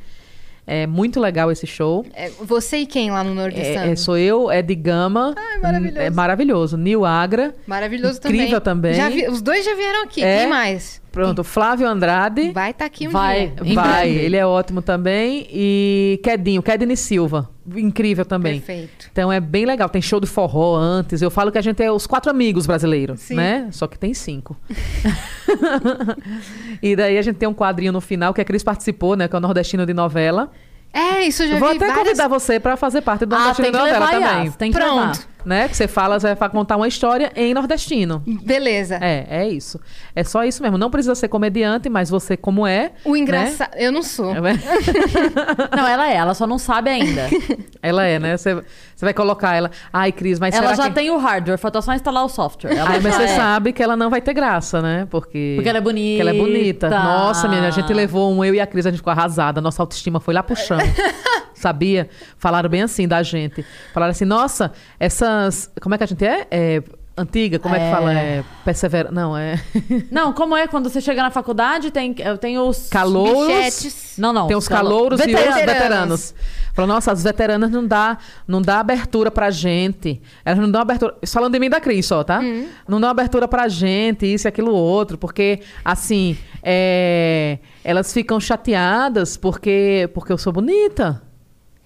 É 0.67 0.87
muito 0.87 1.19
legal 1.19 1.51
esse 1.51 1.67
show. 1.67 2.03
É, 2.15 2.29
você 2.41 2.77
e 2.77 2.85
quem 2.87 3.11
lá 3.11 3.23
no 3.23 3.35
Nordestando? 3.35 3.87
É, 3.87 3.91
é, 3.91 3.95
sou 3.95 4.17
eu, 4.17 4.49
é 4.49 4.63
de 4.63 4.73
Gama. 4.73 5.35
Ai, 5.37 5.59
maravilhoso. 5.59 5.99
É 5.99 6.09
maravilhoso. 6.09 6.77
Nil 6.77 7.05
Agra. 7.05 7.53
Maravilhoso 7.67 8.17
Incrível 8.25 8.59
também. 8.59 8.95
Já 8.95 9.07
vi- 9.09 9.27
os 9.27 9.43
dois 9.43 9.63
já 9.63 9.75
vieram 9.75 10.03
aqui. 10.03 10.23
É. 10.23 10.39
Quem 10.39 10.49
mais? 10.49 11.01
Pronto, 11.11 11.43
Flávio 11.43 11.87
Andrade. 11.87 12.51
Vai 12.51 12.71
estar 12.71 12.85
aqui 12.85 13.07
um 13.07 13.11
Vai. 13.11 13.49
dia. 13.61 13.75
Vai, 13.75 14.09
breve. 14.09 14.25
ele 14.25 14.35
é 14.37 14.45
ótimo 14.45 14.81
também. 14.81 15.47
E 15.51 16.19
Quedinho, 16.23 16.63
Kedini 16.63 16.97
Silva. 16.97 17.47
Incrível 17.75 18.25
também. 18.25 18.59
Perfeito. 18.59 19.07
Então 19.11 19.31
é 19.31 19.39
bem 19.39 19.65
legal. 19.65 19.89
Tem 19.89 20.01
show 20.01 20.19
de 20.19 20.27
forró 20.27 20.75
antes. 20.77 21.21
Eu 21.21 21.31
falo 21.31 21.51
que 21.51 21.57
a 21.57 21.61
gente 21.61 21.81
é 21.81 21.91
os 21.91 22.05
quatro 22.05 22.29
amigos 22.29 22.67
brasileiros, 22.67 23.21
Sim. 23.21 23.35
né? 23.35 23.67
Só 23.71 23.87
que 23.87 23.97
tem 23.97 24.13
cinco. 24.13 24.55
e 26.81 26.95
daí 26.95 27.17
a 27.17 27.21
gente 27.21 27.37
tem 27.37 27.47
um 27.49 27.53
quadrinho 27.53 27.91
no 27.91 28.01
final 28.01 28.33
que 28.33 28.41
a 28.41 28.45
Cris 28.45 28.63
participou, 28.63 29.15
né? 29.15 29.27
Que 29.27 29.35
é 29.35 29.39
o 29.39 29.41
Nordestino 29.41 29.85
de 29.85 29.93
Novela. 29.93 30.51
É, 30.93 31.23
isso 31.23 31.43
eu 31.43 31.49
já 31.49 31.59
Vou 31.59 31.69
vi 31.69 31.75
até 31.75 31.87
várias... 31.87 32.03
convidar 32.03 32.27
você 32.27 32.59
pra 32.59 32.77
fazer 32.77 33.01
parte 33.01 33.25
do 33.25 33.35
Ah, 33.35 33.39
Nordestino 33.39 33.65
tem 33.65 33.71
de 33.71 33.77
Novela 33.77 34.07
também. 34.11 34.51
Tem 34.51 34.71
que 34.71 34.77
Pronto. 34.77 34.95
levar. 34.95 35.34
Né? 35.45 35.67
Que 35.67 35.77
você 35.77 35.87
fala, 35.87 36.19
você 36.19 36.33
vai 36.33 36.49
contar 36.49 36.75
uma 36.75 36.87
história 36.87 37.31
em 37.35 37.53
nordestino. 37.53 38.23
Beleza. 38.43 38.97
É, 38.99 39.27
é 39.29 39.47
isso. 39.47 39.79
É 40.15 40.23
só 40.23 40.43
isso 40.43 40.61
mesmo. 40.63 40.77
Não 40.77 40.89
precisa 40.89 41.13
ser 41.13 41.27
comediante, 41.27 41.89
mas 41.89 42.09
você, 42.09 42.35
como 42.35 42.65
é. 42.65 42.93
O 43.03 43.15
engraçado... 43.15 43.75
Eu 43.75 43.91
não 43.91 44.01
sou. 44.01 44.33
né? 44.33 44.59
Não, 45.75 45.87
ela 45.87 46.09
é, 46.09 46.15
ela 46.15 46.33
só 46.33 46.47
não 46.47 46.57
sabe 46.57 46.89
ainda. 46.89 47.27
Ela 47.81 48.03
é, 48.05 48.17
né? 48.17 48.35
Você, 48.35 48.55
você 48.95 49.05
vai 49.05 49.13
colocar 49.13 49.53
ela. 49.55 49.69
Ai, 49.93 50.11
Cris, 50.11 50.39
mas 50.39 50.55
ela 50.55 50.69
será 50.69 50.75
já 50.75 50.89
que... 50.89 50.95
tem 50.95 51.11
o 51.11 51.17
hardware, 51.17 51.59
falta 51.59 51.81
só 51.81 51.93
instalar 51.93 52.25
o 52.25 52.29
software. 52.29 52.71
Ela 52.71 52.89
Ai, 52.89 52.99
mas 52.99 53.13
você 53.13 53.23
é. 53.23 53.35
sabe 53.35 53.71
que 53.73 53.83
ela 53.83 53.95
não 53.95 54.09
vai 54.09 54.21
ter 54.21 54.33
graça, 54.33 54.81
né? 54.81 55.07
Porque... 55.11 55.53
Porque 55.55 55.69
ela 55.69 55.77
é 55.77 55.81
bonita. 55.81 56.17
Porque 56.17 56.21
ela 56.21 56.31
é 56.31 56.33
bonita. 56.33 56.89
Nossa, 56.89 57.47
menina, 57.47 57.67
a 57.67 57.71
gente 57.71 57.93
levou 57.93 58.33
um, 58.33 58.43
eu 58.43 58.55
e 58.55 58.59
a 58.59 58.65
Cris, 58.65 58.87
a 58.87 58.89
gente 58.89 58.97
ficou 58.97 59.11
arrasada. 59.11 59.61
Nossa 59.61 59.83
autoestima 59.83 60.19
foi 60.19 60.33
lá 60.33 60.41
pro 60.41 60.55
chão. 60.55 60.79
Sabia? 61.55 62.09
Falaram 62.37 62.69
bem 62.69 62.83
assim 62.83 63.07
da 63.07 63.23
gente. 63.23 63.65
Falaram 63.93 64.11
assim, 64.11 64.25
nossa, 64.25 64.71
essas... 64.99 65.71
Como 65.81 65.95
é 65.95 65.97
que 65.97 66.03
a 66.03 66.07
gente 66.07 66.23
é? 66.25 66.45
É... 66.51 66.83
Antiga, 67.17 67.57
como 67.59 67.73
é, 67.73 67.79
que 67.79 67.85
É. 67.85 67.91
fala? 67.91 68.13
É 68.13 68.43
persevera... 68.65 69.09
Não, 69.09 69.37
é... 69.37 69.57
Não, 70.11 70.33
como 70.33 70.53
é 70.55 70.67
quando 70.67 70.89
você 70.89 70.99
chega 70.99 71.23
na 71.23 71.31
faculdade, 71.31 71.89
tem, 71.89 72.13
tem 72.41 72.59
os... 72.59 72.89
Calouros. 72.89 73.47
Bichetes. 73.47 74.15
Não, 74.17 74.33
não. 74.33 74.47
Tem 74.47 74.57
os 74.57 74.67
calo- 74.67 74.89
calouros 74.89 75.19
e 75.21 75.23
os 75.33 75.55
Veteranos. 75.55 76.35
Falou, 76.73 76.89
nossa, 76.89 77.13
as 77.13 77.23
veteranas 77.23 77.71
não 77.71 77.87
dá, 77.87 78.17
não 78.45 78.61
dá 78.61 78.81
abertura 78.81 79.31
pra 79.31 79.49
gente. 79.49 80.21
Elas 80.43 80.59
não 80.59 80.69
dão 80.69 80.81
abertura. 80.81 81.15
Falando 81.25 81.53
de 81.53 81.57
mim 81.59 81.69
da 81.69 81.79
Cris 81.79 82.05
só, 82.05 82.21
tá? 82.21 82.41
Hum. 82.41 82.67
Não 82.85 82.99
dão 82.99 83.09
abertura 83.09 83.47
pra 83.47 83.69
gente, 83.69 84.25
isso 84.25 84.45
e 84.45 84.49
aquilo 84.49 84.73
outro. 84.73 85.17
Porque, 85.17 85.61
assim, 85.85 86.37
é, 86.61 87.59
elas 87.81 88.11
ficam 88.11 88.41
chateadas 88.41 89.37
porque, 89.37 90.09
porque 90.13 90.33
eu 90.33 90.37
sou 90.37 90.51
bonita. 90.51 91.21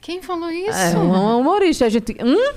Quem 0.01 0.21
falou 0.21 0.49
isso? 0.49 0.77
É, 0.77 0.97
um 0.97 1.39
humorista. 1.39 1.85
A 1.85 1.89
gente. 1.89 2.15
Hum? 2.23 2.53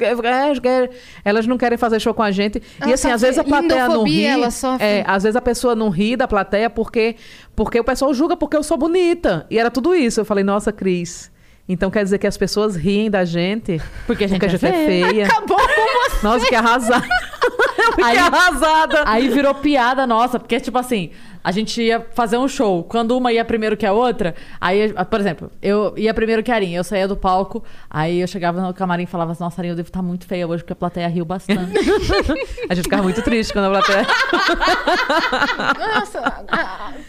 É, 0.00 0.10
é, 0.10 0.90
Elas 1.24 1.46
não 1.46 1.56
querem 1.56 1.78
fazer 1.78 2.00
show 2.00 2.12
com 2.12 2.22
a 2.22 2.30
gente. 2.30 2.60
Ela 2.80 2.90
e 2.90 2.94
assim, 2.94 3.08
às 3.08 3.20
sofre 3.20 3.26
vezes 3.26 3.38
a 3.38 3.44
plateia 3.44 3.88
não 3.88 4.02
ri. 4.02 4.10
lindofobia, 4.10 4.32
ela 4.32 4.50
sofre. 4.50 4.86
É, 4.86 5.04
às 5.06 5.22
vezes 5.22 5.36
a 5.36 5.40
pessoa 5.40 5.74
não 5.76 5.88
ri 5.90 6.16
da 6.16 6.26
plateia 6.26 6.68
porque, 6.68 7.16
porque 7.54 7.78
o 7.78 7.84
pessoal 7.84 8.12
julga 8.12 8.36
porque 8.36 8.56
eu 8.56 8.62
sou 8.62 8.76
bonita. 8.76 9.46
E 9.48 9.58
era 9.58 9.70
tudo 9.70 9.94
isso. 9.94 10.20
Eu 10.20 10.24
falei, 10.24 10.42
nossa, 10.42 10.72
Cris. 10.72 11.30
Então 11.68 11.90
quer 11.90 12.04
dizer 12.04 12.18
que 12.18 12.26
as 12.26 12.36
pessoas 12.36 12.76
riem 12.76 13.10
da 13.10 13.24
gente 13.24 13.82
Porque 14.06 14.22
a 14.22 14.28
gente, 14.28 14.38
porque 14.38 14.46
a 14.46 14.58
gente 14.58 14.66
é 14.66 14.86
feia. 14.86 15.26
Acabou 15.26 15.56
com 15.56 15.64
você. 15.64 16.26
Nossa, 16.26 16.46
que 16.46 16.54
arrasada. 16.54 17.06
Eu 17.86 17.90
fiquei 17.92 18.04
Aí- 18.04 18.18
arrasada. 18.18 19.02
Aí 19.06 19.28
virou 19.28 19.54
piada 19.54 20.06
nossa, 20.06 20.38
porque, 20.38 20.58
tipo 20.60 20.78
assim, 20.78 21.10
a 21.44 21.52
gente 21.52 21.80
ia 21.82 22.04
fazer 22.14 22.36
um 22.38 22.48
show. 22.48 22.82
Quando 22.84 23.16
uma 23.16 23.32
ia 23.32 23.44
primeiro 23.44 23.76
que 23.76 23.86
a 23.86 23.92
outra, 23.92 24.34
aí, 24.60 24.92
por 25.08 25.20
exemplo, 25.20 25.50
eu 25.62 25.94
ia 25.96 26.12
primeiro 26.12 26.42
que 26.42 26.50
a 26.50 26.54
Arinha, 26.56 26.78
eu 26.78 26.84
saía 26.84 27.06
do 27.06 27.16
palco, 27.16 27.62
aí 27.88 28.20
eu 28.20 28.26
chegava 28.26 28.60
no 28.60 28.74
camarim 28.74 29.04
e 29.04 29.06
falava 29.06 29.32
assim, 29.32 29.44
nossa, 29.44 29.60
Arinha, 29.60 29.72
eu 29.72 29.76
devo 29.76 29.88
estar 29.88 30.02
muito 30.02 30.26
feia 30.26 30.46
hoje, 30.48 30.62
porque 30.64 30.72
a 30.72 30.76
plateia 30.76 31.06
riu 31.08 31.24
bastante. 31.24 31.60
A 32.68 32.74
gente 32.74 32.84
ficava 32.84 33.02
muito 33.02 33.22
triste 33.22 33.52
quando 33.52 33.66
a 33.66 33.70
plateia. 33.70 34.06
Nossa, 35.94 36.20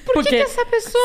por 0.06 0.14
Porque 0.14 0.30
que, 0.30 0.36
que 0.38 0.42
essa 0.42 0.66
pessoa 0.66 1.04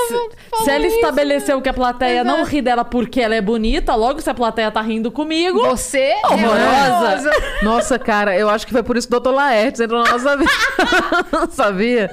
falou 0.51 0.65
se 0.65 0.71
ela 0.71 0.87
isso? 0.87 0.97
estabeleceu 0.97 1.61
que 1.63 1.69
a 1.69 1.73
plateia 1.75 2.25
não 2.25 2.37
Exato. 2.41 2.51
ri 2.51 2.63
dela 2.63 2.85
porque 2.85 3.21
ela 3.21 3.35
é 3.35 3.41
bonita, 3.41 3.95
logo 3.95 4.21
se 4.21 4.29
a 4.31 4.35
plateia 4.35 4.71
tá 4.71 4.81
rindo 4.81 5.11
comigo. 5.11 5.61
Você 5.69 5.99
é 5.99 6.21
Horrorosa. 6.27 6.91
horrorosa. 6.91 7.31
Nossa, 7.63 7.99
cara, 7.99 8.37
eu 8.37 8.49
acho 8.49 8.67
que 8.67 8.73
foi 8.73 8.83
por 8.83 8.97
isso 8.97 9.09
que 9.09 9.15
o 9.15 9.21
Dr. 9.21 9.31
Laertes 9.53 9.81
entrou 9.81 10.03
na 10.03 10.13
nossa 10.13 10.37
vida. 10.37 10.51
Sabia? 11.51 12.11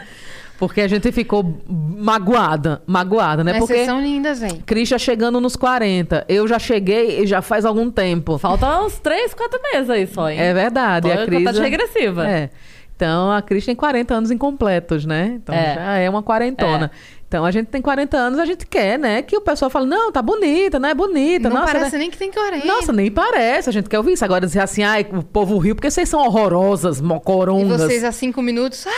Porque 0.57 0.81
a 0.81 0.87
gente 0.89 1.09
ficou 1.13 1.61
magoada, 1.69 2.81
magoada, 2.85 3.45
né? 3.45 3.53
Mas 3.53 3.61
Porque 3.61 3.75
vocês 3.75 3.85
são 3.85 4.01
lindas, 4.01 4.43
hein? 4.43 4.61
Cris 4.65 4.89
já 4.89 4.97
chegando 4.97 5.39
nos 5.39 5.55
40. 5.55 6.25
Eu 6.27 6.45
já 6.49 6.59
cheguei 6.59 7.21
e 7.21 7.25
já 7.27 7.41
faz 7.41 7.63
algum 7.63 7.89
tempo. 7.89 8.37
Falta 8.37 8.81
uns 8.81 8.99
3, 8.99 9.33
4 9.33 9.59
meses 9.71 9.89
aí 9.89 10.05
só, 10.05 10.29
hein? 10.29 10.37
É 10.37 10.53
verdade. 10.53 11.07
E 11.07 11.11
a 11.13 11.25
Cris. 11.25 11.39
contagem 11.39 11.61
regressiva. 11.61 12.27
É. 12.27 12.49
Então 12.93 13.31
a 13.31 13.41
Cris 13.41 13.65
tem 13.65 13.73
40 13.73 14.13
anos 14.13 14.31
incompletos, 14.31 15.05
né? 15.05 15.35
Então 15.41 15.55
É. 15.55 15.75
já 15.75 15.97
é 15.99 16.09
uma 16.09 16.21
quarentona. 16.21 16.91
Então 17.29 17.45
a 17.45 17.51
gente 17.51 17.67
tem 17.67 17.79
40 17.79 18.17
anos, 18.17 18.39
a 18.39 18.45
gente 18.45 18.65
quer, 18.65 18.97
né? 18.97 19.21
Que 19.21 19.37
o 19.37 19.41
pessoal 19.41 19.69
fale, 19.69 19.85
não, 19.85 20.11
tá 20.11 20.19
bonita, 20.19 20.79
não 20.79 20.89
é 20.89 20.95
bonita. 20.95 21.47
Não 21.47 21.57
nossa, 21.57 21.73
parece 21.73 21.91
né? 21.93 21.99
nem 21.99 22.09
que 22.09 22.17
tem 22.17 22.31
40. 22.31 22.65
Nossa, 22.65 22.91
nem 22.91 23.11
parece. 23.11 23.69
A 23.69 23.71
gente 23.71 23.87
quer 23.87 23.99
ouvir 23.99 24.13
isso. 24.13 24.25
Agora 24.25 24.47
dizer 24.47 24.61
assim, 24.61 24.81
ai, 24.81 25.05
o 25.11 25.21
povo 25.21 25.59
riu 25.59 25.75
porque 25.75 25.91
vocês 25.91 26.09
são 26.09 26.21
horrorosas, 26.25 26.97
E 26.99 27.03
mocorongas. 27.03 27.81
vocês 27.81 28.03
há 28.03 28.11
cinco 28.11 28.41
minutos, 28.41 28.83
ah, 28.87 28.91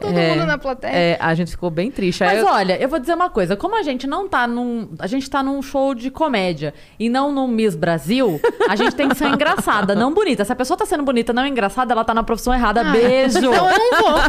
todo 0.00 0.18
É, 0.18 0.30
mundo 0.34 0.46
na 0.46 0.58
plateia. 0.58 0.92
É, 0.92 1.18
a 1.20 1.34
gente 1.34 1.50
ficou 1.50 1.70
bem 1.70 1.90
triste. 1.90 2.22
Aí 2.24 2.36
Mas 2.36 2.46
eu- 2.46 2.52
olha, 2.52 2.80
eu 2.80 2.88
vou 2.88 2.98
dizer 2.98 3.14
uma 3.14 3.30
coisa. 3.30 3.56
Como 3.56 3.76
a 3.76 3.82
gente 3.82 4.06
não 4.06 4.28
tá 4.28 4.46
num. 4.46 4.88
A 4.98 5.06
gente 5.06 5.28
tá 5.28 5.42
num 5.42 5.60
show 5.62 5.94
de 5.94 6.10
comédia 6.10 6.74
e 6.98 7.08
não 7.08 7.32
num 7.32 7.46
Miss 7.48 7.74
Brasil, 7.74 8.40
a 8.68 8.76
gente 8.76 8.94
tem 8.94 9.08
que 9.08 9.14
ser 9.16 9.28
engraçada, 9.28 9.94
não 9.94 10.12
bonita. 10.12 10.44
Se 10.44 10.52
a 10.52 10.56
pessoa 10.56 10.76
tá 10.76 10.86
sendo 10.86 11.02
bonita, 11.02 11.32
não 11.32 11.46
engraçada, 11.46 11.92
ela 11.92 12.04
tá 12.04 12.14
na 12.14 12.22
profissão 12.22 12.52
errada. 12.54 12.84
Beijo! 12.84 13.38
Então 13.38 13.52
eu 13.70 13.78
não 13.78 14.00
vou. 14.00 14.14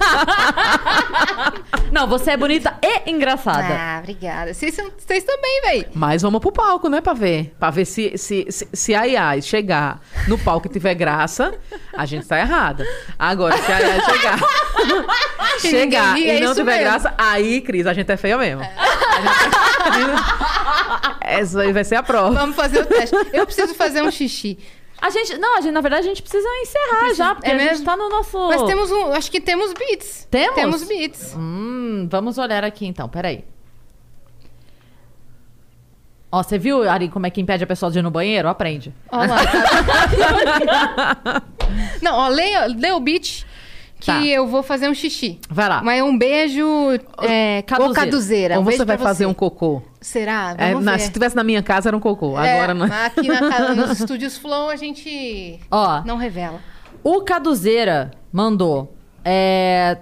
Não, 1.91 2.07
você 2.07 2.31
é 2.31 2.37
bonita 2.37 2.73
e 2.81 3.09
engraçada. 3.11 3.67
ah, 3.73 3.99
obrigada. 3.99 4.53
Vocês, 4.53 4.75
vocês 4.97 5.23
também, 5.23 5.61
véi. 5.63 5.87
Mas 5.93 6.21
vamos 6.23 6.41
pro 6.41 6.51
palco, 6.51 6.89
né, 6.89 6.99
pra 6.99 7.13
ver. 7.13 7.53
Pra 7.59 7.69
ver 7.69 7.85
se, 7.85 8.17
se, 8.17 8.45
se, 8.49 8.67
se 8.73 8.95
a 8.95 9.03
Yas 9.03 9.45
chegar 9.45 10.01
no 10.27 10.37
palco 10.37 10.67
e 10.67 10.69
tiver 10.69 10.93
graça, 10.95 11.53
a 11.95 12.05
gente 12.05 12.27
tá 12.27 12.39
errada. 12.39 12.85
Agora, 13.17 13.55
se 13.57 13.71
a 13.71 13.79
Yas 13.79 14.03
chegar, 14.05 14.39
chegar 15.59 16.17
e 16.19 16.29
é 16.29 16.39
não 16.39 16.53
tiver 16.53 16.77
mesmo. 16.77 16.83
graça, 16.83 17.13
aí, 17.17 17.61
Cris, 17.61 17.85
a 17.87 17.93
gente 17.93 18.11
é 18.11 18.17
feia 18.17 18.37
mesmo. 18.37 18.61
A 18.63 19.91
gente- 19.91 21.17
Essa 21.21 21.61
aí 21.61 21.71
vai 21.73 21.83
ser 21.83 21.95
a 21.95 22.03
prova. 22.03 22.31
Vamos 22.39 22.55
fazer 22.55 22.81
o 22.81 22.85
teste. 22.85 23.15
Eu 23.33 23.45
preciso 23.45 23.73
fazer 23.75 24.01
um 24.03 24.11
xixi. 24.11 24.57
A 25.01 25.09
gente. 25.09 25.37
Não, 25.37 25.57
a 25.57 25.61
gente, 25.61 25.73
na 25.73 25.81
verdade, 25.81 26.05
a 26.05 26.09
gente 26.09 26.21
precisa 26.21 26.47
encerrar 26.61 27.13
já, 27.13 27.35
porque 27.35 27.49
É 27.51 27.53
a 27.53 27.57
gente 27.73 27.83
tá 27.83 27.97
no 27.97 28.07
nosso. 28.09 28.37
Mas 28.47 28.63
temos 28.63 28.89
um. 28.91 29.11
Acho 29.13 29.29
que 29.29 29.41
temos 29.41 29.73
beats. 29.73 30.27
Temos? 30.31 30.55
Temos 30.55 30.83
beats. 30.83 31.35
Hum, 31.37 32.07
vamos 32.09 32.37
olhar 32.37 32.63
aqui 32.63 32.85
então, 32.87 33.07
peraí. 33.09 33.43
Ó, 36.31 36.41
você 36.43 36.57
viu, 36.57 36.89
Ari, 36.89 37.07
como 37.09 37.25
é 37.25 37.29
que 37.29 37.39
impede 37.39 37.63
a 37.63 37.67
pessoa 37.67 37.91
de 37.91 37.99
ir 37.99 38.01
no 38.01 38.11
banheiro? 38.11 38.47
Aprende. 38.49 38.93
Olha 39.11 39.33
lá. 39.35 39.45
tá- 39.45 41.41
Não, 42.01 42.13
ó, 42.15 42.27
leia, 42.27 42.65
lê 42.65 42.91
o 42.91 42.99
beat 42.99 43.45
que 44.05 44.11
Tá. 44.11 44.25
eu 44.25 44.47
vou 44.47 44.61
fazer 44.63 44.87
um 44.89 44.93
xixi. 44.93 45.39
Vai 45.49 45.67
lá. 45.67 45.81
Mas 45.83 46.01
um 46.01 46.17
beijo. 46.17 46.63
É, 47.23 47.61
Caduzeira. 47.63 47.91
Ô, 47.91 47.93
caduzeira. 47.93 48.55
Ou 48.55 48.61
Um 48.61 48.65
você 48.65 48.85
vai 48.85 48.97
fazer 48.97 49.25
você. 49.25 49.29
um 49.29 49.33
cocô. 49.33 49.81
Será? 49.99 50.55
É, 50.57 50.75
na- 50.75 50.97
se 50.99 51.11
tivesse 51.11 51.35
na 51.35 51.43
minha 51.43 51.63
casa, 51.63 51.89
era 51.89 51.97
um 51.97 51.99
cocô. 51.99 52.37
Agora 52.37 52.71
É, 52.71 52.73
não. 52.73 52.87
mas 52.87 52.91
Aqui 53.07 53.27
na 53.27 53.39
casa, 53.49 53.73
nos 53.75 53.99
estúdios 53.99 54.37
Flow 54.37 54.69
a 54.69 54.75
gente 54.75 55.59
Ó, 55.71 56.01
não 56.05 56.17
revela. 56.17 56.59
o 57.03 57.21
Caduzeira 57.21 58.11
mandou. 58.31 58.93
É. 59.23 59.97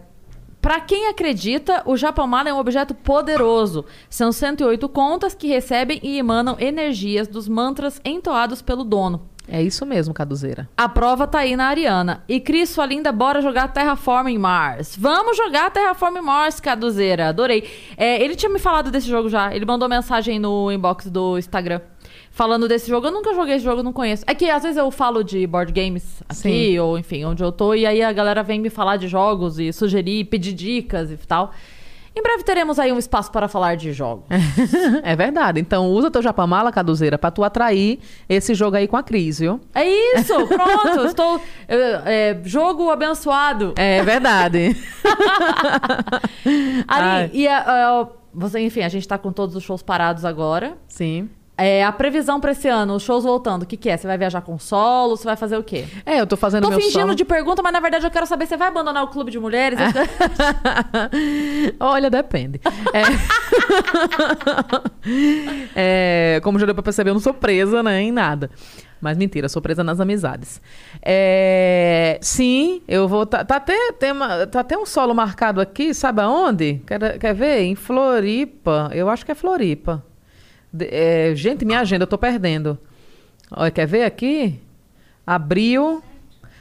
Pra 0.61 0.79
quem 0.79 1.07
acredita, 1.09 1.81
o 1.85 1.97
Japamala 1.97 2.47
é 2.47 2.53
um 2.53 2.57
objeto 2.57 2.93
poderoso. 2.95 3.83
São 4.09 4.31
108 4.31 4.87
contas 4.87 5.35
que 5.35 5.45
recebem 5.47 5.99
e 6.01 6.17
emanam 6.17 6.55
energias 6.57 7.27
dos 7.27 7.49
mantras 7.49 7.99
entoados 8.05 8.61
pelo 8.61 8.85
dono. 8.85 9.27
É 9.47 9.61
isso 9.61 9.85
mesmo, 9.85 10.13
Caduzeira. 10.13 10.69
A 10.77 10.87
prova 10.87 11.27
tá 11.27 11.39
aí 11.39 11.55
na 11.55 11.65
Ariana. 11.67 12.23
E 12.29 12.39
Cris, 12.39 12.69
sua 12.69 12.85
linda, 12.85 13.11
bora 13.11 13.41
jogar 13.41 13.67
Terraforming 13.67 14.37
Mars. 14.37 14.95
Vamos 14.97 15.35
jogar 15.35 15.69
Terraforming 15.69 16.21
Mars, 16.21 16.59
Caduzeira. 16.61 17.27
Adorei. 17.29 17.69
É, 17.97 18.23
ele 18.23 18.35
tinha 18.35 18.49
me 18.49 18.57
falado 18.59 18.89
desse 18.89 19.07
jogo 19.07 19.27
já. 19.29 19.53
Ele 19.53 19.65
mandou 19.65 19.89
mensagem 19.89 20.39
no 20.39 20.71
inbox 20.71 21.09
do 21.09 21.37
Instagram. 21.37 21.81
falando 22.31 22.67
desse 22.67 22.89
jogo. 22.89 23.07
Eu 23.07 23.11
nunca 23.11 23.33
joguei 23.33 23.55
esse 23.55 23.63
jogo, 23.63 23.83
não 23.83 23.93
conheço. 23.93 24.23
É 24.25 24.33
que 24.33 24.49
às 24.49 24.63
vezes 24.63 24.77
eu 24.77 24.89
falo 24.89 25.23
de 25.23 25.45
board 25.45 25.71
games 25.71 26.23
aqui, 26.27 26.35
Sim. 26.35 26.79
ou 26.79 26.97
enfim, 26.97 27.23
onde 27.25 27.43
eu 27.43 27.51
tô, 27.51 27.75
e 27.75 27.85
aí 27.85 28.01
a 28.01 28.11
galera 28.11 28.41
vem 28.41 28.59
me 28.59 28.69
falar 28.69 28.97
de 28.97 29.07
jogos 29.07 29.59
e 29.59 29.71
sugerir, 29.71 30.25
pedir 30.25 30.53
dicas 30.53 31.11
e 31.11 31.17
tal. 31.17 31.51
Em 32.15 32.21
breve 32.21 32.43
teremos 32.43 32.77
aí 32.77 32.91
um 32.91 32.99
espaço 32.99 33.31
para 33.31 33.47
falar 33.47 33.75
de 33.75 33.91
jogos. 33.91 34.25
é 35.03 35.15
verdade. 35.15 35.59
Então 35.59 35.89
usa 35.89 36.11
teu 36.11 36.21
japamala, 36.21 36.71
Caduzeira, 36.71 37.17
pra 37.17 37.31
tu 37.31 37.43
atrair 37.43 37.99
esse 38.29 38.53
jogo 38.53 38.75
aí 38.77 38.87
com 38.87 38.95
a 38.95 39.01
Cris, 39.01 39.39
viu? 39.39 39.59
É 39.73 39.83
isso, 39.87 40.33
pronto. 40.47 41.05
estou. 41.07 41.41
é, 41.67 42.01
é, 42.05 42.41
jogo 42.43 42.91
abençoado. 42.91 43.73
É 43.75 44.03
verdade. 44.03 44.75
Ari, 46.87 47.31
e 47.33 47.47
a- 47.47 47.63
a- 48.01 48.07
você, 48.33 48.59
enfim, 48.59 48.81
a 48.81 48.89
gente 48.89 49.07
tá 49.07 49.17
com 49.17 49.31
todos 49.31 49.55
os 49.55 49.63
shows 49.63 49.81
parados 49.83 50.25
agora. 50.25 50.77
Sim. 50.87 51.29
É, 51.55 51.83
a 51.85 51.91
previsão 51.91 52.39
pra 52.39 52.51
esse 52.51 52.67
ano, 52.67 52.95
os 52.95 53.03
shows 53.03 53.23
voltando, 53.23 53.61
o 53.61 53.65
que, 53.67 53.77
que 53.77 53.87
é? 53.87 53.95
Você 53.95 54.07
vai 54.07 54.17
viajar 54.17 54.41
com 54.41 54.57
solo? 54.57 55.15
Você 55.15 55.23
vai 55.23 55.35
fazer 55.35 55.55
o 55.55 55.63
quê? 55.63 55.85
É, 56.03 56.19
eu 56.19 56.25
tô 56.25 56.35
fazendo 56.35 56.63
Tô 56.63 56.69
meu 56.71 56.79
fingindo 56.79 57.01
solo. 57.01 57.15
de 57.15 57.23
pergunta, 57.23 57.61
mas 57.61 57.71
na 57.71 57.79
verdade 57.79 58.05
eu 58.07 58.09
quero 58.11 58.25
saber, 58.25 58.47
você 58.47 58.57
vai 58.57 58.69
abandonar 58.69 59.03
o 59.03 59.07
clube 59.09 59.29
de 59.29 59.37
mulheres? 59.39 59.77
Olha, 61.79 62.09
depende. 62.09 62.59
É... 62.93 63.03
É, 65.75 66.39
como 66.43 66.57
já 66.59 66.65
deu 66.65 66.73
pra 66.73 66.83
perceber, 66.83 67.09
eu 67.09 67.13
não 67.13 67.21
sou 67.21 67.33
presa, 67.33 67.83
né, 67.83 68.01
em 68.01 68.11
nada. 68.11 68.49
Mas 69.01 69.17
mentira, 69.17 69.49
sou 69.49 69.61
presa 69.61 69.83
nas 69.83 69.99
amizades. 69.99 70.61
É, 71.01 72.17
Sim, 72.21 72.81
eu 72.87 73.05
vou. 73.07 73.25
Tá, 73.25 73.43
tá 73.43 73.57
até, 73.57 73.91
tem 73.93 74.13
uma- 74.13 74.47
tá 74.47 74.61
até 74.61 74.77
um 74.77 74.85
solo 74.85 75.13
marcado 75.13 75.59
aqui, 75.59 75.93
sabe 75.93 76.21
aonde? 76.21 76.81
Quer, 76.87 77.19
quer 77.19 77.33
ver? 77.35 77.61
Em 77.63 77.75
Floripa. 77.75 78.89
Eu 78.93 79.09
acho 79.09 79.25
que 79.25 79.31
é 79.31 79.35
Floripa. 79.35 80.01
É, 80.79 81.33
Gente, 81.35 81.65
minha 81.65 81.79
agenda, 81.79 82.03
eu 82.03 82.07
tô 82.07 82.17
perdendo. 82.17 82.77
Olha, 83.51 83.69
quer 83.71 83.85
ver 83.85 84.03
aqui? 84.03 84.59
Abril. 85.25 86.01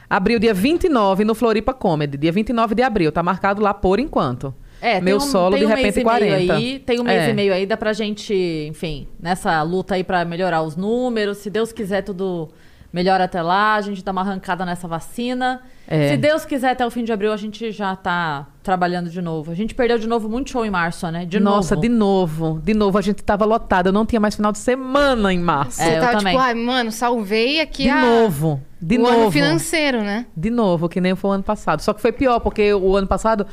Abril, 0.09 0.37
dia 0.39 0.53
29, 0.53 1.23
no 1.25 1.33
Floripa 1.33 1.73
Comedy. 1.73 2.17
Dia 2.17 2.31
29 2.31 2.75
de 2.75 2.83
abril. 2.83 3.11
Tá 3.11 3.23
marcado 3.23 3.61
lá 3.61 3.73
por 3.73 3.99
enquanto. 3.99 4.53
É, 4.79 4.99
Meu 4.99 5.15
um, 5.17 5.19
solo, 5.21 5.57
de 5.57 5.65
um 5.65 5.67
repente, 5.69 5.83
mês 5.83 5.95
e 5.95 6.03
meio 6.03 6.09
40. 6.09 6.53
aí, 6.55 6.79
tem 6.79 6.99
um 6.99 7.03
mês 7.03 7.21
É. 7.21 7.29
e 7.29 7.33
meio 7.33 7.53
aí, 7.53 7.65
dá 7.65 7.77
pra 7.77 7.93
gente, 7.93 8.33
enfim, 8.69 9.07
nessa 9.17 9.61
luta 9.63 9.95
aí 9.95 10.03
pra 10.03 10.25
melhorar 10.25 10.61
os 10.61 10.75
números. 10.75 11.37
Se 11.37 11.49
Deus 11.49 11.71
quiser, 11.71 12.01
tudo 12.01 12.49
melhora 12.91 13.23
até 13.23 13.41
lá. 13.41 13.75
A 13.75 13.81
gente 13.81 14.03
dá 14.03 14.11
uma 14.11 14.21
arrancada 14.21 14.65
nessa 14.65 14.85
vacina. 14.87 15.61
É. 15.87 16.11
Se 16.11 16.17
Deus 16.17 16.45
quiser, 16.45 16.71
até 16.71 16.85
o 16.85 16.89
fim 16.89 17.03
de 17.03 17.11
abril, 17.11 17.33
a 17.33 17.37
gente 17.37 17.71
já 17.71 17.95
tá 17.95 18.47
trabalhando 18.63 19.09
de 19.09 19.21
novo. 19.21 19.51
A 19.51 19.55
gente 19.55 19.75
perdeu 19.75 19.97
de 19.97 20.07
novo 20.07 20.29
muito 20.29 20.49
show 20.49 20.65
em 20.65 20.69
março, 20.69 21.09
né? 21.11 21.25
De 21.25 21.39
Nossa, 21.39 21.75
novo. 21.75 21.81
de 21.81 21.89
novo. 21.89 22.61
De 22.63 22.73
novo, 22.73 22.97
a 22.97 23.01
gente 23.01 23.21
tava 23.21 23.43
lotado. 23.43 23.87
Eu 23.87 23.93
não 23.93 24.05
tinha 24.05 24.19
mais 24.19 24.35
final 24.35 24.51
de 24.51 24.59
semana 24.59 25.33
em 25.33 25.39
março. 25.39 25.81
É, 25.81 25.85
Você 25.85 25.97
eu 25.97 25.99
tava 25.99 26.17
também. 26.19 26.33
tipo, 26.33 26.43
ai, 26.43 26.53
mano, 26.53 26.91
salvei 26.91 27.59
aqui 27.59 27.83
de 27.83 27.89
a... 27.89 28.01
novo. 28.01 28.61
De 28.81 28.97
o 28.97 29.01
novo. 29.01 29.13
ano 29.13 29.31
financeiro, 29.31 30.01
né? 30.01 30.25
De 30.35 30.49
novo, 30.49 30.87
que 30.87 31.01
nem 31.01 31.15
foi 31.15 31.31
o 31.31 31.33
ano 31.33 31.43
passado. 31.43 31.81
Só 31.81 31.93
que 31.93 32.01
foi 32.01 32.13
pior, 32.13 32.39
porque 32.39 32.73
o 32.73 32.95
ano 32.95 33.07
passado, 33.07 33.45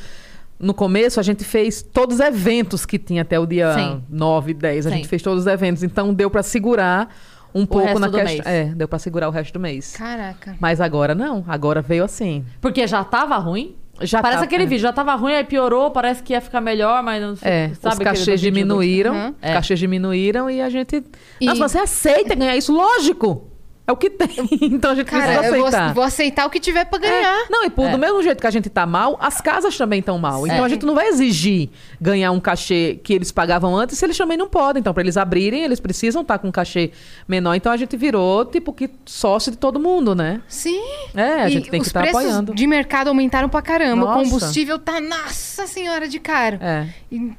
no 0.59 0.73
começo, 0.73 1.19
a 1.19 1.23
gente 1.25 1.43
fez 1.43 1.83
todos 1.83 2.17
os 2.17 2.21
eventos 2.21 2.87
que 2.87 2.99
tinha 2.99 3.23
até 3.23 3.41
o 3.41 3.47
dia 3.47 3.75
Sim. 3.75 4.05
9, 4.09 4.55
10. 4.55 4.87
A 4.87 4.91
Sim. 4.91 4.97
gente 4.97 5.09
fez 5.09 5.21
todos 5.21 5.41
os 5.41 5.47
eventos. 5.49 5.83
Então 5.83 6.15
deu 6.15 6.31
pra 6.31 6.45
segurar 6.45 7.13
um 7.55 7.67
pouco 7.67 7.87
resto 7.87 8.01
na 8.01 8.11
questão. 8.11 8.53
É, 8.53 8.65
deu 8.65 8.89
pra 8.89 8.99
segurar 8.99 9.29
o 9.29 9.31
resto 9.31 9.53
do 9.55 9.61
mês. 9.61 9.95
Caraca. 9.97 10.57
Mas 10.61 10.81
agora 10.81 11.15
não. 11.15 11.45
Agora 11.47 11.83
veio 11.83 12.05
assim. 12.05 12.45
Porque 12.61 12.87
já 12.87 13.03
tava 13.05 13.37
ruim. 13.37 13.77
Já 14.03 14.23
parece 14.23 14.39
tá- 14.41 14.45
aquele 14.47 14.63
é. 14.63 14.67
vídeo, 14.67 14.81
já 14.83 14.93
tava 14.95 15.15
ruim, 15.15 15.35
aí 15.35 15.45
piorou, 15.45 15.91
parece 15.91 16.23
que 16.23 16.33
ia 16.33 16.41
ficar 16.41 16.61
melhor, 16.63 17.03
mas 17.03 17.21
não 17.23 17.37
sei. 17.37 17.51
É, 17.53 17.71
sabe 17.81 17.97
os 17.97 17.99
cachês 18.03 18.41
diminuíram. 18.41 19.13
Uhum. 19.15 19.29
Os 19.31 19.53
cachês 19.53 19.79
diminuíram 19.79 20.49
e 20.49 20.63
a 20.63 20.71
gente. 20.71 21.05
E- 21.39 21.45
Nossa, 21.47 21.69
você 21.69 21.79
aceita 21.79 22.35
ganhar 22.35 22.57
isso? 22.57 22.73
Lógico! 22.73 23.50
É 23.91 23.93
o 23.93 23.97
que 23.97 24.09
tem. 24.09 24.29
Então 24.63 24.93
a 24.93 24.95
gente 24.95 25.07
Cara, 25.07 25.25
precisa 25.39 25.57
eu 25.57 25.65
aceitar. 25.67 25.85
vou, 25.87 25.95
vou 25.95 26.05
aceitar 26.05 26.47
o 26.47 26.51
que 26.51 26.61
tiver 26.61 26.85
pra 26.85 26.99
ganhar. 26.99 27.45
É. 27.45 27.47
Não, 27.51 27.65
e 27.65 27.71
por, 27.71 27.87
É. 27.87 27.91
do 27.91 27.99
mesmo 27.99 28.23
jeito 28.23 28.41
que 28.41 28.47
a 28.47 28.51
gente 28.51 28.71
tá 28.71 28.87
mal, 28.87 29.17
as 29.21 29.41
casas 29.41 29.77
também 29.77 29.99
estão 30.01 30.17
mal. 30.19 30.47
Então 30.47 30.63
É. 30.63 30.67
a 30.67 30.69
gente 30.69 30.87
não 30.87 30.95
vai 30.95 31.09
exigir 31.09 31.69
ganhar 32.01 32.31
um 32.31 32.39
cachê 32.41 33.01
que 33.03 33.13
eles 33.13 33.33
pagavam 33.33 33.77
antes 33.77 33.99
se 33.99 34.05
eles 34.07 34.17
também 34.17 34.37
não 34.39 34.49
podem. 34.49 34.81
Então, 34.81 34.95
para 34.95 35.03
eles 35.03 35.17
abrirem, 35.17 35.63
eles 35.65 35.81
precisam 35.81 36.23
estar 36.23 36.39
com 36.39 36.49
um 36.49 36.53
cachê 36.53 36.93
menor. 37.27 37.55
Então 37.55 37.73
a 37.73 37.77
gente 37.77 37.97
virou, 37.97 38.45
tipo, 38.45 38.73
que 38.73 38.89
sócio 39.05 39.51
de 39.51 39.59
todo 39.59 39.81
mundo, 39.81 40.15
né? 40.15 40.41
Sim. 40.49 40.81
É, 41.15 41.43
a 41.43 41.49
E 41.49 41.53
gente 41.53 41.71
tem 41.71 41.81
que 41.81 41.83
os 41.83 41.89
estar 41.89 42.01
preços 42.03 42.21
apoiando. 42.21 42.55
de 42.55 42.67
mercado 42.67 43.09
aumentaram 43.09 43.49
pra 43.49 43.61
caramba. 43.61 44.05
Nossa. 44.07 44.21
O 44.21 44.23
combustível 44.25 44.79
tá, 44.79 45.01
nossa 45.01 45.67
senhora, 45.67 46.07
de 46.09 46.21
caro. 46.21 46.59
É. 46.61 46.87
E 47.11 47.33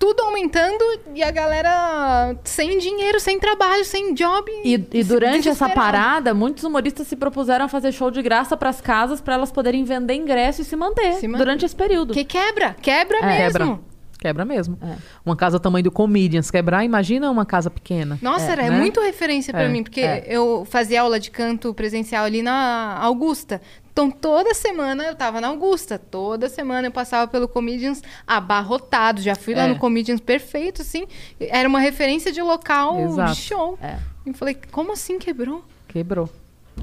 tudo 0.00 0.22
aumentando 0.22 0.82
e 1.14 1.22
a 1.22 1.30
galera 1.30 2.34
sem 2.42 2.78
dinheiro, 2.78 3.20
sem 3.20 3.38
trabalho, 3.38 3.84
sem 3.84 4.14
job. 4.14 4.50
E, 4.64 4.72
e 4.92 5.04
durante 5.04 5.46
essa 5.46 5.68
parada, 5.68 6.32
muitos 6.32 6.64
humoristas 6.64 7.06
se 7.06 7.14
propuseram 7.14 7.66
a 7.66 7.68
fazer 7.68 7.92
show 7.92 8.10
de 8.10 8.22
graça 8.22 8.56
pras 8.56 8.80
casas 8.80 9.20
pra 9.20 9.34
elas 9.34 9.52
poderem 9.52 9.84
vender 9.84 10.14
ingresso 10.14 10.62
e 10.62 10.64
se 10.64 10.74
manter 10.74 11.12
Se 11.16 11.28
durante 11.28 11.66
esse 11.66 11.76
período. 11.76 12.14
Que 12.14 12.24
quebra, 12.24 12.74
quebra 12.80 13.18
É. 13.18 13.26
mesmo. 13.42 13.58
Quebra. 13.58 13.90
Quebra 14.20 14.44
mesmo. 14.44 14.78
É. 14.82 14.96
Uma 15.24 15.34
casa 15.34 15.58
tamanho 15.58 15.82
do 15.84 15.90
Comedians 15.90 16.50
quebrar, 16.50 16.84
imagina 16.84 17.30
uma 17.30 17.46
casa 17.46 17.70
pequena. 17.70 18.18
Nossa, 18.20 18.50
É, 18.50 18.52
era 18.52 18.62
né? 18.70 18.78
muito 18.78 19.00
referência 19.00 19.50
pra 19.52 19.62
É, 19.62 19.68
mim, 19.68 19.82
porque 19.82 20.00
é. 20.02 20.24
eu 20.28 20.66
fazia 20.68 21.00
aula 21.02 21.18
de 21.18 21.30
canto 21.30 21.72
presencial 21.72 22.24
ali 22.24 22.42
na 22.42 22.98
Augusta. 23.00 23.62
Então, 24.00 24.10
toda 24.10 24.54
semana 24.54 25.04
eu 25.04 25.14
tava 25.14 25.40
na 25.40 25.48
Augusta. 25.48 25.98
Toda 25.98 26.48
semana 26.48 26.88
eu 26.88 26.90
passava 26.90 27.30
pelo 27.30 27.46
Comedians 27.46 28.02
abarrotado. 28.26 29.20
Já 29.20 29.34
fui 29.34 29.54
lá 29.54 29.64
É. 29.64 29.68
no 29.68 29.78
Comedians 29.78 30.20
perfeito, 30.20 30.80
assim. 30.82 31.06
Era 31.38 31.68
uma 31.68 31.78
referência 31.80 32.32
de 32.32 32.40
local 32.40 32.98
Exato. 33.00 33.32
de 33.32 33.36
show. 33.40 33.78
É. 33.82 33.98
E 34.24 34.32
falei, 34.32 34.56
como 34.72 34.92
assim 34.92 35.18
quebrou? 35.18 35.62
Quebrou. 35.88 36.30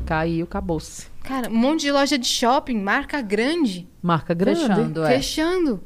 Caiu, 0.05 0.43
acabou-se. 0.45 1.07
Cara, 1.23 1.49
um 1.49 1.55
monte 1.55 1.81
de 1.81 1.91
loja 1.91 2.17
de 2.17 2.27
shopping, 2.27 2.79
marca 2.79 3.19
grande, 3.19 3.87
Marca 4.01 4.33
grande. 4.33 4.61
Fechando, 4.61 5.03
é. 5.03 5.07
fechando. 5.09 5.83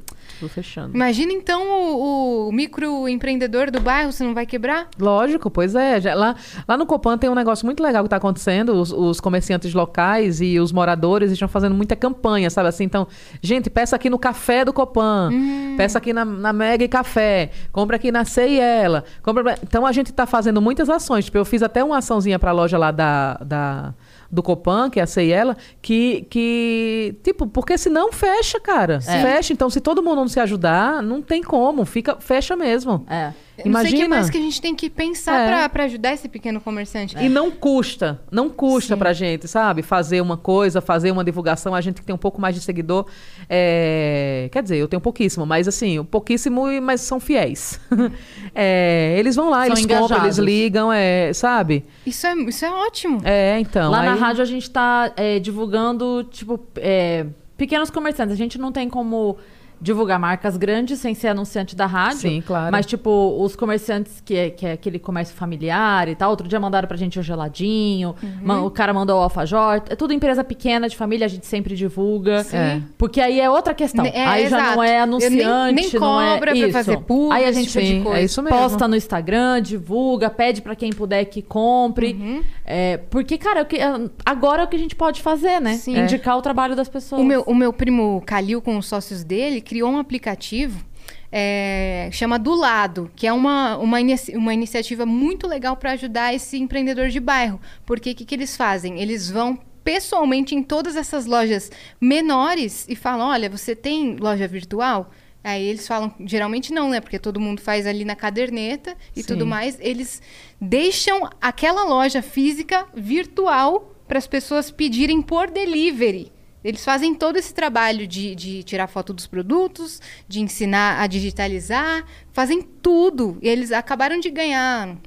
Fechando. 0.47 0.95
Imagina 0.95 1.31
então 1.33 1.63
o, 1.69 2.49
o 2.49 2.51
microempreendedor 2.51 3.71
do 3.71 3.79
bairro, 3.79 4.11
você 4.11 4.23
não 4.23 4.33
vai 4.33 4.45
quebrar? 4.45 4.87
Lógico, 4.99 5.49
pois 5.49 5.75
é. 5.75 5.99
Já- 6.01 6.15
lá, 6.15 6.35
lá 6.67 6.77
no 6.77 6.85
Copan 6.85 7.17
tem 7.17 7.29
um 7.29 7.35
negócio 7.35 7.65
muito 7.65 7.81
legal 7.81 8.03
que 8.03 8.07
está 8.07 8.17
acontecendo. 8.17 8.73
Os, 8.73 8.91
os 8.91 9.19
comerciantes 9.19 9.73
locais 9.73 10.41
e 10.41 10.59
os 10.59 10.71
moradores 10.71 11.31
estão 11.31 11.47
fazendo 11.47 11.75
muita 11.75 11.95
campanha, 11.95 12.49
sabe 12.49 12.69
assim? 12.69 12.83
Então, 12.83 13.07
gente, 13.41 13.69
peça 13.69 13.95
aqui 13.95 14.09
no 14.09 14.19
café 14.19 14.65
do 14.65 14.73
Copan, 14.73 15.29
peça 15.77 15.97
aqui 15.97 16.13
na, 16.13 16.25
na 16.25 16.53
Mega 16.53 16.83
e 16.83 16.87
Café, 16.87 17.51
compra 17.71 17.95
aqui 17.95 18.11
na 18.11 18.25
Sei 18.25 18.59
Ela. 18.59 19.03
Compra... 19.21 19.57
Então, 19.63 19.85
a 19.85 19.91
gente 19.91 20.11
está 20.11 20.25
fazendo 20.25 20.61
muitas 20.61 20.89
ações. 20.89 21.25
Tipo, 21.25 21.37
eu 21.37 21.45
fiz 21.45 21.61
até 21.63 21.83
uma 21.83 21.97
açãozinha 21.97 22.37
para 22.39 22.51
a 22.51 22.53
loja 22.53 22.77
lá 22.77 22.91
da, 22.91 23.35
da, 23.35 23.93
do 24.31 24.41
Copan, 24.41 24.89
que 24.89 24.99
é 24.99 25.03
a 25.03 25.07
Sei 25.07 25.31
Ela, 25.31 25.57
que, 25.81 26.25
que, 26.29 27.15
tipo, 27.23 27.47
porque 27.47 27.77
senão 27.77 28.11
fecha, 28.13 28.59
cara. 28.59 29.01
Fecha. 29.01 29.51
Então, 29.51 29.69
se 29.69 29.81
todo 29.81 30.01
mundo 30.01 30.15
não 30.15 30.27
se 30.27 30.39
ajudar, 30.39 31.03
não 31.03 31.21
tem 31.21 31.43
como. 31.43 31.83
Fica, 31.85 32.15
fecha 32.19 32.55
mesmo. 32.55 33.05
É. 33.09 33.33
Eu 33.57 33.69
Não 33.69 33.79
sei 33.81 33.89
o 33.89 33.91
que 33.91 33.95
Imagina. 33.97 34.15
mais 34.15 34.29
que 34.29 34.37
a 34.37 34.41
gente 34.41 34.61
tem 34.61 34.73
que 34.75 34.89
pensar 34.89 35.39
É. 35.39 35.47
pra 35.47 35.69
pra 35.69 35.83
ajudar 35.83 36.13
esse 36.13 36.27
pequeno 36.27 36.59
comerciante. 36.59 37.15
E 37.19 37.29
não 37.29 37.51
custa, 37.51 38.19
não 38.31 38.49
custa 38.49 38.95
Sim. 38.95 38.99
pra 38.99 39.13
gente, 39.13 39.47
sabe? 39.47 39.81
Fazer 39.83 40.19
uma 40.21 40.35
coisa, 40.37 40.81
fazer 40.81 41.11
uma 41.11 41.23
divulgação. 41.23 41.75
A 41.75 41.81
gente 41.81 41.99
que 42.01 42.05
tem 42.05 42.15
um 42.15 42.17
pouco 42.17 42.41
mais 42.41 42.55
de 42.55 42.61
seguidor. 42.61 43.05
é, 43.49 44.49
Quer 44.51 44.63
dizer, 44.63 44.77
eu 44.77 44.87
tenho 44.87 45.01
pouquíssimo, 45.01 45.45
mas 45.45 45.67
assim, 45.67 45.99
um 45.99 46.05
pouquíssimo, 46.05 46.63
mas 46.81 47.01
são 47.01 47.19
fiéis. 47.19 47.79
É, 48.53 49.15
Eles 49.17 49.35
vão 49.35 49.49
lá, 49.49 49.65
São 49.65 49.67
eles 49.75 49.81
compram, 49.85 50.05
engajados. 50.05 50.25
eles 50.25 50.37
ligam, 50.37 50.91
é, 50.91 51.31
sabe? 51.33 51.85
Isso, 52.05 52.25
é, 52.27 52.33
isso 52.35 52.65
é 52.65 52.69
ótimo. 52.71 53.21
É, 53.23 53.59
então. 53.59 53.89
Lá 53.91 54.03
na 54.03 54.13
aí- 54.13 54.19
rádio 54.19 54.41
a 54.41 54.45
gente 54.45 54.69
tá 54.69 55.11
é, 55.15 55.39
divulgando, 55.39 56.23
tipo, 56.29 56.59
é, 56.77 57.25
pequenos 57.57 57.89
comerciantes. 57.89 58.33
A 58.33 58.37
gente 58.37 58.57
não 58.57 58.71
tem 58.71 58.89
como 58.89 59.37
divulgar 59.81 60.19
marcas 60.19 60.55
grandes 60.57 60.99
sem 60.99 61.15
ser 61.15 61.29
anunciante 61.29 61.75
da 61.75 61.85
rádio. 61.87 62.19
Sim, 62.19 62.43
claro. 62.45 62.71
Mas, 62.71 62.85
tipo, 62.85 63.35
os 63.43 63.55
comerciantes 63.55 64.21
que 64.23 64.35
é, 64.35 64.49
que 64.51 64.65
é 64.65 64.73
aquele 64.73 64.99
comércio 64.99 65.35
familiar 65.35 66.07
e 66.07 66.15
tal. 66.15 66.29
Outro 66.29 66.47
dia 66.47 66.59
mandaram 66.59 66.87
pra 66.87 66.95
gente 66.95 67.19
o 67.19 67.23
geladinho. 67.23 68.15
Uhum. 68.21 68.65
O 68.65 68.69
cara 68.71 68.93
mandou 68.93 69.17
o 69.19 69.23
alfajor. 69.23 69.81
É 69.89 69.95
tudo 69.95 70.13
empresa 70.13 70.43
pequena, 70.43 70.87
de 70.87 70.95
família, 70.95 71.25
a 71.25 71.29
gente 71.29 71.45
sempre 71.47 71.75
divulga. 71.75 72.43
Sim. 72.43 72.57
É. 72.57 72.81
Porque 72.97 73.19
aí 73.19 73.39
é 73.39 73.49
outra 73.49 73.73
questão. 73.73 74.05
É, 74.05 74.23
aí 74.25 74.47
já 74.47 74.57
exato. 74.59 74.75
não 74.75 74.83
é 74.83 74.87
Eu 74.87 74.91
nem- 74.91 74.99
anunciante, 75.01 75.73
nem 75.75 75.99
não 75.99 76.21
é 76.21 76.33
cobra 76.35 76.51
pra 76.55 76.71
fazer 76.71 76.97
publi, 76.99 77.35
Aí 77.35 77.45
a 77.45 77.51
gente 77.51 77.67
tipo 77.69 77.79
de 77.81 77.87
Sim, 77.87 78.03
coisa. 78.03 78.19
é 78.19 78.23
isso 78.23 78.41
mesmo. 78.43 78.57
posta 78.57 78.87
no 78.87 78.95
Instagram, 78.95 79.61
divulga, 79.61 80.29
pede 80.29 80.61
pra 80.61 80.75
quem 80.75 80.91
puder 80.91 81.25
que 81.25 81.41
compre. 81.41 82.13
Uhum. 82.13 82.43
É, 82.65 82.97
porque, 82.97 83.37
cara, 83.37 83.61
é 83.61 83.65
que- 83.65 83.79
agora 84.25 84.61
é 84.61 84.65
o 84.65 84.67
que 84.67 84.75
a 84.75 84.79
gente 84.79 84.95
pode 84.95 85.21
fazer, 85.21 85.59
né? 85.59 85.73
Sim. 85.75 85.97
Indicar 85.97 86.37
o 86.37 86.41
trabalho 86.41 86.75
das 86.75 86.87
pessoas. 86.87 87.21
O 87.21 87.25
meu, 87.25 87.41
o 87.47 87.55
meu 87.55 87.73
primo 87.73 88.21
Calil, 88.25 88.61
com 88.61 88.77
os 88.77 88.85
sócios 88.87 89.23
dele, 89.23 89.61
criou 89.71 89.89
um 89.89 89.97
aplicativo 89.97 90.83
é, 91.31 92.09
chama 92.11 92.37
Do 92.37 92.53
Lado, 92.53 93.09
que 93.15 93.25
é 93.25 93.31
uma, 93.31 93.77
uma, 93.77 94.01
inici- 94.01 94.35
uma 94.35 94.53
iniciativa 94.53 95.05
muito 95.05 95.47
legal 95.47 95.77
para 95.77 95.93
ajudar 95.93 96.33
esse 96.33 96.57
empreendedor 96.57 97.07
de 97.07 97.21
bairro. 97.21 97.57
Porque 97.85 98.11
o 98.11 98.15
que, 98.15 98.25
que 98.25 98.35
eles 98.35 98.57
fazem? 98.57 98.99
Eles 98.99 99.31
vão 99.31 99.57
pessoalmente 99.81 100.53
em 100.53 100.61
todas 100.61 100.97
essas 100.97 101.25
lojas 101.25 101.71
menores 102.01 102.85
e 102.89 102.97
falam: 102.97 103.29
olha, 103.29 103.49
você 103.49 103.73
tem 103.73 104.17
loja 104.17 104.45
virtual? 104.45 105.09
Aí 105.41 105.63
eles 105.65 105.87
falam, 105.87 106.13
geralmente 106.25 106.73
não, 106.73 106.89
né? 106.89 106.99
Porque 106.99 107.17
todo 107.17 107.39
mundo 107.39 107.61
faz 107.61 107.87
ali 107.87 108.03
na 108.03 108.13
caderneta 108.15 108.97
e 109.15 109.21
Sim. 109.21 109.27
tudo 109.27 109.47
mais. 109.47 109.77
Eles 109.79 110.21
deixam 110.59 111.29
aquela 111.41 111.85
loja 111.85 112.21
física 112.21 112.85
virtual 112.93 113.95
para 114.05 114.17
as 114.17 114.27
pessoas 114.27 114.69
pedirem 114.69 115.21
por 115.21 115.49
delivery. 115.49 116.29
Eles 116.63 116.83
fazem 116.85 117.15
todo 117.15 117.37
esse 117.37 117.53
trabalho 117.53 118.05
de, 118.05 118.35
de 118.35 118.63
tirar 118.63 118.87
foto 118.87 119.13
dos 119.13 119.25
produtos, 119.27 120.01
de 120.27 120.39
ensinar 120.39 121.01
a 121.01 121.07
digitalizar, 121.07 122.05
fazem 122.31 122.61
tudo. 122.61 123.37
E 123.41 123.49
eles 123.49 123.71
acabaram 123.71 124.19
de 124.19 124.29
ganhar, 124.29 124.97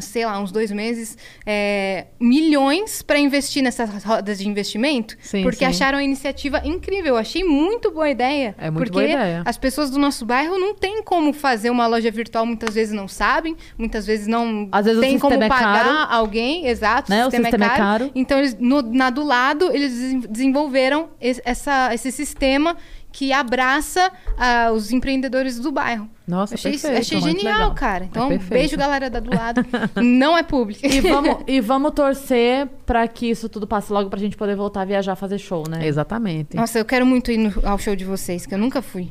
sei 0.00 0.24
lá, 0.26 0.38
uns 0.40 0.50
dois 0.52 0.70
meses, 0.70 1.16
é, 1.46 2.06
milhões 2.20 3.02
para 3.02 3.18
investir 3.18 3.62
nessas 3.62 4.02
rodas 4.04 4.38
de 4.38 4.48
investimento, 4.48 5.16
Sim, 5.20 5.42
porque 5.42 5.58
sim. 5.58 5.64
acharam 5.66 5.98
a 5.98 6.02
iniciativa 6.02 6.60
incrível. 6.64 7.14
Eu 7.14 7.16
achei 7.16 7.44
muito 7.44 7.90
boa 7.90 8.08
ideia. 8.10 8.54
É 8.58 8.70
muito 8.70 8.84
porque 8.90 8.92
boa 8.92 9.04
ideia. 9.04 9.42
as 9.44 9.56
pessoas 9.56 9.90
do 9.90 9.98
nosso 9.98 10.24
bairro 10.24 10.58
não 10.58 10.74
têm 10.74 11.02
como 11.02 11.32
fazer 11.32 11.70
uma 11.70 11.86
loja 11.86 12.10
virtual, 12.10 12.44
muitas 12.46 12.74
vezes 12.74 12.92
não 12.94 13.06
sabem, 13.08 13.56
muitas 13.78 14.06
vezes 14.06 14.26
não 14.26 14.68
Às 14.72 14.84
vezes 14.84 14.98
o 14.98 15.02
tem 15.02 15.18
como 15.18 15.32
sistema 15.34 15.44
é 15.44 15.48
pagar 15.48 15.84
caro. 15.84 16.12
alguém, 16.14 16.66
exato, 16.66 17.10
Né? 17.10 17.26
O 17.26 17.30
sistema 17.30 17.64
é 17.66 17.68
caro. 17.76 18.10
Então, 18.14 18.38
eles, 18.38 18.56
no, 18.58 18.82
na 18.82 19.10
do 19.10 19.22
lado, 19.24 19.70
eles 19.72 19.92
desen- 19.92 20.20
desenvolveram 20.30 21.08
es- 21.20 21.40
essa, 21.44 21.92
esse 21.94 22.10
sistema 22.10 22.76
que 23.16 23.32
abraça 23.32 24.10
ah, 24.36 24.72
os 24.74 24.90
empreendedores 24.90 25.60
do 25.60 25.70
bairro. 25.70 26.10
Nossa, 26.26 26.54
achei, 26.56 26.72
perfeito, 26.72 26.98
achei 26.98 27.20
genial, 27.20 27.72
cara. 27.72 28.04
É 28.04 28.06
Então, 28.08 28.28
perfeito. 28.28 28.50
beijo, 28.50 28.76
galera 28.76 29.08
da 29.08 29.20
do 29.20 29.30
lado. 29.32 29.64
não 30.02 30.36
é 30.36 30.42
público. 30.42 30.84
E 30.84 31.00
vamos, 31.00 31.36
e 31.46 31.60
vamos 31.60 31.92
torcer 31.92 32.66
pra 32.84 33.06
que 33.06 33.30
isso 33.30 33.48
tudo 33.48 33.68
passe 33.68 33.92
logo 33.92 34.10
pra 34.10 34.18
gente 34.18 34.36
poder 34.36 34.56
voltar 34.56 34.80
a 34.80 34.84
viajar, 34.84 35.14
fazer 35.14 35.38
show, 35.38 35.62
né? 35.68 35.86
Exatamente. 35.86 36.56
Nossa, 36.56 36.76
eu 36.80 36.84
quero 36.84 37.06
muito 37.06 37.30
ir 37.30 37.38
no- 37.38 37.52
ao 37.64 37.78
show 37.78 37.94
de 37.94 38.04
vocês, 38.04 38.46
que 38.46 38.54
eu 38.54 38.58
nunca 38.58 38.82
fui. 38.82 39.10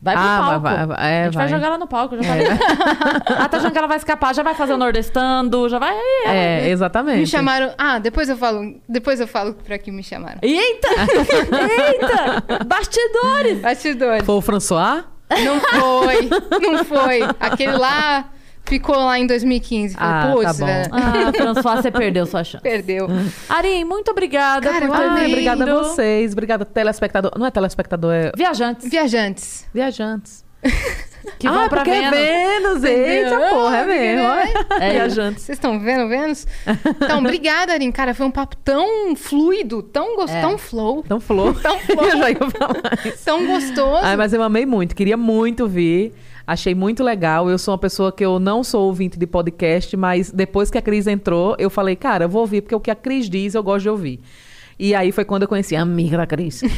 Vai 0.00 0.14
pro 0.14 0.24
Ah, 0.24 0.38
palco. 0.38 0.60
vai- 0.60 0.86
vai- 0.86 1.12
é, 1.12 1.20
a 1.22 1.24
gente 1.24 1.34
vai. 1.34 1.48
vai. 1.48 1.54
jogar 1.56 1.66
ela 1.66 1.78
no 1.78 1.86
palco, 1.88 2.16
já 2.16 2.22
falei. 2.22 2.46
ela 2.46 2.56
tá 3.48 3.56
achando 3.56 3.72
que 3.72 3.78
ela 3.78 3.88
vai 3.88 3.96
escapar, 3.96 4.32
já 4.32 4.44
vai 4.44 4.54
fazer 4.54 4.72
o 4.74 4.76
Nordestando, 4.76 5.68
já 5.68 5.78
vai. 5.80 5.92
É, 6.24 6.68
exatamente. 6.68 7.18
Me 7.18 7.26
chamaram. 7.26 7.72
Ah, 7.76 7.98
depois 7.98 8.28
eu 8.28 8.36
falo. 8.36 8.80
Depois 8.88 9.18
eu 9.20 9.26
falo 9.26 9.54
pra 9.54 9.76
que 9.76 9.90
me 9.90 10.04
chamaram. 10.04 10.38
Eita! 10.40 10.88
Eita! 12.48 12.64
Bastidores! 12.64 13.60
Bastidores. 13.60 14.24
Foi 14.24 14.34
o 14.36 14.40
François? 14.40 15.04
Não 15.44 15.60
foi. 15.60 16.28
Não 16.60 16.84
foi. 16.84 17.20
Aquele 17.40 17.72
lá 17.76 18.26
ficou 18.68 18.96
lá 18.96 19.18
em 19.18 19.26
2015. 19.26 19.94
Falei, 19.94 20.12
Ah, 20.12 20.32
putz, 20.32 20.44
tá 20.44 20.52
bom. 20.54 20.66
velho. 20.66 20.88
Ah, 20.92 21.32
François, 21.32 21.80
você 21.82 21.90
perdeu 21.90 22.26
sua 22.26 22.44
chance. 22.44 22.62
Perdeu. 22.62 23.08
Arim, 23.48 23.84
muito 23.84 24.10
obrigada 24.10 24.70
Cara, 24.70 24.86
por 24.86 24.96
eu 24.96 25.02
ter 25.02 25.14
vindo. 25.20 25.28
Obrigada 25.32 25.64
a 25.72 25.82
vocês. 25.82 26.32
Obrigada, 26.32 26.64
telespectador. 26.64 27.32
Não 27.36 27.46
é 27.46 27.50
telespectador, 27.50 28.12
é 28.14 28.32
Viajantes 28.36 28.88
Viajantes. 28.88 29.66
viajantes. 29.72 30.46
que 31.38 31.46
ah, 31.46 31.52
vão 31.52 31.68
pra 31.68 31.78
porque 31.84 31.90
Vênus. 31.92 32.12
é 32.12 32.58
Vênus. 32.58 32.84
Eita, 32.84 33.28
Entendeu? 33.28 33.48
porra, 33.50 33.76
é 33.76 33.80
Ah, 33.82 33.86
mesmo. 33.86 34.26
é. 34.80 34.88
É. 34.88 34.92
Viajantes. 34.92 35.42
Vocês 35.44 35.56
estão 35.56 35.78
vendo, 35.78 36.08
Vênus? 36.08 36.46
Então, 37.00 37.18
obrigada, 37.20 37.72
Arin. 37.74 37.92
Cara, 37.92 38.12
foi 38.12 38.26
um 38.26 38.30
papo 38.30 38.56
tão 38.56 39.14
fluido, 39.14 39.82
tão 39.82 40.16
gostoso, 40.16 40.36
É. 40.36 40.40
tão 40.40 40.58
flow, 40.58 41.02
Então, 41.04 41.20
flor. 41.20 41.60
Tão 41.60 41.78
flor. 41.78 42.04
Eu 42.10 42.16
já 42.18 42.30
ia 42.30 42.36
falar 42.36 42.98
isso. 43.04 43.24
tão 43.24 43.46
gostoso. 43.46 44.00
Ai, 44.04 44.16
mas 44.16 44.32
eu 44.32 44.42
amei 44.42 44.66
muito, 44.66 44.96
queria 44.96 45.16
muito 45.16 45.68
vir. 45.68 46.12
Achei 46.48 46.74
muito 46.74 47.04
legal. 47.04 47.50
Eu 47.50 47.58
sou 47.58 47.72
uma 47.72 47.78
pessoa 47.78 48.10
que 48.10 48.24
eu 48.24 48.38
não 48.40 48.64
sou 48.64 48.86
ouvinte 48.86 49.18
de 49.18 49.26
podcast, 49.26 49.94
mas 49.98 50.30
depois 50.30 50.70
que 50.70 50.78
a 50.78 50.80
Cris 50.82 51.06
entrou, 51.06 51.54
eu 51.58 51.68
falei, 51.68 51.94
cara, 51.94 52.24
eu 52.24 52.28
vou 52.30 52.40
ouvir, 52.40 52.62
porque 52.62 52.74
o 52.74 52.80
que 52.80 52.90
a 52.90 52.94
Cris 52.94 53.28
diz, 53.28 53.54
eu 53.54 53.62
gosto 53.62 53.82
de 53.82 53.90
ouvir. 53.90 54.20
E 54.78 54.94
aí 54.94 55.10
foi 55.10 55.24
quando 55.24 55.42
eu 55.42 55.48
conheci 55.48 55.74
a 55.74 55.82
amiga 55.82 56.16
da 56.16 56.26
Cris. 56.26 56.62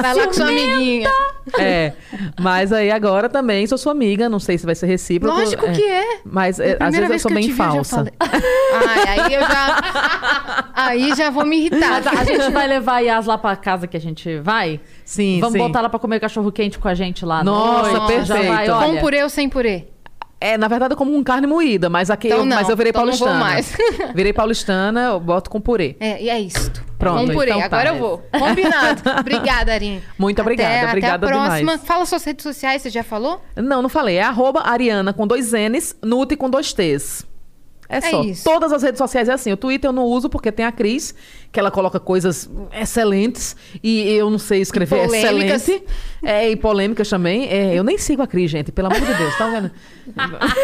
Vai 0.00 0.14
lá 0.14 0.26
com 0.26 0.32
sua 0.32 0.46
amiguinha. 0.48 1.10
é. 1.58 1.92
Mas 2.40 2.72
aí 2.72 2.90
agora 2.90 3.28
também 3.28 3.66
sou 3.66 3.76
sua 3.76 3.92
amiga, 3.92 4.28
não 4.28 4.38
sei 4.38 4.56
se 4.58 4.64
vai 4.66 4.74
ser 4.74 4.86
recíproco. 4.86 5.36
Lógico 5.36 5.70
que 5.72 5.82
é. 5.82 6.18
Mas 6.24 6.58
Da 6.58 6.64
é, 6.64 6.76
às 6.80 6.94
vezes 6.94 7.10
eu 7.10 7.18
sou 7.18 7.28
que 7.30 7.34
bem 7.34 7.44
te 7.46 7.52
vi, 7.52 7.60
eu 7.60 7.66
já 7.66 7.72
falsa. 7.72 7.96
falei. 7.96 8.12
Ai, 8.86 9.08
aí 9.20 9.34
eu 9.34 9.40
já. 9.40 10.64
Aí 10.74 11.14
já 11.16 11.30
vou 11.30 11.44
me 11.44 11.56
irritar. 11.58 12.02
Mas 12.02 12.06
a 12.06 12.24
gente 12.24 12.50
vai 12.50 12.66
levar 12.66 12.94
a 12.96 13.00
Yas 13.00 13.26
lá 13.26 13.36
pra 13.38 13.56
casa 13.56 13.86
que 13.86 13.96
a 13.96 14.00
gente 14.00 14.38
vai. 14.38 14.80
Sim, 15.04 15.38
Vamos 15.40 15.54
sim. 15.54 15.58
botar 15.58 15.80
ela 15.80 15.88
pra 15.88 15.98
comer 15.98 16.20
cachorro 16.20 16.50
quente 16.52 16.78
com 16.78 16.88
a 16.88 16.94
gente 16.94 17.24
lá. 17.24 17.42
Nossa, 17.44 17.90
noite. 17.98 18.24
Já 18.26 18.34
perfeito. 18.34 18.54
vai, 18.54 18.66
Com 18.68 18.72
olha. 18.74 19.00
purê 19.00 19.22
ou 19.22 19.28
sem 19.28 19.48
purê? 19.48 19.88
É, 20.40 20.58
na 20.58 20.68
verdade, 20.68 20.92
eu 20.92 20.98
como 20.98 21.12
com 21.12 21.24
carne 21.24 21.46
moída, 21.46 21.88
mas 21.88 22.10
aqui 22.10 22.26
Então 22.28 22.40
eu, 22.40 22.44
mas 22.46 22.62
não, 22.62 22.70
eu 22.70 22.76
virei 22.76 22.90
então 22.90 23.06
não 23.06 23.12
vou 23.16 23.28
paulistana. 23.28 23.44
mais. 23.44 23.76
virei 24.14 24.32
paulistana, 24.32 25.00
eu 25.02 25.20
boto 25.20 25.48
com 25.48 25.60
purê. 25.60 25.96
É, 25.98 26.22
e 26.22 26.28
é 26.28 26.38
isto. 26.38 26.84
Pronto, 26.98 27.26
Com 27.26 27.32
purê. 27.34 27.50
então 27.50 27.60
tá. 27.60 27.66
Agora 27.66 27.88
eu 27.90 27.98
vou. 27.98 28.18
Combinado. 28.38 29.02
Obrigada, 29.20 29.72
Arin. 29.72 30.02
Muito 30.18 30.40
obrigada, 30.42 30.74
Até, 30.74 30.88
obrigada 30.88 31.26
até 31.26 31.34
a 31.34 31.38
próxima. 31.38 31.58
demais. 31.58 31.80
Fala 31.84 32.06
suas 32.06 32.24
redes 32.24 32.42
sociais, 32.42 32.82
você 32.82 32.90
já 32.90 33.02
falou? 33.02 33.42
Não, 33.56 33.80
não 33.82 33.88
falei. 33.88 34.16
É 34.16 34.22
arroba 34.22 34.60
Ariana 34.62 35.12
com 35.12 35.26
dois 35.26 35.52
N's, 35.52 35.96
Nute 36.02 36.36
com 36.36 36.48
dois 36.50 36.72
T's. 36.72 37.26
É 37.88 38.00
só. 38.00 38.22
isso. 38.22 38.44
Todas 38.44 38.72
as 38.72 38.82
redes 38.82 38.98
sociais 38.98 39.28
é 39.28 39.32
assim. 39.32 39.52
O 39.52 39.56
Twitter 39.56 39.88
eu 39.88 39.92
não 39.92 40.04
uso 40.04 40.28
porque 40.28 40.50
tem 40.50 40.64
a 40.64 40.72
Cris, 40.72 41.14
que 41.52 41.60
ela 41.60 41.70
coloca 41.70 42.00
coisas 42.00 42.48
excelentes 42.72 43.54
e 43.82 44.08
eu 44.14 44.30
não 44.30 44.38
sei 44.38 44.60
escrever 44.60 45.04
excelente. 45.04 45.84
É, 46.22 46.48
e 46.50 46.56
polêmicas 46.56 47.08
também. 47.08 47.46
É, 47.48 47.74
eu 47.74 47.84
nem 47.84 47.98
sigo 47.98 48.22
a 48.22 48.26
Cris, 48.26 48.50
gente, 48.50 48.72
pelo 48.72 48.88
amor 48.88 49.00
de 49.00 49.14
Deus, 49.14 49.36
tá 49.36 49.48
vendo? 49.48 49.70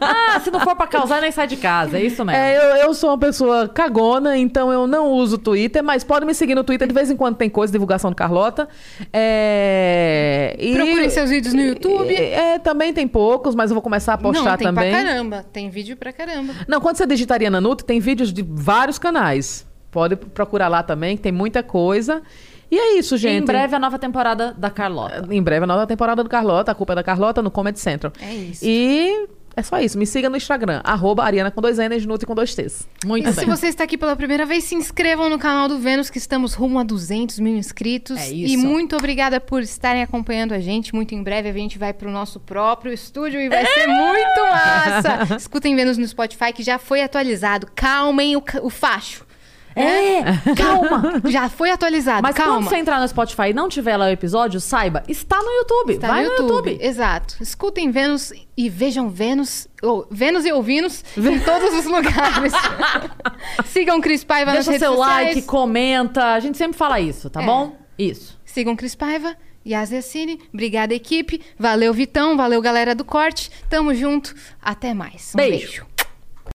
Ah, 0.00 0.40
se 0.40 0.50
não 0.50 0.60
for 0.60 0.74
pra 0.76 0.86
causar, 0.86 1.20
nem 1.20 1.30
sai 1.30 1.46
de 1.46 1.56
casa. 1.56 1.98
É 1.98 2.02
isso 2.02 2.24
mesmo. 2.24 2.38
É, 2.40 2.56
eu, 2.56 2.86
eu 2.88 2.94
sou 2.94 3.10
uma 3.10 3.18
pessoa 3.18 3.68
cagona, 3.68 4.36
então 4.36 4.72
eu 4.72 4.86
não 4.86 5.10
uso 5.10 5.36
o 5.36 5.38
Twitter, 5.38 5.82
mas 5.82 6.02
pode 6.04 6.24
me 6.26 6.34
seguir 6.34 6.54
no 6.54 6.64
Twitter. 6.64 6.86
De 6.88 6.94
vez 6.94 7.10
em 7.10 7.16
quando 7.16 7.36
tem 7.36 7.48
coisa, 7.48 7.72
divulgação 7.72 8.10
do 8.10 8.16
Carlota. 8.16 8.68
É, 9.12 10.56
e- 10.58 10.72
Procurem 10.72 11.10
seus 11.10 11.30
vídeos 11.30 11.54
no 11.54 11.60
YouTube. 11.60 12.14
É, 12.14 12.58
também 12.58 12.92
tem 12.92 13.06
poucos, 13.06 13.54
mas 13.54 13.70
eu 13.70 13.74
vou 13.74 13.82
começar 13.82 14.14
a 14.14 14.18
postar 14.18 14.50
não, 14.50 14.56
tem 14.56 14.66
também. 14.66 14.90
pra 14.92 15.02
caramba. 15.04 15.44
Tem 15.52 15.68
vídeo 15.70 15.96
pra 16.02 16.12
caramba. 16.12 16.52
Não, 16.66 16.80
quando 16.80 16.96
você 16.96 17.06
digita 17.06 17.34
Ariana 17.34 17.60
Nuto, 17.60 17.84
tem 17.84 18.00
vídeos 18.00 18.32
de 18.32 18.42
vários 18.42 18.98
canais. 18.98 19.64
Pode 19.90 20.16
procurar 20.16 20.66
lá 20.66 20.82
também, 20.82 21.16
que 21.16 21.22
tem 21.22 21.30
muita 21.30 21.62
coisa. 21.62 22.22
E 22.68 22.76
é 22.76 22.98
isso, 22.98 23.16
gente. 23.16 23.42
Em 23.42 23.46
breve 23.46 23.76
a 23.76 23.78
nova 23.78 23.98
temporada 23.98 24.52
da 24.56 24.70
Carlota. 24.70 25.28
Em 25.30 25.42
breve 25.42 25.64
a 25.64 25.66
nova 25.66 25.86
temporada 25.86 26.24
do 26.24 26.28
Carlota, 26.28 26.72
a 26.72 26.74
culpa 26.74 26.94
é 26.94 26.96
da 26.96 27.02
Carlota, 27.04 27.40
no 27.40 27.50
Comedy 27.50 27.78
Central. 27.78 28.12
É 28.20 28.34
isso. 28.34 28.64
E 28.64 29.28
é 29.56 29.62
só 29.62 29.78
isso. 29.80 29.98
Me 29.98 30.06
siga 30.06 30.28
no 30.30 30.36
Instagram, 30.36 30.80
arroba 30.84 31.24
Ariana 31.24 31.50
com 31.50 31.60
dois 31.60 31.78
N's, 31.78 32.06
Nuto 32.06 32.26
com 32.26 32.34
dois 32.34 32.54
T's. 32.54 32.86
Muito 33.04 33.28
E 33.28 33.32
bem. 33.32 33.44
se 33.44 33.46
você 33.46 33.68
está 33.68 33.84
aqui 33.84 33.98
pela 33.98 34.16
primeira 34.16 34.46
vez, 34.46 34.64
se 34.64 34.74
inscrevam 34.74 35.28
no 35.28 35.38
canal 35.38 35.68
do 35.68 35.78
Vênus, 35.78 36.10
que 36.10 36.18
estamos 36.18 36.54
rumo 36.54 36.78
a 36.78 36.82
200 36.82 37.38
mil 37.38 37.56
inscritos. 37.56 38.18
É 38.18 38.30
isso. 38.30 38.54
E 38.54 38.56
muito 38.56 38.96
obrigada 38.96 39.40
por 39.40 39.62
estarem 39.62 40.02
acompanhando 40.02 40.52
a 40.52 40.60
gente. 40.60 40.94
Muito 40.94 41.14
em 41.14 41.22
breve 41.22 41.48
a 41.48 41.52
gente 41.52 41.78
vai 41.78 41.92
pro 41.92 42.10
nosso 42.10 42.40
próprio 42.40 42.92
estúdio 42.92 43.40
e 43.40 43.48
vai 43.48 43.66
ser 43.66 43.86
muito 43.86 44.40
massa. 44.50 45.36
Escutem 45.36 45.74
Vênus 45.76 45.98
no 45.98 46.06
Spotify, 46.06 46.52
que 46.52 46.62
já 46.62 46.78
foi 46.78 47.02
atualizado. 47.02 47.68
Calmem 47.74 48.36
o, 48.36 48.42
o 48.62 48.70
facho. 48.70 49.24
É, 49.74 50.22
calma. 50.56 51.20
Já 51.28 51.48
foi 51.48 51.70
atualizado, 51.70 52.22
Mas 52.22 52.34
calma. 52.36 52.54
quando 52.58 52.68
você 52.68 52.76
entrar 52.76 53.00
no 53.00 53.08
Spotify 53.08 53.48
e 53.50 53.52
não 53.52 53.68
tiver 53.68 53.96
lá 53.96 54.06
o 54.06 54.08
episódio, 54.10 54.60
saiba, 54.60 55.02
está 55.08 55.38
no 55.42 55.50
YouTube. 55.50 55.94
Está 55.94 56.08
Vai 56.08 56.24
no 56.24 56.30
YouTube. 56.32 56.78
Exato. 56.80 57.36
Escutem 57.40 57.90
Vênus 57.90 58.32
e 58.56 58.68
vejam 58.68 59.08
Vênus, 59.08 59.66
ou 59.82 60.06
Vênus 60.10 60.44
e 60.44 60.52
ouvinos 60.52 61.04
em 61.16 61.38
todos 61.44 61.74
os 61.74 61.84
lugares. 61.86 62.52
Sigam 63.66 64.00
Cris 64.00 64.24
Paiva 64.24 64.52
nas 64.52 64.66
Deixa 64.66 64.72
redes 64.72 64.86
seu 64.88 64.96
sociais. 64.96 65.28
like, 65.36 65.42
comenta. 65.46 66.32
A 66.34 66.40
gente 66.40 66.58
sempre 66.58 66.76
fala 66.76 67.00
isso, 67.00 67.28
tá 67.30 67.42
É. 67.42 67.46
bom? 67.46 67.76
Isso. 67.98 68.38
Sigam 68.44 68.74
Cris 68.76 68.94
Paiva, 68.94 69.36
Yas 69.66 69.90
Yassine. 69.90 70.40
Obrigada, 70.52 70.92
equipe. 70.94 71.40
Valeu, 71.58 71.92
Vitão. 71.94 72.36
Valeu, 72.36 72.60
galera 72.60 72.94
do 72.94 73.04
corte. 73.04 73.50
Tamo 73.70 73.94
junto. 73.94 74.34
Até 74.60 74.92
mais. 74.92 75.32
Um 75.34 75.36
Beijo. 75.38 75.66
beijo. 75.66 75.86